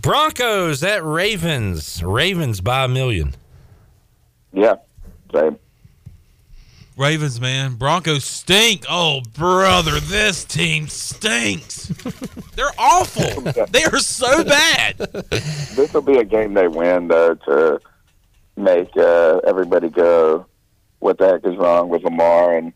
Broncos 0.00 0.82
at 0.82 1.04
Ravens. 1.04 2.02
Ravens 2.02 2.60
by 2.60 2.84
a 2.84 2.88
million. 2.88 3.34
Yeah, 4.52 4.76
same. 5.32 5.58
Ravens, 6.96 7.40
man. 7.40 7.74
Broncos 7.76 8.24
stink. 8.24 8.84
Oh, 8.90 9.22
brother, 9.32 10.00
this 10.00 10.44
team 10.44 10.86
stinks. 10.88 11.86
They're 12.56 12.72
awful. 12.78 13.42
They 13.70 13.84
are 13.84 13.98
so 14.00 14.44
bad. 14.44 14.98
This 14.98 15.94
will 15.94 16.02
be 16.02 16.18
a 16.18 16.24
game 16.24 16.52
they 16.54 16.68
win, 16.68 17.08
though, 17.08 17.36
to 17.36 17.80
make 18.56 18.94
uh, 18.98 19.38
everybody 19.46 19.88
go, 19.88 20.44
what 20.98 21.16
the 21.16 21.26
heck 21.28 21.46
is 21.46 21.56
wrong 21.56 21.88
with 21.88 22.02
Lamar 22.02 22.56
and 22.56 22.72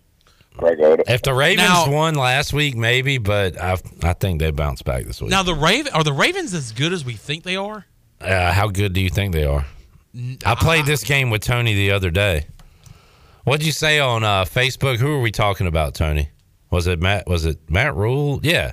Greg 0.57 0.79
Oden? 0.79 1.03
If 1.09 1.23
the 1.23 1.35
Ravens 1.35 1.69
Now- 1.69 1.91
won 1.91 2.15
last 2.15 2.53
week, 2.53 2.77
maybe, 2.77 3.19
but 3.19 3.61
I 3.61 3.77
I 4.03 4.13
think 4.15 4.41
they 4.41 4.51
bounce 4.51 4.83
back 4.83 5.05
this 5.05 5.21
week. 5.21 5.31
Now 5.31 5.43
the 5.43 5.55
Raven 5.55 5.93
are 5.93 6.05
the 6.05 6.13
Ravens 6.13 6.55
as 6.55 6.73
good 6.73 6.93
as 6.93 7.05
we 7.05 7.15
think 7.15 7.45
they 7.45 7.57
are? 7.57 7.87
Uh, 8.21 8.53
how 8.53 8.69
good 8.69 8.93
do 8.93 9.01
you 9.01 9.11
think 9.11 9.33
they 9.33 9.45
are? 9.45 9.67
I 10.47 10.55
played 10.55 10.87
this 10.87 11.03
game 11.03 11.31
with 11.31 11.43
Tony 11.43 11.75
the 11.75 11.91
other 11.91 12.11
day. 12.11 12.47
What'd 13.43 13.67
you 13.67 13.73
say 13.73 13.99
on 13.99 14.23
uh, 14.25 14.45
Facebook? 14.45 14.97
Who 14.99 15.11
are 15.13 15.21
we 15.21 15.33
talking 15.33 15.67
about, 15.67 15.95
Tony? 15.95 16.31
Was 16.71 16.87
it 16.87 17.01
Matt? 17.01 17.27
Was 17.27 17.45
it 17.45 17.59
Matt 17.69 17.95
Rhule? 17.95 18.41
Yeah. 18.43 18.73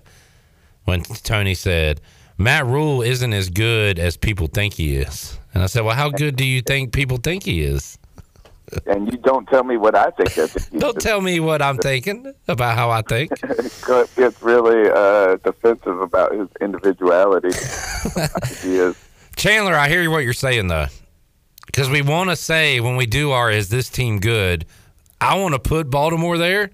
When 0.85 1.01
Tony 1.03 1.55
said 1.55 1.99
Matt 2.37 2.65
Rhule 2.65 3.01
isn't 3.01 3.33
as 3.33 3.49
good 3.49 3.99
as 3.99 4.17
people 4.17 4.47
think 4.47 4.75
he 4.75 4.95
is, 4.95 5.37
and 5.53 5.61
I 5.61 5.65
said, 5.65 5.83
"Well, 5.83 5.95
how 5.95 6.09
good 6.09 6.35
do 6.35 6.45
you 6.45 6.61
think 6.61 6.93
people 6.93 7.17
think 7.17 7.43
he 7.43 7.61
is?" 7.61 7.97
And 8.85 9.11
you 9.11 9.17
don't 9.17 9.47
tell 9.47 9.63
me 9.63 9.77
what 9.77 9.95
I 9.95 10.09
think 10.11 10.37
of 10.37 10.55
it. 10.55 10.69
Don't 10.77 10.99
tell 10.99 11.21
me 11.21 11.39
what 11.39 11.61
I'm 11.61 11.77
thinking 11.77 12.33
about 12.47 12.75
how 12.77 12.89
I 12.89 13.01
think. 13.01 13.31
Cliff 13.81 14.15
gets 14.15 14.41
really 14.41 14.89
uh, 14.89 15.37
defensive 15.37 15.99
about 15.99 16.33
his 16.33 16.47
individuality. 16.59 17.49
he 18.61 18.77
is. 18.77 18.95
Chandler, 19.35 19.75
I 19.75 19.89
hear 19.89 20.09
what 20.09 20.19
you're 20.23 20.33
saying 20.33 20.67
though, 20.67 20.87
because 21.65 21.89
we 21.89 22.01
want 22.01 22.29
to 22.29 22.35
say 22.35 22.79
when 22.79 22.95
we 22.95 23.05
do 23.05 23.31
our 23.31 23.51
"Is 23.51 23.69
this 23.69 23.89
team 23.89 24.19
good?" 24.19 24.65
I 25.19 25.37
want 25.37 25.53
to 25.53 25.59
put 25.59 25.89
Baltimore 25.89 26.37
there, 26.37 26.71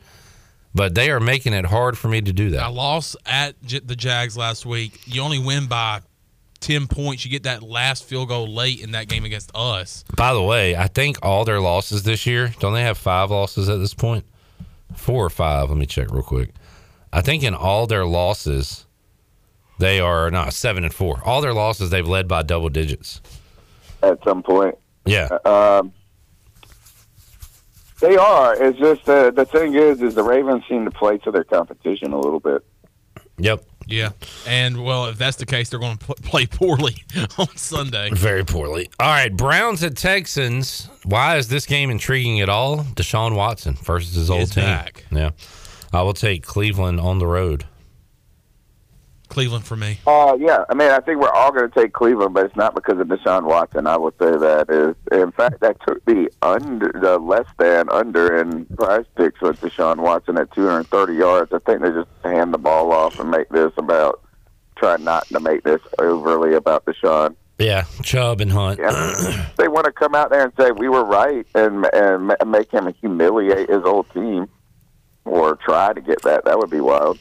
but 0.74 0.96
they 0.96 1.12
are 1.12 1.20
making 1.20 1.54
it 1.54 1.66
hard 1.66 1.98
for 1.98 2.08
me 2.08 2.22
to 2.22 2.32
do 2.34 2.52
that. 2.52 2.64
I 2.64 2.68
lost 2.68 3.18
at 3.26 3.62
J- 3.64 3.80
the 3.80 3.96
Jags 3.96 4.38
last 4.38 4.66
week. 4.66 5.02
You 5.06 5.22
only 5.22 5.40
win 5.40 5.68
by 5.68 6.02
10 6.62 6.88
points. 6.88 7.24
You 7.26 7.32
get 7.32 7.44
that 7.44 7.64
last 7.64 8.04
field 8.04 8.30
goal 8.30 8.48
late 8.54 8.80
in 8.82 8.92
that 8.92 9.08
game 9.08 9.26
against 9.26 9.52
us. 9.56 10.04
By 10.16 10.34
the 10.34 10.42
way, 10.42 10.76
I 10.76 10.88
think 10.88 11.18
all 11.22 11.46
their 11.46 11.60
losses 11.60 12.04
this 12.04 12.26
year 12.26 12.54
don't 12.60 12.74
they 12.74 12.84
have 12.84 12.98
five 12.98 13.32
losses 13.32 13.70
at 13.70 13.78
this 13.80 13.94
point? 13.94 14.26
Four 14.96 15.26
or 15.26 15.30
five? 15.30 15.70
Let 15.70 15.78
me 15.78 15.86
check 15.86 16.12
real 16.12 16.24
quick. 16.24 16.50
I 17.14 17.22
think 17.22 17.44
in 17.44 17.54
all 17.54 17.88
their 17.88 18.06
losses, 18.06 18.86
they 19.80 20.00
are 20.00 20.30
not 20.32 20.54
seven 20.54 20.84
and 20.84 20.94
four. 20.94 21.22
All 21.24 21.42
their 21.42 21.54
losses 21.54 21.90
they've 21.90 22.08
led 22.08 22.28
by 22.28 22.44
double 22.44 22.70
digits. 22.70 23.22
at 24.04 24.24
some 24.24 24.44
point. 24.44 24.76
Yeah, 25.06 25.28
Um, 25.46 25.94
they 28.00 28.16
are. 28.18 28.62
It's 28.62 28.78
just 28.78 29.08
uh, 29.10 29.32
the 29.32 29.46
thing 29.46 29.74
is, 29.74 30.02
is 30.02 30.16
the 30.16 30.24
Ravens 30.24 30.64
seem 30.70 30.86
to 30.86 30.92
play 30.92 31.18
to 31.20 31.32
their 31.32 31.44
competition 31.46 32.14
a 32.14 32.20
little 32.20 32.40
bit. 32.40 32.64
Yep. 33.38 33.64
Yeah. 33.88 34.10
And, 34.46 34.84
well, 34.84 35.06
if 35.08 35.18
that's 35.18 35.38
the 35.38 35.46
case, 35.46 35.70
they're 35.70 35.80
going 35.80 35.98
to 35.98 36.06
play 36.16 36.46
poorly 36.46 37.04
on 37.38 37.48
Sunday. 37.56 38.10
Very 38.12 38.44
poorly. 38.46 38.90
All 39.00 39.08
right, 39.08 39.36
Browns 39.36 39.84
at 39.84 39.96
Texans. 39.96 40.90
Why 41.04 41.38
is 41.38 41.48
this 41.48 41.66
game 41.66 41.90
intriguing 41.90 42.42
at 42.42 42.50
all? 42.50 42.80
Deshaun 42.80 43.36
Watson 43.36 43.76
versus 43.76 44.16
his 44.16 44.30
old 44.30 44.52
team. 44.52 44.64
back. 44.66 45.06
Yeah. 45.12 45.32
I 45.94 46.02
will 46.02 46.14
take 46.14 46.46
Cleveland 46.46 47.00
on 47.00 47.20
the 47.20 47.28
road. 47.28 47.66
Cleveland 49.38 49.66
for 49.66 49.76
me. 49.76 50.00
Uh, 50.08 50.36
yeah, 50.40 50.66
I 50.68 50.74
mean, 50.74 50.90
I 50.90 51.00
think 51.00 51.22
we're 51.22 51.30
all 51.30 51.52
going 51.52 51.70
to 51.70 51.80
take 51.80 51.94
Cleveland, 51.94 52.34
but 52.34 52.48
it's 52.48 52.56
not 52.56 52.74
because 52.74 53.00
of 53.00 53.06
Deshaun 53.06 53.44
Watson. 53.44 53.86
I 53.86 53.96
will 53.96 54.10
say 54.20 54.32
that 54.32 54.66
is, 54.68 54.96
in 55.12 55.32
fact, 55.32 55.60
that 55.60 55.78
took 55.88 56.04
the 56.06 56.32
under, 56.42 56.92
the 57.00 57.20
less 57.20 57.46
than 57.60 57.88
under 57.92 58.36
in 58.36 58.66
prize 58.66 59.06
picks 59.16 59.40
with 59.40 59.62
Deshaun 59.62 59.98
Watson 59.98 60.40
at 60.40 60.52
230 60.54 61.14
yards. 61.14 61.54
I 61.54 61.60
think 61.60 61.84
they 61.84 61.92
just 61.92 62.10
hand 62.24 62.52
the 62.52 62.58
ball 62.58 62.92
off 62.92 63.20
and 63.20 63.30
make 63.30 63.48
this 63.50 63.72
about 63.78 64.24
try 64.76 64.98
not 64.98 65.28
to 65.28 65.40
make 65.40 65.62
this 65.62 65.82
overly 66.00 66.56
about 66.56 66.86
Deshaun. 66.86 67.36
Yeah, 67.60 67.84
Chubb 68.02 68.42
and 68.42 68.52
Hunt. 68.52 68.80
Yeah. 68.80 69.50
they 69.60 69.68
want 69.68 69.86
to 69.86 69.92
come 69.92 70.16
out 70.16 70.32
there 70.32 70.46
and 70.46 70.54
say 70.60 70.72
we 70.72 70.90
were 70.90 71.06
right 71.06 71.46
and 71.54 71.86
and 71.94 72.34
make 72.48 72.72
him 72.72 72.92
humiliate 73.02 73.70
his 73.70 73.84
old 73.84 74.10
team, 74.16 74.48
or 75.26 75.58
try 75.58 75.94
to 75.94 76.02
get 76.02 76.24
that. 76.24 76.46
That 76.46 76.58
would 76.58 76.72
be 76.72 76.82
wild. 76.82 77.20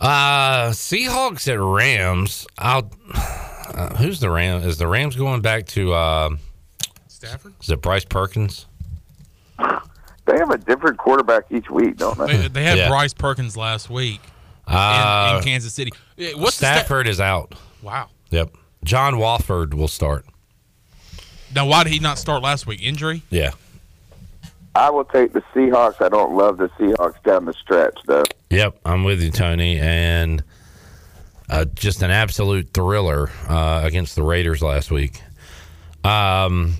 Uh, 0.00 0.70
Seahawks 0.70 1.48
at 1.52 1.60
Rams. 1.60 2.46
I'll. 2.58 2.90
Uh, 3.14 3.94
who's 3.96 4.20
the 4.20 4.30
Ram? 4.30 4.62
Is 4.62 4.78
the 4.78 4.86
Rams 4.86 5.16
going 5.16 5.40
back 5.42 5.66
to? 5.68 5.92
Uh, 5.92 6.36
Stafford. 7.08 7.54
Is 7.62 7.70
it 7.70 7.80
Bryce 7.82 8.04
Perkins? 8.04 8.66
They 9.58 10.36
have 10.38 10.50
a 10.50 10.58
different 10.58 10.98
quarterback 10.98 11.44
each 11.50 11.70
week, 11.70 11.96
don't 11.96 12.18
they? 12.18 12.36
They, 12.36 12.48
they 12.48 12.64
had 12.64 12.78
Yeah. 12.78 12.88
Bryce 12.88 13.14
Perkins 13.14 13.56
last 13.56 13.88
week 13.88 14.20
Uh, 14.66 15.28
in, 15.32 15.36
in 15.38 15.42
Kansas 15.44 15.72
City. 15.72 15.92
Yeah, 16.16 16.32
What's 16.34 16.58
the 16.58 16.66
sta- 16.66 16.74
Stafford 16.80 17.06
is 17.08 17.20
out. 17.20 17.54
Wow. 17.82 18.08
Yep. 18.30 18.56
John 18.84 19.18
Wolford 19.18 19.72
will 19.74 19.88
start. 19.88 20.24
Now, 21.54 21.66
why 21.66 21.84
did 21.84 21.92
he 21.92 22.00
not 22.00 22.18
start 22.18 22.42
last 22.42 22.66
week? 22.66 22.82
Injury? 22.82 23.22
Yeah. 23.30 23.52
I 24.76 24.90
will 24.90 25.04
take 25.06 25.32
the 25.32 25.40
Seahawks. 25.54 26.02
I 26.02 26.10
don't 26.10 26.36
love 26.36 26.58
the 26.58 26.68
Seahawks 26.70 27.22
down 27.22 27.46
the 27.46 27.54
stretch, 27.54 27.98
though. 28.04 28.24
Yep, 28.50 28.78
I'm 28.84 29.04
with 29.04 29.22
you, 29.22 29.30
Tony. 29.30 29.78
And 29.78 30.44
uh, 31.48 31.64
just 31.74 32.02
an 32.02 32.10
absolute 32.10 32.74
thriller 32.74 33.30
uh, 33.48 33.80
against 33.84 34.16
the 34.16 34.22
Raiders 34.22 34.62
last 34.62 34.90
week. 34.90 35.22
Um, 36.04 36.74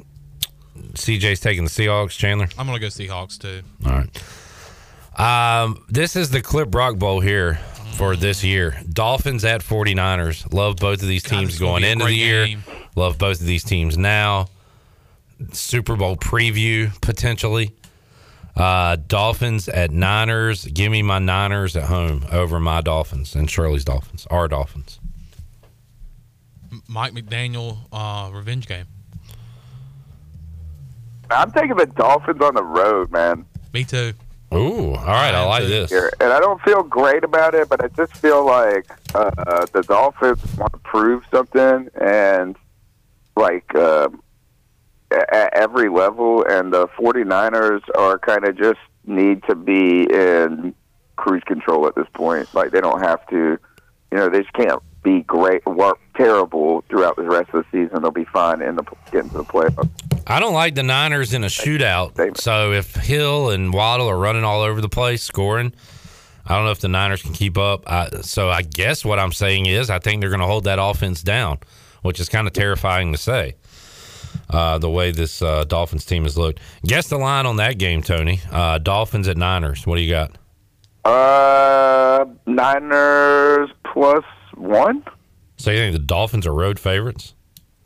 CJ's 0.92 1.40
taking 1.40 1.64
the 1.64 1.70
Seahawks. 1.70 2.10
Chandler. 2.10 2.48
I'm 2.58 2.66
gonna 2.66 2.78
go 2.78 2.88
Seahawks 2.88 3.38
too. 3.38 3.62
All 3.86 3.92
right. 3.92 5.60
Um, 5.60 5.82
this 5.88 6.16
is 6.16 6.28
the 6.30 6.42
Clip 6.42 6.74
Rock 6.74 6.98
Bowl 6.98 7.20
here 7.20 7.54
for 7.94 8.14
this 8.14 8.44
year. 8.44 8.78
Dolphins 8.92 9.42
at 9.46 9.62
49ers. 9.62 10.52
Love 10.52 10.76
both 10.76 11.00
of 11.00 11.08
these 11.08 11.22
teams 11.22 11.50
it's 11.50 11.58
gonna 11.58 11.80
going 11.80 11.84
into 11.84 12.04
the 12.04 12.14
year. 12.14 12.46
game. 12.46 12.62
Love 12.94 13.16
both 13.16 13.40
of 13.40 13.46
these 13.46 13.64
teams 13.64 13.96
now. 13.96 14.48
Super 15.52 15.96
Bowl 15.96 16.16
preview 16.16 16.98
potentially. 17.00 17.72
Uh, 18.56 18.96
Dolphins 19.08 19.68
at 19.68 19.90
Niners. 19.90 20.64
Give 20.64 20.90
me 20.90 21.02
my 21.02 21.18
Niners 21.18 21.76
at 21.76 21.84
home 21.84 22.24
over 22.32 22.58
my 22.58 22.80
Dolphins 22.80 23.34
and 23.34 23.50
Shirley's 23.50 23.84
Dolphins. 23.84 24.26
Our 24.30 24.48
Dolphins. 24.48 24.98
Mike 26.88 27.12
McDaniel 27.12 27.78
uh, 27.92 28.30
revenge 28.32 28.66
game. 28.66 28.86
I'm 31.30 31.50
taking 31.52 31.76
the 31.76 31.86
Dolphins 31.86 32.40
on 32.40 32.54
the 32.54 32.62
road, 32.62 33.10
man. 33.10 33.44
Me 33.72 33.84
too. 33.84 34.12
Ooh, 34.54 34.94
all 34.94 35.04
right. 35.06 35.34
I 35.34 35.44
like 35.44 35.64
this. 35.64 35.90
And 35.92 36.32
I 36.32 36.38
don't 36.38 36.60
feel 36.62 36.82
great 36.82 37.24
about 37.24 37.54
it, 37.54 37.68
but 37.68 37.84
I 37.84 37.88
just 37.88 38.16
feel 38.16 38.46
like 38.46 38.88
uh, 39.14 39.66
the 39.72 39.82
Dolphins 39.82 40.40
want 40.56 40.72
to 40.72 40.78
prove 40.78 41.24
something, 41.30 41.88
and 42.00 42.56
like 43.36 43.74
um 43.74 44.22
at 45.32 45.54
every 45.54 45.88
level, 45.88 46.44
and 46.44 46.72
the 46.72 46.88
49ers 46.88 47.82
are 47.96 48.18
kind 48.18 48.44
of 48.46 48.56
just 48.56 48.80
need 49.06 49.42
to 49.44 49.54
be 49.54 50.02
in 50.12 50.74
cruise 51.16 51.42
control 51.46 51.86
at 51.86 51.94
this 51.94 52.06
point. 52.14 52.52
Like 52.54 52.70
they 52.70 52.80
don't 52.80 53.00
have 53.00 53.26
to, 53.28 53.36
you 53.36 53.58
know, 54.18 54.28
they 54.28 54.42
just 54.42 54.52
can't 54.52 54.82
be 55.02 55.22
great, 55.22 55.64
work 55.66 55.98
terrible 56.16 56.84
throughout 56.88 57.16
the 57.16 57.22
rest 57.22 57.50
of 57.54 57.64
the 57.64 57.86
season. 57.86 58.02
They'll 58.02 58.10
be 58.10 58.24
fine 58.24 58.60
in 58.60 58.76
the 58.76 58.84
getting 59.12 59.30
to 59.30 59.38
the 59.38 59.44
playoffs. 59.44 59.88
I 60.26 60.40
don't 60.40 60.54
like 60.54 60.74
the 60.74 60.82
Niners 60.82 61.32
in 61.32 61.44
a 61.44 61.48
shootout. 61.48 62.36
So 62.38 62.72
if 62.72 62.94
Hill 62.96 63.50
and 63.50 63.72
Waddle 63.72 64.08
are 64.08 64.18
running 64.18 64.42
all 64.42 64.62
over 64.62 64.80
the 64.80 64.88
place 64.88 65.22
scoring, 65.22 65.72
I 66.44 66.56
don't 66.56 66.64
know 66.64 66.72
if 66.72 66.80
the 66.80 66.88
Niners 66.88 67.22
can 67.22 67.32
keep 67.32 67.56
up. 67.56 67.84
I, 67.90 68.08
so 68.22 68.50
I 68.50 68.62
guess 68.62 69.04
what 69.04 69.20
I'm 69.20 69.32
saying 69.32 69.66
is 69.66 69.88
I 69.88 70.00
think 70.00 70.20
they're 70.20 70.30
going 70.30 70.40
to 70.40 70.46
hold 70.46 70.64
that 70.64 70.80
offense 70.80 71.22
down, 71.22 71.58
which 72.02 72.18
is 72.18 72.28
kind 72.28 72.48
of 72.48 72.52
terrifying 72.52 73.12
to 73.12 73.18
say. 73.18 73.54
Uh, 74.48 74.78
the 74.78 74.90
way 74.90 75.10
this 75.10 75.42
uh, 75.42 75.64
Dolphins 75.64 76.04
team 76.04 76.22
has 76.22 76.38
looked. 76.38 76.60
Guess 76.84 77.08
the 77.08 77.18
line 77.18 77.46
on 77.46 77.56
that 77.56 77.78
game, 77.78 78.02
Tony. 78.02 78.40
Uh, 78.50 78.78
Dolphins 78.78 79.28
at 79.28 79.36
Niners. 79.36 79.86
What 79.86 79.96
do 79.96 80.02
you 80.02 80.10
got? 80.10 80.36
Uh, 81.04 82.24
Niners 82.46 83.70
plus 83.92 84.24
one? 84.54 85.04
So 85.56 85.70
you 85.70 85.78
think 85.78 85.92
the 85.94 85.98
Dolphins 85.98 86.46
are 86.46 86.52
road 86.52 86.78
favorites? 86.78 87.34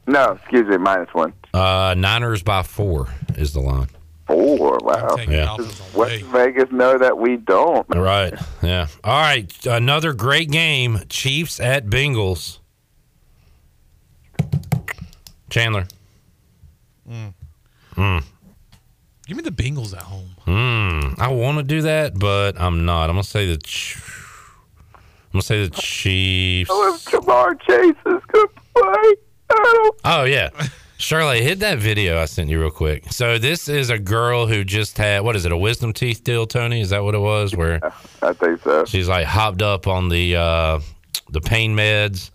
No, 0.06 0.32
excuse 0.32 0.66
me, 0.66 0.76
minus 0.78 1.08
one. 1.12 1.32
Uh, 1.54 1.94
Niners 1.96 2.42
by 2.42 2.62
four 2.62 3.08
is 3.36 3.52
the 3.52 3.60
line. 3.60 3.88
Four. 4.26 4.78
Wow. 4.82 5.16
Yeah. 5.28 5.56
Does 5.56 5.94
West 5.94 6.22
Vegas 6.24 6.70
know 6.70 6.96
that 6.98 7.18
we 7.18 7.36
don't? 7.36 7.86
Right. 7.88 8.32
Yeah. 8.62 8.86
All 9.02 9.20
right. 9.20 9.66
Another 9.66 10.12
great 10.12 10.50
game. 10.50 11.00
Chiefs 11.08 11.58
at 11.58 11.86
Bengals. 11.86 12.58
Chandler. 15.50 15.86
Mm. 17.10 17.34
Hmm. 17.94 18.18
Give 19.26 19.36
me 19.36 19.42
the 19.42 19.50
Bengals 19.50 19.94
at 19.94 20.02
home. 20.02 20.30
Hmm. 20.44 21.20
I 21.20 21.28
want 21.28 21.58
to 21.58 21.62
do 21.64 21.82
that, 21.82 22.18
but 22.18 22.60
I'm 22.60 22.84
not. 22.84 23.04
I'm 23.10 23.16
gonna 23.16 23.24
say 23.24 23.46
the. 23.46 23.56
Ch- 23.58 23.96
I'm 24.94 25.34
gonna 25.34 25.42
say 25.42 25.66
the 25.66 25.70
Chiefs. 25.70 26.70
Oh, 26.72 26.94
if 26.94 27.04
Ja'Marr 27.04 27.60
Chase 27.60 27.96
is 28.06 28.22
gonna 28.32 28.48
play, 28.74 29.14
Oh 30.04 30.24
yeah. 30.24 30.50
Shirley, 30.98 31.42
hit 31.42 31.60
that 31.60 31.78
video 31.78 32.20
I 32.20 32.26
sent 32.26 32.50
you 32.50 32.60
real 32.60 32.70
quick. 32.70 33.10
So 33.12 33.38
this 33.38 33.68
is 33.68 33.88
a 33.90 33.98
girl 33.98 34.46
who 34.46 34.64
just 34.64 34.98
had 34.98 35.22
what 35.22 35.34
is 35.36 35.46
it, 35.46 35.52
a 35.52 35.56
wisdom 35.56 35.92
teeth 35.92 36.22
deal, 36.24 36.46
Tony? 36.46 36.80
Is 36.80 36.90
that 36.90 37.02
what 37.02 37.14
it 37.14 37.20
was? 37.20 37.54
Where 37.56 37.80
I 38.22 38.32
think 38.34 38.62
so. 38.62 38.84
She's 38.84 39.08
like 39.08 39.26
hopped 39.26 39.62
up 39.62 39.86
on 39.86 40.08
the 40.08 40.36
uh 40.36 40.80
the 41.30 41.40
pain 41.40 41.74
meds 41.76 42.30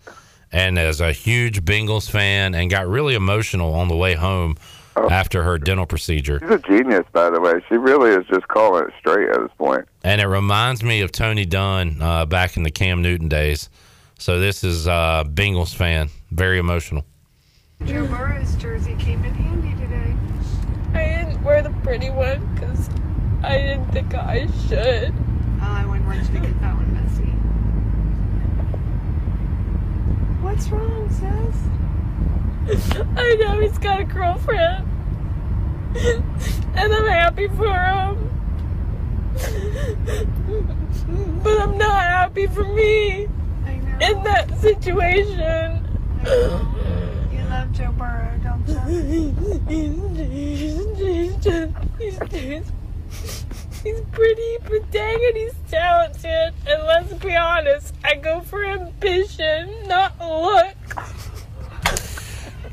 and 0.56 0.78
is 0.78 1.02
a 1.02 1.12
huge 1.12 1.66
Bengals 1.66 2.10
fan 2.10 2.54
and 2.54 2.70
got 2.70 2.88
really 2.88 3.14
emotional 3.14 3.74
on 3.74 3.88
the 3.88 3.96
way 3.96 4.14
home 4.14 4.56
after 5.10 5.42
her 5.42 5.58
dental 5.58 5.84
procedure. 5.84 6.38
She's 6.40 6.50
a 6.50 6.58
genius, 6.60 7.04
by 7.12 7.28
the 7.28 7.38
way. 7.38 7.60
She 7.68 7.76
really 7.76 8.12
is 8.12 8.26
just 8.26 8.48
calling 8.48 8.86
it 8.88 8.94
straight 8.98 9.28
at 9.28 9.38
this 9.38 9.50
point. 9.58 9.86
And 10.02 10.18
it 10.18 10.26
reminds 10.26 10.82
me 10.82 11.02
of 11.02 11.12
Tony 11.12 11.44
Dunn 11.44 12.00
uh, 12.00 12.24
back 12.24 12.56
in 12.56 12.62
the 12.62 12.70
Cam 12.70 13.02
Newton 13.02 13.28
days. 13.28 13.68
So 14.18 14.40
this 14.40 14.64
is 14.64 14.88
uh 14.88 15.24
Bengals 15.24 15.74
fan, 15.74 16.08
very 16.30 16.58
emotional. 16.58 17.04
Joe 17.84 18.06
Burrow's 18.06 18.54
jersey 18.54 18.94
came 18.94 19.22
in 19.26 19.34
handy 19.34 19.78
today. 19.78 20.16
I 20.98 21.22
didn't 21.22 21.44
wear 21.44 21.60
the 21.60 21.70
pretty 21.82 22.08
one 22.08 22.54
because 22.54 22.88
I 23.42 23.58
didn't 23.58 23.92
think 23.92 24.14
I 24.14 24.46
should. 24.66 25.12
Oh, 25.60 25.64
I 25.64 25.84
went 25.84 26.06
right 26.06 26.24
to 26.24 26.32
get 26.32 26.58
that 26.62 26.74
one 26.76 26.96
What's 30.56 30.70
wrong, 30.70 31.10
sis? 31.10 32.96
I 33.14 33.34
know 33.34 33.60
he's 33.60 33.76
got 33.76 34.00
a 34.00 34.04
girlfriend. 34.04 34.88
And 36.74 36.94
I'm 36.94 37.04
happy 37.04 37.48
for 37.48 37.74
him. 37.74 38.16
But 41.42 41.60
I'm 41.60 41.76
not 41.76 42.00
happy 42.00 42.46
for 42.46 42.64
me 42.64 43.24
in 44.00 44.22
that 44.24 44.58
situation. 44.58 45.86
You 46.24 47.44
love 47.50 47.70
Joe 47.72 47.92
Burrow, 47.92 48.40
don't 48.42 48.66
you? 48.66 49.34
he's, 49.68 51.42
just, 51.44 51.72
he's, 51.98 52.18
he's, 52.30 52.32
he's 52.32 52.72
pretty, 54.12 54.56
but 54.64 54.90
dang 54.90 55.18
it, 55.20 55.36
he's 55.36 55.54
talented. 55.70 56.54
And 56.66 56.82
let's 56.84 57.12
be 57.14 57.34
honest, 57.34 57.94
I 58.04 58.16
go 58.16 58.40
for 58.40 58.64
ambition, 58.64 59.88
not 59.88 60.18
look. 60.20 60.74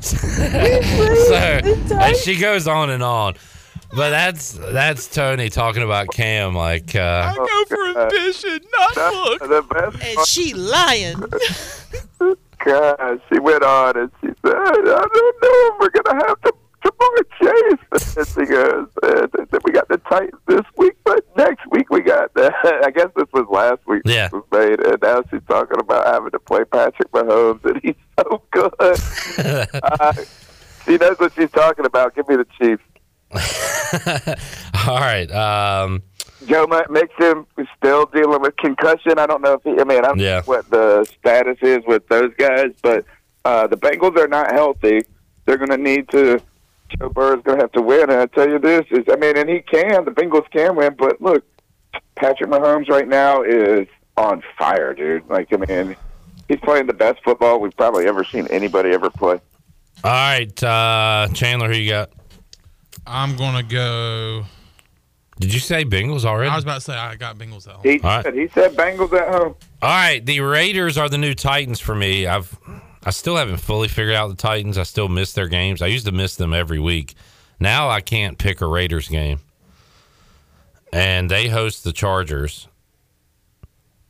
so 0.00 1.34
and 1.34 2.16
she 2.16 2.38
goes 2.38 2.68
on 2.68 2.90
and 2.90 3.02
on. 3.02 3.34
But 3.96 4.10
that's 4.10 4.52
that's 4.52 5.06
Tony 5.08 5.48
talking 5.48 5.82
about 5.82 6.08
Cam 6.08 6.54
like 6.54 6.96
uh 6.96 7.32
I 7.32 7.36
go 7.36 7.64
for 7.66 8.00
ambition, 8.00 8.60
not 8.76 8.96
look. 9.14 9.40
The 9.40 9.62
best 9.62 10.04
And 10.04 10.26
she 10.26 10.52
lying. 10.52 11.22
God, 12.64 13.20
she 13.28 13.38
went 13.38 13.62
on 13.62 13.96
and 13.96 14.10
she 14.20 14.28
said, 14.28 14.54
I 14.54 14.72
don't 14.72 15.42
know 15.42 15.70
if 15.70 15.80
we're 15.80 15.90
going 15.90 16.18
to 16.18 16.26
have 16.26 16.40
to 16.42 16.54
Ja'Marr 16.84 17.24
Chase. 17.40 18.34
She 18.34 18.44
goes, 18.46 18.88
uh, 19.02 19.26
th- 19.26 19.62
we 19.64 19.72
got 19.72 19.88
the 19.88 19.98
Titans 20.08 20.40
this 20.46 20.62
week, 20.76 20.94
but 21.04 21.24
next 21.36 21.66
week 21.70 21.88
we 21.90 22.00
got 22.02 22.32
the, 22.34 22.52
I 22.84 22.90
guess 22.90 23.08
this 23.16 23.26
was 23.32 23.46
last 23.50 23.80
week 23.86 24.02
Yeah. 24.04 24.28
this 24.28 24.32
was 24.32 24.44
made, 24.52 24.80
and 24.86 25.00
now 25.02 25.22
she's 25.30 25.40
talking 25.48 25.78
about 25.80 26.06
having 26.06 26.30
to 26.32 26.38
play 26.38 26.64
Patrick 26.64 27.10
Mahomes, 27.12 27.64
and 27.64 27.80
he's 27.82 27.94
so 28.18 28.42
good. 28.50 28.74
uh, 29.82 30.12
she 30.84 30.96
knows 30.96 31.18
what 31.18 31.32
she's 31.34 31.50
talking 31.50 31.86
about. 31.86 32.14
Give 32.14 32.28
me 32.28 32.36
the 32.36 32.46
Chiefs. 32.58 32.82
All 34.86 34.96
right. 34.98 35.30
Um 35.32 36.02
Joe 36.46 36.66
Mi- 36.66 36.82
Mixon 36.90 37.46
is 37.56 37.66
still 37.78 38.04
dealing 38.06 38.42
with 38.42 38.54
concussion. 38.58 39.18
I 39.18 39.26
don't 39.26 39.40
know 39.40 39.54
if 39.54 39.62
he, 39.62 39.70
I 39.80 39.84
mean, 39.84 39.98
I 39.98 40.08
don't 40.08 40.18
Yeah. 40.18 40.36
know 40.38 40.42
what 40.44 40.68
the 40.70 41.06
status 41.18 41.56
is 41.62 41.78
with 41.86 42.06
those 42.08 42.32
guys, 42.38 42.70
but 42.82 43.06
uh, 43.46 43.66
the 43.66 43.76
Bengals 43.78 44.18
are 44.18 44.28
not 44.28 44.52
healthy. 44.52 45.00
They're 45.46 45.56
going 45.56 45.70
to 45.70 45.78
need 45.78 46.08
to. 46.10 46.38
Joe 46.98 47.08
Burrow's 47.08 47.42
going 47.42 47.58
to 47.58 47.64
have 47.64 47.72
to 47.72 47.82
win. 47.82 48.02
And 48.10 48.20
I 48.20 48.26
tell 48.26 48.48
you 48.48 48.58
this 48.58 48.84
is, 48.90 49.04
I 49.10 49.16
mean, 49.16 49.36
and 49.36 49.48
he 49.48 49.60
can. 49.60 50.04
The 50.04 50.10
Bengals 50.10 50.48
can 50.50 50.76
win, 50.76 50.94
but 50.98 51.20
look, 51.20 51.44
Patrick 52.16 52.50
Mahomes 52.50 52.88
right 52.88 53.08
now 53.08 53.42
is 53.42 53.86
on 54.16 54.42
fire, 54.58 54.94
dude. 54.94 55.28
Like, 55.28 55.48
I 55.52 55.56
mean, 55.56 55.96
he's 56.48 56.60
playing 56.60 56.86
the 56.86 56.92
best 56.92 57.22
football 57.24 57.60
we've 57.60 57.76
probably 57.76 58.06
ever 58.06 58.22
seen 58.24 58.46
anybody 58.48 58.90
ever 58.90 59.10
play. 59.10 59.40
All 60.02 60.10
right, 60.10 60.62
uh 60.62 61.28
Chandler, 61.34 61.68
who 61.68 61.74
you 61.78 61.90
got? 61.90 62.10
I'm 63.06 63.36
gonna 63.36 63.62
go. 63.62 64.44
Did 65.40 65.52
you 65.52 65.60
say 65.60 65.84
Bengals 65.84 66.24
already? 66.24 66.50
I 66.50 66.54
was 66.54 66.64
about 66.64 66.74
to 66.76 66.80
say 66.80 66.94
I 66.94 67.16
got 67.16 67.38
Bengals 67.38 67.66
at 67.66 67.74
home. 67.74 67.82
He 67.84 68.00
All 68.00 68.10
right. 68.10 68.24
said 68.24 68.34
he 68.34 68.48
said 68.48 68.72
Bengals 68.74 69.12
at 69.12 69.28
home. 69.34 69.54
All 69.82 69.88
right, 69.88 70.24
the 70.24 70.40
Raiders 70.40 70.96
are 70.98 71.08
the 71.08 71.18
new 71.18 71.34
Titans 71.34 71.80
for 71.80 71.94
me. 71.94 72.26
I've 72.26 72.56
I 73.04 73.10
still 73.10 73.36
haven't 73.36 73.58
fully 73.58 73.88
figured 73.88 74.14
out 74.14 74.28
the 74.28 74.34
Titans. 74.34 74.78
I 74.78 74.82
still 74.84 75.08
miss 75.08 75.32
their 75.34 75.48
games. 75.48 75.82
I 75.82 75.86
used 75.88 76.06
to 76.06 76.12
miss 76.12 76.36
them 76.36 76.54
every 76.54 76.78
week. 76.80 77.14
Now 77.60 77.88
I 77.90 78.00
can't 78.00 78.38
pick 78.38 78.60
a 78.60 78.66
Raiders 78.66 79.08
game. 79.08 79.40
And 80.92 81.30
they 81.30 81.48
host 81.48 81.84
the 81.84 81.92
Chargers. 81.92 82.68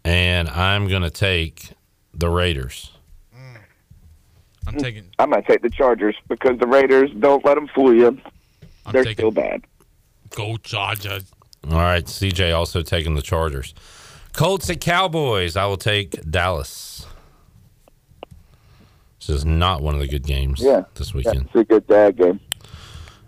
And 0.05 0.49
I'm 0.49 0.87
going 0.87 1.03
to 1.03 1.11
take 1.11 1.71
the 2.12 2.29
Raiders. 2.29 2.93
Mm. 3.35 3.57
I'm 4.69 4.77
taking. 4.77 5.11
I'm 5.19 5.31
going 5.31 5.43
to 5.43 5.49
take 5.49 5.62
the 5.62 5.71
Chargers 5.71 6.15
because 6.29 6.59
the 6.59 6.66
Raiders 6.66 7.11
don't 7.19 7.45
let 7.45 7.55
them 7.55 7.69
fool 7.69 7.95
you. 7.95 8.09
I'm 8.87 8.93
They're 8.93 9.03
taking- 9.05 9.16
still 9.23 9.31
bad. 9.31 9.62
Go 10.31 10.57
Chargers. 10.59 11.25
All 11.71 11.79
right, 11.79 12.05
CJ 12.05 12.55
also 12.55 12.83
taking 12.83 13.15
the 13.15 13.23
Chargers. 13.23 13.73
Colts 14.35 14.69
at 14.69 14.81
Cowboys. 14.83 15.57
I 15.57 15.65
will 15.65 15.79
take 15.79 16.31
Dallas. 16.31 16.94
This 19.26 19.36
is 19.38 19.44
not 19.44 19.82
one 19.82 19.94
of 19.94 20.01
the 20.01 20.06
good 20.09 20.24
games 20.24 20.60
Yeah. 20.60 20.84
this 20.94 21.10
Yeah, 21.12 21.16
weekend. 21.16 21.46
it's 21.46 21.55
a 21.55 21.64
good 21.64 21.86
dad 21.86 22.16
game. 22.16 22.40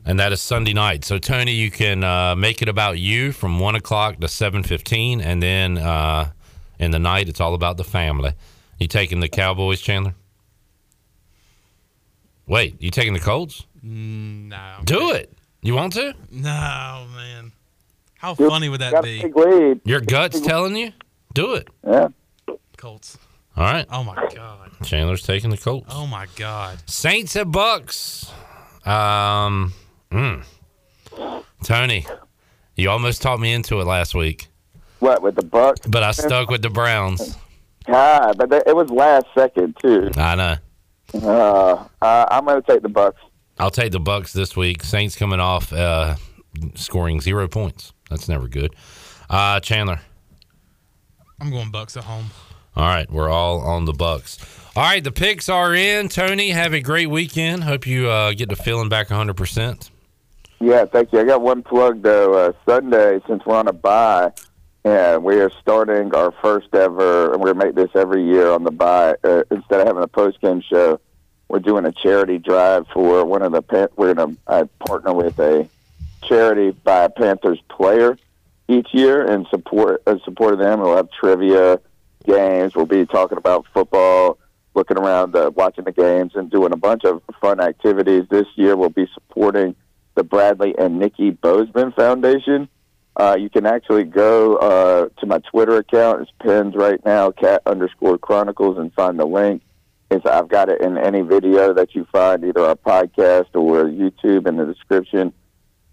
And 0.05 0.21
that 0.21 0.31
is 0.33 0.41
Sunday 0.43 0.73
night. 0.73 1.05
So 1.05 1.19
Tony, 1.19 1.53
you 1.53 1.71
can 1.71 2.05
uh, 2.05 2.37
make 2.37 2.61
it 2.63 2.69
about 2.69 2.99
you 2.99 3.33
from 3.33 3.59
one 3.59 3.75
o'clock 3.75 4.21
to 4.21 4.29
seven 4.29 4.63
fifteen, 4.63 5.21
and 5.21 5.43
then 5.43 5.79
uh, 5.79 6.31
in 6.79 6.91
the 6.93 6.99
night 6.99 7.29
it's 7.29 7.41
all 7.41 7.55
about 7.55 7.77
the 7.77 7.85
family. 7.85 8.35
You 8.79 8.87
taking 8.89 9.21
the 9.21 9.29
Cowboys, 9.29 9.81
Chandler? 9.81 10.15
Wait, 12.47 12.81
you 12.81 12.91
taking 12.91 13.15
the 13.15 13.21
Colts? 13.21 13.67
Mm, 13.85 14.49
no. 14.49 14.75
Do 14.85 15.11
it. 15.13 15.33
You 15.63 15.75
want 15.75 15.95
to? 15.95 16.15
No, 16.31 17.07
man. 17.17 17.53
How 18.19 18.37
Yep, 18.39 18.49
funny 18.49 18.69
would 18.69 18.81
that 18.81 19.03
be? 19.03 19.25
Your 19.85 20.01
gut's 20.01 20.41
telling 20.41 20.77
you? 20.77 20.93
Do 21.35 21.55
it. 21.55 21.69
Yeah. 21.87 22.09
Colts. 22.77 23.19
All 23.57 23.65
right. 23.65 23.87
Oh 23.91 24.05
my 24.05 24.15
god. 24.35 24.71
Chandler's 24.85 25.23
taking 25.23 25.51
the 25.51 25.57
Colts. 25.57 25.87
Oh 25.91 26.07
my 26.07 26.27
god. 26.37 26.79
Saints 26.87 27.35
at 27.37 27.51
Bucks. 27.51 28.31
Um, 28.85 29.73
mm. 30.13 30.45
Tony, 31.65 32.07
you 32.77 32.91
almost 32.91 33.23
talked 33.23 33.41
me 33.41 33.53
into 33.53 33.81
it 33.81 33.85
last 33.87 34.15
week, 34.15 34.49
What 35.01 35.23
with 35.23 35.35
the 35.35 35.45
Bucks? 35.45 35.87
but 35.87 36.03
I 36.03 36.11
stuck 36.13 36.51
with 36.51 36.63
the 36.63 36.71
Browns. 36.71 37.37
God, 37.87 38.37
but 38.37 38.51
that- 38.51 38.65
it 38.67 38.77
was 38.77 38.91
last 38.91 39.27
second 39.35 39.77
too. 39.81 40.11
I 40.17 40.35
know. 40.35 40.57
Uh, 41.15 41.85
uh, 42.03 42.27
I'm 42.31 42.45
going 42.45 42.61
to 42.61 42.67
take 42.67 42.83
the 42.83 42.89
Bucks. 42.89 43.21
I'll 43.59 43.71
take 43.71 43.93
the 43.93 44.01
Bucks 44.01 44.33
this 44.33 44.55
week. 44.57 44.83
Saints 44.83 45.17
coming 45.17 45.41
off 45.41 45.73
uh, 45.73 46.17
scoring 46.75 47.21
zero 47.21 47.49
points. 47.49 47.93
That's 48.11 48.29
never 48.29 48.49
good. 48.49 48.75
Uh, 49.31 49.61
Chandler. 49.61 50.01
I'm 51.41 51.51
going 51.51 51.71
Bucks 51.71 51.97
at 51.97 52.05
home. 52.05 52.27
All 52.77 52.87
right, 52.87 53.11
we're 53.11 53.31
all 53.31 53.61
on 53.61 53.87
the 53.87 53.95
Bucks. 53.95 54.39
All 54.77 54.83
right, 54.83 55.03
the 55.03 55.11
picks 55.11 55.49
are 55.49 55.75
in. 55.75 56.11
Tony, 56.11 56.51
have 56.51 56.75
a 56.75 56.81
great 56.83 57.09
weekend. 57.09 57.65
Hope 57.65 57.87
you 57.87 58.11
uh, 58.11 58.35
get 58.35 58.51
to 58.51 58.57
feeling 58.57 58.91
back 58.91 59.09
100%. 59.09 59.91
Yeah, 60.61 60.85
thank 60.85 61.11
you. 61.13 61.21
I 61.21 61.25
got 61.25 61.41
one 61.41 61.63
plug 61.63 62.03
though. 62.03 62.35
Uh, 62.35 62.53
Sunday, 62.67 63.21
since 63.27 63.47
we're 63.47 63.57
on 63.57 63.69
a 63.69 63.73
bye, 63.73 64.33
and 64.85 65.25
we 65.25 65.41
are 65.41 65.51
starting 65.63 66.15
our 66.15 66.33
first 66.43 66.75
ever, 66.75 67.33
and 67.33 67.43
we 67.43 67.53
make 67.55 67.75
this 67.75 67.91
every 67.95 68.25
year 68.25 68.51
on 68.51 68.65
the 68.65 68.71
bye. 68.71 69.15
Uh, 69.25 69.45
instead 69.51 69.81
of 69.81 69.87
having 69.87 70.03
a 70.03 70.09
post 70.09 70.41
game 70.43 70.61
show, 70.61 71.01
we're 71.49 71.61
doing 71.61 71.87
a 71.87 71.93
charity 71.93 72.39
drive 72.39 72.87
for 72.93 73.25
one 73.25 73.41
of 73.41 73.53
the. 73.53 73.91
We're 73.97 74.13
going 74.13 74.37
to 74.47 74.69
partner 74.87 75.15
with 75.15 75.39
a 75.39 75.67
charity 76.25 76.73
by 76.73 77.05
a 77.05 77.09
Panthers 77.09 77.61
player 77.69 78.19
each 78.69 78.89
year 78.93 79.25
and 79.25 79.47
support 79.49 80.03
uh, 80.07 80.19
support 80.25 80.53
of 80.55 80.59
them. 80.59 80.81
We'll 80.81 80.97
have 80.97 81.11
trivia 81.11 81.81
games. 82.27 82.75
We'll 82.75 82.87
be 82.87 83.07
talking 83.07 83.39
about 83.39 83.67
football, 83.73 84.39
looking 84.75 84.99
around, 84.99 85.35
uh, 85.37 85.51
watching 85.55 85.85
the 85.85 85.93
games, 85.93 86.33
and 86.35 86.51
doing 86.51 86.73
a 86.73 86.77
bunch 86.77 87.05
of 87.05 87.23
fun 87.41 87.61
activities. 87.61 88.25
This 88.31 88.47
year, 88.57 88.77
we'll 88.77 88.91
be 88.91 89.09
supporting 89.15 89.75
the 90.15 90.25
Bradley 90.25 90.75
and 90.79 90.99
Nikki 90.99 91.31
Bozeman 91.31 91.93
Foundation. 91.93 92.69
Uh, 93.17 93.37
you 93.39 93.49
can 93.49 93.65
actually 93.65 94.05
go 94.05 94.57
uh, 94.57 95.09
to 95.21 95.27
my 95.27 95.39
Twitter 95.51 95.77
account. 95.77 96.23
It's 96.23 96.31
pinned 96.43 96.75
right 96.75 97.03
now, 97.05 97.31
cat 97.31 97.63
underscore 97.65 98.19
chronicles, 98.19 98.77
and 98.77 98.93
find 98.93 99.19
the 99.19 99.25
link. 99.25 99.63
It's, 100.11 100.25
I've 100.27 100.49
got 100.49 100.69
it 100.69 100.81
in 100.83 100.99
any 100.99 101.23
video 101.23 101.73
that 101.75 101.95
you 101.95 102.07
find, 102.13 102.45
either 102.45 102.61
our 102.61 102.77
podcast 102.77 103.49
or 103.55 103.85
YouTube 103.85 104.47
in 104.47 104.57
the 104.57 104.67
description. 104.67 105.33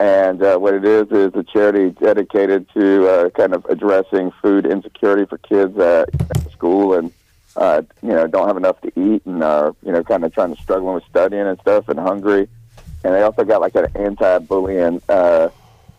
And 0.04 0.44
uh, 0.44 0.58
what 0.58 0.74
it 0.74 0.84
is 0.84 1.10
is 1.12 1.34
a 1.34 1.44
charity 1.44 1.92
dedicated 1.92 2.68
to 2.74 3.08
uh, 3.08 3.30
kind 3.30 3.54
of 3.54 3.64
addressing 3.70 4.32
food 4.42 4.66
insecurity 4.66 5.24
for 5.24 5.38
kids 5.38 5.80
at, 5.80 6.10
school 6.52 6.96
and 6.96 7.10
uh, 7.56 7.84
you 8.02 8.10
know 8.10 8.28
don't 8.28 8.48
have 8.48 8.58
enough 8.58 8.82
to 8.82 8.88
eat 9.00 9.26
and 9.26 9.42
are 9.42 9.74
you 9.82 9.94
know 9.94 10.04
kind 10.04 10.26
of 10.26 10.34
trying 10.34 10.54
to 10.54 10.62
struggling 10.62 10.96
with 10.96 11.06
studying 11.10 11.48
and 11.48 11.58
stuff 11.62 11.88
and 11.88 11.98
hungry. 11.98 12.50
And 13.06 13.14
they 13.14 13.22
also 13.22 13.46
got 13.46 13.62
like 13.62 13.76
an 13.76 13.88
anti-bullying 13.96 15.02
uh, 15.08 15.48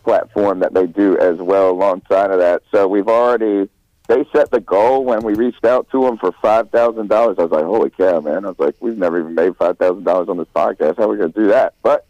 platform 0.03 0.59
that 0.59 0.75
they 0.75 0.85
do 0.85 1.17
as 1.17 1.37
well 1.39 1.71
alongside 1.71 2.29
of 2.29 2.37
that. 2.37 2.61
So 2.71 2.87
we've 2.87 3.07
already 3.07 3.67
they 4.07 4.23
set 4.31 4.51
the 4.51 4.59
goal 4.59 5.03
when 5.03 5.23
we 5.23 5.33
reached 5.33 5.65
out 5.65 5.89
to 5.89 6.01
them 6.01 6.19
for 6.19 6.31
five 6.43 6.69
thousand 6.69 7.09
dollars. 7.09 7.37
I 7.39 7.43
was 7.45 7.51
like, 7.51 7.65
holy 7.65 7.89
cow, 7.89 8.19
man! 8.19 8.45
I 8.45 8.49
was 8.49 8.59
like, 8.59 8.75
we've 8.81 8.99
never 8.99 9.19
even 9.19 9.33
made 9.33 9.55
five 9.57 9.79
thousand 9.79 10.03
dollars 10.03 10.29
on 10.29 10.37
this 10.37 10.47
podcast. 10.55 10.97
How 10.97 11.05
are 11.05 11.07
we 11.07 11.17
going 11.17 11.33
to 11.33 11.39
do 11.41 11.47
that? 11.47 11.73
But 11.81 12.05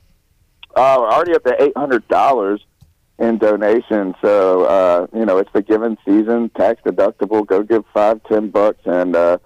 uh, 0.76 0.98
we're 1.00 1.10
already 1.10 1.34
up 1.34 1.44
to 1.44 1.62
eight 1.62 1.76
hundred 1.76 2.08
dollars 2.08 2.66
in 3.20 3.38
donations. 3.38 4.16
So 4.22 4.66
uh, 4.66 5.08
you 5.14 5.26
know, 5.26 5.38
it's 5.38 5.52
the 5.54 5.62
giving 5.62 5.98
season, 6.06 6.50
tax 6.50 6.82
deductible. 6.86 7.46
Go 7.46 7.64
give 7.64 7.84
five, 7.94 8.22
ten 8.24 8.50
bucks, 8.50 8.82
and 8.86 9.16
uh, 9.16 9.38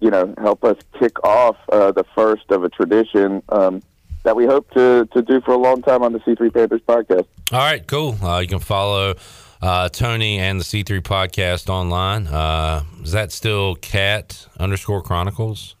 you 0.00 0.10
know, 0.10 0.34
help 0.38 0.64
us 0.64 0.76
kick 0.98 1.22
off 1.24 1.56
uh, 1.70 1.92
the 1.92 2.04
first 2.14 2.50
of 2.50 2.64
a 2.64 2.68
tradition 2.68 3.42
um, 3.48 3.82
that 4.24 4.36
we 4.36 4.46
hope 4.46 4.70
to 4.72 5.08
to 5.12 5.22
do 5.22 5.40
for 5.40 5.52
a 5.52 5.58
long 5.58 5.82
time 5.82 6.02
on 6.02 6.12
the 6.12 6.20
C 6.24 6.34
three 6.34 6.50
Panthers 6.50 6.82
podcast. 6.86 7.26
All 7.52 7.58
right, 7.58 7.86
cool. 7.86 8.16
Uh, 8.22 8.40
you 8.40 8.48
can 8.48 8.58
follow 8.58 9.14
uh, 9.62 9.88
Tony 9.88 10.38
and 10.38 10.60
the 10.60 10.64
C3 10.64 11.00
podcast 11.00 11.68
online. 11.68 12.26
Uh, 12.26 12.82
is 13.02 13.12
that 13.12 13.32
still 13.32 13.76
cat 13.76 14.46
underscore 14.58 15.02
chronicles? 15.02 15.75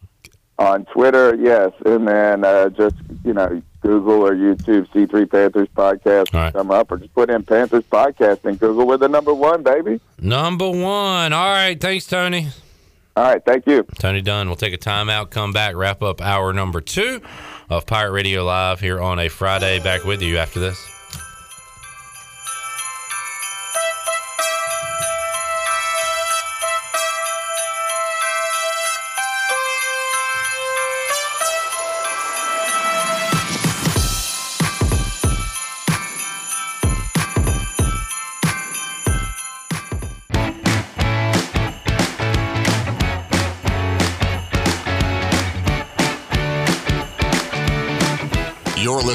On 0.58 0.86
Twitter, 0.86 1.34
yes, 1.34 1.72
and 1.84 2.08
then 2.08 2.42
uh, 2.42 2.70
just 2.70 2.96
you 3.24 3.34
know 3.34 3.60
Google 3.82 4.26
or 4.26 4.34
YouTube 4.34 4.90
C 4.90 5.04
three 5.04 5.26
Panthers 5.26 5.68
podcast 5.76 6.32
will 6.32 6.50
come 6.50 6.70
up, 6.70 6.90
or 6.90 6.96
just 6.96 7.12
put 7.12 7.28
in 7.28 7.42
Panthers 7.42 7.84
podcast 7.84 8.42
and 8.46 8.58
Google. 8.58 8.86
We're 8.86 8.96
the 8.96 9.08
number 9.08 9.34
one, 9.34 9.62
baby. 9.62 10.00
Number 10.18 10.70
one. 10.70 11.34
All 11.34 11.50
right. 11.50 11.78
Thanks, 11.78 12.06
Tony. 12.06 12.48
All 13.16 13.24
right. 13.24 13.44
Thank 13.44 13.66
you. 13.66 13.84
Tony 13.98 14.22
Dunn. 14.22 14.48
We'll 14.48 14.56
take 14.56 14.72
a 14.72 14.78
timeout, 14.78 15.28
come 15.28 15.52
back, 15.52 15.74
wrap 15.74 16.02
up 16.02 16.22
hour 16.22 16.54
number 16.54 16.80
two 16.80 17.20
of 17.68 17.84
Pirate 17.84 18.12
Radio 18.12 18.42
Live 18.42 18.80
here 18.80 18.98
on 18.98 19.18
a 19.18 19.28
Friday. 19.28 19.78
Back 19.80 20.04
with 20.04 20.22
you 20.22 20.38
after 20.38 20.58
this. 20.58 20.95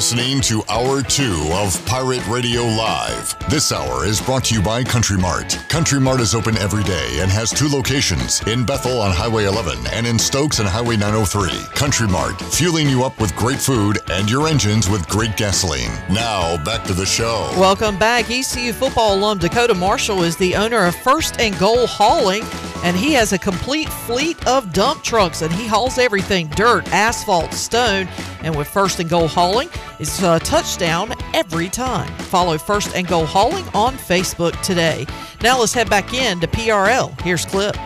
Listening 0.02 0.40
to 0.40 0.64
Hour 0.68 1.00
2 1.00 1.50
of 1.52 1.86
Pirate 1.86 2.26
Radio 2.26 2.62
Live. 2.62 3.36
This 3.48 3.70
hour 3.70 4.04
is 4.04 4.20
brought 4.20 4.42
to 4.46 4.54
you 4.56 4.60
by 4.60 4.82
Country 4.82 5.16
Mart. 5.16 5.56
Country 5.68 6.00
Mart 6.00 6.20
is 6.20 6.34
open 6.34 6.58
every 6.58 6.82
day 6.82 7.20
and 7.20 7.30
has 7.30 7.50
two 7.50 7.68
locations 7.68 8.44
in 8.48 8.66
Bethel 8.66 9.00
on 9.00 9.12
Highway 9.12 9.44
11 9.44 9.78
and 9.92 10.04
in 10.04 10.18
Stokes 10.18 10.58
on 10.58 10.66
Highway 10.66 10.96
903. 10.96 11.50
Country 11.76 12.08
Mart, 12.08 12.36
fueling 12.40 12.88
you 12.88 13.04
up 13.04 13.20
with 13.20 13.36
great 13.36 13.60
food 13.60 14.00
and 14.10 14.28
your 14.28 14.48
engines 14.48 14.90
with 14.90 15.06
great 15.08 15.36
gasoline. 15.36 15.92
Now, 16.10 16.56
back 16.64 16.82
to 16.86 16.94
the 16.94 17.06
show. 17.06 17.48
Welcome 17.56 17.96
back. 17.96 18.28
ECU 18.28 18.72
football 18.72 19.14
alum 19.14 19.38
Dakota 19.38 19.74
Marshall 19.74 20.24
is 20.24 20.36
the 20.36 20.56
owner 20.56 20.84
of 20.84 20.96
First 20.96 21.38
and 21.38 21.56
Goal 21.60 21.86
Hauling, 21.86 22.42
and 22.82 22.96
he 22.96 23.12
has 23.12 23.32
a 23.32 23.38
complete 23.38 23.88
fleet 23.88 24.44
of 24.48 24.72
dump 24.72 25.04
trucks, 25.04 25.42
and 25.42 25.52
he 25.52 25.68
hauls 25.68 25.98
everything 25.98 26.48
dirt, 26.48 26.92
asphalt, 26.92 27.54
stone. 27.54 28.08
And 28.42 28.56
with 28.56 28.66
First 28.66 28.98
and 28.98 29.08
Goal 29.08 29.28
Hauling, 29.28 29.68
it's 30.02 30.20
a 30.20 30.40
touchdown 30.40 31.14
every 31.32 31.68
time. 31.68 32.12
Follow 32.24 32.58
First 32.58 32.96
and 32.96 33.06
Goal 33.06 33.24
Hauling 33.24 33.64
on 33.72 33.94
Facebook 33.94 34.60
today. 34.62 35.06
Now 35.42 35.60
let's 35.60 35.72
head 35.72 35.88
back 35.88 36.12
in 36.12 36.40
to 36.40 36.48
PRL. 36.48 37.18
Here's 37.20 37.44
Clip. 37.44 37.76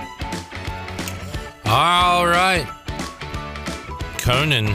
All 1.66 2.26
right. 2.26 2.66
Conan, 4.18 4.68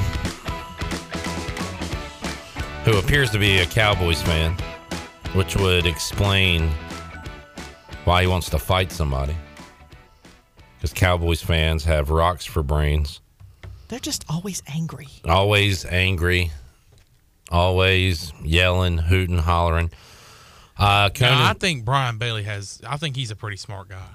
who 2.86 3.00
appears 3.00 3.32
to 3.32 3.40
be 3.40 3.58
a 3.58 3.66
Cowboys 3.66 4.22
fan, 4.22 4.56
which 5.34 5.56
would 5.56 5.88
explain 5.88 6.70
why 8.06 8.22
he 8.22 8.28
wants 8.28 8.52
to 8.52 8.60
fight 8.60 8.92
somebody. 8.92 9.36
Because 10.78 10.94
Cowboys 10.94 11.42
fans 11.42 11.84
have 11.86 12.12
rocks 12.12 12.46
for 12.46 12.62
brains, 12.62 13.20
They're 13.88 14.00
just 14.00 14.26
always 14.30 14.62
angry. 14.68 15.08
always 15.26 15.86
angry, 15.86 16.52
always 17.52 18.34
yelling, 18.44 18.98
hooting, 18.98 19.38
hollering. 19.40 19.92
Uh, 20.78 21.10
No, 21.14 21.20
Conan, 21.28 21.42
I 21.42 21.54
think 21.54 21.86
Brian 21.86 22.18
Bailey 22.18 22.44
has. 22.44 22.82
I 22.88 22.98
think 22.98 23.16
he's 23.16 23.30
a 23.32 23.36
pretty 23.36 23.58
smart 23.58 23.90
guy. 23.90 24.08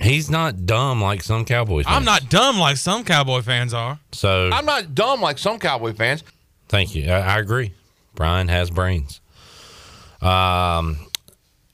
he's 0.00 0.28
not 0.28 0.66
dumb 0.66 1.00
like 1.00 1.22
some 1.22 1.44
Cowboys 1.46 1.86
fans. 1.86 1.96
I'm 1.96 2.04
not 2.04 2.28
dumb 2.28 2.58
like 2.58 2.76
some 2.76 3.02
Cowboy 3.04 3.40
fans 3.40 3.72
are. 3.72 3.98
So 4.12 4.50
I'm 4.52 4.66
not 4.66 4.94
dumb 4.94 5.20
like 5.22 5.38
some 5.38 5.58
Cowboy 5.58 5.94
fans. 5.94 6.22
Thank 6.68 6.94
you. 6.94 7.08
I, 7.10 7.20
I 7.20 7.38
agree. 7.38 7.72
Brian 8.14 8.48
has 8.48 8.70
brains. 8.70 9.20
Um, 10.20 10.96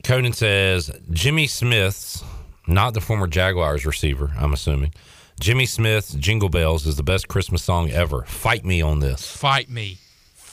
Conan 0.05 0.33
says 0.33 0.91
Jimmy 1.11 1.47
Smith's, 1.47 2.23
not 2.67 2.95
the 2.95 3.01
former 3.01 3.27
Jaguars 3.27 3.87
receiver, 3.87 4.33
I'm 4.39 4.53
assuming. 4.53 4.93
Jimmy 5.41 5.67
Smith's 5.67 6.13
Jingle 6.15 6.49
Bells 6.49 6.87
is 6.87 6.97
the 6.97 7.03
best 7.03 7.27
Christmas 7.29 7.63
song 7.65 7.91
ever. 7.91 8.23
Fight 8.23 8.65
me 8.65 8.83
on 8.83 9.01
this. 9.01 9.27
Fight 9.27 9.69
me. 9.71 9.99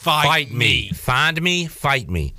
Fight, 0.00 0.50
me. 0.50 0.88
Find 0.90 1.42
me, 1.42 1.66
fight 1.66 2.08
me. 2.08 2.32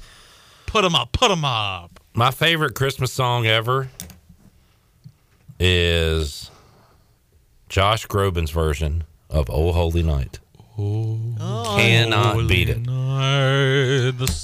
Put 0.65 0.81
them 0.81 0.95
up. 0.95 1.11
put 1.11 1.27
them 1.29 1.45
up. 1.45 1.99
My 2.15 2.31
favorite 2.31 2.73
Christmas 2.73 3.13
song 3.13 3.45
ever 3.45 3.89
is 5.59 6.49
Josh 7.69 8.07
Groban's 8.07 8.49
version 8.51 9.03
of 9.29 9.49
"Oh 9.49 9.71
Holy 9.73 10.01
Night." 10.03 10.39
Oh, 10.77 11.75
Cannot 11.77 12.47
beat 12.47 12.69
it. 12.69 12.83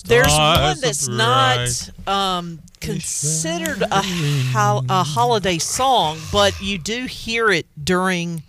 There's 0.06 0.28
one 0.32 0.80
that's 0.80 1.08
not 1.08 1.90
um, 2.06 2.60
considered 2.80 3.82
a, 3.82 4.02
hol- 4.04 4.86
a 4.90 5.04
holiday 5.04 5.58
song, 5.58 6.20
but 6.32 6.60
you 6.62 6.78
do 6.78 7.06
hear 7.06 7.50
it 7.50 7.66
during 7.84 8.44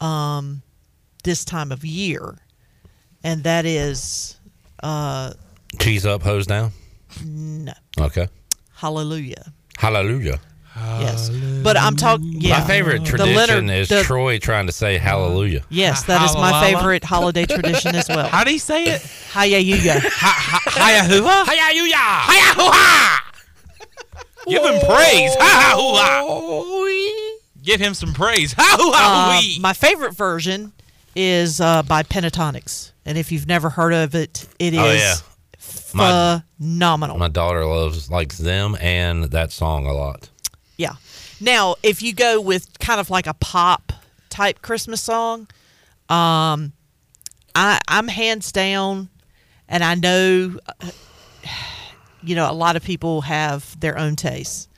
um, 0.00 0.62
this 1.24 1.44
time 1.44 1.72
of 1.72 1.84
year, 1.84 2.36
and 3.26 3.42
that 3.44 3.66
is 3.66 4.36
uh, 4.82 5.32
Cheese 5.80 6.06
up, 6.06 6.22
hose 6.22 6.46
down. 6.46 6.70
no, 7.24 7.72
Okay. 8.00 8.28
Hallelujah. 8.74 9.52
Hallelujah. 9.76 10.40
Yes, 11.00 11.30
but 11.62 11.78
I'm 11.78 11.96
talking. 11.96 12.34
Yeah, 12.38 12.58
My 12.60 12.66
favorite 12.66 13.02
tradition 13.06 13.34
Leonard- 13.34 13.70
is 13.70 13.88
the- 13.88 14.02
Troy 14.02 14.38
trying 14.38 14.66
to 14.66 14.72
say 14.72 14.98
hallelujah. 14.98 15.62
Yes, 15.70 16.02
that 16.04 16.22
is 16.28 16.34
my 16.34 16.60
favorite 16.60 17.02
holiday 17.02 17.46
tradition 17.46 17.94
as 17.96 18.06
well. 18.10 18.28
How 18.28 18.44
do 18.44 18.52
you 18.52 18.58
say 18.58 18.84
it? 18.84 19.00
Hiya 19.32 19.58
Hiya 19.60 20.00
hoo-ha? 20.00 21.44
Hiya 21.48 21.72
Hiya 21.72 22.54
hoo-ha! 22.60 23.32
Give 24.46 24.62
him 24.62 24.78
praise. 24.86 25.34
Ha 25.40 25.74
ha 25.74 27.32
Give 27.62 27.80
him 27.80 27.94
some 27.94 28.12
praise. 28.12 28.54
Ha 28.56 28.76
hoo 28.78 28.92
Um, 28.92 29.62
my 29.62 29.72
favorite 29.72 30.14
version 30.14 30.72
is 31.16 31.58
uh, 31.60 31.82
by 31.84 32.02
Pentatonix, 32.02 32.92
and 33.06 33.16
if 33.16 33.32
you've 33.32 33.46
never 33.46 33.70
heard 33.70 33.94
of 33.94 34.14
it, 34.14 34.46
it 34.58 34.74
is 34.74 34.80
Oh, 34.80 34.92
yeah. 34.92 35.14
My- 35.94 36.42
phenomenal. 36.58 37.16
My 37.18 37.28
daughter 37.28 37.64
loves 37.64 38.10
likes 38.10 38.36
them 38.36 38.76
and 38.80 39.24
that 39.24 39.50
song 39.52 39.86
a 39.86 39.92
lot. 39.92 40.28
Yeah. 40.76 40.96
Now, 41.40 41.76
if 41.82 42.02
you 42.02 42.12
go 42.12 42.40
with 42.40 42.78
kind 42.78 43.00
of 43.00 43.08
like 43.08 43.26
a 43.26 43.34
pop 43.34 43.92
type 44.28 44.60
Christmas 44.62 45.00
song, 45.00 45.48
um, 46.08 46.72
I 47.54 47.80
I'm 47.88 48.08
hands 48.08 48.52
down, 48.52 49.08
and 49.68 49.82
I 49.82 49.94
know, 49.94 50.58
uh, 50.66 50.90
you 52.22 52.34
know, 52.34 52.50
a 52.50 52.52
lot 52.52 52.76
of 52.76 52.84
people 52.84 53.22
have 53.22 53.78
their 53.80 53.98
own 53.98 54.16
tastes, 54.16 54.68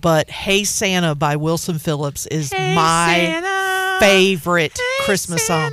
but 0.00 0.28
"Hey 0.30 0.64
Santa" 0.64 1.14
by 1.14 1.36
Wilson 1.36 1.78
Phillips 1.78 2.26
is 2.26 2.52
my 2.52 3.96
favorite 4.00 4.78
Christmas 5.04 5.46
song. 5.46 5.72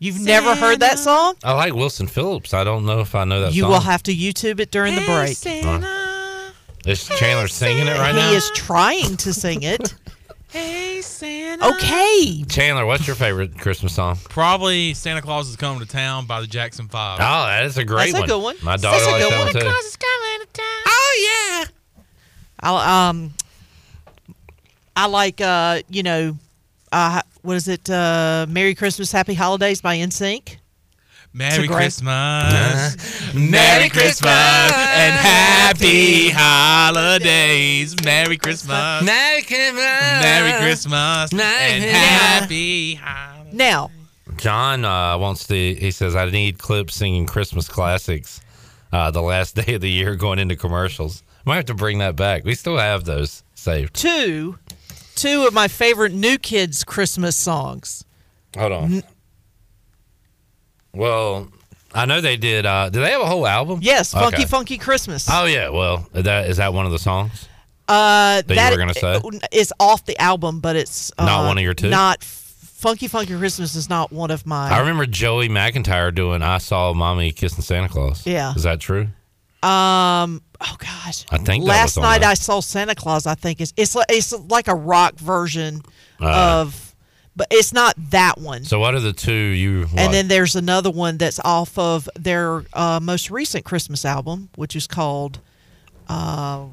You've 0.00 0.20
never 0.20 0.54
heard 0.54 0.80
that 0.80 0.98
song? 0.98 1.34
I 1.42 1.54
like 1.54 1.74
Wilson 1.74 2.06
Phillips. 2.06 2.54
I 2.54 2.62
don't 2.64 2.86
know 2.86 3.00
if 3.00 3.14
I 3.14 3.24
know 3.24 3.40
that 3.42 3.52
You 3.54 3.62
song. 3.62 3.70
will 3.72 3.80
have 3.80 4.02
to 4.04 4.14
YouTube 4.14 4.60
it 4.60 4.70
during 4.70 4.94
the 4.94 5.00
break. 5.00 5.36
Uh, 5.44 6.50
is 6.86 7.06
Chandler 7.08 7.48
singing 7.48 7.86
it 7.88 7.98
right 7.98 8.14
now? 8.14 8.30
he 8.30 8.36
is 8.36 8.50
trying 8.54 9.16
to 9.18 9.32
sing 9.32 9.62
it. 9.62 9.94
Hey 10.50 11.02
Santa. 11.02 11.68
Okay. 11.74 12.42
Chandler, 12.48 12.86
what's 12.86 13.06
your 13.06 13.16
favorite 13.16 13.58
Christmas 13.58 13.94
song? 13.94 14.16
Probably 14.30 14.94
Santa 14.94 15.20
Claus 15.20 15.46
is 15.50 15.56
coming 15.56 15.78
to 15.80 15.84
town 15.86 16.24
by 16.24 16.40
the 16.40 16.46
Jackson 16.46 16.88
Five. 16.88 17.18
Oh, 17.20 17.46
that 17.48 17.64
is 17.66 17.76
a 17.76 17.84
great 17.84 18.14
That's 18.14 18.14
a 18.14 18.20
one. 18.20 18.28
good 18.28 18.42
one. 18.42 18.56
My 18.62 18.76
daughter 18.78 18.96
That's 18.96 19.06
a 19.06 19.10
likes 19.10 19.24
good 19.24 19.32
that 19.32 19.36
one. 19.36 19.46
one 19.48 19.54
too. 19.54 19.60
Claus 19.60 19.84
is 19.84 19.96
coming 19.96 20.40
to 20.40 20.46
town. 20.54 20.82
Oh 20.86 21.60
yeah. 21.60 21.64
I 22.60 23.08
um 23.10 23.34
I 24.96 25.06
like 25.06 25.42
uh 25.42 25.82
you 25.90 26.02
know 26.02 26.38
uh 26.92 27.22
what 27.42 27.56
is 27.56 27.68
it 27.68 27.88
uh 27.90 28.46
Merry 28.48 28.74
Christmas 28.74 29.12
Happy 29.12 29.34
Holidays 29.34 29.80
by 29.80 29.96
NSYNC. 29.98 30.56
Merry 31.34 31.66
great- 31.66 31.76
Christmas. 31.76 33.34
Merry 33.34 33.88
Christmas 33.90 34.32
and 34.32 35.14
happy 35.14 36.30
holidays. 36.30 37.94
Merry 38.04 38.36
Christmas. 38.38 39.04
Merry 39.04 39.42
Christmas. 39.42 39.82
Merry 40.22 40.52
Christmas 40.62 41.32
and 41.32 41.84
happy 41.84 42.94
holidays. 42.94 43.54
Now, 43.54 43.90
John 44.36 44.84
uh, 44.84 45.18
wants 45.18 45.46
to. 45.48 45.54
He 45.74 45.90
says, 45.90 46.16
"I 46.16 46.28
need 46.30 46.58
clips 46.58 46.94
singing 46.94 47.26
Christmas 47.26 47.68
classics." 47.68 48.40
Uh, 48.92 49.10
the 49.10 49.22
last 49.22 49.54
day 49.66 49.74
of 49.74 49.80
the 49.82 49.90
year, 49.90 50.16
going 50.16 50.38
into 50.38 50.56
commercials. 50.56 51.22
Might 51.44 51.56
have 51.56 51.64
to 51.66 51.74
bring 51.74 51.98
that 51.98 52.16
back. 52.16 52.44
We 52.44 52.54
still 52.54 52.78
have 52.78 53.04
those 53.04 53.42
saved. 53.54 53.94
two 53.94 54.58
two 55.18 55.46
of 55.46 55.52
my 55.54 55.68
favorite 55.68 56.12
New 56.12 56.38
Kids 56.38 56.84
Christmas 56.84 57.36
songs. 57.36 58.04
Hold 58.56 58.72
on. 58.72 59.02
Well, 60.92 61.48
I 61.94 62.06
know 62.06 62.20
they 62.20 62.36
did. 62.36 62.66
Uh, 62.66 62.88
did 62.90 63.00
they 63.00 63.10
have 63.10 63.20
a 63.20 63.26
whole 63.26 63.46
album? 63.46 63.80
Yes, 63.82 64.12
Funky 64.12 64.36
Okay. 64.38 64.44
Funky 64.46 64.78
Christmas. 64.78 65.28
Oh 65.30 65.44
yeah. 65.44 65.68
Well, 65.68 66.06
that 66.12 66.48
is 66.48 66.56
that 66.58 66.72
one 66.72 66.86
of 66.86 66.92
the 66.92 66.98
songs? 66.98 67.48
Uh, 67.88 68.42
That 68.46 68.70
you 68.70 68.70
were 68.70 68.76
gonna 68.78 68.94
say? 68.94 69.20
it's 69.50 69.72
off 69.80 70.04
the 70.04 70.18
album, 70.18 70.60
but 70.60 70.76
it's 70.76 71.10
uh, 71.18 71.24
Not 71.24 71.46
one 71.46 71.56
of 71.58 71.64
your 71.64 71.74
two? 71.74 71.88
Not 71.88 72.22
Funky 72.22 73.08
Funky 73.08 73.36
Christmas 73.36 73.74
is 73.74 73.88
not 73.88 74.12
one 74.12 74.30
of 74.30 74.46
my. 74.46 74.70
I 74.70 74.80
remember 74.80 75.06
Joey 75.06 75.48
McIntyre 75.48 76.14
doing 76.14 76.42
"I 76.42 76.58
Saw 76.58 76.92
Mommy 76.92 77.32
Kissing 77.32 77.62
Santa 77.62 77.88
Claus." 77.88 78.26
Yeah. 78.26 78.54
Is 78.54 78.62
that 78.64 78.78
true? 78.80 79.08
Um. 79.62 80.42
Oh 80.60 80.76
gosh. 80.78 81.24
I 81.30 81.38
think 81.38 81.64
last 81.64 81.96
night. 81.96 82.22
I 82.22 82.34
saw 82.34 82.60
Santa 82.60 82.94
Claus. 82.94 83.26
I 83.26 83.34
think 83.34 83.60
it's 83.60 83.72
it's 83.76 83.94
like, 83.94 84.06
it's 84.08 84.32
like 84.32 84.68
a 84.68 84.74
rock 84.74 85.14
version 85.18 85.82
Uh. 86.20 86.60
of, 86.62 86.94
but 87.36 87.46
it's 87.50 87.72
not 87.72 87.94
that 88.10 88.38
one. 88.38 88.64
So 88.64 88.78
what 88.78 88.94
are 88.94 89.00
the 89.00 89.12
two 89.12 89.32
you? 89.32 89.86
and 89.96 90.12
then 90.14 90.28
there's 90.28 90.54
another 90.56 90.90
one 90.90 91.16
that's 91.18 91.40
off 91.44 91.76
of 91.78 92.08
their 92.16 92.64
uh, 92.72 93.00
most 93.02 93.30
recent 93.30 93.64
Christmas 93.64 94.04
album, 94.04 94.48
which 94.56 94.74
is 94.76 94.86
called. 94.86 95.40
Uh, 96.08 96.64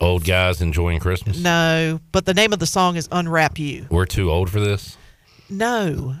old 0.00 0.24
guys 0.24 0.60
enjoying 0.60 0.98
Christmas. 0.98 1.38
no, 1.38 2.00
but 2.10 2.24
the 2.26 2.34
name 2.34 2.52
of 2.52 2.58
the 2.58 2.66
song 2.66 2.96
is 2.96 3.08
"Unwrap 3.12 3.58
You." 3.58 3.86
We're 3.88 4.04
too 4.06 4.30
old 4.32 4.50
for 4.50 4.58
this. 4.60 4.96
No, 5.48 6.16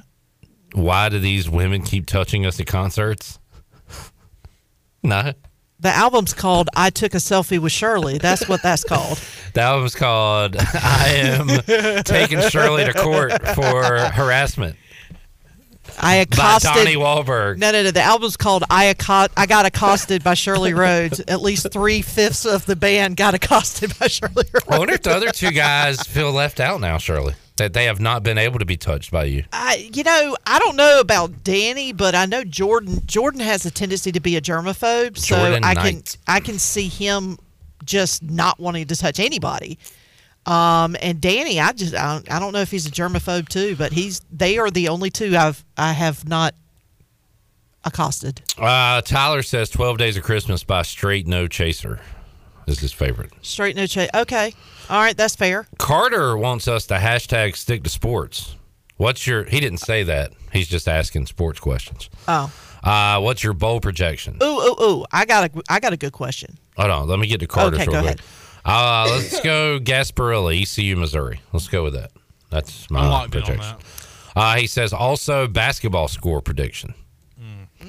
Why 0.74 1.08
do 1.08 1.18
these 1.18 1.50
women 1.50 1.82
keep 1.82 2.06
touching 2.06 2.46
us 2.46 2.60
at 2.60 2.66
concerts? 2.66 3.38
no. 5.02 5.32
The 5.82 5.90
album's 5.90 6.32
called 6.32 6.68
"I 6.74 6.88
Took 6.90 7.12
a 7.14 7.18
Selfie 7.18 7.58
with 7.58 7.72
Shirley." 7.72 8.16
That's 8.18 8.48
what 8.48 8.62
that's 8.62 8.84
called. 8.84 9.20
The 9.54 9.60
album's 9.60 9.94
called 9.94 10.56
I 10.58 11.08
Am 11.14 12.02
Taking 12.04 12.40
Shirley 12.40 12.86
to 12.86 12.94
Court 12.94 13.32
for 13.54 13.98
Harassment 13.98 14.76
I 16.00 16.14
by 16.14 16.14
accosted. 16.20 16.70
Donnie 16.72 16.96
Wahlberg. 16.96 17.58
No, 17.58 17.70
no, 17.70 17.82
no. 17.82 17.90
The 17.90 18.00
album's 18.00 18.38
called 18.38 18.64
"I 18.70 18.86
Acco- 18.94 19.28
I 19.36 19.44
Got 19.44 19.66
Accosted 19.66 20.24
by 20.24 20.32
Shirley 20.32 20.72
Rhodes." 20.72 21.20
At 21.28 21.42
least 21.42 21.70
three 21.70 22.00
fifths 22.00 22.46
of 22.46 22.64
the 22.64 22.76
band 22.76 23.18
got 23.18 23.34
accosted 23.34 23.92
by 23.98 24.06
Shirley 24.06 24.46
Rhodes. 24.54 24.64
I 24.70 24.78
wonder 24.78 24.94
if 24.94 25.02
the 25.02 25.10
other 25.14 25.30
two 25.30 25.50
guys 25.50 26.00
feel 26.02 26.32
left 26.32 26.60
out 26.60 26.80
now, 26.80 26.96
Shirley. 26.96 27.34
That 27.56 27.74
they 27.74 27.84
have 27.84 28.00
not 28.00 28.22
been 28.22 28.38
able 28.38 28.58
to 28.58 28.64
be 28.64 28.78
touched 28.78 29.10
by 29.10 29.24
you. 29.24 29.44
I, 29.52 29.90
you 29.92 30.02
know, 30.02 30.36
I 30.46 30.58
don't 30.58 30.74
know 30.76 31.00
about 31.00 31.44
Danny, 31.44 31.92
but 31.92 32.14
I 32.14 32.24
know 32.24 32.44
Jordan. 32.44 33.02
Jordan 33.06 33.40
has 33.40 33.66
a 33.66 33.70
tendency 33.70 34.10
to 34.12 34.20
be 34.20 34.36
a 34.36 34.40
germaphobe, 34.40 35.18
so 35.18 35.36
Jordan 35.36 35.62
I 35.62 35.74
can 35.74 36.02
I 36.26 36.40
can 36.40 36.58
see 36.58 36.88
him 36.88 37.38
just 37.84 38.22
not 38.22 38.58
wanting 38.58 38.86
to 38.86 38.96
touch 38.96 39.20
anybody. 39.20 39.78
Um, 40.46 40.96
and 41.00 41.20
Danny, 41.20 41.60
I 41.60 41.72
just 41.72 41.94
I 41.94 42.14
don't, 42.14 42.32
I 42.32 42.38
don't 42.38 42.52
know 42.52 42.60
if 42.60 42.70
he's 42.70 42.86
a 42.86 42.90
germaphobe 42.90 43.48
too, 43.48 43.76
but 43.76 43.92
he's 43.92 44.22
they 44.32 44.58
are 44.58 44.70
the 44.70 44.88
only 44.88 45.10
two 45.10 45.36
I've 45.36 45.64
I 45.76 45.92
have 45.92 46.26
not 46.26 46.54
accosted. 47.84 48.42
Uh, 48.58 49.02
Tyler 49.02 49.42
says 49.42 49.68
12 49.70 49.98
Days 49.98 50.16
of 50.16 50.22
Christmas 50.22 50.64
by 50.64 50.82
Straight 50.82 51.26
No 51.26 51.46
Chaser 51.46 52.00
is 52.66 52.80
his 52.80 52.92
favorite. 52.92 53.32
Straight 53.42 53.76
no 53.76 53.86
chase. 53.86 54.10
Okay, 54.14 54.54
all 54.90 55.00
right, 55.00 55.16
that's 55.16 55.34
fair. 55.36 55.66
Carter 55.78 56.36
wants 56.36 56.68
us 56.68 56.86
to 56.86 56.94
hashtag 56.94 57.56
stick 57.56 57.82
to 57.84 57.90
sports. 57.90 58.56
What's 58.96 59.26
your, 59.26 59.44
he 59.44 59.58
didn't 59.60 59.78
say 59.80 60.02
that. 60.04 60.32
He's 60.52 60.68
just 60.68 60.86
asking 60.88 61.26
sports 61.26 61.58
questions. 61.60 62.10
Oh, 62.28 62.52
Uh, 62.84 63.20
what's 63.20 63.42
your 63.42 63.52
bowl 63.54 63.80
projection? 63.80 64.38
ooh, 64.42 64.46
ooh, 64.46 64.76
ooh! 64.82 65.04
I 65.12 65.24
got 65.24 65.50
a 65.54 65.62
I 65.70 65.78
got 65.80 65.92
a 65.92 65.96
good 65.96 66.12
question. 66.12 66.58
Hold 66.76 66.90
on. 66.90 67.08
Let 67.08 67.18
me 67.20 67.26
get 67.26 67.38
to 67.40 67.46
Carter's 67.46 67.80
Okay, 67.80 67.90
real 67.90 68.02
go 68.02 68.06
quick. 68.08 68.18
Uh, 68.64 69.06
let's 69.10 69.40
go 69.40 69.78
Gasparilla, 69.82 70.60
ECU, 70.60 70.96
Missouri. 70.96 71.40
Let's 71.52 71.68
go 71.68 71.84
with 71.84 71.94
that. 71.94 72.10
That's 72.50 72.90
my 72.90 73.00
I'm 73.00 73.10
locked 73.10 73.34
in 73.34 73.42
on 73.42 73.46
projection. 73.46 73.76
Uh, 74.36 74.56
he 74.56 74.66
says 74.66 74.92
also 74.92 75.46
basketball 75.48 76.08
score 76.08 76.40
prediction. 76.42 76.94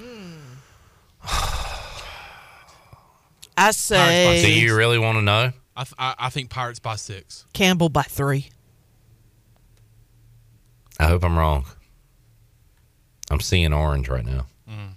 I 3.58 3.72
say 3.72 4.42
Do 4.42 4.52
you 4.52 4.76
really 4.76 4.98
want 5.00 5.18
to 5.18 5.22
know? 5.22 5.52
I, 5.76 5.84
th- 5.84 5.96
I, 5.98 6.16
I 6.20 6.30
think 6.30 6.50
Pirates 6.50 6.80
by 6.80 6.96
six. 6.96 7.46
Campbell 7.54 7.90
by 7.90 8.04
three. 8.04 8.50
I 11.00 11.08
hope 11.08 11.24
I'm 11.24 11.38
wrong. 11.38 11.66
I'm 13.32 13.40
seeing 13.40 13.74
orange 13.74 14.10
right 14.10 14.26
now. 14.26 14.46
Mm-hmm. 14.70 14.92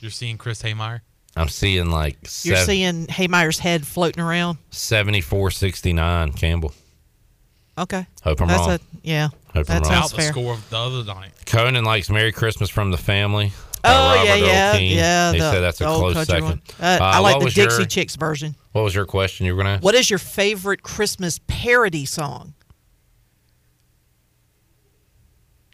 You're 0.00 0.10
seeing 0.10 0.38
Chris 0.38 0.62
Haymeyer. 0.62 1.00
I'm 1.34 1.48
seeing 1.48 1.90
like 1.90 2.18
You're 2.44 2.56
sev- 2.56 2.66
seeing 2.66 3.06
Haymeyer's 3.06 3.58
head 3.58 3.86
floating 3.86 4.22
around. 4.22 4.58
74-69 4.70 6.36
Campbell. 6.36 6.72
Okay. 7.78 8.06
Hope 8.22 8.40
I'm 8.42 8.48
That's 8.48 8.60
wrong. 8.60 8.70
A, 8.70 8.80
yeah. 9.02 9.28
Hope 9.54 9.56
I'm 9.56 9.62
that 9.64 9.82
wrong. 9.84 9.92
Out 9.94 10.00
sounds 10.00 10.10
the 10.12 10.16
fair. 10.18 10.30
score 10.32 10.52
of 10.54 10.70
the 10.70 10.76
other 10.76 11.04
night. 11.04 11.32
Conan 11.46 11.84
likes 11.84 12.10
"Merry 12.10 12.30
Christmas 12.32 12.68
from 12.68 12.90
the 12.90 12.98
Family." 12.98 13.52
By 13.82 13.90
Oh 13.90 14.22
yeah, 14.24 14.30
Robert 14.32 14.42
Earl 14.42 14.46
yeah, 14.48 14.78
Keen. 14.78 14.96
yeah. 14.96 15.32
They 15.32 15.38
the, 15.38 15.50
said 15.52 15.60
that's 15.60 15.80
a 15.80 15.84
the 15.84 15.90
old 15.90 16.12
close 16.12 16.26
second. 16.26 16.44
one. 16.44 16.62
Uh, 16.80 16.98
I 17.00 17.18
Uh, 17.18 17.22
like 17.22 17.38
the 17.42 17.50
Dixie 17.50 17.78
your- 17.78 17.86
Chicks 17.86 18.16
version. 18.16 18.54
What 18.72 18.82
was 18.82 18.94
your 18.94 19.04
question 19.06 19.46
you 19.46 19.52
were 19.54 19.62
going 19.62 19.66
to 19.66 19.72
ask? 19.76 19.82
What 19.84 19.94
is 19.94 20.08
your 20.08 20.18
favorite 20.18 20.82
Christmas 20.82 21.38
parody 21.46 22.06
song? 22.06 22.54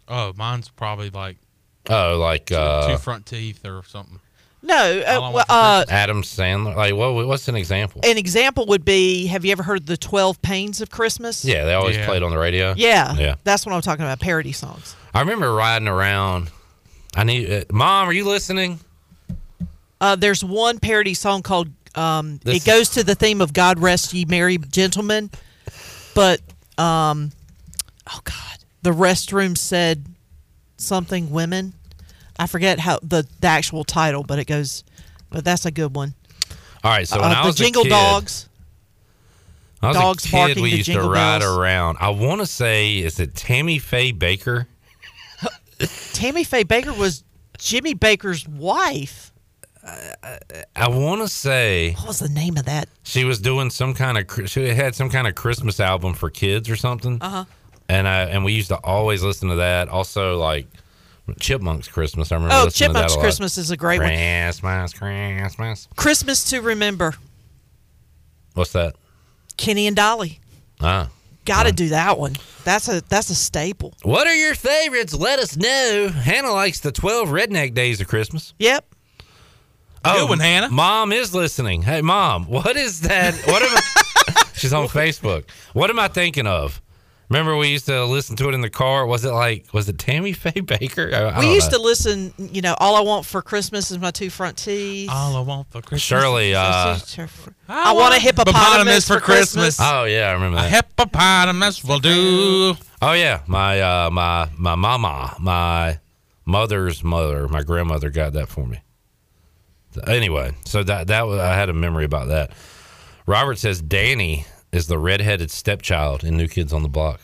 Oh, 0.08 0.32
mine's 0.36 0.68
probably 0.68 1.10
like 1.10 1.36
Oh, 1.90 2.18
like 2.18 2.52
uh, 2.52 2.88
two 2.88 2.98
front 2.98 3.24
teeth 3.26 3.64
or 3.64 3.82
something. 3.86 4.20
No, 4.60 4.74
uh, 4.76 5.20
Want 5.20 5.34
well, 5.34 5.44
for 5.46 5.52
uh, 5.52 5.84
Adam 5.88 6.22
Sandler. 6.22 6.74
Like, 6.76 6.94
what? 6.94 7.26
What's 7.26 7.46
an 7.48 7.54
example? 7.54 8.00
an 8.04 8.18
example 8.18 8.66
would 8.66 8.84
be: 8.84 9.26
Have 9.28 9.44
you 9.44 9.52
ever 9.52 9.62
heard 9.62 9.86
the 9.86 9.96
Twelve 9.96 10.42
Pains 10.42 10.80
of 10.82 10.90
Christmas? 10.90 11.44
Yeah, 11.44 11.64
they 11.64 11.72
always 11.74 11.96
Yeah. 11.96 12.04
played 12.06 12.22
on 12.22 12.30
the 12.30 12.36
radio. 12.38 12.74
Yeah, 12.76 13.14
yeah. 13.14 13.34
That's 13.44 13.64
what 13.64 13.74
I'm 13.74 13.80
talking 13.80 14.04
about. 14.04 14.18
Parody 14.20 14.52
songs. 14.52 14.96
I 15.14 15.20
remember 15.20 15.52
riding 15.54 15.88
around. 15.88 16.50
I 17.14 17.24
need, 17.24 17.50
uh, 17.50 17.64
Mom, 17.72 18.08
are 18.08 18.12
you 18.12 18.24
listening? 18.24 18.80
Uh, 20.00 20.14
there's 20.16 20.44
one 20.44 20.78
parody 20.78 21.14
song 21.14 21.42
called 21.42 21.68
um, 21.94 22.38
"It 22.44 22.64
Goes 22.64 22.90
to 22.90 23.02
the 23.02 23.14
Theme 23.14 23.40
of 23.40 23.52
God 23.52 23.80
Rest 23.80 24.12
Ye 24.14 24.24
Merry 24.24 24.58
Gentlemen," 24.58 25.30
but 26.14 26.40
um, 26.76 27.32
oh 28.12 28.20
God, 28.22 28.58
the 28.82 28.92
restroom 28.92 29.58
said 29.58 30.04
something 30.76 31.30
women. 31.30 31.72
I 32.38 32.46
forget 32.46 32.78
how 32.78 33.00
the, 33.02 33.26
the 33.40 33.48
actual 33.48 33.82
title, 33.82 34.22
but 34.22 34.38
it 34.38 34.44
goes. 34.44 34.84
But 35.30 35.44
that's 35.44 35.66
a 35.66 35.70
good 35.72 35.94
one. 35.94 36.14
All 36.84 36.92
right, 36.92 37.06
so 37.06 37.20
when 37.20 37.32
Uh, 37.32 37.34
I 37.42 37.46
the 37.50 37.52
Jingle 37.54 37.82
a 37.82 37.84
kid, 37.84 37.90
Dogs. 37.90 38.48
I 39.82 39.88
was 39.88 39.96
dogs 39.96 40.24
a 40.24 40.28
kid, 40.28 40.32
barking 40.32 40.62
we 40.62 40.70
the 40.70 40.76
used 40.78 40.86
to 40.86 40.92
jingle 40.94 41.10
ride 41.10 41.40
bells. 41.40 41.56
around. 41.58 41.98
I 42.00 42.10
want 42.10 42.40
to 42.40 42.46
say, 42.46 42.98
is 42.98 43.20
it 43.20 43.34
Tammy 43.34 43.78
Faye 43.78 44.12
Bakker? 44.12 44.66
Tammy 46.12 46.44
Faye 46.44 46.64
Bakker 46.64 46.96
was 46.96 47.24
Jimmy 47.58 47.94
Bakker's 47.94 48.46
wife. 48.48 49.32
I 50.76 50.88
want 50.88 51.22
to 51.22 51.28
say 51.28 51.92
What 51.92 52.08
was 52.08 52.18
the 52.18 52.28
name 52.28 52.56
of 52.58 52.66
that? 52.66 52.88
she 53.04 53.24
was 53.24 53.40
doing 53.40 53.70
some 53.70 53.94
kind 53.94 54.18
of 54.18 54.50
she 54.50 54.68
had 54.74 54.94
some 54.94 55.08
kind 55.08 55.26
of 55.26 55.34
Christmas 55.34 55.80
album 55.80 56.12
for 56.14 56.28
kids 56.30 56.68
or 56.68 56.76
something. 56.76 57.18
Uh 57.22 57.28
huh. 57.30 57.44
and 57.88 58.06
I 58.06 58.22
and 58.24 58.44
we 58.44 58.52
used 58.52 58.68
to 58.68 58.76
always 58.84 59.22
listen 59.22 59.48
to 59.48 59.54
that. 59.56 59.88
Also, 59.88 60.36
like 60.38 60.66
Chipmunks 61.40 61.88
Christmas. 61.88 62.32
I 62.32 62.36
remember. 62.36 62.54
Oh, 62.54 62.64
listening 62.64 62.88
to 62.90 62.92
that 62.94 63.00
Chipmunks. 63.08 63.22
Christmas 63.22 63.58
is 63.58 63.70
a 63.70 63.76
great 63.76 64.00
one. 64.00 64.08
Christmas, 64.10 64.92
Christmas. 64.92 65.88
Christmas 65.96 66.44
to 66.50 66.60
remember. 66.60 67.14
What's 68.54 68.72
that? 68.72 68.96
Kenny 69.56 69.86
and 69.86 69.96
Dolly. 69.96 70.40
Ah. 70.80 71.08
Got 71.48 71.64
to 71.64 71.72
do 71.72 71.88
that 71.88 72.18
one. 72.18 72.36
That's 72.64 72.88
a 72.88 73.00
that's 73.08 73.30
a 73.30 73.34
staple. 73.34 73.94
What 74.02 74.26
are 74.26 74.34
your 74.34 74.54
favorites? 74.54 75.14
Let 75.14 75.38
us 75.38 75.56
know. 75.56 76.08
Hannah 76.08 76.52
likes 76.52 76.80
the 76.80 76.92
12 76.92 77.28
redneck 77.28 77.74
days 77.74 78.00
of 78.00 78.06
Christmas. 78.08 78.52
Yep. 78.58 78.94
Oh, 80.04 80.20
Good 80.20 80.28
one, 80.28 80.38
Hannah. 80.40 80.68
Mom 80.70 81.12
is 81.12 81.34
listening. 81.34 81.82
Hey, 81.82 82.02
Mom, 82.02 82.44
what 82.44 82.76
is 82.76 83.00
that? 83.00 83.34
What 83.46 83.62
am 83.62 83.76
I? 83.76 84.42
She's 84.54 84.72
on 84.72 84.86
Facebook. 84.88 85.48
What 85.72 85.90
am 85.90 85.98
I 85.98 86.08
thinking 86.08 86.46
of? 86.46 86.80
Remember, 87.30 87.56
we 87.58 87.68
used 87.68 87.84
to 87.86 88.06
listen 88.06 88.36
to 88.36 88.48
it 88.48 88.54
in 88.54 88.62
the 88.62 88.70
car. 88.70 89.04
Was 89.06 89.24
it 89.26 89.32
like, 89.32 89.66
was 89.74 89.86
it 89.88 89.98
Tammy 89.98 90.32
Faye 90.32 90.50
Bakker? 90.62 91.12
I, 91.12 91.24
I 91.28 91.38
we 91.40 91.44
don't 91.46 91.54
used 91.54 91.70
know. 91.72 91.76
to 91.78 91.84
listen. 91.84 92.32
You 92.38 92.62
know, 92.62 92.74
all 92.78 92.96
I 92.96 93.00
want 93.02 93.26
for 93.26 93.42
Christmas 93.42 93.90
is 93.90 93.98
my 93.98 94.10
two 94.10 94.30
front 94.30 94.56
teeth. 94.56 95.10
All 95.12 95.36
I 95.36 95.40
want 95.40 95.70
for 95.70 95.82
Christmas. 95.82 96.02
Shirley. 96.02 96.54
Uh, 96.54 96.98
I 97.68 97.92
want 97.92 98.14
a 98.14 98.18
hippopotamus 98.18 99.06
for 99.06 99.20
Christmas. 99.20 99.78
oh 99.80 100.04
yeah, 100.04 100.28
I 100.28 100.32
remember 100.32 100.56
A 100.58 100.68
hippopotamus 100.68 101.84
will 101.84 101.98
do. 101.98 102.74
Oh 103.02 103.12
yeah, 103.12 103.42
my 103.46 103.80
uh, 103.80 104.10
my 104.10 104.48
my 104.56 104.74
mama, 104.74 105.36
my 105.38 106.00
mother's 106.46 107.04
mother, 107.04 107.46
my 107.46 107.62
grandmother 107.62 108.08
got 108.08 108.32
that 108.32 108.48
for 108.48 108.66
me. 108.66 108.80
Anyway, 110.06 110.52
so 110.64 110.82
that 110.82 111.08
that 111.08 111.26
was, 111.26 111.40
I 111.40 111.54
had 111.54 111.68
a 111.68 111.72
memory 111.74 112.04
about 112.04 112.28
that. 112.28 112.52
Robert 113.26 113.58
says 113.58 113.82
Danny 113.82 114.46
is 114.72 114.86
the 114.86 114.98
redheaded 114.98 115.50
stepchild 115.50 116.24
in 116.24 116.36
New 116.36 116.48
Kids 116.48 116.72
on 116.72 116.82
the 116.82 116.88
Block. 116.88 117.20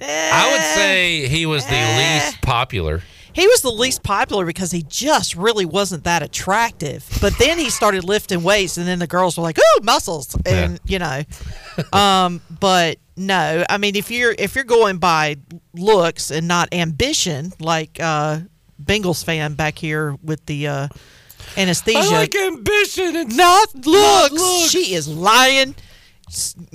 I 0.00 0.52
would 0.52 0.62
say 0.62 1.28
he 1.28 1.46
was 1.46 1.64
the 1.66 1.72
least 1.72 2.42
popular. 2.42 3.02
He 3.32 3.46
was 3.48 3.62
the 3.62 3.70
least 3.70 4.04
popular 4.04 4.46
because 4.46 4.70
he 4.70 4.84
just 4.84 5.34
really 5.34 5.64
wasn't 5.64 6.04
that 6.04 6.22
attractive. 6.22 7.06
But 7.20 7.36
then 7.38 7.58
he 7.58 7.68
started 7.68 8.04
lifting 8.04 8.44
weights, 8.44 8.76
and 8.76 8.86
then 8.86 9.00
the 9.00 9.08
girls 9.08 9.36
were 9.36 9.42
like, 9.42 9.58
"Ooh, 9.58 9.80
muscles!" 9.82 10.36
And 10.46 10.78
you 10.84 11.00
know, 11.00 11.22
um, 11.92 12.40
but 12.60 12.98
no, 13.16 13.64
I 13.68 13.78
mean, 13.78 13.96
if 13.96 14.10
you're 14.10 14.34
if 14.38 14.54
you're 14.54 14.64
going 14.64 14.98
by 14.98 15.36
looks 15.72 16.30
and 16.30 16.46
not 16.46 16.72
ambition, 16.72 17.52
like 17.58 17.98
uh, 18.00 18.40
Bengals 18.82 19.24
fan 19.24 19.54
back 19.54 19.78
here 19.78 20.16
with 20.22 20.44
the 20.46 20.68
uh, 20.68 20.88
anesthesia, 21.56 21.98
I 21.98 22.06
like 22.18 22.34
ambition 22.34 23.16
and 23.16 23.36
not 23.36 23.74
looks. 23.74 23.86
not 23.86 24.32
looks. 24.32 24.70
She 24.70 24.94
is 24.94 25.08
lying. 25.08 25.74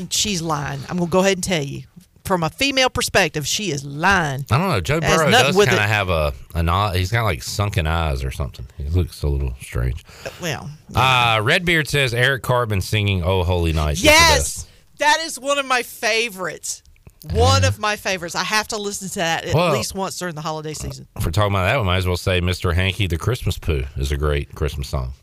She's 0.09 0.41
lying. 0.41 0.79
I'm 0.89 0.97
gonna 0.97 1.09
go 1.09 1.19
ahead 1.19 1.37
and 1.37 1.43
tell 1.43 1.63
you, 1.63 1.83
from 2.23 2.43
a 2.43 2.49
female 2.49 2.89
perspective, 2.89 3.47
she 3.47 3.71
is 3.71 3.83
lying. 3.83 4.45
I 4.51 4.57
don't 4.57 4.69
know. 4.69 4.81
Joe 4.81 4.99
Burrow 4.99 5.29
nothing 5.29 5.47
does 5.47 5.55
with 5.55 5.69
kind 5.69 5.79
of 5.81 5.89
have 5.89 6.09
a 6.09 6.33
an 6.55 6.69
eye. 6.69 6.97
He's 6.97 7.11
got 7.11 7.23
like 7.23 7.41
sunken 7.43 7.87
eyes 7.87 8.23
or 8.23 8.31
something. 8.31 8.67
He 8.77 8.85
looks 8.89 9.21
a 9.23 9.27
little 9.27 9.53
strange. 9.61 10.03
Well, 10.41 10.69
Uh, 10.93 11.41
Redbeard 11.43 11.87
says 11.87 12.13
Eric 12.13 12.43
Cartman 12.43 12.81
singing 12.81 13.23
"Oh 13.23 13.43
Holy 13.43 13.73
Night." 13.73 13.93
is 13.93 14.01
the 14.03 14.07
best. 14.09 14.57
Yes, 14.57 14.67
that 14.99 15.17
is 15.21 15.39
one 15.39 15.57
of 15.57 15.65
my 15.65 15.81
favorites. 15.83 16.83
One 17.31 17.65
of 17.65 17.79
my 17.79 17.95
favorites. 17.97 18.33
I 18.35 18.43
have 18.43 18.67
to 18.69 18.77
listen 18.77 19.09
to 19.09 19.15
that 19.15 19.45
at 19.45 19.53
Well- 19.53 19.73
least 19.73 19.93
once 19.93 20.17
during 20.17 20.35
the 20.35 20.41
holiday 20.41 20.73
season. 20.73 21.07
If 21.17 21.25
we're 21.25 21.31
talking 21.31 21.51
about 21.53 21.63
that, 21.65 21.77
we 21.79 21.85
might 21.85 21.97
as 21.97 22.07
well 22.07 22.15
say 22.17 22.39
"Mr. 22.41 22.73
Hanky 22.75 23.07
the 23.07 23.17
Christmas 23.17 23.57
Pooh" 23.57 23.83
is 23.97 24.11
a 24.11 24.17
great 24.17 24.55
Christmas 24.55 24.87
song. 24.87 25.13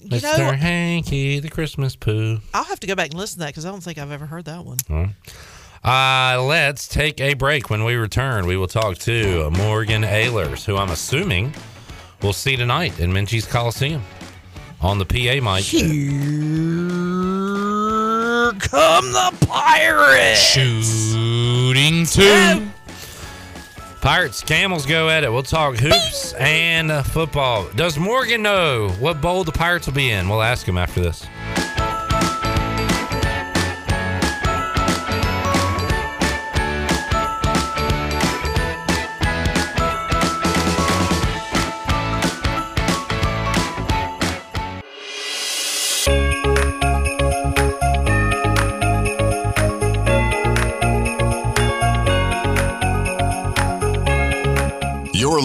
You 0.00 0.08
Mr. 0.10 0.38
know, 0.38 0.52
Hanky 0.52 1.38
the 1.40 1.48
Christmas 1.48 1.96
Pooh. 1.96 2.40
I'll 2.52 2.64
have 2.64 2.80
to 2.80 2.86
go 2.86 2.94
back 2.94 3.10
and 3.10 3.18
listen 3.18 3.36
to 3.36 3.44
that 3.44 3.46
because 3.48 3.64
I 3.64 3.70
don't 3.70 3.82
think 3.82 3.96
I've 3.98 4.10
ever 4.10 4.26
heard 4.26 4.44
that 4.46 4.64
one. 4.64 4.78
Uh, 5.84 6.42
let's 6.42 6.88
take 6.88 7.20
a 7.20 7.34
break. 7.34 7.70
When 7.70 7.84
we 7.84 7.94
return, 7.94 8.46
we 8.46 8.56
will 8.56 8.66
talk 8.66 8.98
to 8.98 9.48
Morgan 9.50 10.02
Ehlers, 10.02 10.64
who 10.64 10.76
I'm 10.76 10.90
assuming 10.90 11.54
we'll 12.22 12.32
see 12.32 12.56
tonight 12.56 12.98
in 12.98 13.12
Minges 13.12 13.48
Coliseum 13.48 14.02
on 14.80 14.98
the 14.98 15.06
PA 15.06 15.40
mic. 15.40 15.64
Here 15.64 15.86
come 18.52 19.12
the 19.12 19.46
pirates. 19.46 20.40
Shooting 20.40 22.06
two. 22.06 22.68
Pirates, 24.00 24.42
Camels 24.42 24.86
go 24.86 25.08
at 25.08 25.24
it. 25.24 25.32
We'll 25.32 25.42
talk 25.42 25.76
hoops 25.76 26.32
and 26.34 26.92
football. 27.06 27.68
Does 27.74 27.98
Morgan 27.98 28.42
know 28.42 28.88
what 29.00 29.20
bowl 29.20 29.42
the 29.42 29.52
Pirates 29.52 29.86
will 29.86 29.94
be 29.94 30.10
in? 30.10 30.28
We'll 30.28 30.42
ask 30.42 30.66
him 30.66 30.78
after 30.78 31.00
this. 31.00 31.26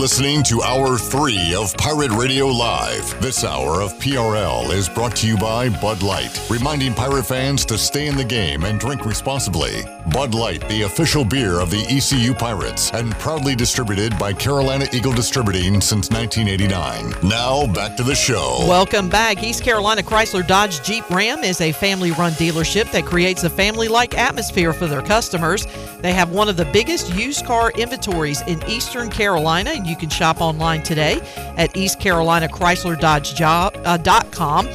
Listening 0.02 0.42
to 0.42 0.64
Hour 0.64 0.98
3 0.98 1.54
of 1.54 1.78
Pirate 1.78 2.10
Radio 2.14 2.48
Live. 2.48 3.22
This 3.22 3.44
hour 3.44 3.82
of 3.82 3.94
PRL 4.00 4.74
is 4.74 4.90
brought 4.90 5.16
to 5.18 5.28
you 5.28 5.38
by 5.38 5.70
Bud 5.70 6.02
Light, 6.02 6.42
reminding 6.50 6.96
pirate 6.96 7.28
fans 7.28 7.66
to 7.66 7.78
stay 7.78 8.08
in 8.08 8.18
the 8.18 8.24
game 8.24 8.64
and 8.64 8.80
drink 8.80 9.06
responsibly. 9.06 9.84
Bud 10.12 10.34
Light, 10.34 10.68
the 10.70 10.82
official 10.82 11.24
beer 11.24 11.60
of 11.60 11.70
the 11.70 11.86
ECU 11.88 12.34
Pirates, 12.34 12.90
and 12.96 13.12
proudly 13.20 13.54
distributed 13.54 14.18
by 14.18 14.34
Carolina 14.34 14.88
Eagle 14.92 15.14
Distributing 15.14 15.80
since 15.80 16.10
1989. 16.10 17.14
Now, 17.30 17.68
back 17.72 17.96
to 17.98 18.04
the 18.04 18.16
show. 18.16 18.66
Welcome 18.68 19.08
back. 19.08 19.44
East 19.44 19.64
Carolina 19.64 20.02
Chrysler 20.02 20.46
Dodge 20.46 20.82
Jeep 20.82 21.08
Ram 21.12 21.44
is 21.44 21.62
a 21.62 21.72
family 21.72 22.10
run 22.14 22.32
dealership 22.34 22.92
that 22.92 23.06
creates 23.06 23.44
a 23.44 23.52
family 23.52 23.88
like 23.88 24.18
atmosphere 24.18 24.74
for 24.74 24.88
their 24.88 25.04
customers. 25.04 25.68
They 26.00 26.14
have 26.14 26.32
one 26.32 26.50
of 26.50 26.58
the 26.58 26.66
biggest 26.66 27.14
used 27.14 27.46
car 27.46 27.70
inventories 27.78 28.42
in 28.48 28.68
Eastern 28.68 29.08
Carolina, 29.12 29.70
and 29.70 29.91
you 29.92 29.98
can 29.98 30.10
shop 30.10 30.42
online 30.42 30.82
today 30.82 31.20
at 31.58 31.76
East 31.78 32.00
Carolina 32.00 32.48
Chrysler 32.48 33.00
Dodge 33.00 33.36
Job, 33.36 33.78
uh, 33.86 33.98
dot 33.98 34.32
com. 34.32 34.68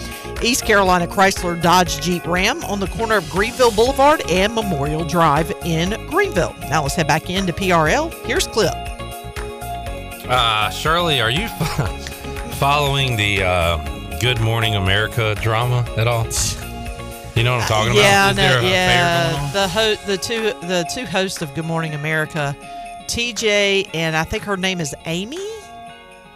East 0.43 0.67
Carolina 0.67 1.07
Chrysler 1.07 1.61
Dodge 1.61 2.01
Jeep 2.03 2.27
Ram 2.27 2.63
on 2.65 2.79
the 2.79 2.87
corner 2.89 3.17
of 3.17 3.29
Greenville 3.31 3.71
Boulevard 3.71 4.23
and 4.31 4.55
Memorial 4.55 5.05
Drive 5.05 5.51
in 5.65 5.91
Greenville. 6.09 6.55
Now 6.69 6.83
let's 6.83 6.95
head 6.95 7.09
back 7.09 7.31
into 7.31 7.55
PRL. 7.55 8.13
Here's 8.27 8.47
Clip. 8.47 8.75
Uh, 10.29 10.71
Shirley, 10.71 11.21
are 11.21 11.31
you 11.31 11.49
following 12.59 13.17
the 13.17 13.43
uh, 13.43 14.19
Good 14.21 14.41
Morning 14.41 14.75
America 14.75 15.35
drama 15.37 15.87
at 15.97 16.07
all? 16.07 16.27
You 17.35 17.43
know 17.43 17.55
what 17.55 17.63
I'm 17.63 17.69
talking 17.69 17.95
yeah, 17.95 18.31
about? 18.31 18.63
no, 18.63 18.69
yeah. 18.69 19.53
The 19.53 19.69
ho- 19.69 19.95
the 20.07 20.17
two 20.17 20.53
the 20.67 20.89
two 20.93 21.05
hosts 21.05 21.43
of 21.43 21.55
Good 21.55 21.67
Morning 21.67 21.95
America, 21.95 22.57
TJ 23.09 23.91
and 23.95 24.17
I 24.17 24.25
think 24.25 24.45
her 24.45 24.57
name 24.57 24.81
is 24.81 24.95
Amy. 25.05 25.39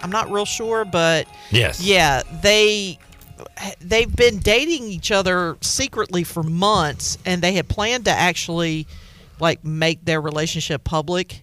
I'm 0.02 0.10
not 0.10 0.30
real 0.30 0.46
sure, 0.46 0.84
but 0.84 1.26
Yes. 1.50 1.80
yeah, 1.80 2.22
they 2.42 2.98
they've 3.80 4.14
been 4.14 4.38
dating 4.38 4.84
each 4.84 5.10
other 5.10 5.56
secretly 5.60 6.24
for 6.24 6.42
months, 6.42 7.18
and 7.26 7.42
they 7.42 7.52
had 7.52 7.68
planned 7.68 8.04
to 8.06 8.10
actually 8.10 8.86
like 9.38 9.64
make 9.64 10.04
their 10.04 10.20
relationship 10.20 10.84
public, 10.84 11.42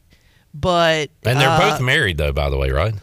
but 0.53 1.09
And 1.25 1.39
they're 1.39 1.49
uh, 1.49 1.71
both 1.71 1.81
married, 1.81 2.17
though, 2.17 2.31
by 2.33 2.49
the 2.49 2.57
way, 2.57 2.69
right? 2.71 2.93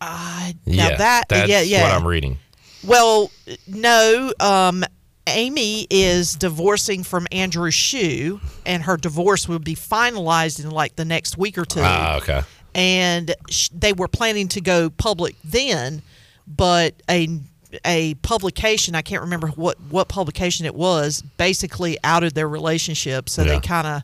now 0.00 0.52
yeah, 0.64 0.96
that- 0.96 1.28
that's 1.28 1.48
yeah, 1.48 1.60
yeah. 1.62 1.82
what 1.82 1.92
I'm 1.92 2.06
reading. 2.06 2.38
Well, 2.84 3.30
no. 3.66 4.32
Um, 4.38 4.84
Amy 5.26 5.86
is 5.90 6.34
divorcing 6.36 7.02
from 7.02 7.26
Andrew 7.32 7.70
Shue, 7.70 8.40
and 8.64 8.82
her 8.84 8.96
divorce 8.96 9.48
will 9.48 9.58
be 9.58 9.74
finalized 9.74 10.62
in 10.62 10.70
like 10.70 10.96
the 10.96 11.04
next 11.04 11.36
week 11.36 11.58
or 11.58 11.64
two. 11.64 11.80
Ah, 11.82 12.16
okay. 12.18 12.42
And 12.74 13.34
sh- 13.50 13.70
they 13.72 13.92
were 13.92 14.08
planning 14.08 14.48
to 14.48 14.60
go 14.60 14.90
public 14.90 15.34
then, 15.42 16.02
but 16.46 16.94
a 17.10 17.40
a 17.84 18.14
publication 18.16 18.94
I 18.94 19.02
can't 19.02 19.22
remember 19.22 19.48
what 19.48 19.78
what 19.90 20.08
publication 20.08 20.64
it 20.66 20.74
was 20.74 21.20
basically 21.36 21.98
outed 22.04 22.34
their 22.34 22.48
relationship. 22.48 23.28
So 23.28 23.42
Yeah. 23.42 23.54
they 23.54 23.60
kind 23.60 23.86
of 23.86 24.02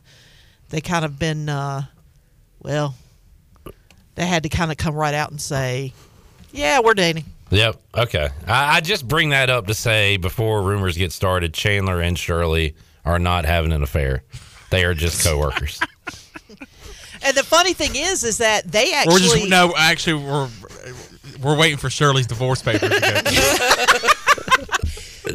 they 0.69 0.81
kind 0.81 1.05
of 1.05 1.17
been 1.17 1.47
uh, 1.49 1.83
well, 2.61 2.95
they 4.15 4.25
had 4.25 4.43
to 4.43 4.49
kind 4.49 4.71
of 4.71 4.77
come 4.77 4.93
right 4.95 5.13
out 5.13 5.31
and 5.31 5.39
say, 5.41 5.93
yeah, 6.51 6.79
we're 6.81 6.93
dating. 6.93 7.25
Yep. 7.53 7.81
Okay. 7.95 8.29
I, 8.47 8.77
I 8.77 8.81
just 8.81 9.07
bring 9.07 9.29
that 9.29 9.49
up 9.49 9.67
to 9.67 9.73
say 9.73 10.17
before 10.17 10.63
rumors 10.63 10.97
get 10.97 11.11
started, 11.11 11.53
Chandler 11.53 12.01
and 12.01 12.17
Shirley 12.17 12.75
are 13.05 13.19
not 13.19 13.45
having 13.45 13.71
an 13.71 13.83
affair. 13.83 14.23
They 14.71 14.83
are 14.85 14.93
just 14.93 15.25
coworkers. 15.25 15.79
And 17.25 17.37
the 17.37 17.43
funny 17.43 17.71
thing 17.71 17.95
is, 17.95 18.25
is 18.25 18.39
that 18.39 18.69
they 18.69 18.91
actually 18.93 19.13
We're 19.13 19.19
just 19.19 19.47
no, 19.49 19.73
actually, 19.77 20.25
we're 20.25 20.49
we're 21.41 21.57
waiting 21.57 21.77
for 21.77 21.89
Shirley's 21.89 22.27
divorce 22.27 22.61
papers. 22.61 22.91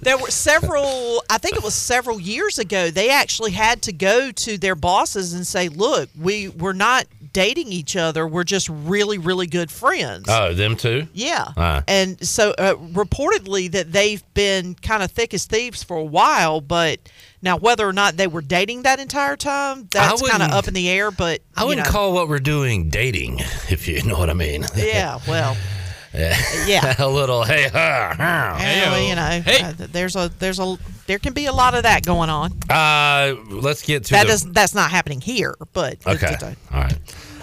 There 0.03 0.19
were 0.19 0.31
several. 0.31 1.23
I 1.29 1.39
think 1.39 1.57
it 1.57 1.63
was 1.63 1.75
several 1.75 2.21
years 2.21 2.59
ago. 2.59 2.91
They 2.91 3.11
actually 3.11 3.53
had 3.53 3.83
to 3.83 3.93
go 3.93 4.31
to 4.31 4.59
their 4.59 4.75
bosses 4.75 5.33
and 5.33 5.47
say, 5.47 5.69
"Look, 5.69 6.11
we 6.19 6.49
we're 6.49 6.73
not 6.75 7.07
dating 7.33 7.73
each 7.73 7.97
other. 7.97 8.27
We're 8.27 8.45
just 8.45 8.69
really, 8.69 9.19
really 9.19 9.47
good 9.47 9.71
friends." 9.71 10.27
oh, 10.29 10.55
them 10.55 10.77
too? 10.77 11.07
Yeah. 11.13 11.53
Ah. 11.57 11.85
And 11.89 12.27
so 12.27 12.55
uh, 12.59 12.75
reportedly 12.75 13.71
that 13.73 13.93
they've 13.93 14.23
been 14.35 14.75
kind 14.75 15.03
of 15.03 15.11
thick 15.11 15.35
as 15.35 15.47
thieves 15.47 15.83
for 15.83 15.97
a 15.97 16.05
while, 16.05 16.61
but 16.61 17.01
now 17.43 17.57
whether 17.57 17.89
or 17.89 17.93
not 17.93 18.17
they 18.17 18.27
were 18.27 18.43
dating 18.43 18.83
that 18.83 18.99
entire 18.99 19.37
time, 19.37 19.89
that's 19.91 20.29
kind 20.29 20.43
of 20.43 20.51
up 20.51 20.69
in 20.69 20.75
the 20.75 20.89
air. 20.89 21.11
But 21.11 21.41
I 21.57 21.65
wouldn't 21.65 21.87
know. 21.87 21.93
call 21.93 22.13
what 22.13 22.29
we're 22.29 22.39
doing 22.39 22.91
dating, 22.91 23.39
if 23.69 23.89
you 23.89 24.03
know 24.03 24.19
what 24.19 24.31
I 24.31 24.35
mean. 24.35 24.65
Yeah. 24.77 25.19
Well. 25.27 25.57
Yeah. 26.15 26.95
a 26.99 27.07
little 27.07 27.45
hey 27.45 27.69
ha. 27.69 28.17
well, 28.19 29.01
you 29.09 29.15
know, 29.15 29.43
uh, 29.47 29.73
there's 29.93 30.17
a 30.17 30.31
there's 30.39 30.59
a 30.59 30.77
there 31.09 31.19
can 31.19 31.33
be 31.33 31.47
a 31.47 31.53
lot 31.53 31.75
of 31.75 31.83
that 31.83 32.05
going 32.05 32.31
on. 32.31 32.53
Uh, 32.71 33.35
let's 33.49 33.83
get 33.83 34.05
to 34.05 34.11
that 34.13 34.25
the, 34.25 34.29
does 34.29 34.45
that's 34.45 34.75
not 34.75 34.91
happening 34.91 35.21
here, 35.21 35.57
but 35.73 35.97
Okay. 36.07 36.37
All 36.73 36.81
right. 36.81 36.99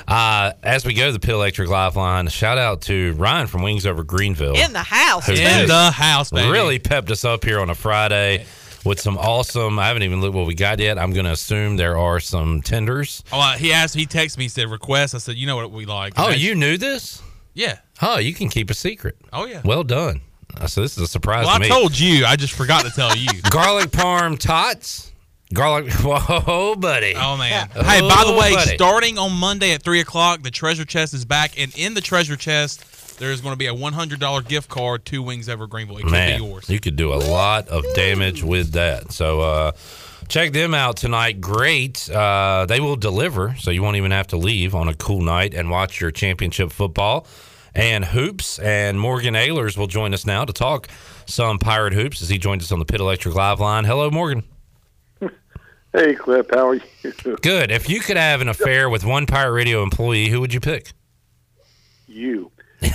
Uh, 0.07 0.53
as 0.61 0.85
we 0.85 0.93
go 0.93 1.07
to 1.07 1.11
the 1.11 1.19
Pill 1.19 1.37
Electric 1.37 1.67
Live 1.67 1.95
line, 1.95 2.27
shout 2.27 2.59
out 2.59 2.81
to 2.83 3.13
Ryan 3.13 3.47
from 3.47 3.63
Wings 3.63 3.87
Over 3.87 4.03
Greenville. 4.03 4.55
in 4.55 4.71
the 4.71 4.83
house. 4.83 5.25
who. 5.25 5.33
In 5.33 5.67
the 5.67 5.89
house, 5.91 6.29
baby. 6.29 6.49
Really 6.49 6.77
pepped 6.77 7.09
us 7.09 7.25
up 7.25 7.43
here 7.43 7.59
on 7.59 7.71
a 7.71 7.75
Friday 7.75 8.45
with 8.85 9.01
some 9.01 9.17
awesome. 9.17 9.79
I 9.79 9.87
haven't 9.87 10.03
even 10.03 10.21
looked 10.21 10.35
what 10.35 10.45
we 10.45 10.53
got 10.53 10.77
yet. 10.77 10.99
I'm 10.99 11.11
going 11.11 11.25
to 11.25 11.31
assume 11.31 11.75
there 11.75 11.97
are 11.97 12.19
some 12.19 12.61
tenders. 12.61 13.23
Oh, 13.33 13.39
uh, 13.39 13.53
he 13.53 13.73
asked. 13.73 13.95
He 13.95 14.05
texted 14.05 14.37
me. 14.37 14.43
He 14.43 14.49
said 14.49 14.69
request. 14.69 15.15
I 15.15 15.17
said, 15.17 15.37
you 15.37 15.47
know 15.47 15.55
what 15.55 15.71
we 15.71 15.85
like. 15.87 16.13
Oh, 16.17 16.27
I- 16.27 16.33
you 16.35 16.53
knew 16.53 16.77
this? 16.77 17.23
Yeah. 17.55 17.79
Oh, 17.99 18.19
you 18.19 18.33
can 18.35 18.49
keep 18.49 18.69
a 18.69 18.75
secret. 18.75 19.17
Oh 19.33 19.45
yeah. 19.45 19.61
Well 19.65 19.83
done. 19.83 20.21
So 20.67 20.81
this 20.81 20.97
is 20.97 21.03
a 21.03 21.07
surprise 21.07 21.45
Well, 21.45 21.57
to 21.59 21.65
I 21.65 21.67
me. 21.67 21.67
told 21.69 21.97
you. 21.99 22.25
I 22.25 22.35
just 22.35 22.53
forgot 22.53 22.85
to 22.85 22.91
tell 22.91 23.15
you. 23.15 23.27
Garlic 23.49 23.91
parm 23.91 24.37
tots. 24.39 25.11
Garlic. 25.53 25.91
Whoa, 26.01 26.75
buddy. 26.75 27.13
Oh 27.15 27.37
man! 27.37 27.69
Hey, 27.69 28.01
by 28.01 28.23
the 28.25 28.33
way, 28.33 28.53
buddy. 28.55 28.75
starting 28.75 29.17
on 29.17 29.31
Monday 29.33 29.73
at 29.73 29.83
three 29.83 29.99
o'clock, 29.99 30.41
the 30.41 30.51
treasure 30.51 30.85
chest 30.85 31.13
is 31.13 31.23
back, 31.23 31.59
and 31.59 31.71
in 31.77 31.93
the 31.93 32.01
treasure 32.01 32.35
chest, 32.35 33.19
there 33.19 33.31
is 33.31 33.41
going 33.41 33.53
to 33.53 33.57
be 33.57 33.67
a 33.67 33.73
one 33.73 33.93
hundred 33.93 34.19
dollar 34.19 34.41
gift 34.41 34.69
card 34.69 35.05
to 35.05 35.21
Wings 35.21 35.47
Over 35.47 35.67
Greenville. 35.67 35.97
It 35.99 36.03
could 36.03 36.11
Man, 36.11 36.39
be 36.39 36.45
yours. 36.45 36.67
you 36.69 36.79
could 36.79 36.95
do 36.95 37.13
a 37.13 37.15
lot 37.21 37.67
of 37.69 37.85
damage 37.93 38.41
with 38.43 38.71
that. 38.71 39.11
So 39.11 39.41
uh, 39.41 39.71
check 40.27 40.51
them 40.51 40.73
out 40.73 40.97
tonight. 40.97 41.39
Great. 41.41 42.09
Uh, 42.09 42.65
they 42.67 42.79
will 42.79 42.95
deliver, 42.95 43.55
so 43.59 43.69
you 43.69 43.83
won't 43.83 43.97
even 43.97 44.11
have 44.11 44.27
to 44.27 44.37
leave 44.37 44.73
on 44.73 44.87
a 44.87 44.95
cool 44.95 45.21
night 45.21 45.53
and 45.53 45.69
watch 45.69 46.01
your 46.01 46.09
championship 46.11 46.71
football 46.71 47.27
and 47.75 48.05
hoops. 48.05 48.57
And 48.59 48.99
Morgan 48.99 49.33
Ehlers 49.33 49.77
will 49.77 49.87
join 49.87 50.13
us 50.13 50.25
now 50.25 50.45
to 50.45 50.53
talk 50.53 50.87
some 51.25 51.59
Pirate 51.59 51.93
hoops 51.93 52.21
as 52.21 52.29
he 52.29 52.37
joins 52.37 52.63
us 52.63 52.71
on 52.71 52.79
the 52.79 52.85
Pit 52.85 52.99
Electric 52.99 53.35
Live 53.35 53.59
line. 53.59 53.85
Hello, 53.85 54.09
Morgan. 54.09 54.43
Hey, 55.93 56.13
Clip, 56.13 56.53
how 56.53 56.67
are 56.69 56.75
you? 56.75 56.81
Good. 57.41 57.71
If 57.71 57.89
you 57.89 58.01
could 58.01 58.17
have 58.17 58.41
an 58.41 58.49
affair 58.49 58.89
with 58.89 59.05
one 59.05 59.25
Pirate 59.25 59.53
Radio 59.53 59.81
employee, 59.81 60.27
who 60.27 60.41
would 60.41 60.53
you 60.53 60.59
pick? 60.59 60.91
You. 62.07 62.51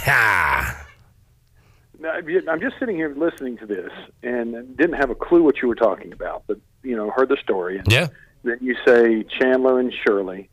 Now, 2.02 2.12
I'm 2.12 2.60
just 2.62 2.78
sitting 2.78 2.96
here 2.96 3.14
listening 3.14 3.58
to 3.58 3.66
this 3.66 3.90
and 4.22 4.74
didn't 4.76 4.94
have 4.96 5.10
a 5.10 5.14
clue 5.14 5.42
what 5.42 5.60
you 5.60 5.68
were 5.68 5.74
talking 5.74 6.14
about, 6.14 6.44
but 6.46 6.58
you 6.82 6.96
know, 6.96 7.10
heard 7.10 7.28
the 7.28 7.36
story. 7.42 7.78
And 7.78 7.92
Yeah. 7.92 8.08
Then 8.42 8.56
you 8.62 8.74
say 8.86 9.22
Chandler 9.38 9.78
and 9.78 9.92
Shirley, 9.92 10.48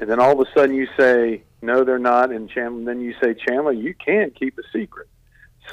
and 0.00 0.10
then 0.10 0.18
all 0.18 0.32
of 0.32 0.40
a 0.44 0.50
sudden 0.52 0.74
you 0.74 0.88
say 0.98 1.44
no, 1.62 1.84
they're 1.84 1.98
not, 1.98 2.30
and 2.30 2.48
Chandler. 2.48 2.84
Then 2.84 3.00
you 3.00 3.14
say 3.22 3.34
Chandler, 3.34 3.72
you 3.72 3.94
can't 3.94 4.34
keep 4.34 4.58
a 4.58 4.62
secret. 4.72 5.08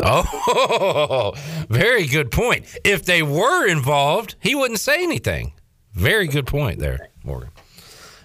Oh, 0.01 1.33
very 1.69 2.05
good 2.05 2.31
point. 2.31 2.65
If 2.83 3.05
they 3.05 3.23
were 3.23 3.65
involved, 3.67 4.35
he 4.39 4.55
wouldn't 4.55 4.79
say 4.79 5.01
anything. 5.03 5.53
Very 5.93 6.27
good 6.27 6.45
point 6.45 6.79
there, 6.79 7.09
Morgan. 7.23 7.51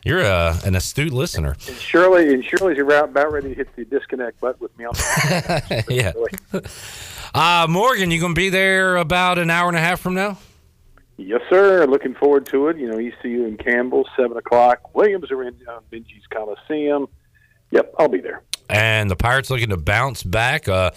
You're 0.04 0.24
uh, 0.24 0.58
an 0.64 0.74
astute 0.74 1.12
listener. 1.12 1.56
And 1.68 1.76
Shirley 1.76 2.32
and 2.32 2.44
Shirley's 2.44 2.78
about 2.80 3.10
about 3.10 3.30
ready 3.30 3.50
to 3.50 3.54
hit 3.54 3.68
the 3.76 3.84
disconnect 3.84 4.40
button 4.40 4.58
with 4.60 4.76
me 4.78 4.86
on. 4.86 4.94
yeah. 5.88 6.12
Uh, 7.32 7.64
Morgan, 7.70 8.10
you 8.10 8.18
going 8.18 8.34
to 8.34 8.38
be 8.40 8.48
there 8.48 8.96
about 8.96 9.38
an 9.38 9.50
hour 9.50 9.68
and 9.68 9.76
a 9.76 9.80
half 9.80 10.00
from 10.00 10.14
now? 10.14 10.36
Yes, 11.16 11.42
sir. 11.48 11.86
Looking 11.86 12.14
forward 12.14 12.46
to 12.46 12.66
it. 12.66 12.76
You 12.76 12.88
know, 12.88 12.98
ECU 12.98 13.44
and 13.44 13.56
Campbell, 13.56 14.08
seven 14.16 14.36
o'clock. 14.36 14.96
Williams 14.96 15.30
Arena 15.30 15.52
uh, 15.68 15.78
Minges 15.92 16.28
Coliseum. 16.28 17.06
Yep, 17.70 17.94
I'll 17.98 18.08
be 18.08 18.20
there. 18.20 18.42
And 18.68 19.10
the 19.10 19.16
Pirates 19.16 19.50
looking 19.50 19.70
to 19.70 19.76
bounce 19.76 20.22
back. 20.22 20.68
Uh, 20.68 20.92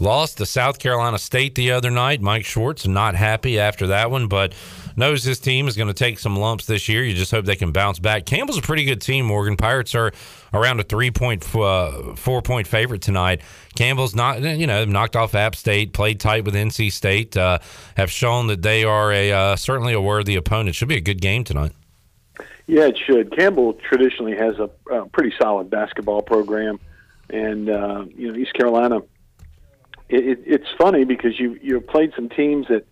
lost 0.00 0.38
to 0.38 0.46
South 0.46 0.78
Carolina 0.78 1.18
State 1.18 1.54
the 1.54 1.72
other 1.72 1.90
night. 1.90 2.22
Mike 2.22 2.46
Schwartz 2.46 2.86
not 2.86 3.14
happy 3.14 3.58
after 3.58 3.88
that 3.88 4.10
one, 4.10 4.28
but 4.28 4.54
knows 4.96 5.24
his 5.24 5.38
team 5.38 5.68
is 5.68 5.76
going 5.76 5.88
to 5.88 5.94
take 5.94 6.18
some 6.18 6.36
lumps 6.36 6.64
this 6.64 6.88
year. 6.88 7.04
You 7.04 7.14
just 7.14 7.30
hope 7.30 7.44
they 7.44 7.56
can 7.56 7.70
bounce 7.70 7.98
back. 7.98 8.24
Campbell's 8.24 8.58
a 8.58 8.62
pretty 8.62 8.84
good 8.84 9.02
team. 9.02 9.26
Morgan 9.26 9.56
Pirates 9.56 9.94
are 9.94 10.12
around 10.54 10.80
a 10.80 10.82
three 10.82 11.10
point 11.10 11.44
uh, 11.54 12.14
four 12.16 12.40
point 12.40 12.66
favorite 12.66 13.02
tonight. 13.02 13.42
Campbell's 13.76 14.14
not 14.14 14.40
you 14.40 14.66
know 14.66 14.86
knocked 14.86 15.14
off 15.14 15.34
App 15.34 15.54
State, 15.54 15.92
played 15.92 16.20
tight 16.20 16.44
with 16.46 16.54
NC 16.54 16.90
State, 16.92 17.36
uh, 17.36 17.58
have 17.96 18.10
shown 18.10 18.46
that 18.46 18.62
they 18.62 18.84
are 18.84 19.12
a 19.12 19.32
uh, 19.32 19.56
certainly 19.56 19.92
a 19.92 20.00
worthy 20.00 20.34
opponent. 20.36 20.74
Should 20.74 20.88
be 20.88 20.96
a 20.96 21.00
good 21.02 21.20
game 21.20 21.44
tonight. 21.44 21.72
Yeah, 22.68 22.84
it 22.84 22.98
should. 22.98 23.34
Campbell 23.34 23.72
traditionally 23.72 24.36
has 24.36 24.56
a, 24.58 24.68
a 24.94 25.06
pretty 25.08 25.32
solid 25.40 25.70
basketball 25.70 26.20
program, 26.20 26.78
and 27.30 27.70
uh, 27.70 28.04
you 28.14 28.30
know 28.30 28.38
East 28.38 28.52
Carolina. 28.52 28.98
It, 30.10 30.26
it, 30.26 30.42
it's 30.44 30.68
funny 30.76 31.04
because 31.04 31.40
you 31.40 31.58
you've 31.62 31.86
played 31.86 32.12
some 32.14 32.28
teams 32.28 32.68
that 32.68 32.86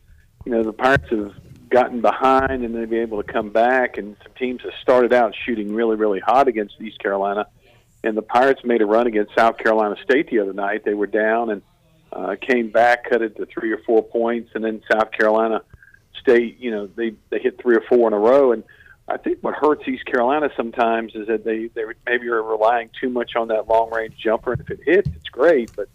you 0.47 0.53
know 0.53 0.63
the 0.63 0.73
Pirates 0.73 1.11
have 1.11 1.35
gotten 1.69 2.01
behind 2.01 2.65
and 2.65 2.75
they've 2.75 2.89
been 2.89 3.03
able 3.03 3.23
to 3.23 3.31
come 3.31 3.51
back, 3.51 3.99
and 3.99 4.17
some 4.23 4.33
teams 4.39 4.63
have 4.63 4.73
started 4.81 5.13
out 5.13 5.35
shooting 5.45 5.75
really 5.75 5.97
really 5.97 6.21
hot 6.21 6.49
against 6.49 6.81
East 6.81 6.99
Carolina, 6.99 7.47
and 8.03 8.17
the 8.17 8.23
Pirates 8.23 8.65
made 8.65 8.81
a 8.81 8.87
run 8.87 9.07
against 9.07 9.35
South 9.35 9.59
Carolina 9.59 9.97
State 10.03 10.31
the 10.31 10.39
other 10.39 10.55
night. 10.55 10.87
They 10.87 10.95
were 10.95 11.07
down 11.07 11.51
and 11.51 11.63
uh, 12.15 12.37
came 12.41 12.71
back, 12.71 13.11
cut 13.11 13.21
it 13.21 13.37
to 13.37 13.45
three 13.45 13.73
or 13.73 13.79
four 13.85 14.03
points, 14.03 14.53
and 14.55 14.65
then 14.65 14.81
South 14.91 15.13
Carolina 15.13 15.61
State, 16.19 16.59
you 16.61 16.71
know, 16.71 16.87
they 16.87 17.13
they 17.29 17.41
hit 17.41 17.61
three 17.61 17.77
or 17.77 17.83
four 17.91 18.09
in 18.09 18.15
a 18.15 18.19
row, 18.19 18.53
and 18.53 18.65
I 19.09 19.17
think 19.17 19.39
what 19.41 19.55
hurts 19.55 19.87
East 19.87 20.05
Carolina 20.05 20.51
sometimes 20.57 21.15
is 21.15 21.29
that 21.29 21.45
they 21.45 21.67
they 21.69 21.83
maybe 22.07 22.29
are 22.29 22.43
relying 22.43 22.91
too 23.01 23.09
much 23.09 23.37
on 23.37 23.49
that 23.49 23.69
long 23.69 23.93
range 23.93 24.17
jumper, 24.17 24.53
and 24.53 24.61
if 24.61 24.71
it 24.71 24.81
hits, 24.85 25.09
it's 25.15 25.29
great, 25.29 25.71
but 25.77 25.89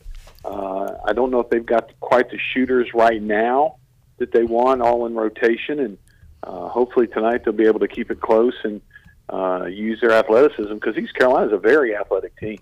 uh, 0.45 0.95
I 1.05 1.13
don't 1.13 1.29
know 1.29 1.41
if 1.41 1.49
they've 1.49 1.65
got 1.65 1.91
quite 1.99 2.29
the 2.31 2.37
shooters 2.37 2.93
right 2.93 3.21
now 3.21 3.75
that 4.17 4.31
they 4.31 4.43
want 4.43 4.81
all 4.81 5.05
in 5.05 5.13
rotation, 5.13 5.79
and 5.79 5.97
uh, 6.43 6.69
hopefully 6.69 7.07
tonight 7.07 7.43
they'll 7.43 7.53
be 7.53 7.65
able 7.65 7.81
to 7.81 7.87
keep 7.87 8.11
it 8.11 8.21
close 8.21 8.55
and 8.63 8.81
uh, 9.29 9.65
use 9.65 9.99
their 9.99 10.11
athleticism 10.11 10.73
because 10.73 10.97
East 10.97 11.13
Carolina 11.13 11.47
is 11.47 11.53
a 11.53 11.57
very 11.57 11.95
athletic 11.95 12.37
team. 12.37 12.59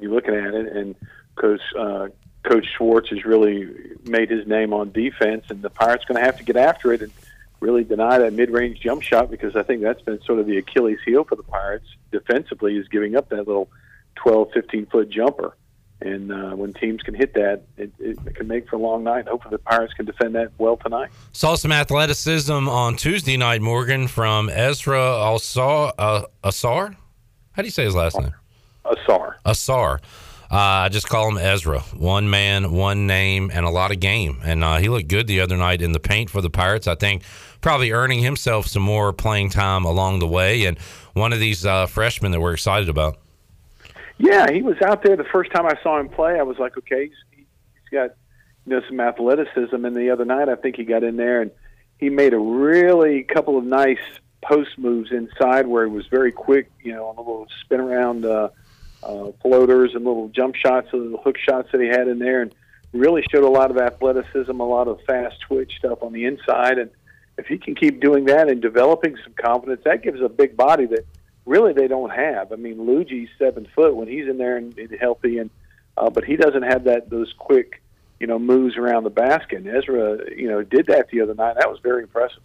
you're 0.00 0.12
looking 0.12 0.34
at 0.34 0.52
it, 0.52 0.76
and 0.76 0.94
Coach 1.36 1.60
uh, 1.78 2.08
Coach 2.42 2.66
Schwartz 2.76 3.08
has 3.08 3.24
really 3.24 3.66
made 4.04 4.30
his 4.30 4.46
name 4.46 4.74
on 4.74 4.92
defense, 4.92 5.46
and 5.48 5.62
the 5.62 5.70
Pirates 5.70 6.04
going 6.04 6.18
to 6.18 6.24
have 6.24 6.36
to 6.36 6.44
get 6.44 6.56
after 6.56 6.92
it 6.92 7.00
and 7.00 7.12
really 7.60 7.84
deny 7.84 8.18
that 8.18 8.32
mid-range 8.32 8.80
jump 8.80 9.02
shot 9.02 9.30
because 9.30 9.56
I 9.56 9.62
think 9.62 9.82
that's 9.82 10.02
been 10.02 10.20
sort 10.22 10.38
of 10.38 10.46
the 10.46 10.58
Achilles 10.58 10.98
heel 11.04 11.24
for 11.24 11.36
the 11.36 11.42
Pirates 11.42 11.86
defensively 12.12 12.76
is 12.76 12.86
giving 12.88 13.16
up 13.16 13.28
that 13.30 13.46
little 13.46 13.68
12, 14.16 14.52
15 14.52 14.86
foot 14.86 15.08
jumper. 15.10 15.56
And 16.00 16.30
uh, 16.30 16.54
when 16.54 16.74
teams 16.74 17.02
can 17.02 17.14
hit 17.14 17.32
that, 17.34 17.62
it, 17.78 17.90
it 17.98 18.18
can 18.34 18.46
make 18.46 18.68
for 18.68 18.76
a 18.76 18.78
long 18.78 19.02
night. 19.02 19.26
Hopefully, 19.26 19.52
the 19.52 19.58
Pirates 19.58 19.94
can 19.94 20.04
defend 20.04 20.34
that 20.34 20.52
well 20.58 20.76
tonight. 20.76 21.08
Saw 21.32 21.54
some 21.54 21.72
athleticism 21.72 22.68
on 22.68 22.96
Tuesday 22.96 23.38
night, 23.38 23.62
Morgan, 23.62 24.06
from 24.06 24.50
Ezra 24.50 24.98
Alsar. 24.98 25.92
Uh, 25.98 26.22
Asar? 26.44 26.96
How 27.52 27.62
do 27.62 27.66
you 27.66 27.72
say 27.72 27.84
his 27.84 27.94
last 27.94 28.20
name? 28.20 28.34
Asar. 28.84 29.38
Asar. 29.46 30.00
Uh, 30.50 30.86
I 30.86 30.88
just 30.88 31.08
call 31.08 31.28
him 31.28 31.38
Ezra. 31.38 31.80
One 31.96 32.30
man, 32.30 32.72
one 32.72 33.06
name, 33.06 33.50
and 33.52 33.66
a 33.66 33.70
lot 33.70 33.90
of 33.90 33.98
game. 33.98 34.40
And 34.44 34.62
uh, 34.62 34.76
he 34.76 34.88
looked 34.88 35.08
good 35.08 35.26
the 35.26 35.40
other 35.40 35.56
night 35.56 35.82
in 35.82 35.92
the 35.92 36.00
paint 36.00 36.30
for 36.30 36.40
the 36.40 36.50
Pirates. 36.50 36.86
I 36.86 36.94
think 36.94 37.22
probably 37.60 37.90
earning 37.90 38.20
himself 38.20 38.66
some 38.66 38.82
more 38.82 39.12
playing 39.12 39.50
time 39.50 39.84
along 39.84 40.20
the 40.20 40.26
way. 40.26 40.66
And 40.66 40.78
one 41.14 41.32
of 41.32 41.40
these 41.40 41.66
uh, 41.66 41.86
freshmen 41.86 42.30
that 42.32 42.40
we're 42.40 42.54
excited 42.54 42.88
about. 42.88 43.18
Yeah, 44.18 44.50
he 44.50 44.62
was 44.62 44.80
out 44.82 45.02
there 45.02 45.16
the 45.16 45.24
first 45.24 45.50
time 45.52 45.66
I 45.66 45.74
saw 45.82 45.98
him 45.98 46.08
play. 46.08 46.38
I 46.38 46.42
was 46.42 46.58
like, 46.58 46.76
okay, 46.78 47.06
he's, 47.06 47.16
he's 47.32 47.88
got 47.90 48.10
you 48.66 48.72
know 48.72 48.82
some 48.88 49.00
athleticism. 49.00 49.84
And 49.84 49.96
the 49.96 50.10
other 50.10 50.24
night, 50.24 50.48
I 50.48 50.54
think 50.54 50.76
he 50.76 50.84
got 50.84 51.02
in 51.02 51.16
there 51.16 51.42
and 51.42 51.50
he 51.98 52.08
made 52.08 52.34
a 52.34 52.38
really 52.38 53.22
couple 53.24 53.58
of 53.58 53.64
nice 53.64 53.98
post 54.42 54.78
moves 54.78 55.10
inside 55.10 55.66
where 55.66 55.86
he 55.86 55.92
was 55.92 56.06
very 56.06 56.32
quick. 56.32 56.70
You 56.82 56.92
know, 56.92 57.06
on 57.06 57.16
a 57.16 57.20
little 57.20 57.48
spin 57.60 57.80
around 57.80 58.24
uh, 58.24 58.48
uh, 59.06 59.30
floaters 59.40 59.94
and 59.94 60.04
little 60.04 60.28
jump 60.28 60.54
shots, 60.56 60.88
and 60.92 61.02
little 61.02 61.22
hook 61.22 61.36
shots 61.38 61.68
that 61.72 61.80
he 61.80 61.86
had 61.86 62.08
in 62.08 62.18
there, 62.18 62.42
and 62.42 62.54
really 62.92 63.22
showed 63.30 63.44
a 63.44 63.48
lot 63.48 63.70
of 63.70 63.78
athleticism, 63.78 64.58
a 64.58 64.68
lot 64.68 64.88
of 64.88 65.00
fast 65.06 65.40
twitch 65.46 65.72
stuff 65.78 66.02
on 66.02 66.12
the 66.12 66.24
inside. 66.24 66.78
And 66.78 66.90
if 67.38 67.46
he 67.46 67.58
can 67.58 67.74
keep 67.74 68.00
doing 68.00 68.24
that 68.26 68.48
and 68.48 68.60
developing 68.60 69.16
some 69.22 69.34
confidence, 69.34 69.82
that 69.84 70.02
gives 70.02 70.20
a 70.20 70.28
big 70.28 70.56
body 70.56 70.86
that 70.86 71.06
really 71.44 71.72
they 71.72 71.88
don't 71.88 72.10
have. 72.10 72.52
I 72.52 72.56
mean, 72.56 72.84
Luigi's 72.84 73.28
seven 73.38 73.66
foot 73.74 73.94
when 73.94 74.08
he's 74.08 74.28
in 74.28 74.38
there 74.38 74.56
and, 74.56 74.74
healthy, 74.98 75.38
and 75.38 75.50
uh, 75.96 76.10
but 76.10 76.24
he 76.24 76.36
doesn't 76.36 76.62
have 76.62 76.84
that 76.84 77.08
those 77.08 77.32
quick, 77.38 77.82
you 78.18 78.26
know, 78.26 78.38
moves 78.38 78.76
around 78.76 79.04
the 79.04 79.10
basket. 79.10 79.58
And 79.58 79.68
Ezra, 79.68 80.18
you 80.36 80.48
know, 80.48 80.62
did 80.62 80.86
that 80.86 81.08
the 81.10 81.20
other 81.20 81.34
night. 81.34 81.56
That 81.58 81.70
was 81.70 81.78
very 81.82 82.02
impressive. 82.02 82.42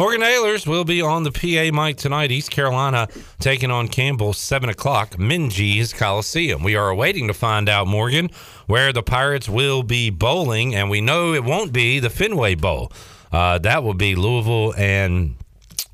Morgan 0.00 0.22
Ayers 0.22 0.66
will 0.66 0.84
be 0.84 1.02
on 1.02 1.24
the 1.24 1.30
PA 1.30 1.76
mic 1.76 1.98
tonight. 1.98 2.32
East 2.32 2.50
Carolina 2.50 3.06
taking 3.38 3.70
on 3.70 3.86
Campbell, 3.86 4.32
7 4.32 4.70
o'clock, 4.70 5.16
Minges 5.16 5.94
Coliseum. 5.94 6.62
We 6.62 6.74
are 6.74 6.88
awaiting 6.88 7.26
to 7.26 7.34
find 7.34 7.68
out, 7.68 7.86
Morgan, 7.86 8.30
where 8.66 8.94
the 8.94 9.02
Pirates 9.02 9.46
will 9.46 9.82
be 9.82 10.08
bowling, 10.08 10.74
and 10.74 10.88
we 10.88 11.02
know 11.02 11.34
it 11.34 11.44
won't 11.44 11.74
be 11.74 11.98
the 11.98 12.08
Fenway 12.08 12.54
Bowl. 12.54 12.90
Uh, 13.30 13.58
that 13.58 13.84
will 13.84 13.92
be 13.92 14.14
Louisville 14.14 14.72
and 14.78 15.36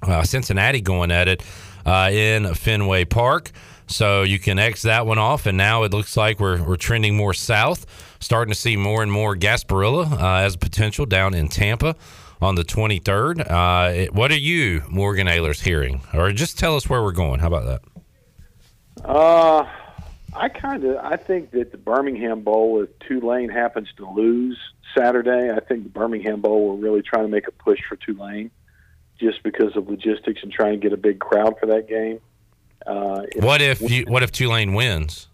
uh, 0.04 0.22
Cincinnati 0.22 0.80
going 0.80 1.10
at 1.10 1.26
it 1.26 1.42
uh, 1.84 2.08
in 2.12 2.54
Fenway 2.54 3.06
Park. 3.06 3.50
So 3.88 4.22
you 4.22 4.38
can 4.38 4.60
X 4.60 4.82
that 4.82 5.04
one 5.04 5.18
off, 5.18 5.46
and 5.46 5.58
now 5.58 5.82
it 5.82 5.92
looks 5.92 6.16
like 6.16 6.38
we're, 6.38 6.62
we're 6.62 6.76
trending 6.76 7.16
more 7.16 7.34
south, 7.34 7.84
starting 8.20 8.52
to 8.52 8.58
see 8.58 8.76
more 8.76 9.02
and 9.02 9.10
more 9.10 9.34
Gasparilla 9.34 10.12
uh, 10.12 10.44
as 10.44 10.54
potential 10.54 11.06
down 11.06 11.34
in 11.34 11.48
Tampa 11.48 11.96
on 12.40 12.54
the 12.54 12.62
23rd. 12.64 13.50
Uh, 13.50 14.10
what 14.12 14.30
are 14.30 14.38
you, 14.38 14.82
Morgan 14.88 15.28
Ayers, 15.28 15.60
hearing? 15.60 16.00
Or 16.14 16.30
just 16.32 16.58
tell 16.58 16.76
us 16.76 16.88
where 16.88 17.02
we're 17.02 17.12
going. 17.12 17.40
How 17.40 17.46
about 17.48 17.64
that? 17.66 19.04
Uh, 19.04 19.66
I 20.34 20.48
kind 20.48 20.84
of 20.84 20.96
I 20.96 21.16
think 21.16 21.50
that 21.52 21.70
the 21.72 21.78
Birmingham 21.78 22.40
Bowl, 22.42 22.82
if 22.82 22.90
Tulane 23.06 23.48
happens 23.48 23.88
to 23.98 24.08
lose 24.10 24.58
Saturday, 24.96 25.50
I 25.50 25.60
think 25.60 25.84
the 25.84 25.88
Birmingham 25.90 26.40
Bowl 26.40 26.68
will 26.68 26.78
really 26.78 27.02
try 27.02 27.22
to 27.22 27.28
make 27.28 27.46
a 27.48 27.52
push 27.52 27.78
for 27.88 27.96
Tulane, 27.96 28.50
just 29.20 29.42
because 29.42 29.76
of 29.76 29.88
logistics 29.88 30.42
and 30.42 30.52
trying 30.52 30.72
to 30.72 30.78
get 30.78 30.92
a 30.92 30.96
big 30.96 31.18
crowd 31.20 31.56
for 31.60 31.66
that 31.66 31.88
game. 31.88 32.20
Uh, 32.86 33.22
what 33.36 33.60
if 33.62 33.80
you, 33.90 34.04
what 34.06 34.22
if 34.22 34.30
Tulane 34.32 34.74
wins? 34.74 35.28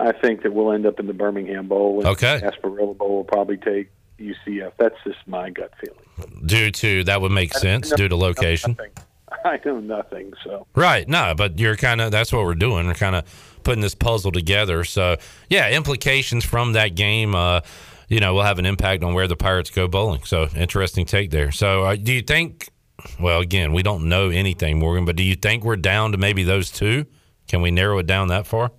I 0.00 0.12
think 0.12 0.42
that 0.42 0.52
we'll 0.52 0.72
end 0.72 0.86
up 0.86 0.98
in 0.98 1.06
the 1.06 1.12
Birmingham 1.12 1.68
Bowl. 1.68 1.98
And 2.00 2.08
Okay. 2.08 2.40
Gasparilla 2.42 2.96
Bowl 2.96 3.16
will 3.16 3.24
probably 3.24 3.56
take 3.56 3.90
UCF. 4.18 4.72
That's 4.78 4.96
just 5.04 5.18
my 5.26 5.50
gut 5.50 5.72
feeling. 5.80 6.46
Due 6.46 6.70
to 6.70 7.04
that 7.04 7.20
would 7.20 7.32
make 7.32 7.52
sense 7.54 7.90
due 7.90 8.08
to 8.08 8.16
location. 8.16 8.76
I 9.44 9.58
know 9.64 9.80
nothing, 9.80 10.32
so 10.44 10.66
Right. 10.74 11.08
No, 11.08 11.34
but 11.36 11.58
you're 11.58 11.76
kind 11.76 12.00
of 12.00 12.10
that's 12.10 12.32
what 12.32 12.44
we're 12.44 12.54
doing. 12.54 12.86
We're 12.86 12.94
kind 12.94 13.16
of 13.16 13.58
putting 13.64 13.82
this 13.82 13.94
puzzle 13.94 14.32
together. 14.32 14.84
So 14.84 15.16
yeah, 15.48 15.70
implications 15.70 16.44
from 16.44 16.72
that 16.72 16.94
game. 16.94 17.34
Uh, 17.34 17.60
you 18.08 18.20
know, 18.20 18.34
will 18.34 18.42
have 18.42 18.58
an 18.58 18.66
impact 18.66 19.02
on 19.02 19.14
where 19.14 19.26
the 19.26 19.36
Pirates 19.36 19.70
go 19.70 19.88
bowling. 19.88 20.22
So 20.24 20.48
interesting 20.54 21.06
take 21.06 21.30
there. 21.30 21.50
So 21.50 21.84
uh, 21.84 21.96
do 21.96 22.12
you 22.12 22.22
think? 22.22 22.68
Well, 23.20 23.40
again, 23.40 23.72
we 23.72 23.82
don't 23.82 24.08
know 24.08 24.30
anything, 24.30 24.78
Morgan. 24.78 25.04
But 25.04 25.16
do 25.16 25.22
you 25.22 25.34
think 25.34 25.64
we're 25.64 25.76
down 25.76 26.12
to 26.12 26.18
maybe 26.18 26.44
those 26.44 26.70
two? 26.70 27.06
Can 27.48 27.60
we 27.60 27.70
narrow 27.70 27.98
it 27.98 28.06
down 28.06 28.28
that 28.28 28.46
far? 28.46 28.70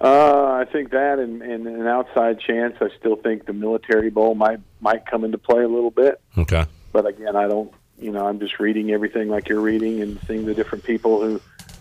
Uh, 0.00 0.52
I 0.52 0.64
think 0.64 0.90
that, 0.92 1.18
and, 1.18 1.42
and 1.42 1.66
an 1.66 1.86
outside 1.86 2.40
chance. 2.40 2.76
I 2.80 2.88
still 2.98 3.16
think 3.16 3.44
the 3.44 3.52
Military 3.52 4.08
Bowl 4.08 4.34
might 4.34 4.60
might 4.80 5.04
come 5.04 5.24
into 5.24 5.36
play 5.36 5.62
a 5.62 5.68
little 5.68 5.90
bit. 5.90 6.20
Okay. 6.38 6.64
But 6.92 7.06
again, 7.06 7.36
I 7.36 7.46
don't. 7.46 7.72
You 7.98 8.10
know, 8.10 8.26
I'm 8.26 8.40
just 8.40 8.58
reading 8.58 8.92
everything 8.92 9.28
like 9.28 9.50
you're 9.50 9.60
reading 9.60 10.00
and 10.00 10.18
seeing 10.26 10.46
the 10.46 10.54
different 10.54 10.84
people 10.84 11.20
who 11.20 11.40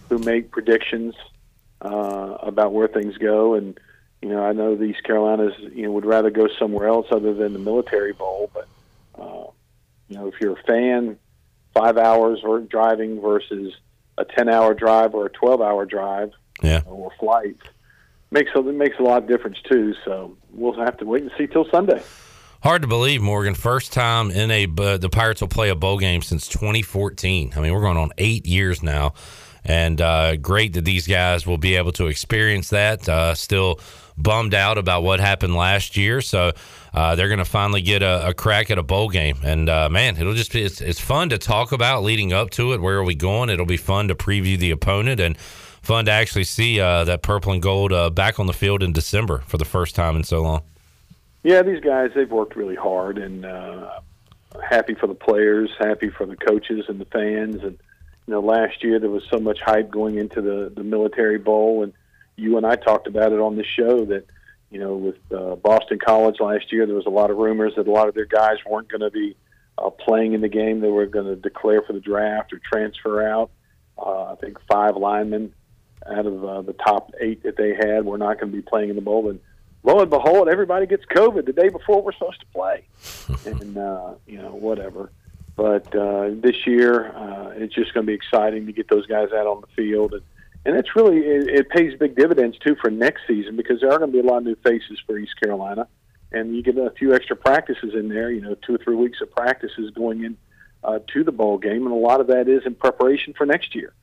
who 0.10 0.18
make 0.18 0.52
predictions 0.52 1.16
uh, 1.82 2.38
about 2.41 2.74
where 2.74 2.90
things 2.90 3.18
go. 3.18 3.54
And 3.54 3.80
you 4.22 4.28
know, 4.28 4.44
I 4.44 4.52
know 4.52 4.76
the 4.76 4.84
East 4.84 5.04
Carolinas, 5.04 5.54
you 5.74 5.84
know, 5.84 5.91
would 5.91 6.06
rather 6.06 6.30
go 6.30 6.50
somewhere 6.60 6.90
else 6.90 7.08
other 7.12 7.34
than 7.34 7.54
the 7.54 7.60
Military 7.60 8.12
Bowl. 8.12 8.52
But 8.54 8.68
uh, 9.18 9.46
you 10.10 10.18
know, 10.18 10.28
if 10.28 10.34
you're 10.41 10.60
a 10.60 10.64
fan, 10.64 11.18
five 11.74 11.98
hours 11.98 12.41
or 12.44 12.60
driving 12.60 13.22
versus 13.22 13.74
a 14.18 14.26
10 14.26 14.50
hour 14.50 14.74
drive 14.74 15.16
or 15.16 15.28
a 15.28 15.30
12 15.30 15.62
hour 15.62 15.86
drive 15.86 16.34
yeah. 16.62 16.82
or 16.86 17.12
flight 17.18 17.56
makes 18.31 18.51
a, 18.56 18.60
it 18.60 18.76
makes 18.76 18.97
a 18.99 19.03
lot 19.03 19.23
of 19.23 19.27
difference 19.27 19.57
too. 19.61 19.93
So 20.06 20.38
we'll 20.51 20.73
have 20.73 20.97
to 20.97 21.06
wait 21.06 21.23
and 21.23 21.31
see 21.38 21.47
till 21.47 21.65
Sunday. 21.69 22.01
Hard 22.61 22.81
to 22.81 22.89
believe, 22.89 23.22
Morgan. 23.22 23.56
First 23.56 23.93
time 23.93 24.31
in 24.31 24.51
a 24.51 24.65
uh, 24.65 24.97
the 24.97 25.10
Pirates 25.10 25.39
will 25.39 25.47
play 25.47 25.69
a 25.69 25.76
bowl 25.76 25.97
game 25.97 26.22
since 26.22 26.47
2014. 26.49 27.53
I 27.56 27.61
mean, 27.61 27.73
we're 27.73 27.81
going 27.81 27.95
on 27.95 28.11
eight 28.18 28.45
years 28.45 28.84
now, 28.84 29.14
and 29.64 30.01
uh, 30.01 30.35
great 30.35 30.73
that 30.73 30.84
these 30.84 31.07
guys 31.07 31.47
will 31.47 31.57
be 31.57 31.76
able 31.76 31.93
to 31.93 32.07
experience 32.07 32.69
that. 32.72 33.07
Uh, 33.07 33.34
still 33.34 33.80
bummed 34.18 34.53
out 34.53 34.77
about 34.77 35.03
what 35.03 35.22
happened 35.22 35.56
last 35.56 35.95
year, 35.95 36.19
so 36.19 36.51
uh, 36.93 37.15
they're 37.15 37.30
going 37.30 37.39
to 37.39 37.45
finally 37.45 37.81
get 37.81 38.03
a, 38.03 38.27
a 38.27 38.34
crack 38.34 38.69
at 38.69 38.77
a 38.77 38.84
bowl 38.84 39.07
game. 39.07 39.38
And 39.41 39.69
uh, 39.69 39.88
man, 39.88 40.18
it'll 40.18 40.34
just 40.34 40.51
be 40.51 40.61
it's, 40.61 40.81
it's 40.81 40.99
fun 40.99 41.30
to 41.30 41.38
talk 41.38 41.72
about 41.72 42.03
leading 42.03 42.34
up 42.34 42.49
to 42.51 42.73
it. 42.73 42.81
Where 42.81 42.97
are 42.97 43.06
we 43.06 43.15
going? 43.15 43.49
It'll 43.49 43.65
be 43.65 43.77
fun 43.77 44.10
to 44.10 44.15
preview 44.15 44.57
the 44.60 44.72
opponent 44.72 45.22
and 45.22 45.38
fun 45.90 46.06
to 46.06 46.11
actually 46.11 46.44
see 46.44 46.80
uh, 46.80 47.03
that 47.03 47.24
purple 47.24 47.52
and 47.52 47.64
gold 47.64 47.91
uh, 47.91 48.11
back 48.11 48.40
on 48.40 48.45
the 48.45 48.53
field 48.53 48.84
in 48.84 48.94
December 48.94 49.40
for 49.48 49.57
the 49.57 49.66
first 49.66 49.95
time 49.95 50.16
in 50.16 50.24
so 50.24 50.40
long. 50.40 50.61
Yeah, 51.41 51.64
these 51.64 51.80
guys 51.80 52.11
they've 52.14 52.30
worked 52.30 52.56
really 52.56 52.76
hard, 52.76 53.18
and 53.18 53.44
uh, 53.44 53.99
happy 54.64 54.94
for 54.94 55.07
the 55.07 55.16
players, 55.16 55.72
happy 55.80 56.11
for 56.11 56.28
the 56.28 56.36
coaches 56.36 56.86
and 56.90 57.02
the 57.02 57.06
fans. 57.06 57.64
And 57.64 57.80
you 58.28 58.34
know, 58.34 58.40
last 58.40 58.84
year 58.84 58.99
there 58.99 59.10
was 59.10 59.24
so 59.32 59.40
much 59.40 59.61
hype 59.61 59.90
going 59.90 60.20
into 60.20 60.44
the 60.44 60.72
the 60.76 60.84
Military 60.84 61.40
Bowl, 61.40 61.82
and 61.82 61.91
you 62.36 62.56
and 62.57 62.68
I 62.68 62.76
talked 62.76 63.07
about 63.07 63.32
it 63.32 63.40
on 63.40 63.56
the 63.56 63.64
show 63.64 64.06
that 64.06 64.28
you 64.70 64.80
know 64.80 64.95
with 64.95 65.18
uh, 65.36 65.56
Boston 65.56 65.98
College 65.98 66.40
last 66.40 66.72
year 66.72 66.86
there 66.86 66.95
was 66.95 67.07
a 67.07 67.10
lot 67.10 67.32
of 67.32 67.38
rumors 67.38 67.74
that 67.78 67.88
a 67.88 67.91
lot 67.91 68.07
of 68.07 68.14
their 68.14 68.26
guys 68.28 68.57
weren't 68.64 68.90
going 68.90 69.02
to 69.02 69.10
be 69.10 69.36
uh, 69.80 69.90
playing 69.90 70.34
in 70.34 70.41
the 70.41 70.49
game; 70.49 70.82
they 70.82 70.91
were 70.91 71.07
going 71.07 71.26
to 71.26 71.36
declare 71.36 71.82
for 71.82 71.94
the 71.94 71.99
draft 71.99 72.53
or 72.53 72.61
transfer 72.64 73.28
out. 73.28 73.49
Uh, 73.98 74.34
I 74.34 74.36
think 74.36 74.60
five 74.68 74.95
linemen 74.95 75.52
out 76.08 76.26
of 76.26 76.44
uh, 76.44 76.62
the 76.62 76.74
top 76.74 77.12
eight 77.20 77.44
that 77.44 77.58
they 77.58 77.74
had 77.74 78.06
were 78.06 78.18
not 78.18 78.40
going 78.40 78.52
to 78.52 78.56
be 78.56 78.62
playing 78.62 78.90
in 78.90 78.96
the 78.96 79.02
bowl, 79.02 79.30
and 79.30 79.40
lo 79.84 80.00
and 80.00 80.10
behold, 80.10 80.48
everybody 80.48 80.86
gets 80.86 81.06
COVID 81.06 81.46
the 81.46 81.54
day 81.54 81.70
before 81.70 82.02
we're 82.02 82.14
supposed 82.14 82.40
to 82.40 82.46
play, 82.48 82.84
and 83.46 83.78
uh, 83.78 84.14
you 84.28 84.42
know 84.42 84.52
whatever. 84.52 85.12
But 85.56 85.94
uh, 85.94 86.30
this 86.36 86.66
year, 86.66 87.12
uh, 87.14 87.50
it's 87.56 87.76
just 87.76 87.94
going 87.94 88.06
to 88.06 88.08
be 88.08 88.14
exciting 88.14 88.66
to 88.68 88.72
get 88.72 88.88
those 88.88 89.06
guys 89.08 89.30
out 89.34 89.46
on 89.46 89.62
the 89.62 89.68
field, 89.76 90.14
and 90.14 90.22
and 90.66 90.78
it's 90.78 90.96
really 90.96 91.18
it, 91.20 91.50
it 91.50 91.70
pays 91.70 91.98
big 92.00 92.16
dividends 92.16 92.58
too 92.60 92.76
for 92.82 92.90
next 92.90 93.22
season 93.28 93.56
because 93.56 93.82
there 93.82 93.92
are 93.92 93.98
going 93.98 94.12
to 94.12 94.22
be 94.22 94.26
a 94.26 94.30
lot 94.30 94.38
of 94.38 94.44
new 94.44 94.56
faces 94.56 95.00
for 95.06 95.18
East 95.18 95.40
Carolina, 95.42 95.88
and 96.32 96.56
you 96.56 96.64
get 96.64 96.78
a 96.78 96.92
few 96.92 97.14
extra 97.14 97.36
practices 97.36 97.94
in 97.94 98.08
there. 98.08 98.32
You 98.32 98.42
know, 98.42 98.56
two 98.56 98.76
or 98.76 98.78
three 98.78 98.96
weeks 98.96 99.20
of 99.22 99.32
practices 99.32 99.92
going 99.92 100.24
in 100.24 100.38
uh, 100.84 101.00
to 101.14 101.24
the 101.24 101.32
bowl 101.32 101.58
game, 101.58 101.86
and 101.86 101.92
a 101.92 101.96
lot 101.96 102.22
of 102.22 102.28
that 102.28 102.48
is 102.48 102.66
in 102.66 102.76
preparation 102.76 103.34
for 103.34 103.46
next 103.46 103.76
year. 103.76 103.94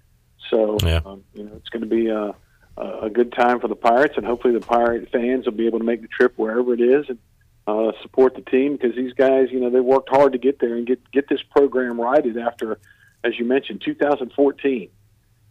So 0.50 0.78
Yeah. 0.82 1.00
um, 1.04 1.24
you 1.34 1.44
know, 1.44 1.52
it's 1.56 1.68
going 1.68 1.82
to 1.82 1.88
be 1.88 2.08
a, 2.08 2.34
a 2.76 3.10
good 3.10 3.32
time 3.32 3.60
for 3.60 3.68
the 3.68 3.76
Pirates, 3.76 4.14
and 4.16 4.26
hopefully 4.26 4.54
the 4.54 4.60
Pirate 4.60 5.10
fans 5.10 5.46
will 5.46 5.52
be 5.52 5.66
able 5.66 5.78
to 5.78 5.84
make 5.84 6.02
the 6.02 6.08
trip 6.08 6.34
wherever 6.36 6.74
it 6.74 6.80
is 6.80 7.08
and 7.08 7.18
uh, 7.66 7.92
support 8.02 8.34
the 8.34 8.42
team 8.42 8.76
because 8.76 8.94
these 8.94 9.12
guys, 9.12 9.48
you 9.50 9.60
know, 9.60 9.70
they 9.70 9.80
worked 9.80 10.08
hard 10.08 10.32
to 10.32 10.38
get 10.38 10.58
there 10.60 10.76
and 10.76 10.86
get 10.86 11.10
get 11.10 11.28
this 11.28 11.42
program 11.42 12.00
righted 12.00 12.38
after, 12.38 12.78
as 13.24 13.38
you 13.38 13.44
mentioned, 13.44 13.82
2014. 13.82 14.88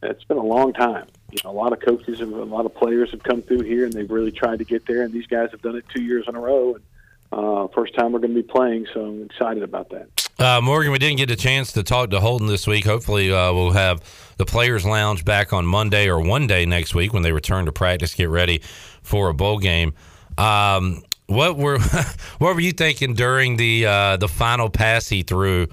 It's 0.04 0.24
been 0.24 0.38
a 0.38 0.44
long 0.44 0.72
time, 0.74 1.08
you 1.32 1.40
know, 1.44 1.50
a 1.50 1.54
lot 1.54 1.74
of 1.74 1.80
coaches 1.80 2.22
and 2.22 2.32
a 2.32 2.44
lot 2.44 2.66
of 2.66 2.76
players 2.76 3.12
have 3.12 3.24
come 3.24 3.42
through 3.42 3.62
here, 3.62 3.86
and 3.86 3.94
they've 3.94 4.10
really 4.10 4.32
tried 4.32 4.60
to 4.60 4.66
get 4.66 4.86
there. 4.86 5.02
And 5.02 5.12
these 5.14 5.26
guys 5.28 5.50
have 5.52 5.62
done 5.62 5.76
it 5.76 5.86
two 5.94 6.04
years 6.04 6.26
in 6.28 6.36
a 6.36 6.40
row. 6.40 6.76
And 6.76 6.84
uh, 7.32 7.68
first 7.74 7.96
time 7.96 8.12
we're 8.12 8.20
going 8.20 8.34
to 8.34 8.42
be 8.42 8.48
playing, 8.48 8.88
so 8.94 9.06
I'm 9.06 9.24
excited 9.24 9.64
about 9.64 9.90
that. 9.90 10.08
Uh, 10.38 10.60
Morgan, 10.62 10.92
we 10.92 11.00
didn't 11.00 11.18
get 11.18 11.32
a 11.32 11.36
chance 11.36 11.72
to 11.74 11.84
talk 11.84 12.10
to 12.10 12.20
Holton 12.20 12.48
this 12.48 12.68
week. 12.68 12.86
Hopefully, 12.86 13.32
uh, 13.32 13.54
we'll 13.54 13.72
have 13.72 14.02
the 14.38 14.46
Players 14.46 14.86
Lounge 14.86 15.24
back 15.24 15.54
on 15.54 15.66
Monday 15.66 16.10
or 16.10 16.20
one 16.20 16.46
day 16.46 16.66
next 16.66 16.94
week 16.94 17.14
when 17.14 17.24
they 17.24 17.32
return 17.32 17.66
to 17.66 17.72
practice, 17.72 18.14
get 18.14 18.30
ready 18.30 18.62
for 19.02 19.30
a 19.30 19.34
bowl 19.34 19.60
game. 19.60 19.94
Um, 20.38 21.04
what 21.28 21.58
were 21.58 21.80
what 22.40 22.56
were 22.56 22.60
you 22.60 22.74
thinking 22.74 23.14
during 23.14 23.58
the 23.58 23.86
uh, 23.86 24.18
the 24.18 24.28
final 24.28 24.70
pass 24.70 25.08
he 25.08 25.24
threw 25.24 25.68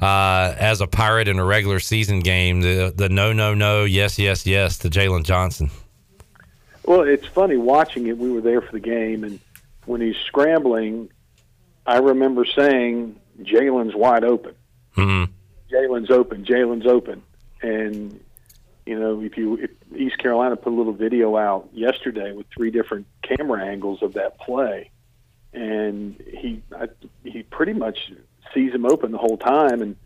uh, 0.00 0.54
as 0.58 0.80
a 0.80 0.86
pirate 0.86 1.28
in 1.28 1.38
a 1.38 1.44
regular 1.44 1.80
season 1.80 2.20
game? 2.20 2.60
The 2.60 2.92
the 2.94 3.08
no 3.08 3.32
no 3.32 3.54
no 3.54 3.84
yes 3.84 4.18
yes 4.18 4.46
yes 4.46 4.78
to 4.78 4.88
Jalen 4.88 5.24
Johnson. 5.24 5.70
Well, 6.84 7.02
it's 7.02 7.26
funny 7.26 7.56
watching 7.56 8.06
it. 8.06 8.16
We 8.16 8.30
were 8.30 8.40
there 8.40 8.62
for 8.62 8.72
the 8.72 8.80
game, 8.80 9.24
and 9.24 9.40
when 9.86 10.00
he's 10.00 10.16
scrambling, 10.26 11.08
I 11.86 11.98
remember 11.98 12.44
saying, 12.44 13.18
"Jalen's 13.40 13.94
wide 13.94 14.24
open. 14.24 14.54
Mm-hmm. 14.96 15.32
Jalen's 15.74 16.10
open. 16.10 16.44
Jalen's 16.44 16.86
open." 16.86 17.22
And 17.62 18.20
you 18.84 18.98
know, 18.98 19.20
if 19.20 19.36
you 19.36 19.56
if 19.56 19.70
East 19.96 20.18
Carolina 20.18 20.56
put 20.56 20.72
a 20.72 20.76
little 20.76 20.92
video 20.92 21.36
out 21.36 21.68
yesterday 21.72 22.32
with 22.32 22.46
three 22.54 22.70
different 22.70 23.06
camera 23.22 23.64
angles 23.64 24.02
of 24.02 24.14
that 24.14 24.38
play, 24.38 24.90
and 25.52 26.20
he 26.26 26.62
I, 26.76 26.88
he 27.24 27.42
pretty 27.44 27.72
much 27.72 28.12
sees 28.54 28.72
him 28.72 28.86
open 28.86 29.12
the 29.12 29.18
whole 29.18 29.38
time, 29.38 29.82
and 29.82 29.96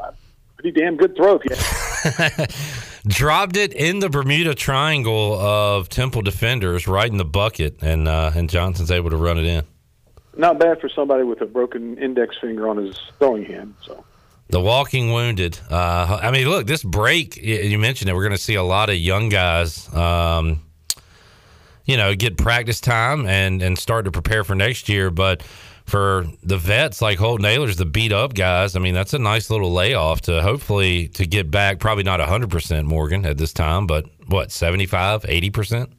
uh, 0.00 0.12
pretty 0.56 0.78
damn 0.78 0.96
good 0.96 1.16
throw. 1.16 1.40
If 1.42 1.44
you 1.44 2.46
Dropped 3.06 3.56
it 3.56 3.72
in 3.74 3.98
the 3.98 4.08
Bermuda 4.08 4.54
Triangle 4.54 5.38
of 5.38 5.88
Temple 5.88 6.22
defenders, 6.22 6.88
right 6.88 7.10
in 7.10 7.18
the 7.18 7.24
bucket, 7.24 7.82
and 7.82 8.08
uh, 8.08 8.32
and 8.34 8.48
Johnson's 8.48 8.90
able 8.90 9.10
to 9.10 9.16
run 9.18 9.38
it 9.38 9.44
in. 9.44 9.64
not 10.36 10.58
bad 10.58 10.80
for 10.80 10.88
somebody 10.88 11.22
with 11.22 11.40
a 11.40 11.46
broken 11.46 11.98
index 11.98 12.36
finger 12.40 12.68
on 12.68 12.76
his 12.78 12.98
throwing 13.18 13.44
hand. 13.44 13.74
So. 13.82 14.04
The 14.48 14.60
walking 14.60 15.12
wounded. 15.12 15.58
Uh, 15.70 16.18
I 16.22 16.30
mean, 16.30 16.48
look, 16.48 16.66
this 16.66 16.82
break, 16.82 17.36
you 17.36 17.78
mentioned 17.78 18.10
it, 18.10 18.14
we're 18.14 18.22
going 18.22 18.36
to 18.36 18.42
see 18.42 18.56
a 18.56 18.62
lot 18.62 18.90
of 18.90 18.96
young 18.96 19.28
guys, 19.30 19.92
um, 19.94 20.62
you 21.86 21.96
know, 21.96 22.14
get 22.14 22.36
practice 22.36 22.80
time 22.80 23.26
and, 23.26 23.62
and 23.62 23.78
start 23.78 24.04
to 24.04 24.10
prepare 24.10 24.44
for 24.44 24.54
next 24.54 24.88
year. 24.88 25.10
But 25.10 25.42
for 25.84 26.26
the 26.42 26.56
vets 26.56 27.02
like 27.02 27.18
Holton 27.18 27.44
Ahlers, 27.44 27.76
the 27.76 27.84
beat 27.84 28.12
up 28.12 28.34
guys, 28.34 28.74
I 28.74 28.80
mean, 28.80 28.94
that's 28.94 29.14
a 29.14 29.18
nice 29.18 29.50
little 29.50 29.72
layoff 29.72 30.22
to 30.22 30.42
hopefully 30.42 31.08
to 31.08 31.26
get 31.26 31.50
back. 31.50 31.78
Probably 31.78 32.04
not 32.04 32.20
100% 32.20 32.84
Morgan 32.84 33.26
at 33.26 33.36
this 33.36 33.52
time, 33.52 33.86
but 33.86 34.06
what, 34.26 34.50
75, 34.50 35.22
80%? 35.22 35.92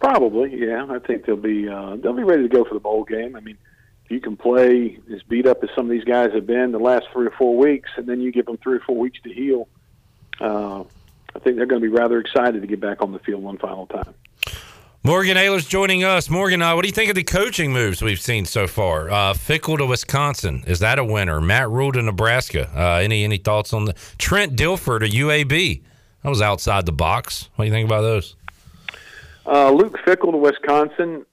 Probably, 0.00 0.58
yeah. 0.58 0.86
I 0.88 0.98
think 0.98 1.26
they'll 1.26 1.36
be 1.36 1.68
uh, 1.68 1.96
they'll 1.96 2.14
be 2.14 2.22
ready 2.22 2.42
to 2.42 2.48
go 2.48 2.64
for 2.64 2.72
the 2.72 2.80
bowl 2.80 3.04
game. 3.04 3.36
I 3.36 3.40
mean, 3.40 3.58
if 4.06 4.10
you 4.10 4.20
can 4.20 4.36
play 4.36 4.98
as 5.14 5.22
beat 5.22 5.46
up 5.46 5.62
as 5.62 5.68
some 5.74 5.84
of 5.84 5.90
these 5.90 6.04
guys 6.04 6.32
have 6.32 6.46
been 6.46 6.72
the 6.72 6.78
last 6.78 7.06
three 7.12 7.26
or 7.26 7.32
four 7.32 7.54
weeks, 7.56 7.90
and 7.96 8.06
then 8.06 8.20
you 8.22 8.32
give 8.32 8.46
them 8.46 8.56
three 8.56 8.78
or 8.78 8.80
four 8.80 8.96
weeks 8.96 9.20
to 9.24 9.32
heal, 9.32 9.68
uh, 10.40 10.84
I 11.34 11.38
think 11.38 11.56
they're 11.56 11.66
going 11.66 11.82
to 11.82 11.86
be 11.86 11.94
rather 11.94 12.18
excited 12.18 12.62
to 12.62 12.66
get 12.66 12.80
back 12.80 13.02
on 13.02 13.12
the 13.12 13.18
field 13.18 13.42
one 13.42 13.58
final 13.58 13.86
time. 13.86 14.14
Morgan 15.02 15.38
Ayler's 15.38 15.64
joining 15.64 16.04
us. 16.04 16.28
Morgan, 16.28 16.60
uh, 16.60 16.74
what 16.74 16.82
do 16.82 16.88
you 16.88 16.92
think 16.92 17.08
of 17.08 17.14
the 17.14 17.24
coaching 17.24 17.72
moves 17.72 18.02
we've 18.02 18.20
seen 18.20 18.44
so 18.44 18.66
far? 18.66 19.08
Uh, 19.08 19.32
Fickell 19.32 19.78
to 19.78 19.86
Wisconsin, 19.86 20.62
is 20.66 20.80
that 20.80 20.98
a 20.98 21.04
winner? 21.04 21.40
Matt 21.40 21.70
Rhule 21.70 21.92
to 21.92 22.02
Nebraska. 22.02 22.70
Uh, 22.76 22.98
any 22.98 23.24
any 23.24 23.38
thoughts 23.38 23.72
on 23.72 23.86
the 23.86 23.94
Trent 24.18 24.56
Dilfer 24.56 25.00
to 25.00 25.08
UAB? 25.08 25.80
That 26.22 26.28
was 26.28 26.42
outside 26.42 26.84
the 26.84 26.92
box. 26.92 27.48
What 27.56 27.64
do 27.64 27.68
you 27.70 27.72
think 27.72 27.88
about 27.88 28.02
those? 28.02 28.36
Uh, 29.46 29.70
Luke 29.70 29.96
Fickell 30.04 30.32
to 30.32 30.36
Wisconsin, 30.36 31.24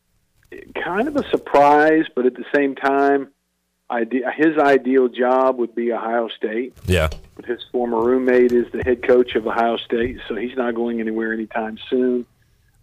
kind 0.81 1.09
of 1.09 1.17
a 1.17 1.29
surprise, 1.29 2.05
but 2.15 2.25
at 2.25 2.35
the 2.35 2.45
same 2.55 2.73
time, 2.73 3.31
his 3.91 4.57
ideal 4.57 5.09
job 5.09 5.57
would 5.57 5.75
be 5.75 5.91
Ohio 5.91 6.29
State. 6.29 6.73
Yeah. 6.85 7.09
But 7.35 7.43
his 7.43 7.59
former 7.73 8.01
roommate 8.01 8.53
is 8.53 8.71
the 8.71 8.81
head 8.85 9.03
coach 9.05 9.35
of 9.35 9.45
Ohio 9.45 9.75
State, 9.75 10.19
so 10.29 10.35
he's 10.37 10.55
not 10.55 10.73
going 10.73 11.01
anywhere 11.01 11.33
anytime 11.33 11.77
soon. 11.89 12.25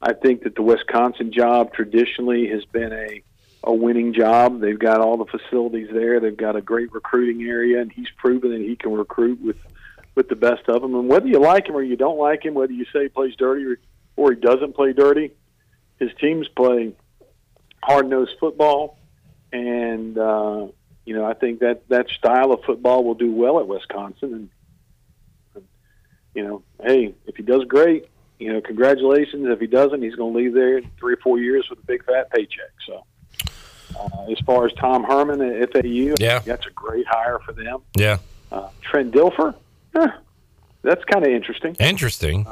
I 0.04 0.12
think 0.12 0.42
that 0.42 0.54
the 0.54 0.62
Wisconsin 0.62 1.32
job 1.32 1.72
traditionally 1.72 2.48
has 2.48 2.64
been 2.66 2.92
a 2.92 3.22
a 3.66 3.72
winning 3.72 4.12
job. 4.12 4.60
They've 4.60 4.78
got 4.78 5.00
all 5.00 5.16
the 5.16 5.24
facilities 5.24 5.88
there. 5.90 6.20
They've 6.20 6.36
got 6.36 6.54
a 6.54 6.60
great 6.60 6.92
recruiting 6.92 7.42
area, 7.42 7.80
and 7.80 7.90
he's 7.90 8.10
proven 8.18 8.50
that 8.50 8.60
he 8.60 8.76
can 8.76 8.92
recruit 8.92 9.40
with 9.40 9.56
with 10.14 10.28
the 10.28 10.36
best 10.36 10.68
of 10.68 10.82
them. 10.82 10.94
And 10.94 11.08
whether 11.08 11.26
you 11.26 11.40
like 11.40 11.66
him 11.66 11.74
or 11.74 11.82
you 11.82 11.96
don't 11.96 12.18
like 12.18 12.44
him, 12.44 12.52
whether 12.52 12.72
you 12.72 12.84
say 12.92 13.04
he 13.04 13.08
plays 13.08 13.34
dirty 13.36 13.64
or, 13.64 13.78
or 14.16 14.32
he 14.32 14.38
doesn't 14.38 14.74
play 14.74 14.92
dirty, 14.92 15.32
his 15.98 16.10
teams 16.20 16.46
play 16.48 16.92
hard 17.82 18.08
nosed 18.08 18.36
football, 18.38 18.98
and 19.50 20.18
uh, 20.18 20.66
you 21.06 21.14
know 21.14 21.24
I 21.24 21.32
think 21.32 21.60
that 21.60 21.88
that 21.88 22.10
style 22.10 22.52
of 22.52 22.62
football 22.64 23.04
will 23.04 23.14
do 23.14 23.32
well 23.32 23.58
at 23.58 23.66
Wisconsin. 23.66 24.34
And, 24.34 24.50
and 25.54 25.64
you 26.34 26.44
know, 26.44 26.62
hey, 26.82 27.14
if 27.26 27.36
he 27.36 27.42
does 27.42 27.64
great, 27.64 28.06
you 28.44 28.52
know, 28.52 28.60
congratulations. 28.60 29.46
If 29.48 29.58
he 29.60 29.66
doesn't, 29.66 30.02
he's 30.02 30.14
going 30.14 30.32
to 30.34 30.38
leave 30.38 30.52
there 30.54 30.78
in 30.78 30.90
three 30.98 31.14
or 31.14 31.18
four 31.18 31.38
years 31.38 31.66
with 31.70 31.78
a 31.78 31.86
big 31.86 32.04
fat 32.04 32.30
paycheck. 32.30 32.70
So. 32.86 33.04
Uh, 33.98 34.30
as 34.32 34.38
far 34.40 34.66
as 34.66 34.72
Tom 34.72 35.04
Herman 35.04 35.40
at 35.40 35.72
FAU, 35.72 36.14
Yeah. 36.18 36.40
that's 36.40 36.66
a 36.66 36.70
great 36.70 37.06
hire 37.06 37.38
for 37.46 37.52
them. 37.52 37.78
Yeah. 37.96 38.18
Uh, 38.50 38.68
Trent 38.82 39.12
Dilfer, 39.12 39.54
eh, 39.94 40.08
that's 40.82 41.04
kind 41.04 41.24
of 41.24 41.30
interesting. 41.30 41.76
Interesting. 41.78 42.44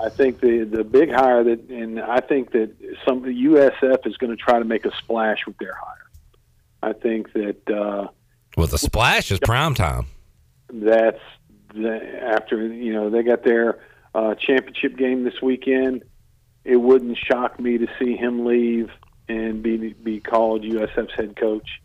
I 0.00 0.08
think 0.08 0.40
the 0.40 0.64
the 0.64 0.82
big 0.82 1.10
hire 1.12 1.44
that, 1.44 1.60
and 1.68 2.00
I 2.00 2.20
think 2.20 2.52
that 2.52 2.70
some 3.06 3.22
the 3.22 3.44
USF 3.44 4.06
is 4.06 4.16
going 4.16 4.30
to 4.36 4.42
try 4.42 4.58
to 4.58 4.64
make 4.64 4.84
a 4.86 4.96
splash 4.96 5.46
with 5.46 5.56
their 5.58 5.74
hire. 5.74 6.10
I 6.82 6.92
think 6.94 7.32
that 7.34 7.70
uh, 7.70 8.08
well, 8.56 8.66
the 8.66 8.78
splash 8.78 9.30
is 9.30 9.38
prime 9.40 9.74
time. 9.74 10.06
that's 10.72 11.20
the, 11.74 12.00
after 12.22 12.66
you 12.66 12.92
know 12.92 13.10
they 13.10 13.22
got 13.22 13.44
their 13.44 13.78
uh, 14.14 14.34
championship 14.34 14.96
game 14.96 15.24
this 15.24 15.40
weekend. 15.42 16.04
It 16.64 16.76
wouldn't 16.76 17.18
shock 17.18 17.60
me 17.60 17.78
to 17.78 17.86
see 17.98 18.16
him 18.16 18.46
leave 18.46 18.90
and 19.28 19.62
be 19.62 19.92
be 19.94 20.20
called 20.20 20.62
USF's 20.62 21.14
head 21.14 21.36
coach 21.36 21.80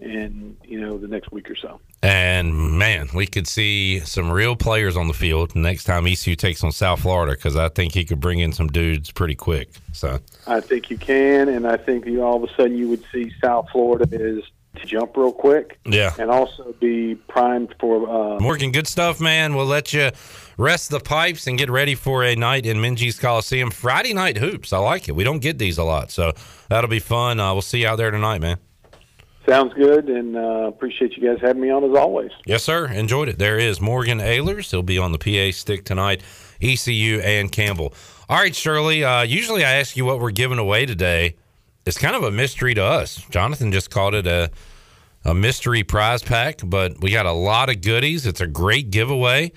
in 0.00 0.56
you 0.64 0.80
know 0.80 0.98
the 0.98 1.08
next 1.08 1.30
week 1.32 1.50
or 1.50 1.56
so. 1.56 1.80
And 2.02 2.78
man, 2.78 3.08
we 3.14 3.26
could 3.26 3.46
see 3.46 4.00
some 4.00 4.30
real 4.30 4.56
players 4.56 4.96
on 4.96 5.08
the 5.08 5.14
field 5.14 5.54
next 5.54 5.84
time 5.84 6.06
ECU 6.06 6.36
takes 6.36 6.62
on 6.62 6.72
South 6.72 7.00
Florida 7.00 7.32
because 7.32 7.56
I 7.56 7.68
think 7.68 7.94
he 7.94 8.04
could 8.04 8.20
bring 8.20 8.40
in 8.40 8.52
some 8.52 8.68
dudes 8.68 9.10
pretty 9.10 9.34
quick. 9.34 9.70
So 9.92 10.18
I 10.46 10.60
think 10.60 10.90
you 10.90 10.98
can, 10.98 11.48
and 11.48 11.66
I 11.66 11.76
think 11.76 12.06
you 12.06 12.22
all 12.22 12.42
of 12.42 12.48
a 12.48 12.54
sudden 12.54 12.76
you 12.76 12.88
would 12.88 13.04
see 13.12 13.32
South 13.42 13.68
Florida 13.70 14.06
is 14.10 14.44
to 14.76 14.86
jump 14.86 15.16
real 15.16 15.32
quick, 15.32 15.78
yeah. 15.84 16.12
and 16.18 16.30
also 16.30 16.74
be 16.80 17.14
primed 17.14 17.74
for. 17.78 18.08
Uh, 18.08 18.40
Morgan, 18.40 18.72
good 18.72 18.86
stuff, 18.86 19.20
man. 19.20 19.54
We'll 19.54 19.66
let 19.66 19.92
you 19.92 20.10
rest 20.56 20.90
the 20.90 21.00
pipes 21.00 21.46
and 21.46 21.58
get 21.58 21.70
ready 21.70 21.94
for 21.94 22.24
a 22.24 22.34
night 22.34 22.66
in 22.66 22.78
Minges 22.78 23.20
Coliseum. 23.20 23.70
Friday 23.70 24.12
night 24.14 24.38
hoops. 24.38 24.72
I 24.72 24.78
like 24.78 25.08
it. 25.08 25.12
We 25.12 25.24
don't 25.24 25.40
get 25.40 25.58
these 25.58 25.78
a 25.78 25.84
lot, 25.84 26.10
so 26.10 26.32
that'll 26.68 26.90
be 26.90 26.98
fun. 26.98 27.40
Uh, 27.40 27.52
we'll 27.52 27.62
see 27.62 27.82
you 27.82 27.88
out 27.88 27.96
there 27.96 28.10
tonight, 28.10 28.40
man. 28.40 28.58
sounds 29.48 29.74
good, 29.74 30.08
and 30.08 30.36
uh, 30.36 30.68
appreciate 30.68 31.16
you 31.16 31.22
guys 31.28 31.38
having 31.40 31.62
me 31.62 31.70
on 31.70 31.84
as 31.84 31.96
always. 31.96 32.30
Yes, 32.46 32.62
sir. 32.62 32.86
Enjoyed 32.86 33.28
it. 33.28 33.38
There 33.38 33.58
is 33.58 33.80
Morgan 33.80 34.20
Aylers. 34.20 34.70
He'll 34.70 34.82
be 34.82 34.98
on 34.98 35.12
the 35.12 35.18
PA 35.18 35.56
stick 35.56 35.84
tonight. 35.84 36.22
ECU 36.62 37.20
and 37.20 37.50
Campbell. 37.52 37.92
All 38.28 38.38
right, 38.38 38.54
Shirley. 38.54 39.04
Uh, 39.04 39.22
usually 39.22 39.64
I 39.64 39.72
ask 39.72 39.96
you 39.96 40.04
what 40.04 40.18
we're 40.20 40.30
giving 40.30 40.58
away 40.58 40.86
today. 40.86 41.36
It's 41.86 41.98
kind 41.98 42.16
of 42.16 42.22
a 42.22 42.30
mystery 42.30 42.74
to 42.74 42.82
us. 42.82 43.16
Jonathan 43.30 43.70
just 43.70 43.90
called 43.90 44.14
it 44.14 44.26
a 44.26 44.50
a 45.24 45.34
mystery 45.34 45.82
prize 45.82 46.22
pack, 46.22 46.60
but 46.62 47.00
we 47.00 47.10
got 47.10 47.26
a 47.26 47.32
lot 47.32 47.70
of 47.70 47.80
goodies. 47.80 48.26
It's 48.26 48.42
a 48.42 48.46
great 48.46 48.90
giveaway. 48.90 49.52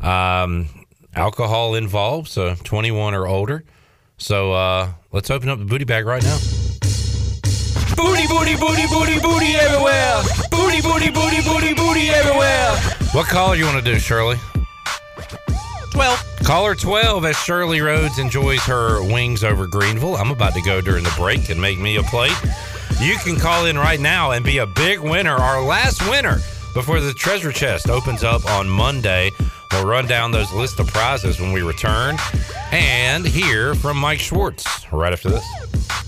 Um, 0.00 0.68
alcohol 1.14 1.74
involved, 1.74 2.28
so 2.28 2.54
21 2.54 3.14
or 3.14 3.26
older. 3.26 3.64
So 4.16 4.52
uh, 4.52 4.92
let's 5.10 5.30
open 5.30 5.48
up 5.48 5.58
the 5.58 5.64
booty 5.64 5.84
bag 5.84 6.06
right 6.06 6.22
now. 6.22 6.38
Booty, 7.96 8.28
booty, 8.28 8.56
booty, 8.56 8.86
booty, 8.86 9.18
booty 9.20 9.54
everywhere. 9.56 10.22
Booty, 10.52 10.80
booty, 10.80 11.10
booty, 11.10 11.42
booty, 11.42 11.74
booty 11.74 12.10
everywhere. 12.10 12.76
What 13.12 13.26
caller 13.26 13.56
you 13.56 13.64
want 13.64 13.84
to 13.84 13.92
do, 13.92 13.98
Shirley? 13.98 14.36
12. 15.98 16.36
Caller 16.44 16.76
12 16.76 17.24
as 17.24 17.36
Shirley 17.38 17.80
Rhodes 17.80 18.20
enjoys 18.20 18.60
her 18.60 19.02
wings 19.02 19.42
over 19.42 19.66
Greenville. 19.66 20.14
I'm 20.14 20.30
about 20.30 20.54
to 20.54 20.62
go 20.62 20.80
during 20.80 21.02
the 21.02 21.12
break 21.18 21.50
and 21.50 21.60
make 21.60 21.80
me 21.80 21.96
a 21.96 22.04
plate. 22.04 22.40
You 23.00 23.16
can 23.16 23.34
call 23.34 23.66
in 23.66 23.76
right 23.76 23.98
now 23.98 24.30
and 24.30 24.44
be 24.44 24.58
a 24.58 24.66
big 24.66 25.00
winner, 25.00 25.34
our 25.34 25.60
last 25.60 26.08
winner 26.08 26.36
before 26.72 27.00
the 27.00 27.12
treasure 27.12 27.50
chest 27.50 27.90
opens 27.90 28.22
up 28.22 28.48
on 28.48 28.68
Monday. 28.68 29.32
We'll 29.72 29.86
run 29.86 30.06
down 30.06 30.30
those 30.30 30.52
list 30.52 30.78
of 30.78 30.86
prizes 30.86 31.40
when 31.40 31.50
we 31.50 31.62
return 31.62 32.16
and 32.70 33.26
hear 33.26 33.74
from 33.74 33.96
Mike 33.96 34.20
Schwartz 34.20 34.64
right 34.92 35.12
after 35.12 35.30
this. 35.30 36.07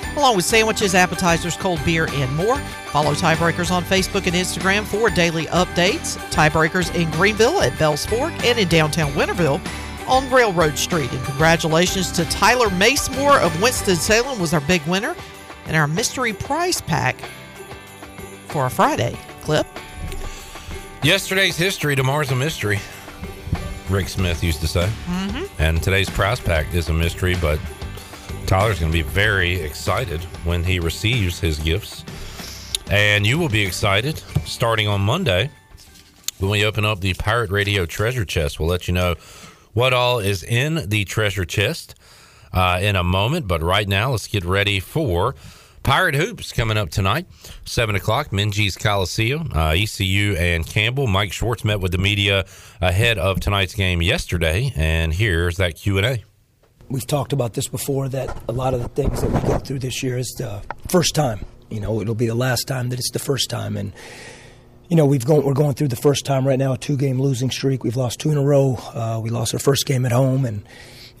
along 0.15 0.35
with 0.35 0.45
sandwiches, 0.45 0.95
appetizers, 0.95 1.55
cold 1.57 1.83
beer, 1.85 2.07
and 2.11 2.35
more. 2.35 2.57
Follow 2.91 3.13
Tiebreakers 3.13 3.71
on 3.71 3.83
Facebook 3.83 4.27
and 4.27 4.35
Instagram 4.35 4.83
for 4.83 5.09
daily 5.09 5.45
updates. 5.47 6.17
Tiebreakers 6.31 6.93
in 6.95 7.09
Greenville 7.11 7.61
at 7.61 7.77
Bells 7.79 8.05
Fork 8.05 8.33
and 8.43 8.59
in 8.59 8.67
downtown 8.67 9.11
Winterville 9.13 9.61
on 10.07 10.29
Railroad 10.29 10.77
Street. 10.77 11.11
And 11.11 11.23
congratulations 11.25 12.11
to 12.13 12.25
Tyler 12.25 12.67
Macemore 12.69 13.39
of 13.39 13.61
Winston-Salem 13.61 14.39
was 14.39 14.53
our 14.53 14.61
big 14.61 14.81
winner 14.87 15.15
and 15.65 15.77
our 15.77 15.87
mystery 15.87 16.33
prize 16.33 16.81
pack 16.81 17.15
for 18.47 18.65
a 18.65 18.69
Friday. 18.69 19.17
Clip. 19.41 19.65
Yesterday's 21.03 21.57
history, 21.57 21.95
tomorrow's 21.95 22.31
a 22.31 22.35
mystery. 22.35 22.79
Rick 23.89 24.09
Smith 24.09 24.43
used 24.43 24.61
to 24.61 24.67
say. 24.67 24.89
Mhm. 25.09 25.49
And 25.59 25.81
today's 25.81 26.09
prize 26.09 26.39
pack 26.39 26.73
is 26.73 26.89
a 26.89 26.93
mystery, 26.93 27.35
but 27.35 27.59
Tyler's 28.51 28.81
going 28.81 28.91
to 28.91 28.97
be 28.97 29.01
very 29.01 29.61
excited 29.61 30.19
when 30.43 30.61
he 30.61 30.81
receives 30.81 31.39
his 31.39 31.57
gifts. 31.57 32.03
And 32.91 33.25
you 33.25 33.39
will 33.39 33.47
be 33.47 33.65
excited 33.65 34.21
starting 34.43 34.89
on 34.89 34.99
Monday 34.99 35.49
when 36.39 36.51
we 36.51 36.65
open 36.65 36.83
up 36.83 36.99
the 36.99 37.13
Pirate 37.13 37.49
Radio 37.49 37.85
treasure 37.85 38.25
chest. 38.25 38.59
We'll 38.59 38.67
let 38.67 38.89
you 38.89 38.93
know 38.93 39.15
what 39.71 39.93
all 39.93 40.19
is 40.19 40.43
in 40.43 40.89
the 40.89 41.05
treasure 41.05 41.45
chest 41.45 41.95
uh, 42.51 42.77
in 42.81 42.97
a 42.97 43.05
moment. 43.05 43.47
But 43.47 43.63
right 43.63 43.87
now, 43.87 44.11
let's 44.11 44.27
get 44.27 44.43
ready 44.43 44.81
for 44.81 45.33
Pirate 45.83 46.15
Hoops 46.15 46.51
coming 46.51 46.75
up 46.75 46.89
tonight, 46.89 47.27
7 47.63 47.95
o'clock, 47.95 48.31
Minges 48.31 48.77
Coliseum, 48.77 49.49
uh, 49.55 49.69
ECU 49.69 50.35
and 50.35 50.67
Campbell. 50.67 51.07
Mike 51.07 51.31
Schwartz 51.31 51.63
met 51.63 51.79
with 51.79 51.93
the 51.93 51.97
media 51.97 52.45
ahead 52.81 53.17
of 53.17 53.39
tonight's 53.39 53.75
game 53.75 54.01
yesterday, 54.01 54.73
and 54.75 55.13
here's 55.13 55.55
that 55.55 55.77
Q&A. 55.77 56.25
We've 56.91 57.07
talked 57.07 57.31
about 57.31 57.53
this 57.53 57.69
before 57.69 58.09
that 58.09 58.37
a 58.49 58.51
lot 58.51 58.73
of 58.73 58.81
the 58.81 58.89
things 58.89 59.21
that 59.21 59.31
we 59.31 59.39
go 59.47 59.59
through 59.59 59.79
this 59.79 60.03
year 60.03 60.17
is 60.17 60.27
the 60.37 60.61
first 60.89 61.15
time. 61.15 61.45
You 61.69 61.79
know, 61.79 62.01
it'll 62.01 62.15
be 62.15 62.27
the 62.27 62.35
last 62.35 62.67
time 62.67 62.89
that 62.89 62.99
it's 62.99 63.11
the 63.11 63.19
first 63.19 63.49
time. 63.49 63.77
And, 63.77 63.93
you 64.89 64.97
know, 64.97 65.05
we've 65.05 65.25
we're 65.25 65.53
going 65.53 65.73
through 65.73 65.87
the 65.87 65.95
first 65.95 66.25
time 66.25 66.45
right 66.45 66.59
now, 66.59 66.73
a 66.73 66.77
two 66.77 66.97
game 66.97 67.21
losing 67.21 67.49
streak. 67.49 67.85
We've 67.85 67.95
lost 67.95 68.19
two 68.19 68.29
in 68.29 68.37
a 68.37 68.43
row. 68.43 68.75
Uh, 68.93 69.21
we 69.23 69.29
lost 69.29 69.53
our 69.53 69.59
first 69.59 69.85
game 69.85 70.05
at 70.05 70.11
home. 70.11 70.43
And, 70.43 70.65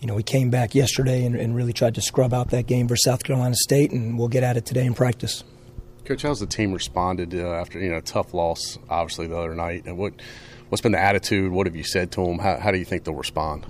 you 0.01 0.07
know, 0.07 0.15
we 0.15 0.23
came 0.23 0.49
back 0.49 0.75
yesterday 0.75 1.23
and, 1.23 1.37
and 1.37 1.55
really 1.55 1.71
tried 1.71 1.95
to 1.95 2.01
scrub 2.01 2.33
out 2.33 2.49
that 2.49 2.67
game 2.67 2.89
versus 2.89 3.05
South 3.05 3.23
Carolina 3.23 3.55
State, 3.55 3.91
and 3.91 4.19
we'll 4.19 4.27
get 4.27 4.43
at 4.43 4.57
it 4.57 4.65
today 4.65 4.85
in 4.85 4.93
practice. 4.93 5.45
Coach, 6.03 6.23
how's 6.23 6.41
the 6.41 6.47
team 6.47 6.73
responded 6.73 7.33
uh, 7.33 7.53
after 7.53 7.79
you 7.79 7.91
know 7.91 7.97
a 7.97 8.01
tough 8.01 8.33
loss, 8.33 8.77
obviously 8.89 9.27
the 9.27 9.37
other 9.37 9.55
night, 9.55 9.85
and 9.85 9.97
what 9.97 10.15
what's 10.71 10.81
been 10.81 10.93
the 10.93 10.99
attitude? 10.99 11.51
What 11.51 11.67
have 11.67 11.75
you 11.75 11.83
said 11.83 12.13
to 12.13 12.25
them? 12.25 12.39
How, 12.39 12.57
how 12.57 12.71
do 12.71 12.77
you 12.77 12.85
think 12.85 13.03
they'll 13.03 13.13
respond? 13.13 13.65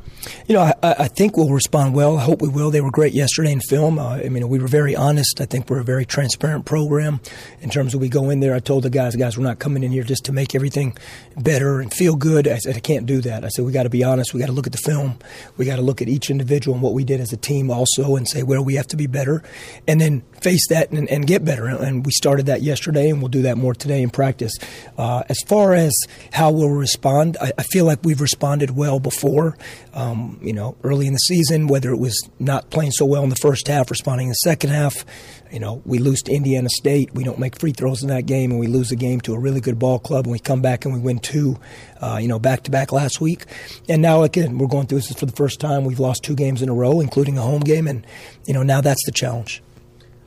You 0.46 0.54
know, 0.54 0.62
I, 0.62 0.76
I 0.84 1.08
think 1.08 1.36
we'll 1.36 1.50
respond 1.50 1.96
well. 1.96 2.16
I 2.16 2.22
hope 2.22 2.44
we 2.44 2.48
will. 2.48 2.70
They 2.70 2.80
were 2.80 2.92
great 2.92 3.14
yesterday 3.14 3.52
in 3.52 3.60
film. 3.60 3.98
Uh, 3.98 4.18
I 4.18 4.30
mean, 4.30 4.48
we 4.48 4.60
were 4.60 4.68
very 4.68 4.96
honest. 4.96 5.42
I 5.42 5.46
think 5.46 5.68
we're 5.68 5.80
a 5.80 5.84
very 5.84 6.06
transparent 6.06 6.66
program 6.66 7.20
in 7.60 7.72
terms 7.72 7.96
of 7.96 8.02
we 8.02 8.08
go 8.08 8.30
in 8.30 8.40
there. 8.40 8.54
I 8.54 8.60
told 8.60 8.84
the 8.84 8.92
guys, 8.92 9.16
guys, 9.16 9.36
we're 9.36 9.44
not 9.44 9.58
coming 9.58 9.82
in 9.82 9.92
here 9.92 10.04
just 10.04 10.26
to 10.26 10.32
make 10.32 10.54
everything 10.54 10.96
better 11.36 11.82
and 11.82 11.92
feel 11.92 12.16
good. 12.16 12.48
I 12.48 12.60
said, 12.60 12.78
I 12.78 12.82
can't 12.82 13.08
do 13.08 13.20
that. 13.22 13.44
I 13.44 13.48
said, 13.48 13.66
we 13.66 13.72
got 13.72 13.84
to 13.84 13.90
be 13.90 14.04
honest. 14.04 14.36
We 14.36 14.40
got 14.40 14.46
to 14.46 14.52
look 14.52 14.68
at 14.68 14.74
the 14.74 14.78
film. 14.78 15.18
We 15.58 15.66
got 15.66 15.78
to 15.78 15.82
look 15.82 16.04
at 16.04 16.08
each 16.08 16.30
individual 16.30 16.76
and 16.76 16.84
what 16.84 16.94
we 16.94 17.04
did 17.04 17.20
as 17.20 17.34
a 17.34 17.38
team 17.38 17.72
also 17.72 18.16
and 18.16 18.28
say 18.28 18.44
where 18.44 18.62
we 18.62 18.76
have 18.76 18.88
to 18.88 18.96
be 18.96 19.08
better 19.08 19.42
and 19.88 20.00
then 20.00 20.22
face 20.40 20.68
that 20.68 20.92
and, 20.92 21.10
and 21.10 21.26
get 21.26 21.44
better. 21.44 21.66
And 21.66 22.06
we 22.06 22.12
started 22.12 22.46
that 22.46 22.62
yesterday 22.62 23.10
and 23.10 23.24
we'll 23.24 23.30
do 23.30 23.42
that 23.42 23.58
more 23.58 23.74
today 23.74 24.04
in 24.04 24.12
practice. 24.12 24.54
Uh, 25.00 25.24
as 25.30 25.40
far 25.48 25.74
as 25.74 25.98
how 26.32 26.52
we'll 26.52 26.70
respond, 26.70 26.91
I, 27.42 27.52
I 27.58 27.64
feel 27.64 27.86
like 27.86 28.00
we've 28.04 28.22
responded 28.22 28.72
well 28.72 29.00
before. 29.00 29.58
Um, 29.94 30.40
you 30.42 30.54
know, 30.54 30.76
early 30.84 31.08
in 31.08 31.14
the 31.14 31.20
season, 31.20 31.68
whether 31.68 31.92
it 31.92 31.98
was 31.98 32.30
not 32.40 32.70
playing 32.70 32.92
so 32.92 33.06
well 33.06 33.24
in 33.24 33.30
the 33.30 33.36
first 33.36 33.68
half, 33.68 33.90
responding 33.90 34.28
in 34.28 34.32
the 34.32 34.36
second 34.36 34.70
half. 34.72 35.06
You 35.52 35.60
know, 35.60 35.82
we 35.86 35.98
lose 35.98 36.22
to 36.24 36.32
Indiana 36.32 36.70
State. 36.70 37.14
We 37.14 37.24
don't 37.24 37.40
make 37.40 37.60
free 37.60 37.74
throws 37.74 38.02
in 38.02 38.10
that 38.10 38.26
game, 38.26 38.52
and 38.52 38.60
we 38.60 38.68
lose 38.68 38.92
a 38.92 38.96
game 38.96 39.20
to 39.22 39.34
a 39.34 39.40
really 39.40 39.60
good 39.60 39.78
ball 39.78 40.00
club. 40.00 40.26
And 40.26 40.32
we 40.32 40.40
come 40.40 40.62
back 40.62 40.86
and 40.86 40.94
we 40.94 41.00
win 41.00 41.20
two, 41.20 41.60
uh, 42.00 42.20
you 42.22 42.28
know, 42.28 42.40
back 42.40 42.64
to 42.64 42.72
back 42.72 42.92
last 42.92 43.20
week. 43.20 43.46
And 43.90 44.02
now 44.02 44.24
again, 44.24 44.58
we're 44.58 44.68
going 44.68 44.88
through 44.88 45.00
this 45.00 45.12
for 45.14 45.26
the 45.26 45.34
first 45.34 45.60
time. 45.60 45.84
We've 45.84 46.00
lost 46.00 46.24
two 46.24 46.36
games 46.36 46.62
in 46.62 46.70
a 46.70 46.74
row, 46.74 47.02
including 47.02 47.38
a 47.38 47.42
home 47.42 47.62
game, 47.62 47.88
and 47.88 48.06
you 48.46 48.54
know 48.54 48.64
now 48.64 48.82
that's 48.82 49.06
the 49.06 49.12
challenge. 49.12 49.62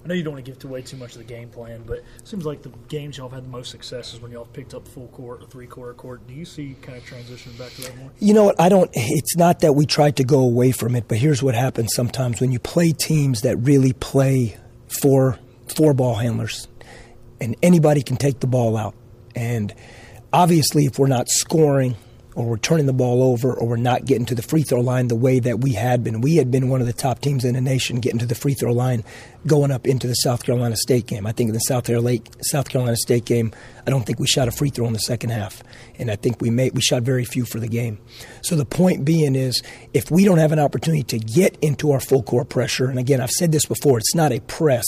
I 0.05 0.09
know 0.09 0.15
you 0.15 0.23
don't 0.23 0.35
want 0.35 0.45
to 0.45 0.51
give 0.53 0.63
away 0.65 0.83
too 0.83 0.99
much 0.99 1.13
of 1.13 1.19
the 1.19 1.25
game 1.25 1.49
plan, 1.49 1.83
but 1.87 1.99
it 1.99 2.05
seems 2.25 2.45
like 2.45 2.61
the 2.61 2.71
games 2.89 3.17
y'all 3.17 3.29
have 3.31 3.37
had 3.37 3.45
the 3.45 3.57
most 3.57 3.71
success 3.71 4.13
is 4.13 4.21
when 4.21 4.31
y'all 4.31 4.45
picked 4.45 4.75
up 4.75 4.87
full 4.87 5.09
court 5.09 5.43
or 5.43 5.47
three 5.47 5.67
quarter 5.67 5.95
court. 5.95 6.27
Do 6.27 6.35
you 6.35 6.45
see 6.45 6.77
kind 6.83 6.99
of 6.99 7.05
transitioning 7.05 7.59
back 7.59 7.73
to 7.73 7.83
that 7.83 7.97
more? 7.97 8.11
You 8.19 8.35
know 8.35 8.45
what? 8.45 8.61
I 8.61 8.69
don't. 8.69 8.91
It's 8.93 9.35
not 9.37 9.61
that 9.61 9.73
we 9.73 9.87
tried 9.87 10.17
to 10.17 10.25
go 10.25 10.41
away 10.41 10.73
from 10.73 10.95
it, 10.95 11.09
but 11.09 11.17
here's 11.17 11.43
what 11.43 11.55
happens 11.55 11.95
sometimes 11.95 12.41
when 12.41 12.53
you 12.53 12.59
play 12.59 12.93
teams 12.93 13.41
that 13.43 13.57
really 13.57 13.95
play 13.95 14.59
four 14.89 15.39
four 15.75 15.95
ball 15.95 16.17
handlers, 16.17 16.69
and 17.41 17.57
anybody 17.63 18.03
can 18.03 18.17
take 18.17 18.41
the 18.41 18.47
ball 18.47 18.77
out. 18.77 18.95
And 19.35 19.75
obviously, 20.35 20.85
if 20.85 20.99
we're 20.99 21.07
not 21.07 21.31
scoring 21.31 21.97
or 22.35 22.47
we're 22.47 22.57
turning 22.59 22.87
the 22.87 22.93
ball 22.93 23.23
over 23.23 23.55
or 23.55 23.69
we're 23.69 23.77
not 23.77 24.05
getting 24.05 24.27
to 24.27 24.35
the 24.35 24.43
free 24.43 24.63
throw 24.63 24.81
line 24.81 25.09
the 25.09 25.15
way 25.15 25.39
that 25.39 25.61
we 25.61 25.73
had 25.73 26.03
been, 26.03 26.21
we 26.21 26.37
had 26.37 26.51
been 26.51 26.69
one 26.69 26.81
of 26.81 26.87
the 26.87 26.93
top 26.93 27.21
teams 27.21 27.45
in 27.45 27.55
the 27.55 27.61
nation 27.61 28.01
getting 28.01 28.19
to 28.19 28.27
the 28.27 28.35
free 28.35 28.55
throw 28.55 28.73
line 28.73 29.05
going 29.47 29.71
up 29.71 29.87
into 29.87 30.07
the 30.07 30.15
South 30.15 30.43
Carolina 30.45 30.77
State 30.77 31.07
game. 31.07 31.27
I 31.27 31.33
think 31.33 31.49
in 31.49 31.55
the 31.55 31.61
South 31.61 31.85
Carolina, 31.85 32.97
State 32.97 33.25
game, 33.25 33.53
I 33.87 33.91
don't 33.91 34.05
think 34.05 34.19
we 34.19 34.27
shot 34.27 34.49
a 34.49 34.51
free 34.51 34.71
throw 34.71 34.87
in 34.87 34.93
the 34.93 34.99
second 34.99 35.31
half, 35.31 35.63
and 35.99 36.11
I 36.11 36.17
think 36.17 36.41
we 36.41 36.51
made 36.51 36.75
we 36.75 36.81
shot 36.81 37.03
very 37.03 37.25
few 37.25 37.45
for 37.45 37.61
the 37.61 37.69
game. 37.69 37.99
So 38.43 38.57
the 38.57 38.65
point 38.65 39.05
being 39.05 39.35
is, 39.37 39.63
if 39.93 40.11
we 40.11 40.25
don't 40.25 40.39
have 40.39 40.53
an 40.53 40.59
opportunity 40.59 41.03
to 41.05 41.19
get 41.19 41.59
into 41.61 41.93
our 41.93 42.01
full 42.01 42.23
court 42.23 42.49
pressure, 42.49 42.89
and 42.89 42.99
again 42.99 43.21
I've 43.21 43.31
said 43.31 43.53
this 43.53 43.67
before, 43.67 43.99
it's 43.99 44.15
not 44.15 44.33
a 44.33 44.41
press, 44.41 44.87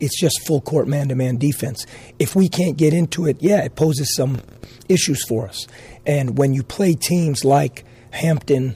it's 0.00 0.18
just 0.18 0.46
full 0.46 0.60
court 0.60 0.88
man 0.88 1.08
to 1.08 1.14
man 1.14 1.36
defense. 1.36 1.86
If 2.18 2.34
we 2.34 2.48
can't 2.48 2.76
get 2.76 2.94
into 2.94 3.26
it, 3.26 3.36
yeah, 3.40 3.62
it 3.62 3.76
poses 3.76 4.14
some 4.14 4.40
issues 4.88 5.24
for 5.26 5.46
us. 5.46 5.66
And 6.10 6.36
when 6.36 6.54
you 6.54 6.64
play 6.64 6.94
teams 6.94 7.44
like 7.44 7.84
Hampton, 8.10 8.74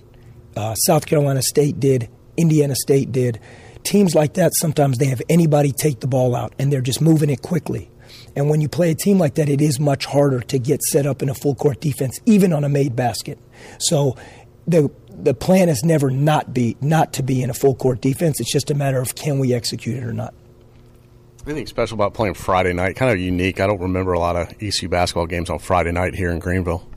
uh, 0.57 0.77
South 0.77 1.05
Carolina 1.05 1.43
State 1.43 1.81
did, 1.81 2.09
Indiana 2.37 2.77
State 2.77 3.11
did, 3.11 3.41
teams 3.83 4.15
like 4.15 4.35
that, 4.35 4.53
sometimes 4.55 4.99
they 4.99 5.07
have 5.07 5.21
anybody 5.29 5.73
take 5.73 5.99
the 5.99 6.07
ball 6.07 6.37
out 6.37 6.55
and 6.61 6.73
they're 6.73 6.81
just 6.81 7.01
moving 7.01 7.31
it 7.31 7.43
quickly. 7.43 7.91
And 8.37 8.49
when 8.49 8.61
you 8.61 8.69
play 8.69 8.93
a 8.93 8.95
team 8.95 9.19
like 9.19 9.35
that, 9.35 9.49
it 9.49 9.61
is 9.61 9.81
much 9.81 10.07
harder 10.07 10.43
to 10.43 10.61
get 10.61 10.81
set 10.83 11.07
up 11.07 11.23
in 11.23 11.29
a 11.29 11.35
full 11.35 11.57
court 11.57 11.81
defense, 11.81 12.21
even 12.25 12.53
on 12.53 12.63
a 12.63 12.69
made 12.69 12.95
basket. 12.95 13.41
So 13.79 14.17
the 14.69 14.93
the 15.11 15.35
plan 15.35 15.69
is 15.69 15.83
never 15.83 16.13
not 16.13 16.55
be 16.55 16.77
not 16.81 17.15
to 17.15 17.25
be 17.25 17.43
in 17.43 17.51
a 17.51 17.55
full 17.55 17.75
court 17.75 18.01
defense. 18.01 18.41
It's 18.41 18.53
just 18.53 18.71
a 18.71 18.75
matter 18.75 19.01
of 19.01 19.17
can 19.17 19.41
we 19.41 19.53
execute 19.53 19.97
it 19.97 20.05
or 20.05 20.13
not. 20.13 20.35
Anything 21.47 21.67
special 21.67 21.97
about 21.97 22.15
playing 22.15 22.35
Friday 22.35 22.73
night? 22.73 22.95
Kind 22.95 23.11
of 23.11 23.19
unique. 23.19 23.59
I 23.59 23.67
don't 23.67 23.81
remember 23.81 24.13
a 24.13 24.21
lot 24.21 24.37
of 24.37 24.53
ECU 24.63 24.89
basketball 24.89 25.27
games 25.27 25.51
on 25.51 25.59
Friday 25.59 25.91
night 25.91 26.15
here 26.15 26.31
in 26.31 26.39
Greenville. 26.39 26.89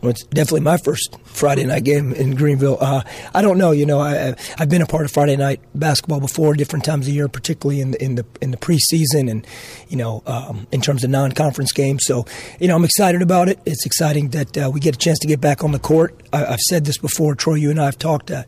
Well, 0.00 0.10
it's 0.10 0.22
definitely 0.24 0.60
my 0.60 0.76
first 0.76 1.16
Friday 1.24 1.64
night 1.64 1.84
game 1.84 2.12
in 2.12 2.36
Greenville. 2.36 2.78
Uh, 2.80 3.02
I 3.34 3.42
don't 3.42 3.58
know. 3.58 3.72
You 3.72 3.84
know, 3.84 3.98
I, 3.98 4.34
I've 4.58 4.68
been 4.68 4.82
a 4.82 4.86
part 4.86 5.04
of 5.04 5.10
Friday 5.10 5.36
night 5.36 5.60
basketball 5.74 6.20
before, 6.20 6.54
different 6.54 6.84
times 6.84 7.08
of 7.08 7.14
year, 7.14 7.28
particularly 7.28 7.80
in 7.80 7.90
the 7.92 8.04
in 8.04 8.14
the 8.14 8.26
in 8.40 8.50
the 8.52 8.56
preseason, 8.56 9.30
and 9.30 9.46
you 9.88 9.96
know, 9.96 10.22
um, 10.26 10.66
in 10.70 10.80
terms 10.80 11.02
of 11.02 11.10
non-conference 11.10 11.72
games. 11.72 12.04
So, 12.04 12.26
you 12.60 12.68
know, 12.68 12.76
I'm 12.76 12.84
excited 12.84 13.22
about 13.22 13.48
it. 13.48 13.58
It's 13.66 13.84
exciting 13.84 14.28
that 14.30 14.56
uh, 14.56 14.70
we 14.72 14.80
get 14.80 14.94
a 14.94 14.98
chance 14.98 15.18
to 15.20 15.26
get 15.26 15.40
back 15.40 15.64
on 15.64 15.72
the 15.72 15.78
court. 15.78 16.14
I, 16.32 16.46
I've 16.46 16.60
said 16.60 16.84
this 16.84 16.98
before, 16.98 17.34
Troy. 17.34 17.54
You 17.54 17.70
and 17.70 17.80
I 17.80 17.86
have 17.86 17.98
talked. 17.98 18.30
Uh, 18.30 18.44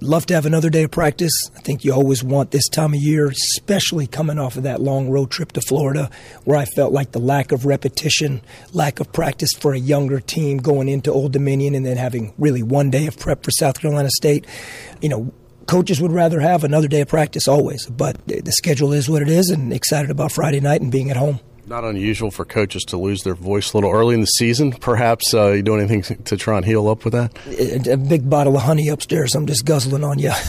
love 0.00 0.26
to 0.26 0.34
have 0.34 0.46
another 0.46 0.70
day 0.70 0.84
of 0.84 0.90
practice. 0.90 1.32
I 1.56 1.60
think 1.60 1.84
you 1.84 1.92
always 1.92 2.22
want 2.22 2.50
this 2.50 2.68
time 2.68 2.94
of 2.94 3.00
year, 3.00 3.28
especially 3.28 4.06
coming 4.06 4.38
off 4.38 4.56
of 4.56 4.62
that 4.62 4.80
long 4.80 5.08
road 5.08 5.30
trip 5.30 5.52
to 5.52 5.60
Florida, 5.60 6.10
where 6.44 6.56
I 6.56 6.64
felt 6.64 6.92
like 6.92 7.12
the 7.12 7.18
lack 7.18 7.52
of 7.52 7.66
repetition, 7.66 8.40
lack 8.72 9.00
of 9.00 9.12
practice 9.12 9.52
for 9.52 9.72
a 9.74 9.78
younger 9.78 10.20
team 10.20 10.58
going 10.58 10.88
into 10.88 11.12
Old 11.12 11.32
Dominion, 11.32 11.74
and 11.74 11.84
then 11.84 11.96
having 11.96 12.32
really 12.38 12.62
one 12.62 12.90
day 12.90 13.06
of 13.06 13.18
prep 13.18 13.44
for 13.44 13.50
South 13.50 13.80
Carolina 13.80 14.10
State. 14.10 14.46
You 15.00 15.08
know, 15.08 15.32
coaches 15.66 16.00
would 16.00 16.12
rather 16.12 16.40
have 16.40 16.64
another 16.64 16.88
day 16.88 17.00
of 17.00 17.08
practice 17.08 17.48
always, 17.48 17.86
but 17.86 18.24
the 18.26 18.52
schedule 18.52 18.92
is 18.92 19.08
what 19.08 19.22
it 19.22 19.28
is, 19.28 19.50
and 19.50 19.72
excited 19.72 20.10
about 20.10 20.32
Friday 20.32 20.60
night 20.60 20.80
and 20.80 20.92
being 20.92 21.10
at 21.10 21.16
home. 21.16 21.40
Not 21.68 21.84
unusual 21.84 22.30
for 22.30 22.46
coaches 22.46 22.82
to 22.84 22.96
lose 22.96 23.24
their 23.24 23.34
voice 23.34 23.74
a 23.74 23.76
little 23.76 23.92
early 23.92 24.14
in 24.14 24.22
the 24.22 24.26
season. 24.26 24.72
Perhaps 24.72 25.34
uh, 25.34 25.48
you 25.48 25.62
doing 25.62 25.80
anything 25.80 26.22
to 26.24 26.36
try 26.38 26.56
and 26.56 26.64
heal 26.64 26.88
up 26.88 27.04
with 27.04 27.12
that? 27.12 27.36
A, 27.86 27.96
big 27.98 28.30
bottle 28.30 28.56
of 28.56 28.62
honey 28.62 28.88
upstairs. 28.88 29.34
I'm 29.34 29.46
just 29.46 29.66
guzzling 29.66 30.02
on 30.02 30.18
you. 30.18 30.32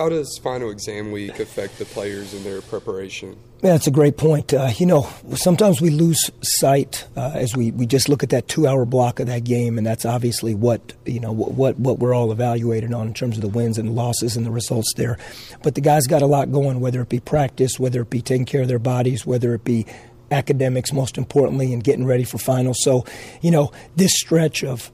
How 0.00 0.08
does 0.08 0.38
final 0.38 0.70
exam 0.70 1.12
week 1.12 1.40
affect 1.40 1.78
the 1.78 1.84
players 1.84 2.32
in 2.32 2.42
their 2.42 2.62
preparation? 2.62 3.36
Yeah, 3.62 3.72
that's 3.72 3.86
a 3.86 3.90
great 3.90 4.16
point. 4.16 4.54
Uh, 4.54 4.70
you 4.78 4.86
know, 4.86 5.06
sometimes 5.34 5.82
we 5.82 5.90
lose 5.90 6.30
sight 6.40 7.06
uh, 7.18 7.32
as 7.34 7.54
we, 7.54 7.70
we 7.72 7.84
just 7.84 8.08
look 8.08 8.22
at 8.22 8.30
that 8.30 8.48
two 8.48 8.66
hour 8.66 8.86
block 8.86 9.20
of 9.20 9.26
that 9.26 9.44
game, 9.44 9.76
and 9.76 9.86
that's 9.86 10.06
obviously 10.06 10.54
what 10.54 10.94
you 11.04 11.20
know 11.20 11.32
what 11.32 11.78
what 11.78 11.98
we're 11.98 12.14
all 12.14 12.32
evaluated 12.32 12.94
on 12.94 13.08
in 13.08 13.12
terms 13.12 13.36
of 13.36 13.42
the 13.42 13.48
wins 13.48 13.76
and 13.76 13.94
losses 13.94 14.38
and 14.38 14.46
the 14.46 14.50
results 14.50 14.90
there. 14.96 15.18
But 15.62 15.74
the 15.74 15.82
guys 15.82 16.06
got 16.06 16.22
a 16.22 16.26
lot 16.26 16.50
going, 16.50 16.80
whether 16.80 17.02
it 17.02 17.10
be 17.10 17.20
practice, 17.20 17.78
whether 17.78 18.00
it 18.00 18.08
be 18.08 18.22
taking 18.22 18.46
care 18.46 18.62
of 18.62 18.68
their 18.68 18.78
bodies, 18.78 19.26
whether 19.26 19.52
it 19.52 19.64
be 19.64 19.84
academics, 20.30 20.94
most 20.94 21.18
importantly, 21.18 21.74
and 21.74 21.84
getting 21.84 22.06
ready 22.06 22.24
for 22.24 22.38
finals. 22.38 22.78
So, 22.80 23.04
you 23.42 23.50
know, 23.50 23.70
this 23.96 24.12
stretch 24.14 24.64
of 24.64 24.90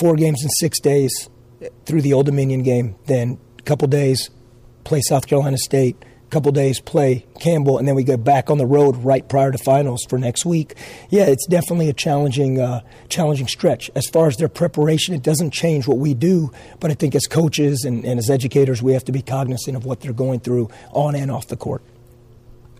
four 0.00 0.16
games 0.16 0.42
in 0.42 0.48
six 0.48 0.80
days 0.80 1.28
through 1.84 2.00
the 2.00 2.14
Old 2.14 2.24
Dominion 2.24 2.62
game, 2.62 2.96
then 3.04 3.38
a 3.58 3.62
couple 3.62 3.86
days 3.88 4.30
play 4.86 5.02
South 5.02 5.26
Carolina 5.26 5.58
State 5.58 5.96
a 6.26 6.28
couple 6.30 6.50
days 6.50 6.80
play 6.80 7.24
Campbell, 7.38 7.78
and 7.78 7.86
then 7.86 7.94
we 7.94 8.02
go 8.02 8.16
back 8.16 8.50
on 8.50 8.58
the 8.58 8.66
road 8.66 8.96
right 8.96 9.28
prior 9.28 9.52
to 9.52 9.58
finals 9.58 10.04
for 10.08 10.18
next 10.18 10.44
week. 10.44 10.74
Yeah, 11.08 11.24
it's 11.24 11.46
definitely 11.46 11.88
a 11.88 11.92
challenging, 11.92 12.60
uh, 12.60 12.80
challenging 13.08 13.46
stretch. 13.46 13.90
As 13.94 14.06
far 14.06 14.26
as 14.26 14.36
their 14.36 14.48
preparation, 14.48 15.14
it 15.14 15.22
doesn't 15.22 15.52
change 15.52 15.86
what 15.86 15.98
we 15.98 16.14
do, 16.14 16.50
but 16.80 16.90
I 16.90 16.94
think 16.94 17.14
as 17.14 17.26
coaches 17.26 17.84
and, 17.84 18.04
and 18.04 18.18
as 18.18 18.28
educators, 18.28 18.82
we 18.82 18.92
have 18.92 19.04
to 19.04 19.12
be 19.12 19.22
cognizant 19.22 19.76
of 19.76 19.84
what 19.84 20.00
they're 20.00 20.12
going 20.12 20.40
through 20.40 20.68
on 20.90 21.14
and 21.14 21.30
off 21.30 21.46
the 21.46 21.56
court. 21.56 21.82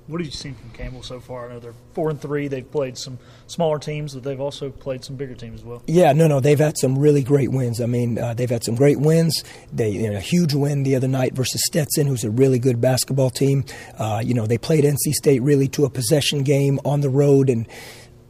What 0.07 0.21
have 0.21 0.27
you 0.27 0.33
seen 0.33 0.55
from 0.55 0.71
Campbell 0.71 1.03
so 1.03 1.19
far? 1.19 1.47
I 1.47 1.55
know 1.55 1.59
they're 1.59 1.75
four 1.93 2.11
and 2.11 2.21
three. 2.21 2.47
They've 2.47 2.71
played 2.71 2.97
some 2.97 3.19
smaller 3.49 3.79
teams, 3.81 4.15
but 4.15 4.23
they've 4.23 4.41
also 4.41 4.71
played 4.71 5.05
some 5.05 5.17
bigger 5.17 5.35
teams 5.35 5.61
as 5.61 5.65
well. 5.65 5.83
Yeah, 5.89 6.13
no, 6.13 6.29
no, 6.29 6.39
they've 6.39 6.59
had 6.59 6.79
some 6.79 6.97
really 6.97 7.25
great 7.25 7.51
wins. 7.51 7.81
I 7.81 7.87
mean, 7.87 8.19
uh, 8.19 8.33
they've 8.35 8.51
had 8.51 8.63
some 8.63 8.77
great 8.77 9.01
wins. 9.01 9.43
They 9.73 9.91
you 9.91 10.11
know, 10.11 10.17
a 10.17 10.21
huge 10.21 10.55
win 10.55 10.85
the 10.85 10.95
other 10.95 11.09
night 11.09 11.35
versus 11.35 11.61
Stetson, 11.65 12.07
who's 12.07 12.23
a 12.23 12.31
really 12.31 12.61
good 12.61 12.81
basketball 12.81 13.31
team. 13.31 13.65
Uh, 13.99 14.23
you 14.25 14.33
know, 14.33 14.47
they 14.47 14.59
played 14.59 14.85
NC 14.85 15.13
State 15.13 15.43
really 15.43 15.67
to 15.69 15.85
a 15.85 15.91
possession 15.91 16.45
game 16.45 16.79
on 16.85 17.01
the 17.01 17.11
road 17.11 17.51
and 17.51 17.67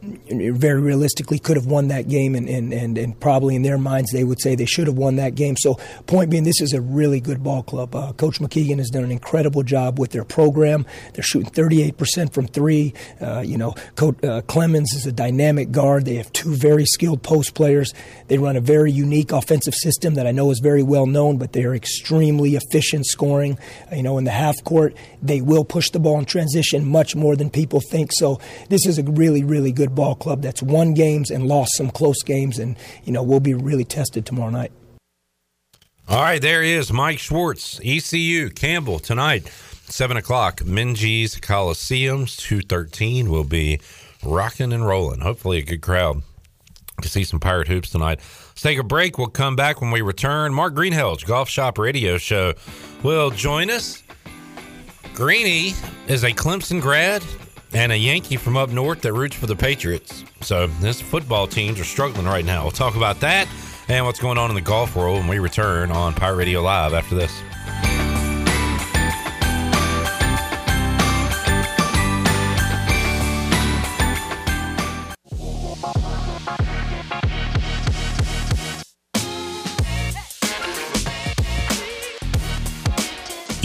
very 0.01 0.79
realistically 0.79 1.39
could 1.39 1.57
have 1.57 1.65
won 1.65 1.87
that 1.87 2.07
game, 2.07 2.35
and, 2.35 2.47
and, 2.47 2.73
and, 2.73 2.97
and, 2.97 3.19
probably 3.19 3.55
in 3.55 3.63
their 3.63 3.77
minds 3.77 4.11
they 4.11 4.23
would 4.23 4.39
say 4.39 4.55
they 4.55 4.65
should 4.65 4.87
have 4.87 4.97
won 4.97 5.15
that 5.15 5.35
game. 5.35 5.55
So, 5.57 5.75
point 6.05 6.29
being, 6.29 6.43
this 6.43 6.61
is 6.61 6.73
a 6.73 6.81
really 6.81 7.19
good 7.19 7.43
ball 7.43 7.63
club. 7.63 7.95
Uh, 7.95 8.13
Coach 8.13 8.39
McGeehan 8.39 8.77
has 8.77 8.89
done 8.89 9.03
an 9.03 9.11
incredible 9.11 9.63
job 9.63 9.99
with 9.99 10.11
their 10.11 10.23
program. 10.23 10.85
They're 11.13 11.23
shooting 11.23 11.49
38% 11.49 12.31
from 12.31 12.47
three. 12.47 12.93
Uh, 13.19 13.39
you 13.39 13.57
know, 13.57 13.73
Coach 13.95 14.15
uh, 14.23 14.41
Clemons 14.41 14.93
is 14.93 15.05
a 15.07 15.11
dynamic 15.11 15.71
guard. 15.71 16.05
They 16.05 16.15
have 16.15 16.31
two 16.31 16.55
very 16.55 16.85
skilled 16.85 17.23
post 17.23 17.55
players. 17.55 17.93
They 18.27 18.37
run 18.37 18.55
a 18.57 18.61
very 18.61 18.91
unique 18.91 19.31
offensive 19.31 19.73
system 19.73 20.15
that 20.15 20.27
I 20.27 20.31
know 20.31 20.51
is 20.51 20.59
very 20.59 20.83
well 20.83 21.05
known, 21.05 21.37
but 21.37 21.53
they 21.53 21.63
are 21.63 21.73
extremely 21.73 22.55
efficient 22.55 23.05
scoring. 23.05 23.57
You 23.91 24.03
know, 24.03 24.17
in 24.17 24.25
the 24.25 24.31
half 24.31 24.61
court, 24.63 24.95
they 25.21 25.41
will 25.41 25.63
push 25.63 25.89
the 25.89 25.99
ball 25.99 26.19
in 26.19 26.25
transition 26.25 26.85
much 26.85 27.15
more 27.15 27.35
than 27.35 27.49
people 27.49 27.79
think. 27.79 28.11
So, 28.13 28.39
this 28.69 28.85
is 28.85 28.99
a 28.99 29.03
really, 29.03 29.43
really 29.43 29.71
good 29.71 29.95
ball 29.95 30.15
club 30.15 30.41
that's 30.41 30.61
won 30.61 30.93
games 30.93 31.31
and 31.31 31.47
lost 31.47 31.75
some 31.75 31.89
close 31.89 32.21
games, 32.23 32.59
and 32.59 32.75
you 33.05 33.13
know 33.13 33.23
we'll 33.23 33.39
be 33.39 33.53
really 33.53 33.85
tested 33.85 34.25
tomorrow 34.25 34.49
night. 34.49 34.71
All 36.09 36.21
right, 36.21 36.41
there 36.41 36.63
is 36.63 36.91
Mike 36.91 37.19
Schwartz, 37.19 37.79
ECU 37.83 38.49
Campbell 38.49 38.99
tonight, 38.99 39.47
seven 39.89 40.17
o'clock, 40.17 40.59
Minges 40.61 41.39
Coliseums, 41.39 42.37
two 42.37 42.61
thirteen. 42.61 43.29
will 43.29 43.43
be 43.43 43.79
rocking 44.23 44.73
and 44.73 44.85
rolling. 44.85 45.21
Hopefully, 45.21 45.59
a 45.59 45.63
good 45.63 45.81
crowd 45.81 46.23
to 47.01 47.09
see 47.09 47.23
some 47.23 47.39
pirate 47.39 47.67
hoops 47.67 47.89
tonight. 47.89 48.19
Let's 48.49 48.61
take 48.61 48.79
a 48.79 48.83
break. 48.83 49.17
We'll 49.17 49.27
come 49.27 49.55
back 49.55 49.81
when 49.81 49.91
we 49.91 50.01
return. 50.01 50.53
Mark 50.53 50.73
Greenhalgh, 50.73 51.25
Golf 51.25 51.49
Shop 51.49 51.77
Radio 51.77 52.17
Show, 52.17 52.53
will 53.03 53.29
join 53.29 53.69
us. 53.69 54.03
Greeny 55.13 55.73
is 56.07 56.23
a 56.23 56.31
Clemson 56.31 56.81
grad 56.81 57.23
and 57.73 57.91
a 57.91 57.97
Yankee 57.97 58.37
from 58.37 58.57
up 58.57 58.69
north 58.69 59.01
that 59.01 59.13
roots 59.13 59.35
for 59.35 59.47
the 59.47 59.55
Patriots. 59.55 60.23
So 60.41 60.67
this 60.67 61.01
football 61.01 61.47
teams 61.47 61.79
are 61.79 61.83
struggling 61.85 62.25
right 62.25 62.45
now. 62.45 62.63
We'll 62.63 62.71
talk 62.71 62.95
about 62.95 63.19
that 63.21 63.47
and 63.89 64.05
what's 64.05 64.19
going 64.19 64.37
on 64.37 64.49
in 64.49 64.55
the 64.55 64.61
golf 64.61 64.95
world 64.95 65.19
when 65.19 65.27
we 65.27 65.39
return 65.39 65.91
on 65.91 66.13
Pirate 66.13 66.35
Radio 66.35 66.61
Live 66.61 66.93
after 66.93 67.15
this. 67.15 67.31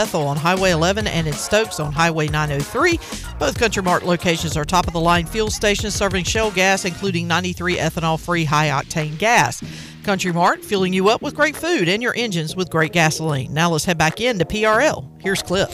Bethel 0.00 0.28
on 0.28 0.38
Highway 0.38 0.70
11 0.70 1.06
and 1.06 1.26
in 1.26 1.34
Stokes 1.34 1.78
on 1.78 1.92
Highway 1.92 2.26
903. 2.28 2.98
Both 3.38 3.58
Country 3.58 3.82
Mart 3.82 4.02
locations 4.02 4.56
are 4.56 4.64
top 4.64 4.86
of 4.86 4.94
the 4.94 5.00
line 5.00 5.26
fuel 5.26 5.50
stations 5.50 5.94
serving 5.94 6.24
Shell 6.24 6.52
gas, 6.52 6.86
including 6.86 7.28
93 7.28 7.76
ethanol 7.76 8.18
free 8.18 8.46
high 8.46 8.68
octane 8.68 9.18
gas. 9.18 9.62
Country 10.02 10.32
Mart 10.32 10.64
filling 10.64 10.94
you 10.94 11.10
up 11.10 11.20
with 11.20 11.34
great 11.34 11.54
food 11.54 11.86
and 11.86 12.02
your 12.02 12.14
engines 12.16 12.56
with 12.56 12.70
great 12.70 12.94
gasoline. 12.94 13.52
Now 13.52 13.68
let's 13.68 13.84
head 13.84 13.98
back 13.98 14.22
into 14.22 14.46
PRL. 14.46 15.06
Here's 15.20 15.42
Cliff. 15.42 15.70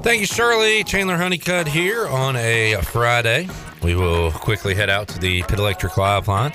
Thank 0.00 0.20
you, 0.20 0.26
Shirley. 0.26 0.84
Chandler 0.84 1.16
Honeycutt 1.16 1.66
here 1.66 2.06
on 2.06 2.36
a 2.36 2.76
Friday. 2.82 3.48
We 3.82 3.96
will 3.96 4.30
quickly 4.30 4.76
head 4.76 4.90
out 4.90 5.08
to 5.08 5.18
the 5.18 5.42
Pit 5.42 5.58
Electric 5.58 5.96
Live 5.96 6.28
line 6.28 6.52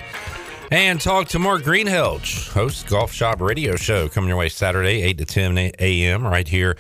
and 0.72 1.02
talk 1.02 1.28
to 1.28 1.38
Mark 1.38 1.64
Greenhalgh, 1.64 2.50
host 2.54 2.88
Golf 2.88 3.12
Shop 3.12 3.42
Radio 3.42 3.76
Show, 3.76 4.08
coming 4.08 4.30
your 4.30 4.38
way 4.38 4.48
Saturday, 4.48 5.02
8 5.02 5.18
to 5.18 5.26
10 5.26 5.58
a.m. 5.58 6.26
right 6.26 6.48
here 6.48 6.78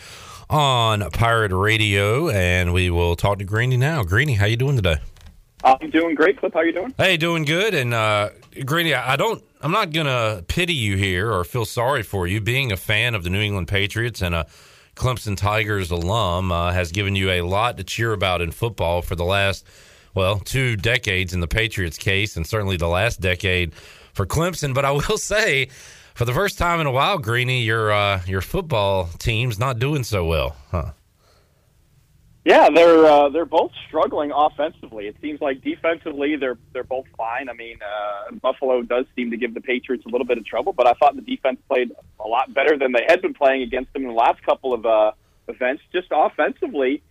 on 0.50 1.10
Pirate 1.12 1.52
Radio. 1.52 2.30
And 2.30 2.74
we 2.74 2.90
will 2.90 3.18
talk 3.18 3.40
to 3.40 3.44
Greeny 3.44 3.76
now. 3.76 4.04
Greeny, 4.04 4.36
how 4.36 4.46
you 4.46 4.56
doing 4.56 4.78
today? 4.78 4.96
I'm 5.66 5.90
doing 5.90 6.16
great, 6.16 6.40
Clip. 6.40 6.54
How 6.54 6.62
you 6.62 6.72
doing? 6.72 6.96
Hey, 6.98 7.18
doing 7.18 7.44
good. 7.44 7.74
And 7.74 7.94
uh, 7.94 8.30
Greeny, 8.66 8.96
I 8.96 9.18
don't, 9.18 9.44
I'm 9.60 9.72
not 9.72 9.92
gonna 9.92 10.44
pity 10.48 10.74
you 10.74 10.96
here 10.96 11.30
or 11.30 11.44
feel 11.44 11.66
sorry 11.66 12.02
for 12.02 12.26
you. 12.26 12.40
Being 12.40 12.72
a 12.72 12.78
fan 12.78 13.14
of 13.14 13.24
the 13.24 13.30
New 13.30 13.42
England 13.42 13.68
Patriots 13.68 14.22
and 14.22 14.34
a 14.34 14.48
Clemson 14.96 15.36
Tigers 15.36 15.92
alum 15.92 16.52
uh, 16.52 16.72
has 16.72 16.94
given 16.94 17.16
you 17.16 17.30
a 17.30 17.42
lot 17.42 17.78
to 17.78 17.84
cheer 17.84 18.14
about 18.14 18.42
in 18.42 18.52
football 18.52 19.02
for 19.02 19.16
the 19.16 19.26
last 19.26 19.66
well, 20.14 20.40
two 20.40 20.76
decades 20.76 21.34
in 21.34 21.40
the 21.40 21.48
Patriots 21.48 21.98
case, 21.98 22.36
and 22.36 22.46
certainly 22.46 22.78
the 22.78 22.88
last 22.88 23.22
decade 23.22 23.74
for 24.14 24.26
Clemson. 24.26 24.74
But 24.74 24.86
I 24.86 24.92
will 24.92 25.02
say, 25.18 25.70
for 26.14 26.26
the 26.26 26.34
first 26.34 26.58
time 26.58 26.80
in 26.80 26.88
a 26.88 26.92
while, 26.92 27.18
Greeny, 27.18 27.62
your 27.62 27.92
uh, 27.92 28.22
your 28.26 28.42
football 28.42 29.10
team's 29.20 29.60
not 29.60 29.80
doing 29.80 30.04
so 30.04 30.26
well, 30.26 30.56
huh? 30.72 30.92
Yeah, 32.44 32.70
they're 32.74 33.06
uh, 33.06 33.30
they're 33.30 33.46
both 33.46 33.72
struggling 33.88 34.32
offensively. 34.32 35.06
It 35.06 35.16
seems 35.22 35.42
like 35.42 35.62
defensively 35.62 36.36
they're 36.38 36.58
they're 36.74 36.84
both 36.84 37.06
fine. 37.16 37.50
I 37.50 37.54
mean, 37.54 37.78
uh, 37.82 38.34
Buffalo 38.42 38.82
does 38.82 39.06
seem 39.16 39.30
to 39.30 39.38
give 39.38 39.54
the 39.54 39.62
Patriots 39.62 40.06
a 40.08 40.10
little 40.10 40.26
bit 40.26 40.40
of 40.40 40.46
trouble, 40.46 40.74
but 40.74 40.88
I 40.88 40.94
thought 40.94 41.16
the 41.16 41.22
defense 41.22 41.60
played 41.70 41.92
a 42.20 42.28
lot 42.28 42.52
better 42.52 42.80
than 42.80 42.94
they 42.94 43.06
had 43.08 43.22
been 43.22 43.36
playing 43.36 43.62
against 43.62 43.94
them 43.94 44.04
in 44.04 44.08
the 44.08 44.16
last 44.16 44.42
couple 44.42 44.74
of 44.74 44.86
uh, 44.88 45.12
events. 45.48 45.84
Just 45.94 46.08
offensively, 46.12 47.04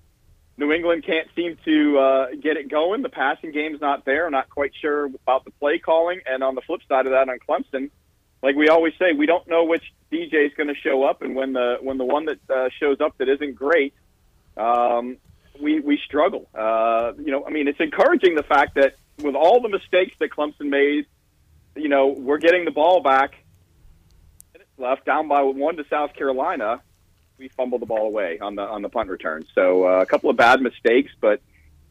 New 0.60 0.72
England 0.72 1.04
can't 1.06 1.26
seem 1.34 1.56
to 1.64 1.98
uh, 1.98 2.26
get 2.38 2.58
it 2.58 2.68
going. 2.68 3.00
The 3.00 3.08
passing 3.08 3.50
game's 3.50 3.80
not 3.80 4.04
there. 4.04 4.26
I'm 4.26 4.32
not 4.32 4.50
quite 4.50 4.72
sure 4.78 5.06
about 5.06 5.46
the 5.46 5.52
play 5.52 5.78
calling. 5.78 6.20
And 6.26 6.44
on 6.44 6.54
the 6.54 6.60
flip 6.60 6.82
side 6.86 7.06
of 7.06 7.12
that, 7.12 7.30
on 7.30 7.38
Clemson, 7.38 7.90
like 8.42 8.56
we 8.56 8.68
always 8.68 8.92
say, 8.98 9.14
we 9.16 9.24
don't 9.24 9.48
know 9.48 9.64
which 9.64 9.82
DJ 10.12 10.46
is 10.46 10.52
going 10.58 10.68
to 10.68 10.74
show 10.74 11.02
up, 11.02 11.22
and 11.22 11.34
when 11.34 11.54
the 11.54 11.78
when 11.80 11.96
the 11.96 12.04
one 12.04 12.26
that 12.26 12.50
uh, 12.50 12.68
shows 12.78 13.00
up 13.00 13.16
that 13.18 13.28
isn't 13.30 13.54
great, 13.54 13.94
um, 14.58 15.16
we 15.62 15.80
we 15.80 15.98
struggle. 16.04 16.46
Uh, 16.54 17.12
you 17.18 17.32
know, 17.32 17.46
I 17.46 17.50
mean, 17.50 17.66
it's 17.66 17.80
encouraging 17.80 18.34
the 18.34 18.42
fact 18.42 18.74
that 18.74 18.96
with 19.22 19.34
all 19.34 19.62
the 19.62 19.70
mistakes 19.70 20.14
that 20.20 20.30
Clemson 20.30 20.68
made, 20.68 21.06
you 21.74 21.88
know, 21.88 22.08
we're 22.08 22.38
getting 22.38 22.66
the 22.66 22.70
ball 22.70 23.02
back. 23.02 23.34
Left 24.76 25.06
down 25.06 25.28
by 25.28 25.42
one 25.42 25.76
to 25.76 25.84
South 25.88 26.14
Carolina, 26.14 26.82
we 27.40 27.48
fumbled 27.48 27.82
the 27.82 27.86
ball 27.86 28.06
away 28.06 28.38
on 28.38 28.54
the 28.54 28.62
on 28.62 28.82
the 28.82 28.88
punt 28.88 29.08
return. 29.08 29.44
So 29.56 29.88
uh, 29.88 30.02
a 30.02 30.06
couple 30.06 30.30
of 30.30 30.36
bad 30.36 30.60
mistakes, 30.60 31.10
but 31.20 31.40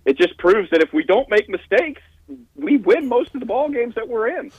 it 0.05 0.17
just 0.17 0.37
proves 0.37 0.69
that 0.69 0.81
if 0.81 0.93
we 0.93 1.03
don't 1.03 1.29
make 1.29 1.49
mistakes, 1.49 2.01
we 2.55 2.77
win 2.77 3.09
most 3.09 3.33
of 3.33 3.39
the 3.41 3.45
ball 3.45 3.69
games 3.69 3.95
that 3.95 4.07
we're 4.07 4.29
in. 4.39 4.51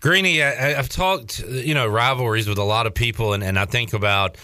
Greeny, 0.00 0.42
I, 0.42 0.78
I've 0.78 0.88
talked, 0.88 1.40
you 1.40 1.74
know, 1.74 1.86
rivalries 1.86 2.48
with 2.48 2.58
a 2.58 2.64
lot 2.64 2.86
of 2.86 2.94
people, 2.94 3.34
and, 3.34 3.44
and 3.44 3.58
I 3.58 3.66
think 3.66 3.92
about 3.92 4.36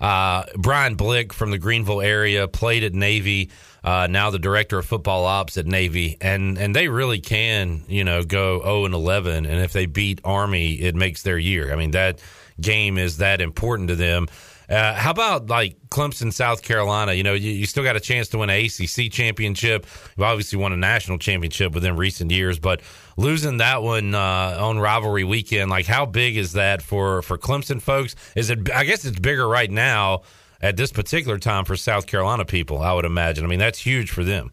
Uh, 0.00 0.44
Brian 0.56 0.94
Blick 0.94 1.32
from 1.32 1.50
the 1.50 1.58
Greenville 1.58 2.00
area 2.00 2.46
played 2.46 2.84
at 2.84 2.94
Navy. 2.94 3.50
Uh, 3.82 4.06
now 4.08 4.30
the 4.30 4.38
director 4.38 4.78
of 4.78 4.86
football 4.86 5.24
ops 5.24 5.56
at 5.58 5.66
Navy, 5.66 6.16
and 6.20 6.56
and 6.56 6.72
they 6.72 6.86
really 6.86 7.20
can, 7.20 7.82
you 7.88 8.04
know, 8.04 8.22
go 8.22 8.60
zero 8.62 8.84
and 8.84 8.94
eleven, 8.94 9.44
and 9.44 9.60
if 9.64 9.72
they 9.72 9.86
beat 9.86 10.20
Army, 10.22 10.74
it 10.74 10.94
makes 10.94 11.22
their 11.22 11.38
year. 11.38 11.72
I 11.72 11.76
mean, 11.76 11.90
that 11.92 12.22
game 12.60 12.96
is 12.96 13.16
that 13.16 13.40
important 13.40 13.88
to 13.88 13.96
them. 13.96 14.28
Uh, 14.68 14.94
how 14.94 15.10
about 15.10 15.48
like 15.48 15.78
Clemson, 15.88 16.32
South 16.32 16.62
Carolina? 16.62 17.14
You 17.14 17.22
know, 17.22 17.34
you, 17.34 17.50
you 17.50 17.66
still 17.66 17.84
got 17.84 17.96
a 17.96 18.00
chance 18.00 18.28
to 18.28 18.38
win 18.38 18.50
an 18.50 18.64
ACC 18.64 19.10
championship. 19.10 19.86
You've 20.16 20.24
obviously 20.24 20.58
won 20.58 20.72
a 20.72 20.76
national 20.76 21.18
championship 21.18 21.72
within 21.72 21.96
recent 21.96 22.30
years, 22.30 22.58
but 22.58 22.82
losing 23.16 23.58
that 23.58 23.82
one 23.82 24.14
uh, 24.14 24.58
on 24.60 24.78
rivalry 24.78 25.24
weekend, 25.24 25.70
like 25.70 25.86
how 25.86 26.04
big 26.04 26.36
is 26.36 26.52
that 26.52 26.82
for 26.82 27.22
for 27.22 27.38
Clemson 27.38 27.80
folks? 27.80 28.14
Is 28.36 28.50
it? 28.50 28.70
I 28.70 28.84
guess 28.84 29.04
it's 29.04 29.18
bigger 29.18 29.48
right 29.48 29.70
now 29.70 30.22
at 30.60 30.76
this 30.76 30.92
particular 30.92 31.38
time 31.38 31.64
for 31.64 31.76
South 31.76 32.06
Carolina 32.06 32.44
people. 32.44 32.78
I 32.78 32.92
would 32.92 33.04
imagine. 33.04 33.44
I 33.44 33.48
mean, 33.48 33.58
that's 33.58 33.78
huge 33.78 34.10
for 34.10 34.24
them. 34.24 34.52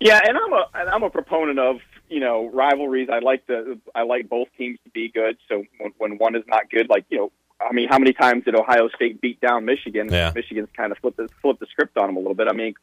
Yeah, 0.00 0.20
and 0.24 0.36
I'm 0.36 0.52
a 0.52 0.64
and 0.74 0.88
I'm 0.90 1.02
a 1.02 1.10
proponent 1.10 1.58
of 1.58 1.76
you 2.08 2.20
know 2.20 2.50
rivalries. 2.52 3.08
I 3.12 3.18
like 3.18 3.46
the 3.46 3.78
I 3.94 4.02
like 4.02 4.28
both 4.28 4.48
teams 4.56 4.78
to 4.84 4.90
be 4.90 5.10
good. 5.12 5.38
So 5.48 5.64
when, 5.78 5.92
when 5.98 6.18
one 6.18 6.36
is 6.36 6.44
not 6.46 6.70
good, 6.70 6.88
like 6.88 7.04
you 7.08 7.18
know, 7.18 7.32
I 7.60 7.72
mean, 7.72 7.88
how 7.88 7.98
many 7.98 8.12
times 8.12 8.44
did 8.44 8.54
Ohio 8.54 8.88
State 8.94 9.20
beat 9.20 9.40
down 9.40 9.64
Michigan? 9.64 10.08
Yeah. 10.10 10.32
Michigan's 10.34 10.68
kind 10.76 10.92
of 10.92 10.98
flipped 10.98 11.16
the 11.16 11.28
flipped 11.42 11.60
the 11.60 11.66
script 11.66 11.96
on 11.96 12.06
them 12.08 12.16
a 12.16 12.20
little 12.20 12.34
bit. 12.34 12.48
I 12.48 12.52
mean, 12.54 12.74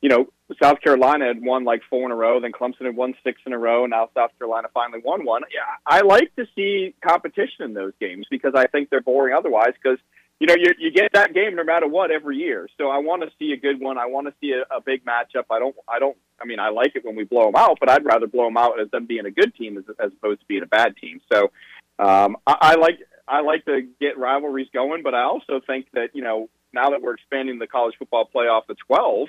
you 0.00 0.08
know, 0.08 0.26
South 0.62 0.80
Carolina 0.80 1.26
had 1.26 1.42
won 1.42 1.64
like 1.64 1.82
four 1.88 2.04
in 2.04 2.12
a 2.12 2.14
row, 2.14 2.40
then 2.40 2.52
Clemson 2.52 2.84
had 2.84 2.96
won 2.96 3.14
six 3.24 3.40
in 3.46 3.52
a 3.52 3.58
row. 3.58 3.86
Now 3.86 4.10
South 4.14 4.30
Carolina 4.38 4.68
finally 4.72 5.00
won 5.04 5.24
one. 5.24 5.42
Yeah, 5.52 5.60
I 5.86 6.02
like 6.02 6.34
to 6.36 6.46
see 6.54 6.94
competition 7.02 7.64
in 7.64 7.74
those 7.74 7.92
games 8.00 8.26
because 8.30 8.52
I 8.54 8.66
think 8.66 8.90
they're 8.90 9.00
boring 9.00 9.34
otherwise. 9.34 9.72
Because 9.82 9.98
you 10.40 10.46
know, 10.46 10.54
you 10.56 10.72
you 10.78 10.92
get 10.92 11.12
that 11.14 11.34
game 11.34 11.56
no 11.56 11.64
matter 11.64 11.88
what 11.88 12.10
every 12.10 12.36
year. 12.36 12.68
So 12.78 12.88
I 12.88 12.98
want 12.98 13.22
to 13.22 13.30
see 13.38 13.52
a 13.52 13.56
good 13.56 13.80
one. 13.80 13.98
I 13.98 14.06
want 14.06 14.28
to 14.28 14.34
see 14.40 14.52
a, 14.52 14.62
a 14.74 14.80
big 14.80 15.04
matchup. 15.04 15.44
I 15.50 15.58
don't. 15.58 15.74
I 15.88 15.98
don't. 15.98 16.16
I 16.40 16.44
mean, 16.44 16.60
I 16.60 16.68
like 16.68 16.94
it 16.94 17.04
when 17.04 17.16
we 17.16 17.24
blow 17.24 17.46
them 17.46 17.56
out, 17.56 17.78
but 17.80 17.88
I'd 17.88 18.04
rather 18.04 18.28
blow 18.28 18.44
them 18.44 18.56
out 18.56 18.80
as 18.80 18.90
them 18.90 19.06
being 19.06 19.26
a 19.26 19.30
good 19.30 19.54
team 19.56 19.76
as, 19.76 19.84
as 19.98 20.12
opposed 20.12 20.40
to 20.40 20.46
being 20.46 20.62
a 20.62 20.66
bad 20.66 20.96
team. 20.96 21.20
So 21.32 21.50
um, 21.98 22.36
I, 22.46 22.56
I 22.60 22.74
like 22.76 23.00
I 23.28 23.40
like 23.42 23.64
to 23.66 23.86
get 24.00 24.18
rivalries 24.18 24.68
going, 24.72 25.02
but 25.02 25.14
I 25.14 25.22
also 25.22 25.60
think 25.66 25.86
that 25.92 26.10
you 26.14 26.22
know 26.22 26.48
now 26.72 26.90
that 26.90 27.02
we're 27.02 27.14
expanding 27.14 27.58
the 27.58 27.66
college 27.66 27.94
football 27.98 28.28
playoff 28.32 28.66
to 28.66 28.74
twelve, 28.86 29.28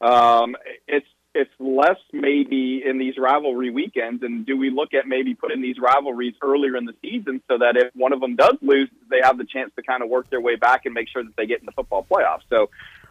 um, 0.00 0.56
it's 0.86 1.06
it's 1.34 1.50
less 1.60 1.98
maybe 2.12 2.82
in 2.84 2.98
these 2.98 3.16
rivalry 3.16 3.70
weekends, 3.70 4.22
and 4.22 4.44
do 4.44 4.56
we 4.56 4.70
look 4.70 4.94
at 4.94 5.06
maybe 5.06 5.34
putting 5.34 5.62
these 5.62 5.76
rivalries 5.78 6.34
earlier 6.42 6.76
in 6.76 6.84
the 6.84 6.94
season 7.02 7.40
so 7.48 7.58
that 7.58 7.76
if 7.76 7.94
one 7.94 8.12
of 8.12 8.20
them 8.20 8.34
does 8.34 8.56
lose, 8.62 8.88
they 9.08 9.20
have 9.22 9.38
the 9.38 9.44
chance 9.44 9.70
to 9.76 9.82
kind 9.82 10.02
of 10.02 10.08
work 10.08 10.28
their 10.30 10.40
way 10.40 10.56
back 10.56 10.86
and 10.86 10.94
make 10.94 11.08
sure 11.08 11.22
that 11.22 11.36
they 11.36 11.46
get 11.46 11.60
in 11.60 11.66
the 11.66 11.72
football 11.72 12.04
playoffs. 12.10 12.42
So 12.48 12.70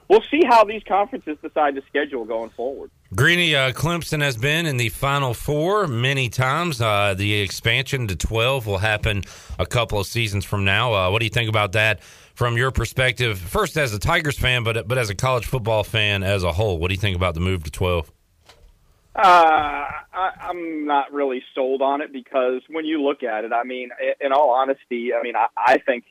we'll 0.10 0.24
see 0.30 0.42
how 0.46 0.64
these 0.66 0.84
conferences 0.84 1.38
decide 1.42 1.76
to 1.76 1.82
schedule 1.88 2.26
going 2.26 2.50
forward. 2.50 2.92
Greeny, 3.16 3.56
uh, 3.56 3.72
Clemson 3.72 4.22
has 4.22 4.36
been 4.36 4.66
in 4.66 4.78
the 4.78 4.90
Final 4.90 5.34
Four 5.34 5.88
many 5.88 6.30
times. 6.30 6.82
Uh, 6.82 7.14
the 7.16 7.36
expansion 7.36 8.08
to 8.08 8.16
12 8.16 8.68
will 8.68 8.80
happen 8.80 9.24
a 9.58 9.66
couple 9.66 10.00
of 10.00 10.08
seasons 10.08 10.44
from 10.44 10.66
now. 10.66 10.94
Uh, 10.94 11.12
what 11.12 11.20
do 11.20 11.26
you 11.26 11.32
think 11.32 11.50
about 11.50 11.72
that 11.74 12.04
from 12.36 12.58
your 12.58 12.72
perspective? 12.72 13.40
First, 13.40 13.78
as 13.78 13.94
a 13.94 14.00
Tigers 14.00 14.38
fan, 14.38 14.64
but 14.64 14.88
but 14.88 14.98
as 14.98 15.10
a 15.10 15.16
college 15.16 15.46
football 15.46 15.84
fan 15.84 16.24
as 16.24 16.44
a 16.44 16.52
whole, 16.52 16.78
what 16.78 16.90
do 16.90 16.94
you 16.94 17.00
think 17.00 17.16
about 17.16 17.36
the 17.36 17.42
move 17.42 17.64
to 17.64 17.72
12? 17.72 18.12
Uh, 19.16 19.22
I, 19.22 20.32
I'm 20.42 20.86
not 20.86 21.12
really 21.12 21.42
sold 21.54 21.82
on 21.82 22.02
it 22.02 22.14
because 22.14 22.62
when 22.70 22.86
you 22.86 23.02
look 23.02 23.24
at 23.24 23.44
it, 23.44 23.52
I 23.52 23.64
mean, 23.64 23.90
in 24.22 24.32
all 24.32 24.52
honesty, 24.52 25.12
I 25.14 25.22
mean, 25.24 25.36
I, 25.36 25.48
I 25.58 25.78
think 25.80 26.06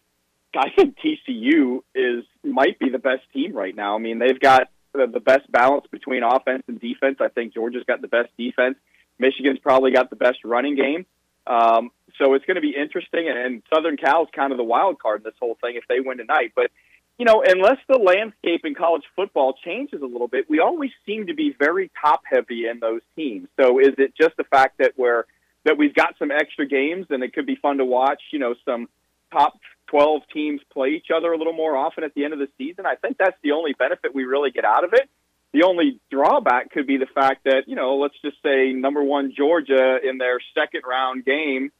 I 0.57 0.71
think 0.71 0.97
TCU 0.99 1.81
is 1.95 2.25
might 2.43 2.79
be 2.79 2.89
the 2.91 2.99
best 2.99 3.23
team 3.33 3.53
right 3.53 3.75
now. 3.75 3.95
I 3.95 3.99
mean, 3.99 4.19
they've 4.19 4.41
got 4.41 4.69
the, 4.93 5.21
best 5.21 5.51
balance 5.53 5.87
between 5.91 6.23
offense 6.23 6.63
and 6.67 6.81
defense. 6.81 7.19
I 7.21 7.29
think 7.29 7.55
Georgia's 7.55 7.85
got 7.87 8.01
the 8.01 8.09
best 8.09 8.31
defense. 8.39 8.77
Michigan's 9.19 9.59
probably 9.59 9.91
got 9.91 10.11
the 10.11 10.17
best 10.17 10.39
running 10.45 10.77
game. 10.77 11.07
Um, 11.47 11.91
so 12.19 12.35
it's 12.35 12.45
going 12.45 12.57
to 12.57 12.61
be 12.61 12.75
interesting. 12.75 13.29
And, 13.29 13.39
and 13.39 13.63
Southern 13.73 13.97
Cal's 13.97 14.29
kind 14.35 14.53
of 14.53 14.59
the 14.59 14.65
wild 14.65 14.99
card 14.99 15.21
in 15.21 15.25
this 15.25 15.35
whole 15.39 15.57
thing 15.61 15.77
if 15.77 15.85
they 15.89 16.01
win 16.01 16.19
tonight. 16.19 16.53
But 16.57 16.71
you 17.19 17.25
know, 17.25 17.43
unless 17.45 17.79
the 17.89 17.99
landscape 17.99 18.65
in 18.65 18.75
college 18.75 19.03
football 19.17 19.55
changes 19.65 20.01
a 20.03 20.07
little 20.07 20.29
bit, 20.29 20.49
we 20.49 20.61
always 20.61 20.91
seem 21.05 21.27
to 21.27 21.35
be 21.35 21.55
very 21.59 21.91
top 22.01 22.23
heavy 22.25 22.69
in 22.69 22.79
those 22.79 23.01
teams. 23.17 23.49
So 23.61 23.81
is 23.81 23.95
it 23.99 24.15
just 24.17 24.37
the 24.37 24.45
fact 24.45 24.79
that 24.79 24.93
we're 24.97 25.25
that 25.65 25.77
we've 25.77 25.95
got 25.95 26.15
some 26.19 26.31
extra 26.31 26.67
games 26.67 27.07
and 27.11 27.23
it 27.25 27.35
could 27.35 27.45
be 27.45 27.57
fun 27.57 27.79
to 27.79 27.85
watch, 27.85 28.23
you 28.33 28.39
know, 28.39 28.55
some 28.65 28.89
top 29.33 29.59
12 29.89 30.23
teams 30.33 30.61
play 30.73 30.91
each 30.91 31.09
other 31.15 31.33
a 31.33 31.37
little 31.39 31.53
more 31.53 31.77
often 31.77 32.05
at 32.05 32.15
the 32.15 32.25
end 32.25 32.33
of 32.33 32.39
the 32.39 32.49
season? 32.57 32.87
I 32.87 32.95
think 32.95 33.19
that's 33.19 33.37
the 33.43 33.53
only 33.53 33.73
benefit 33.73 34.15
we 34.15 34.25
really 34.25 34.51
get 34.51 34.65
out 34.65 34.85
of 34.85 34.93
it. 34.95 35.09
The 35.53 35.63
only 35.63 35.99
drawback 36.11 36.71
could 36.71 36.87
be 36.87 36.99
the 36.99 37.07
fact 37.07 37.45
that, 37.45 37.65
you 37.67 37.75
know, 37.75 37.97
let's 37.97 38.15
just 38.23 38.37
say 38.43 38.73
number 38.73 39.03
1 39.03 39.33
Georgia 39.37 39.99
in 40.03 40.19
their 40.19 40.39
second 40.55 40.83
round 40.87 41.25
game 41.25 41.73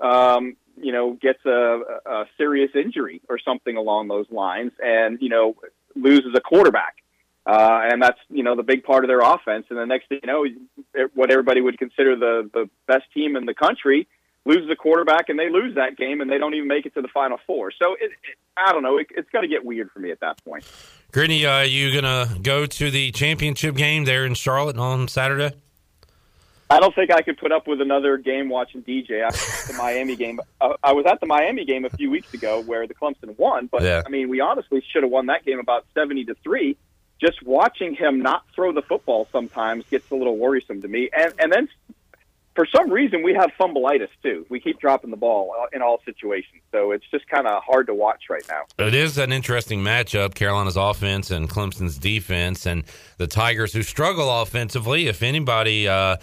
um, 0.00 0.56
you 0.76 0.92
know, 0.92 1.12
gets 1.12 1.44
a, 1.46 1.80
a 2.06 2.24
serious 2.36 2.70
injury 2.74 3.20
or 3.28 3.38
something 3.38 3.76
along 3.76 4.08
those 4.08 4.26
lines, 4.30 4.72
and 4.82 5.18
you 5.20 5.28
know, 5.28 5.56
loses 5.94 6.34
a 6.34 6.40
quarterback, 6.40 6.96
uh, 7.46 7.80
and 7.84 8.02
that's 8.02 8.18
you 8.28 8.42
know 8.42 8.56
the 8.56 8.62
big 8.62 8.82
part 8.84 9.04
of 9.04 9.08
their 9.08 9.20
offense. 9.20 9.66
And 9.70 9.78
the 9.78 9.86
next 9.86 10.08
thing 10.08 10.20
you 10.22 10.26
know, 10.26 11.08
what 11.14 11.30
everybody 11.30 11.60
would 11.60 11.78
consider 11.78 12.16
the 12.16 12.50
the 12.52 12.68
best 12.86 13.04
team 13.12 13.36
in 13.36 13.46
the 13.46 13.54
country 13.54 14.08
loses 14.44 14.68
a 14.70 14.76
quarterback, 14.76 15.28
and 15.28 15.38
they 15.38 15.48
lose 15.50 15.74
that 15.76 15.96
game, 15.96 16.20
and 16.20 16.30
they 16.30 16.38
don't 16.38 16.54
even 16.54 16.68
make 16.68 16.86
it 16.86 16.94
to 16.94 17.02
the 17.02 17.08
final 17.08 17.38
four. 17.46 17.70
So 17.70 17.94
it, 17.94 18.10
it, 18.10 18.36
I 18.56 18.72
don't 18.72 18.82
know. 18.82 18.98
It, 18.98 19.06
it's 19.10 19.30
going 19.30 19.42
to 19.42 19.48
get 19.48 19.64
weird 19.64 19.90
for 19.90 20.00
me 20.00 20.10
at 20.10 20.20
that 20.20 20.42
point. 20.44 20.64
Greeny, 21.12 21.46
are 21.46 21.64
you 21.64 21.94
gonna 21.94 22.26
go 22.42 22.66
to 22.66 22.90
the 22.90 23.12
championship 23.12 23.76
game 23.76 24.04
there 24.04 24.26
in 24.26 24.34
Charlotte 24.34 24.76
on 24.76 25.06
Saturday? 25.06 25.52
I 26.70 26.80
don't 26.80 26.94
think 26.94 27.12
I 27.12 27.22
could 27.22 27.38
put 27.38 27.52
up 27.52 27.68
with 27.68 27.80
another 27.80 28.16
game 28.16 28.48
watching 28.48 28.82
DJ 28.82 29.22
after 29.22 29.72
the 29.72 29.78
Miami 29.78 30.16
game. 30.16 30.40
Uh, 30.60 30.74
I 30.82 30.92
was 30.92 31.04
at 31.06 31.20
the 31.20 31.26
Miami 31.26 31.64
game 31.64 31.84
a 31.84 31.90
few 31.90 32.10
weeks 32.10 32.34
ago 32.34 32.62
where 32.62 32.86
the 32.88 32.94
Clemson 32.94 33.38
won, 33.38 33.68
but 33.70 33.82
Yeah. 33.82 34.02
I 34.04 34.08
mean, 34.08 34.28
we 34.28 34.40
honestly 34.40 34.82
should 34.90 35.02
have 35.04 35.12
won 35.12 35.26
that 35.26 35.44
game 35.44 35.60
about 35.60 35.86
seventy 35.94 36.24
to 36.24 36.34
three. 36.42 36.76
Just 37.20 37.42
watching 37.44 37.94
him 37.94 38.20
not 38.20 38.42
throw 38.54 38.72
the 38.72 38.82
football 38.82 39.28
sometimes 39.30 39.84
gets 39.88 40.10
a 40.10 40.16
little 40.16 40.36
worrisome 40.36 40.82
to 40.82 40.88
me. 40.88 41.10
And 41.16 41.32
and 41.38 41.52
then 41.52 41.68
for 42.54 42.66
some 42.66 42.90
reason 42.90 43.22
we 43.22 43.34
have 43.34 43.50
fumbleitis 43.58 44.08
too. 44.22 44.46
We 44.48 44.60
keep 44.60 44.78
dropping 44.78 45.10
the 45.10 45.16
ball 45.16 45.54
uh, 45.58 45.66
in 45.72 45.82
all 45.82 46.00
situations, 46.04 46.62
so 46.72 46.92
it's 46.92 47.04
just 47.10 47.28
kind 47.28 47.46
of 47.46 47.62
hard 47.62 47.86
to 47.88 47.94
watch 47.94 48.24
right 48.30 48.44
now. 48.48 48.62
It 48.84 48.94
is 48.94 49.18
an 49.18 49.32
interesting 49.32 49.80
matchup. 49.80 50.34
Carolina's 50.34 50.76
offense 50.76 51.30
and 51.30 51.48
Clemson's 51.48 51.98
defense, 51.98 52.66
and 52.66 52.84
the 53.18 53.26
Tigers 53.26 53.72
who 53.72 53.82
struggle 53.82 54.42
offensively. 54.42 55.08
If 55.08 55.22
anybody, 55.22 55.88
uh, 55.88 55.94
uh, 55.94 56.16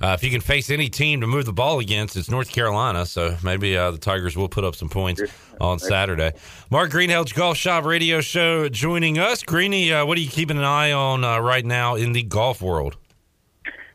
if 0.00 0.22
you 0.22 0.30
can 0.30 0.40
face 0.40 0.70
any 0.70 0.88
team 0.88 1.20
to 1.22 1.26
move 1.26 1.44
the 1.44 1.52
ball 1.52 1.80
against, 1.80 2.16
it's 2.16 2.30
North 2.30 2.50
Carolina. 2.50 3.06
So 3.06 3.36
maybe 3.42 3.76
uh, 3.76 3.90
the 3.90 3.98
Tigers 3.98 4.36
will 4.36 4.48
put 4.48 4.64
up 4.64 4.76
some 4.76 4.88
points 4.88 5.22
on 5.60 5.78
Saturday. 5.78 6.32
Mark 6.70 6.90
Greenhalgh 6.90 7.34
Golf 7.34 7.56
Shop 7.56 7.84
Radio 7.84 8.20
Show 8.20 8.68
joining 8.68 9.18
us. 9.18 9.42
Greeny, 9.42 9.92
uh, 9.92 10.04
what 10.06 10.18
are 10.18 10.20
you 10.20 10.30
keeping 10.30 10.58
an 10.58 10.64
eye 10.64 10.92
on 10.92 11.24
uh, 11.24 11.38
right 11.38 11.64
now 11.64 11.94
in 11.94 12.12
the 12.12 12.22
golf 12.22 12.60
world? 12.62 12.96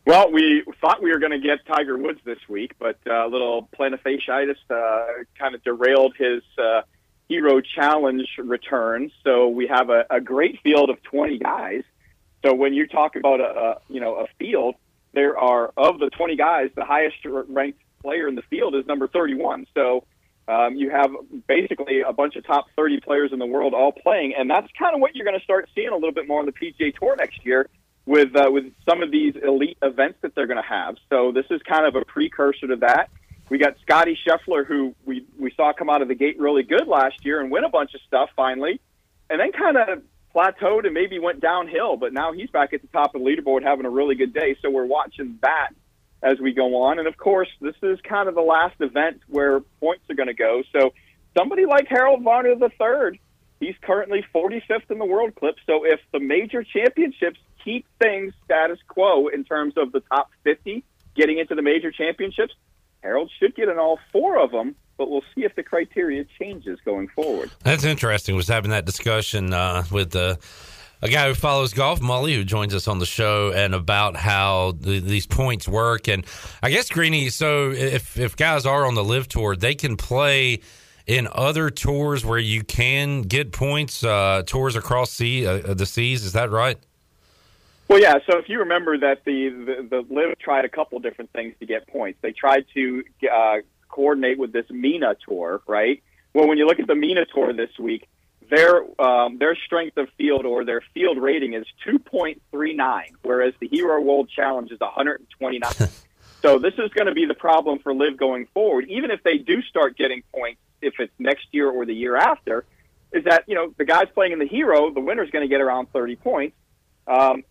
Well, 0.06 0.32
we 0.32 0.64
thought 0.80 1.02
we 1.02 1.12
were 1.12 1.18
going 1.18 1.32
to 1.32 1.38
get 1.38 1.66
Tiger 1.66 1.96
Woods 1.96 2.20
this 2.24 2.38
week, 2.48 2.72
but 2.78 2.98
uh, 3.06 3.26
a 3.26 3.28
little 3.28 3.68
plantar 3.78 4.56
uh, 4.70 5.06
kind 5.38 5.54
of 5.54 5.62
derailed 5.62 6.16
his 6.16 6.42
uh, 6.58 6.82
Hero 7.28 7.60
Challenge 7.60 8.26
return. 8.38 9.10
So 9.22 9.48
we 9.48 9.66
have 9.66 9.90
a, 9.90 10.06
a 10.10 10.20
great 10.20 10.58
field 10.62 10.88
of 10.88 11.02
20 11.02 11.38
guys. 11.38 11.82
So 12.44 12.54
when 12.54 12.72
you 12.72 12.86
talk 12.86 13.14
about 13.14 13.40
a, 13.40 13.44
a 13.44 13.74
you 13.88 14.00
know 14.00 14.16
a 14.16 14.26
field, 14.38 14.76
there 15.12 15.38
are 15.38 15.70
of 15.76 15.98
the 15.98 16.08
20 16.08 16.34
guys, 16.34 16.70
the 16.74 16.84
highest 16.84 17.16
ranked 17.24 17.80
player 18.02 18.26
in 18.26 18.34
the 18.34 18.42
field 18.42 18.74
is 18.74 18.86
number 18.86 19.06
31. 19.06 19.66
So 19.74 20.04
um, 20.48 20.76
you 20.76 20.88
have 20.90 21.10
basically 21.46 22.00
a 22.00 22.12
bunch 22.14 22.36
of 22.36 22.46
top 22.46 22.66
30 22.74 23.00
players 23.00 23.32
in 23.32 23.38
the 23.38 23.46
world 23.46 23.74
all 23.74 23.92
playing, 23.92 24.34
and 24.36 24.48
that's 24.48 24.68
kind 24.78 24.94
of 24.94 25.02
what 25.02 25.14
you're 25.14 25.26
going 25.26 25.38
to 25.38 25.44
start 25.44 25.68
seeing 25.74 25.90
a 25.90 25.94
little 25.94 26.12
bit 26.12 26.26
more 26.26 26.40
on 26.40 26.46
the 26.46 26.52
PGA 26.52 26.96
Tour 26.98 27.16
next 27.16 27.44
year 27.44 27.68
with 28.06 28.34
uh, 28.34 28.50
with 28.50 28.72
some 28.88 29.02
of 29.02 29.10
these 29.10 29.34
elite 29.36 29.78
events 29.82 30.18
that 30.22 30.34
they're 30.34 30.46
going 30.46 30.62
to 30.62 30.68
have. 30.68 30.96
So 31.08 31.32
this 31.32 31.46
is 31.50 31.60
kind 31.62 31.86
of 31.86 31.96
a 31.96 32.04
precursor 32.04 32.66
to 32.68 32.76
that. 32.76 33.10
We 33.48 33.58
got 33.58 33.76
Scotty 33.82 34.18
Scheffler, 34.26 34.66
who 34.66 34.94
we 35.04 35.26
we 35.38 35.52
saw 35.56 35.72
come 35.72 35.90
out 35.90 36.02
of 36.02 36.08
the 36.08 36.14
gate 36.14 36.38
really 36.38 36.62
good 36.62 36.86
last 36.86 37.24
year 37.24 37.40
and 37.40 37.50
win 37.50 37.64
a 37.64 37.68
bunch 37.68 37.94
of 37.94 38.00
stuff 38.06 38.30
finally, 38.36 38.80
and 39.28 39.40
then 39.40 39.52
kind 39.52 39.76
of 39.76 40.02
plateaued 40.34 40.84
and 40.84 40.94
maybe 40.94 41.18
went 41.18 41.40
downhill. 41.40 41.96
But 41.96 42.12
now 42.12 42.32
he's 42.32 42.50
back 42.50 42.72
at 42.72 42.82
the 42.82 42.88
top 42.88 43.14
of 43.14 43.22
the 43.22 43.26
leaderboard, 43.26 43.62
having 43.62 43.86
a 43.86 43.90
really 43.90 44.14
good 44.14 44.32
day. 44.32 44.56
So 44.62 44.70
we're 44.70 44.86
watching 44.86 45.38
that 45.42 45.70
as 46.22 46.38
we 46.38 46.52
go 46.52 46.82
on. 46.82 46.98
And 46.98 47.08
of 47.08 47.16
course, 47.16 47.48
this 47.60 47.74
is 47.82 47.98
kind 48.02 48.28
of 48.28 48.34
the 48.34 48.42
last 48.42 48.76
event 48.80 49.20
where 49.28 49.60
points 49.80 50.04
are 50.10 50.14
going 50.14 50.28
to 50.28 50.34
go. 50.34 50.62
So 50.72 50.92
somebody 51.36 51.66
like 51.66 51.86
Harold 51.88 52.22
Varner 52.22 52.50
III, 52.50 53.20
he's 53.58 53.74
currently 53.82 54.24
45th 54.34 54.90
in 54.90 54.98
the 54.98 55.04
world 55.04 55.34
clip. 55.34 55.56
So 55.66 55.84
if 55.84 56.00
the 56.12 56.20
major 56.20 56.62
championships 56.62 57.40
keep 57.64 57.86
things 58.00 58.32
status 58.44 58.78
quo 58.88 59.28
in 59.28 59.44
terms 59.44 59.74
of 59.76 59.92
the 59.92 60.00
top 60.00 60.30
50 60.44 60.84
getting 61.16 61.38
into 61.38 61.54
the 61.54 61.62
major 61.62 61.90
championships, 61.90 62.54
Harold 63.02 63.30
should 63.38 63.54
get 63.56 63.68
in 63.68 63.78
all 63.78 63.98
four 64.12 64.38
of 64.38 64.50
them 64.50 64.76
but 65.00 65.08
we'll 65.10 65.24
see 65.34 65.44
if 65.44 65.56
the 65.56 65.62
criteria 65.62 66.26
changes 66.38 66.78
going 66.84 67.08
forward. 67.08 67.50
That's 67.64 67.84
interesting. 67.84 68.36
Was 68.36 68.48
having 68.48 68.70
that 68.72 68.84
discussion 68.84 69.54
uh, 69.54 69.82
with 69.90 70.14
uh, 70.14 70.36
a 71.00 71.08
guy 71.08 71.26
who 71.26 71.32
follows 71.32 71.72
golf, 71.72 72.02
Molly, 72.02 72.34
who 72.34 72.44
joins 72.44 72.74
us 72.74 72.86
on 72.86 72.98
the 72.98 73.06
show, 73.06 73.50
and 73.50 73.74
about 73.74 74.14
how 74.14 74.72
the, 74.78 75.00
these 75.00 75.26
points 75.26 75.66
work. 75.66 76.06
And 76.06 76.26
I 76.62 76.68
guess 76.68 76.90
Greeny. 76.90 77.30
So 77.30 77.70
if 77.70 78.18
if 78.18 78.36
guys 78.36 78.66
are 78.66 78.84
on 78.84 78.94
the 78.94 79.02
LIV 79.02 79.28
tour, 79.28 79.56
they 79.56 79.74
can 79.74 79.96
play 79.96 80.60
in 81.06 81.26
other 81.32 81.70
tours 81.70 82.22
where 82.22 82.38
you 82.38 82.62
can 82.62 83.22
get 83.22 83.52
points, 83.52 84.04
uh, 84.04 84.42
tours 84.46 84.76
across 84.76 85.10
sea 85.12 85.46
uh, 85.46 85.72
the 85.72 85.86
seas. 85.86 86.26
Is 86.26 86.34
that 86.34 86.50
right? 86.50 86.76
Well, 87.90 88.00
yeah. 88.00 88.18
So 88.30 88.38
if 88.38 88.48
you 88.48 88.60
remember 88.60 88.96
that 88.98 89.24
the 89.24 89.48
the, 89.48 90.04
the 90.04 90.14
LIV 90.14 90.38
tried 90.38 90.64
a 90.64 90.68
couple 90.68 91.00
different 91.00 91.32
things 91.32 91.56
to 91.58 91.66
get 91.66 91.88
points. 91.88 92.20
They 92.22 92.30
tried 92.30 92.66
to 92.74 93.02
uh, 93.28 93.56
coordinate 93.88 94.38
with 94.38 94.52
this 94.52 94.66
MENA 94.70 95.16
tour, 95.26 95.60
right? 95.66 96.00
Well, 96.32 96.46
when 96.46 96.56
you 96.56 96.66
look 96.66 96.78
at 96.78 96.86
the 96.86 96.94
MENA 96.94 97.26
tour 97.34 97.52
this 97.52 97.76
week, 97.80 98.06
their 98.48 98.84
um, 99.00 99.38
their 99.38 99.56
strength 99.56 99.96
of 99.96 100.08
field 100.16 100.46
or 100.46 100.64
their 100.64 100.82
field 100.94 101.18
rating 101.18 101.54
is 101.54 101.66
2.39, 101.84 103.06
whereas 103.22 103.54
the 103.58 103.66
Hero 103.66 104.00
World 104.00 104.30
Challenge 104.30 104.70
is 104.70 104.78
129. 104.78 105.72
so 106.42 106.60
this 106.60 106.74
is 106.74 106.92
going 106.92 107.08
to 107.08 107.12
be 107.12 107.26
the 107.26 107.34
problem 107.34 107.80
for 107.80 107.92
LIV 107.92 108.16
going 108.16 108.46
forward. 108.54 108.88
Even 108.88 109.10
if 109.10 109.24
they 109.24 109.36
do 109.36 109.62
start 109.62 109.96
getting 109.96 110.22
points, 110.32 110.60
if 110.80 110.94
it's 111.00 111.12
next 111.18 111.48
year 111.50 111.68
or 111.68 111.84
the 111.84 111.94
year 111.94 112.14
after, 112.14 112.64
is 113.12 113.24
that 113.24 113.48
you 113.48 113.56
know 113.56 113.74
the 113.78 113.84
guys 113.84 114.06
playing 114.14 114.30
in 114.30 114.38
the 114.38 114.46
Hero, 114.46 114.94
the 114.94 115.00
winner's 115.00 115.30
going 115.30 115.42
to 115.42 115.52
get 115.52 115.60
around 115.60 115.92
30 115.92 116.14
points. 116.14 116.56
Um, 117.08 117.42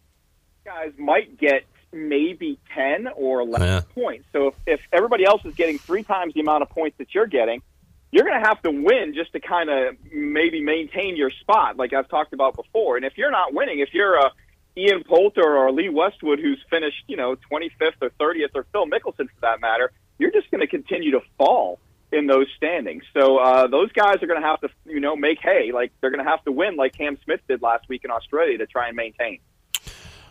guys 0.69 0.91
might 0.99 1.37
get 1.39 1.63
maybe 1.91 2.59
10 2.75 3.07
or 3.15 3.39
11 3.41 3.67
Yeah. 3.67 3.81
points. 3.95 4.25
So 4.31 4.49
if, 4.49 4.53
if 4.67 4.79
everybody 4.93 5.25
else 5.25 5.41
is 5.43 5.55
getting 5.55 5.79
three 5.79 6.03
times 6.03 6.35
the 6.35 6.41
amount 6.41 6.61
of 6.61 6.69
points 6.69 6.99
that 6.99 7.07
you're 7.15 7.25
getting, 7.25 7.63
you're 8.11 8.23
going 8.23 8.39
to 8.39 8.47
have 8.47 8.61
to 8.61 8.69
win 8.71 9.13
just 9.15 9.31
to 9.33 9.39
kind 9.39 9.69
of 9.71 9.95
maybe 10.13 10.61
maintain 10.61 11.15
your 11.15 11.31
spot, 11.31 11.77
like 11.77 11.91
I've 11.93 12.07
talked 12.07 12.33
about 12.33 12.55
before. 12.55 12.97
And 12.97 13.05
if 13.05 13.17
you're 13.17 13.31
not 13.31 13.53
winning, 13.53 13.79
if 13.79 13.89
you're 13.93 14.15
a 14.15 14.31
Ian 14.77 15.03
Poulter 15.03 15.57
or 15.57 15.71
Lee 15.71 15.89
Westwood 15.89 16.39
who's 16.39 16.63
finished, 16.69 17.03
you 17.07 17.17
know, 17.17 17.35
25th 17.51 17.93
or 18.01 18.11
30th, 18.21 18.51
or 18.53 18.65
Phil 18.71 18.85
Mickelson 18.85 19.25
for 19.27 19.41
that 19.41 19.59
matter, 19.59 19.91
you're 20.19 20.31
just 20.31 20.51
going 20.51 20.61
to 20.61 20.67
continue 20.67 21.11
to 21.11 21.21
fall 21.39 21.79
in 22.11 22.27
those 22.27 22.45
standings. 22.57 23.03
So 23.13 23.37
uh, 23.37 23.65
those 23.67 23.91
guys 23.91 24.17
are 24.21 24.27
going 24.27 24.41
to 24.41 24.47
have 24.47 24.61
to, 24.61 24.69
you 24.85 24.99
know, 24.99 25.15
make 25.15 25.39
hay. 25.41 25.71
Like 25.71 25.91
they're 25.99 26.11
going 26.11 26.23
to 26.23 26.29
have 26.29 26.43
to 26.45 26.51
win, 26.51 26.75
like 26.75 26.93
Cam 26.95 27.17
Smith 27.25 27.41
did 27.47 27.61
last 27.63 27.89
week 27.89 28.05
in 28.05 28.11
Australia, 28.11 28.59
to 28.59 28.67
try 28.67 28.87
and 28.87 28.95
maintain. 28.95 29.39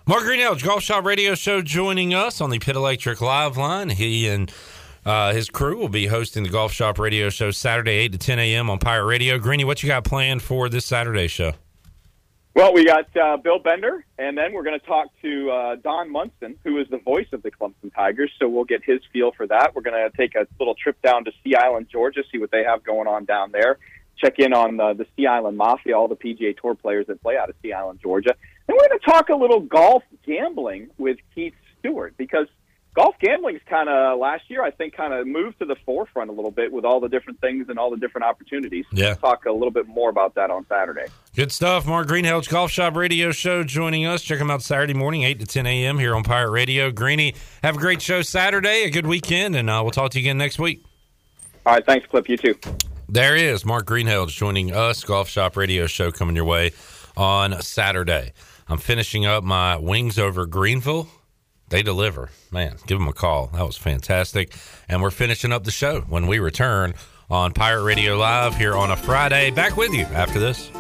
Mark 0.09 0.23
Greenhalgh, 0.23 0.65
Golf 0.65 0.83
Shop 0.83 1.05
Radio 1.05 1.35
Show, 1.35 1.61
joining 1.61 2.15
us 2.15 2.41
on 2.41 2.49
the 2.49 2.59
Pit 2.59 2.77
Electric 2.77 3.21
Live 3.21 3.59
Line. 3.59 3.91
He 3.91 4.27
and 4.27 4.51
uh, 5.05 5.35
his 5.35 5.51
crew 5.51 5.77
will 5.77 5.91
be 5.91 6.07
hosting 6.07 6.45
the 6.45 6.49
Golf 6.49 6.73
Shop 6.73 6.99
Radio 6.99 7.29
Show 7.29 7.51
Saturday, 7.51 7.91
8 7.91 8.13
to 8.13 8.19
10 8.19 8.39
a.m. 8.39 8.71
on 8.71 8.79
Pirate 8.79 9.05
Radio. 9.05 9.39
Greeny, 9.39 9.65
what 9.65 9.83
you 9.83 9.87
got 9.87 10.05
planned 10.05 10.41
for 10.41 10.71
this 10.71 10.87
Saturday 10.87 11.29
show? 11.29 11.53
Well, 12.55 12.73
we 12.73 12.87
got 12.87 13.15
uh, 13.19 13.37
Bill 13.37 13.59
Bender, 13.59 14.03
and 14.19 14.37
then 14.37 14.55
we're 14.55 14.63
going 14.63 14.81
to 14.81 14.87
talk 14.87 15.09
to 15.21 15.51
uh, 15.51 15.77
Don 15.77 16.11
Munson, 16.11 16.57
who 16.65 16.79
is 16.79 16.89
the 16.89 16.97
voice 16.97 17.29
of 17.33 17.43
the 17.43 17.51
Clemson 17.51 17.95
Tigers. 17.95 18.33
So 18.39 18.49
we'll 18.49 18.65
get 18.65 18.83
his 18.83 19.01
feel 19.13 19.33
for 19.33 19.47
that. 19.49 19.75
We're 19.75 19.83
going 19.83 20.11
to 20.11 20.17
take 20.17 20.35
a 20.37 20.47
little 20.59 20.75
trip 20.75 20.97
down 21.03 21.27
to 21.27 21.33
Sea 21.45 21.55
Island, 21.55 21.89
Georgia, 21.93 22.23
see 22.33 22.39
what 22.39 22.51
they 22.51 22.65
have 22.65 22.83
going 22.83 23.09
on 23.09 23.27
down 23.27 23.53
there. 23.53 23.77
Check 24.19 24.39
in 24.39 24.53
on 24.53 24.81
uh, 24.81 24.95
the 24.95 25.07
Sea 25.17 25.27
Island 25.27 25.57
Mafia, 25.57 25.97
all 25.97 26.09
the 26.09 26.17
PGA 26.17 26.57
Tour 26.57 26.75
players 26.75 27.07
that 27.07 27.23
play 27.23 27.37
out 27.37 27.49
of 27.49 27.57
Sea 27.63 27.73
Island, 27.73 28.01
Georgia. 28.03 28.35
And 28.67 28.77
we're 28.77 28.89
going 28.89 28.99
to 28.99 29.07
talk 29.07 29.29
a 29.29 29.35
little 29.35 29.61
golf 29.61 30.03
gambling 30.27 30.89
with 30.99 31.19
Keith 31.35 31.55
Stewart 31.79 32.15
because 32.17 32.49
golf 32.95 33.15
gambling's 33.21 33.61
kind 33.67 33.89
of 33.89 34.19
last 34.19 34.43
year, 34.49 34.63
I 34.63 34.73
think, 34.73 34.97
kind 34.97 35.15
of 35.15 35.27
moved 35.27 35.61
to 35.61 35.65
the 35.65 35.77
forefront 35.87 36.31
a 36.31 36.33
little 36.33 36.51
bit 36.51 36.73
with 36.73 36.85
all 36.85 36.99
the 36.99 37.09
different 37.09 37.41
things 37.41 37.69
and 37.69 37.79
all 37.79 37.91
the 37.91 37.97
different 37.97 38.25
opportunities. 38.25 38.85
Yeah. 38.93 39.09
We'll 39.09 39.17
talk 39.17 39.47
a 39.47 39.53
little 39.53 39.71
bit 39.71 39.87
more 39.87 40.11
about 40.11 40.35
that 40.35 40.51
on 40.51 40.67
Saturday. 40.69 41.07
Good 41.37 41.53
stuff. 41.53 41.87
Mark 41.87 42.09
Greenhalgh, 42.09 42.49
Golf 42.49 42.73
Shop 42.73 42.97
Radio 42.97 43.31
Show, 43.31 43.63
joining 43.63 44.05
us. 44.05 44.23
Check 44.23 44.41
him 44.41 44.51
out 44.51 44.63
Saturday 44.63 44.95
morning, 44.95 45.23
8 45.23 45.39
to 45.41 45.47
10 45.47 45.67
a.m. 45.67 45.99
here 45.99 46.15
on 46.17 46.25
Pirate 46.25 46.51
Radio. 46.51 46.91
Greeny, 46.91 47.35
have 47.63 47.77
a 47.77 47.79
great 47.79 48.03
show 48.03 48.23
Saturday, 48.23 48.83
a 48.83 48.91
good 48.91 49.07
weekend, 49.07 49.55
and 49.55 49.71
uh, 49.71 49.81
we'll 49.83 49.93
talk 49.93 50.11
to 50.13 50.19
you 50.19 50.25
again 50.25 50.39
next 50.39 50.59
week. 50.59 50.85
All 51.65 51.75
right, 51.75 51.87
thanks, 51.87 52.07
Clip. 52.07 52.29
You 52.29 52.37
too. 52.37 52.55
There 53.11 53.35
is 53.35 53.65
Mark 53.65 53.87
Greenhalgh 53.87 54.29
joining 54.29 54.75
us, 54.75 55.03
Golf 55.03 55.31
Shop 55.31 55.57
Radio 55.57 55.87
Show 55.87 56.13
coming 56.13 56.37
your 56.37 56.45
way 56.45 56.73
on 57.17 57.63
Saturday. 57.63 58.35
I'm 58.69 58.77
finishing 58.77 59.25
up 59.25 59.43
my 59.43 59.79
Wings 59.79 60.19
over 60.19 60.45
Greenville. 60.45 61.09
They 61.71 61.83
deliver. 61.83 62.29
Man, 62.51 62.77
give 62.87 62.99
them 62.99 63.09
a 63.09 63.15
call. 63.15 63.47
That 63.55 63.65
was 63.65 63.79
fantastic. 63.79 64.55
And 64.91 65.01
we're 65.01 65.11
finishing 65.11 65.53
up 65.53 65.65
the 65.65 65.71
show 65.71 66.03
when 66.03 66.27
we 66.27 66.39
return 66.39 66.93
on 67.31 67.55
Pirate 67.55 67.85
Radio 67.85 68.19
Live 68.19 68.55
here 68.57 68.75
on 68.75 68.91
a 68.91 68.97
Friday. 68.97 69.53
Back 69.53 69.79
with 69.79 69.95
you 69.95 70.05
after 70.05 70.39
this. 70.39 70.71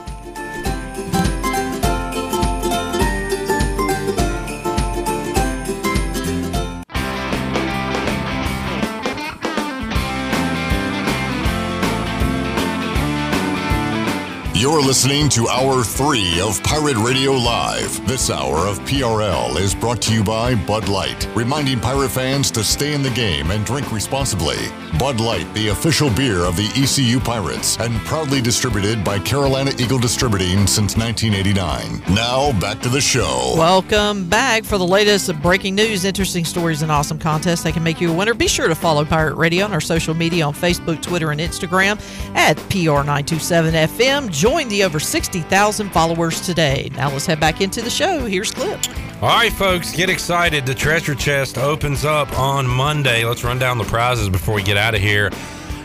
You're 14.58 14.82
listening 14.82 15.28
to 15.28 15.46
Hour 15.46 15.84
3 15.84 16.40
of 16.40 16.60
Pirate 16.64 16.96
Radio 16.96 17.30
Live. 17.30 18.04
This 18.08 18.28
hour 18.28 18.66
of 18.66 18.80
PRL 18.80 19.56
is 19.56 19.72
brought 19.72 20.02
to 20.02 20.12
you 20.12 20.24
by 20.24 20.56
Bud 20.56 20.88
Light, 20.88 21.28
reminding 21.36 21.78
pirate 21.78 22.08
fans 22.08 22.50
to 22.50 22.64
stay 22.64 22.92
in 22.92 23.00
the 23.00 23.10
game 23.10 23.52
and 23.52 23.64
drink 23.64 23.92
responsibly. 23.92 24.56
Bud 24.98 25.20
Light, 25.20 25.46
the 25.54 25.68
official 25.68 26.10
beer 26.10 26.38
of 26.38 26.56
the 26.56 26.66
ECU 26.74 27.20
Pirates, 27.20 27.78
and 27.78 28.00
proudly 28.00 28.40
distributed 28.40 29.04
by 29.04 29.20
Carolina 29.20 29.70
Eagle 29.78 30.00
Distributing 30.00 30.66
since 30.66 30.96
1989. 30.96 32.02
Now, 32.12 32.50
back 32.58 32.80
to 32.80 32.88
the 32.88 33.00
show. 33.00 33.54
Welcome 33.56 34.28
back 34.28 34.64
for 34.64 34.76
the 34.76 34.86
latest 34.86 35.32
breaking 35.40 35.76
news, 35.76 36.04
interesting 36.04 36.44
stories, 36.44 36.82
and 36.82 36.90
awesome 36.90 37.20
contests 37.20 37.62
that 37.62 37.74
can 37.74 37.84
make 37.84 38.00
you 38.00 38.10
a 38.10 38.16
winner. 38.16 38.34
Be 38.34 38.48
sure 38.48 38.66
to 38.66 38.74
follow 38.74 39.04
Pirate 39.04 39.36
Radio 39.36 39.66
on 39.66 39.72
our 39.72 39.80
social 39.80 40.14
media 40.14 40.44
on 40.44 40.52
Facebook, 40.52 41.00
Twitter, 41.00 41.30
and 41.30 41.40
Instagram 41.40 42.00
at 42.34 42.56
PR927FM. 42.56 44.32
Join 44.32 44.48
the 44.68 44.83
over 44.83 44.99
60,000 44.99 45.91
followers 45.91 46.41
today. 46.41 46.91
Now 46.94 47.10
let's 47.10 47.27
head 47.27 47.39
back 47.39 47.60
into 47.60 47.83
the 47.83 47.91
show. 47.91 48.27
Here's 48.27 48.51
Clip. 48.51 48.81
All 49.23 49.28
right, 49.28 49.52
folks, 49.52 49.94
get 49.94 50.09
excited. 50.09 50.65
The 50.65 50.75
treasure 50.75 51.15
chest 51.15 51.59
opens 51.59 52.05
up 52.05 52.36
on 52.39 52.67
Monday. 52.67 53.25
Let's 53.25 53.44
run 53.44 53.59
down 53.59 53.78
the 53.78 53.85
prizes 53.85 54.28
before 54.28 54.55
we 54.55 54.62
get 54.62 54.77
out 54.77 54.94
of 54.94 55.01
here. 55.01 55.31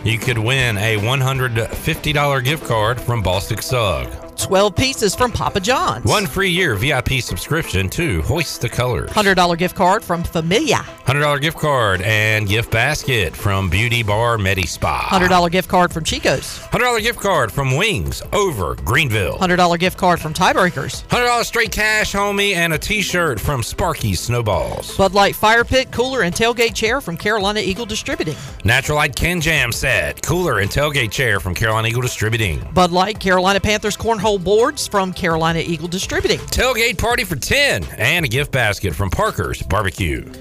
You 0.03 0.17
could 0.17 0.37
win 0.37 0.77
a 0.77 0.97
$150 0.97 2.43
gift 2.43 2.65
card 2.65 2.99
from 2.99 3.21
Baltic 3.21 3.61
Sug. 3.61 4.22
12 4.37 4.75
pieces 4.75 5.15
from 5.15 5.31
Papa 5.31 5.59
John's. 5.59 6.05
One 6.05 6.27
free 6.27 6.49
year 6.49 6.75
VIP 6.75 7.21
subscription 7.21 7.89
to 7.89 8.21
Hoist 8.23 8.61
the 8.61 8.69
Colors. 8.69 9.09
$100 9.09 9.57
gift 9.57 9.75
card 9.75 10.03
from 10.03 10.23
Familia. 10.23 10.77
$100 11.05 11.41
gift 11.41 11.57
card 11.57 12.01
and 12.01 12.47
gift 12.47 12.71
basket 12.71 13.35
from 13.35 13.69
Beauty 13.69 14.03
Bar 14.03 14.37
Medi 14.37 14.65
Spa. 14.65 15.07
$100 15.11 15.51
gift 15.51 15.69
card 15.69 15.91
from 15.93 16.03
Chico's. 16.03 16.59
$100 16.71 17.01
gift 17.01 17.19
card 17.19 17.51
from 17.51 17.75
Wings 17.77 18.21
over 18.33 18.75
Greenville. 18.75 19.37
$100 19.37 19.79
gift 19.79 19.97
card 19.97 20.19
from 20.19 20.33
Tiebreakers. 20.33 21.05
$100 21.07 21.43
straight 21.43 21.71
cash, 21.71 22.13
homie, 22.13 22.55
and 22.55 22.73
a 22.73 22.77
t 22.77 23.01
shirt 23.01 23.39
from 23.39 23.61
Sparky's 23.61 24.19
Snowballs. 24.19 24.97
Bud 24.97 25.13
Light 25.13 25.35
Fire 25.35 25.63
Pit 25.63 25.91
Cooler 25.91 26.21
and 26.23 26.33
Tailgate 26.33 26.73
Chair 26.75 27.01
from 27.01 27.17
Carolina 27.17 27.59
Eagle 27.59 27.85
Distributing. 27.85 28.35
Natural 28.63 28.97
Light 28.97 29.15
Can 29.15 29.41
Jam 29.41 29.71
set, 29.71 30.21
cooler 30.21 30.59
and 30.59 30.69
tailgate 30.69 31.11
chair 31.11 31.39
from 31.39 31.53
Carolina 31.53 31.87
Eagle 31.87 32.01
Distributing. 32.01 32.65
Bud 32.73 32.91
Light 32.91 33.19
Carolina 33.19 33.59
Panthers 33.59 33.97
Cornhole 34.23 34.43
Boards 34.43 34.87
from 34.87 35.11
Carolina 35.11 35.59
Eagle 35.59 35.89
Distributing. 35.89 36.39
Tailgate 36.39 36.97
party 36.97 37.25
for 37.25 37.35
10 37.35 37.83
and 37.97 38.23
a 38.23 38.27
gift 38.29 38.53
basket 38.53 38.95
from 38.95 39.09
Parker's 39.09 39.61
Barbecue. 39.61 40.31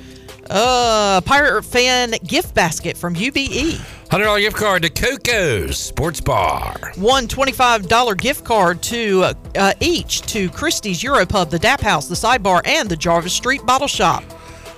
Uh, 0.49 1.21
Pirate 1.23 1.65
Fan 1.65 2.13
Gift 2.25 2.55
Basket 2.55 2.97
from. 2.97 3.15
UBE. 3.15 3.81
$100 4.11 4.39
gift 4.41 4.57
card 4.57 4.83
to 4.83 4.91
Coco's 4.91 5.79
Sports 5.79 6.21
Bar. 6.21 6.93
One 6.97 7.27
$25 7.27 8.17
gift 8.19 8.45
card 8.45 8.83
to 8.85 9.23
uh, 9.25 9.35
uh, 9.57 9.73
each 9.81 10.23
to 10.23 10.49
Christie's 10.51 11.03
Europub, 11.03 11.51
the 11.51 11.59
Tap 11.59 11.81
House, 11.81 12.09
the 12.09 12.15
Sidebar, 12.15 12.65
and 12.65 12.89
the 12.89 12.97
Jarvis 12.97 13.33
Street 13.33 13.65
Bottle 13.67 13.89
Shop. 13.89 14.23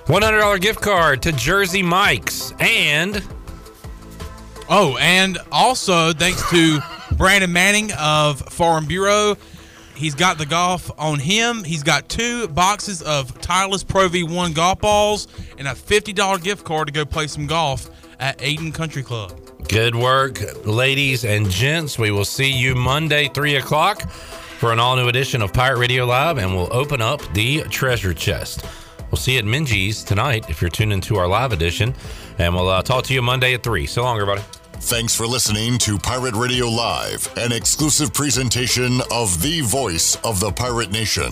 $100 0.05 0.61
gift 0.61 0.81
card 0.81 1.21
to 1.23 1.31
Jersey 1.31 1.83
Mike's 1.83 2.53
and 2.59 3.23
Oh, 4.67 4.97
and 4.99 5.37
also 5.51 6.11
thanks 6.11 6.47
to 6.49 6.79
Brandon 7.11 7.51
Manning 7.51 7.91
of 7.99 8.39
Farm 8.39 8.85
Bureau. 8.85 9.37
He's 9.95 10.15
got 10.15 10.37
the 10.37 10.45
golf 10.45 10.91
on 10.97 11.19
him. 11.19 11.63
He's 11.63 11.83
got 11.83 12.09
two 12.09 12.47
boxes 12.49 13.01
of 13.03 13.33
Titleist 13.41 13.87
Pro 13.87 14.09
V1 14.09 14.55
golf 14.55 14.79
balls 14.79 15.27
and 15.57 15.67
a 15.67 15.71
$50 15.71 16.43
gift 16.43 16.65
card 16.65 16.87
to 16.87 16.93
go 16.93 17.05
play 17.05 17.27
some 17.27 17.45
golf 17.45 17.89
at 18.19 18.39
Ayden 18.39 18.73
Country 18.73 19.03
Club. 19.03 19.39
Good 19.69 19.95
work, 19.95 20.39
ladies 20.65 21.25
and 21.25 21.49
gents. 21.49 21.97
We 21.97 22.11
will 22.11 22.25
see 22.25 22.51
you 22.51 22.75
Monday, 22.75 23.29
3 23.29 23.55
o'clock, 23.55 24.09
for 24.09 24.73
an 24.73 24.79
all 24.79 24.95
new 24.95 25.07
edition 25.07 25.41
of 25.41 25.53
Pirate 25.53 25.77
Radio 25.77 26.05
Live, 26.05 26.37
and 26.39 26.55
we'll 26.55 26.73
open 26.73 27.01
up 27.01 27.21
the 27.33 27.63
treasure 27.63 28.13
chest. 28.13 28.65
We'll 29.11 29.17
see 29.17 29.33
you 29.33 29.39
at 29.39 29.45
Minges 29.45 30.05
tonight 30.05 30.49
if 30.49 30.61
you're 30.61 30.69
tuned 30.69 30.91
into 30.91 31.17
our 31.17 31.27
live 31.27 31.53
edition, 31.53 31.93
and 32.37 32.53
we'll 32.53 32.69
uh, 32.69 32.81
talk 32.81 33.03
to 33.05 33.13
you 33.13 33.21
Monday 33.21 33.53
at 33.53 33.63
3. 33.63 33.85
So 33.85 34.03
long, 34.03 34.15
everybody. 34.19 34.41
Thanks 34.81 35.15
for 35.15 35.25
listening 35.25 35.77
to 35.79 35.97
Pirate 35.97 36.35
Radio 36.35 36.67
Live, 36.67 37.31
an 37.37 37.51
exclusive 37.51 38.13
presentation 38.13 39.01
of 39.09 39.41
the 39.41 39.61
voice 39.61 40.15
of 40.23 40.39
the 40.39 40.51
Pirate 40.51 40.91
Nation. 40.91 41.31